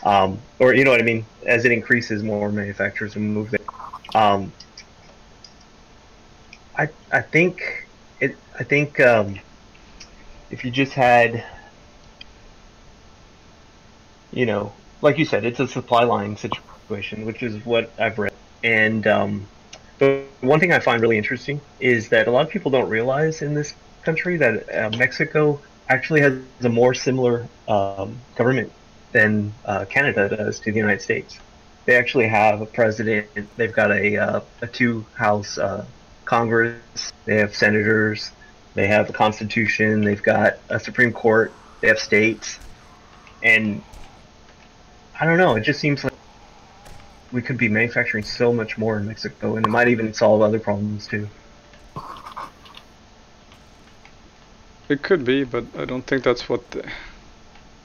Um, 0.04 0.40
or 0.60 0.74
you 0.74 0.84
know 0.84 0.92
what 0.92 1.00
I 1.00 1.04
mean? 1.04 1.26
As 1.46 1.66
it 1.66 1.72
increases, 1.72 2.24
more 2.24 2.52
manufacturers 2.52 3.16
will 3.16 3.22
move 3.22 3.52
there. 3.52 3.60
Um, 4.16 4.52
I 6.78 6.90
I 7.12 7.22
think 7.22 7.88
it. 8.20 8.36
I 8.58 8.64
think 8.64 9.00
um, 9.00 9.40
if 10.50 10.66
you 10.66 10.72
just 10.72 10.94
had 10.94 11.44
you 14.34 14.46
know, 14.46 14.74
like 15.02 15.18
you 15.18 15.26
said, 15.26 15.46
it's 15.46 15.60
a 15.60 15.68
supply 15.68 16.04
line 16.04 16.38
situation, 16.38 17.26
which 17.26 17.44
is 17.44 17.64
what 17.66 17.92
I've 18.00 18.18
read. 18.18 18.34
And 18.64 19.06
um, 19.08 19.48
but 20.00 20.26
one 20.42 20.60
thing 20.60 20.72
I 20.72 20.80
find 20.80 21.02
really 21.02 21.18
interesting 21.18 21.62
is 21.80 22.10
that 22.10 22.28
a 22.28 22.32
lot 22.32 22.46
of 22.46 22.50
people 22.50 22.72
don't 22.72 22.90
realize 22.90 23.42
in 23.42 23.54
this 23.54 23.74
country 24.04 24.38
that 24.38 24.74
uh, 24.74 24.98
Mexico 24.98 25.60
actually 25.90 26.22
has 26.22 26.34
a 26.62 26.70
more 26.70 26.94
similar 26.94 27.48
um, 27.68 28.18
government 28.36 28.72
than 29.12 29.54
uh, 29.66 29.86
Canada 29.86 30.30
does 30.30 30.60
to 30.62 30.72
the 30.72 30.78
United 30.78 31.02
States. 31.02 31.40
They 31.86 31.96
actually 31.96 32.28
have 32.28 32.62
a 32.62 32.66
president. 32.66 33.28
They've 33.58 33.74
got 33.74 33.92
a 33.92 34.18
uh, 34.18 34.42
a 34.62 34.68
two 34.68 35.06
house 35.16 35.58
uh, 35.58 35.86
Congress. 36.26 37.12
They 37.26 37.38
have 37.38 37.56
senators. 37.56 38.32
They 38.74 38.88
have 38.88 39.10
a 39.10 39.14
constitution. 39.14 40.02
They've 40.02 40.22
got 40.24 40.58
a 40.70 40.80
Supreme 40.80 41.12
Court. 41.12 41.52
They 41.82 41.88
have 41.88 42.00
states. 42.00 42.60
And 43.44 43.82
I 45.20 45.26
don't 45.26 45.38
know. 45.38 45.56
It 45.56 45.62
just 45.62 45.80
seems 45.80 46.04
like 46.04 46.14
we 47.32 47.42
could 47.42 47.58
be 47.58 47.70
manufacturing 47.70 48.24
so 48.24 48.54
much 48.54 48.78
more 48.78 48.98
in 48.98 49.08
Mexico, 49.08 49.56
and 49.56 49.66
it 49.66 49.70
might 49.70 49.88
even 49.88 50.14
solve 50.14 50.42
other 50.42 50.60
problems 50.60 51.08
too. 51.08 51.28
It 54.90 55.02
could 55.04 55.24
be, 55.24 55.44
but 55.46 55.66
I 55.78 55.86
don't 55.86 56.06
think 56.06 56.24
that's 56.24 56.50
what 56.50 56.70
the, 56.72 56.90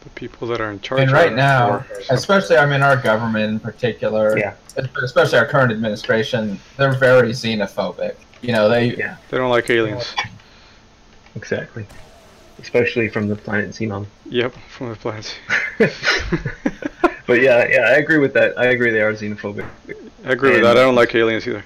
the 0.06 0.10
people 0.20 0.46
that 0.46 0.60
are 0.60 0.70
in 0.70 0.80
charge 0.80 1.00
And 1.00 1.10
right 1.10 1.34
now, 1.34 1.84
especially 2.10 2.56
I 2.56 2.64
mean 2.64 2.80
our 2.80 2.96
government 2.96 3.44
in 3.50 3.58
particular, 3.60 4.38
Yeah. 4.38 4.54
especially 5.02 5.38
our 5.38 5.46
current 5.46 5.72
administration, 5.72 6.60
they're 6.76 6.92
very 6.92 7.30
xenophobic. 7.30 8.14
You 8.40 8.52
know, 8.52 8.68
they 8.68 8.94
Yeah. 8.96 9.16
They 9.28 9.36
don't 9.36 9.50
like 9.50 9.68
aliens. 9.68 10.14
Exactly. 11.34 11.86
Especially 12.62 13.08
from 13.08 13.26
the 13.28 13.34
planet 13.36 13.70
Xenon. 13.70 14.06
Yep, 14.26 14.54
from 14.68 14.90
the 14.90 14.96
planet. 14.96 15.36
But 17.26 17.42
yeah, 17.42 17.66
yeah, 17.68 17.80
I 17.80 17.94
agree 17.96 18.18
with 18.18 18.32
that. 18.34 18.56
I 18.56 18.66
agree 18.66 18.92
they 18.92 19.00
are 19.00 19.12
xenophobic. 19.12 19.66
I 20.24 20.30
agree 20.30 20.52
with 20.52 20.62
that. 20.62 20.76
I 20.76 20.80
don't 20.82 20.94
like 20.94 21.12
aliens 21.16 21.44
either. 21.48 21.64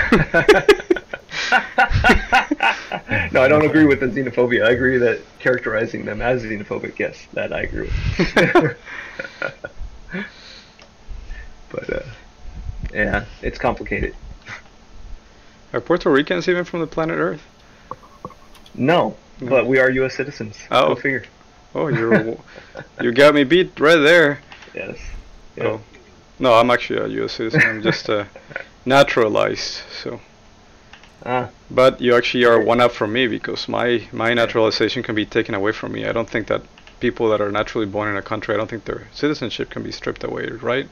no, 3.32 3.42
I 3.42 3.48
don't 3.48 3.64
agree 3.64 3.84
with 3.84 4.00
the 4.00 4.06
xenophobia. 4.06 4.66
I 4.66 4.70
agree 4.70 4.98
that 4.98 5.20
characterizing 5.38 6.04
them 6.04 6.20
as 6.22 6.42
xenophobic, 6.42 6.98
yes, 6.98 7.26
that 7.32 7.52
I 7.52 7.62
agree 7.62 7.90
with. 8.18 8.76
but 11.70 11.92
uh, 11.92 12.02
yeah, 12.92 13.24
it's 13.42 13.58
complicated. 13.58 14.14
Are 15.72 15.80
Puerto 15.80 16.10
Ricans 16.10 16.48
even 16.48 16.64
from 16.64 16.80
the 16.80 16.86
planet 16.86 17.18
Earth? 17.18 17.42
No, 18.74 19.16
No. 19.40 19.48
but 19.50 19.66
we 19.66 19.78
are 19.78 19.90
U.S. 19.90 20.14
citizens. 20.14 20.56
Oh. 20.70 20.88
Go 20.94 21.00
figure. 21.00 21.24
Oh, 21.74 21.88
you're 21.88 22.36
you 23.00 23.12
got 23.12 23.34
me 23.34 23.44
beat 23.44 23.78
right 23.78 23.96
there. 23.96 24.40
Yes. 24.74 24.98
Oh. 25.60 25.80
No, 26.40 26.54
I'm 26.54 26.70
actually 26.70 26.98
a 27.00 27.06
U.S. 27.18 27.32
citizen. 27.34 27.60
I'm 27.64 27.82
just 27.82 28.08
uh, 28.10 28.24
naturalized. 28.84 29.82
So, 30.02 30.20
Ah, 31.24 31.50
but 31.70 32.00
you 32.00 32.16
actually 32.16 32.44
are 32.44 32.60
one 32.60 32.80
up 32.80 32.92
from 32.92 33.12
me 33.12 33.26
because 33.26 33.68
my 33.68 34.02
my 34.12 34.32
naturalization 34.32 35.02
can 35.02 35.14
be 35.14 35.26
taken 35.26 35.54
away 35.54 35.72
from 35.72 35.92
me. 35.92 36.06
I 36.06 36.12
don't 36.12 36.28
think 36.28 36.46
that 36.46 36.62
people 37.00 37.28
that 37.30 37.40
are 37.40 37.50
naturally 37.50 37.86
born 37.86 38.08
in 38.08 38.16
a 38.16 38.22
country, 38.22 38.54
I 38.54 38.58
don't 38.58 38.68
think 38.70 38.84
their 38.84 39.08
citizenship 39.12 39.70
can 39.70 39.82
be 39.82 39.92
stripped 39.92 40.24
away, 40.24 40.46
right? 40.46 40.88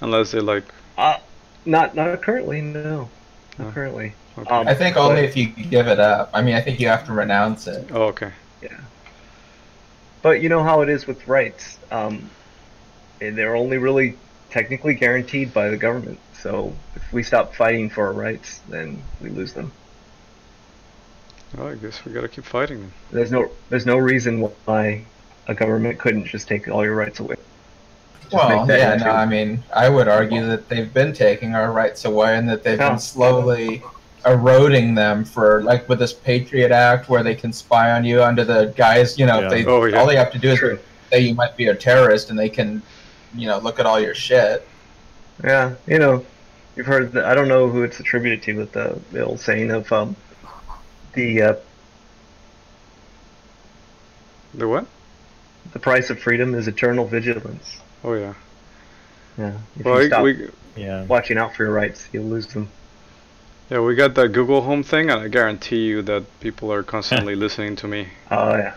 Unless 0.00 0.32
they 0.32 0.40
like, 0.40 0.64
uh, 0.96 1.18
not 1.64 1.94
not 1.94 2.22
currently. 2.22 2.60
No. 2.60 3.08
not 3.58 3.74
currently. 3.74 4.14
Okay. 4.38 4.50
Um, 4.50 4.66
I 4.66 4.74
think 4.74 4.96
only 4.96 5.22
if 5.22 5.36
you 5.36 5.46
give 5.48 5.88
it 5.88 6.00
up. 6.00 6.30
I 6.32 6.42
mean, 6.42 6.54
I 6.54 6.60
think 6.60 6.80
you 6.80 6.88
have 6.88 7.04
to 7.06 7.12
renounce 7.12 7.66
it. 7.66 7.90
oh, 7.92 8.04
okay. 8.04 8.32
Yeah. 8.62 8.78
But 10.22 10.40
you 10.42 10.48
know 10.48 10.62
how 10.62 10.82
it 10.82 10.88
is 10.88 11.06
with 11.06 11.26
rights. 11.26 11.78
Um, 11.90 12.30
they're 13.18 13.56
only 13.56 13.78
really 13.78 14.16
technically 14.50 14.94
guaranteed 14.94 15.52
by 15.52 15.68
the 15.68 15.76
government. 15.76 16.18
So 16.42 16.72
if 16.96 17.12
we 17.12 17.22
stop 17.22 17.54
fighting 17.54 17.90
for 17.90 18.06
our 18.06 18.12
rights, 18.12 18.60
then 18.68 19.02
we 19.20 19.30
lose 19.30 19.52
them. 19.52 19.72
Well, 21.56 21.68
I 21.68 21.74
guess 21.74 22.04
we 22.04 22.12
gotta 22.12 22.28
keep 22.28 22.44
fighting 22.44 22.80
then. 22.80 22.92
There's 23.10 23.32
no 23.32 23.50
there's 23.68 23.86
no 23.86 23.96
reason 23.98 24.40
why 24.64 25.04
a 25.48 25.54
government 25.54 25.98
couldn't 25.98 26.24
just 26.26 26.46
take 26.48 26.68
all 26.68 26.84
your 26.84 26.94
rights 26.94 27.18
away. 27.20 27.36
Just 28.22 28.32
well, 28.34 28.68
yeah, 28.68 28.94
no, 28.96 29.10
I 29.10 29.26
mean, 29.26 29.62
I 29.74 29.88
would 29.88 30.06
argue 30.06 30.46
that 30.46 30.68
they've 30.68 30.92
been 30.92 31.12
taking 31.12 31.54
our 31.54 31.72
rights 31.72 32.04
away 32.04 32.36
and 32.36 32.48
that 32.48 32.62
they've 32.62 32.78
Yeah. 32.78 32.90
been 32.90 32.98
slowly 33.00 33.82
eroding 34.26 34.94
them 34.94 35.24
for, 35.24 35.62
like, 35.62 35.88
with 35.88 35.98
this 35.98 36.12
Patriot 36.12 36.70
Act 36.70 37.08
where 37.08 37.22
they 37.24 37.34
can 37.34 37.52
spy 37.52 37.90
on 37.92 38.04
you 38.04 38.22
under 38.22 38.44
the 38.44 38.72
guise, 38.76 39.18
you 39.18 39.24
know, 39.26 39.40
Yeah. 39.40 39.48
they 39.48 39.64
Oh, 39.64 39.84
yeah. 39.86 39.98
all 39.98 40.06
they 40.06 40.14
have 40.16 40.30
to 40.32 40.38
do 40.38 40.50
is 40.50 40.58
True. 40.58 40.78
say 41.10 41.20
you 41.20 41.34
might 41.34 41.56
be 41.56 41.66
a 41.68 41.74
terrorist 41.74 42.28
and 42.30 42.38
they 42.38 42.50
can, 42.50 42.82
you 43.34 43.48
know, 43.48 43.58
look 43.58 43.80
at 43.80 43.86
all 43.86 43.98
your 43.98 44.14
shit. 44.14 44.68
Yeah, 45.42 45.72
you 45.86 45.98
know, 45.98 46.24
you've 46.80 46.86
heard. 46.86 47.12
The, 47.12 47.26
I 47.26 47.34
don't 47.34 47.48
know 47.48 47.68
who 47.68 47.82
it's 47.82 48.00
attributed 48.00 48.42
to, 48.44 48.56
but 48.64 48.72
the, 48.72 48.98
the 49.12 49.24
old 49.24 49.38
saying 49.38 49.70
of 49.70 49.92
um, 49.92 50.16
the 51.12 51.42
uh, 51.42 51.54
The 54.54 54.66
what? 54.66 54.86
the 55.74 55.78
price 55.78 56.08
of 56.10 56.18
freedom 56.18 56.54
is 56.54 56.66
eternal 56.66 57.04
vigilance. 57.04 57.76
Oh 58.02 58.14
yeah. 58.14 58.32
Yeah, 59.38 59.52
if 59.78 59.84
Well, 59.84 60.00
you 60.00 60.06
stop 60.08 60.24
we 60.24 60.48
Yeah. 60.76 61.04
watching 61.04 61.36
out 61.36 61.54
for 61.54 61.64
your 61.64 61.72
rights, 61.72 62.08
you'll 62.12 62.24
lose 62.24 62.46
them. 62.46 62.68
yeah 63.70 63.80
we 63.80 63.94
got 63.94 64.14
that 64.14 64.32
Google 64.32 64.62
Home 64.62 64.82
thing, 64.82 65.10
and 65.10 65.20
I 65.20 65.28
guarantee 65.28 65.84
you 65.86 66.00
that 66.02 66.22
people 66.40 66.72
are 66.72 66.82
constantly 66.82 67.34
listening 67.44 67.76
to 67.76 67.86
me 67.88 68.08
Oh 68.30 68.56
yeah. 68.56 68.74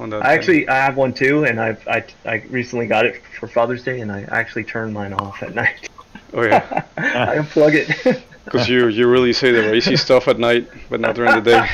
on 0.00 0.08
that. 0.10 0.22
I 0.24 0.28
thing. 0.28 0.38
actually 0.38 0.68
I 0.68 0.76
have 0.76 0.96
one 0.96 1.12
too, 1.12 1.44
and 1.44 1.60
I've 1.60 1.86
I, 1.86 2.04
I 2.24 2.42
recently 2.48 2.86
got 2.86 3.04
it 3.04 3.22
for 3.38 3.48
Father's 3.48 3.84
Day, 3.84 4.00
and 4.00 4.10
I 4.10 4.22
actually 4.30 4.64
turn 4.64 4.94
mine 4.94 5.12
off 5.12 5.42
at 5.42 5.54
night. 5.54 5.90
Oh 6.32 6.42
yeah. 6.42 6.84
I 6.96 7.36
unplug 7.36 7.74
it. 7.74 8.24
Because 8.44 8.66
you 8.66 8.88
you 8.88 9.06
really 9.06 9.34
say 9.34 9.52
the 9.52 9.60
racy 9.68 9.94
stuff 9.94 10.26
at 10.26 10.38
night, 10.38 10.66
but 10.88 11.00
not 11.00 11.14
during 11.14 11.34
the 11.34 11.42
day. 11.42 11.58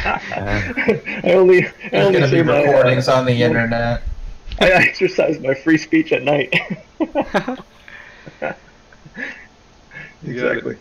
I 1.25 1.33
only 1.35 1.69
I 1.69 1.71
There's 1.71 2.07
only 2.07 2.19
going 2.19 2.23
to 2.25 2.29
say 2.29 2.43
be 2.43 2.49
my, 2.49 2.59
uh, 2.59 2.63
recordings 2.65 3.07
on 3.07 3.27
the 3.27 3.43
internet. 3.43 4.03
I 4.61 4.71
exercise 4.71 5.39
my 5.39 5.55
free 5.55 5.79
speech 5.79 6.11
at 6.11 6.25
night. 6.25 6.53
You 6.99 7.07
got 7.07 7.77
it. 8.41 8.57
exactly. 10.27 10.77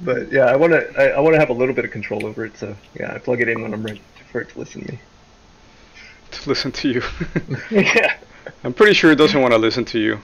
But 0.00 0.30
yeah, 0.30 0.44
I 0.44 0.56
want 0.56 0.74
to 0.74 1.00
I, 1.00 1.16
I 1.16 1.20
want 1.20 1.32
to 1.32 1.40
have 1.40 1.48
a 1.48 1.54
little 1.54 1.74
bit 1.74 1.86
of 1.86 1.92
control 1.92 2.26
over 2.26 2.44
it. 2.44 2.58
So 2.58 2.76
yeah, 2.98 3.14
I 3.14 3.18
plug 3.18 3.40
it 3.40 3.48
in 3.48 3.62
when 3.62 3.72
I'm 3.72 3.82
ready 3.82 4.02
for 4.30 4.42
it 4.42 4.50
to 4.50 4.58
listen 4.58 4.84
to 4.84 4.92
me. 4.92 4.98
To 6.32 6.48
listen 6.48 6.72
to 6.72 6.88
you. 6.90 7.02
yeah, 7.70 8.18
I'm 8.64 8.74
pretty 8.74 8.92
sure 8.92 9.12
it 9.12 9.16
doesn't 9.16 9.40
want 9.40 9.54
to 9.54 9.58
listen 9.58 9.86
to 9.86 9.98
you. 9.98 10.20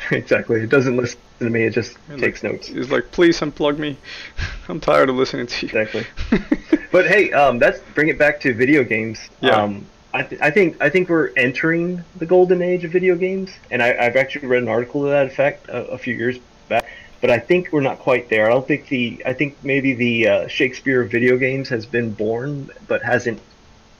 exactly. 0.10 0.62
It 0.62 0.70
doesn't 0.70 0.96
listen 0.96 1.18
to 1.40 1.50
me. 1.50 1.64
It 1.64 1.70
just 1.74 1.96
Yeah, 2.08 2.16
takes 2.16 2.42
notes. 2.42 2.68
It's 2.70 2.90
like, 2.90 3.10
please 3.10 3.40
unplug 3.40 3.78
me. 3.78 3.96
I'm 4.68 4.80
tired 4.80 5.08
of 5.08 5.16
listening 5.16 5.46
to 5.46 5.66
you. 5.66 5.80
Exactly. 5.80 6.06
But 6.92 7.06
hey, 7.06 7.30
um, 7.32 7.60
that's 7.60 7.78
bring 7.94 8.08
it 8.08 8.18
back 8.18 8.40
to 8.40 8.52
video 8.52 8.82
games. 8.82 9.30
Yeah. 9.40 9.62
Um, 9.62 9.86
I, 10.12 10.24
th- 10.24 10.40
I 10.40 10.50
think 10.50 10.76
I 10.82 10.90
think 10.90 11.08
we're 11.08 11.30
entering 11.36 12.02
the 12.16 12.26
golden 12.26 12.62
age 12.62 12.82
of 12.82 12.90
video 12.90 13.14
games, 13.14 13.52
and 13.70 13.80
I, 13.80 13.96
I've 13.96 14.16
actually 14.16 14.48
read 14.48 14.62
an 14.64 14.68
article 14.68 15.02
to 15.02 15.08
that 15.10 15.26
effect 15.26 15.68
a, 15.68 15.84
a 15.86 15.98
few 15.98 16.14
years 16.14 16.38
back. 16.68 16.84
But 17.20 17.30
I 17.30 17.38
think 17.38 17.68
we're 17.70 17.80
not 17.80 18.00
quite 18.00 18.28
there. 18.28 18.46
I 18.46 18.48
don't 18.50 18.66
think 18.66 18.88
the 18.88 19.22
I 19.24 19.32
think 19.34 19.56
maybe 19.62 19.94
the 19.94 20.26
uh, 20.26 20.48
Shakespeare 20.48 21.00
of 21.02 21.12
video 21.12 21.36
games 21.36 21.68
has 21.68 21.86
been 21.86 22.12
born, 22.12 22.70
but 22.88 23.04
hasn't 23.04 23.40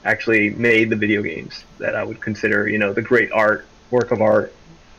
actually 0.03 0.49
made 0.49 0.89
the 0.89 0.97
video 0.97 1.21
games 1.21 1.63
that 1.77 1.95
I 1.95 2.03
would 2.03 2.19
consider 2.19 2.67
you 2.67 2.77
know 2.77 2.91
the 2.91 3.01
great 3.01 3.31
art 3.31 3.65
work 3.89 4.11
of 4.11 4.21
art 4.21 4.53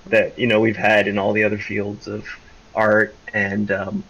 that 0.07 0.39
you 0.39 0.47
know 0.47 0.61
we've 0.61 0.77
had 0.77 1.07
in 1.09 1.19
all 1.19 1.33
the 1.33 1.45
other 1.45 1.59
fields 1.59 2.07
of 2.09 2.27
art 2.74 3.15
and 3.33 3.70
um, 3.70 4.05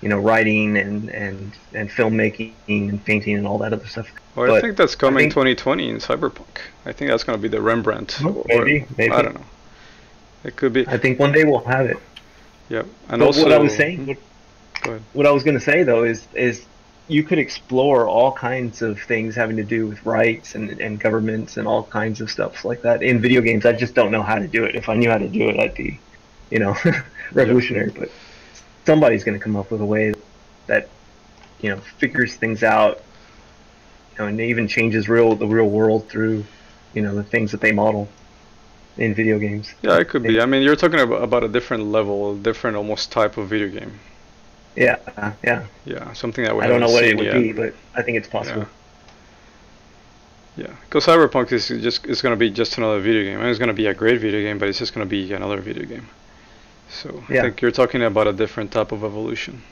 you 0.00 0.08
know 0.08 0.18
writing 0.18 0.76
and 0.76 1.08
and 1.10 1.52
and 1.72 1.90
filmmaking 1.90 2.52
and 2.68 3.04
painting 3.04 3.36
and 3.36 3.46
all 3.46 3.58
that 3.58 3.72
other 3.72 3.86
stuff. 3.86 4.10
Well, 4.34 4.52
I 4.54 4.60
think 4.60 4.76
that's 4.76 4.96
coming 4.96 5.24
think- 5.24 5.32
2020 5.32 5.88
in 5.90 5.96
Cyberpunk. 5.98 6.58
I 6.84 6.92
think 6.92 7.10
that's 7.10 7.22
going 7.22 7.38
to 7.38 7.42
be 7.42 7.48
the 7.48 7.62
Rembrandt. 7.62 8.18
Oh, 8.22 8.44
or- 8.50 8.64
maybe, 8.64 8.86
maybe. 8.96 9.12
I 9.14 9.22
don't 9.22 9.34
know. 9.34 9.44
It 10.42 10.56
could 10.56 10.72
be. 10.72 10.86
I 10.88 10.98
think 10.98 11.18
one 11.18 11.32
day 11.32 11.44
we'll 11.44 11.64
have 11.64 11.86
it. 11.86 11.96
Yep. 12.68 12.86
And 13.08 13.20
but 13.20 13.26
also, 13.26 13.42
what 13.44 13.52
I 13.52 13.58
was 13.58 13.74
saying, 13.74 14.06
what, 14.06 14.16
Go 14.82 14.90
ahead. 14.90 15.02
what 15.12 15.26
I 15.26 15.30
was 15.30 15.44
going 15.44 15.54
to 15.58 15.64
say 15.64 15.82
though 15.84 16.04
is 16.04 16.26
is 16.34 16.66
you 17.06 17.22
could 17.22 17.38
explore 17.38 18.08
all 18.08 18.32
kinds 18.32 18.80
of 18.80 19.00
things 19.00 19.34
having 19.34 19.56
to 19.56 19.64
do 19.64 19.86
with 19.86 20.04
rights 20.06 20.54
and, 20.54 20.70
and 20.80 20.98
governments 20.98 21.56
and 21.58 21.68
all 21.68 21.82
kinds 21.82 22.20
of 22.20 22.30
stuff 22.30 22.64
like 22.64 22.82
that 22.82 23.02
in 23.02 23.20
video 23.20 23.42
games. 23.42 23.66
I 23.66 23.72
just 23.72 23.94
don't 23.94 24.10
know 24.10 24.22
how 24.22 24.36
to 24.36 24.48
do 24.48 24.64
it. 24.64 24.74
If 24.74 24.88
I 24.88 24.94
knew 24.94 25.10
how 25.10 25.18
to 25.18 25.28
do 25.28 25.48
it, 25.50 25.58
I'd 25.58 25.74
be, 25.74 26.00
you 26.50 26.58
know, 26.58 26.74
revolutionary. 27.32 27.90
But 27.90 28.10
somebody's 28.86 29.22
going 29.22 29.38
to 29.38 29.42
come 29.42 29.56
up 29.56 29.70
with 29.70 29.82
a 29.82 29.84
way 29.84 30.14
that, 30.66 30.88
you 31.60 31.70
know, 31.70 31.76
figures 31.98 32.36
things 32.36 32.62
out, 32.62 33.02
you 34.12 34.18
know, 34.24 34.28
and 34.28 34.40
even 34.40 34.66
changes 34.66 35.08
real 35.08 35.34
the 35.34 35.46
real 35.46 35.68
world 35.68 36.08
through, 36.08 36.44
you 36.94 37.02
know, 37.02 37.14
the 37.14 37.24
things 37.24 37.50
that 37.50 37.60
they 37.60 37.72
model 37.72 38.08
in 38.96 39.14
video 39.14 39.38
games. 39.38 39.74
Yeah, 39.82 39.98
it 39.98 40.08
could 40.08 40.22
be. 40.22 40.40
I 40.40 40.46
mean, 40.46 40.62
you're 40.62 40.76
talking 40.76 41.00
about, 41.00 41.22
about 41.22 41.44
a 41.44 41.48
different 41.48 41.86
level, 41.86 42.32
a 42.32 42.36
different 42.38 42.78
almost 42.78 43.12
type 43.12 43.36
of 43.36 43.48
video 43.48 43.68
game. 43.68 43.98
Yeah, 44.76 45.32
yeah. 45.44 45.66
Yeah, 45.84 46.12
something 46.14 46.44
that 46.44 46.56
we 46.56 46.64
I 46.64 46.66
don't 46.66 46.80
know 46.80 46.90
what 46.90 47.04
it 47.04 47.16
would 47.16 47.26
yet. 47.26 47.34
be, 47.34 47.52
but 47.52 47.74
I 47.94 48.02
think 48.02 48.18
it's 48.18 48.28
possible. 48.28 48.66
Yeah, 50.56 50.72
because 50.84 51.06
Cyberpunk 51.06 51.52
is 51.52 51.68
just 51.68 52.06
is 52.06 52.22
going 52.22 52.32
to 52.32 52.36
be 52.36 52.50
just 52.50 52.78
another 52.78 53.00
video 53.00 53.24
game. 53.24 53.40
And 53.40 53.48
it's 53.48 53.58
going 53.58 53.68
to 53.68 53.74
be 53.74 53.86
a 53.86 53.94
great 53.94 54.20
video 54.20 54.40
game, 54.40 54.58
but 54.58 54.68
it's 54.68 54.78
just 54.78 54.94
going 54.94 55.06
to 55.06 55.10
be 55.10 55.32
another 55.32 55.60
video 55.60 55.84
game. 55.84 56.08
So 56.88 57.24
I 57.28 57.40
think 57.40 57.60
you're 57.60 57.72
talking 57.72 58.02
about 58.02 58.28
a 58.28 58.32
different 58.32 58.70
type 58.70 58.92
of 58.92 59.02
evolution. 59.02 59.62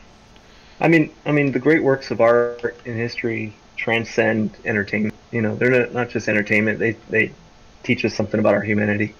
I 0.80 0.88
mean, 0.88 1.10
I 1.24 1.30
mean, 1.30 1.52
the 1.52 1.60
great 1.60 1.82
works 1.82 2.10
of 2.10 2.20
art 2.20 2.76
in 2.84 2.96
history 2.96 3.54
transcend 3.76 4.56
entertainment. 4.64 5.14
You 5.30 5.42
know, 5.42 5.54
they're 5.54 5.70
not, 5.70 5.94
not 5.94 6.08
just 6.10 6.28
entertainment; 6.28 6.78
they 6.78 6.92
they 7.10 7.32
teach 7.84 8.04
us 8.04 8.14
something 8.14 8.40
about 8.40 8.54
our 8.54 8.62
humanity. 8.62 9.14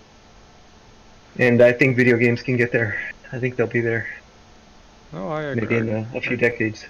And 1.39 1.63
I 1.63 1.73
think 1.73 1.97
video 1.97 2.17
games 2.17 2.43
can 2.43 2.57
get 2.57 2.73
there. 2.73 3.01
I 3.31 3.39
think 3.39 3.57
they'll 3.57 3.67
be 3.67 3.81
there 3.81 4.09
Oh, 5.15 5.29
I 5.29 5.43
agree. 5.43 5.63
maybe 5.63 5.77
in 5.77 5.89
a, 5.89 6.17
a 6.17 6.21
few 6.21 6.37
decades. 6.37 6.87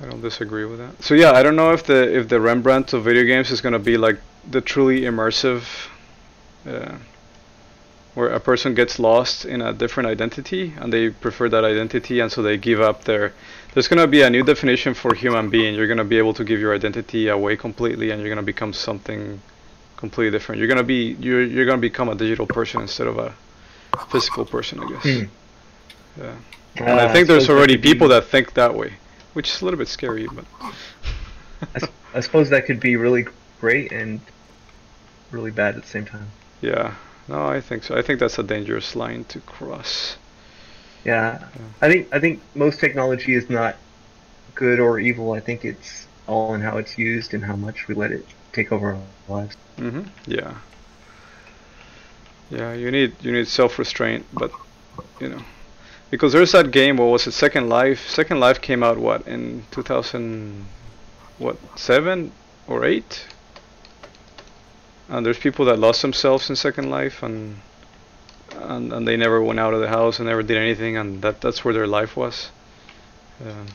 I 0.00 0.06
don't 0.06 0.20
disagree 0.20 0.64
with 0.64 0.78
that. 0.78 1.02
So 1.02 1.14
yeah, 1.14 1.32
I 1.32 1.42
don't 1.42 1.56
know 1.56 1.72
if 1.72 1.84
the 1.84 2.16
if 2.16 2.28
the 2.28 2.40
Rembrandt 2.40 2.92
of 2.92 3.04
video 3.04 3.24
games 3.24 3.50
is 3.50 3.60
gonna 3.60 3.80
be 3.80 3.96
like 3.96 4.18
the 4.48 4.60
truly 4.60 5.00
immersive, 5.00 5.64
uh, 6.66 6.94
where 8.14 8.28
a 8.28 8.38
person 8.38 8.74
gets 8.74 8.98
lost 9.00 9.44
in 9.44 9.60
a 9.60 9.72
different 9.72 10.08
identity 10.08 10.72
and 10.78 10.92
they 10.92 11.10
prefer 11.10 11.48
that 11.48 11.64
identity, 11.64 12.20
and 12.20 12.30
so 12.30 12.42
they 12.42 12.56
give 12.56 12.80
up 12.80 13.04
their. 13.04 13.32
There's 13.74 13.88
gonna 13.88 14.06
be 14.06 14.22
a 14.22 14.30
new 14.30 14.44
definition 14.44 14.94
for 14.94 15.14
human 15.14 15.50
being. 15.50 15.74
You're 15.74 15.88
gonna 15.88 16.04
be 16.04 16.18
able 16.18 16.34
to 16.34 16.44
give 16.44 16.60
your 16.60 16.74
identity 16.74 17.28
away 17.28 17.56
completely, 17.56 18.12
and 18.12 18.20
you're 18.20 18.30
gonna 18.30 18.42
become 18.42 18.72
something 18.72 19.40
completely 19.96 20.30
different. 20.30 20.60
You're 20.60 20.68
gonna 20.68 20.84
be 20.84 21.16
you're 21.18 21.42
you're 21.44 21.66
gonna 21.66 21.78
become 21.80 22.08
a 22.08 22.14
digital 22.14 22.46
person 22.46 22.82
instead 22.82 23.08
of 23.08 23.18
a 23.18 23.34
physical 24.10 24.44
person, 24.44 24.78
I 24.78 24.88
guess. 24.92 25.02
Hmm. 25.02 26.20
Yeah. 26.20 26.36
And 26.76 26.88
Uh, 26.88 27.06
I 27.06 27.12
think 27.12 27.26
there's 27.28 27.48
already 27.50 27.76
be- 27.76 27.90
people 27.92 28.08
that 28.08 28.24
think 28.26 28.54
that 28.54 28.74
way, 28.74 28.94
which 29.34 29.50
is 29.50 29.60
a 29.62 29.64
little 29.64 29.78
bit 29.78 29.88
scary, 29.88 30.26
but 30.32 30.44
I 32.14 32.20
suppose 32.20 32.50
that 32.50 32.66
could 32.66 32.80
be 32.80 32.96
really 32.96 33.26
great 33.60 33.92
and 33.92 34.20
really 35.30 35.50
bad 35.50 35.76
at 35.76 35.82
the 35.82 35.88
same 35.88 36.04
time. 36.06 36.28
yeah, 36.60 36.94
no, 37.28 37.46
I 37.46 37.60
think 37.60 37.82
so. 37.82 37.96
I 37.96 38.02
think 38.02 38.20
that's 38.20 38.38
a 38.38 38.42
dangerous 38.42 38.96
line 38.96 39.24
to 39.24 39.40
cross. 39.40 40.16
Yeah, 41.04 41.44
I 41.80 41.88
think 41.90 42.08
I 42.12 42.18
think 42.20 42.40
most 42.54 42.80
technology 42.80 43.34
is 43.34 43.48
not 43.50 43.76
good 44.54 44.80
or 44.80 44.98
evil. 44.98 45.32
I 45.32 45.40
think 45.40 45.64
it's 45.64 46.06
all 46.26 46.54
in 46.54 46.60
how 46.60 46.78
it's 46.78 46.98
used 46.98 47.34
and 47.34 47.44
how 47.44 47.56
much 47.56 47.88
we 47.88 47.94
let 47.94 48.10
it 48.12 48.26
take 48.52 48.72
over 48.72 48.94
our 48.94 49.02
lives. 49.36 49.56
hmm 49.76 50.02
Yeah. 50.26 50.54
Yeah, 52.50 52.72
you 52.72 52.90
need 52.90 53.14
you 53.20 53.32
need 53.32 53.46
self-restraint, 53.46 54.24
but 54.32 54.50
you 55.20 55.28
know, 55.28 55.42
because 56.10 56.32
there's 56.32 56.52
that 56.52 56.70
game. 56.70 56.96
What 56.96 57.06
was 57.06 57.26
it? 57.26 57.32
Second 57.32 57.68
Life. 57.68 58.08
Second 58.08 58.40
Life 58.40 58.60
came 58.60 58.82
out 58.82 58.98
what 58.98 59.26
in 59.26 59.64
2000, 59.70 60.66
what 61.38 61.56
seven 61.78 62.32
or 62.66 62.84
eight? 62.84 63.26
And 65.08 65.24
there's 65.24 65.38
people 65.38 65.64
that 65.66 65.78
lost 65.78 66.02
themselves 66.02 66.50
in 66.50 66.56
Second 66.56 66.90
Life, 66.90 67.22
and 67.22 67.60
and, 68.56 68.92
and 68.92 69.06
they 69.06 69.16
never 69.16 69.42
went 69.42 69.60
out 69.60 69.74
of 69.74 69.80
the 69.80 69.88
house 69.88 70.18
and 70.18 70.28
never 70.28 70.42
did 70.42 70.56
anything, 70.56 70.96
and 70.96 71.22
that 71.22 71.40
that's 71.40 71.64
where 71.64 71.74
their 71.74 71.86
life 71.86 72.16
was. 72.16 72.50
Um, 73.44 73.66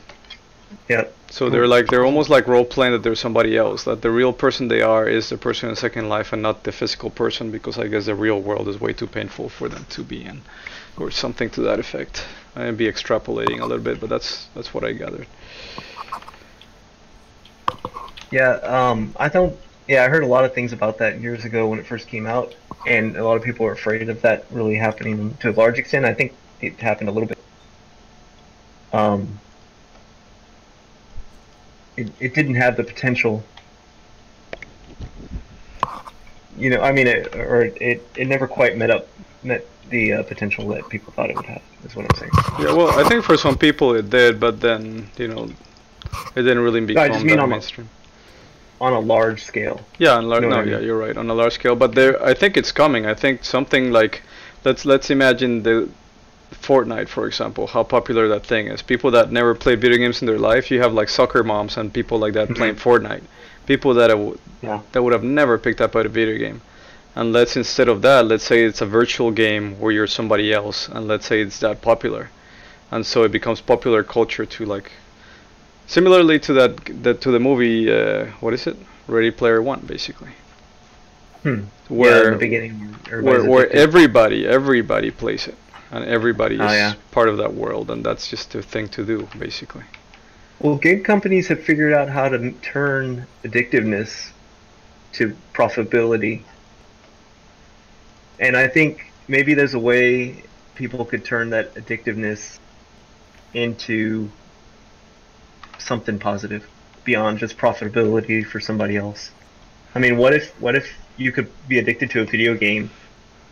Yeah. 0.88 1.04
So 1.30 1.50
they're 1.50 1.66
like 1.66 1.88
they're 1.88 2.04
almost 2.04 2.30
like 2.30 2.46
role 2.46 2.64
playing 2.64 2.92
that 2.92 3.02
they're 3.02 3.14
somebody 3.14 3.56
else. 3.56 3.84
That 3.84 4.02
the 4.02 4.10
real 4.10 4.32
person 4.32 4.68
they 4.68 4.82
are 4.82 5.08
is 5.08 5.28
the 5.28 5.38
person 5.38 5.68
in 5.68 5.76
Second 5.76 6.08
Life 6.08 6.32
and 6.32 6.42
not 6.42 6.64
the 6.64 6.72
physical 6.72 7.10
person 7.10 7.50
because 7.50 7.78
I 7.78 7.88
guess 7.88 8.06
the 8.06 8.14
real 8.14 8.40
world 8.40 8.68
is 8.68 8.80
way 8.80 8.92
too 8.92 9.06
painful 9.06 9.48
for 9.48 9.68
them 9.68 9.86
to 9.90 10.02
be 10.02 10.24
in, 10.24 10.42
or 10.96 11.10
something 11.10 11.50
to 11.50 11.62
that 11.62 11.78
effect. 11.78 12.24
I 12.54 12.64
may 12.66 12.70
be 12.70 12.86
extrapolating 12.86 13.60
a 13.60 13.66
little 13.66 13.82
bit, 13.82 14.00
but 14.00 14.08
that's 14.08 14.46
that's 14.54 14.72
what 14.72 14.84
I 14.84 14.92
gathered. 14.92 15.26
Yeah, 18.30 18.52
um, 18.62 19.14
I 19.18 19.28
don't. 19.28 19.56
Yeah, 19.88 20.04
I 20.04 20.08
heard 20.08 20.22
a 20.22 20.26
lot 20.26 20.44
of 20.44 20.54
things 20.54 20.72
about 20.72 20.98
that 20.98 21.20
years 21.20 21.44
ago 21.44 21.68
when 21.68 21.78
it 21.78 21.86
first 21.86 22.08
came 22.08 22.26
out, 22.26 22.54
and 22.86 23.16
a 23.16 23.24
lot 23.24 23.36
of 23.36 23.42
people 23.42 23.66
were 23.66 23.72
afraid 23.72 24.08
of 24.08 24.22
that 24.22 24.46
really 24.50 24.76
happening 24.76 25.36
to 25.40 25.50
a 25.50 25.52
large 25.52 25.78
extent. 25.78 26.04
I 26.04 26.14
think 26.14 26.32
it 26.60 26.80
happened 26.80 27.08
a 27.08 27.12
little 27.12 27.28
bit. 27.28 27.38
Um, 28.92 29.40
it, 31.96 32.10
it 32.20 32.34
didn't 32.34 32.54
have 32.56 32.76
the 32.76 32.84
potential. 32.84 33.42
You 36.56 36.70
know, 36.70 36.80
I 36.82 36.92
mean, 36.92 37.06
it, 37.06 37.34
or 37.34 37.62
it, 37.62 38.06
it 38.16 38.28
never 38.28 38.46
quite 38.46 38.76
met 38.76 38.90
up 38.90 39.08
met 39.42 39.66
the 39.90 40.12
uh, 40.14 40.22
potential 40.22 40.68
that 40.68 40.88
people 40.88 41.12
thought 41.12 41.30
it 41.30 41.36
would 41.36 41.46
have. 41.46 41.62
Is 41.84 41.94
what 41.96 42.06
I'm 42.10 42.18
saying. 42.18 42.32
Yeah, 42.60 42.72
well, 42.72 42.90
I 42.98 43.06
think 43.08 43.24
for 43.24 43.36
some 43.36 43.58
people 43.58 43.94
it 43.94 44.08
did, 44.08 44.40
but 44.40 44.60
then 44.60 45.10
you 45.18 45.28
know, 45.28 45.44
it 46.36 46.42
didn't 46.42 46.60
really 46.60 46.80
No, 46.80 47.02
I 47.02 47.08
mean 47.18 47.26
that 47.28 47.38
on 47.40 47.44
a- 47.44 47.46
mainstream. 47.48 47.88
On 48.80 48.92
a 48.92 49.00
large 49.00 49.44
scale. 49.44 49.80
Yeah, 49.98 50.16
on 50.16 50.28
lar- 50.28 50.40
know 50.40 50.48
no, 50.48 50.56
what 50.56 50.68
I 50.68 50.70
yeah, 50.72 50.78
you're 50.80 50.98
right. 50.98 51.16
On 51.16 51.30
a 51.30 51.34
large 51.34 51.54
scale, 51.54 51.76
but 51.76 51.94
there, 51.94 52.22
I 52.22 52.34
think 52.34 52.56
it's 52.56 52.72
coming. 52.72 53.06
I 53.06 53.14
think 53.14 53.44
something 53.44 53.92
like, 53.92 54.22
let's 54.64 54.84
let's 54.84 55.10
imagine 55.10 55.62
the 55.62 55.88
Fortnite, 56.62 57.08
for 57.08 57.26
example, 57.26 57.66
how 57.66 57.82
popular 57.82 58.28
that 58.28 58.44
thing 58.46 58.68
is. 58.68 58.82
People 58.82 59.10
that 59.12 59.30
never 59.32 59.54
played 59.54 59.80
video 59.80 59.98
games 59.98 60.20
in 60.22 60.26
their 60.26 60.38
life, 60.38 60.70
you 60.70 60.80
have 60.80 60.92
like 60.92 61.08
soccer 61.08 61.42
moms 61.42 61.76
and 61.76 61.92
people 61.92 62.18
like 62.18 62.34
that 62.34 62.48
playing 62.54 62.76
Fortnite. 62.76 63.22
People 63.66 63.94
that 63.94 64.10
Yeah. 64.62 64.80
that 64.92 65.02
would 65.02 65.12
have 65.12 65.24
never 65.24 65.58
picked 65.58 65.80
up 65.80 65.94
a 65.94 66.08
video 66.08 66.38
game. 66.38 66.60
And 67.16 67.32
let's 67.32 67.56
instead 67.56 67.88
of 67.88 68.02
that, 68.02 68.26
let's 68.26 68.44
say 68.44 68.64
it's 68.64 68.80
a 68.80 68.86
virtual 68.86 69.30
game 69.30 69.78
where 69.78 69.92
you're 69.92 70.06
somebody 70.08 70.52
else, 70.52 70.88
and 70.88 71.06
let's 71.06 71.26
say 71.26 71.40
it's 71.42 71.58
that 71.60 71.80
popular, 71.80 72.30
and 72.90 73.06
so 73.06 73.22
it 73.24 73.30
becomes 73.32 73.60
popular 73.60 74.02
culture 74.02 74.44
to 74.46 74.64
like, 74.64 74.90
similarly 75.86 76.38
to 76.40 76.52
that, 76.54 76.72
that 77.04 77.20
to 77.20 77.30
the 77.30 77.38
movie, 77.38 77.90
uh, 77.92 78.26
what 78.40 78.52
is 78.54 78.66
it? 78.66 78.76
Ready 79.06 79.30
Player 79.30 79.60
One, 79.62 79.80
basically 79.80 80.30
Hmm. 81.42 81.48
yeah, 81.90 81.96
where 82.00 82.24
in 82.28 82.32
the 82.32 82.38
beginning, 82.38 82.72
where, 83.20 83.44
where 83.44 83.68
everybody 83.70 84.46
everybody 84.46 85.10
plays 85.10 85.46
it 85.46 85.56
and 85.94 86.04
everybody 86.04 86.58
oh, 86.58 86.64
is 86.66 86.72
Oh, 86.72 86.74
yeah. 86.74 86.94
part 87.12 87.28
of 87.28 87.36
that 87.38 87.54
world 87.54 87.90
and 87.90 88.04
that's 88.04 88.28
just 88.28 88.54
a 88.54 88.62
thing 88.62 88.88
to 88.88 89.04
do 89.04 89.28
basically 89.38 89.84
Well, 90.60 90.76
game 90.76 91.02
companies 91.02 91.48
have 91.48 91.62
figured 91.62 91.92
out 91.92 92.08
how 92.08 92.28
to 92.28 92.52
turn 92.62 93.26
addictiveness 93.42 94.30
to 95.14 95.36
profitability. 95.52 96.42
And 98.38 98.56
I 98.56 98.66
think 98.68 99.12
maybe 99.28 99.54
there's 99.54 99.74
a 99.74 99.78
way 99.78 100.42
people 100.74 101.04
could 101.04 101.24
turn 101.24 101.50
that 101.50 101.74
addictiveness 101.74 102.58
into 103.54 104.30
something 105.78 106.18
positive 106.18 106.68
beyond 107.04 107.38
just 107.38 107.56
profitability 107.56 108.44
for 108.44 108.60
somebody 108.60 108.96
else. 108.96 109.30
I 109.94 109.98
mean, 110.00 110.16
what 110.16 110.34
if 110.34 110.50
what 110.60 110.74
if 110.74 110.92
you 111.16 111.30
could 111.30 111.50
be 111.68 111.78
addicted 111.78 112.10
to 112.10 112.22
a 112.22 112.24
video 112.24 112.54
game 112.56 112.90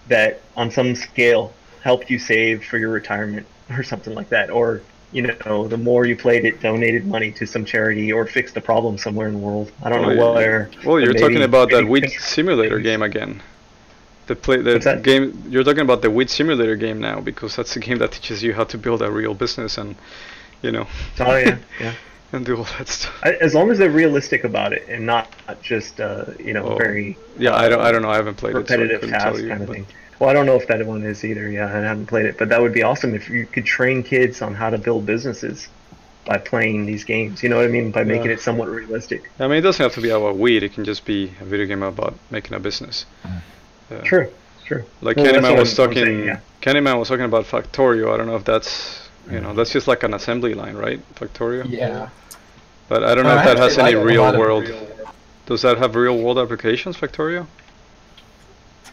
that 0.09 0.41
on 0.57 0.71
some 0.71 0.97
scale 0.97 1.53
helped 1.83 2.11
you 2.11 2.19
save 2.19 2.65
for 2.65 2.79
your 2.79 2.91
retirement 2.91 3.47
or 3.71 3.83
something 3.83 4.15
like 4.15 4.29
that 4.31 4.51
or 4.51 4.83
you 5.15 5.21
know, 5.45 5.69
the 5.69 5.77
more 5.77 6.07
you 6.07 6.17
played 6.17 6.47
it, 6.47 6.63
donated 6.63 7.05
money 7.07 7.31
to 7.33 7.45
some 7.47 7.67
charity 7.67 8.11
or 8.11 8.27
fixed 8.27 8.57
a 8.57 8.63
problem 8.63 8.97
somewhere 8.97 9.29
in 9.29 9.35
the 9.35 9.39
world. 9.41 9.71
I 9.83 9.91
don't 9.91 10.01
Well, 10.01 10.17
know 10.17 10.29
you- 10.29 10.35
where. 10.35 10.71
well 10.87 10.99
you're 11.01 11.13
talking 11.13 11.43
about 11.43 11.71
that 11.71 11.87
weed 11.87 12.09
simulator 12.35 12.79
game 12.79 13.03
again 13.03 13.43
the 14.27 14.37
play 14.37 14.59
the 14.63 14.79
game 15.03 15.43
you're 15.51 15.65
talking 15.65 15.81
about 15.83 16.01
the 16.01 16.11
weed 16.11 16.31
simulator 16.31 16.77
game 16.77 17.01
now 17.01 17.21
because 17.21 17.57
that's 17.57 17.75
the 17.75 17.81
game 17.81 17.99
that 17.99 18.13
teaches 18.13 18.43
you 18.43 18.55
how 18.55 18.65
to 18.65 18.79
build 18.79 19.03
a 19.03 19.11
real 19.11 19.35
business 19.35 19.77
and 19.79 19.97
you 20.63 20.71
know 20.71 20.87
Oh 21.21 21.37
yeah, 21.37 21.59
yeah. 21.81 21.93
and 22.33 22.47
do 22.47 22.57
all 22.57 22.69
that 22.79 22.89
stuff 22.89 23.23
As 23.25 23.53
long 23.53 23.71
as 23.73 23.79
they're 23.79 23.91
realistic 23.91 24.45
about 24.45 24.73
it 24.73 24.85
and 24.89 25.05
not 25.05 25.29
just 25.61 26.01
uh, 26.01 26.27
you 26.39 26.53
know 26.55 26.65
Oh, 26.65 26.77
very 26.77 27.19
yeah 27.37 27.55
i 27.57 27.69
don't 27.69 27.81
i 27.81 27.91
don't 27.93 28.03
know 28.03 28.11
i 28.11 28.17
haven't 28.17 28.37
played 28.37 28.55
repetitive 28.55 29.03
it 29.03 29.07
so 29.07 29.11
task 29.11 29.25
tell 29.25 29.39
you, 29.41 29.49
kind 29.49 29.63
of 29.63 29.69
thing. 29.69 29.87
Well, 30.23 30.31
I 30.31 30.35
don't 30.35 30.47
know 30.47 30.55
if 30.55 30.69
that 30.69 30.87
one 30.87 31.03
is 31.03 31.25
either. 31.25 31.51
Yeah, 31.51 31.67
I 31.67 31.81
haven't 31.81 32.07
played 32.07 32.27
it, 32.27 32.39
but 32.39 32.49
that 32.51 32.63
would 32.63 32.73
be 32.73 32.85
awesome 32.85 33.13
if 33.13 33.29
you 33.29 33.45
could 33.45 33.65
train 33.67 34.05
kids 34.05 34.41
on 34.41 34.55
how 34.55 34.71
to 34.71 34.79
build 34.79 35.05
businesses 35.05 35.67
by 36.25 36.39
playing 36.39 36.87
these 36.87 37.03
games. 37.03 37.43
You 37.43 37.49
know 37.49 37.57
what 37.57 37.65
I 37.65 37.69
mean? 37.69 37.91
By 37.91 38.05
making 38.05 38.27
Yeah. 38.27 38.35
it 38.35 38.41
somewhat 38.41 38.69
realistic. 38.69 39.29
i 39.41 39.49
mean 39.49 39.59
it 39.59 39.63
doesn't 39.63 39.83
have 39.83 39.95
to 39.95 40.01
be 40.01 40.11
about 40.11 40.37
weed 40.37 40.63
it 40.63 40.75
can 40.75 40.85
just 40.85 41.05
be 41.05 41.33
a 41.41 41.45
video 41.45 41.67
game 41.67 41.83
about 41.83 42.15
making 42.31 42.55
a 42.55 42.61
business 42.61 43.05
mm. 43.25 43.41
Yeah. 43.91 44.01
True, 44.03 44.29
true. 44.65 44.85
Like 45.01 45.17
Well, 45.17 45.27
that's 45.27 45.39
Candyman 45.39 45.59
was 45.59 45.77
I'm- 45.77 45.89
I'm 45.89 45.95
talking. 45.97 46.05
saying, 46.07 46.25
yeah. 46.25 46.39
Candyman 46.61 46.99
was 47.01 47.09
talking 47.09 47.25
about 47.25 47.45
Factorio. 47.47 48.15
I 48.15 48.17
don't 48.17 48.29
know 48.29 48.37
if 48.37 48.45
that's 48.45 49.09
you 49.29 49.41
know 49.41 49.53
that's 49.55 49.73
just 49.73 49.89
like 49.89 50.05
an 50.05 50.15
assembly 50.15 50.55
line, 50.55 50.77
right? 50.77 51.01
Factorio. 51.17 51.65
Yeah. 51.69 52.11
But 52.89 53.03
I 53.03 53.17
don't 53.17 53.25
know 53.25 53.35
Well, 53.35 53.41
if 53.41 53.47
I 53.49 53.55
that 53.55 53.59
has 53.59 53.77
any 53.77 53.97
like 53.97 54.05
a 54.05 54.07
real 54.07 54.23
lot 54.23 54.35
of 54.37 54.41
world. 54.41 54.67
Does 55.47 55.63
that 55.63 55.79
have 55.79 55.97
real 55.97 56.17
world 56.17 56.39
applications, 56.39 56.97
Factorio? 56.97 57.47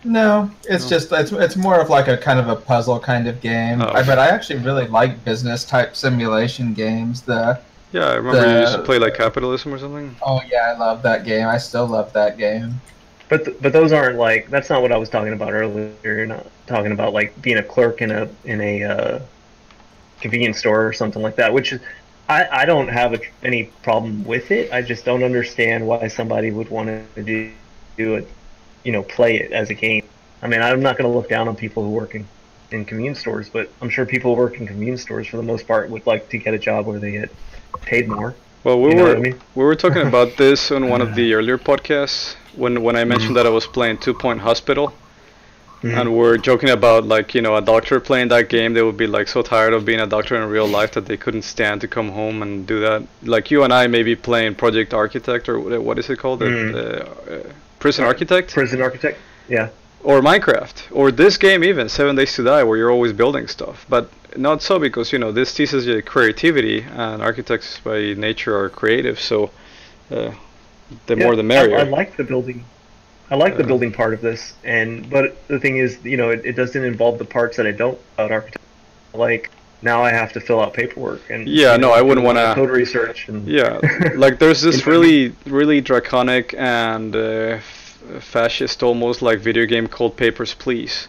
No, 0.03 0.49
it's 0.69 0.85
No. 0.85 0.89
just 0.89 1.11
it's 1.11 1.31
it's 1.31 1.55
more 1.57 1.79
of 1.79 1.89
like 1.89 2.07
a 2.07 2.17
kind 2.17 2.39
of 2.39 2.47
a 2.47 2.55
puzzle 2.55 2.99
kind 2.99 3.27
of 3.27 3.41
game. 3.41 3.81
Oh. 3.81 3.89
I, 3.93 4.03
but 4.03 4.17
I 4.17 4.27
actually 4.29 4.59
really 4.59 4.87
like 4.87 5.23
business 5.25 5.65
type 5.65 5.95
simulation 5.95 6.73
games. 6.73 7.21
The 7.21 7.59
Yeah, 7.91 8.09
I 8.11 8.15
remember 8.15 8.49
you 8.53 8.59
used 8.61 8.73
to 8.75 8.81
play 8.83 8.97
like 8.99 9.15
capitalism 9.15 9.73
or 9.73 9.79
something. 9.79 10.15
oh 10.21 10.41
yeah, 10.49 10.73
I 10.73 10.77
love 10.77 11.01
that 11.03 11.25
game. 11.25 11.47
I 11.47 11.57
still 11.57 11.87
love 11.87 12.13
that 12.13 12.37
game. 12.37 12.79
But 13.27 13.45
th- 13.45 13.57
but 13.61 13.73
those 13.73 13.91
aren't 13.91 14.17
like 14.17 14.49
that's 14.49 14.69
not 14.69 14.81
what 14.81 14.91
I 14.91 14.97
was 14.97 15.09
talking 15.09 15.33
about 15.33 15.51
earlier. 15.53 15.91
You're 16.03 16.25
not 16.25 16.45
talking 16.65 16.91
about 16.93 17.13
like 17.13 17.39
being 17.41 17.57
a 17.57 17.63
clerk 17.63 18.01
in 18.01 18.11
a 18.11 18.29
in 18.45 18.61
a 18.61 18.83
uh, 18.83 19.19
convenience 20.21 20.59
store 20.59 20.85
or 20.87 20.93
something 20.93 21.21
like 21.21 21.35
that. 21.35 21.53
Which 21.53 21.73
is, 21.73 21.81
I 22.29 22.47
I 22.61 22.65
don't 22.65 22.87
have 22.87 23.13
a, 23.13 23.19
any 23.43 23.65
problem 23.83 24.23
with 24.23 24.49
it. 24.51 24.71
I 24.71 24.81
just 24.81 25.03
don't 25.05 25.23
understand 25.23 25.85
why 25.85 26.07
somebody 26.07 26.51
would 26.51 26.69
want 26.69 26.87
to 27.15 27.23
do 27.23 27.51
do 27.97 28.15
it, 28.15 28.27
you 28.83 28.91
know, 28.91 29.03
play 29.03 29.37
it 29.39 29.51
as 29.51 29.69
a 29.69 29.73
game. 29.75 30.09
I 30.41 30.47
mean, 30.47 30.61
I'm 30.61 30.81
not 30.81 30.97
going 30.97 31.09
to 31.09 31.15
look 31.15 31.29
down 31.29 31.47
on 31.47 31.55
people 31.55 31.83
who 31.83 31.91
work 31.91 32.15
in 32.15 32.29
in 32.71 32.85
convenience 32.85 33.19
stores, 33.19 33.49
but 33.49 33.73
I'm 33.81 33.89
sure 33.89 34.05
people 34.05 34.35
who 34.35 34.37
work 34.41 34.59
in 34.59 34.67
convenience 34.67 35.01
stores 35.01 35.27
for 35.27 35.37
the 35.37 35.43
most 35.43 35.67
part 35.67 35.89
would 35.89 36.05
like 36.05 36.29
to 36.29 36.37
get 36.37 36.53
a 36.53 36.59
job 36.59 36.85
where 36.85 36.99
they 36.99 37.11
get 37.13 37.35
paid 37.85 38.07
more. 38.07 38.37
Well, 38.63 38.79
we 38.81 38.89
You 38.89 38.95
know 38.95 39.03
were 39.03 39.15
I 39.15 39.19
mean? 39.19 39.41
we 39.55 39.63
were 39.63 39.75
talking 39.75 40.01
about 40.07 40.37
this 40.37 40.71
on 40.71 40.89
one 40.89 41.01
of 41.01 41.15
the 41.15 41.33
earlier 41.33 41.57
podcasts 41.57 42.35
when 42.55 42.81
when 42.83 42.95
I 42.95 43.03
Mm-hmm. 43.07 43.09
mentioned 43.11 43.35
that 43.37 43.45
I 43.45 43.49
was 43.49 43.67
playing 43.67 43.97
Two 43.99 44.13
Point 44.13 44.41
Hospital. 44.41 44.93
Mhm. 45.83 45.99
and 45.99 46.15
we're 46.17 46.37
joking 46.37 46.69
about 46.69 47.05
like 47.05 47.33
you 47.35 47.41
know 47.41 47.55
a 47.55 47.61
doctor 47.61 47.99
playing 47.99 48.27
that 48.29 48.49
game 48.49 48.73
they 48.73 48.81
would 48.81 48.97
be 48.97 49.07
like 49.07 49.27
so 49.27 49.41
tired 49.41 49.73
of 49.73 49.85
being 49.85 49.99
a 49.99 50.07
doctor 50.07 50.35
in 50.35 50.47
real 50.49 50.67
life 50.67 50.91
that 50.91 51.05
they 51.05 51.17
couldn't 51.17 51.43
stand 51.43 51.81
to 51.81 51.87
come 51.87 52.09
home 52.09 52.41
and 52.43 52.67
do 52.67 52.79
that 52.81 53.01
like 53.23 53.49
you 53.51 53.63
and 53.63 53.73
i 53.73 53.87
may 53.87 54.03
be 54.03 54.15
playing 54.15 54.53
project 54.55 54.93
architect 54.93 55.47
or 55.49 55.57
what 55.81 55.97
is 55.97 56.09
it 56.09 56.19
called 56.19 56.39
Mhm. 56.39 56.73
the, 56.73 57.07
uh, 57.35 57.53
prison 57.79 58.03
architect 58.05 58.53
Prison 58.53 58.81
architect. 58.81 59.17
Yeah. 59.47 59.69
or 60.03 60.21
minecraft 60.21 60.83
or 60.91 61.11
this 61.11 61.37
game 61.37 61.63
even 61.63 61.89
seven 61.89 62.15
days 62.15 62.33
to 62.35 62.43
die 62.43 62.63
where 62.63 62.77
you're 62.77 62.91
always 62.91 63.13
building 63.13 63.47
stuff 63.47 63.85
but 63.89 64.09
not 64.37 64.61
so 64.61 64.77
because 64.79 65.11
you 65.11 65.19
know 65.19 65.31
this 65.31 65.53
teaches 65.53 65.85
you 65.87 66.01
creativity 66.01 66.81
and 66.81 67.21
architects 67.21 67.79
by 67.79 68.13
nature 68.13 68.55
are 68.57 68.69
creative 68.69 69.19
so 69.19 69.51
uh, 70.11 70.31
the 71.07 71.15
Yeah, 71.15 71.23
more 71.23 71.35
the 71.35 71.43
merrier 71.43 71.79
I, 71.79 71.83
like 71.83 72.15
the 72.17 72.23
building. 72.23 72.65
I 73.31 73.35
like 73.35 73.57
the 73.57 73.63
Uh, 73.63 73.67
building 73.67 73.91
part 73.91 74.13
of 74.15 74.21
this, 74.21 74.53
and 74.63 75.07
but 75.09 75.37
the 75.47 75.59
thing 75.59 75.77
is, 75.77 76.03
you 76.03 76.17
know, 76.17 76.29
it, 76.31 76.41
it 76.45 76.53
doesn't 76.55 76.83
involve 76.83 77.19
the 77.19 77.25
parts 77.25 77.57
that 77.57 77.67
I 77.67 77.71
don't 77.71 77.99
about 78.17 78.31
architecture. 78.31 78.59
Like 79.13 79.51
now, 79.81 80.01
I 80.03 80.11
have 80.11 80.33
to 80.33 80.39
fill 80.41 80.59
out 80.61 80.73
paperwork 80.73 81.21
and 81.29 81.47
Yeah, 81.47 81.73
you 81.75 81.79
no, 81.81 81.91
I 81.91 82.01
wouldn't 82.01 82.25
wanna- 82.25 82.53
code 82.55 82.69
research 82.69 83.27
and 83.29 83.47
Yeah, 83.47 83.79
like 84.15 84.39
there's 84.39 84.61
this 84.61 84.85
really, 84.85 85.33
really 85.45 85.79
draconic 85.81 86.53
and 86.57 87.15
uh, 87.15 87.19
f- 87.19 87.63
fascist, 88.19 88.83
almost 88.83 89.21
like 89.21 89.39
video 89.39 89.65
game 89.65 89.87
called 89.87 90.17
Papers, 90.17 90.53
Please. 90.53 91.07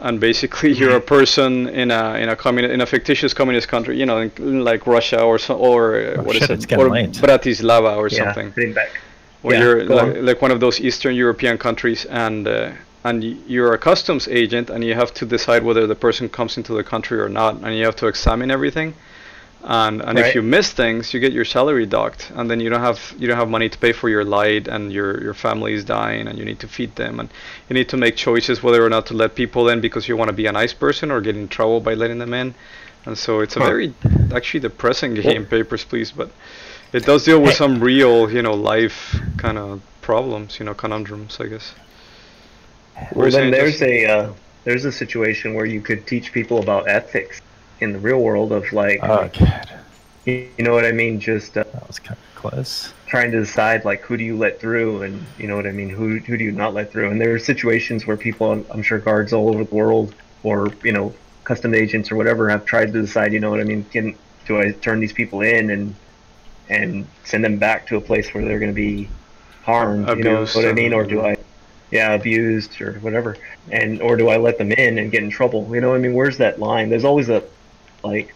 And 0.00 0.20
basically, 0.20 0.72
you're 0.74 0.94
a 0.96 1.00
person 1.00 1.68
in 1.68 1.90
a 1.90 2.14
in 2.22 2.28
a 2.28 2.36
communi- 2.36 2.70
in 2.70 2.80
a 2.80 2.86
fictitious 2.86 3.34
communist 3.34 3.66
country, 3.66 3.98
you 3.98 4.06
know, 4.06 4.18
in, 4.20 4.62
like 4.62 4.86
Russia 4.86 5.20
or 5.22 5.38
so, 5.40 5.54
or 5.56 5.96
uh, 5.96 6.14
Oh, 6.18 6.22
what 6.22 6.36
is 6.36 6.42
shit, 6.42 6.50
it, 6.50 6.62
it's 6.62 6.72
or 6.72 6.88
late. 6.88 7.10
Bratislava 7.14 7.96
or 7.96 8.06
yeah, 8.06 8.18
something, 8.18 8.50
getting 8.54 8.74
back. 8.74 8.90
where 9.42 9.56
Yeah, 9.56 9.62
you're 9.64 9.84
like, 9.86 10.16
on. 10.16 10.24
like 10.24 10.40
one 10.40 10.52
of 10.52 10.60
those 10.60 10.78
Eastern 10.80 11.16
European 11.16 11.58
countries, 11.58 12.04
and 12.04 12.46
uh, 12.46 12.70
and 13.04 13.22
you're 13.24 13.72
a 13.74 13.78
customs 13.78 14.28
agent, 14.28 14.70
and 14.70 14.84
you 14.84 14.94
have 14.94 15.12
to 15.14 15.26
decide 15.26 15.62
whether 15.62 15.86
the 15.86 15.94
person 15.94 16.28
comes 16.28 16.56
into 16.56 16.72
the 16.74 16.84
country 16.84 17.20
or 17.20 17.28
not, 17.28 17.56
and 17.62 17.76
you 17.76 17.84
have 17.84 17.96
to 17.96 18.06
examine 18.06 18.50
everything. 18.50 18.94
And 19.64 20.00
and 20.02 20.18
if 20.18 20.34
you 20.36 20.42
miss 20.42 20.72
things 20.72 21.12
you 21.12 21.18
get 21.20 21.32
your 21.32 21.44
salary 21.44 21.84
docked 21.84 22.30
and 22.36 22.48
then 22.48 22.60
you 22.60 22.70
don't 22.70 22.80
have 22.80 23.12
you 23.18 23.26
don't 23.26 23.36
have 23.36 23.48
money 23.48 23.68
to 23.68 23.76
pay 23.78 23.92
for 23.92 24.08
your 24.08 24.24
light 24.24 24.68
and 24.68 24.92
your 24.92 25.20
your 25.20 25.34
family 25.34 25.72
is 25.74 25.84
dying 25.84 26.28
and 26.28 26.38
you 26.38 26.44
need 26.44 26.60
to 26.60 26.68
feed 26.68 26.94
them. 26.94 27.18
And 27.18 27.28
you 27.68 27.74
need 27.74 27.88
to 27.88 27.96
make 27.96 28.16
choices 28.16 28.62
whether 28.62 28.84
or 28.84 28.88
not 28.88 29.06
to 29.06 29.14
let 29.14 29.34
people 29.34 29.68
in 29.68 29.80
because 29.80 30.08
you 30.08 30.16
want 30.16 30.28
to 30.28 30.32
be 30.36 30.46
a 30.46 30.52
nice 30.52 30.72
person 30.72 31.10
or 31.10 31.20
get 31.20 31.36
in 31.36 31.48
trouble 31.48 31.80
by 31.80 31.94
letting 31.94 32.18
them 32.18 32.32
in. 32.34 32.54
And 33.04 33.18
so 33.18 33.40
it's 33.40 33.56
a 33.56 33.60
Huh. 33.60 33.66
very 33.66 33.92
actually 34.32 34.60
depressing 34.60 35.14
game 35.14 35.44
papers 35.46 35.84
please 35.84 36.12
but 36.12 36.30
it 36.92 37.04
does 37.04 37.24
deal 37.24 37.40
with 37.42 37.52
eh, 37.52 37.54
some 37.54 37.80
real 37.80 38.30
you 38.30 38.42
know 38.42 38.54
life 38.54 39.16
kind 39.38 39.58
of 39.58 39.80
problems 40.02 40.58
you 40.58 40.64
know 40.66 40.74
conundrums 40.74 41.40
i 41.40 41.46
guess 41.46 41.74
Well, 43.14 43.30
then 43.30 43.50
there's 43.50 43.82
a 43.82 44.04
uh, 44.06 44.32
there's 44.64 44.84
a 44.84 44.92
situation 44.92 45.54
where 45.54 45.66
you 45.66 45.80
could 45.80 46.06
teach 46.06 46.32
people 46.32 46.58
about 46.58 46.88
ethics 46.88 47.40
in 47.80 47.92
the 47.92 47.98
real 47.98 48.20
world 48.20 48.52
of 48.52 48.70
like, 48.72 49.00
Oh 49.02 49.28
god, 49.28 49.70
you, 50.24 50.48
you 50.58 50.64
know 50.64 50.72
what 50.72 50.84
I 50.84 50.92
mean? 50.92 51.20
Just 51.20 51.56
uh, 51.56 51.64
that 51.72 51.86
was 51.86 51.98
kind 51.98 52.18
of 52.18 52.34
close. 52.34 52.92
trying 53.06 53.30
to 53.30 53.40
decide 53.40 53.84
like 53.84 54.02
who 54.02 54.16
do 54.16 54.24
you 54.24 54.36
let 54.36 54.60
through, 54.60 55.02
and 55.02 55.24
you 55.38 55.46
know 55.46 55.56
what 55.56 55.66
I 55.66 55.72
mean? 55.72 55.88
Who 55.88 56.18
who 56.18 56.36
do 56.36 56.44
you 56.44 56.52
not 56.52 56.74
let 56.74 56.92
through? 56.92 57.10
And 57.10 57.20
there 57.20 57.32
are 57.34 57.38
situations 57.38 58.06
where 58.06 58.16
people, 58.16 58.50
I'm- 58.50 58.66
I'm 58.70 58.82
sure 58.82 58.98
guards 58.98 59.32
all 59.32 59.48
over 59.48 59.64
the 59.64 59.74
world, 59.74 60.14
or 60.42 60.72
you 60.84 60.92
know, 60.92 61.14
custom 61.44 61.74
agents 61.74 62.10
or 62.12 62.16
whatever, 62.16 62.48
have 62.48 62.64
tried 62.64 62.92
to 62.92 63.00
decide, 63.00 63.32
you 63.32 63.40
know 63.40 63.50
what 63.50 63.60
I 63.60 63.64
mean? 63.64 63.84
Can 63.92 64.14
do 64.46 64.60
I 64.60 64.72
turn 64.72 65.00
these 65.00 65.12
people 65.12 65.40
in 65.42 65.70
and 65.70 65.94
and 66.68 67.06
send 67.24 67.44
them 67.44 67.56
back 67.58 67.86
to 67.86 67.96
a 67.96 68.00
place 68.00 68.34
where 68.34 68.44
they're 68.44 68.58
going 68.58 68.70
to 68.70 68.74
be 68.74 69.08
harmed? 69.62 70.08
you 70.18 70.24
know 70.24 70.40
what 70.52 70.66
I 70.66 70.72
mean? 70.72 70.92
Or 70.92 71.04
do 71.04 71.22
I, 71.22 71.36
yeah, 71.90 72.12
abused 72.12 72.80
or 72.80 72.94
whatever? 72.94 73.36
And 73.70 74.00
or 74.02 74.16
do 74.16 74.28
I 74.28 74.36
let 74.36 74.58
them 74.58 74.72
in 74.72 74.98
and 74.98 75.10
get 75.10 75.22
in 75.22 75.30
trouble? 75.30 75.74
You 75.74 75.80
know 75.80 75.90
what 75.90 75.96
I 75.96 76.00
mean? 76.00 76.14
Where's 76.14 76.38
that 76.38 76.58
line? 76.58 76.90
There's 76.90 77.04
always 77.04 77.28
a 77.28 77.42
like, 78.02 78.34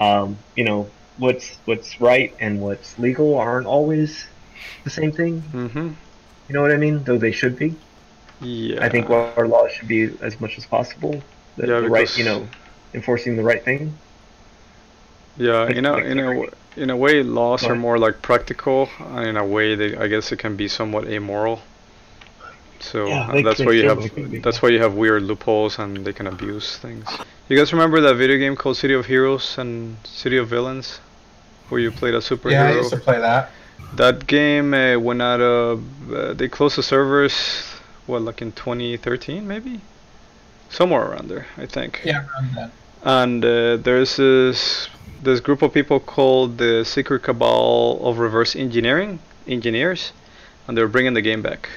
um, 0.00 0.38
you 0.56 0.64
know, 0.64 0.90
what's 1.18 1.56
what's 1.64 2.00
right 2.00 2.34
and 2.40 2.60
what's 2.60 2.98
legal 2.98 3.36
aren't 3.36 3.66
always 3.66 4.26
the 4.84 4.90
same 4.90 5.12
thing. 5.12 5.42
Mm-hmm. 5.52 5.92
You 6.48 6.54
know 6.54 6.62
what 6.62 6.72
I 6.72 6.76
mean? 6.76 7.04
Though 7.04 7.18
they 7.18 7.32
should 7.32 7.58
be. 7.58 7.74
Yeah. 8.40 8.84
I 8.84 8.88
think 8.88 9.08
our 9.10 9.48
laws 9.48 9.72
should 9.72 9.88
be 9.88 10.10
as 10.20 10.40
much 10.40 10.58
as 10.58 10.66
possible 10.66 11.22
the, 11.56 11.66
Yeah, 11.66 11.80
the 11.80 11.88
right, 11.88 12.18
you 12.18 12.24
know, 12.24 12.48
enforcing 12.92 13.36
the 13.36 13.42
right 13.42 13.64
thing. 13.64 13.96
Yeah, 15.36 15.68
you 15.68 15.82
know, 15.82 15.96
in 15.96 16.18
a 16.20 16.44
in 16.76 16.90
a 16.90 16.96
way, 16.96 17.22
laws 17.22 17.64
are 17.64 17.74
more 17.74 17.98
like 17.98 18.22
practical, 18.22 18.88
and 19.00 19.28
in 19.28 19.36
a 19.36 19.44
way, 19.44 19.74
they 19.74 19.96
I 19.96 20.06
guess 20.06 20.30
it 20.32 20.38
can 20.38 20.56
be 20.56 20.68
somewhat 20.68 21.08
amoral. 21.08 21.60
So 22.80 23.08
Yeah, 23.08 23.20
uh, 23.20 23.32
they- 23.32 23.42
that's 23.42 23.60
why 23.60 23.72
you 23.72 23.88
have 23.88 24.14
be, 24.14 24.38
that's 24.40 24.60
why 24.62 24.68
you 24.70 24.80
have 24.80 24.94
weird 24.94 25.22
loopholes 25.22 25.78
and 25.78 26.04
they 26.04 26.12
can 26.12 26.26
abuse 26.26 26.76
things. 26.76 27.06
You 27.48 27.56
guys 27.58 27.72
remember 27.72 28.00
that 28.00 28.14
video 28.14 28.36
game 28.38 28.56
called 28.56 28.76
City 28.76 28.94
of 28.94 29.06
Heroes 29.06 29.56
and 29.58 29.96
City 30.04 30.36
of 30.38 30.48
Villains, 30.48 31.00
where 31.68 31.80
you 31.80 31.90
played 31.90 32.14
a 32.14 32.18
superhero? 32.20 32.52
Yeah, 32.52 32.64
I 32.68 32.72
used 32.72 32.90
to 32.90 32.96
play 32.98 33.18
that. 33.20 33.50
That 33.96 34.26
game 34.26 34.74
uh, 34.74 34.98
went 34.98 35.22
out 35.22 35.40
of 35.40 35.82
uh, 36.12 36.32
they 36.34 36.48
closed 36.48 36.76
the 36.76 36.82
servers 36.82 37.34
what 38.06 38.22
like 38.22 38.42
in 38.42 38.52
2013 38.52 39.46
maybe, 39.46 39.80
somewhere 40.68 41.02
around 41.02 41.28
there 41.28 41.46
I 41.56 41.66
think 41.66 42.00
Yeah, 42.04 42.24
around 42.26 42.54
that. 42.56 42.70
and 43.02 43.44
uh, 43.44 43.76
there's 43.76 44.16
this 44.16 44.88
this 45.22 45.40
group 45.40 45.62
of 45.62 45.72
people 45.72 46.00
called 46.00 46.58
the 46.58 46.84
Secret 46.84 47.22
Cabal 47.22 47.98
of 48.02 48.18
Reverse 48.18 48.54
Engineering 48.56 49.20
engineers, 49.46 50.12
and 50.66 50.76
they're 50.76 50.88
bringing 50.88 51.14
the 51.14 51.22
game 51.22 51.40
back. 51.40 51.68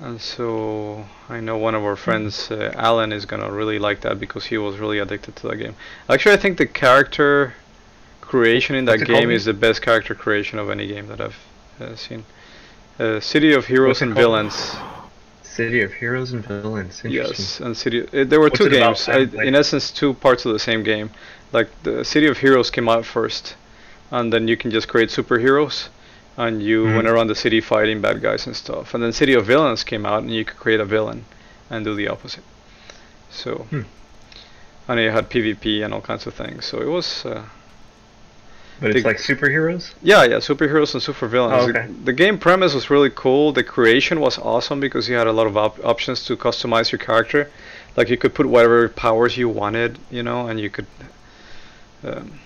And 0.00 0.20
so 0.20 1.04
I 1.28 1.40
know 1.40 1.58
one 1.58 1.74
of 1.74 1.84
our 1.84 1.96
friends, 1.96 2.50
uh, 2.50 2.72
Alan, 2.74 3.12
is 3.12 3.26
gonna 3.26 3.50
really 3.50 3.78
like 3.78 4.00
that 4.00 4.18
because 4.18 4.46
he 4.46 4.56
was 4.56 4.78
really 4.78 4.98
addicted 4.98 5.36
to 5.36 5.48
that 5.48 5.56
game. 5.56 5.74
Actually, 6.08 6.34
I 6.34 6.38
think 6.38 6.56
the 6.56 6.66
character 6.66 7.54
creation 8.22 8.76
in 8.76 8.86
that 8.86 9.04
game 9.04 9.30
is 9.30 9.44
the 9.44 9.52
best 9.52 9.82
character 9.82 10.14
creation 10.14 10.58
of 10.58 10.70
any 10.70 10.86
game 10.86 11.06
that 11.08 11.20
I've 11.20 11.38
uh, 11.80 11.96
seen. 11.96 12.24
Uh, 12.98 13.20
City 13.20 13.52
of 13.52 13.66
Heroes 13.66 14.00
and 14.00 14.12
called? 14.12 14.24
Villains. 14.24 14.76
City 15.42 15.82
of 15.82 15.92
Heroes 15.92 16.32
and 16.32 16.46
Villains. 16.46 17.04
Interesting. 17.04 17.10
Yes, 17.12 17.60
and 17.60 17.76
City. 17.76 18.02
Uh, 18.02 18.24
there 18.24 18.40
were 18.40 18.46
What's 18.46 18.58
two 18.58 18.70
games. 18.70 19.08
I, 19.08 19.20
in 19.48 19.54
essence, 19.54 19.90
two 19.90 20.14
parts 20.14 20.46
of 20.46 20.52
the 20.52 20.58
same 20.58 20.82
game. 20.82 21.10
Like 21.52 21.68
the 21.82 22.04
City 22.04 22.26
of 22.28 22.38
Heroes 22.38 22.70
came 22.70 22.88
out 22.88 23.04
first, 23.04 23.56
and 24.10 24.32
then 24.32 24.48
you 24.48 24.56
can 24.56 24.70
just 24.70 24.88
create 24.88 25.10
superheroes, 25.10 25.88
and 26.46 26.62
you 26.62 26.84
Mhm. 26.84 26.96
went 26.96 27.08
around 27.08 27.26
the 27.28 27.34
city 27.34 27.60
fighting 27.60 28.00
bad 28.00 28.20
guys 28.22 28.46
and 28.46 28.56
stuff. 28.56 28.94
And 28.94 29.02
then 29.02 29.12
City 29.12 29.34
of 29.34 29.44
Villains 29.46 29.84
came 29.84 30.04
out, 30.06 30.22
and 30.22 30.30
you 30.34 30.44
could 30.44 30.58
create 30.58 30.80
a 30.80 30.84
villain, 30.84 31.24
and 31.70 31.84
do 31.84 31.94
the 31.94 32.08
opposite. 32.08 32.44
So, 33.30 33.66
Hmm. 33.70 33.82
and 34.88 34.98
it 35.00 35.12
had 35.12 35.28
PvP 35.30 35.82
and 35.82 35.92
all 35.94 36.00
kinds 36.00 36.26
of 36.26 36.34
things. 36.34 36.64
So 36.66 36.80
it 36.80 36.88
was. 36.88 37.24
Uh, 37.24 37.42
But 38.80 38.90
it's 38.92 39.02
the- 39.02 39.08
like 39.08 39.18
superheroes. 39.18 39.90
yeah, 40.02 40.24
yeah, 40.24 40.36
superheroes 40.38 40.94
and 40.94 41.02
supervillains. 41.02 41.62
Oh, 41.62 41.66
The- 41.72 41.88
the, 42.06 42.12
game 42.14 42.38
premise 42.38 42.72
was 42.74 42.88
really 42.88 43.10
cool. 43.14 43.52
The 43.52 43.62
creation 43.62 44.20
was 44.20 44.38
awesome 44.38 44.80
because 44.80 45.06
you 45.06 45.16
had 45.16 45.26
a 45.26 45.32
lot 45.32 45.46
of 45.46 45.54
op- 45.56 45.84
options 45.84 46.24
to 46.24 46.36
customize 46.36 46.90
your 46.90 46.98
character. 46.98 47.48
Like 47.96 48.08
you 48.08 48.16
could 48.16 48.32
put 48.32 48.46
whatever 48.46 48.88
powers 48.88 49.36
you 49.36 49.48
wanted, 49.50 49.98
you 50.10 50.22
know, 50.22 50.46
and 50.48 50.58
you 50.58 50.70
could 50.70 50.86
um, 52.02 52.40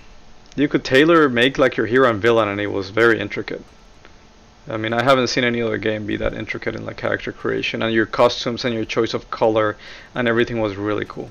you 0.56 0.66
could 0.66 0.82
tailor 0.84 1.28
make 1.28 1.58
like 1.58 1.76
your 1.76 1.86
hero 1.86 2.10
and 2.10 2.20
villain, 2.20 2.48
and 2.48 2.60
it 2.60 2.72
was 2.72 2.90
very 2.90 3.20
intricate. 3.20 3.62
I 4.69 4.77
mean, 4.78 4.93
I 4.95 5.03
haven't 5.03 5.27
seen 5.28 5.45
any 5.45 5.61
other 5.61 5.77
game 5.77 6.07
be 6.07 6.16
that 6.16 6.32
intricate 6.32 6.74
in 6.74 6.86
like 6.86 6.97
character 6.97 7.32
creation 7.32 7.82
and 7.82 7.93
your 7.93 8.07
costumes 8.07 8.65
and 8.65 8.74
your 8.74 8.85
choice 8.85 9.12
of 9.12 9.31
color 9.31 9.77
and 10.15 10.27
everything 10.27 10.61
was 10.61 10.77
really 10.77 11.05
cool. 11.05 11.31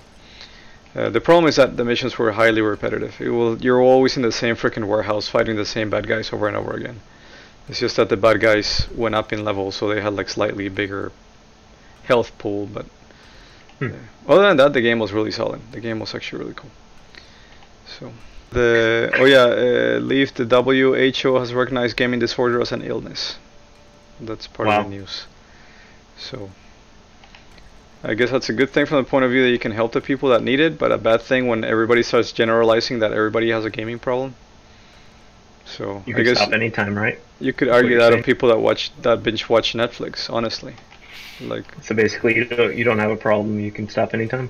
Uh, 0.96 1.10
the 1.10 1.22
problem 1.22 1.48
is 1.48 1.56
that 1.56 1.76
the 1.76 1.84
missions 1.84 2.18
were 2.20 2.32
highly 2.34 2.62
repetitive. 2.62 3.20
It 3.20 3.30
will, 3.30 3.58
you're 3.58 3.82
always 3.82 4.16
in 4.16 4.22
the 4.22 4.32
same 4.32 4.56
freaking 4.56 4.88
warehouse 4.88 5.28
fighting 5.28 5.56
the 5.56 5.66
same 5.66 5.90
bad 5.90 6.08
guys 6.08 6.32
over 6.32 6.48
and 6.48 6.56
over 6.56 6.74
again. 6.74 7.00
It's 7.68 7.80
just 7.80 7.96
that 7.96 8.10
the 8.10 8.18
bad 8.18 8.40
guys 8.40 8.88
went 8.96 9.16
up 9.16 9.34
in 9.34 9.44
level, 9.44 9.72
so 9.72 9.88
they 9.88 10.02
had 10.02 10.14
like 10.14 10.30
slightly 10.30 10.70
bigger 10.70 11.12
health 12.04 12.38
pool. 12.38 12.68
But 12.68 12.86
Hmm. 13.80 13.86
uh, 14.28 14.32
other 14.32 14.48
than 14.48 14.58
that, 14.58 14.74
the 14.74 14.82
game 14.82 15.00
was 15.00 15.12
really 15.12 15.32
solid. 15.32 15.62
The 15.72 15.80
game 15.80 16.00
was 16.00 16.14
actually 16.14 16.40
really 16.44 16.54
cool. 16.54 16.70
So 17.88 18.14
the 18.54 19.12
oh 19.16 19.26
yeah, 19.26 19.46
uh, 19.46 20.00
Leaf 20.00 20.34
the 20.34 20.46
WHO 20.46 21.36
has 21.40 21.54
recognized 21.54 21.98
gaming 21.98 22.20
disorder 22.20 22.62
as 22.62 22.72
an 22.72 22.82
illness. 22.82 23.38
That's 24.20 24.48
part 24.48 24.70
of 24.70 24.78
the 24.78 24.84
news. 24.84 25.28
So 26.18 26.50
I 28.04 28.14
guess 28.14 28.32
that's 28.32 28.50
a 28.50 28.54
good 28.54 28.70
thing 28.70 28.86
from 28.86 28.98
the 29.04 29.10
point 29.10 29.26
of 29.26 29.32
view 29.32 29.44
that 29.44 29.50
you 29.52 29.60
can 29.60 29.72
help 29.72 29.92
the 29.94 30.02
people 30.02 30.30
that 30.30 30.44
need 30.44 30.60
it, 30.60 30.78
but 30.78 30.92
a 30.92 30.98
bad 30.98 31.22
thing 31.22 31.48
when 31.48 31.64
everybody 31.64 32.04
starts 32.04 32.32
generalizing 32.32 33.00
that 33.00 33.12
everybody 33.14 33.50
has 33.50 33.66
a 33.66 33.70
gaming 33.70 34.00
problem. 34.00 34.36
So 35.66 36.04
You 36.06 36.14
I 36.14 36.16
can 36.16 36.24
guess 36.24 36.38
stop 36.38 36.54
anytime, 36.54 36.98
right? 36.98 37.20
you 37.40 37.54
could 37.54 37.70
argue 37.70 37.98
that 37.98 38.14
saying. 38.14 38.24
people 38.24 38.50
that 38.50 38.60
watch 38.60 38.92
that 39.02 39.24
binge 39.24 39.50
watch 39.50 39.74
Netflix. 39.74 40.30
Honestly, 40.30 40.76
like 41.40 41.76
So 41.82 41.94
basically, 41.96 42.36
you 42.36 42.46
don't 42.46 42.76
you 42.76 42.84
don't 42.84 43.00
have 43.00 43.12
a 43.12 43.18
problem. 43.18 43.60
You 43.60 43.72
can 43.72 43.88
stop 43.90 44.14
anytime. 44.14 44.50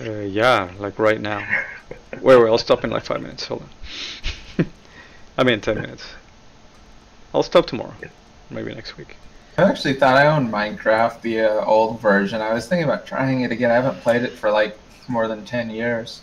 uh, 0.00 0.20
yeah, 0.20 0.70
like 0.78 0.98
right 0.98 1.20
now. 1.20 1.46
wait, 2.22 2.36
wait, 2.36 2.48
I'll 2.48 2.58
stop 2.58 2.84
in 2.84 2.90
like 2.90 3.04
five 3.04 3.20
minutes. 3.20 3.46
Hold 3.46 3.62
on. 4.58 4.66
I 5.38 5.44
mean 5.44 5.60
ten 5.60 5.80
minutes. 5.80 6.06
I'll 7.34 7.42
stop 7.42 7.66
tomorrow. 7.66 7.94
Maybe 8.50 8.74
next 8.74 8.96
week. 8.96 9.16
I 9.58 9.62
actually 9.62 9.94
thought 9.94 10.16
I 10.16 10.26
owned 10.28 10.52
Minecraft, 10.52 11.20
the 11.20 11.40
uh, 11.40 11.64
old 11.64 12.00
version. 12.00 12.40
I 12.40 12.52
was 12.52 12.68
thinking 12.68 12.84
about 12.84 13.06
trying 13.06 13.40
it 13.40 13.50
again. 13.50 13.70
I 13.70 13.74
haven't 13.74 14.00
played 14.02 14.22
it 14.22 14.32
for 14.32 14.50
like 14.50 14.78
more 15.08 15.26
than 15.26 15.44
10 15.44 15.70
years. 15.70 16.22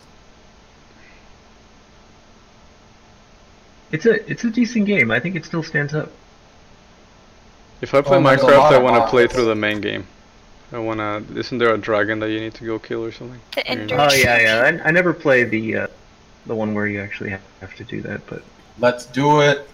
It's 3.92 4.06
a 4.06 4.30
it's 4.30 4.44
a 4.44 4.50
decent 4.50 4.86
game. 4.86 5.12
I 5.12 5.20
think 5.20 5.36
it 5.36 5.46
still 5.46 5.64
stands 5.64 5.94
up. 5.94 6.12
If 7.82 7.94
I 7.94 8.02
play 8.02 8.18
Well, 8.18 8.24
there's 8.24 8.42
a 8.42 8.46
Minecraft, 8.46 8.72
I 8.72 8.78
want 8.80 9.04
to 9.04 9.10
play 9.10 9.28
through 9.28 9.46
the 9.46 9.56
main 9.56 9.82
game. 9.82 10.08
I 10.72 10.80
want 10.80 11.00
to. 11.00 11.38
Isn't 11.38 11.58
there 11.58 11.74
a 11.74 11.78
dragon 11.78 12.20
that 12.20 12.30
you 12.32 12.40
need 12.40 12.54
to 12.56 12.66
go 12.66 12.80
kill 12.80 13.04
or 13.04 13.12
something? 13.12 13.40
The 13.54 13.68
Ender 13.68 13.96
Oh 14.00 14.14
yeah, 14.14 14.40
yeah. 14.40 14.82
I, 14.84 14.88
I 14.88 14.92
never 14.92 15.14
play 15.14 15.44
the 15.44 15.76
uh, 15.78 15.88
the 16.46 16.56
one 16.56 16.74
where 16.74 16.88
you 16.88 17.00
actually 17.02 17.30
have, 17.30 17.42
have 17.62 17.76
to 17.76 17.84
do 17.84 18.02
that, 18.02 18.26
but 18.28 18.44
Let's 18.78 19.06
do 19.06 19.42
it. 19.42 19.70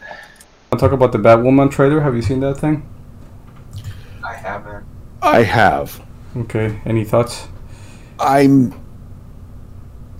I'll 0.71 0.79
talk 0.79 0.91
about 0.91 1.11
the 1.11 1.17
Batwoman 1.17 1.71
trailer. 1.71 1.99
Have 2.01 2.15
you 2.15 2.21
seen 2.21 2.39
that 2.41 2.57
thing? 2.59 2.87
I 4.23 4.33
haven't. 4.35 4.85
I 5.21 5.41
have. 5.41 6.05
Okay. 6.37 6.79
Any 6.85 7.03
thoughts? 7.03 7.47
I'm. 8.19 8.71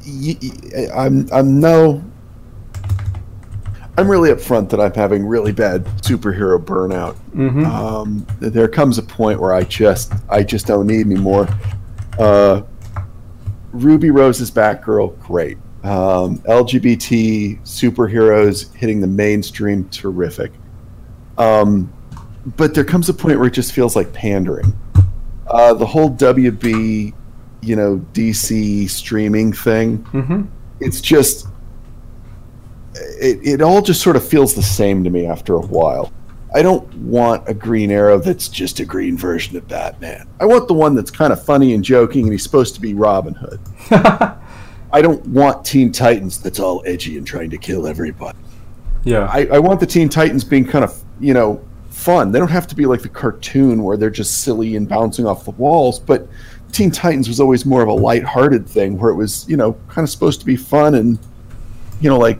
y- 0.06 0.38
y- 0.42 0.88
I'm. 0.94 1.28
I'm 1.32 1.60
no. 1.60 2.04
I'm 3.98 4.10
really 4.10 4.30
upfront 4.30 4.70
that 4.70 4.80
I'm 4.80 4.94
having 4.94 5.26
really 5.26 5.52
bad 5.52 5.84
superhero 6.02 6.58
burnout. 6.64 7.16
Mm-hmm. 7.36 7.66
Um, 7.66 8.26
there 8.40 8.68
comes 8.68 8.98
a 8.98 9.04
point 9.04 9.40
where 9.40 9.54
I 9.54 9.64
just, 9.64 10.14
I 10.30 10.44
just 10.44 10.66
don't 10.68 10.88
need 10.88 11.06
anymore. 11.06 11.48
Uh, 12.18 12.62
Ruby 13.72 14.12
Rose's 14.12 14.50
Batgirl, 14.52 15.18
great. 15.20 15.58
Um, 15.84 16.38
LGBT 16.40 17.62
superheroes 17.64 18.74
hitting 18.76 19.02
the 19.02 19.08
mainstream, 19.08 19.88
terrific. 19.90 20.52
Um, 21.38 21.92
but 22.58 22.74
there 22.74 22.84
comes 22.84 23.10
a 23.10 23.14
point 23.14 23.40
where 23.40 23.48
it 23.48 23.54
just 23.54 23.72
feels 23.74 23.96
like 23.96 24.12
pandering. 24.14 24.74
Uh, 25.48 25.74
the 25.74 25.86
whole 25.86 26.10
WB, 26.12 27.14
you 27.62 27.76
know, 27.76 27.98
DC 28.14 28.90
streaming 28.90 29.52
thing, 29.54 30.00
Mm-hmm. 30.06 30.44
it's 30.80 31.02
just 31.02 31.48
it, 33.22 33.40
it 33.44 33.62
all 33.62 33.82
just 33.82 34.02
sort 34.02 34.16
of 34.16 34.28
feels 34.28 34.54
the 34.54 34.64
same 34.64 35.04
to 35.04 35.10
me 35.10 35.26
after 35.26 35.54
a 35.56 35.62
while. 35.62 36.12
I 36.54 36.62
don't 36.62 36.94
want 36.96 37.48
a 37.48 37.54
Green 37.54 37.92
Arrow 37.92 38.20
that's 38.20 38.50
just 38.50 38.82
a 38.82 38.86
green 38.86 39.18
version 39.18 39.56
of 39.56 39.68
Batman. 39.68 40.28
I 40.40 40.46
want 40.46 40.68
the 40.68 40.74
one 40.74 40.96
that's 40.96 41.12
kind 41.12 41.32
of 41.32 41.42
funny 41.42 41.74
and 41.74 41.84
joking 41.84 42.24
and 42.24 42.32
he's 42.34 42.44
supposed 42.44 42.76
to 42.76 42.82
be 42.82 42.94
Robin 42.94 43.34
Hood. 43.34 43.60
I 44.92 45.02
don't 45.02 45.26
want 45.28 45.66
Teen 45.66 45.94
Titans 45.94 46.42
that's 46.42 46.60
all 46.60 46.84
edgy 46.86 47.18
and 47.18 47.26
trying 47.26 47.50
to 47.52 47.58
kill 47.58 47.88
everybody. 47.88 48.38
yeah. 49.06 49.30
I, 49.32 49.46
I 49.46 49.60
want 49.60 49.80
the 49.80 49.86
Teen 49.86 50.10
Titans 50.10 50.44
being 50.44 50.66
kind 50.66 50.84
of, 50.84 51.02
you 51.22 51.34
know, 51.34 51.64
fun. 51.90 52.34
They 52.34 52.40
don't 52.40 52.52
have 52.52 52.68
to 52.68 52.76
be 52.76 52.86
like 52.86 53.02
the 53.02 53.10
cartoon 53.10 53.84
where 53.84 53.96
they're 53.96 54.10
just 54.10 54.42
silly 54.42 54.76
and 54.76 54.90
bouncing 54.90 55.26
off 55.26 55.46
the 55.46 55.52
walls, 55.52 56.00
but 56.00 56.28
Teen 56.74 56.92
Titans 56.92 57.28
was 57.28 57.40
always 57.40 57.66
more 57.66 57.82
of 57.82 57.88
a 57.88 57.94
light-hearted 57.94 58.68
thing, 58.68 58.98
where 58.98 59.12
it 59.12 59.16
was 59.16 59.48
you 59.48 59.56
know 59.58 59.74
kind 59.88 60.04
of 60.04 60.10
supposed 60.10 60.40
to 60.40 60.46
be 60.46 60.56
fun 60.56 60.96
and 60.96 61.20
you 62.00 62.10
know 62.10 62.18
like 62.18 62.40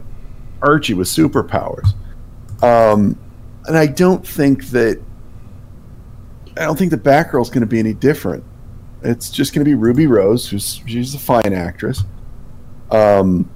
Archie 0.62 0.94
with 0.94 1.08
superpowers. 1.08 1.94
Um, 2.62 3.18
and 3.66 3.76
I 3.76 3.86
don't 3.86 4.26
think 4.26 4.66
that 4.66 5.00
I 6.56 6.64
don't 6.64 6.78
think 6.78 6.90
that 6.90 7.02
Batgirl's 7.02 7.50
going 7.50 7.62
to 7.62 7.66
be 7.66 7.78
any 7.78 7.94
different. 7.94 8.44
It's 9.02 9.30
just 9.30 9.54
going 9.54 9.64
to 9.64 9.68
be 9.68 9.74
Ruby 9.74 10.06
Rose, 10.06 10.48
who's 10.48 10.80
she's 10.86 11.14
a 11.14 11.18
fine 11.18 11.52
actress. 11.52 12.04
Um, 12.90 13.50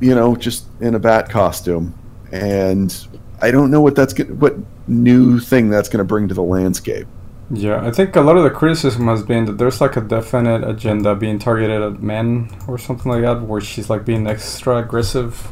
you 0.00 0.14
know, 0.14 0.36
just 0.36 0.66
in 0.80 0.94
a 0.94 0.98
bat 0.98 1.30
costume, 1.30 1.98
and 2.30 2.94
I 3.40 3.50
don't 3.50 3.70
know 3.70 3.80
what 3.80 3.96
that's 3.96 4.12
gonna, 4.12 4.34
what 4.34 4.56
new 4.86 5.40
thing 5.40 5.70
that's 5.70 5.88
going 5.88 5.98
to 5.98 6.04
bring 6.04 6.28
to 6.28 6.34
the 6.34 6.42
landscape. 6.42 7.06
Yeah, 7.50 7.84
I 7.84 7.90
think 7.90 8.16
a 8.16 8.20
lot 8.20 8.36
of 8.36 8.44
the 8.44 8.50
criticism 8.50 9.06
has 9.08 9.22
been 9.22 9.44
that 9.46 9.58
there's 9.58 9.80
like 9.80 9.96
a 9.96 10.00
definite 10.00 10.68
agenda 10.68 11.14
being 11.14 11.38
targeted 11.38 11.82
at 11.82 12.02
men 12.02 12.50
or 12.66 12.78
something 12.78 13.10
like 13.10 13.22
that, 13.22 13.42
where 13.42 13.60
she's 13.60 13.90
like 13.90 14.04
being 14.04 14.26
extra 14.26 14.78
aggressive. 14.78 15.48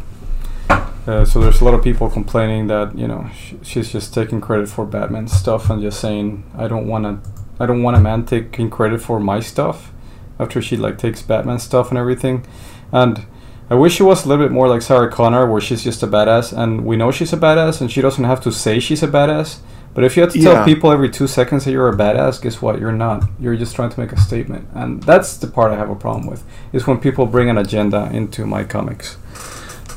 Uh, 1.06 1.24
so 1.24 1.40
there's 1.40 1.60
a 1.60 1.64
lot 1.64 1.74
of 1.74 1.82
people 1.82 2.08
complaining 2.08 2.68
that 2.68 2.96
you 2.96 3.08
know 3.08 3.28
sh- 3.34 3.54
she's 3.62 3.90
just 3.90 4.14
taking 4.14 4.40
credit 4.40 4.68
for 4.68 4.84
Batman 4.86 5.26
stuff 5.26 5.68
and 5.68 5.82
just 5.82 5.98
saying 6.00 6.44
I 6.56 6.68
don't 6.68 6.86
want 6.86 7.04
to, 7.04 7.30
I 7.58 7.66
don't 7.66 7.82
want 7.82 7.96
a 7.96 8.00
man 8.00 8.24
taking 8.24 8.70
credit 8.70 9.00
for 9.02 9.18
my 9.18 9.40
stuff 9.40 9.92
after 10.38 10.62
she 10.62 10.76
like 10.76 10.98
takes 10.98 11.20
Batman 11.20 11.58
stuff 11.58 11.88
and 11.90 11.98
everything, 11.98 12.46
and 12.92 13.26
I 13.68 13.74
wish 13.74 13.94
she 13.96 14.02
was 14.04 14.24
a 14.24 14.28
little 14.28 14.44
bit 14.44 14.52
more 14.52 14.68
like 14.68 14.82
Sarah 14.82 15.10
Connor, 15.10 15.50
where 15.50 15.60
she's 15.60 15.82
just 15.82 16.02
a 16.02 16.06
badass, 16.06 16.56
and 16.56 16.84
we 16.84 16.96
know 16.96 17.10
she's 17.10 17.32
a 17.32 17.36
badass, 17.36 17.80
and 17.80 17.90
she 17.90 18.00
doesn't 18.00 18.24
have 18.24 18.40
to 18.42 18.52
say 18.52 18.78
she's 18.78 19.02
a 19.02 19.08
badass. 19.08 19.58
But 19.94 20.04
if 20.04 20.16
you 20.16 20.22
have 20.22 20.32
to 20.32 20.38
Yeah. 20.38 20.54
tell 20.54 20.64
people 20.64 20.90
every 20.92 21.10
two 21.10 21.26
seconds 21.26 21.64
that 21.64 21.72
you're 21.72 21.88
a 21.88 21.96
badass, 21.96 22.40
guess 22.40 22.62
what? 22.62 22.78
You're 22.80 22.92
not. 22.92 23.24
You're 23.40 23.56
just 23.56 23.74
trying 23.74 23.90
to 23.90 24.00
make 24.00 24.12
a 24.12 24.20
statement, 24.20 24.68
and 24.74 25.02
that's 25.02 25.36
the 25.36 25.46
part 25.48 25.72
I 25.72 25.76
have 25.76 25.90
a 25.90 25.94
problem 25.94 26.26
with. 26.26 26.44
Is 26.72 26.86
when 26.86 26.98
people 26.98 27.26
bring 27.26 27.50
an 27.50 27.58
agenda 27.58 28.08
into 28.12 28.46
my 28.46 28.62
comics. 28.64 29.16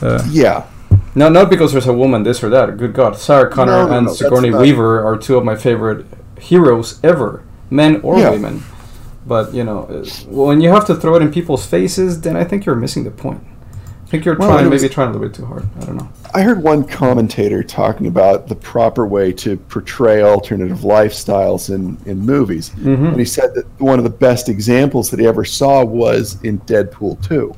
Uh, 0.01 0.21
Yeah, 0.29 0.63
no, 1.15 1.29
not 1.29 1.49
because 1.49 1.71
there's 1.71 1.87
a 1.87 1.93
woman 1.93 2.23
this 2.23 2.43
or 2.43 2.49
that. 2.49 2.77
Good 2.77 2.93
God, 2.93 3.17
Sarah 3.17 3.49
Connor 3.49 3.71
No, 3.71 3.87
no, 3.87 3.97
and 3.97 4.07
no, 4.07 4.13
Sigourney 4.13 4.49
not- 4.49 4.61
Weaver 4.61 5.03
are 5.05 5.17
two 5.17 5.37
of 5.37 5.43
my 5.43 5.55
favorite 5.55 6.05
heroes 6.39 6.99
ever, 7.03 7.41
men 7.69 8.01
or 8.03 8.17
Yeah. 8.19 8.31
women. 8.31 8.63
But 9.27 9.53
you 9.53 9.63
know, 9.63 9.87
uh, 9.89 10.05
when 10.29 10.61
you 10.61 10.69
have 10.69 10.85
to 10.85 10.95
throw 10.95 11.15
it 11.15 11.21
in 11.21 11.31
people's 11.31 11.65
faces, 11.65 12.21
then 12.21 12.35
I 12.35 12.43
think 12.43 12.65
you're 12.65 12.75
missing 12.75 13.03
the 13.05 13.11
point. 13.11 13.41
I 14.05 14.07
think 14.07 14.23
you're 14.23 14.35
Well, 14.37 14.49
trying, 14.49 14.69
was- 14.69 14.81
maybe 14.83 14.93
trying 14.93 15.09
a 15.09 15.11
little 15.13 15.27
bit 15.27 15.35
too 15.35 15.45
hard. 15.45 15.63
I 15.81 15.85
don't 15.85 15.95
know. 15.97 16.07
I 16.35 16.41
heard 16.41 16.61
one 16.61 16.83
commentator 16.83 17.63
talking 17.63 18.05
about 18.05 18.47
the 18.49 18.55
proper 18.55 19.07
way 19.07 19.31
to 19.33 19.55
portray 19.57 20.21
alternative 20.21 20.79
lifestyles 20.79 21.73
in, 21.73 21.97
in 22.05 22.19
movies. 22.19 22.71
Mhm. 22.83 23.07
And 23.09 23.17
he 23.19 23.25
said 23.25 23.55
that 23.55 23.65
one 23.79 23.97
of 23.97 24.03
the 24.03 24.11
best 24.11 24.47
examples 24.47 25.09
that 25.09 25.19
he 25.19 25.25
ever 25.25 25.43
saw 25.43 25.83
was 25.83 26.37
in 26.43 26.59
Deadpool 26.67 27.19
2. 27.27 27.55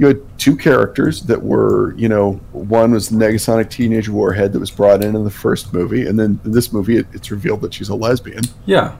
You 0.00 0.06
had 0.06 0.38
two 0.38 0.56
characters 0.56 1.20
that 1.24 1.42
were, 1.42 1.94
you 1.94 2.08
know, 2.08 2.40
one 2.52 2.92
was 2.92 3.10
the 3.10 3.16
Negasonic 3.16 3.68
teenage 3.68 4.08
warhead 4.08 4.50
that 4.54 4.58
was 4.58 4.70
brought 4.70 5.04
in 5.04 5.14
in 5.14 5.24
the 5.24 5.30
first 5.30 5.74
movie, 5.74 6.06
and 6.06 6.18
then 6.18 6.40
in 6.46 6.52
this 6.52 6.72
movie 6.72 6.96
it, 6.96 7.06
it's 7.12 7.30
revealed 7.30 7.60
that 7.60 7.74
she's 7.74 7.90
a 7.90 7.94
lesbian 7.94 8.42
Yeah, 8.64 8.96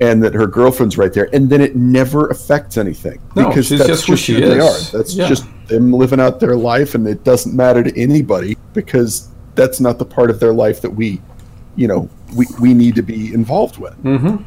and 0.00 0.20
that 0.24 0.34
her 0.34 0.48
girlfriend's 0.48 0.98
right 0.98 1.12
there, 1.12 1.28
and 1.32 1.48
then 1.48 1.60
it 1.60 1.76
never 1.76 2.26
affects 2.30 2.76
anything 2.76 3.20
No, 3.36 3.48
because 3.48 3.66
she's 3.68 3.78
that's 3.78 3.90
just 3.90 4.06
who 4.08 4.16
she 4.16 4.34
they 4.40 4.58
is. 4.58 4.92
are. 4.92 4.98
That's 4.98 5.14
Yeah. 5.14 5.28
just 5.28 5.44
them 5.68 5.92
living 5.92 6.18
out 6.20 6.40
their 6.40 6.56
life, 6.56 6.96
and 6.96 7.06
it 7.06 7.22
doesn't 7.22 7.54
matter 7.54 7.84
to 7.84 7.96
anybody 7.96 8.56
because 8.74 9.28
that's 9.54 9.78
not 9.78 10.00
the 10.00 10.04
part 10.04 10.30
of 10.30 10.40
their 10.40 10.52
life 10.52 10.80
that 10.80 10.90
we, 10.90 11.20
you 11.76 11.86
know, 11.86 12.10
we, 12.34 12.46
we 12.60 12.74
need 12.74 12.96
to 12.96 13.02
be 13.02 13.32
involved 13.32 13.78
with. 13.78 13.96
mm-hmm. 14.02 14.42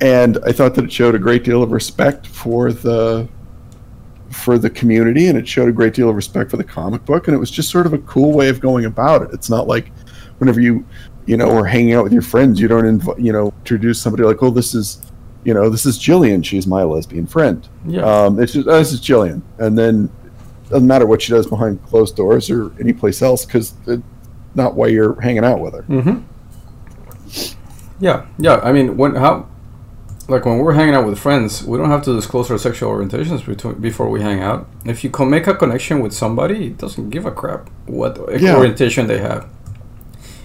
And 0.00 0.38
I 0.46 0.52
thought 0.52 0.76
that 0.76 0.84
it 0.84 0.92
showed 0.92 1.16
a 1.16 1.18
great 1.18 1.42
deal 1.42 1.60
of 1.60 1.72
respect 1.72 2.24
for 2.28 2.72
the 2.72 3.26
for 4.30 4.58
the 4.58 4.70
community, 4.70 5.28
and 5.28 5.38
it 5.38 5.48
showed 5.48 5.68
a 5.68 5.72
great 5.72 5.94
deal 5.94 6.08
of 6.08 6.16
respect 6.16 6.50
for 6.50 6.56
the 6.56 6.64
comic 6.64 7.04
book, 7.04 7.28
and 7.28 7.34
it 7.34 7.38
was 7.38 7.50
just 7.50 7.70
sort 7.70 7.86
of 7.86 7.92
a 7.92 7.98
cool 7.98 8.32
way 8.32 8.48
of 8.48 8.60
going 8.60 8.84
about 8.84 9.22
it. 9.22 9.30
It's 9.32 9.48
not 9.50 9.66
like 9.66 9.90
whenever 10.38 10.60
you 10.60 10.86
you 11.26 11.36
know 11.36 11.50
are 11.50 11.64
hanging 11.64 11.94
out 11.94 12.04
with 12.04 12.12
your 12.12 12.22
friends, 12.22 12.60
you 12.60 12.68
don't 12.68 13.00
inv- 13.00 13.22
you 13.22 13.32
know 13.32 13.52
introduce 13.60 14.00
somebody 14.00 14.24
like, 14.24 14.42
oh, 14.42 14.50
this 14.50 14.74
is 14.74 15.02
you 15.44 15.54
know 15.54 15.70
this 15.70 15.86
is 15.86 15.98
Jillian, 15.98 16.44
she's 16.44 16.66
my 16.66 16.82
lesbian 16.82 17.26
friend. 17.26 17.66
yeah. 17.86 18.02
Um, 18.02 18.40
it's 18.40 18.52
just 18.52 18.68
oh, 18.68 18.78
this 18.78 18.92
is 18.92 19.00
Jillian, 19.00 19.42
and 19.58 19.78
then 19.78 20.10
doesn't 20.68 20.86
matter 20.86 21.06
what 21.06 21.22
she 21.22 21.32
does 21.32 21.46
behind 21.46 21.82
closed 21.84 22.14
doors 22.16 22.50
or 22.50 22.70
any 22.78 22.92
place 22.92 23.22
else 23.22 23.46
because 23.46 23.72
it's 23.86 24.02
not 24.54 24.74
why 24.74 24.88
you're 24.88 25.18
hanging 25.20 25.44
out 25.44 25.60
with 25.60 25.72
her. 25.74 25.82
Mm-hmm. 25.82 26.24
Yeah, 28.00 28.26
yeah. 28.38 28.56
I 28.62 28.72
mean, 28.72 28.96
when 28.96 29.14
how, 29.14 29.48
like 30.28 30.44
when 30.44 30.58
we're 30.58 30.74
hanging 30.74 30.94
out 30.94 31.06
with 31.06 31.18
friends, 31.18 31.64
we 31.64 31.78
don't 31.78 31.90
have 31.90 32.02
to 32.04 32.14
disclose 32.14 32.50
our 32.50 32.58
sexual 32.58 32.90
orientations 32.92 33.44
between, 33.46 33.74
before 33.74 34.08
we 34.10 34.20
hang 34.20 34.40
out. 34.40 34.68
If 34.84 35.02
you 35.02 35.10
can 35.10 35.30
make 35.30 35.46
a 35.46 35.54
connection 35.54 36.00
with 36.00 36.12
somebody, 36.12 36.66
it 36.66 36.78
doesn't 36.78 37.10
give 37.10 37.24
a 37.26 37.30
crap 37.30 37.70
what 37.86 38.18
Yeah. 38.40 38.56
orientation 38.56 39.06
they 39.06 39.18
have. 39.18 39.46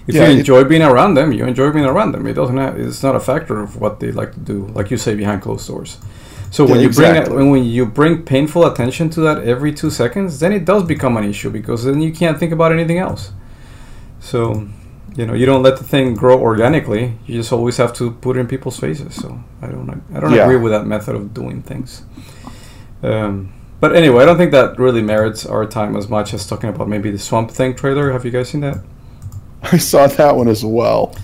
If 0.06 0.14
Yeah, 0.14 0.26
you 0.28 0.34
it- 0.34 0.38
enjoy 0.40 0.64
being 0.64 0.82
around 0.82 1.14
them, 1.14 1.32
you 1.32 1.44
enjoy 1.44 1.70
being 1.70 1.84
around 1.84 2.12
them. 2.12 2.26
It 2.26 2.34
doesn't 2.34 2.56
have, 2.56 2.78
it's 2.78 3.02
not 3.02 3.14
a 3.14 3.20
factor 3.20 3.60
of 3.60 3.80
what 3.80 4.00
they 4.00 4.10
like 4.10 4.32
to 4.34 4.40
do, 4.40 4.68
like 4.74 4.90
you 4.90 4.96
say, 4.96 5.14
behind 5.14 5.42
closed 5.42 5.66
doors. 5.68 5.98
So 6.50 6.64
when 6.64 6.76
Yeah, 6.76 6.82
you 6.86 6.90
bring 6.90 7.10
exactly. 7.16 7.44
when 7.44 7.64
you 7.64 7.84
bring 7.84 8.22
painful 8.22 8.64
attention 8.64 9.10
to 9.10 9.20
that 9.22 9.42
every 9.44 9.72
two 9.72 9.90
seconds, 9.90 10.38
then 10.40 10.52
it 10.52 10.64
does 10.64 10.82
become 10.84 11.16
an 11.16 11.24
issue 11.24 11.50
because 11.50 11.84
then 11.84 12.00
you 12.00 12.12
can't 12.12 12.38
think 12.38 12.52
about 12.52 12.70
anything 12.72 12.98
else. 12.98 13.32
So, 14.20 14.66
you 15.16 15.26
know, 15.26 15.34
you 15.34 15.46
don't 15.46 15.62
let 15.62 15.76
the 15.78 15.84
thing 15.84 16.14
grow 16.14 16.38
organically. 16.40 17.16
You 17.26 17.34
just 17.38 17.52
always 17.52 17.76
have 17.76 17.92
to 17.94 18.10
put 18.12 18.36
it 18.36 18.40
in 18.40 18.46
people's 18.48 18.78
faces. 18.78 19.14
So 19.14 19.42
I 19.62 19.66
don't, 19.68 19.88
I 20.14 20.20
don't 20.20 20.32
Yeah. 20.32 20.44
agree 20.44 20.56
with 20.56 20.72
that 20.72 20.86
method 20.86 21.14
of 21.14 21.32
doing 21.34 21.62
things. 21.62 22.02
Um, 23.02 23.52
but 23.80 23.94
anyway, 23.94 24.22
I 24.22 24.26
don't 24.26 24.36
think 24.36 24.52
that 24.52 24.78
really 24.78 25.02
merits 25.02 25.44
our 25.46 25.66
time 25.66 25.96
as 25.96 26.08
much 26.08 26.32
as 26.34 26.46
talking 26.46 26.70
about 26.70 26.88
maybe 26.88 27.10
the 27.10 27.18
Swamp 27.18 27.50
Thing 27.50 27.74
trailer. 27.74 28.12
Have 28.12 28.24
you 28.24 28.30
guys 28.30 28.48
seen 28.48 28.62
that? 28.62 28.78
I 29.62 29.78
saw 29.78 30.06
that 30.06 30.34
one 30.36 30.48
as 30.48 30.64
well. 30.64 31.14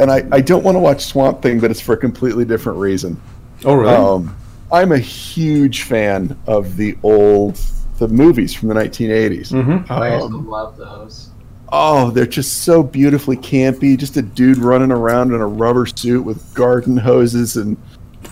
And 0.00 0.10
I, 0.10 0.24
I 0.32 0.40
don't 0.40 0.64
want 0.64 0.74
to 0.74 0.80
watch 0.80 1.04
Swamp 1.04 1.40
Thing, 1.40 1.60
but 1.60 1.70
it's 1.70 1.80
for 1.80 1.92
a 1.94 1.96
completely 1.96 2.44
different 2.44 2.78
reason. 2.78 3.20
Oh, 3.64 3.74
really? 3.74 3.94
Um, 3.94 4.36
I'm 4.72 4.90
a 4.92 4.98
huge 4.98 5.82
fan 5.82 6.36
of 6.46 6.76
the 6.76 6.98
old 7.02 7.60
the 7.98 8.08
movies 8.08 8.52
from 8.52 8.68
the 8.68 8.74
1980s. 8.74 9.52
mm-hmm. 9.52 9.92
I 9.92 10.14
used 10.16 10.26
Um, 10.26 10.48
love 10.48 10.76
those. 10.76 11.30
Oh, 11.70 12.10
they're 12.10 12.26
just 12.26 12.64
so 12.64 12.82
beautifully 12.82 13.36
campy. 13.36 13.96
Just 13.96 14.16
a 14.16 14.22
dude 14.22 14.58
running 14.58 14.92
around 14.92 15.32
in 15.32 15.40
a 15.40 15.46
rubber 15.46 15.86
suit 15.86 16.22
with 16.22 16.54
garden 16.54 16.96
hoses 16.96 17.56
and 17.56 17.76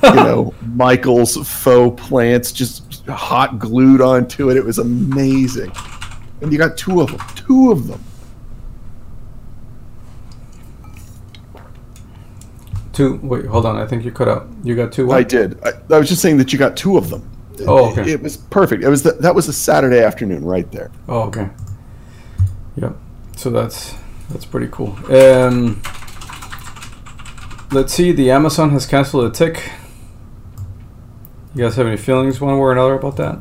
you 0.03 0.15
know 0.15 0.55
Michael's 0.75 1.37
faux 1.37 2.01
plants 2.03 2.53
just 2.53 3.07
hot 3.09 3.59
glued 3.59 4.01
onto 4.01 4.51
it. 4.51 4.57
It 4.57 4.65
was 4.65 4.79
amazing. 4.79 5.73
And 6.41 6.53
you 6.53 6.59
got 6.59 6.77
two 6.77 7.01
of 7.01 7.11
them. 7.11 7.21
Two 7.37 7.71
of 7.71 7.87
them. 7.87 8.03
Two. 12.93 13.19
Wait, 13.23 13.47
hold 13.47 13.65
on. 13.65 13.77
I 13.77 13.87
think 13.87 14.05
you 14.05 14.13
cut 14.13 14.29
out. 14.29 14.49
You 14.65 14.75
got 14.75 14.93
two. 14.93 15.11
I 15.13 15.23
did. 15.23 15.59
I, 15.65 15.73
I 15.91 15.99
was 15.99 16.09
just 16.09 16.21
saying 16.21 16.37
that 16.39 16.53
you 16.53 16.59
got 16.59 16.77
two 16.77 16.99
of 16.99 17.11
them. 17.11 17.29
Oh, 17.67 17.91
okay. 17.93 18.03
It, 18.03 18.09
it 18.09 18.23
was 18.23 18.37
perfect. 18.37 18.83
It 18.83 18.89
was 18.89 19.03
the, 19.03 19.13
that 19.13 19.35
was 19.35 19.49
a 19.49 19.53
Saturday 19.53 20.01
afternoon 20.01 20.45
right 20.45 20.71
there. 20.73 20.91
Oh, 21.09 21.23
okay. 21.23 21.49
Yep. 22.77 22.97
So 23.43 23.51
that's 23.51 23.97
that's 24.31 24.45
pretty 24.45 24.69
cool. 24.71 24.97
Um, 25.13 25.83
let's 27.73 27.93
see. 27.93 28.13
The 28.13 28.31
Amazon 28.31 28.71
has 28.71 28.87
canceled 28.87 29.25
a 29.25 29.31
tick. 29.31 29.69
You 31.53 31.65
guys 31.65 31.75
have 31.75 31.89
any 31.89 31.97
feelings 31.97 32.41
one 32.41 32.55
way 32.55 32.61
or 32.61 32.71
another 32.71 32.95
about 32.95 33.17
that? 33.17 33.41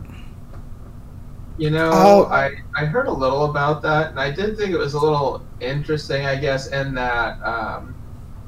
You 1.60 1.70
know, 1.70 1.92
Oh. 1.94 2.26
I, 2.32 2.64
I 2.76 2.86
heard 2.86 3.06
a 3.06 3.12
little 3.12 3.46
about 3.46 3.84
that, 3.84 4.10
and 4.10 4.20
I 4.20 4.32
did 4.32 4.58
think 4.58 4.72
it 4.72 4.78
was 4.78 4.96
a 4.96 5.00
little 5.00 5.46
interesting, 5.60 6.26
I 6.26 6.36
guess, 6.36 6.70
in 6.70 6.96
that, 6.96 7.40
um, 7.44 7.94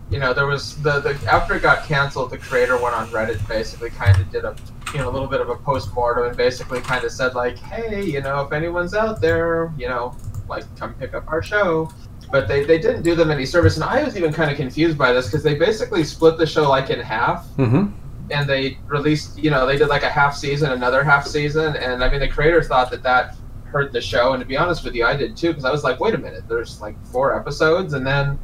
you 0.10 0.18
know, 0.18 0.34
there 0.34 0.48
was 0.48 0.82
the, 0.82 1.02
the 1.02 1.12
after 1.32 1.54
it 1.54 1.62
got 1.62 1.86
canceled, 1.86 2.32
the 2.32 2.40
creator 2.40 2.82
went 2.82 2.96
on 2.96 3.08
Reddit, 3.10 3.48
basically 3.48 3.92
kind 3.92 4.20
of 4.20 4.32
did 4.32 4.44
a, 4.44 4.56
you 4.92 4.98
know, 4.98 5.08
a 5.08 5.12
little 5.12 5.28
bit 5.28 5.40
of 5.40 5.50
a 5.50 5.56
post 5.56 5.94
mortem, 5.94 6.26
and 6.26 6.36
basically 6.36 6.82
kind 6.82 7.04
of 7.06 7.12
said 7.12 7.36
like, 7.36 7.60
hey, 7.60 8.04
you 8.04 8.22
know, 8.22 8.42
if 8.42 8.52
anyone's 8.52 8.96
out 8.96 9.22
there, 9.22 9.72
you 9.78 9.88
know, 9.88 10.18
like 10.54 10.78
come 10.78 10.94
pick 10.96 11.14
up 11.14 11.28
our 11.28 11.42
show. 11.42 11.90
But 12.32 12.48
they, 12.48 12.64
they 12.64 12.80
didn't 12.80 13.04
do 13.04 13.14
them 13.14 13.30
any 13.30 13.46
service, 13.46 13.76
and 13.76 13.84
I 13.84 14.04
was 14.04 14.18
even 14.18 14.34
kind 14.34 14.50
of 14.50 14.58
confused 14.58 14.98
by 14.98 15.12
this 15.14 15.28
because 15.28 15.44
they 15.44 15.54
basically 15.54 16.04
split 16.04 16.38
the 16.38 16.48
show 16.48 16.68
like 16.70 16.90
in 16.90 17.00
half. 17.00 17.48
Mm-hmm. 17.58 17.94
and 18.32 18.50
they 18.50 18.78
released 18.88 19.38
you 19.38 19.52
know 19.52 19.66
they 19.68 19.78
did 19.78 19.90
like 19.90 20.04
a 20.04 20.10
half 20.10 20.36
season 20.36 20.72
another 20.72 21.04
half 21.04 21.28
season. 21.28 21.76
And 21.76 22.04
i 22.04 22.10
mean 22.10 22.22
the 22.22 22.28
creator 22.28 22.64
thought 22.64 22.90
that 22.92 23.04
that 23.04 23.36
hurt 23.66 23.92
the 23.92 24.02
show. 24.02 24.34
And 24.34 24.42
to 24.42 24.48
be 24.48 24.58
honest 24.58 24.84
with 24.84 24.96
you 24.96 25.06
i 25.06 25.16
did 25.16 25.36
too 25.36 25.50
because 25.50 25.66
i 25.66 25.72
was 25.72 25.84
like 25.84 26.00
wait 26.00 26.14
a 26.14 26.18
minute 26.18 26.48
there's 26.48 26.82
like 26.82 26.96
four 27.08 27.38
episodes? 27.38 27.94
And 27.94 28.08
then 28.08 28.40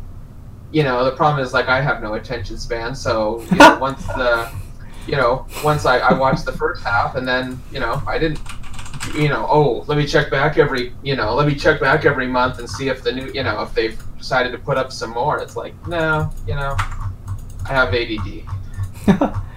you 0.72 0.84
know 0.84 1.04
the 1.04 1.16
problem 1.16 1.44
is 1.44 1.54
like 1.54 1.68
i 1.68 1.82
have 1.82 2.02
no 2.02 2.14
attention 2.16 2.58
span. 2.58 2.94
So 2.94 3.42
you 3.50 3.58
know 3.58 3.78
once 3.88 4.06
the 4.08 4.52
you 5.08 5.16
know 5.16 5.48
once 5.64 5.86
I, 5.86 5.98
I 6.00 6.14
watched 6.14 6.46
the 6.46 6.52
first 6.52 6.84
half 6.84 7.16
and 7.16 7.28
then 7.28 7.60
you 7.72 7.80
know 7.80 8.04
i 8.06 8.20
didn't 8.20 8.40
you 9.16 9.30
know 9.30 9.46
oh 9.50 9.84
let 9.88 9.98
me 9.98 10.06
check 10.06 10.30
back 10.30 10.58
every 10.58 10.94
you 11.04 11.16
know 11.16 11.34
let 11.34 11.48
me 11.48 11.56
check 11.56 11.80
back 11.80 12.06
every 12.06 12.28
month 12.28 12.60
and 12.60 12.70
see 12.70 12.90
if 12.90 13.04
the 13.04 13.12
new 13.12 13.32
you 13.34 13.44
know 13.44 13.62
if 13.62 13.74
they've 13.74 14.02
decided 14.18 14.52
to 14.52 14.58
put 14.58 14.78
up 14.78 14.92
some 14.92 15.12
more 15.12 15.40
it's 15.40 15.56
like 15.56 15.74
no 15.88 16.30
you 16.48 16.56
know 16.56 16.76
i 17.68 17.74
have 17.74 17.94
add 17.94 19.34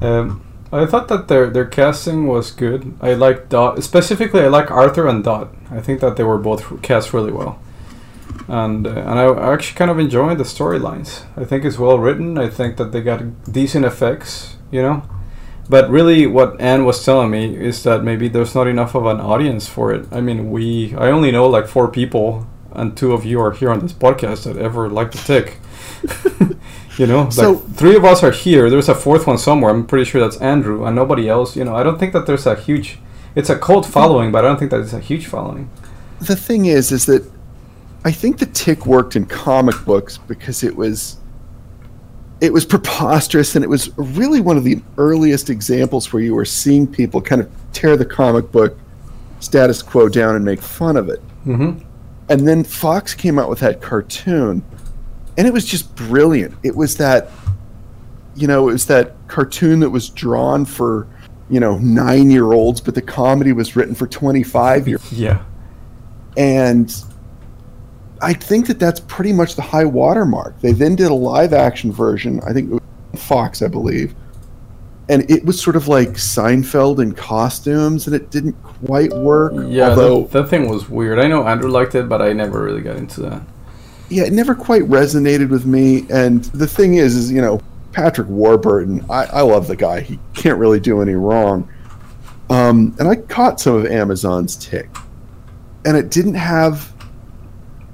Um, 0.00 0.42
I 0.72 0.86
thought 0.86 1.08
that 1.08 1.28
their 1.28 1.50
their 1.50 1.66
casting 1.66 2.26
was 2.26 2.50
good. 2.50 2.94
I 3.00 3.14
like 3.14 3.48
Dot 3.48 3.82
specifically. 3.82 4.42
I 4.42 4.48
like 4.48 4.70
Arthur 4.70 5.06
and 5.06 5.22
Dot. 5.22 5.54
I 5.70 5.80
think 5.80 6.00
that 6.00 6.16
they 6.16 6.24
were 6.24 6.38
both 6.38 6.80
cast 6.82 7.12
really 7.12 7.32
well, 7.32 7.60
and 8.48 8.86
uh, 8.86 8.90
and 8.90 9.18
I 9.18 9.24
I 9.24 9.52
actually 9.52 9.76
kind 9.76 9.90
of 9.90 9.98
enjoyed 9.98 10.38
the 10.38 10.44
storylines. 10.44 11.24
I 11.36 11.44
think 11.44 11.64
it's 11.64 11.78
well 11.78 11.98
written. 11.98 12.38
I 12.38 12.48
think 12.48 12.76
that 12.76 12.92
they 12.92 13.02
got 13.02 13.52
decent 13.52 13.84
effects. 13.84 14.56
You 14.70 14.82
know, 14.82 15.02
but 15.70 15.88
really, 15.88 16.26
what 16.26 16.60
Anne 16.60 16.84
was 16.84 17.04
telling 17.04 17.30
me 17.30 17.56
is 17.56 17.84
that 17.84 18.02
maybe 18.02 18.26
there's 18.26 18.56
not 18.56 18.66
enough 18.66 18.96
of 18.96 19.06
an 19.06 19.20
audience 19.20 19.68
for 19.68 19.94
it. 19.94 20.04
I 20.10 20.20
mean, 20.20 20.50
we 20.50 20.96
I 20.96 21.10
only 21.12 21.30
know 21.30 21.48
like 21.48 21.68
four 21.68 21.86
people, 21.86 22.44
and 22.72 22.96
two 22.96 23.12
of 23.12 23.24
you 23.24 23.40
are 23.40 23.52
here 23.52 23.70
on 23.70 23.78
this 23.78 23.92
podcast 23.92 24.42
that 24.44 24.56
ever 24.56 24.88
liked 24.88 25.12
the 25.12 25.18
tick. 25.18 25.58
you 26.98 27.06
know, 27.06 27.30
like 27.36 27.64
three 27.74 27.94
of 27.94 28.04
us 28.04 28.24
are 28.24 28.32
here. 28.32 28.68
There's 28.68 28.88
a 28.88 28.96
fourth 28.96 29.28
one 29.28 29.38
somewhere. 29.38 29.70
I'm 29.70 29.86
pretty 29.86 30.10
sure 30.10 30.20
that's 30.20 30.38
Andrew, 30.38 30.84
and 30.84 30.96
nobody 30.96 31.28
else. 31.28 31.54
You 31.54 31.64
know, 31.64 31.76
I 31.76 31.84
don't 31.84 32.00
think 32.00 32.14
that 32.14 32.26
there's 32.26 32.46
a 32.46 32.56
huge. 32.56 32.98
It's 33.36 33.48
a 33.48 33.56
cult 33.56 33.86
following, 33.86 34.32
but 34.32 34.44
I 34.44 34.48
don't 34.48 34.58
think 34.58 34.72
that 34.72 34.80
it's 34.80 34.92
a 34.92 34.98
huge 34.98 35.26
following. 35.26 35.70
the 36.20 36.34
thing 36.34 36.66
is, 36.66 36.90
is 36.90 37.06
that 37.06 37.30
I 38.04 38.10
think 38.10 38.38
the 38.38 38.46
tick 38.46 38.86
worked 38.86 39.14
in 39.14 39.24
comic 39.26 39.84
books 39.84 40.18
because 40.18 40.64
it 40.64 40.74
was 40.74 41.19
it 42.40 42.52
was 42.52 42.64
preposterous 42.64 43.54
and 43.54 43.64
it 43.64 43.68
was 43.68 43.90
really 43.98 44.40
one 44.40 44.56
of 44.56 44.64
the 44.64 44.80
earliest 44.96 45.50
examples 45.50 46.12
where 46.12 46.22
you 46.22 46.34
were 46.34 46.44
seeing 46.44 46.86
people 46.86 47.20
kind 47.20 47.40
of 47.40 47.50
tear 47.72 47.96
the 47.96 48.04
comic 48.04 48.50
book 48.50 48.78
status 49.40 49.82
quo 49.82 50.08
down 50.08 50.36
and 50.36 50.44
make 50.44 50.60
fun 50.60 50.96
of 50.96 51.08
it. 51.08 51.20
Mm-hmm. 51.46 51.84
And 52.28 52.48
then 52.48 52.64
Fox 52.64 53.14
came 53.14 53.38
out 53.38 53.48
with 53.48 53.58
that 53.58 53.82
cartoon, 53.82 54.62
and 55.36 55.46
it 55.46 55.52
was 55.52 55.64
just 55.64 55.94
brilliant. 55.96 56.54
It 56.62 56.76
was 56.76 56.96
that, 56.98 57.30
you 58.36 58.46
know, 58.46 58.68
it 58.68 58.72
was 58.72 58.86
that 58.86 59.14
cartoon 59.28 59.80
that 59.80 59.90
was 59.90 60.08
drawn 60.10 60.64
for, 60.64 61.08
you 61.50 61.58
know, 61.60 61.76
nine 61.78 62.30
year 62.30 62.52
olds, 62.52 62.80
but 62.80 62.94
the 62.94 63.02
comedy 63.02 63.52
was 63.52 63.74
written 63.74 63.94
for 63.94 64.06
25 64.06 64.86
year 64.88 65.00
Yeah. 65.10 65.42
and 66.36 66.94
I 68.22 68.32
think 68.32 68.66
that 68.66 68.78
that's 68.78 69.00
pretty 69.00 69.32
much 69.32 69.56
the 69.56 69.62
high 69.62 69.84
watermark. 69.84 70.60
They 70.60 70.72
then 70.72 70.94
did 70.96 71.10
a 71.10 71.14
live 71.14 71.52
action 71.52 71.90
version, 71.92 72.40
I 72.46 72.52
think 72.52 72.70
it 72.70 72.80
was 73.12 73.22
Fox, 73.22 73.62
I 73.62 73.68
believe, 73.68 74.14
and 75.08 75.28
it 75.30 75.44
was 75.44 75.60
sort 75.60 75.74
of 75.74 75.88
like 75.88 76.10
Seinfeld 76.10 77.00
in 77.00 77.12
costumes, 77.12 78.06
and 78.06 78.14
it 78.14 78.30
didn't 78.30 78.52
quite 78.62 79.12
work. 79.12 79.52
Yeah, 79.66 79.90
although 79.90 80.22
that, 80.22 80.30
that 80.32 80.48
thing 80.48 80.68
was 80.68 80.88
weird. 80.88 81.18
I 81.18 81.26
know 81.26 81.46
Andrew 81.46 81.70
liked 81.70 81.94
it, 81.94 82.08
but 82.08 82.22
I 82.22 82.32
never 82.32 82.62
really 82.62 82.82
got 82.82 82.96
into 82.96 83.20
that. 83.22 83.42
yeah, 84.10 84.24
it 84.24 84.32
never 84.32 84.54
quite 84.54 84.82
resonated 84.82 85.48
with 85.48 85.66
me. 85.66 86.04
And 86.10 86.44
the 86.46 86.66
thing 86.66 86.94
is, 86.94 87.16
is 87.16 87.32
you 87.32 87.40
know, 87.40 87.60
Patrick 87.92 88.28
Warburton, 88.28 89.04
I, 89.10 89.24
I 89.26 89.40
love 89.40 89.66
the 89.66 89.76
guy. 89.76 90.00
He 90.00 90.18
can't 90.34 90.58
really 90.58 90.80
do 90.80 91.00
any 91.00 91.14
wrong. 91.14 91.68
Um, 92.50 92.94
and 92.98 93.08
I 93.08 93.16
caught 93.16 93.60
some 93.60 93.74
of 93.74 93.86
Amazon's 93.86 94.56
Tick, 94.56 94.88
and 95.84 95.96
it 95.96 96.10
didn't 96.10 96.34
have 96.34 96.89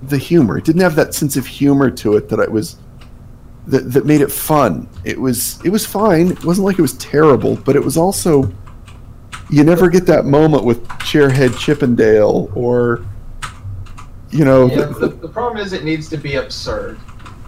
the 0.03 0.19
humor. 0.19 0.59
It 0.59 0.65
didn't 0.65 0.83
have 0.83 0.97
that 0.97 1.15
sense 1.15 1.37
of 1.37 1.47
humor 1.47 1.91
to 1.91 2.17
it 2.17 2.29
that 2.29 2.41
I 2.41 2.47
was 2.47 2.77
that 3.67 3.93
that 3.93 4.07
made 4.07 4.21
it 4.21 4.31
fun. 4.31 4.89
It 5.05 5.21
was 5.21 5.59
it 5.65 5.71
was 5.71 5.85
fine. 5.87 6.31
It 6.33 6.45
wasn't 6.45 6.67
like 6.67 6.79
it 6.79 6.83
was 6.83 6.95
terrible, 6.95 7.57
but 7.57 7.77
it 7.77 7.83
was 7.85 7.97
also 7.97 8.53
you 9.51 9.63
never 9.65 9.89
get 9.89 10.07
that 10.07 10.25
moment 10.25 10.65
with 10.65 10.87
Chairhead 10.89 11.57
Chippendale 11.59 12.51
or 12.55 13.05
you 14.31 14.45
know 14.45 14.67
Yeah, 14.67 14.87
the- 14.87 14.99
the, 15.01 15.09
the 15.09 15.29
problem 15.29 15.65
is 15.65 15.73
it 15.73 15.85
needs 15.85 16.09
to 16.11 16.17
be 16.17 16.35
absurd. 16.37 16.99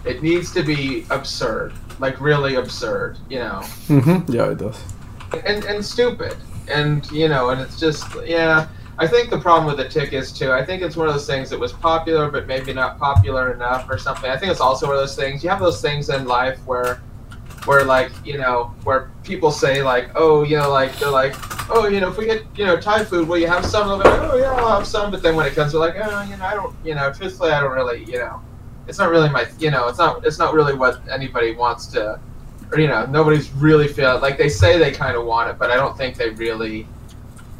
It 0.04 0.22
needs 0.22 0.52
to 0.54 0.62
be 0.62 1.04
absurd, 1.10 1.72
like 1.98 2.20
really 2.20 2.54
absurd, 2.54 3.18
you 3.28 3.40
know, 3.40 3.60
Mm-hmm. 3.88 4.32
Yeah, 4.32 4.50
it 4.50 4.58
does. 4.58 4.80
and 5.44 5.64
and 5.64 5.84
stupid, 5.84 6.36
and 6.68 7.08
you 7.10 7.28
know, 7.28 7.50
and 7.50 7.60
it's 7.60 7.78
just 7.78 8.06
yeah. 8.24 8.68
I 9.00 9.06
think 9.06 9.30
the 9.30 9.38
problem 9.38 9.66
with 9.66 9.76
the 9.76 9.88
tick 9.88 10.12
is 10.12 10.32
too. 10.32 10.50
I 10.50 10.64
think 10.64 10.82
it's 10.82 10.96
one 10.96 11.06
of 11.06 11.14
those 11.14 11.26
things 11.26 11.50
that 11.50 11.58
was 11.58 11.72
popular, 11.72 12.28
but 12.30 12.48
maybe 12.48 12.72
not 12.72 12.98
popular 12.98 13.52
enough 13.52 13.88
or 13.88 13.96
something. 13.96 14.28
I 14.28 14.36
think 14.36 14.50
it's 14.50 14.60
also 14.60 14.86
one 14.86 14.96
of 14.96 15.00
those 15.00 15.14
things. 15.14 15.44
You 15.44 15.50
have 15.50 15.60
those 15.60 15.80
things 15.80 16.08
in 16.08 16.26
life 16.26 16.58
where, 16.66 16.96
where 17.64 17.84
like 17.84 18.10
you 18.24 18.38
know, 18.38 18.74
where 18.82 19.12
people 19.22 19.52
say 19.52 19.82
like, 19.82 20.10
oh, 20.16 20.42
you 20.42 20.56
know, 20.56 20.70
like 20.70 20.98
they're 20.98 21.10
like, 21.10 21.34
oh, 21.70 21.86
you 21.86 22.00
know, 22.00 22.08
if 22.08 22.16
we 22.16 22.26
get 22.26 22.44
you 22.56 22.66
know 22.66 22.80
Thai 22.80 23.04
food, 23.04 23.28
will 23.28 23.38
you 23.38 23.46
have 23.46 23.64
some 23.64 23.88
of 23.88 24.00
it? 24.00 24.06
Oh 24.06 24.36
yeah, 24.36 24.52
I'll 24.52 24.78
have 24.78 24.86
some. 24.86 25.12
But 25.12 25.22
then 25.22 25.36
when 25.36 25.46
it 25.46 25.54
comes 25.54 25.72
to 25.72 25.78
like, 25.78 25.94
oh, 25.96 26.22
you 26.22 26.36
know, 26.36 26.44
I 26.44 26.54
don't, 26.54 26.74
you 26.84 26.96
know, 26.96 27.12
truthfully, 27.12 27.52
I 27.52 27.60
don't 27.60 27.72
really, 27.72 28.02
you 28.04 28.18
know, 28.18 28.40
it's 28.88 28.98
not 28.98 29.10
really 29.10 29.28
my, 29.28 29.46
you 29.60 29.70
know, 29.70 29.86
it's 29.86 29.98
not, 29.98 30.26
it's 30.26 30.40
not 30.40 30.54
really 30.54 30.74
what 30.74 31.08
anybody 31.08 31.54
wants 31.54 31.86
to, 31.88 32.18
or 32.72 32.80
you 32.80 32.88
know, 32.88 33.06
nobody's 33.06 33.48
really 33.52 33.86
feel 33.86 34.18
like 34.18 34.38
they 34.38 34.48
say 34.48 34.76
they 34.76 34.90
kind 34.90 35.16
of 35.16 35.24
want 35.24 35.50
it, 35.50 35.56
but 35.56 35.70
I 35.70 35.76
don't 35.76 35.96
think 35.96 36.16
they 36.16 36.30
really, 36.30 36.84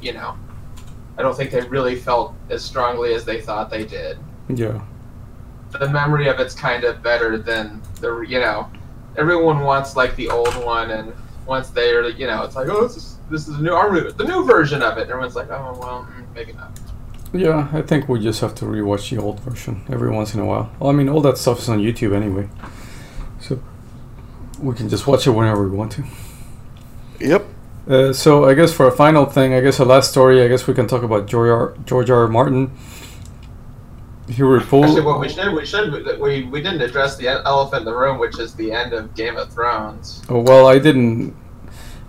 you 0.00 0.14
know, 0.14 0.36
I 1.18 1.22
don't 1.22 1.36
think 1.36 1.50
they 1.50 1.62
really 1.62 1.96
felt 1.96 2.34
as 2.48 2.64
strongly 2.64 3.12
as 3.12 3.24
they 3.24 3.40
thought 3.40 3.70
they 3.70 3.84
did. 3.84 4.18
Yeah. 4.48 4.80
The 5.72 5.88
memory 5.88 6.28
of 6.28 6.38
it's 6.38 6.54
kind 6.54 6.84
of 6.84 7.02
better 7.02 7.36
than 7.36 7.82
the, 8.00 8.20
you 8.20 8.38
know, 8.38 8.70
everyone 9.16 9.60
wants 9.60 9.96
like 9.96 10.14
the 10.16 10.30
old 10.30 10.54
one, 10.64 10.90
and 10.90 11.12
once 11.44 11.70
they're, 11.70 12.08
you 12.08 12.26
know, 12.26 12.44
it's 12.44 12.54
like, 12.54 12.68
oh, 12.68 12.86
this 12.86 12.96
is 12.96 13.18
this 13.30 13.48
is 13.48 13.56
the 13.56 13.62
new 13.62 13.72
our 13.72 14.12
the 14.12 14.24
new 14.24 14.44
version 14.44 14.80
of 14.82 14.96
it, 14.96 15.02
and 15.02 15.10
everyone's 15.10 15.36
like, 15.36 15.50
oh 15.50 15.76
well, 15.80 16.08
mm, 16.10 16.34
maybe 16.34 16.52
not. 16.52 16.70
Yeah, 17.32 17.68
I 17.72 17.82
think 17.82 18.08
we 18.08 18.20
just 18.20 18.40
have 18.40 18.54
to 18.56 18.64
rewatch 18.64 19.10
the 19.10 19.20
old 19.20 19.40
version 19.40 19.84
every 19.90 20.10
once 20.10 20.32
in 20.32 20.40
a 20.40 20.46
while. 20.46 20.70
Well, 20.78 20.88
I 20.88 20.92
mean, 20.94 21.10
all 21.10 21.20
that 21.22 21.36
stuff 21.36 21.58
is 21.58 21.68
on 21.68 21.80
YouTube 21.80 22.14
anyway, 22.14 22.48
so 23.40 23.60
we 24.60 24.74
can 24.74 24.88
just 24.88 25.06
watch 25.06 25.26
it 25.26 25.30
whenever 25.30 25.68
we 25.68 25.76
want 25.76 25.92
to. 25.92 26.04
Yep. 27.20 27.44
Uh, 27.88 28.12
so 28.12 28.44
I 28.48 28.54
guess 28.54 28.72
for 28.72 28.86
a 28.86 28.92
final 28.92 29.24
thing, 29.24 29.54
I 29.54 29.60
guess 29.60 29.78
a 29.78 29.84
last 29.84 30.10
story. 30.10 30.42
I 30.42 30.48
guess 30.48 30.66
we 30.66 30.74
can 30.74 30.86
talk 30.86 31.02
about 31.02 31.26
George 31.26 31.48
R. 31.50 31.74
George 31.86 32.10
R. 32.10 32.22
R. 32.22 32.28
Martin. 32.28 32.70
He 34.26 34.32
Actually, 34.34 34.48
reported. 34.58 35.04
what 35.06 35.20
we 35.20 35.28
should 35.30 35.54
we 35.54 35.64
should 35.64 36.20
we 36.20 36.44
we 36.44 36.60
didn't 36.60 36.82
address 36.82 37.16
the 37.16 37.28
elephant 37.28 37.80
in 37.80 37.84
the 37.86 37.96
room, 37.96 38.18
which 38.18 38.38
is 38.38 38.54
the 38.54 38.72
end 38.72 38.92
of 38.92 39.14
Game 39.14 39.36
of 39.38 39.50
Thrones. 39.50 40.22
Oh, 40.28 40.40
well, 40.40 40.66
I 40.66 40.78
didn't. 40.78 41.34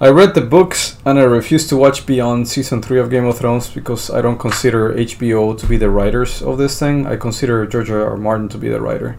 I 0.02 0.10
read 0.10 0.34
the 0.34 0.42
books 0.42 0.98
and 1.06 1.18
I 1.20 1.24
refused 1.24 1.70
to 1.70 1.78
watch 1.78 2.06
beyond 2.06 2.48
season 2.50 2.82
three 2.82 3.00
of 3.00 3.10
Game 3.10 3.26
of 3.26 3.38
Thrones 3.38 3.70
because 3.70 4.10
I 4.10 4.22
don't 4.22 4.38
consider 4.38 4.94
HBO 4.94 5.58
to 5.58 5.66
be 5.66 5.78
the 5.78 5.90
writers 5.90 6.42
of 6.42 6.58
this 6.58 6.78
thing. 6.80 7.06
I 7.08 7.16
consider 7.16 7.66
George 7.66 7.90
R. 7.90 8.10
R. 8.12 8.18
Martin 8.18 8.50
to 8.50 8.58
be 8.58 8.68
the 8.70 8.82
writer. 8.82 9.18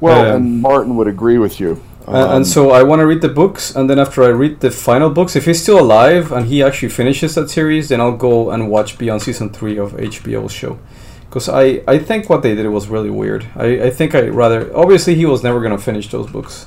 Well, 0.00 0.20
Um, 0.30 0.36
and 0.36 0.62
Martin 0.62 0.96
would 0.96 1.06
agree 1.08 1.38
with 1.38 1.58
you. 1.60 1.80
And, 2.06 2.16
and 2.16 2.32
Um, 2.32 2.44
so 2.44 2.70
I 2.70 2.82
want 2.82 3.00
to 3.00 3.06
read 3.06 3.22
the 3.22 3.28
books, 3.28 3.74
and 3.74 3.88
then 3.88 3.98
after 3.98 4.22
I 4.22 4.28
read 4.28 4.60
the 4.60 4.70
final 4.70 5.10
books, 5.10 5.36
if 5.36 5.46
he's 5.46 5.62
still 5.62 5.80
alive 5.80 6.32
and 6.32 6.46
he 6.46 6.62
actually 6.62 6.90
finishes 6.90 7.34
that 7.34 7.48
series, 7.50 7.88
then 7.88 8.00
I'll 8.00 8.16
go 8.16 8.50
and 8.50 8.68
watch 8.68 8.98
beyond 8.98 9.22
season 9.22 9.50
three 9.50 9.78
of 9.78 9.92
HBO's 9.92 10.52
show. 10.52 10.78
Because 11.28 11.48
I, 11.48 11.82
I 11.88 11.98
think 11.98 12.28
what 12.30 12.42
they 12.42 12.54
did 12.54 12.68
was 12.68 12.88
really 12.88 13.10
weird. 13.10 13.46
I, 13.56 13.86
I 13.86 13.90
think 13.90 14.14
I 14.14 14.28
rather 14.28 14.70
obviously 14.76 15.14
he 15.16 15.26
was 15.26 15.42
never 15.42 15.60
gonna 15.60 15.78
finish 15.78 16.08
those 16.08 16.30
books. 16.30 16.66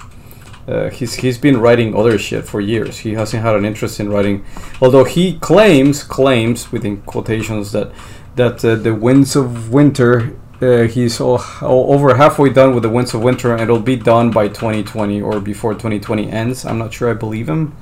Uh, 0.67 0.89
he's 0.89 1.13
he's 1.13 1.37
been 1.37 1.61
writing 1.61 1.95
other 1.95 2.17
shit 2.17 2.45
for 2.45 2.59
years. 2.59 2.97
He 2.97 3.13
hasn't 3.13 3.41
had 3.41 3.55
an 3.55 3.63
interest 3.63 4.01
in 4.01 4.09
writing, 4.09 4.43
although 4.81 5.05
he 5.05 5.37
claims 5.39 6.03
claims 6.03 6.71
within 6.73 6.97
quotations 7.03 7.71
that 7.71 7.93
that 8.35 8.65
uh, 8.65 8.75
the 8.75 8.93
Winds 8.93 9.35
of 9.35 9.71
Winter. 9.71 10.35
Uh, 10.61 10.83
he's 10.83 11.19
all, 11.21 11.39
all 11.61 11.93
over 11.93 12.15
halfway 12.15 12.49
done 12.51 12.73
with 12.73 12.83
the 12.83 12.89
Winds 12.89 13.13
of 13.13 13.21
Winter, 13.21 13.51
and 13.53 13.61
it'll 13.61 13.79
be 13.79 13.95
done 13.95 14.31
by 14.31 14.47
2020 14.47 15.21
or 15.21 15.39
before 15.39 15.73
2020 15.73 16.31
ends. 16.31 16.65
I'm 16.65 16.79
not 16.79 16.91
sure 16.93 17.09
I 17.11 17.13
believe 17.13 17.47
him. 17.47 17.75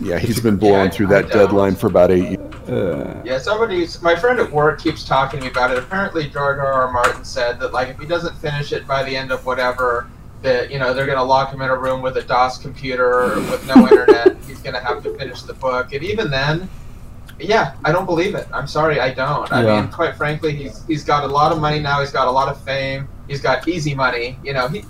yeah, 0.00 0.18
he's 0.18 0.40
been 0.40 0.56
blowing 0.56 0.86
Yeah, 0.86 0.90
through 0.90 1.06
I 1.06 1.10
that 1.10 1.28
don't. 1.30 1.38
deadline 1.46 1.76
for 1.76 1.86
about 1.86 2.10
eight 2.10 2.30
years. 2.30 2.68
Uh, 2.68 3.22
Yeah, 3.24 3.38
somebody's 3.38 4.02
my 4.02 4.16
friend 4.16 4.40
at 4.40 4.50
work 4.50 4.80
keeps 4.80 5.04
talking 5.04 5.38
to 5.38 5.46
me 5.46 5.50
about 5.52 5.70
it. 5.70 5.78
Apparently, 5.78 6.24
George 6.28 6.58
R. 6.58 6.66
R. 6.72 6.92
Martin 6.92 7.24
said 7.24 7.60
that 7.60 7.72
like 7.72 7.88
if 7.90 7.98
he 8.00 8.06
doesn't 8.06 8.34
finish 8.38 8.72
it 8.72 8.86
by 8.88 9.04
the 9.04 9.16
end 9.16 9.30
of 9.30 9.46
whatever, 9.46 10.08
that 10.42 10.68
you 10.70 10.80
know 10.80 10.92
they're 10.92 11.06
gonna 11.06 11.22
lock 11.22 11.52
him 11.52 11.62
in 11.62 11.70
a 11.70 11.76
room 11.76 12.02
with 12.02 12.16
a 12.16 12.22
DOS 12.22 12.58
computer 12.58 13.36
with 13.50 13.64
no 13.68 13.86
internet. 13.86 14.36
He's 14.48 14.58
gonna 14.60 14.80
have 14.80 15.02
to 15.04 15.16
finish 15.16 15.42
the 15.42 15.54
book, 15.54 15.92
and 15.92 16.02
even 16.02 16.28
then, 16.28 16.68
yeah, 17.38 17.74
I 17.84 17.92
don't 17.92 18.06
believe 18.06 18.34
it. 18.34 18.46
I'm 18.52 18.66
sorry, 18.66 18.98
I 19.00 19.12
don't. 19.12 19.50
I 19.52 19.62
Yeah. 19.62 19.80
mean, 19.80 19.90
quite 19.90 20.16
frankly, 20.16 20.54
he's 20.54 20.82
he's 20.86 21.04
got 21.04 21.24
a 21.24 21.26
lot 21.26 21.52
of 21.52 21.60
money 21.60 21.80
now. 21.80 22.00
He's 22.00 22.12
got 22.12 22.26
a 22.28 22.30
lot 22.30 22.48
of 22.48 22.60
fame. 22.62 23.08
He's 23.28 23.40
got 23.40 23.66
easy 23.68 23.94
money. 23.94 24.38
You 24.42 24.52
know, 24.54 24.68
he, 24.68 24.84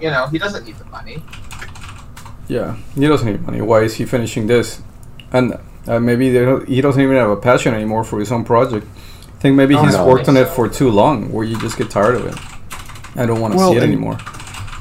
you 0.00 0.10
know, 0.10 0.26
he 0.26 0.38
doesn't 0.38 0.64
need 0.66 0.76
the 0.78 0.84
money. 0.86 1.22
Yeah, 2.48 2.76
he 2.94 3.06
doesn't 3.08 3.26
need 3.30 3.42
money. 3.42 3.60
Why 3.60 3.80
is 3.80 3.94
he 3.94 4.04
finishing 4.04 4.46
this? 4.46 4.82
And 5.32 5.58
uh, 5.86 5.98
maybe 6.00 6.26
he 6.66 6.80
doesn't 6.80 7.00
even 7.00 7.16
have 7.16 7.30
a 7.30 7.36
passion 7.36 7.74
anymore 7.74 8.04
for 8.04 8.18
his 8.20 8.30
own 8.30 8.44
project. 8.44 8.86
I 9.28 9.40
think 9.40 9.56
maybe 9.56 9.74
Oh, 9.74 9.82
he's 9.84 9.94
no. 9.94 10.06
worked 10.06 10.28
on 10.28 10.36
it 10.36 10.48
for 10.48 10.68
too 10.68 10.90
long, 10.90 11.32
where 11.32 11.44
you 11.44 11.58
just 11.58 11.78
get 11.78 11.90
tired 11.90 12.14
of 12.16 12.26
it. 12.26 12.36
I 13.16 13.26
don't 13.26 13.40
want 13.40 13.52
to 13.54 13.58
Well, 13.58 13.70
see 13.70 13.76
it 13.78 13.82
and- 13.82 13.92
anymore. 13.92 14.18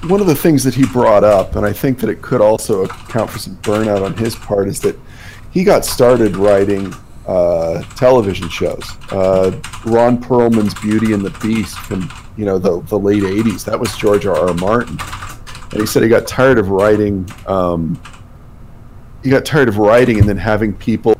One 0.07 0.19
of 0.19 0.25
the 0.27 0.35
things 0.35 0.63
that 0.63 0.73
he 0.73 0.85
brought 0.85 1.23
up, 1.23 1.55
and 1.55 1.63
I 1.65 1.73
think 1.73 1.99
that 1.99 2.09
it 2.09 2.23
could 2.23 2.41
also 2.41 2.83
account 2.85 3.29
for 3.29 3.37
some 3.37 3.55
burnout 3.61 4.03
on 4.03 4.15
his 4.17 4.35
part, 4.35 4.67
is 4.67 4.79
that 4.81 4.97
he 5.51 5.63
got 5.63 5.85
started 5.85 6.35
writing 6.35 6.93
uh, 7.27 7.81
television 7.95 8.49
shows. 8.49 8.83
Uh, 9.11 9.59
Ron 9.85 10.21
Perlman's 10.21 10.73
Beauty 10.75 11.13
and 11.13 11.23
the 11.23 11.37
Beast 11.39 11.77
from 11.79 12.11
you 12.37 12.45
know 12.45 12.57
the 12.57 12.81
the 12.81 12.97
late 12.97 13.23
'80s. 13.23 13.65
That 13.65 13.79
was 13.79 13.95
George 13.97 14.25
R. 14.25 14.35
R. 14.35 14.53
Martin, 14.55 14.97
and 15.71 15.79
he 15.79 15.85
said 15.85 16.03
he 16.03 16.09
got 16.09 16.27
tired 16.27 16.57
of 16.57 16.69
writing 16.69 17.29
um, 17.47 18.01
he 19.23 19.29
got 19.29 19.45
tired 19.45 19.69
of 19.69 19.77
writing 19.77 20.19
and 20.19 20.27
then 20.27 20.37
having 20.37 20.73
people, 20.73 21.15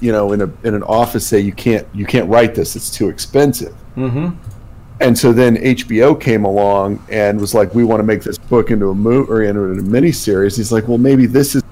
you 0.00 0.12
know, 0.12 0.32
in 0.32 0.42
a 0.42 0.50
in 0.64 0.74
an 0.74 0.82
office 0.84 1.26
say 1.26 1.40
you 1.40 1.52
can't 1.52 1.86
you 1.94 2.06
can't 2.06 2.28
write 2.28 2.54
this. 2.54 2.76
It's 2.76 2.90
too 2.90 3.08
expensive. 3.08 3.74
Mm-hmm. 3.96 4.36
And 5.00 5.16
so 5.16 5.32
then 5.32 5.56
HBO 5.56 6.20
came 6.20 6.44
along 6.44 7.04
and 7.08 7.40
was 7.40 7.54
like, 7.54 7.72
we 7.72 7.84
want 7.84 8.00
to 8.00 8.04
make 8.04 8.22
this 8.22 8.36
book 8.36 8.72
into 8.72 8.90
a 8.90 8.94
movie 8.94 9.30
or 9.30 9.42
into 9.42 9.60
a 9.60 9.76
miniseries. 9.76 10.56
He's 10.56 10.72
like, 10.72 10.88
well, 10.88 10.98
maybe 10.98 11.26
this 11.26 11.54
is 11.54 11.62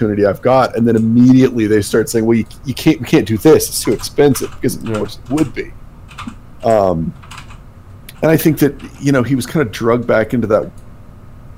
opportunity 0.00 0.26
I've 0.26 0.42
got. 0.42 0.76
And 0.76 0.86
then 0.86 0.96
immediately 0.96 1.66
they 1.66 1.82
start 1.82 2.08
saying, 2.08 2.24
well, 2.24 2.36
you, 2.36 2.46
you 2.64 2.74
can't 2.74 3.00
we 3.00 3.06
can't 3.06 3.26
do 3.26 3.38
this. 3.38 3.68
It's 3.68 3.82
too 3.82 3.92
expensive 3.92 4.50
because 4.52 4.76
of 4.76 4.84
course 4.94 5.18
it 5.18 5.30
would 5.30 5.54
be. 5.54 5.72
Um, 6.64 7.14
and 8.22 8.30
I 8.30 8.36
think 8.36 8.58
that 8.58 8.74
you 9.00 9.12
know 9.12 9.22
he 9.22 9.34
was 9.34 9.46
kind 9.46 9.66
of 9.66 9.72
drugged 9.72 10.06
back 10.06 10.34
into 10.34 10.46
that, 10.48 10.70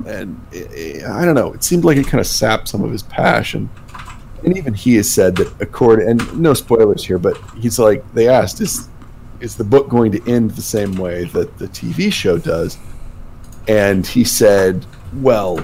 and 0.06 0.40
eh, 0.52 1.00
I 1.08 1.24
don't 1.24 1.34
know. 1.34 1.52
It 1.52 1.64
seemed 1.64 1.84
like 1.84 1.96
it 1.96 2.06
kind 2.06 2.20
of 2.20 2.26
sapped 2.26 2.68
some 2.68 2.82
of 2.84 2.90
his 2.90 3.02
passion. 3.02 3.68
And 4.44 4.56
even 4.56 4.74
he 4.74 4.96
has 4.96 5.08
said 5.08 5.36
that, 5.36 5.52
according 5.60 6.08
and 6.08 6.40
no 6.40 6.52
spoilers 6.52 7.04
here, 7.04 7.18
but 7.18 7.36
he's 7.56 7.78
like 7.78 8.04
they 8.12 8.28
asked 8.28 8.60
is 8.60 8.88
is 9.40 9.56
the 9.56 9.64
book 9.64 9.88
going 9.88 10.12
to 10.12 10.30
end 10.30 10.52
the 10.52 10.62
same 10.62 10.94
way 10.94 11.24
that 11.26 11.58
the 11.58 11.66
TV 11.68 12.12
show 12.12 12.38
does? 12.38 12.78
And 13.68 14.04
he 14.06 14.24
said, 14.24 14.84
well, 15.14 15.58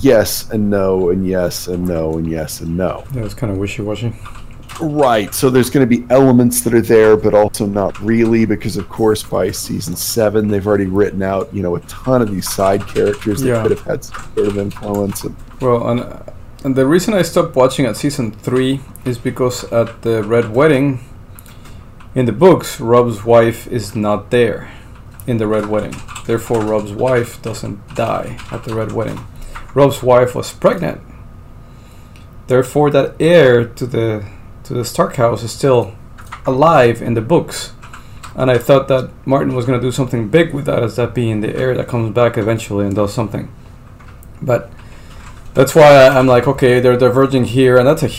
yes 0.00 0.50
and 0.50 0.70
no 0.70 1.10
and 1.10 1.26
yes 1.26 1.66
and 1.68 1.86
no 1.86 2.18
and 2.18 2.26
yes 2.26 2.60
and 2.60 2.76
no. 2.76 3.04
That 3.12 3.22
was 3.22 3.34
kind 3.34 3.52
of 3.52 3.58
wishy-washy. 3.58 4.12
Right. 4.80 5.34
So 5.34 5.50
there's 5.50 5.70
going 5.70 5.88
to 5.88 5.96
be 5.98 6.06
elements 6.08 6.60
that 6.62 6.72
are 6.72 6.80
there, 6.80 7.16
but 7.16 7.34
also 7.34 7.66
not 7.66 7.98
really, 8.00 8.44
because 8.44 8.76
of 8.76 8.88
course 8.88 9.22
by 9.24 9.50
season 9.50 9.96
seven 9.96 10.46
they've 10.48 10.66
already 10.66 10.86
written 10.86 11.22
out, 11.22 11.52
you 11.52 11.62
know, 11.62 11.74
a 11.74 11.80
ton 11.80 12.22
of 12.22 12.30
these 12.30 12.48
side 12.48 12.86
characters 12.86 13.40
that 13.40 13.48
Yeah. 13.48 13.62
could 13.62 13.72
have 13.72 13.80
had 13.80 14.04
some 14.04 14.22
sort 14.34 14.46
of 14.46 14.58
influence. 14.58 15.24
And 15.24 15.34
Well, 15.60 15.88
and, 15.88 16.22
and 16.64 16.76
the 16.76 16.86
reason 16.86 17.12
I 17.12 17.22
stopped 17.22 17.56
watching 17.56 17.86
at 17.86 17.96
season 17.96 18.30
three 18.30 18.80
is 19.04 19.18
because 19.18 19.64
at 19.72 20.02
the 20.02 20.22
Red 20.22 20.54
Wedding, 20.54 21.00
in 22.14 22.26
the 22.26 22.32
books, 22.32 22.80
Robb's 22.80 23.24
wife 23.24 23.66
is 23.66 23.96
not 23.96 24.30
there 24.30 24.70
in 25.26 25.38
the 25.38 25.46
Red 25.48 25.66
Wedding. 25.66 25.94
Therefore, 26.24 26.60
Robb's 26.60 26.92
wife 26.92 27.40
doesn't 27.42 27.96
die 27.96 28.38
at 28.52 28.62
the 28.64 28.74
Red 28.76 28.92
Wedding. 28.92 29.20
Robb's 29.78 30.02
wife 30.02 30.34
was 30.34 30.52
pregnant. 30.52 31.00
Therefore, 32.48 32.90
that 32.90 33.14
heir 33.20 33.64
to 33.64 33.86
the 33.86 34.28
to 34.64 34.74
the 34.74 34.84
Stark 34.84 35.14
house 35.16 35.44
is 35.44 35.52
still 35.52 35.94
alive 36.44 37.00
in 37.00 37.14
the 37.14 37.20
books. 37.20 37.72
And 38.34 38.50
I 38.50 38.58
thought 38.58 38.88
that 38.88 39.10
Martin 39.24 39.54
was 39.54 39.66
going 39.66 39.80
to 39.80 39.86
do 39.86 39.92
something 39.92 40.28
big 40.28 40.52
with 40.52 40.64
that, 40.66 40.82
as 40.82 40.96
that 40.96 41.14
being 41.14 41.40
the 41.40 41.54
heir 41.56 41.76
that 41.76 41.86
comes 41.86 42.12
back 42.12 42.36
eventually 42.36 42.86
and 42.86 42.94
does 42.94 43.14
something. 43.14 43.50
But 44.42 44.70
that's 45.54 45.74
why 45.76 46.08
I'm 46.08 46.26
like, 46.26 46.46
okay, 46.48 46.80
they're 46.80 46.96
diverging 46.96 47.44
here, 47.44 47.76
and 47.78 47.86
that's 47.86 48.02
a 48.02 48.10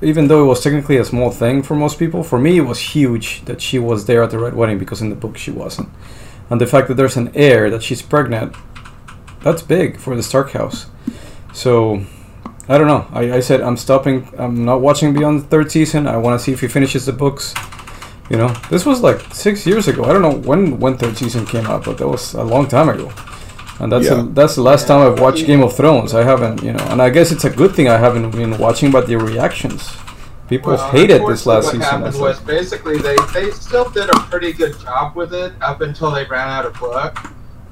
even 0.00 0.28
though 0.28 0.42
it 0.44 0.48
was 0.48 0.62
technically 0.62 0.96
a 0.96 1.04
small 1.04 1.30
thing 1.30 1.62
for 1.62 1.74
most 1.74 1.98
people, 1.98 2.22
for 2.22 2.38
me 2.38 2.58
it 2.58 2.68
was 2.72 2.94
huge 2.94 3.44
that 3.44 3.60
she 3.60 3.78
was 3.78 4.06
there 4.06 4.22
at 4.22 4.30
the 4.30 4.38
red 4.38 4.54
wedding 4.54 4.78
because 4.78 5.00
in 5.02 5.10
the 5.10 5.22
book 5.24 5.36
she 5.36 5.50
wasn't, 5.50 5.88
and 6.50 6.60
the 6.60 6.66
fact 6.66 6.88
that 6.88 6.94
there's 6.94 7.16
an 7.16 7.30
heir 7.34 7.70
that 7.70 7.82
she's 7.82 8.02
pregnant, 8.02 8.54
that's 9.44 9.62
big 9.62 9.98
for 9.98 10.16
the 10.16 10.22
Stark 10.22 10.50
house. 10.52 10.86
So 11.52 12.02
I 12.68 12.78
don't 12.78 12.88
know. 12.88 13.06
I, 13.12 13.34
I 13.38 13.40
said 13.40 13.60
I'm 13.60 13.76
stopping. 13.76 14.28
I'm 14.38 14.64
not 14.64 14.80
watching 14.80 15.12
beyond 15.12 15.34
the 15.42 15.46
third 15.46 15.70
season. 15.70 16.06
I 16.08 16.16
want 16.16 16.38
to 16.38 16.42
see 16.44 16.52
if 16.52 16.60
he 16.60 16.68
finishes 16.68 17.06
the 17.06 17.12
books. 17.12 17.54
You 18.30 18.38
know, 18.38 18.48
this 18.70 18.86
was 18.86 19.02
like 19.02 19.20
six 19.34 19.66
years 19.66 19.86
ago. 19.86 20.04
I 20.04 20.12
don't 20.14 20.22
know 20.22 20.36
when 20.48 20.80
when 20.80 20.96
third 20.96 21.16
season 21.16 21.44
came 21.44 21.66
out, 21.66 21.84
but 21.84 21.98
that 21.98 22.08
was 22.08 22.34
a 22.34 22.42
long 22.42 22.66
time 22.66 22.88
ago. 22.88 23.12
And 23.80 23.92
that's 23.92 24.06
Yeah. 24.06 24.14
the, 24.14 24.22
that's 24.38 24.54
the 24.54 24.62
last 24.62 24.86
time 24.86 25.00
I've 25.06 25.20
watched 25.20 25.44
Game 25.46 25.62
of 25.62 25.76
Thrones. 25.76 26.14
I 26.14 26.22
haven't, 26.22 26.62
you 26.62 26.72
know, 26.72 26.84
and 26.90 27.02
I 27.02 27.10
guess 27.10 27.32
it's 27.32 27.44
a 27.44 27.50
good 27.50 27.74
thing 27.74 27.88
I 27.88 27.98
haven't 27.98 28.30
been 28.30 28.56
watching, 28.56 28.90
but 28.92 29.08
the 29.08 29.16
reactions, 29.16 29.80
people 30.48 30.72
Well, 30.74 30.90
hated 30.92 31.20
this 31.26 31.44
last 31.44 31.64
what 31.64 31.72
season. 31.72 31.80
happened 31.80 32.06
It's 32.06 32.18
was 32.18 32.38
basically 32.40 32.98
they, 32.98 33.16
they 33.34 33.50
still 33.50 33.90
did 33.90 34.08
a 34.10 34.18
pretty 34.30 34.52
good 34.52 34.78
job 34.80 35.16
with 35.16 35.34
it 35.34 35.52
up 35.60 35.80
until 35.80 36.10
they 36.12 36.24
ran 36.24 36.48
out 36.48 36.64
of 36.66 36.74
book, 36.78 37.18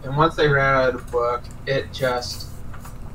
and 0.05 0.16
once 0.16 0.34
they 0.34 0.48
ran 0.48 0.74
out 0.74 0.94
of 0.94 1.10
book, 1.10 1.42
it 1.66 1.92
just 1.92 2.48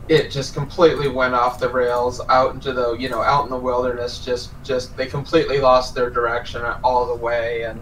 it 0.10 0.32
just 0.32 0.54
completely 0.54 1.10
went 1.10 1.34
off 1.34 1.60
the 1.60 1.68
rails 1.68 2.22
out 2.30 2.54
into 2.54 2.72
the 2.72 2.94
you 2.94 3.10
know 3.10 3.22
out 3.22 3.44
in 3.44 3.50
the 3.50 3.58
wilderness. 3.58 4.24
Just 4.24 4.52
just 4.64 4.96
they 4.98 5.06
completely 5.06 5.60
lost 5.60 5.96
their 5.96 6.10
direction 6.10 6.64
all 6.84 7.06
the 7.08 7.16
way, 7.16 7.64
and 7.64 7.80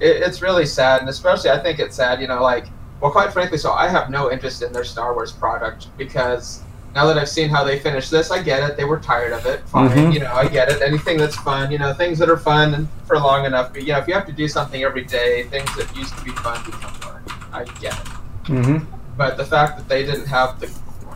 it, 0.00 0.16
it's 0.22 0.42
really 0.42 0.66
sad. 0.66 1.00
And 1.00 1.08
especially 1.08 1.50
I 1.50 1.58
think 1.62 1.78
it's 1.78 1.96
sad. 1.96 2.20
You 2.20 2.28
know, 2.28 2.42
like 2.42 2.66
well, 3.00 3.10
quite 3.10 3.32
frankly, 3.32 3.58
so 3.58 3.72
I 3.72 3.88
have 3.88 4.08
no 4.10 4.30
interest 4.30 4.62
in 4.62 4.72
their 4.72 4.84
Star 4.84 5.14
Wars 5.14 5.32
product 5.32 5.88
because 5.98 6.62
now 6.94 7.06
that 7.06 7.18
I've 7.18 7.28
seen 7.28 7.48
how 7.48 7.64
they 7.64 7.78
finished 7.78 8.10
this, 8.10 8.30
I 8.30 8.40
get 8.40 8.62
it. 8.70 8.76
They 8.76 8.84
were 8.84 9.00
tired 9.00 9.32
of 9.32 9.44
it. 9.46 9.66
Fine, 9.68 9.90
Mhm. 9.90 10.12
you 10.14 10.20
know, 10.20 10.32
I 10.32 10.46
get 10.46 10.70
it. 10.70 10.80
Anything 10.80 11.18
that's 11.18 11.34
fun, 11.34 11.72
you 11.72 11.78
know, 11.78 11.92
things 11.92 12.18
that 12.20 12.30
are 12.30 12.36
fun 12.36 12.72
and 12.72 12.88
for 13.04 13.18
long 13.18 13.46
enough. 13.46 13.72
But 13.72 13.82
you 13.82 13.92
know, 13.92 13.98
if 13.98 14.06
you 14.06 14.14
have 14.14 14.26
to 14.26 14.32
do 14.32 14.46
something 14.48 14.84
every 14.84 15.02
day, 15.02 15.42
things 15.44 15.74
that 15.76 15.94
used 15.96 16.16
to 16.16 16.24
be 16.24 16.30
fun 16.32 16.62
become 16.64 16.92
fun. 16.94 17.20
I 17.52 17.64
get 17.80 17.94
it. 17.94 18.08
Mhm. 18.44 18.86
But 19.16 19.36
the 19.36 19.44
fact 19.44 19.76
that 19.78 19.88
they 19.88 20.04
didn't 20.04 20.26
have 20.26 20.60
the, 20.60 20.70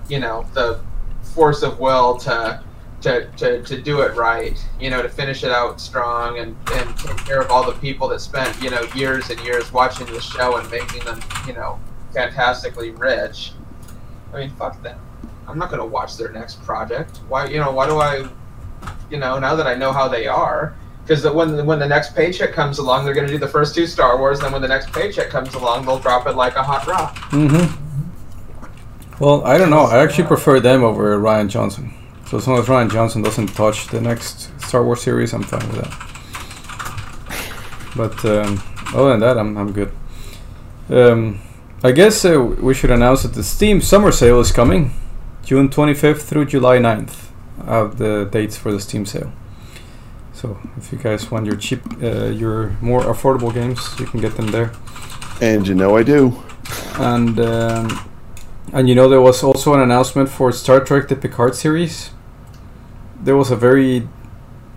you 0.09 0.21
know, 0.21 0.47
the 0.55 0.81
force 1.23 1.63
of 1.63 1.79
will 1.79 2.19
to. 2.19 2.61
To, 3.03 3.31
to, 3.37 3.63
to 3.63 3.81
do 3.81 4.01
it 4.01 4.17
right, 4.17 4.59
you 4.81 4.91
know, 4.91 5.01
to 5.03 5.09
finish 5.09 5.45
it 5.45 5.53
out 5.53 5.81
strong 5.81 6.41
and, 6.41 6.57
and 6.73 6.97
take 6.99 7.17
care 7.19 7.41
of 7.41 7.49
all 7.49 7.65
the 7.65 7.79
people 7.79 8.09
that 8.09 8.21
spent, 8.21 8.61
you 8.61 8.71
know, 8.71 8.83
years 8.93 9.31
and 9.31 9.39
years 9.43 9.73
watching 9.73 10.05
the 10.09 10.21
show 10.21 10.57
and 10.57 10.69
making 10.69 11.05
them, 11.05 11.21
you 11.47 11.53
know, 11.53 11.79
fantastically 12.13 12.91
rich. 12.91 13.53
I 14.35 14.39
mean, 14.41 14.51
fuck 14.51 14.83
them. 14.83 14.99
I'm 15.47 15.59
not 15.59 15.69
going 15.71 15.79
to 15.79 15.87
watch 15.87 16.17
their 16.17 16.33
next 16.33 16.61
project. 16.65 17.19
Why, 17.29 17.47
you 17.47 17.61
know, 17.61 17.71
why 17.71 17.87
do 17.87 18.01
I, 18.01 18.29
you 19.11 19.19
know, 19.19 19.39
now 19.39 19.55
that 19.55 19.69
I 19.69 19.77
know 19.77 19.93
how 19.93 20.09
they 20.09 20.27
are, 20.27 20.75
because 21.09 21.25
when 21.25 21.65
when 21.65 21.79
the 21.79 21.89
next 21.89 22.15
paycheck 22.15 22.53
comes 22.53 22.79
along, 22.79 23.07
they're 23.07 23.15
going 23.15 23.27
to 23.27 23.33
do 23.33 23.39
the 23.39 23.49
first 23.49 23.75
two 23.75 23.87
Star 23.87 24.19
Wars. 24.19 24.41
And 24.41 24.45
Then 24.45 24.53
when 24.53 24.61
the 24.61 24.69
next 24.69 24.93
paycheck 24.93 25.31
comes 25.31 25.55
along, 25.55 25.87
they'll 25.87 25.99
drop 25.99 26.27
it 26.27 26.37
like 26.37 26.55
a 26.57 26.63
hot 26.63 26.87
rock. 26.87 27.17
Mm-hmm. 27.31 27.85
Well, 29.19 29.43
I 29.45 29.57
don't 29.57 29.71
know. 29.71 29.85
I 29.85 30.03
actually 30.03 30.29
prefer 30.29 30.61
them 30.61 30.85
over 30.85 31.19
Rian 31.19 31.49
Johnson. 31.49 31.95
So 32.27 32.37
as 32.37 32.47
long 32.47 32.59
as 32.59 32.67
Rian 32.67 32.93
Johnson 32.93 33.23
doesn't 33.23 33.47
touch 33.49 33.87
the 33.89 34.03
next 34.03 34.51
Star 34.61 34.85
Wars 34.85 35.01
series, 35.01 35.33
I'm 35.33 35.45
fine 35.45 35.67
with 35.69 35.81
that. 35.83 35.95
But 37.97 38.23
um, 38.27 38.63
other 38.95 39.13
than 39.13 39.21
that, 39.21 39.39
I'm 39.39 39.57
I'm 39.57 39.73
good. 39.73 39.91
Um, 40.91 41.41
I 41.83 41.93
guess 41.93 42.23
uh, 42.23 42.39
we 42.39 42.75
should 42.75 42.91
announce 42.91 43.23
that 43.23 43.33
the 43.33 43.43
Steam 43.43 43.81
Summer 43.81 44.13
Sale 44.13 44.41
is 44.41 44.53
coming, 44.53 44.93
June 45.43 45.71
25th 45.71 46.21
through 46.21 46.45
July 46.45 46.77
9th. 46.77 47.31
I 47.67 47.77
have 47.77 47.97
the 47.97 48.29
dates 48.31 48.59
for 48.59 48.73
the 48.73 48.81
Steam 48.81 49.07
sale. 49.07 49.33
So 50.39 50.57
if 50.77 50.93
you 50.93 50.99
guys 50.99 51.29
want 51.33 51.47
your 51.47 51.57
cheap, 51.57 51.81
uh, 52.01 52.27
your 52.27 52.77
more 52.81 53.03
affordable 53.03 53.53
games, 53.53 53.81
you 53.99 54.07
can 54.07 54.21
get 54.21 54.37
them 54.37 54.47
there. 54.47 54.71
and 55.41 55.67
you 55.67 55.75
know 55.75 55.97
I 55.97 56.05
do. 56.05 56.33
And 57.01 57.41
um, 57.41 58.09
and 58.73 58.89
you 58.89 58.95
know 58.95 59.09
there 59.09 59.21
was 59.21 59.43
also 59.43 59.75
an 59.75 59.81
announcement 59.81 60.29
for 60.29 60.53
Star 60.53 60.79
Trek: 60.85 61.09
The 61.09 61.17
Picard 61.17 61.57
series. 61.57 62.11
There 63.21 63.37
was 63.37 63.51
a 63.51 63.57
very 63.57 64.07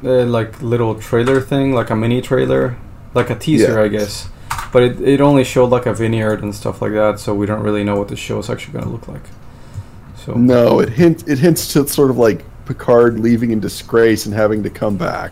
uh, 0.03 0.25
like 0.25 0.61
little 0.64 0.95
trailer 0.95 1.40
thing, 1.40 1.75
like 1.75 1.91
a 1.91 1.95
mini 1.95 2.22
trailer, 2.22 2.75
like 3.14 3.30
a 3.30 3.35
teaser, 3.35 3.75
Yeah. 3.75 3.83
I 3.83 3.88
guess. 3.88 4.30
But 4.73 4.81
it, 4.83 5.01
it 5.01 5.22
only 5.22 5.43
showed 5.43 5.69
like 5.69 5.85
a 5.85 5.93
vineyard 5.93 6.41
and 6.41 6.56
stuff 6.56 6.81
like 6.81 6.93
that, 6.93 7.19
so 7.19 7.35
we 7.35 7.45
don't 7.45 7.61
really 7.61 7.83
know 7.83 7.98
what 7.98 8.07
the 8.07 8.15
show 8.15 8.40
is 8.40 8.49
actually 8.49 8.73
going 8.73 8.85
to 8.85 8.91
look 8.91 9.07
like. 9.07 9.25
So 10.25 10.33
No, 10.33 10.80
it 10.80 10.90
hint 10.90 11.27
it 11.27 11.38
hints 11.38 11.72
to 11.73 11.88
sort 11.88 12.09
of 12.09 12.17
like 12.17 12.43
Picard 12.65 13.19
leaving 13.19 13.51
in 13.51 13.59
disgrace 13.59 14.25
and 14.25 14.33
having 14.33 14.64
to 14.64 14.69
come 14.72 14.98
back. 14.98 15.31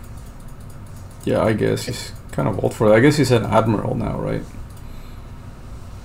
Yeah, 1.25 1.43
I 1.43 1.53
guess 1.53 1.85
he's 1.85 2.11
kind 2.31 2.47
of 2.47 2.63
old 2.63 2.73
for 2.73 2.89
that. 2.89 2.95
I 2.95 2.99
guess 2.99 3.17
he's 3.17 3.31
an 3.31 3.45
admiral 3.45 3.95
now, 3.95 4.19
right? 4.19 4.41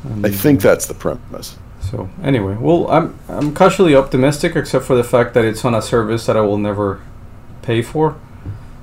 And, 0.04 0.26
I 0.26 0.30
think 0.30 0.60
that's 0.60 0.86
the 0.86 0.94
premise. 0.94 1.56
So 1.80 2.08
anyway, 2.22 2.56
well, 2.58 2.90
I'm 2.90 3.18
I'm 3.28 3.54
cautiously 3.54 3.94
optimistic, 3.94 4.56
except 4.56 4.84
for 4.84 4.96
the 4.96 5.04
fact 5.04 5.34
that 5.34 5.44
it's 5.44 5.64
on 5.64 5.74
a 5.74 5.82
service 5.82 6.26
that 6.26 6.36
I 6.36 6.40
will 6.40 6.58
never 6.58 7.00
pay 7.62 7.82
for. 7.82 8.16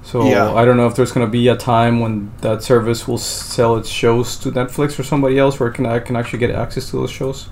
So 0.03 0.23
Yeah. 0.25 0.53
I 0.53 0.65
don't 0.65 0.77
know 0.77 0.87
if 0.87 0.95
there's 0.95 1.11
gonna 1.11 1.27
be 1.27 1.47
a 1.47 1.55
time 1.55 1.99
when 1.99 2.31
that 2.41 2.63
service 2.63 3.07
will 3.07 3.17
sell 3.19 3.75
its 3.77 3.89
shows 3.89 4.35
to 4.37 4.51
Netflix 4.51 4.97
or 4.99 5.03
somebody 5.03 5.37
else, 5.37 5.59
where 5.59 5.69
can 5.69 5.85
I 5.85 5.99
can 5.99 6.15
actually 6.15 6.39
get 6.39 6.51
access 6.51 6.89
to 6.91 6.97
those 6.97 7.11
shows. 7.11 7.49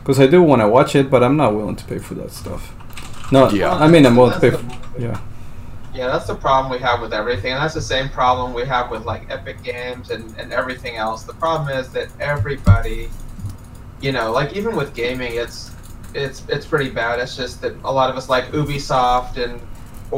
Because 0.00 0.20
I 0.20 0.26
do 0.26 0.42
want 0.42 0.62
to 0.62 0.68
watch 0.68 0.94
it, 0.94 1.10
but 1.10 1.22
I'm 1.22 1.36
not 1.36 1.54
willing 1.54 1.76
to 1.76 1.84
pay 1.84 1.98
for 1.98 2.14
that 2.14 2.30
stuff. 2.30 2.72
No, 3.32 3.50
Yeah. 3.50 3.74
I 3.74 3.88
mean 3.88 4.06
I'm 4.06 4.16
willing 4.16 4.34
to 4.34 4.40
pay. 4.40 4.50
For, 4.50 4.56
the- 4.58 4.76
yeah, 4.98 5.18
Yeah, 5.98 6.06
that's 6.06 6.28
the 6.28 6.36
problem 6.36 6.70
we 6.70 6.78
have 6.78 7.00
with 7.00 7.12
everything, 7.12 7.54
and 7.54 7.60
that's 7.60 7.74
the 7.74 7.80
same 7.80 8.08
problem 8.08 8.54
we 8.54 8.64
have 8.66 8.88
with 8.88 9.04
like 9.04 9.28
Epic 9.30 9.64
Games 9.64 10.10
and, 10.10 10.32
and 10.38 10.52
everything 10.52 10.94
else. 10.94 11.24
The 11.24 11.34
problem 11.34 11.76
is 11.76 11.90
that 11.90 12.08
everybody, 12.20 13.10
you 14.00 14.12
know, 14.12 14.30
like 14.30 14.54
even 14.54 14.76
with 14.76 14.94
gaming, 14.94 15.32
it's 15.34 15.72
it's 16.14 16.44
it's 16.48 16.64
pretty 16.66 16.88
bad. 16.88 17.18
It's 17.18 17.36
just 17.36 17.60
that 17.62 17.74
a 17.82 17.92
lot 17.92 18.10
of 18.10 18.16
us 18.16 18.28
like 18.28 18.44
Ubisoft 18.52 19.42
and 19.42 19.60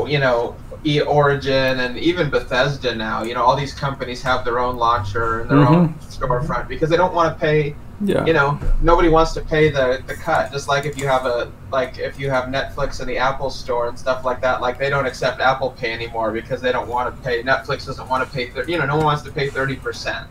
you 0.06 0.18
know 0.18 0.54
E 0.84 1.00
Origin 1.00 1.80
and 1.80 1.96
even 1.96 2.28
Bethesda 2.28 2.94
now. 2.94 3.22
You 3.22 3.32
know, 3.32 3.42
all 3.42 3.56
these 3.56 3.72
companies 3.72 4.20
have 4.20 4.44
their 4.44 4.58
own 4.58 4.76
launcher 4.76 5.40
and 5.40 5.50
their 5.50 5.60
mm-hmm. 5.60 5.74
own 5.74 5.94
storefront 6.00 6.68
because 6.68 6.90
they 6.90 6.98
don't 6.98 7.14
want 7.14 7.34
to 7.34 7.40
pay 7.40 7.74
Yeah. 8.02 8.24
you 8.24 8.32
know 8.32 8.58
nobody 8.80 9.10
wants 9.10 9.32
to 9.34 9.42
pay 9.42 9.68
the 9.68 10.02
the 10.06 10.14
cut. 10.14 10.50
Just 10.52 10.68
like 10.68 10.86
if 10.86 10.98
you 10.98 11.06
have 11.06 11.26
a 11.26 11.52
like 11.70 11.98
if 11.98 12.18
you 12.18 12.30
have 12.30 12.44
Netflix 12.46 13.00
in 13.02 13.06
the 13.06 13.18
Apple 13.18 13.50
Store 13.50 13.88
and 13.88 13.98
stuff 13.98 14.24
like 14.24 14.40
that, 14.40 14.60
like 14.62 14.78
they 14.78 14.88
don't 14.88 15.06
accept 15.06 15.40
Apple 15.40 15.70
Pay 15.72 15.92
anymore 15.92 16.32
because 16.32 16.60
they 16.62 16.72
don't 16.72 16.88
want 16.88 17.14
to 17.14 17.22
pay. 17.22 17.42
Netflix 17.42 17.84
doesn't 17.86 18.08
want 18.08 18.26
to 18.26 18.34
pay. 18.34 18.48
thir- 18.48 18.64
You 18.66 18.78
know, 18.78 18.86
no 18.86 18.96
one 18.96 19.04
wants 19.04 19.22
to 19.24 19.30
pay 19.32 19.48
thirty 19.50 19.76
percent. 19.76 20.26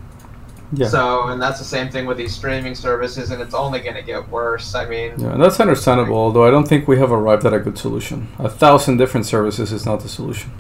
Yeah. 0.71 0.87
So, 0.87 1.27
and 1.29 1.41
that's 1.41 1.57
the 1.57 1.65
same 1.65 1.89
thing 1.89 2.05
with 2.05 2.17
these 2.17 2.33
streaming 2.35 2.75
services, 2.75 3.31
and 3.31 3.41
it's 3.41 3.55
only 3.55 3.79
going 3.79 3.95
to 3.95 4.03
get 4.03 4.29
worse. 4.29 4.75
I 4.75 4.85
mean, 4.85 5.13
Yeah, 5.17 5.33
and 5.33 5.41
that's 5.43 5.59
understandable, 5.59 6.15
although 6.15 6.45
I 6.47 6.51
don't 6.51 6.67
think 6.67 6.87
we 6.87 6.99
have 6.99 7.11
arrived 7.11 7.43
at 7.45 7.53
a 7.55 7.59
good 7.59 7.77
solution. 7.79 8.27
A 8.37 8.49
thousand 8.49 8.97
different 8.97 9.25
services 9.25 9.71
is 9.71 9.85
not 9.87 10.01
the 10.01 10.09
solution. 10.09 10.51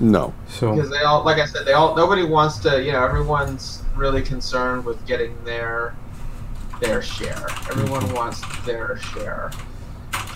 No. 0.00 0.34
So, 0.48 0.74
because 0.74 0.90
they 0.90 1.02
all, 1.02 1.24
like 1.24 1.38
I 1.38 1.46
said, 1.46 1.66
they 1.66 1.72
all 1.72 1.94
nobody 1.96 2.24
wants 2.24 2.58
to. 2.60 2.82
You 2.82 2.90
know, 2.92 3.04
everyone's 3.04 3.82
really 3.96 4.22
concerned 4.22 4.84
with 4.84 5.04
getting 5.06 5.36
their 5.44 5.94
their 6.80 7.02
share. 7.02 7.46
Everyone 7.70 8.12
wants 8.14 8.40
their 8.64 8.96
share, 8.98 9.50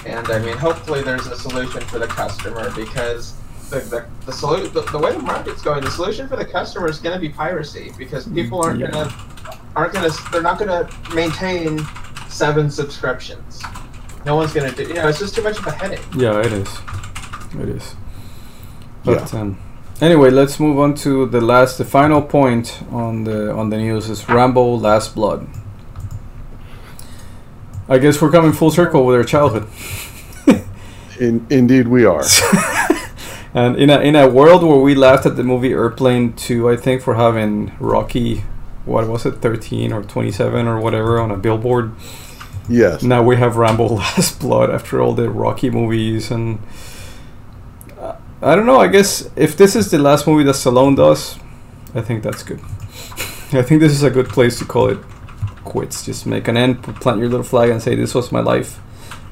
and 0.07 0.27
I 0.29 0.39
mean, 0.39 0.57
hopefully, 0.57 1.03
there's 1.03 1.27
a 1.27 1.37
solution 1.37 1.81
for 1.83 1.99
the 1.99 2.07
customer 2.07 2.71
because. 2.75 3.35
The, 3.71 3.79
the, 3.79 4.07
the, 4.27 4.33
solu- 4.33 4.71
the, 4.71 4.83
the 4.93 4.99
way 4.99 5.13
the 5.13 5.19
market's 5.21 5.63
going, 5.63 5.83
the 5.83 5.91
solution 5.91 6.29
for 6.29 6.37
the 6.37 6.45
customer 6.45 6.91
is 6.91 6.99
going 6.99 7.15
to 7.15 7.19
be 7.21 7.31
piracy 7.31 7.91
because 7.97 8.29
people 8.29 8.63
aren't 8.63 8.81
Yeah. 8.81 8.91
going 8.91 9.09
to 9.09 9.15
aren't 9.75 9.95
going 9.95 10.11
to 10.11 10.31
they're 10.31 10.43
not 10.43 10.59
going 10.59 10.69
to 10.69 11.15
maintain 11.15 11.81
seven 12.29 12.71
subscriptions. 12.71 13.63
No 14.27 14.37
one's 14.37 14.53
going 14.53 14.71
to 14.71 14.77
do. 14.77 14.87
You 14.89 14.97
know, 14.97 15.09
it's 15.09 15.21
just 15.21 15.35
too 15.35 15.41
much 15.43 15.59
of 15.59 15.67
a 15.67 15.71
headache. 15.71 16.05
yeah, 16.15 16.39
it 16.41 16.53
is. 16.53 16.69
It 17.59 17.69
is. 17.71 17.97
But 19.07 19.33
um, 19.33 19.59
anyway, 20.03 20.29
let's 20.29 20.61
move 20.61 20.79
on 20.79 20.93
to 20.97 21.25
the 21.25 21.41
last, 21.41 21.79
the 21.79 21.87
final 21.87 22.21
point 22.21 22.79
on 22.91 23.25
the 23.25 23.53
on 23.55 23.71
the 23.71 23.79
news 23.79 24.11
is 24.11 24.29
Rambo: 24.29 24.75
Last 24.77 25.15
Blood. 25.15 25.49
I 27.89 27.99
guess 27.99 28.21
we're 28.21 28.31
coming 28.31 28.53
full 28.53 28.71
circle 28.71 29.05
with 29.05 29.17
our 29.17 29.25
childhood. 29.25 29.69
In, 31.21 31.47
indeed, 31.51 31.89
we 31.89 32.05
are. 32.05 32.25
And 33.55 33.77
in 33.77 33.91
a 33.91 34.01
in 34.01 34.17
a 34.17 34.29
world 34.29 34.63
where 34.63 34.79
we 34.79 34.95
laughed 34.95 35.27
at 35.27 35.37
the 35.37 35.43
movie 35.43 35.73
Airplane 35.73 36.33
2, 36.33 36.71
I 36.71 36.77
think 36.77 37.03
for 37.03 37.15
having 37.15 37.73
Rocky, 37.79 38.45
what 38.87 39.07
was 39.07 39.27
it, 39.27 39.43
13 39.43 39.93
or 39.93 40.03
27 40.03 40.67
or 40.67 40.81
whatever 40.81 41.21
on 41.21 41.31
a 41.31 41.37
billboard. 41.37 41.93
Yes. 42.69 43.03
Now 43.03 43.23
we 43.23 43.37
have 43.37 43.57
Rambo: 43.57 43.89
Last 43.97 44.41
Blood 44.41 44.71
after 44.71 45.03
all 45.03 45.13
the 45.13 45.29
Rocky 45.29 45.69
movies, 45.69 46.31
and 46.31 46.61
uh, 47.99 48.17
I 48.41 48.57
don't 48.57 48.65
know. 48.65 48.81
I 48.81 48.87
guess 48.87 49.29
if 49.37 49.55
this 49.55 49.77
is 49.77 49.91
the 49.91 49.99
last 49.99 50.27
movie 50.27 50.45
that 50.45 50.55
Stallone 50.55 50.97
does, 50.97 51.39
I 51.95 52.01
think 52.01 52.23
that's 52.23 52.43
good. 52.43 52.61
I 53.53 53.61
think 53.61 53.81
this 53.81 53.93
is 53.93 54.03
a 54.03 54.11
good 54.11 54.31
place 54.31 54.59
to 54.61 54.65
call 54.65 54.89
it 54.89 54.99
quits. 55.73 56.05
Just 56.05 56.27
make 56.27 56.47
an 56.49 56.57
end, 56.57 56.83
plant 57.03 57.19
your 57.19 57.29
little 57.29 57.45
flag, 57.53 57.71
and 57.71 57.81
say 57.83 57.95
this 57.97 58.15
was 58.15 58.31
my 58.31 58.41
life. 58.41 58.79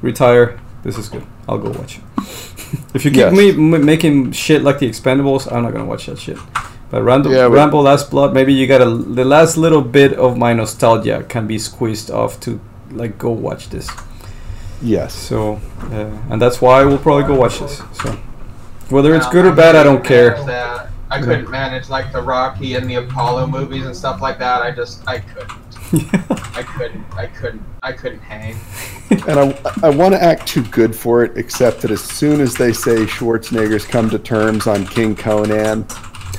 Retire. 0.01 0.59
This 0.83 0.97
is 0.97 1.07
good. 1.09 1.25
I'll 1.47 1.59
go 1.59 1.69
watch 1.79 1.99
it. 1.99 2.03
if 2.95 3.05
you 3.05 3.11
keep 3.11 3.17
Yes. 3.25 3.33
me 3.41 3.49
m- 3.51 3.85
making 3.85 4.31
shit 4.31 4.63
like 4.63 4.79
the 4.79 4.89
Expendables, 4.89 5.51
I'm 5.51 5.63
not 5.63 5.71
gonna 5.73 5.85
watch 5.93 6.07
that 6.07 6.17
shit. 6.19 6.37
But 6.89 7.03
Rambo, 7.03 7.29
Yeah, 7.29 7.45
Rambo 7.47 7.79
Last 7.81 8.09
Blood, 8.11 8.33
maybe 8.33 8.51
you 8.53 8.65
got 8.67 8.81
a 8.81 8.89
the 8.89 9.23
last 9.23 9.55
little 9.57 9.81
bit 9.81 10.11
of 10.25 10.37
my 10.37 10.53
nostalgia 10.53 11.23
can 11.29 11.45
be 11.47 11.57
squeezed 11.59 12.09
off 12.11 12.39
to 12.41 12.59
like 12.91 13.17
go 13.17 13.29
watch 13.29 13.69
this. 13.69 13.87
Yes. 14.81 15.13
So, 15.13 15.61
uh, 15.91 16.09
and 16.31 16.41
that's 16.41 16.59
why 16.61 16.83
we'll 16.83 16.97
probably 16.97 17.23
go 17.31 17.35
watch 17.35 17.59
this. 17.59 17.77
So, 18.01 18.09
whether 18.89 19.13
it's 19.15 19.29
good 19.29 19.45
or 19.45 19.53
bad, 19.53 19.75
I 19.75 19.83
don't 19.83 20.03
care. 20.03 20.31
manage. 20.43 20.87
I 21.11 21.19
couldn't 21.21 21.49
manage 21.51 21.89
like 21.89 22.11
the 22.11 22.21
Rocky 22.21 22.75
and 22.75 22.89
the 22.89 22.95
Apollo 22.95 23.47
movies 23.47 23.85
and 23.85 23.95
stuff 23.95 24.21
like 24.21 24.39
that. 24.39 24.61
I 24.63 24.71
just 24.71 25.03
I 25.07 25.19
couldn't. 25.19 25.70
I 26.55 26.63
couldn't. 26.63 27.05
I 27.13 27.25
couldn't. 27.27 27.61
I 27.83 27.91
couldn't 27.91 28.19
hang. 28.21 28.55
And 29.27 29.37
I, 29.37 29.61
I 29.83 29.89
want 29.89 30.13
to 30.13 30.23
act 30.23 30.47
too 30.47 30.63
good 30.67 30.95
for 30.95 31.21
it, 31.25 31.37
except 31.37 31.81
that 31.81 31.91
as 31.91 32.01
soon 32.01 32.39
as 32.39 32.53
they 32.55 32.71
say 32.71 32.99
Schwarzenegger's 33.05 33.85
come 33.85 34.09
to 34.09 34.17
terms 34.17 34.67
on 34.67 34.87
King 34.87 35.17
Conan, 35.17 35.85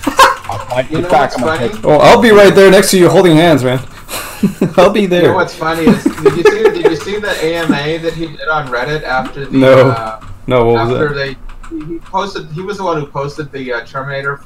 I'll 0.06 0.82
You 0.90 1.02
know 1.02 1.10
back 1.10 1.32
what's 1.36 1.42
funny? 1.42 1.68
head. 1.68 1.80
Oh, 1.84 1.98
I'll 1.98 2.22
be 2.22 2.30
right 2.30 2.54
there 2.54 2.70
next 2.70 2.90
to 2.92 2.98
you, 2.98 3.10
holding 3.10 3.36
hands, 3.36 3.62
man. 3.62 3.78
I'll 4.78 4.90
be 4.90 5.02
You 5.02 5.08
know 5.08 5.20
there. 5.20 5.34
what's 5.34 5.54
funny 5.54 5.84
is 5.84 6.02
did 6.02 6.34
you 6.36 6.42
see 6.44 6.62
did 6.62 6.84
you 6.90 6.96
see 6.96 7.18
the 7.18 7.30
AMA 7.44 7.98
that 8.02 8.14
he 8.14 8.28
did 8.28 8.48
on 8.48 8.68
Reddit 8.68 9.02
after 9.02 9.44
the 9.44 9.56
No. 9.58 9.90
uh, 9.90 10.24
No, 10.46 10.64
what 10.64 10.88
was 10.88 10.92
after 10.92 11.08
that? 11.14 11.36
they 11.70 11.76
he 11.92 11.98
posted 11.98 12.46
he 12.52 12.62
was 12.62 12.78
the 12.78 12.84
one 12.84 12.98
who 12.98 13.06
posted 13.06 13.52
the 13.52 13.70
uh, 13.72 13.84
Terminator 13.84 14.40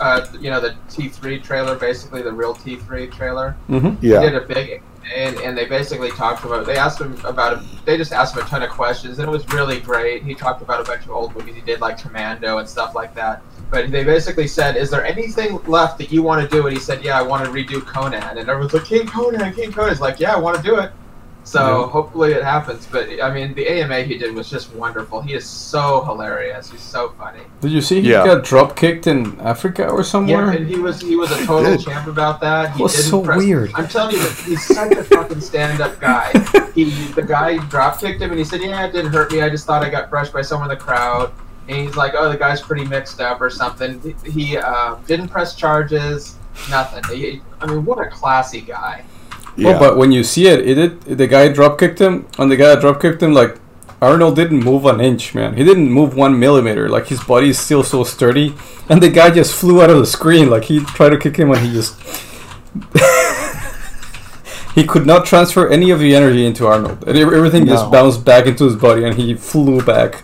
uh, 0.00 0.26
you 0.40 0.50
know 0.50 0.60
the 0.60 0.74
T3 0.88 1.42
trailer 1.42 1.76
basically 1.76 2.22
the 2.22 2.32
real 2.32 2.54
T3 2.54 3.12
trailer 3.12 3.56
Mm-hmm. 3.68 4.04
He 4.22 4.30
did 4.30 4.34
a 4.34 4.46
big, 4.46 4.82
and, 5.14 5.36
and 5.38 5.56
they 5.56 5.66
basically 5.66 6.10
talked 6.10 6.44
about. 6.44 6.66
They 6.66 6.76
asked 6.76 7.00
him 7.00 7.18
about. 7.24 7.58
it. 7.58 7.84
They 7.84 7.96
just 7.96 8.12
asked 8.12 8.36
him 8.36 8.42
a 8.42 8.46
ton 8.46 8.62
of 8.62 8.70
questions, 8.70 9.18
and 9.18 9.28
it 9.28 9.30
was 9.30 9.46
really 9.48 9.80
great. 9.80 10.22
He 10.22 10.34
talked 10.34 10.62
about 10.62 10.80
a 10.80 10.84
bunch 10.84 11.04
of 11.04 11.10
old 11.10 11.34
movies 11.34 11.54
he 11.54 11.60
did, 11.60 11.80
like 11.80 11.98
Commando 11.98 12.58
and 12.58 12.68
stuff 12.68 12.94
like 12.94 13.14
that. 13.14 13.42
But 13.70 13.90
they 13.90 14.04
basically 14.04 14.46
said, 14.46 14.76
"Is 14.76 14.90
there 14.90 15.04
anything 15.04 15.62
left 15.66 15.98
that 15.98 16.12
you 16.12 16.22
want 16.22 16.48
to 16.48 16.56
do?" 16.56 16.66
And 16.66 16.76
he 16.76 16.80
said, 16.80 17.04
"Yeah, 17.04 17.18
I 17.18 17.22
want 17.22 17.44
to 17.44 17.50
redo 17.50 17.84
Conan." 17.84 18.38
And 18.38 18.48
everyone's 18.48 18.72
like, 18.72 18.84
"King 18.84 19.06
Conan, 19.06 19.52
King 19.52 19.72
Conan." 19.72 19.90
He's 19.90 20.00
like, 20.00 20.20
"Yeah, 20.20 20.34
I 20.34 20.38
want 20.38 20.56
to 20.56 20.62
do 20.62 20.78
it." 20.78 20.92
So 21.46 21.60
Yeah. 21.84 21.90
hopefully 21.92 22.32
it 22.32 22.42
happens. 22.42 22.88
But 22.90 23.08
I 23.22 23.30
mean, 23.32 23.54
the 23.54 23.68
AMA 23.68 24.00
he 24.02 24.18
did 24.18 24.34
was 24.34 24.50
just 24.50 24.74
wonderful. 24.74 25.20
He 25.22 25.32
is 25.34 25.44
so 25.46 26.02
hilarious. 26.04 26.70
He's 26.72 26.80
so 26.82 27.12
funny. 27.16 27.38
Did 27.60 27.70
you 27.70 27.80
see 27.80 28.00
he 28.02 28.10
Yeah. 28.10 28.24
got 28.26 28.42
drop 28.42 28.74
kicked 28.74 29.06
in 29.06 29.38
Africa 29.40 29.86
or 29.88 30.02
somewhere? 30.02 30.46
Yeah, 30.46 30.56
and 30.58 30.66
he 30.66 30.76
was 30.80 31.00
he 31.00 31.14
was 31.14 31.30
a 31.30 31.46
total 31.46 31.78
champ 31.78 32.08
about 32.08 32.40
that. 32.40 32.72
He 32.72 32.82
was 32.82 32.94
didn't 32.96 33.10
so 33.10 33.22
press- 33.22 33.38
weird. 33.38 33.70
I'm 33.76 33.86
telling 33.86 34.16
you, 34.16 34.28
he's 34.44 34.64
such 34.66 34.90
a 34.90 35.04
fucking 35.04 35.40
stand-up 35.40 36.00
guy. 36.00 36.32
He 36.76 36.84
the 37.14 37.22
guy 37.22 37.56
drop 37.68 37.98
kicked 38.00 38.20
him, 38.20 38.28
and 38.30 38.38
he 38.38 38.44
said, 38.44 38.60
"Yeah, 38.60 38.84
it 38.84 38.92
didn't 38.92 39.10
hurt 39.12 39.32
me. 39.32 39.40
I 39.40 39.48
just 39.48 39.64
thought 39.66 39.82
I 39.82 39.88
got 39.88 40.10
brushed 40.10 40.34
by 40.34 40.42
someone 40.42 40.70
in 40.70 40.76
the 40.76 40.84
crowd." 40.84 41.30
And 41.68 41.78
he's 41.78 41.96
like, 41.96 42.12
"Oh, 42.14 42.28
the 42.28 42.36
guy's 42.36 42.60
pretty 42.60 42.84
mixed 42.84 43.18
up 43.20 43.40
or 43.40 43.48
something." 43.48 43.98
He, 44.24 44.30
he 44.30 44.58
uh, 44.58 44.96
didn't 45.06 45.28
press 45.28 45.54
charges. 45.54 46.34
Nothing. 46.68 47.02
He, 47.16 47.40
I 47.62 47.66
mean, 47.66 47.82
what 47.86 47.98
a 47.98 48.10
classy 48.10 48.60
guy. 48.60 49.04
Yeah. 49.56 49.76
Oh, 49.76 49.78
but 49.78 49.96
when 49.96 50.12
you 50.12 50.22
see 50.22 50.46
it, 50.48 50.66
it 50.66 50.74
did, 50.74 51.00
the 51.18 51.26
guy 51.26 51.48
drop 51.48 51.78
kicked 51.78 51.98
him, 51.98 52.26
and 52.38 52.50
the 52.50 52.56
guy 52.56 52.68
that 52.68 52.80
drop 52.80 53.00
kicked 53.00 53.22
him, 53.22 53.32
like, 53.32 53.58
Arnold 54.02 54.36
didn't 54.36 54.60
move 54.62 54.84
an 54.84 55.00
inch, 55.00 55.34
man. 55.34 55.56
He 55.56 55.64
didn't 55.64 55.90
move 55.90 56.14
one 56.14 56.38
millimeter. 56.38 56.88
Like, 56.88 57.06
his 57.06 57.22
body 57.24 57.48
is 57.48 57.58
still 57.58 57.82
so 57.82 58.04
sturdy. 58.04 58.54
And 58.90 59.02
the 59.02 59.08
guy 59.08 59.30
just 59.30 59.54
flew 59.54 59.82
out 59.82 59.88
of 59.88 59.96
the 59.98 60.06
screen. 60.06 60.50
Like, 60.50 60.64
he 60.64 60.80
tried 60.80 61.10
to 61.10 61.18
kick 61.18 61.36
him, 61.36 61.50
and 61.50 61.60
he 61.66 61.72
just. 61.72 61.98
he 64.74 64.84
could 64.86 65.06
not 65.06 65.24
transfer 65.24 65.66
any 65.68 65.90
of 65.90 65.98
the 65.98 66.14
energy 66.14 66.44
into 66.44 66.66
Arnold. 66.66 67.04
And 67.08 67.16
ev- 67.16 67.32
everything 67.32 67.66
just 67.66 67.90
bounced 67.90 68.22
back 68.24 68.44
into 68.44 68.64
his 68.64 68.76
body, 68.76 69.04
and 69.04 69.16
he 69.16 69.34
flew 69.34 69.80
back. 69.82 70.22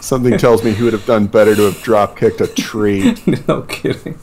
Something 0.00 0.36
tells 0.36 0.64
me 0.64 0.72
he 0.72 0.82
would 0.82 0.92
have 0.92 1.06
done 1.06 1.28
better 1.28 1.54
to 1.54 1.62
have 1.62 1.80
drop 1.80 2.18
kicked 2.18 2.40
a 2.40 2.48
tree. 2.48 3.16
no 3.48 3.62
kidding. 3.62 4.18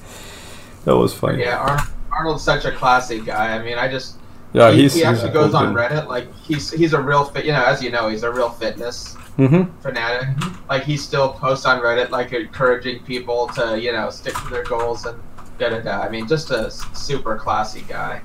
That 0.84 0.98
was 0.98 1.14
funny. 1.14 1.44
Yeah, 1.44 1.58
Ar- 1.58 1.88
Arnold's 2.12 2.44
such 2.44 2.66
a 2.66 2.72
classy 2.74 3.22
guy. 3.22 3.56
I 3.56 3.64
mean, 3.64 3.78
I 3.78 3.88
just 3.88 4.19
Yeah, 4.54 4.72
he, 4.72 4.84
he's. 4.84 4.96
he 4.96 5.04
actually 5.04 5.32
goes 5.32 5.54
on 5.54 5.74
Reddit. 5.74 5.90
Reddit. 6.06 6.08
Like 6.08 6.36
he's 6.38 6.72
he's 6.72 6.94
a 6.94 7.02
real 7.02 7.24
fit. 7.26 7.46
You 7.46 7.52
know, 7.52 7.64
as 7.64 7.84
you 7.84 7.92
know, 7.92 8.08
he's 8.10 8.24
a 8.24 8.32
real 8.32 8.50
fitness 8.50 9.16
Mm-hmm. 9.38 9.80
fanatic. 9.80 10.28
Like 10.68 10.84
he 10.84 10.98
still 10.98 11.32
posts 11.32 11.66
on 11.66 11.80
Reddit, 11.80 12.10
like 12.10 12.34
encouraging 12.34 13.04
people 13.04 13.48
to 13.56 13.80
you 13.80 13.94
know 13.94 14.10
stick 14.10 14.34
to 14.34 14.50
their 14.50 14.64
goals 14.64 15.06
and 15.06 15.18
da 15.58 15.70
da 15.70 15.80
da. 15.80 16.02
I 16.02 16.10
mean, 16.10 16.28
just 16.28 16.52
a 16.52 16.70
super 16.72 17.38
classy 17.38 17.86
guy. 17.88 18.22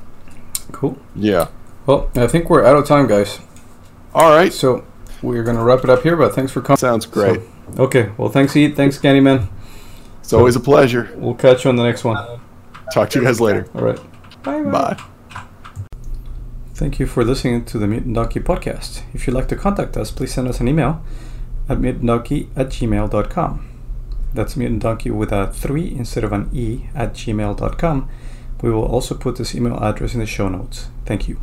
Cool. 0.72 0.98
Yeah. 1.14 1.48
Well, 1.86 2.10
I 2.16 2.26
think 2.26 2.50
we're 2.50 2.64
out 2.64 2.76
of 2.76 2.86
time, 2.86 3.06
guys. 3.06 3.38
All 4.14 4.30
right. 4.34 4.52
So 4.52 4.84
we're 5.22 5.44
gonna 5.44 5.62
wrap 5.62 5.84
it 5.84 5.90
up 5.90 6.02
here. 6.02 6.16
But 6.16 6.34
thanks 6.34 6.50
for 6.50 6.60
coming. 6.62 6.78
Sounds 6.78 7.06
great. 7.06 7.40
Okay. 7.78 8.10
Well, 8.16 8.28
thanks, 8.28 8.56
Eat. 8.56 8.74
Thanks, 8.74 8.98
Candyman. 8.98 9.48
It's 10.20 10.32
always 10.32 10.56
a 10.56 10.60
pleasure. 10.60 11.12
We'll 11.16 11.34
catch 11.34 11.64
you 11.64 11.70
on 11.70 11.76
the 11.76 11.84
next 11.84 12.02
one. 12.02 12.40
Talk 12.92 13.10
to 13.10 13.20
you 13.20 13.24
guys 13.26 13.40
later. 13.40 13.68
All 13.74 13.82
right. 13.82 14.00
Bye. 14.42 14.96
Thank 16.74 16.98
you 16.98 17.06
for 17.06 17.24
listening 17.24 17.64
to 17.66 17.78
the 17.78 17.86
Mutant 17.86 18.16
Donkey 18.16 18.40
podcast. 18.40 19.02
If 19.14 19.28
you'd 19.28 19.32
like 19.32 19.46
to 19.46 19.56
contact 19.56 19.96
us, 19.96 20.10
please 20.10 20.34
send 20.34 20.48
us 20.48 20.58
an 20.58 20.66
email 20.66 21.04
at 21.68 21.78
mutantdonkey 21.78 22.48
at 22.56 22.66
gmail.com. 22.66 23.68
That's 24.34 24.56
Mutant 24.56 24.82
Donkey 24.82 25.12
with 25.12 25.30
a 25.30 25.52
3 25.52 25.94
instead 25.94 26.24
of 26.24 26.32
an 26.32 26.50
E 26.52 26.86
at 26.92 27.14
gmail.com. 27.14 28.08
We 28.60 28.72
will 28.72 28.84
also 28.84 29.14
put 29.14 29.36
this 29.36 29.54
email 29.54 29.76
address 29.76 30.14
in 30.14 30.20
the 30.20 30.26
show 30.26 30.48
notes. 30.48 30.88
Thank 31.06 31.28
you. 31.28 31.38